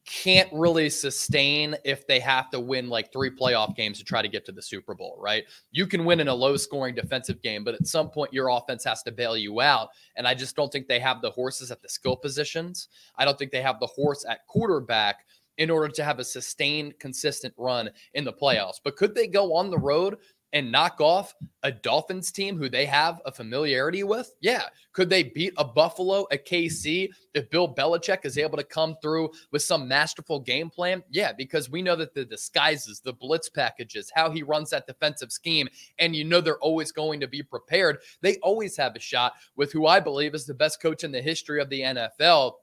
can't 0.07 0.49
really 0.53 0.89
sustain 0.89 1.75
if 1.83 2.07
they 2.07 2.19
have 2.21 2.49
to 2.49 2.59
win 2.61 2.87
like 2.87 3.11
three 3.11 3.29
playoff 3.29 3.75
games 3.75 3.99
to 3.99 4.05
try 4.05 4.21
to 4.21 4.29
get 4.29 4.45
to 4.45 4.53
the 4.53 4.61
Super 4.61 4.95
Bowl, 4.95 5.17
right? 5.19 5.43
You 5.71 5.85
can 5.85 6.05
win 6.05 6.21
in 6.21 6.29
a 6.29 6.33
low 6.33 6.55
scoring 6.55 6.95
defensive 6.95 7.41
game, 7.41 7.65
but 7.65 7.75
at 7.75 7.85
some 7.85 8.09
point 8.09 8.33
your 8.33 8.47
offense 8.47 8.85
has 8.85 9.03
to 9.03 9.11
bail 9.11 9.35
you 9.35 9.59
out. 9.59 9.89
And 10.15 10.25
I 10.25 10.33
just 10.33 10.55
don't 10.55 10.71
think 10.71 10.87
they 10.87 11.01
have 11.01 11.21
the 11.21 11.29
horses 11.29 11.71
at 11.71 11.81
the 11.81 11.89
skill 11.89 12.15
positions. 12.15 12.87
I 13.17 13.25
don't 13.25 13.37
think 13.37 13.51
they 13.51 13.61
have 13.61 13.81
the 13.81 13.87
horse 13.87 14.25
at 14.27 14.47
quarterback 14.47 15.25
in 15.57 15.69
order 15.69 15.89
to 15.89 16.03
have 16.03 16.19
a 16.19 16.23
sustained, 16.23 16.97
consistent 16.99 17.53
run 17.57 17.89
in 18.13 18.23
the 18.23 18.31
playoffs. 18.31 18.79
But 18.81 18.95
could 18.95 19.13
they 19.13 19.27
go 19.27 19.53
on 19.55 19.69
the 19.69 19.77
road 19.77 20.17
and 20.53 20.71
knock 20.71 21.01
off 21.01 21.33
a 21.63 21.71
Dolphins 21.71 22.31
team 22.31 22.57
who 22.57 22.69
they 22.69 22.85
have 22.85 23.21
a 23.25 23.31
familiarity 23.31 24.03
with? 24.03 24.33
Yeah. 24.41 24.63
Could 24.93 25.09
they 25.09 25.23
beat 25.23 25.53
a 25.57 25.65
Buffalo, 25.65 26.25
a 26.31 26.37
KC, 26.37 27.09
if 27.33 27.49
Bill 27.49 27.73
Belichick 27.73 28.25
is 28.25 28.37
able 28.37 28.57
to 28.57 28.63
come 28.63 28.95
through 29.01 29.29
with 29.51 29.61
some 29.61 29.87
masterful 29.87 30.39
game 30.39 30.69
plan? 30.69 31.03
Yeah, 31.09 31.33
because 31.33 31.69
we 31.69 31.81
know 31.81 31.95
that 31.95 32.13
the 32.13 32.25
disguises, 32.25 32.99
the 32.99 33.13
blitz 33.13 33.49
packages, 33.49 34.11
how 34.15 34.31
he 34.31 34.43
runs 34.43 34.69
that 34.69 34.87
defensive 34.87 35.31
scheme, 35.31 35.67
and 35.99 36.15
you 36.15 36.23
know 36.23 36.41
they're 36.41 36.59
always 36.59 36.91
going 36.91 37.19
to 37.19 37.27
be 37.27 37.43
prepared. 37.43 37.99
They 38.21 38.37
always 38.37 38.77
have 38.77 38.95
a 38.95 38.99
shot 38.99 39.33
with 39.55 39.71
who 39.71 39.85
I 39.85 39.99
believe 39.99 40.33
is 40.33 40.45
the 40.45 40.53
best 40.53 40.81
coach 40.81 41.03
in 41.03 41.11
the 41.11 41.21
history 41.21 41.61
of 41.61 41.69
the 41.69 41.81
NFL 41.81 42.53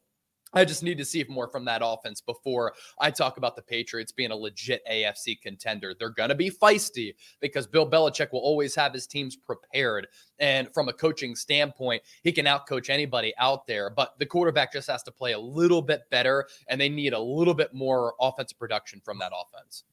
I 0.54 0.64
just 0.64 0.82
need 0.82 0.98
to 0.98 1.04
see 1.04 1.24
more 1.28 1.48
from 1.48 1.64
that 1.66 1.82
offense 1.84 2.20
before 2.20 2.74
I 3.00 3.10
talk 3.10 3.36
about 3.36 3.56
the 3.56 3.62
Patriots 3.62 4.12
being 4.12 4.30
a 4.30 4.36
legit 4.36 4.82
AFC 4.90 5.40
contender. 5.40 5.94
They're 5.98 6.10
going 6.10 6.28
to 6.28 6.34
be 6.34 6.50
feisty 6.50 7.14
because 7.40 7.66
Bill 7.66 7.88
Belichick 7.88 8.32
will 8.32 8.40
always 8.40 8.74
have 8.74 8.92
his 8.92 9.06
teams 9.06 9.36
prepared. 9.36 10.06
And 10.38 10.72
from 10.72 10.88
a 10.88 10.92
coaching 10.92 11.36
standpoint, 11.36 12.02
he 12.22 12.32
can 12.32 12.46
outcoach 12.46 12.90
anybody 12.90 13.32
out 13.38 13.66
there. 13.66 13.90
But 13.90 14.18
the 14.18 14.26
quarterback 14.26 14.72
just 14.72 14.88
has 14.88 15.02
to 15.04 15.12
play 15.12 15.32
a 15.32 15.38
little 15.38 15.82
bit 15.82 16.02
better, 16.10 16.46
and 16.68 16.80
they 16.80 16.88
need 16.88 17.12
a 17.12 17.20
little 17.20 17.54
bit 17.54 17.72
more 17.72 18.14
offensive 18.20 18.58
production 18.58 19.00
from 19.04 19.18
that 19.18 19.32
offense. 19.34 19.84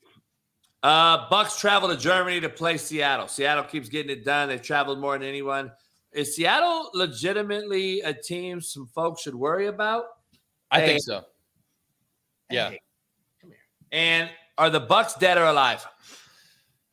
Uh, 0.84 1.30
Bucs 1.30 1.60
travel 1.60 1.90
to 1.90 1.98
Germany 1.98 2.42
to 2.42 2.50
play 2.50 2.78
Seattle. 2.78 3.28
Seattle 3.28 3.64
keeps 3.64 3.88
getting 3.88 4.12
it 4.12 4.26
done. 4.26 4.50
They've 4.50 4.62
traveled 4.62 5.00
more 5.00 5.18
than 5.18 5.28
anyone. 5.28 5.72
Is 6.12 6.36
Seattle 6.36 6.90
legitimately 6.94 8.02
a 8.02 8.14
team 8.14 8.62
some 8.62 8.88
folks 8.88 9.22
should 9.22 9.36
worry 9.36 9.68
about? 9.68 10.06
I 10.72 10.80
hey, 10.80 10.88
think 10.88 11.04
so. 11.04 11.26
Yeah. 12.50 12.70
Hey, 12.70 12.82
come 13.42 13.50
here. 13.52 13.60
And 13.92 14.30
are 14.58 14.70
the 14.70 14.82
Bucs 14.82 15.20
dead 15.20 15.38
or 15.38 15.46
alive? 15.46 15.86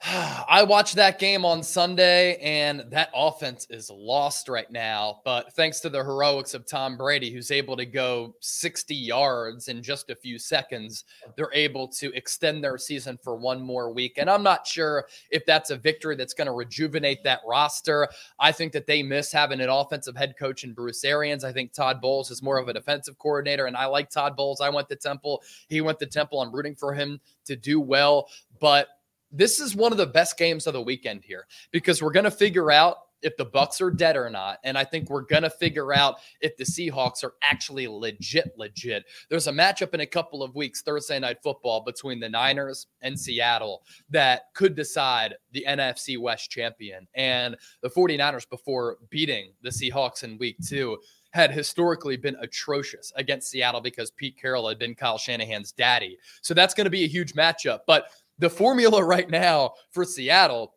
I 0.05 0.63
watched 0.63 0.95
that 0.95 1.19
game 1.19 1.45
on 1.45 1.61
Sunday, 1.61 2.37
and 2.37 2.85
that 2.91 3.11
offense 3.13 3.67
is 3.69 3.91
lost 3.91 4.49
right 4.49 4.71
now. 4.71 5.21
But 5.25 5.53
thanks 5.55 5.81
to 5.81 5.89
the 5.89 6.05
heroics 6.05 6.55
of 6.55 6.67
Tom 6.67 6.97
Brady, 6.97 7.33
who's 7.33 7.51
able 7.51 7.77
to 7.77 7.85
go 7.85 8.37
60 8.41 8.95
yards 8.95 9.67
in 9.67 9.83
just 9.83 10.09
a 10.11 10.15
few 10.15 10.39
seconds, 10.39 11.05
they're 11.37 11.53
able 11.53 11.89
to 11.89 12.15
extend 12.15 12.63
their 12.63 12.79
season 12.79 13.19
for 13.25 13.35
one 13.35 13.61
more 13.61 13.93
week. 13.93 14.19
And 14.19 14.31
I'm 14.31 14.45
not 14.45 14.69
sure 14.69 15.07
if 15.31 15.45
that's 15.45 15.71
a 15.71 15.77
victory 15.77 16.15
that's 16.15 16.35
going 16.35 16.47
to 16.47 16.53
rejuvenate 16.53 17.25
that 17.25 17.41
roster. 17.45 18.09
I 18.39 18.53
think 18.53 18.73
that 18.75 18.87
they 18.87 19.03
miss 19.03 19.33
having 19.33 19.61
an 19.61 19.69
offensive 19.69 20.17
head 20.17 20.35
coach 20.39 20.63
in 20.63 20.75
Bruce 20.75 21.03
Arians. 21.03 21.43
I 21.43 21.53
think 21.53 21.73
Todd 21.73 22.01
Bowles 22.01 22.31
is 22.31 22.41
more 22.41 22.59
of 22.59 22.69
a 22.69 22.73
defensive 22.73 23.19
coordinator, 23.19 23.67
and 23.67 23.77
I 23.77 23.87
like 23.87 24.11
Todd 24.11 24.37
Bowles. 24.37 24.61
I 24.61 24.71
went 24.71 24.89
to 24.91 24.97
Temple. 24.97 25.43
He 25.69 25.81
went 25.81 25.99
to 25.99 26.07
Temple. 26.07 26.41
I'm 26.41 26.55
rooting 26.55 26.77
for 26.77 26.95
him 26.95 27.21
to 27.47 27.57
do 27.57 27.81
well. 27.81 28.29
But 28.61 28.89
this 29.31 29.61
is 29.61 29.75
one 29.75 29.93
of 29.93 29.99
the 29.99 30.07
best 30.07 30.39
games 30.39 30.67
of 30.67 30.73
the 30.73 30.81
weekend 30.81 31.23
here 31.25 31.47
because 31.71 32.03
we're 32.03 32.13
going 32.13 32.25
to 32.25 32.31
figure 32.31 32.71
out 32.71 32.97
if 33.23 33.37
the 33.37 33.47
Bucs 33.47 33.81
are 33.81 33.91
dead 33.91 34.17
or 34.17 34.31
not 34.31 34.59
and 34.65 34.79
i 34.79 34.85
think 34.85 35.11
we're 35.11 35.23
going 35.23 35.43
to 35.43 35.51
figure 35.51 35.93
out 35.93 36.17
if 36.41 36.57
the 36.57 36.65
seahawks 36.65 37.25
are 37.25 37.35
actually 37.43 37.89
legit 37.89 38.53
legit 38.57 39.05
there's 39.29 39.49
a 39.49 39.53
matchup 39.53 39.93
in 39.95 40.01
a 40.01 40.07
couple 40.07 40.43
of 40.43 40.55
weeks 40.55 40.83
thursday 40.83 41.19
night 41.19 41.39
football 41.43 41.83
between 41.83 42.21
the 42.21 42.29
niners 42.29 42.87
and 43.03 43.19
seattle 43.19 43.83
that 44.09 44.43
could 44.55 44.75
decide 44.77 45.35
the 45.53 45.65
nfc 45.69 46.19
west 46.21 46.51
champion 46.51 47.07
and 47.15 47.57
the 47.83 47.91
49ers 47.91 48.49
before 48.49 48.99
beating 49.11 49.53
the 49.63 49.71
seahawks 49.71 50.23
in 50.23 50.39
week 50.39 50.57
two 50.65 50.97
had 51.31 51.51
historically 51.51 52.17
been 52.17 52.37
atrocious 52.41 53.13
against 53.17 53.51
Seattle 53.51 53.83
because 53.83 54.11
Pete 54.11 54.37
Carroll 54.41 54.67
had 54.67 54.79
been 54.79 54.95
Kyle 54.95 55.19
Shanahan's 55.19 55.73
daddy. 55.73 56.19
So 56.41 56.55
that's 56.55 56.73
going 56.73 56.87
to 56.87 56.91
be 56.91 57.05
a 57.05 57.09
huge 57.09 57.35
matchup. 57.35 57.81
But 57.87 58.07
the 58.39 58.51
formula 58.51 59.03
right 59.05 59.29
now 59.29 59.73
for 59.91 60.05
Seattle, 60.05 60.75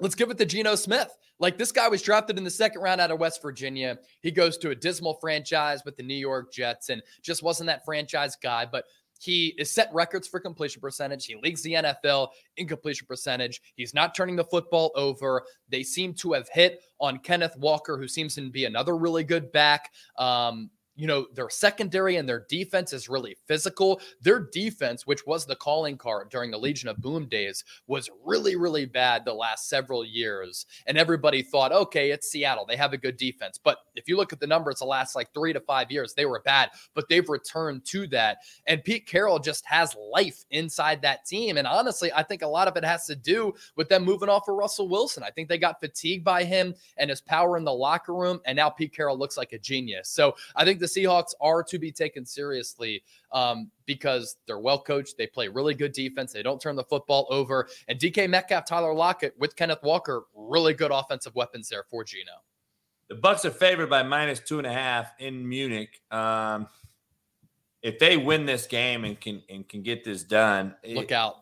let's 0.00 0.14
give 0.14 0.30
it 0.30 0.38
to 0.38 0.46
Geno 0.46 0.74
Smith. 0.74 1.10
Like 1.38 1.56
this 1.56 1.72
guy 1.72 1.88
was 1.88 2.02
drafted 2.02 2.36
in 2.36 2.44
the 2.44 2.50
second 2.50 2.82
round 2.82 3.00
out 3.00 3.10
of 3.10 3.18
West 3.18 3.40
Virginia. 3.40 3.98
He 4.20 4.30
goes 4.30 4.58
to 4.58 4.70
a 4.70 4.74
dismal 4.74 5.14
franchise 5.14 5.82
with 5.84 5.96
the 5.96 6.02
New 6.02 6.14
York 6.14 6.52
Jets 6.52 6.90
and 6.90 7.02
just 7.22 7.42
wasn't 7.42 7.68
that 7.68 7.84
franchise 7.84 8.36
guy. 8.36 8.66
But 8.70 8.84
he 9.20 9.54
is 9.58 9.70
set 9.70 9.90
records 9.92 10.26
for 10.26 10.40
completion 10.40 10.80
percentage. 10.80 11.26
He 11.26 11.36
leads 11.36 11.62
the 11.62 11.74
NFL 11.74 12.28
in 12.56 12.66
completion 12.66 13.06
percentage. 13.06 13.60
He's 13.74 13.92
not 13.92 14.14
turning 14.14 14.36
the 14.36 14.44
football 14.44 14.92
over. 14.94 15.42
They 15.68 15.82
seem 15.82 16.14
to 16.14 16.32
have 16.32 16.48
hit 16.52 16.82
on 17.00 17.18
Kenneth 17.18 17.56
Walker, 17.58 17.98
who 17.98 18.08
seems 18.08 18.34
to 18.36 18.50
be 18.50 18.64
another 18.64 18.96
really 18.96 19.24
good 19.24 19.52
back. 19.52 19.90
Um, 20.16 20.70
you 21.00 21.06
know, 21.06 21.26
their 21.32 21.48
secondary 21.48 22.16
and 22.16 22.28
their 22.28 22.44
defense 22.50 22.92
is 22.92 23.08
really 23.08 23.34
physical. 23.46 24.02
Their 24.20 24.38
defense, 24.38 25.06
which 25.06 25.26
was 25.26 25.46
the 25.46 25.56
calling 25.56 25.96
card 25.96 26.28
during 26.28 26.50
the 26.50 26.58
Legion 26.58 26.90
of 26.90 26.98
Boom 26.98 27.26
days, 27.26 27.64
was 27.86 28.10
really, 28.22 28.54
really 28.54 28.84
bad 28.84 29.24
the 29.24 29.32
last 29.32 29.70
several 29.70 30.04
years. 30.04 30.66
And 30.86 30.98
everybody 30.98 31.40
thought, 31.40 31.72
okay, 31.72 32.10
it's 32.10 32.30
Seattle. 32.30 32.66
They 32.66 32.76
have 32.76 32.92
a 32.92 32.98
good 32.98 33.16
defense. 33.16 33.56
But 33.56 33.78
if 33.96 34.08
you 34.08 34.18
look 34.18 34.34
at 34.34 34.40
the 34.40 34.46
numbers 34.46 34.80
the 34.80 34.84
last 34.84 35.16
like 35.16 35.32
three 35.32 35.54
to 35.54 35.60
five 35.60 35.90
years, 35.90 36.12
they 36.12 36.26
were 36.26 36.42
bad, 36.44 36.68
but 36.92 37.08
they've 37.08 37.26
returned 37.26 37.86
to 37.86 38.06
that. 38.08 38.40
And 38.66 38.84
Pete 38.84 39.06
Carroll 39.06 39.38
just 39.38 39.64
has 39.64 39.96
life 40.12 40.44
inside 40.50 41.00
that 41.00 41.24
team. 41.24 41.56
And 41.56 41.66
honestly, 41.66 42.12
I 42.12 42.22
think 42.22 42.42
a 42.42 42.46
lot 42.46 42.68
of 42.68 42.76
it 42.76 42.84
has 42.84 43.06
to 43.06 43.16
do 43.16 43.54
with 43.74 43.88
them 43.88 44.04
moving 44.04 44.28
off 44.28 44.48
of 44.48 44.56
Russell 44.56 44.86
Wilson. 44.86 45.22
I 45.22 45.30
think 45.30 45.48
they 45.48 45.56
got 45.56 45.80
fatigued 45.80 46.24
by 46.24 46.44
him 46.44 46.74
and 46.98 47.08
his 47.08 47.22
power 47.22 47.56
in 47.56 47.64
the 47.64 47.72
locker 47.72 48.14
room. 48.14 48.38
And 48.44 48.56
now 48.56 48.68
Pete 48.68 48.94
Carroll 48.94 49.16
looks 49.16 49.38
like 49.38 49.54
a 49.54 49.58
genius. 49.58 50.10
So 50.10 50.34
I 50.54 50.66
think 50.66 50.78
the 50.78 50.89
Seahawks 50.94 51.32
are 51.40 51.62
to 51.62 51.78
be 51.78 51.92
taken 51.92 52.24
seriously 52.24 53.02
um, 53.32 53.70
because 53.86 54.36
they're 54.46 54.58
well 54.58 54.80
coached. 54.80 55.16
They 55.16 55.26
play 55.26 55.48
really 55.48 55.74
good 55.74 55.92
defense. 55.92 56.32
They 56.32 56.42
don't 56.42 56.60
turn 56.60 56.76
the 56.76 56.84
football 56.84 57.26
over. 57.30 57.68
And 57.88 57.98
DK 57.98 58.28
Metcalf, 58.28 58.66
Tyler 58.66 58.94
Lockett 58.94 59.34
with 59.38 59.56
Kenneth 59.56 59.82
Walker, 59.82 60.24
really 60.34 60.74
good 60.74 60.90
offensive 60.90 61.34
weapons 61.34 61.68
there 61.68 61.84
for 61.90 62.04
Geno. 62.04 62.32
The 63.08 63.16
Bucs 63.16 63.44
are 63.44 63.50
favored 63.50 63.90
by 63.90 64.02
minus 64.04 64.40
two 64.40 64.58
and 64.58 64.66
a 64.66 64.72
half 64.72 65.12
in 65.18 65.48
Munich. 65.48 66.00
Um, 66.10 66.68
if 67.82 67.98
they 67.98 68.16
win 68.16 68.46
this 68.46 68.66
game 68.66 69.04
and 69.04 69.20
can 69.20 69.42
and 69.48 69.68
can 69.68 69.82
get 69.82 70.04
this 70.04 70.22
done, 70.22 70.76
look 70.86 71.10
it, 71.10 71.14
out. 71.14 71.36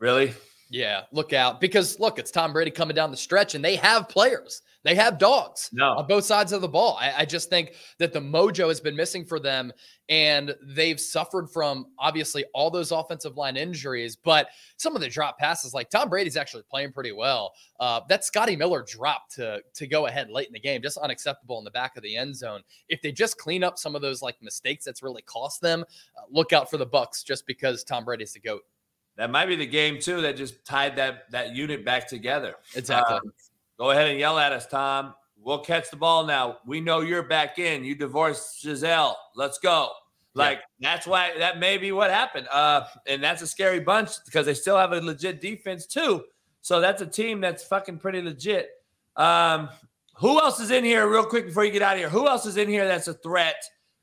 Really? 0.00 0.34
Yeah, 0.70 1.02
look 1.12 1.32
out. 1.32 1.60
Because 1.60 1.98
look, 1.98 2.18
it's 2.18 2.30
Tom 2.30 2.52
Brady 2.52 2.70
coming 2.70 2.94
down 2.94 3.10
the 3.10 3.16
stretch, 3.16 3.54
and 3.54 3.64
they 3.64 3.76
have 3.76 4.08
players. 4.08 4.62
They 4.84 4.94
have 4.94 5.18
dogs 5.18 5.70
no. 5.72 5.96
on 5.96 6.06
both 6.06 6.24
sides 6.24 6.52
of 6.52 6.60
the 6.60 6.68
ball. 6.68 6.96
I, 7.00 7.12
I, 7.18 7.24
just 7.24 7.50
think 7.50 7.74
that 7.98 8.12
the 8.12 8.20
mojo 8.20 8.68
has 8.68 8.80
been 8.80 8.94
missing 8.94 9.24
for 9.24 9.40
them, 9.40 9.72
and 10.08 10.54
they've 10.62 11.00
suffered 11.00 11.50
from 11.50 11.86
obviously 11.98 12.44
all 12.54 12.70
those 12.70 12.92
offensive 12.92 13.36
line 13.36 13.56
injuries. 13.56 14.14
But 14.14 14.48
some 14.76 14.94
of 14.94 15.02
the 15.02 15.08
drop 15.08 15.36
passes, 15.36 15.74
like 15.74 15.90
Tom 15.90 16.08
Brady's 16.08 16.36
actually 16.36 16.62
playing 16.70 16.92
pretty 16.92 17.12
well. 17.12 17.52
Uh, 17.80 18.00
that 18.08 18.24
Scotty 18.24 18.54
Miller 18.54 18.84
drop 18.86 19.28
to 19.30 19.60
to 19.74 19.86
go 19.86 20.06
ahead 20.06 20.30
late 20.30 20.46
in 20.46 20.52
the 20.52 20.60
game, 20.60 20.80
just 20.80 20.96
unacceptable 20.98 21.58
in 21.58 21.64
the 21.64 21.70
back 21.72 21.96
of 21.96 22.02
the 22.02 22.16
end 22.16 22.36
zone. 22.36 22.62
If 22.88 23.02
they 23.02 23.10
just 23.10 23.36
clean 23.36 23.64
up 23.64 23.78
some 23.78 23.96
of 23.96 24.02
those 24.02 24.22
like 24.22 24.40
mistakes 24.40 24.84
that's 24.84 25.02
really 25.02 25.22
cost 25.22 25.60
them, 25.60 25.84
uh, 26.16 26.22
look 26.30 26.52
out 26.52 26.70
for 26.70 26.76
the 26.76 26.86
Bucs 26.86 27.24
just 27.24 27.46
because 27.46 27.82
Tom 27.82 28.04
Brady's 28.04 28.32
the 28.32 28.40
goat. 28.40 28.62
That 29.18 29.32
might 29.32 29.46
be 29.46 29.56
the 29.56 29.66
game 29.66 29.98
too 29.98 30.20
that 30.22 30.36
just 30.36 30.64
tied 30.64 30.96
that 30.96 31.30
that 31.32 31.54
unit 31.54 31.84
back 31.84 32.06
together. 32.06 32.54
Exactly. 32.76 33.16
Um, 33.16 33.32
go 33.76 33.90
ahead 33.90 34.08
and 34.08 34.18
yell 34.18 34.38
at 34.38 34.52
us, 34.52 34.66
Tom. 34.66 35.14
we'll 35.42 35.58
catch 35.58 35.90
the 35.90 35.96
ball 35.96 36.24
now. 36.24 36.58
We 36.64 36.80
know 36.80 37.00
you're 37.00 37.24
back 37.24 37.58
in. 37.58 37.84
You 37.84 37.96
divorced 37.96 38.62
Gisele. 38.62 39.16
Let's 39.34 39.58
go. 39.58 39.90
Like 40.34 40.60
yeah. 40.78 40.94
that's 40.94 41.06
why 41.06 41.32
that 41.38 41.58
may 41.58 41.78
be 41.78 41.90
what 41.90 42.10
happened. 42.10 42.46
Uh, 42.48 42.84
and 43.08 43.20
that's 43.20 43.42
a 43.42 43.46
scary 43.46 43.80
bunch 43.80 44.10
because 44.24 44.46
they 44.46 44.54
still 44.54 44.76
have 44.76 44.92
a 44.92 45.00
legit 45.00 45.40
defense 45.40 45.86
too. 45.86 46.22
So 46.62 46.80
that's 46.80 47.02
a 47.02 47.06
team 47.06 47.40
that's 47.40 47.64
fucking 47.64 47.98
pretty 47.98 48.22
legit. 48.22 48.70
Um, 49.16 49.68
who 50.14 50.38
else 50.38 50.60
is 50.60 50.70
in 50.70 50.84
here, 50.84 51.08
real 51.08 51.24
quick, 51.24 51.46
before 51.46 51.64
you 51.64 51.72
get 51.72 51.82
out 51.82 51.94
of 51.94 51.98
here? 51.98 52.08
Who 52.08 52.28
else 52.28 52.46
is 52.46 52.56
in 52.56 52.68
here 52.68 52.86
that's 52.86 53.08
a 53.08 53.14
threat? 53.14 53.56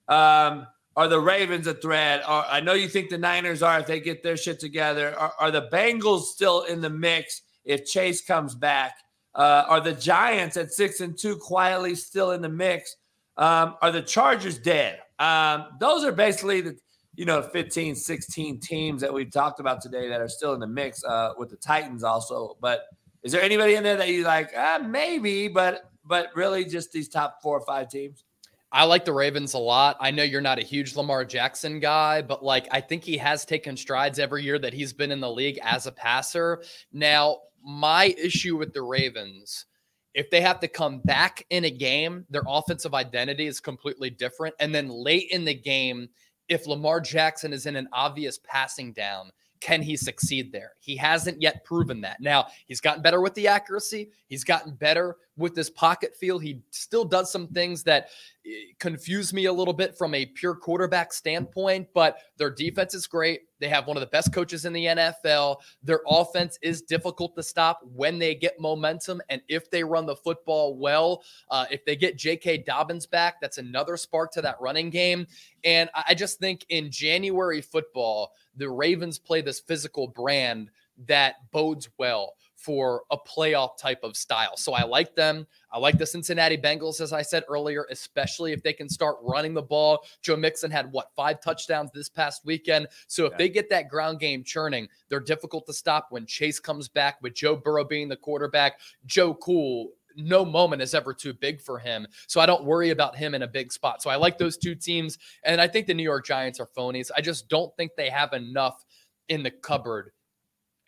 Um, 0.10 0.68
are 0.96 1.08
the 1.08 1.20
Ravens 1.20 1.68
a 1.68 1.74
threat? 1.74 2.24
Are, 2.26 2.46
I 2.50 2.62
know 2.62 2.74
you 2.74 2.88
think 2.88 3.10
the 3.10 3.18
Niners 3.18 3.62
are 3.62 3.80
if 3.80 3.88
they 3.88 4.00
get 4.00 4.24
their 4.24 4.38
shit 4.38 4.60
together. 4.60 5.18
Are, 5.18 5.34
are 5.40 5.52
the 5.52 5.68
Bengals 5.72 6.24
still 6.24 6.64
in 6.64 6.82
the 6.82 6.90
mix 6.90 7.42
if 7.66 7.86
Chase 7.86 8.22
comes 8.22 8.56
back? 8.56 8.98
Uh, 9.34 9.66
are 9.68 9.82
the 9.82 9.94
Giants 9.94 10.56
at 10.56 10.72
six 10.72 11.02
and 11.02 11.18
two 11.18 11.36
quietly 11.36 11.96
still 11.96 12.32
in 12.32 12.42
the 12.42 12.50
mix? 12.50 12.96
Um, 13.38 13.76
are 13.82 13.92
the 13.92 14.02
Chargers 14.02 14.58
dead? 14.58 15.00
Um, 15.20 15.66
those 15.80 16.06
are 16.06 16.12
basically 16.14 16.62
the 16.62 16.78
you 17.16 17.26
know 17.26 17.42
15, 17.42 17.96
16 17.96 18.60
teams 18.60 19.02
that 19.02 19.14
we've 19.14 19.32
talked 19.32 19.60
about 19.60 19.82
today 19.82 20.08
that 20.10 20.22
are 20.22 20.30
still 20.30 20.54
in 20.54 20.60
the 20.60 20.68
mix 20.68 21.04
uh, 21.04 21.34
with 21.38 21.50
the 21.50 21.58
Titans 21.58 22.04
also. 22.04 22.58
But 22.62 22.86
is 23.24 23.34
there 23.34 23.42
anybody 23.42 23.76
in 23.76 23.84
there 23.84 23.98
that 23.98 24.08
you 24.08 24.24
like? 24.24 24.56
Uh, 24.56 24.80
maybe, 24.80 25.50
but 25.50 25.92
but 26.06 26.30
really 26.36 26.64
just 26.64 26.92
these 26.92 27.10
top 27.10 27.42
four 27.42 27.58
or 27.58 27.66
five 27.66 27.90
teams. 27.90 28.24
I 28.72 28.84
like 28.84 29.06
the 29.06 29.14
Ravens 29.14 29.54
a 29.54 29.60
lot. 29.60 29.96
I 30.00 30.12
know 30.12 30.24
you're 30.24 30.42
not 30.42 30.60
a 30.60 30.64
huge 30.64 30.96
Lamar 30.96 31.24
Jackson 31.24 31.80
guy, 31.80 32.22
but 32.22 32.44
like 32.44 32.68
I 32.72 32.82
think 32.82 33.04
he 33.04 33.18
has 33.18 33.46
taken 33.46 33.78
strides 33.78 34.20
every 34.20 34.44
year 34.44 34.60
that 34.60 34.74
he's 34.74 34.92
been 34.92 35.12
in 35.12 35.22
the 35.22 35.32
league 35.32 35.60
as 35.64 35.88
a 35.88 35.92
passer. 35.92 36.64
Now, 36.92 37.38
my 37.64 38.16
issue 38.18 38.58
with 38.58 38.74
the 38.74 38.82
Ravens, 38.82 39.66
if 40.14 40.30
they 40.30 40.42
have 40.42 40.60
to 40.60 40.68
come 40.68 41.00
back 41.00 41.46
in 41.50 41.66
a 41.66 41.72
game, 41.72 42.26
their 42.30 42.44
offensive 42.48 42.94
identity 42.94 43.48
is 43.48 43.60
completely 43.60 44.10
different. 44.10 44.56
And 44.60 44.74
then 44.74 44.90
late 44.90 45.30
in 45.32 45.46
the 45.46 45.54
game, 45.54 46.10
if 46.48 46.68
Lamar 46.68 47.02
Jackson 47.02 47.54
is 47.54 47.66
in 47.66 47.76
an 47.76 47.88
obvious 47.92 48.40
passing 48.44 48.94
down, 48.94 49.32
can 49.62 49.82
he 49.82 49.98
succeed 49.98 50.52
there? 50.52 50.74
He 50.80 50.96
hasn't 50.96 51.42
yet 51.42 51.64
proven 51.64 52.02
that. 52.02 52.22
Now, 52.22 52.48
he's 52.68 52.82
gotten 52.82 53.02
better 53.02 53.22
with 53.22 53.34
the 53.34 53.48
accuracy. 53.48 54.12
He's 54.28 54.44
gotten 54.44 54.74
better 54.74 55.18
with 55.38 55.56
this 55.56 55.70
pocket 55.70 56.16
feel. 56.16 56.40
He 56.40 56.62
still 56.72 57.06
does 57.06 57.32
some 57.32 57.48
things 57.48 57.84
that 57.84 58.10
eh, 58.46 58.50
confuse 58.80 59.34
me 59.34 59.46
a 59.46 59.54
little 59.54 59.74
bit 59.74 59.98
from 59.98 60.14
a 60.14 60.26
pure 60.26 60.56
quarterback 60.56 61.12
standpoint, 61.14 61.88
but 61.94 62.20
their 62.38 62.50
defense 62.50 62.94
is 62.94 63.08
great. 63.08 63.42
They 63.60 63.70
have 63.70 63.88
one 63.88 63.98
of 63.98 64.02
the 64.02 64.08
best 64.08 64.34
coaches 64.34 64.66
in 64.66 64.74
the 64.74 64.86
NFL. 64.86 65.58
Their 65.84 66.02
offense 66.08 66.60
is 66.62 66.82
difficult 66.82 67.36
to 67.36 67.44
stop 67.44 67.82
when 67.84 68.20
they 68.20 68.36
get 68.36 68.60
momentum. 68.60 69.22
And 69.30 69.42
if 69.48 69.70
they 69.70 69.84
run 69.84 70.06
the 70.06 70.16
football 70.16 70.78
well, 70.78 71.24
uh, 71.50 71.66
if 71.72 71.86
they 71.86 71.96
get 71.96 72.18
J.K. 72.18 72.60
Dobbins 72.60 73.06
back, 73.06 73.40
that's 73.42 73.58
another 73.58 73.98
spark 73.98 74.32
to 74.34 74.42
that 74.42 74.60
running 74.60 74.90
game. 74.90 75.26
And 75.64 75.90
I 75.94 76.14
just 76.14 76.40
think 76.40 76.66
in 76.70 76.92
January 76.92 77.62
football, 77.62 78.34
the 78.56 78.70
Ravens 78.70 79.20
play 79.20 79.42
this 79.42 79.60
physical 79.60 80.08
brand 80.08 80.70
that 81.08 81.36
bodes 81.52 81.90
well 81.98 82.36
for 82.66 83.04
a 83.12 83.18
playoff 83.18 83.78
type 83.78 84.00
of 84.02 84.18
style. 84.18 84.58
So 84.58 84.74
I 84.74 84.84
like 84.84 85.16
them. 85.16 85.46
I 85.72 85.78
like 85.78 86.00
the 86.00 86.06
Cincinnati 86.06 86.58
Bengals, 86.58 87.00
as 87.00 87.14
I 87.14 87.22
said 87.22 87.44
earlier, 87.48 87.86
especially 87.92 88.54
if 88.54 88.64
they 88.64 88.74
can 88.74 88.90
start 88.90 89.18
running 89.22 89.54
the 89.54 89.62
ball. 89.62 90.04
Joe 90.24 90.36
Mixon 90.36 90.72
had 90.72 90.92
what 90.92 91.12
five 91.16 91.42
touchdowns 91.42 91.92
this 91.94 92.10
past 92.10 92.44
weekend. 92.44 92.88
So 93.06 93.26
if 93.26 93.34
yeah. 93.34 93.38
they 93.38 93.50
get 93.50 93.70
that 93.70 93.88
ground 93.88 94.20
game 94.20 94.44
churning, 94.44 94.88
they're 95.10 95.20
difficult 95.20 95.68
to 95.68 95.74
stop 95.74 96.08
when 96.10 96.26
Chase 96.26 96.60
comes 96.60 96.88
back 96.88 97.22
with 97.22 97.36
Joe 97.36 97.56
Burrow 97.56 97.84
being 97.84 98.10
the 98.10 98.16
quarterback. 98.16 98.80
Joe 99.06 99.36
Cool 99.36 99.92
no 100.18 100.46
moment 100.46 100.82
is 100.82 100.94
ever 100.94 101.14
too 101.14 101.34
big 101.34 101.62
for 101.62 101.78
him. 101.78 102.08
So 102.28 102.40
I 102.40 102.46
don't 102.46 102.64
worry 102.64 102.92
about 102.92 103.18
him 103.18 103.36
in 103.36 103.42
a 103.42 103.48
big 103.48 103.72
spot. 103.74 104.02
So 104.02 104.10
I 104.10 104.16
like 104.16 104.38
those 104.38 104.58
two 104.58 104.74
teams. 104.74 105.18
And 105.44 105.60
I 105.60 105.68
think 105.68 105.88
the 105.88 105.94
New 105.94 106.04
York 106.04 106.26
Giants 106.26 106.60
are 106.62 106.68
phonies. 106.68 107.12
I 107.14 107.20
just 107.20 107.50
don't 107.50 107.76
think 107.76 107.92
they 107.98 108.10
have 108.10 108.32
enough 108.32 108.86
in 109.28 109.44
the 109.44 109.52
cupboard, 109.52 110.12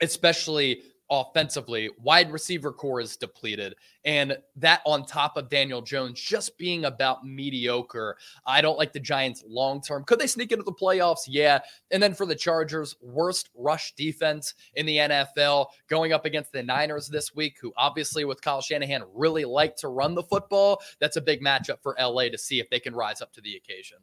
especially 0.01 0.81
offensively. 1.09 1.89
Wide 2.01 2.31
receiver 2.31 2.71
corps 2.71 3.01
is 3.01 3.17
depleted. 3.17 3.75
And 4.05 4.37
that 4.55 4.81
on 4.85 5.05
top 5.05 5.37
of 5.37 5.49
Daniel 5.49 5.81
Jones 5.81 6.19
just 6.19 6.57
being 6.57 6.85
about 6.85 7.25
mediocre. 7.25 8.17
I 8.45 8.61
don't 8.61 8.77
like 8.77 8.93
the 8.93 8.99
Giants 8.99 9.43
long 9.47 9.81
term. 9.81 10.03
Could 10.03 10.19
they 10.19 10.27
sneak 10.27 10.51
into 10.51 10.63
the 10.63 10.71
playoffs? 10.71 11.21
Yeah. 11.27 11.59
And 11.91 12.01
then 12.01 12.13
for 12.13 12.25
the 12.25 12.35
Chargers, 12.35 12.95
worst 13.01 13.49
rush 13.55 13.93
defense 13.95 14.53
in 14.75 14.85
the 14.85 14.97
NFL 14.97 15.67
going 15.89 16.13
up 16.13 16.25
against 16.25 16.51
the 16.51 16.63
Niners 16.63 17.07
this 17.07 17.33
week, 17.35 17.57
who 17.61 17.73
obviously 17.77 18.25
with 18.25 18.41
Kyle 18.41 18.61
Shanahan 18.61 19.03
really 19.13 19.45
like 19.45 19.75
to 19.77 19.87
run 19.87 20.15
the 20.15 20.23
football. 20.23 20.81
That's 20.99 21.17
a 21.17 21.21
big 21.21 21.41
matchup 21.41 21.81
for 21.81 21.95
LA 21.99 22.29
to 22.29 22.37
see 22.37 22.59
if 22.59 22.69
they 22.69 22.79
can 22.79 22.95
rise 22.95 23.21
up 23.21 23.33
to 23.33 23.41
the 23.41 23.55
occasion. 23.55 23.97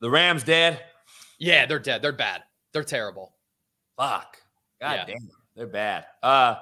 The 0.00 0.10
Rams 0.10 0.44
dead? 0.44 0.82
Yeah, 1.38 1.66
they're 1.66 1.78
dead. 1.78 2.02
They're 2.02 2.12
bad. 2.12 2.42
They're 2.72 2.84
terrible. 2.84 3.34
Fuck. 3.96 4.38
God 4.80 4.94
yeah. 4.94 5.04
damn. 5.06 5.43
They're 5.56 5.66
bad. 5.66 6.06
Uh, 6.22 6.56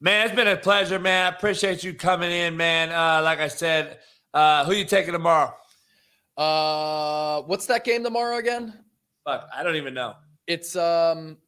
man, 0.00 0.26
it's 0.26 0.34
been 0.34 0.48
a 0.48 0.56
pleasure, 0.56 0.98
man. 0.98 1.32
I 1.32 1.36
appreciate 1.36 1.84
you 1.84 1.94
coming 1.94 2.30
in, 2.30 2.56
man. 2.56 2.90
Uh, 2.90 3.22
like 3.22 3.40
I 3.40 3.48
said, 3.48 4.00
uh, 4.32 4.64
who 4.64 4.72
you 4.72 4.84
taking 4.84 5.12
tomorrow? 5.12 5.54
Uh, 6.36 7.42
what's 7.42 7.66
that 7.66 7.84
game 7.84 8.02
tomorrow 8.02 8.38
again? 8.38 8.74
Fuck, 9.24 9.48
I 9.54 9.62
don't 9.62 9.76
even 9.76 9.94
know. 9.94 10.14
It's 10.46 10.74
um, 10.76 11.38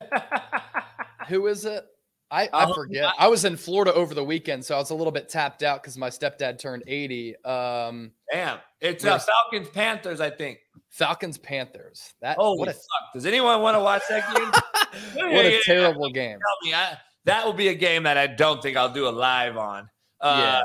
who 1.28 1.46
is 1.46 1.64
it? 1.64 1.86
I, 2.30 2.48
I 2.52 2.72
forget. 2.72 3.12
I 3.18 3.28
was 3.28 3.44
in 3.44 3.58
Florida 3.58 3.92
over 3.92 4.14
the 4.14 4.24
weekend, 4.24 4.64
so 4.64 4.74
I 4.74 4.78
was 4.78 4.88
a 4.88 4.94
little 4.94 5.12
bit 5.12 5.28
tapped 5.28 5.62
out 5.62 5.82
because 5.82 5.98
my 5.98 6.08
stepdad 6.08 6.58
turned 6.58 6.82
80. 6.86 7.36
Um, 7.44 8.12
Damn. 8.32 8.58
It's 8.80 9.04
uh, 9.04 9.18
Falcons 9.18 9.68
Panthers, 9.68 10.18
I 10.18 10.30
think. 10.30 10.58
Falcons 10.92 11.38
Panthers. 11.38 12.14
That 12.20 12.36
oh 12.38 12.54
what 12.54 12.68
a, 12.68 12.72
fuck. 12.72 13.12
Does 13.14 13.26
anyone 13.26 13.62
want 13.62 13.76
to 13.76 13.80
watch 13.80 14.02
that 14.10 14.34
game? 14.36 15.32
what 15.32 15.46
a 15.46 15.60
terrible 15.64 16.10
game. 16.10 16.38
Tell 16.38 16.70
me, 16.70 16.74
I, 16.74 16.98
that 17.24 17.44
will 17.44 17.54
be 17.54 17.68
a 17.68 17.74
game 17.74 18.02
that 18.02 18.18
I 18.18 18.26
don't 18.26 18.62
think 18.62 18.76
I'll 18.76 18.92
do 18.92 19.08
a 19.08 19.10
live 19.10 19.56
on. 19.56 19.88
Uh, 20.20 20.38
yeah. 20.38 20.62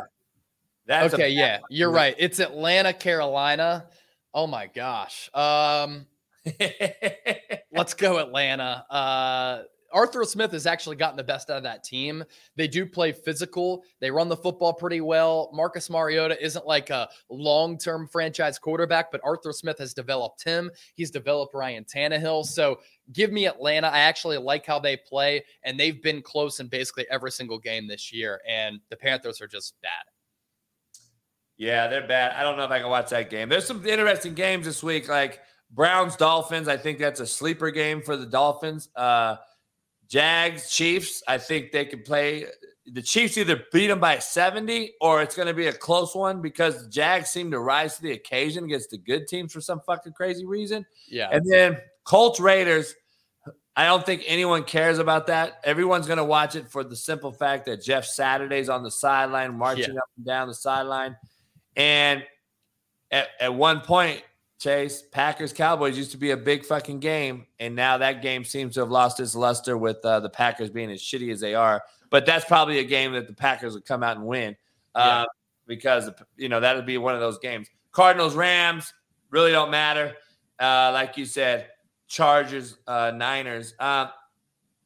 That's 0.86 1.14
okay. 1.14 1.30
yeah, 1.30 1.60
you're 1.70 1.92
right. 1.92 2.16
It's 2.18 2.40
Atlanta, 2.40 2.94
Carolina. 2.94 3.88
Oh 4.34 4.48
my 4.48 4.68
gosh. 4.68 5.30
Um, 5.34 6.06
let's 7.72 7.94
go 7.94 8.20
Atlanta. 8.20 8.86
Uh, 8.90 9.64
Arthur 9.92 10.24
Smith 10.24 10.52
has 10.52 10.66
actually 10.66 10.96
gotten 10.96 11.18
the 11.18 11.24
best 11.24 11.50
out 11.50 11.58
of 11.58 11.64
that 11.64 11.84
team. 11.84 12.24
They 12.56 12.68
do 12.68 12.86
play 12.86 13.12
physical. 13.12 13.84
They 14.00 14.12
run 14.12 14.30
the 14.30 14.38
football 14.38 14.74
pretty 14.74 15.02
well. 15.02 15.50
Marcus 15.54 15.90
Mariota 15.90 16.44
isn't 16.44 16.66
like 16.66 16.90
a 16.90 17.10
long 17.30 17.78
term 17.78 18.08
franchise 18.08 18.60
quarterback, 18.60 19.12
but 19.12 19.22
Arthur 19.24 19.54
Smith 19.54 19.80
has 19.80 19.94
developed 19.94 20.44
him. 20.44 20.70
He's 20.96 21.12
developed 21.12 21.54
Ryan 21.54 21.86
Tannehill. 21.86 22.46
So 22.46 22.80
give 23.14 23.32
me 23.32 23.46
Atlanta. 23.48 23.88
I 23.88 24.00
actually 24.00 24.38
like 24.38 24.66
how 24.66 24.80
they 24.80 24.98
play, 24.98 25.44
and 25.64 25.80
they've 25.80 26.02
been 26.02 26.22
close 26.22 26.60
in 26.60 26.68
basically 26.68 27.06
every 27.10 27.32
single 27.32 27.60
game 27.60 27.88
this 27.88 28.14
year. 28.14 28.42
And 28.48 28.80
the 28.90 28.98
Panthers 28.98 29.42
are 29.42 29.48
just 29.48 29.76
bad. 29.82 29.92
Yeah, 31.58 31.88
they're 31.88 32.08
bad. 32.08 32.34
I 32.34 32.44
don't 32.44 32.56
know 32.56 32.66
if 32.66 32.72
I 32.72 32.80
can 32.80 32.90
watch 32.90 33.10
that 33.10 33.30
game. 33.32 33.50
There's 33.50 33.66
some 33.66 33.86
interesting 33.86 34.36
games 34.36 34.66
this 34.66 34.84
week, 34.84 35.10
like 35.10 35.40
Browns 35.72 36.16
Dolphins. 36.16 36.68
I 36.68 36.78
think 36.78 37.00
that's 37.00 37.20
a 37.20 37.26
sleeper 37.26 37.72
game 37.72 38.02
for 38.02 38.16
the 38.16 38.28
Dolphins. 38.28 38.90
Uh, 38.96 39.38
Jags, 40.08 40.70
Chiefs, 40.70 41.22
I 41.28 41.38
think 41.38 41.72
they 41.72 41.86
can 41.86 42.02
play. 42.02 42.46
The 42.86 43.02
Chiefs 43.02 43.38
either 43.38 43.64
beat 43.74 43.88
them 43.88 44.00
by 44.00 44.20
70 44.20 44.94
or 45.02 45.22
it's 45.22 45.36
going 45.36 45.48
to 45.48 45.54
be 45.54 45.68
a 45.68 45.74
close 45.74 46.16
one 46.16 46.42
because 46.42 46.84
the 46.84 46.90
Jags 46.90 47.30
seem 47.30 47.52
to 47.52 47.60
rise 47.60 47.98
to 47.98 48.02
the 48.02 48.14
occasion 48.14 48.64
against 48.64 48.92
the 48.92 48.98
good 48.98 49.28
teams 49.28 49.52
for 49.52 49.60
some 49.60 49.82
fucking 49.86 50.14
crazy 50.14 50.46
reason. 50.46 50.86
Yeah. 51.08 51.30
And 51.32 51.46
then 51.52 51.78
Colts, 52.06 52.40
Raiders, 52.40 52.96
I 53.76 53.86
don't 53.86 54.06
think 54.06 54.24
anyone 54.26 54.64
cares 54.64 54.98
about 54.98 55.28
that. 55.28 55.60
Everyone's 55.64 56.08
going 56.08 56.18
to 56.18 56.24
watch 56.24 56.56
it 56.56 56.68
for 56.68 56.84
the 56.84 56.96
simple 56.96 57.32
fact 57.32 57.66
that 57.66 57.84
Jeff 57.84 58.06
Saturday's 58.06 58.70
on 58.70 58.82
the 58.82 58.90
sideline, 58.90 59.56
marching 59.56 59.94
yeah. 59.94 60.00
up 60.00 60.10
and 60.16 60.26
down 60.26 60.48
the 60.48 60.56
sideline. 60.56 61.16
And 61.76 62.24
at, 63.12 63.28
at 63.40 63.54
one 63.54 63.82
point, 63.82 64.24
Chase, 64.60 65.04
Packers 65.12 65.54
Cowboys 65.54 65.98
used 65.98 66.12
to 66.12 66.18
be 66.18 66.32
a 66.32 66.38
big 66.38 66.66
fucking 66.66 67.00
game, 67.00 67.46
and 67.60 67.76
now 67.76 68.00
that 68.00 68.24
game 68.24 68.44
seems 68.44 68.74
to 68.74 68.80
have 68.80 68.90
lost 68.90 69.20
its 69.20 69.36
luster 69.36 69.78
with 69.78 69.98
uh, 70.04 70.20
the 70.20 70.30
Packers 70.30 70.70
being 70.70 70.90
as 70.90 71.00
shitty 71.00 71.32
as 71.32 71.40
they 71.40 71.54
are. 71.54 71.84
But 72.10 72.26
that's 72.26 72.46
probably 72.46 72.80
a 72.80 72.84
game 72.84 73.14
that 73.14 73.28
the 73.28 73.34
Packers 73.34 73.76
would 73.76 73.86
come 73.86 74.02
out 74.02 74.18
and 74.18 74.26
win 74.26 74.56
uh, 74.96 75.26
yeah. 75.26 75.26
because 75.68 76.10
you 76.38 76.50
know 76.50 76.60
that 76.60 76.76
would 76.76 76.88
be 76.88 76.98
one 76.98 77.14
of 77.14 77.20
those 77.20 77.38
games. 77.38 77.68
Cardinals 77.92 78.36
Rams 78.36 78.94
really 79.30 79.52
don't 79.52 79.70
matter. 79.70 80.16
Uh, 80.60 80.92
like 80.92 81.18
you 81.18 81.26
said, 81.26 81.68
Chargers 82.08 82.78
uh, 82.88 83.12
Niners. 83.14 83.76
Uh, 83.80 84.08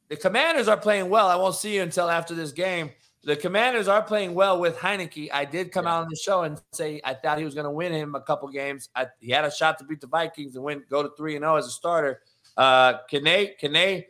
the 0.08 0.16
Commanders 0.16 0.68
are 0.68 0.76
playing 0.76 1.08
well. 1.08 1.28
I 1.28 1.36
won't 1.36 1.54
see 1.54 1.76
you 1.76 1.82
until 1.82 2.10
after 2.10 2.34
this 2.34 2.52
game 2.52 2.90
the 3.24 3.36
Commanders 3.36 3.86
are 3.88 4.02
playing 4.02 4.34
well 4.34 4.58
with 4.58 4.76
Heinicke. 4.76 5.28
I 5.32 5.44
did 5.44 5.70
come 5.70 5.84
yeah. 5.84 5.94
out 5.94 6.02
on 6.02 6.08
the 6.10 6.16
show 6.16 6.42
and 6.42 6.60
say 6.72 7.00
I 7.04 7.14
thought 7.14 7.38
he 7.38 7.44
was 7.44 7.54
going 7.54 7.64
to 7.64 7.70
win 7.70 7.92
him 7.92 8.14
a 8.14 8.20
couple 8.20 8.48
games. 8.48 8.88
I, 8.94 9.06
he 9.20 9.30
had 9.30 9.44
a 9.44 9.50
shot 9.50 9.78
to 9.78 9.84
beat 9.84 10.00
the 10.00 10.08
Vikings 10.08 10.56
and 10.56 10.64
win, 10.64 10.82
go 10.90 11.02
to 11.02 11.10
three 11.16 11.36
and 11.36 11.42
zero 11.42 11.54
oh 11.54 11.56
as 11.56 11.66
a 11.66 11.70
starter. 11.70 12.22
Uh, 12.56 12.94
can 13.08 13.22
they 13.22 13.54
can 13.60 13.72
they 13.72 14.08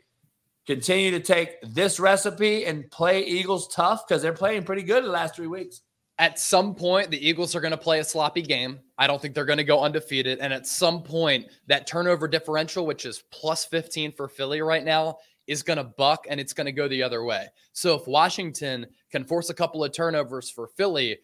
continue 0.66 1.10
to 1.10 1.20
take 1.20 1.56
this 1.62 2.00
recipe 2.00 2.64
and 2.64 2.90
play 2.90 3.24
Eagles 3.24 3.68
tough 3.68 4.06
because 4.06 4.22
they're 4.22 4.32
playing 4.32 4.64
pretty 4.64 4.82
good 4.82 5.04
the 5.04 5.08
last 5.08 5.36
three 5.36 5.46
weeks? 5.46 5.82
At 6.18 6.38
some 6.38 6.74
point, 6.74 7.10
the 7.10 7.26
Eagles 7.26 7.56
are 7.56 7.60
going 7.60 7.72
to 7.72 7.76
play 7.76 7.98
a 7.98 8.04
sloppy 8.04 8.42
game. 8.42 8.78
I 8.96 9.06
don't 9.06 9.20
think 9.20 9.34
they're 9.34 9.44
going 9.44 9.58
to 9.58 9.64
go 9.64 9.82
undefeated. 9.82 10.38
And 10.38 10.52
at 10.52 10.66
some 10.66 11.02
point, 11.02 11.46
that 11.66 11.86
turnover 11.86 12.28
differential, 12.28 12.86
which 12.86 13.06
is 13.06 13.24
plus 13.32 13.64
15 13.64 14.12
for 14.12 14.28
Philly 14.28 14.60
right 14.60 14.84
now, 14.84 15.18
is 15.46 15.62
going 15.62 15.76
to 15.76 15.84
buck 15.84 16.26
and 16.28 16.40
it's 16.40 16.52
going 16.52 16.66
to 16.66 16.72
go 16.72 16.88
the 16.88 17.02
other 17.02 17.24
way. 17.24 17.46
So 17.72 17.94
if 17.94 18.06
Washington 18.06 18.86
can 19.10 19.24
force 19.24 19.50
a 19.50 19.54
couple 19.54 19.84
of 19.84 19.92
turnovers 19.92 20.50
for 20.50 20.68
Philly, 20.68 21.18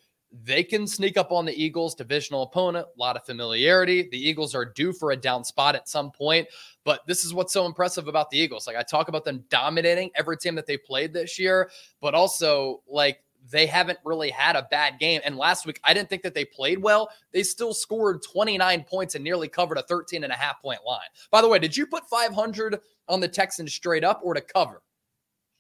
they 0.45 0.63
can 0.63 0.87
sneak 0.87 1.17
up 1.17 1.33
on 1.33 1.47
the 1.47 1.63
Eagles, 1.63 1.95
divisional 1.95 2.43
opponent, 2.43 2.87
a 2.87 3.01
lot 3.01 3.17
of 3.17 3.25
familiarity. 3.25 4.09
The 4.11 4.19
Eagles 4.19 4.55
are 4.55 4.65
due 4.65 4.93
for 4.93 5.13
a 5.13 5.17
down 5.17 5.43
spot 5.43 5.75
at 5.75 5.89
some 5.89 6.11
point, 6.11 6.47
but 6.85 7.01
this 7.07 7.25
is 7.25 7.33
what's 7.33 7.53
so 7.53 7.65
impressive 7.65 8.09
about 8.09 8.31
the 8.31 8.39
Eagles. 8.39 8.67
Like 8.67 8.77
I 8.77 8.83
talk 8.83 9.09
about 9.09 9.25
them 9.25 9.45
dominating 9.49 10.11
every 10.15 10.37
team 10.37 10.55
that 10.57 10.67
they 10.67 10.77
played 10.77 11.15
this 11.15 11.39
year, 11.39 11.71
but 12.01 12.15
also 12.15 12.83
like 12.87 13.23
they 13.51 13.67
haven't 13.67 13.99
really 14.05 14.31
had 14.31 14.57
a 14.57 14.67
bad 14.71 14.99
game. 14.99 15.21
And 15.25 15.37
last 15.37 15.67
week, 15.67 15.81
I 15.85 15.95
didn't 15.95 16.09
think 16.09 16.23
that 16.23 16.35
they 16.35 16.45
played 16.45 16.81
well. 16.81 17.11
They 17.33 17.43
still 17.43 17.75
scored 17.75 18.23
29 18.23 18.85
points 18.85 19.15
and 19.15 19.25
nearly 19.25 19.49
covered 19.49 19.79
a 19.79 19.83
13 19.83 20.25
and 20.25 20.33
a 20.33 20.37
half 20.37 20.61
point 20.61 20.81
line. 20.87 21.01
By 21.31 21.41
the 21.41 21.49
way, 21.49 21.59
did 21.59 21.77
you 21.77 21.87
put 21.87 22.09
500 22.09 22.81
on 23.09 23.21
the 23.21 23.29
Texans 23.29 23.73
straight 23.73 24.05
up 24.05 24.21
or 24.23 24.35
to 24.35 24.41
cover? 24.41 24.83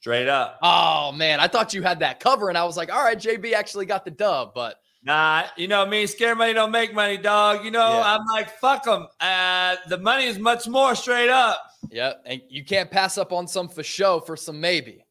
Straight 0.01 0.29
up. 0.29 0.59
Oh 0.63 1.11
man, 1.13 1.41
I 1.41 1.49
thought 1.49 1.75
you 1.75 1.83
had 1.83 2.01
that 2.01 2.21
cover, 2.21 2.49
and 2.49 2.57
I 2.57 2.65
was 2.65 2.77
like, 2.77 2.93
all 2.93 3.03
right, 3.03 3.19
JB 3.19 3.53
actually 3.53 3.87
got 3.87 4.05
the 4.05 4.13
dub, 4.13 4.55
but 4.55 4.77
Nah, 5.03 5.45
you 5.57 5.69
know 5.69 5.87
me, 5.87 6.07
scare 6.07 6.35
money 6.35 6.53
don't 6.53 6.73
make 6.73 6.93
money, 6.93 7.17
dog. 7.17 7.65
You 7.65 7.71
know, 7.71 7.89
yeah. 7.89 8.15
I'm 8.15 8.27
like, 8.27 8.51
fuck 8.59 8.85
them. 8.85 9.07
Uh, 9.21 9.77
the 9.89 9.99
money 9.99 10.25
is 10.25 10.39
much 10.39 10.67
more 10.67 10.95
straight 10.95 11.31
up. 11.31 11.63
Yeah, 11.91 12.15
and 12.27 12.43
you 12.49 12.65
can't 12.65 12.91
pass 12.91 13.17
up 13.17 13.33
on 13.33 13.47
some 13.47 13.69
for 13.69 13.83
show 13.83 14.21
for 14.21 14.37
some 14.37 14.61
maybe. 14.61 15.05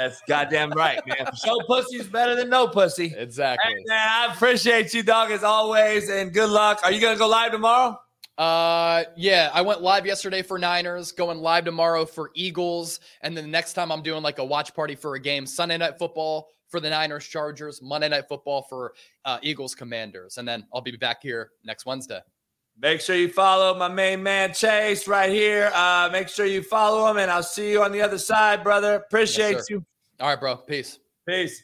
That's 0.00 0.22
goddamn 0.26 0.70
right, 0.70 0.98
man. 1.06 1.26
For 1.26 1.36
show 1.46 1.60
pussy's 1.66 2.06
better 2.06 2.34
than 2.34 2.48
no 2.48 2.66
pussy. 2.66 3.14
Exactly. 3.14 3.74
Hey, 3.74 3.84
man, 3.86 4.08
I 4.08 4.32
appreciate 4.32 4.94
you, 4.94 5.02
dog, 5.02 5.30
as 5.30 5.44
always, 5.44 6.08
and 6.08 6.32
good 6.32 6.48
luck. 6.48 6.80
Are 6.82 6.90
you 6.90 7.02
gonna 7.02 7.18
go 7.18 7.28
live 7.28 7.52
tomorrow? 7.52 8.00
Uh, 8.38 9.04
yeah, 9.14 9.50
I 9.52 9.60
went 9.60 9.82
live 9.82 10.06
yesterday 10.06 10.40
for 10.40 10.58
Niners, 10.58 11.12
going 11.12 11.40
live 11.40 11.66
tomorrow 11.66 12.06
for 12.06 12.30
Eagles, 12.34 13.00
and 13.20 13.36
then 13.36 13.44
the 13.44 13.50
next 13.50 13.74
time 13.74 13.92
I'm 13.92 14.02
doing 14.02 14.22
like 14.22 14.38
a 14.38 14.44
watch 14.44 14.74
party 14.74 14.94
for 14.94 15.16
a 15.16 15.20
game, 15.20 15.44
Sunday 15.44 15.76
night 15.76 15.98
football 15.98 16.48
for 16.68 16.80
the 16.80 16.88
Niners 16.88 17.26
Chargers, 17.26 17.82
Monday 17.82 18.08
night 18.08 18.24
football 18.26 18.62
for 18.62 18.94
uh, 19.26 19.38
Eagles 19.42 19.74
Commanders, 19.74 20.38
and 20.38 20.48
then 20.48 20.66
I'll 20.72 20.80
be 20.80 20.96
back 20.96 21.22
here 21.22 21.50
next 21.62 21.84
Wednesday. 21.84 22.20
Make 22.82 23.02
sure 23.02 23.14
you 23.14 23.28
follow 23.28 23.76
my 23.76 23.88
main 23.88 24.22
man 24.22 24.54
Chase 24.54 25.06
right 25.06 25.30
here. 25.30 25.70
Uh, 25.74 26.08
make 26.10 26.28
sure 26.28 26.46
you 26.46 26.62
follow 26.62 27.10
him, 27.10 27.18
and 27.18 27.30
I'll 27.30 27.42
see 27.42 27.70
you 27.70 27.82
on 27.82 27.92
the 27.92 28.00
other 28.00 28.16
side, 28.16 28.62
brother. 28.62 28.94
Appreciate 28.94 29.52
yes, 29.52 29.66
you. 29.68 29.84
All 30.18 30.28
right, 30.28 30.40
bro. 30.40 30.56
Peace. 30.56 30.98
Peace. 31.28 31.62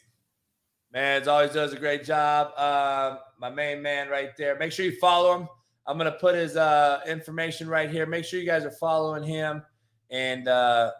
Man, 0.93 1.21
as 1.21 1.27
always, 1.27 1.53
does 1.53 1.73
a 1.73 1.79
great 1.79 2.03
job. 2.03 2.51
Uh, 2.55 3.17
my 3.39 3.49
main 3.49 3.81
man 3.81 4.09
right 4.09 4.29
there. 4.37 4.59
Make 4.59 4.71
sure 4.71 4.85
you 4.85 4.95
follow 4.99 5.39
him. 5.39 5.47
I'm 5.87 5.97
gonna 5.97 6.11
put 6.11 6.35
his 6.35 6.55
uh, 6.55 7.01
information 7.07 7.67
right 7.67 7.89
here. 7.89 8.05
Make 8.05 8.23
sure 8.23 8.39
you 8.39 8.45
guys 8.45 8.63
are 8.63 8.71
following 8.71 9.23
him 9.23 9.63
and 10.11 10.47
uh, 10.47 10.91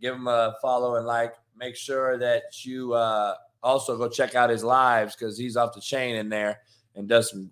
give 0.00 0.14
him 0.14 0.26
a 0.26 0.54
follow 0.62 0.96
and 0.96 1.06
like. 1.06 1.34
Make 1.54 1.76
sure 1.76 2.16
that 2.18 2.64
you 2.64 2.94
uh, 2.94 3.34
also 3.62 3.98
go 3.98 4.08
check 4.08 4.34
out 4.34 4.48
his 4.48 4.64
lives 4.64 5.14
because 5.14 5.36
he's 5.36 5.56
off 5.56 5.74
the 5.74 5.80
chain 5.82 6.16
in 6.16 6.30
there 6.30 6.60
and 6.94 7.08
does 7.08 7.30
some 7.30 7.50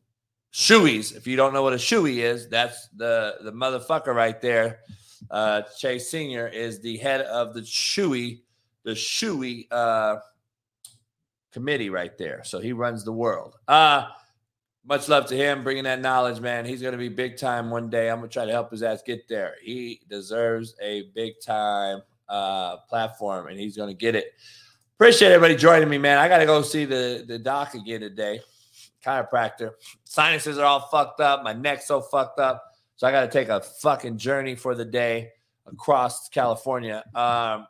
shoeies. 0.55 1.15
If 1.15 1.27
you 1.27 1.37
don't 1.37 1.53
know 1.53 1.63
what 1.63 1.73
a 1.73 1.77
shoey 1.77 2.19
is, 2.19 2.49
that's 2.49 2.89
the 2.97 3.37
the 3.43 3.53
motherfucker 3.53 4.15
right 4.15 4.41
there. 4.41 4.81
Uh, 5.31 5.63
Chase 5.79 6.11
Senior 6.11 6.47
is 6.47 6.81
the 6.81 6.97
head 6.99 7.23
of 7.23 7.55
the 7.55 7.61
shoey, 7.63 8.43
the 8.85 8.93
shoey 8.93 9.67
uh, 9.71 10.17
committee 11.53 11.91
right 11.91 12.17
there. 12.17 12.45
So 12.45 12.61
he 12.61 12.73
runs 12.73 13.05
the 13.05 13.13
world. 13.13 13.57
Uh, 13.67 14.07
much 14.87 15.09
love 15.09 15.27
to 15.27 15.37
him 15.37 15.65
bringing 15.65 15.85
that 15.85 16.01
knowledge, 16.01 16.41
man. 16.41 16.67
He's 16.67 16.83
to 16.93 16.99
be 16.99 17.09
big 17.09 17.39
time 17.39 17.71
one 17.71 17.89
day. 17.89 18.11
I'm 18.11 18.19
to 18.29 18.33
try 18.33 18.45
to 18.45 18.53
help 18.53 18.71
his 18.71 18.83
ass 18.83 19.03
get 19.03 19.27
there. 19.29 19.55
He 19.63 20.03
deserves 20.09 20.77
a 20.81 21.05
big 21.15 21.35
time 21.45 22.03
uh, 22.29 22.77
platform 22.89 23.49
and 23.49 23.59
he's 23.59 23.77
to 23.89 23.95
get 23.95 24.15
it. 24.15 24.35
Appreciate 24.97 25.33
everybody 25.33 25.57
joining 25.57 25.89
me, 25.89 25.97
man. 25.97 26.19
I 26.19 26.29
got 26.29 26.39
to 26.39 26.47
go 26.47 26.61
see 26.61 26.85
the, 26.85 27.25
the 27.27 27.39
doc 27.39 27.75
again 27.75 28.03
today. 28.03 28.41
Chiropractor. 29.05 29.73
Sinuses 30.05 30.59
are 30.59 30.65
all 30.65 30.89
fucked 30.89 31.21
up. 31.21 31.43
My 31.43 31.53
neck's 31.53 31.87
so 31.87 32.01
fucked 32.01 32.39
up. 32.39 32.63
So 32.97 33.07
I 33.07 33.11
got 33.11 33.23
to 33.23 33.29
take 33.29 33.49
a 33.49 33.61
fucking 33.61 34.19
journey 34.19 34.55
for 34.55 34.75
the 34.75 34.85
day 34.85 35.31
across 35.67 36.29
California. 36.29 37.03
Um, 37.15 37.67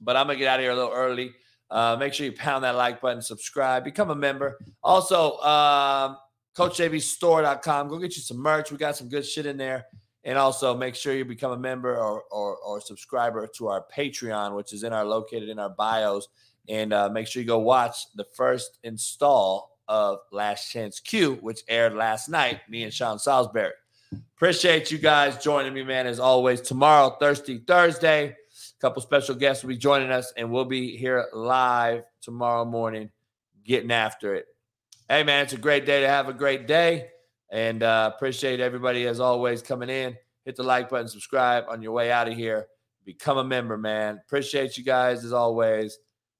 but 0.00 0.16
I'm 0.16 0.26
going 0.26 0.36
to 0.36 0.44
get 0.44 0.48
out 0.48 0.60
of 0.60 0.64
here 0.64 0.72
a 0.72 0.76
little 0.76 0.92
early. 0.92 1.32
Uh, 1.70 1.96
make 1.98 2.12
sure 2.12 2.26
you 2.26 2.32
pound 2.32 2.62
that 2.64 2.76
like 2.76 3.00
button, 3.00 3.22
subscribe, 3.22 3.84
become 3.84 4.10
a 4.10 4.14
member. 4.14 4.58
Also, 4.82 5.38
um, 5.38 6.16
CoachJBStore.com. 6.56 7.88
Go 7.88 7.98
get 7.98 8.16
you 8.16 8.22
some 8.22 8.38
merch. 8.38 8.70
We 8.70 8.78
got 8.78 8.96
some 8.96 9.08
good 9.08 9.26
shit 9.26 9.46
in 9.46 9.56
there. 9.56 9.86
And 10.24 10.36
also 10.36 10.76
make 10.76 10.94
sure 10.94 11.14
you 11.14 11.24
become 11.24 11.52
a 11.52 11.58
member 11.58 11.96
or, 11.96 12.22
or, 12.30 12.56
or 12.56 12.80
subscriber 12.80 13.46
to 13.56 13.68
our 13.68 13.84
Patreon, 13.94 14.56
which 14.56 14.72
is 14.72 14.82
in 14.82 14.92
our 14.92 15.04
located 15.04 15.48
in 15.48 15.58
our 15.58 15.70
bios. 15.70 16.28
And 16.68 16.92
uh, 16.92 17.08
make 17.08 17.28
sure 17.28 17.40
you 17.40 17.46
go 17.46 17.60
watch 17.60 18.12
the 18.16 18.24
first 18.34 18.78
install 18.82 19.75
of 19.88 20.18
Last 20.32 20.70
Chance 20.70 21.00
Q, 21.00 21.34
which 21.40 21.60
aired 21.68 21.94
last 21.94 22.28
night, 22.28 22.60
me 22.68 22.82
and 22.82 22.92
Sean 22.92 23.18
Salisbury. 23.18 23.72
Appreciate 24.36 24.90
you 24.90 24.98
guys 24.98 25.42
joining 25.42 25.74
me, 25.74 25.82
man, 25.82 26.06
as 26.06 26.20
always. 26.20 26.60
Tomorrow, 26.60 27.16
Thirsty 27.18 27.58
Thursday, 27.58 28.28
a 28.28 28.80
couple 28.80 29.02
special 29.02 29.34
guests 29.34 29.62
will 29.62 29.68
be 29.68 29.76
joining 29.76 30.10
us, 30.10 30.32
and 30.36 30.50
we'll 30.50 30.64
be 30.64 30.96
here 30.96 31.26
live 31.32 32.04
tomorrow 32.20 32.64
morning 32.64 33.10
getting 33.64 33.90
after 33.90 34.34
it. 34.34 34.46
Hey, 35.08 35.22
man, 35.22 35.44
it's 35.44 35.52
a 35.52 35.58
great 35.58 35.86
day 35.86 36.00
to 36.00 36.08
have 36.08 36.28
a 36.28 36.32
great 36.32 36.66
day. 36.66 37.08
And 37.50 37.82
uh, 37.82 38.10
appreciate 38.14 38.60
everybody, 38.60 39.06
as 39.06 39.20
always, 39.20 39.62
coming 39.62 39.88
in. 39.88 40.16
Hit 40.44 40.56
the 40.56 40.62
like 40.62 40.88
button, 40.88 41.08
subscribe 41.08 41.64
on 41.68 41.82
your 41.82 41.92
way 41.92 42.10
out 42.10 42.28
of 42.28 42.34
here. 42.34 42.66
Become 43.04 43.38
a 43.38 43.44
member, 43.44 43.78
man. 43.78 44.20
Appreciate 44.24 44.76
you 44.76 44.84
guys, 44.84 45.24
as 45.24 45.32
always. 45.32 45.98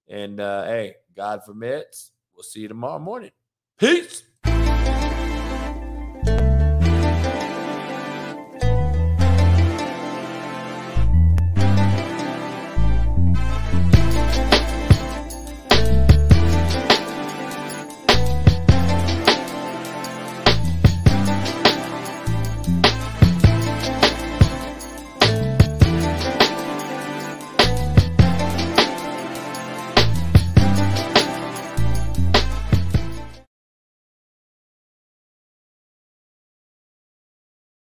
And 0.08 0.40
uh, 0.40 0.64
hey, 0.64 0.94
God 1.16 1.40
permits, 1.46 2.12
we'll 2.36 2.44
see 2.44 2.60
you 2.60 2.68
tomorrow 2.68 2.98
morning. 2.98 3.30
Peace. 3.78 4.22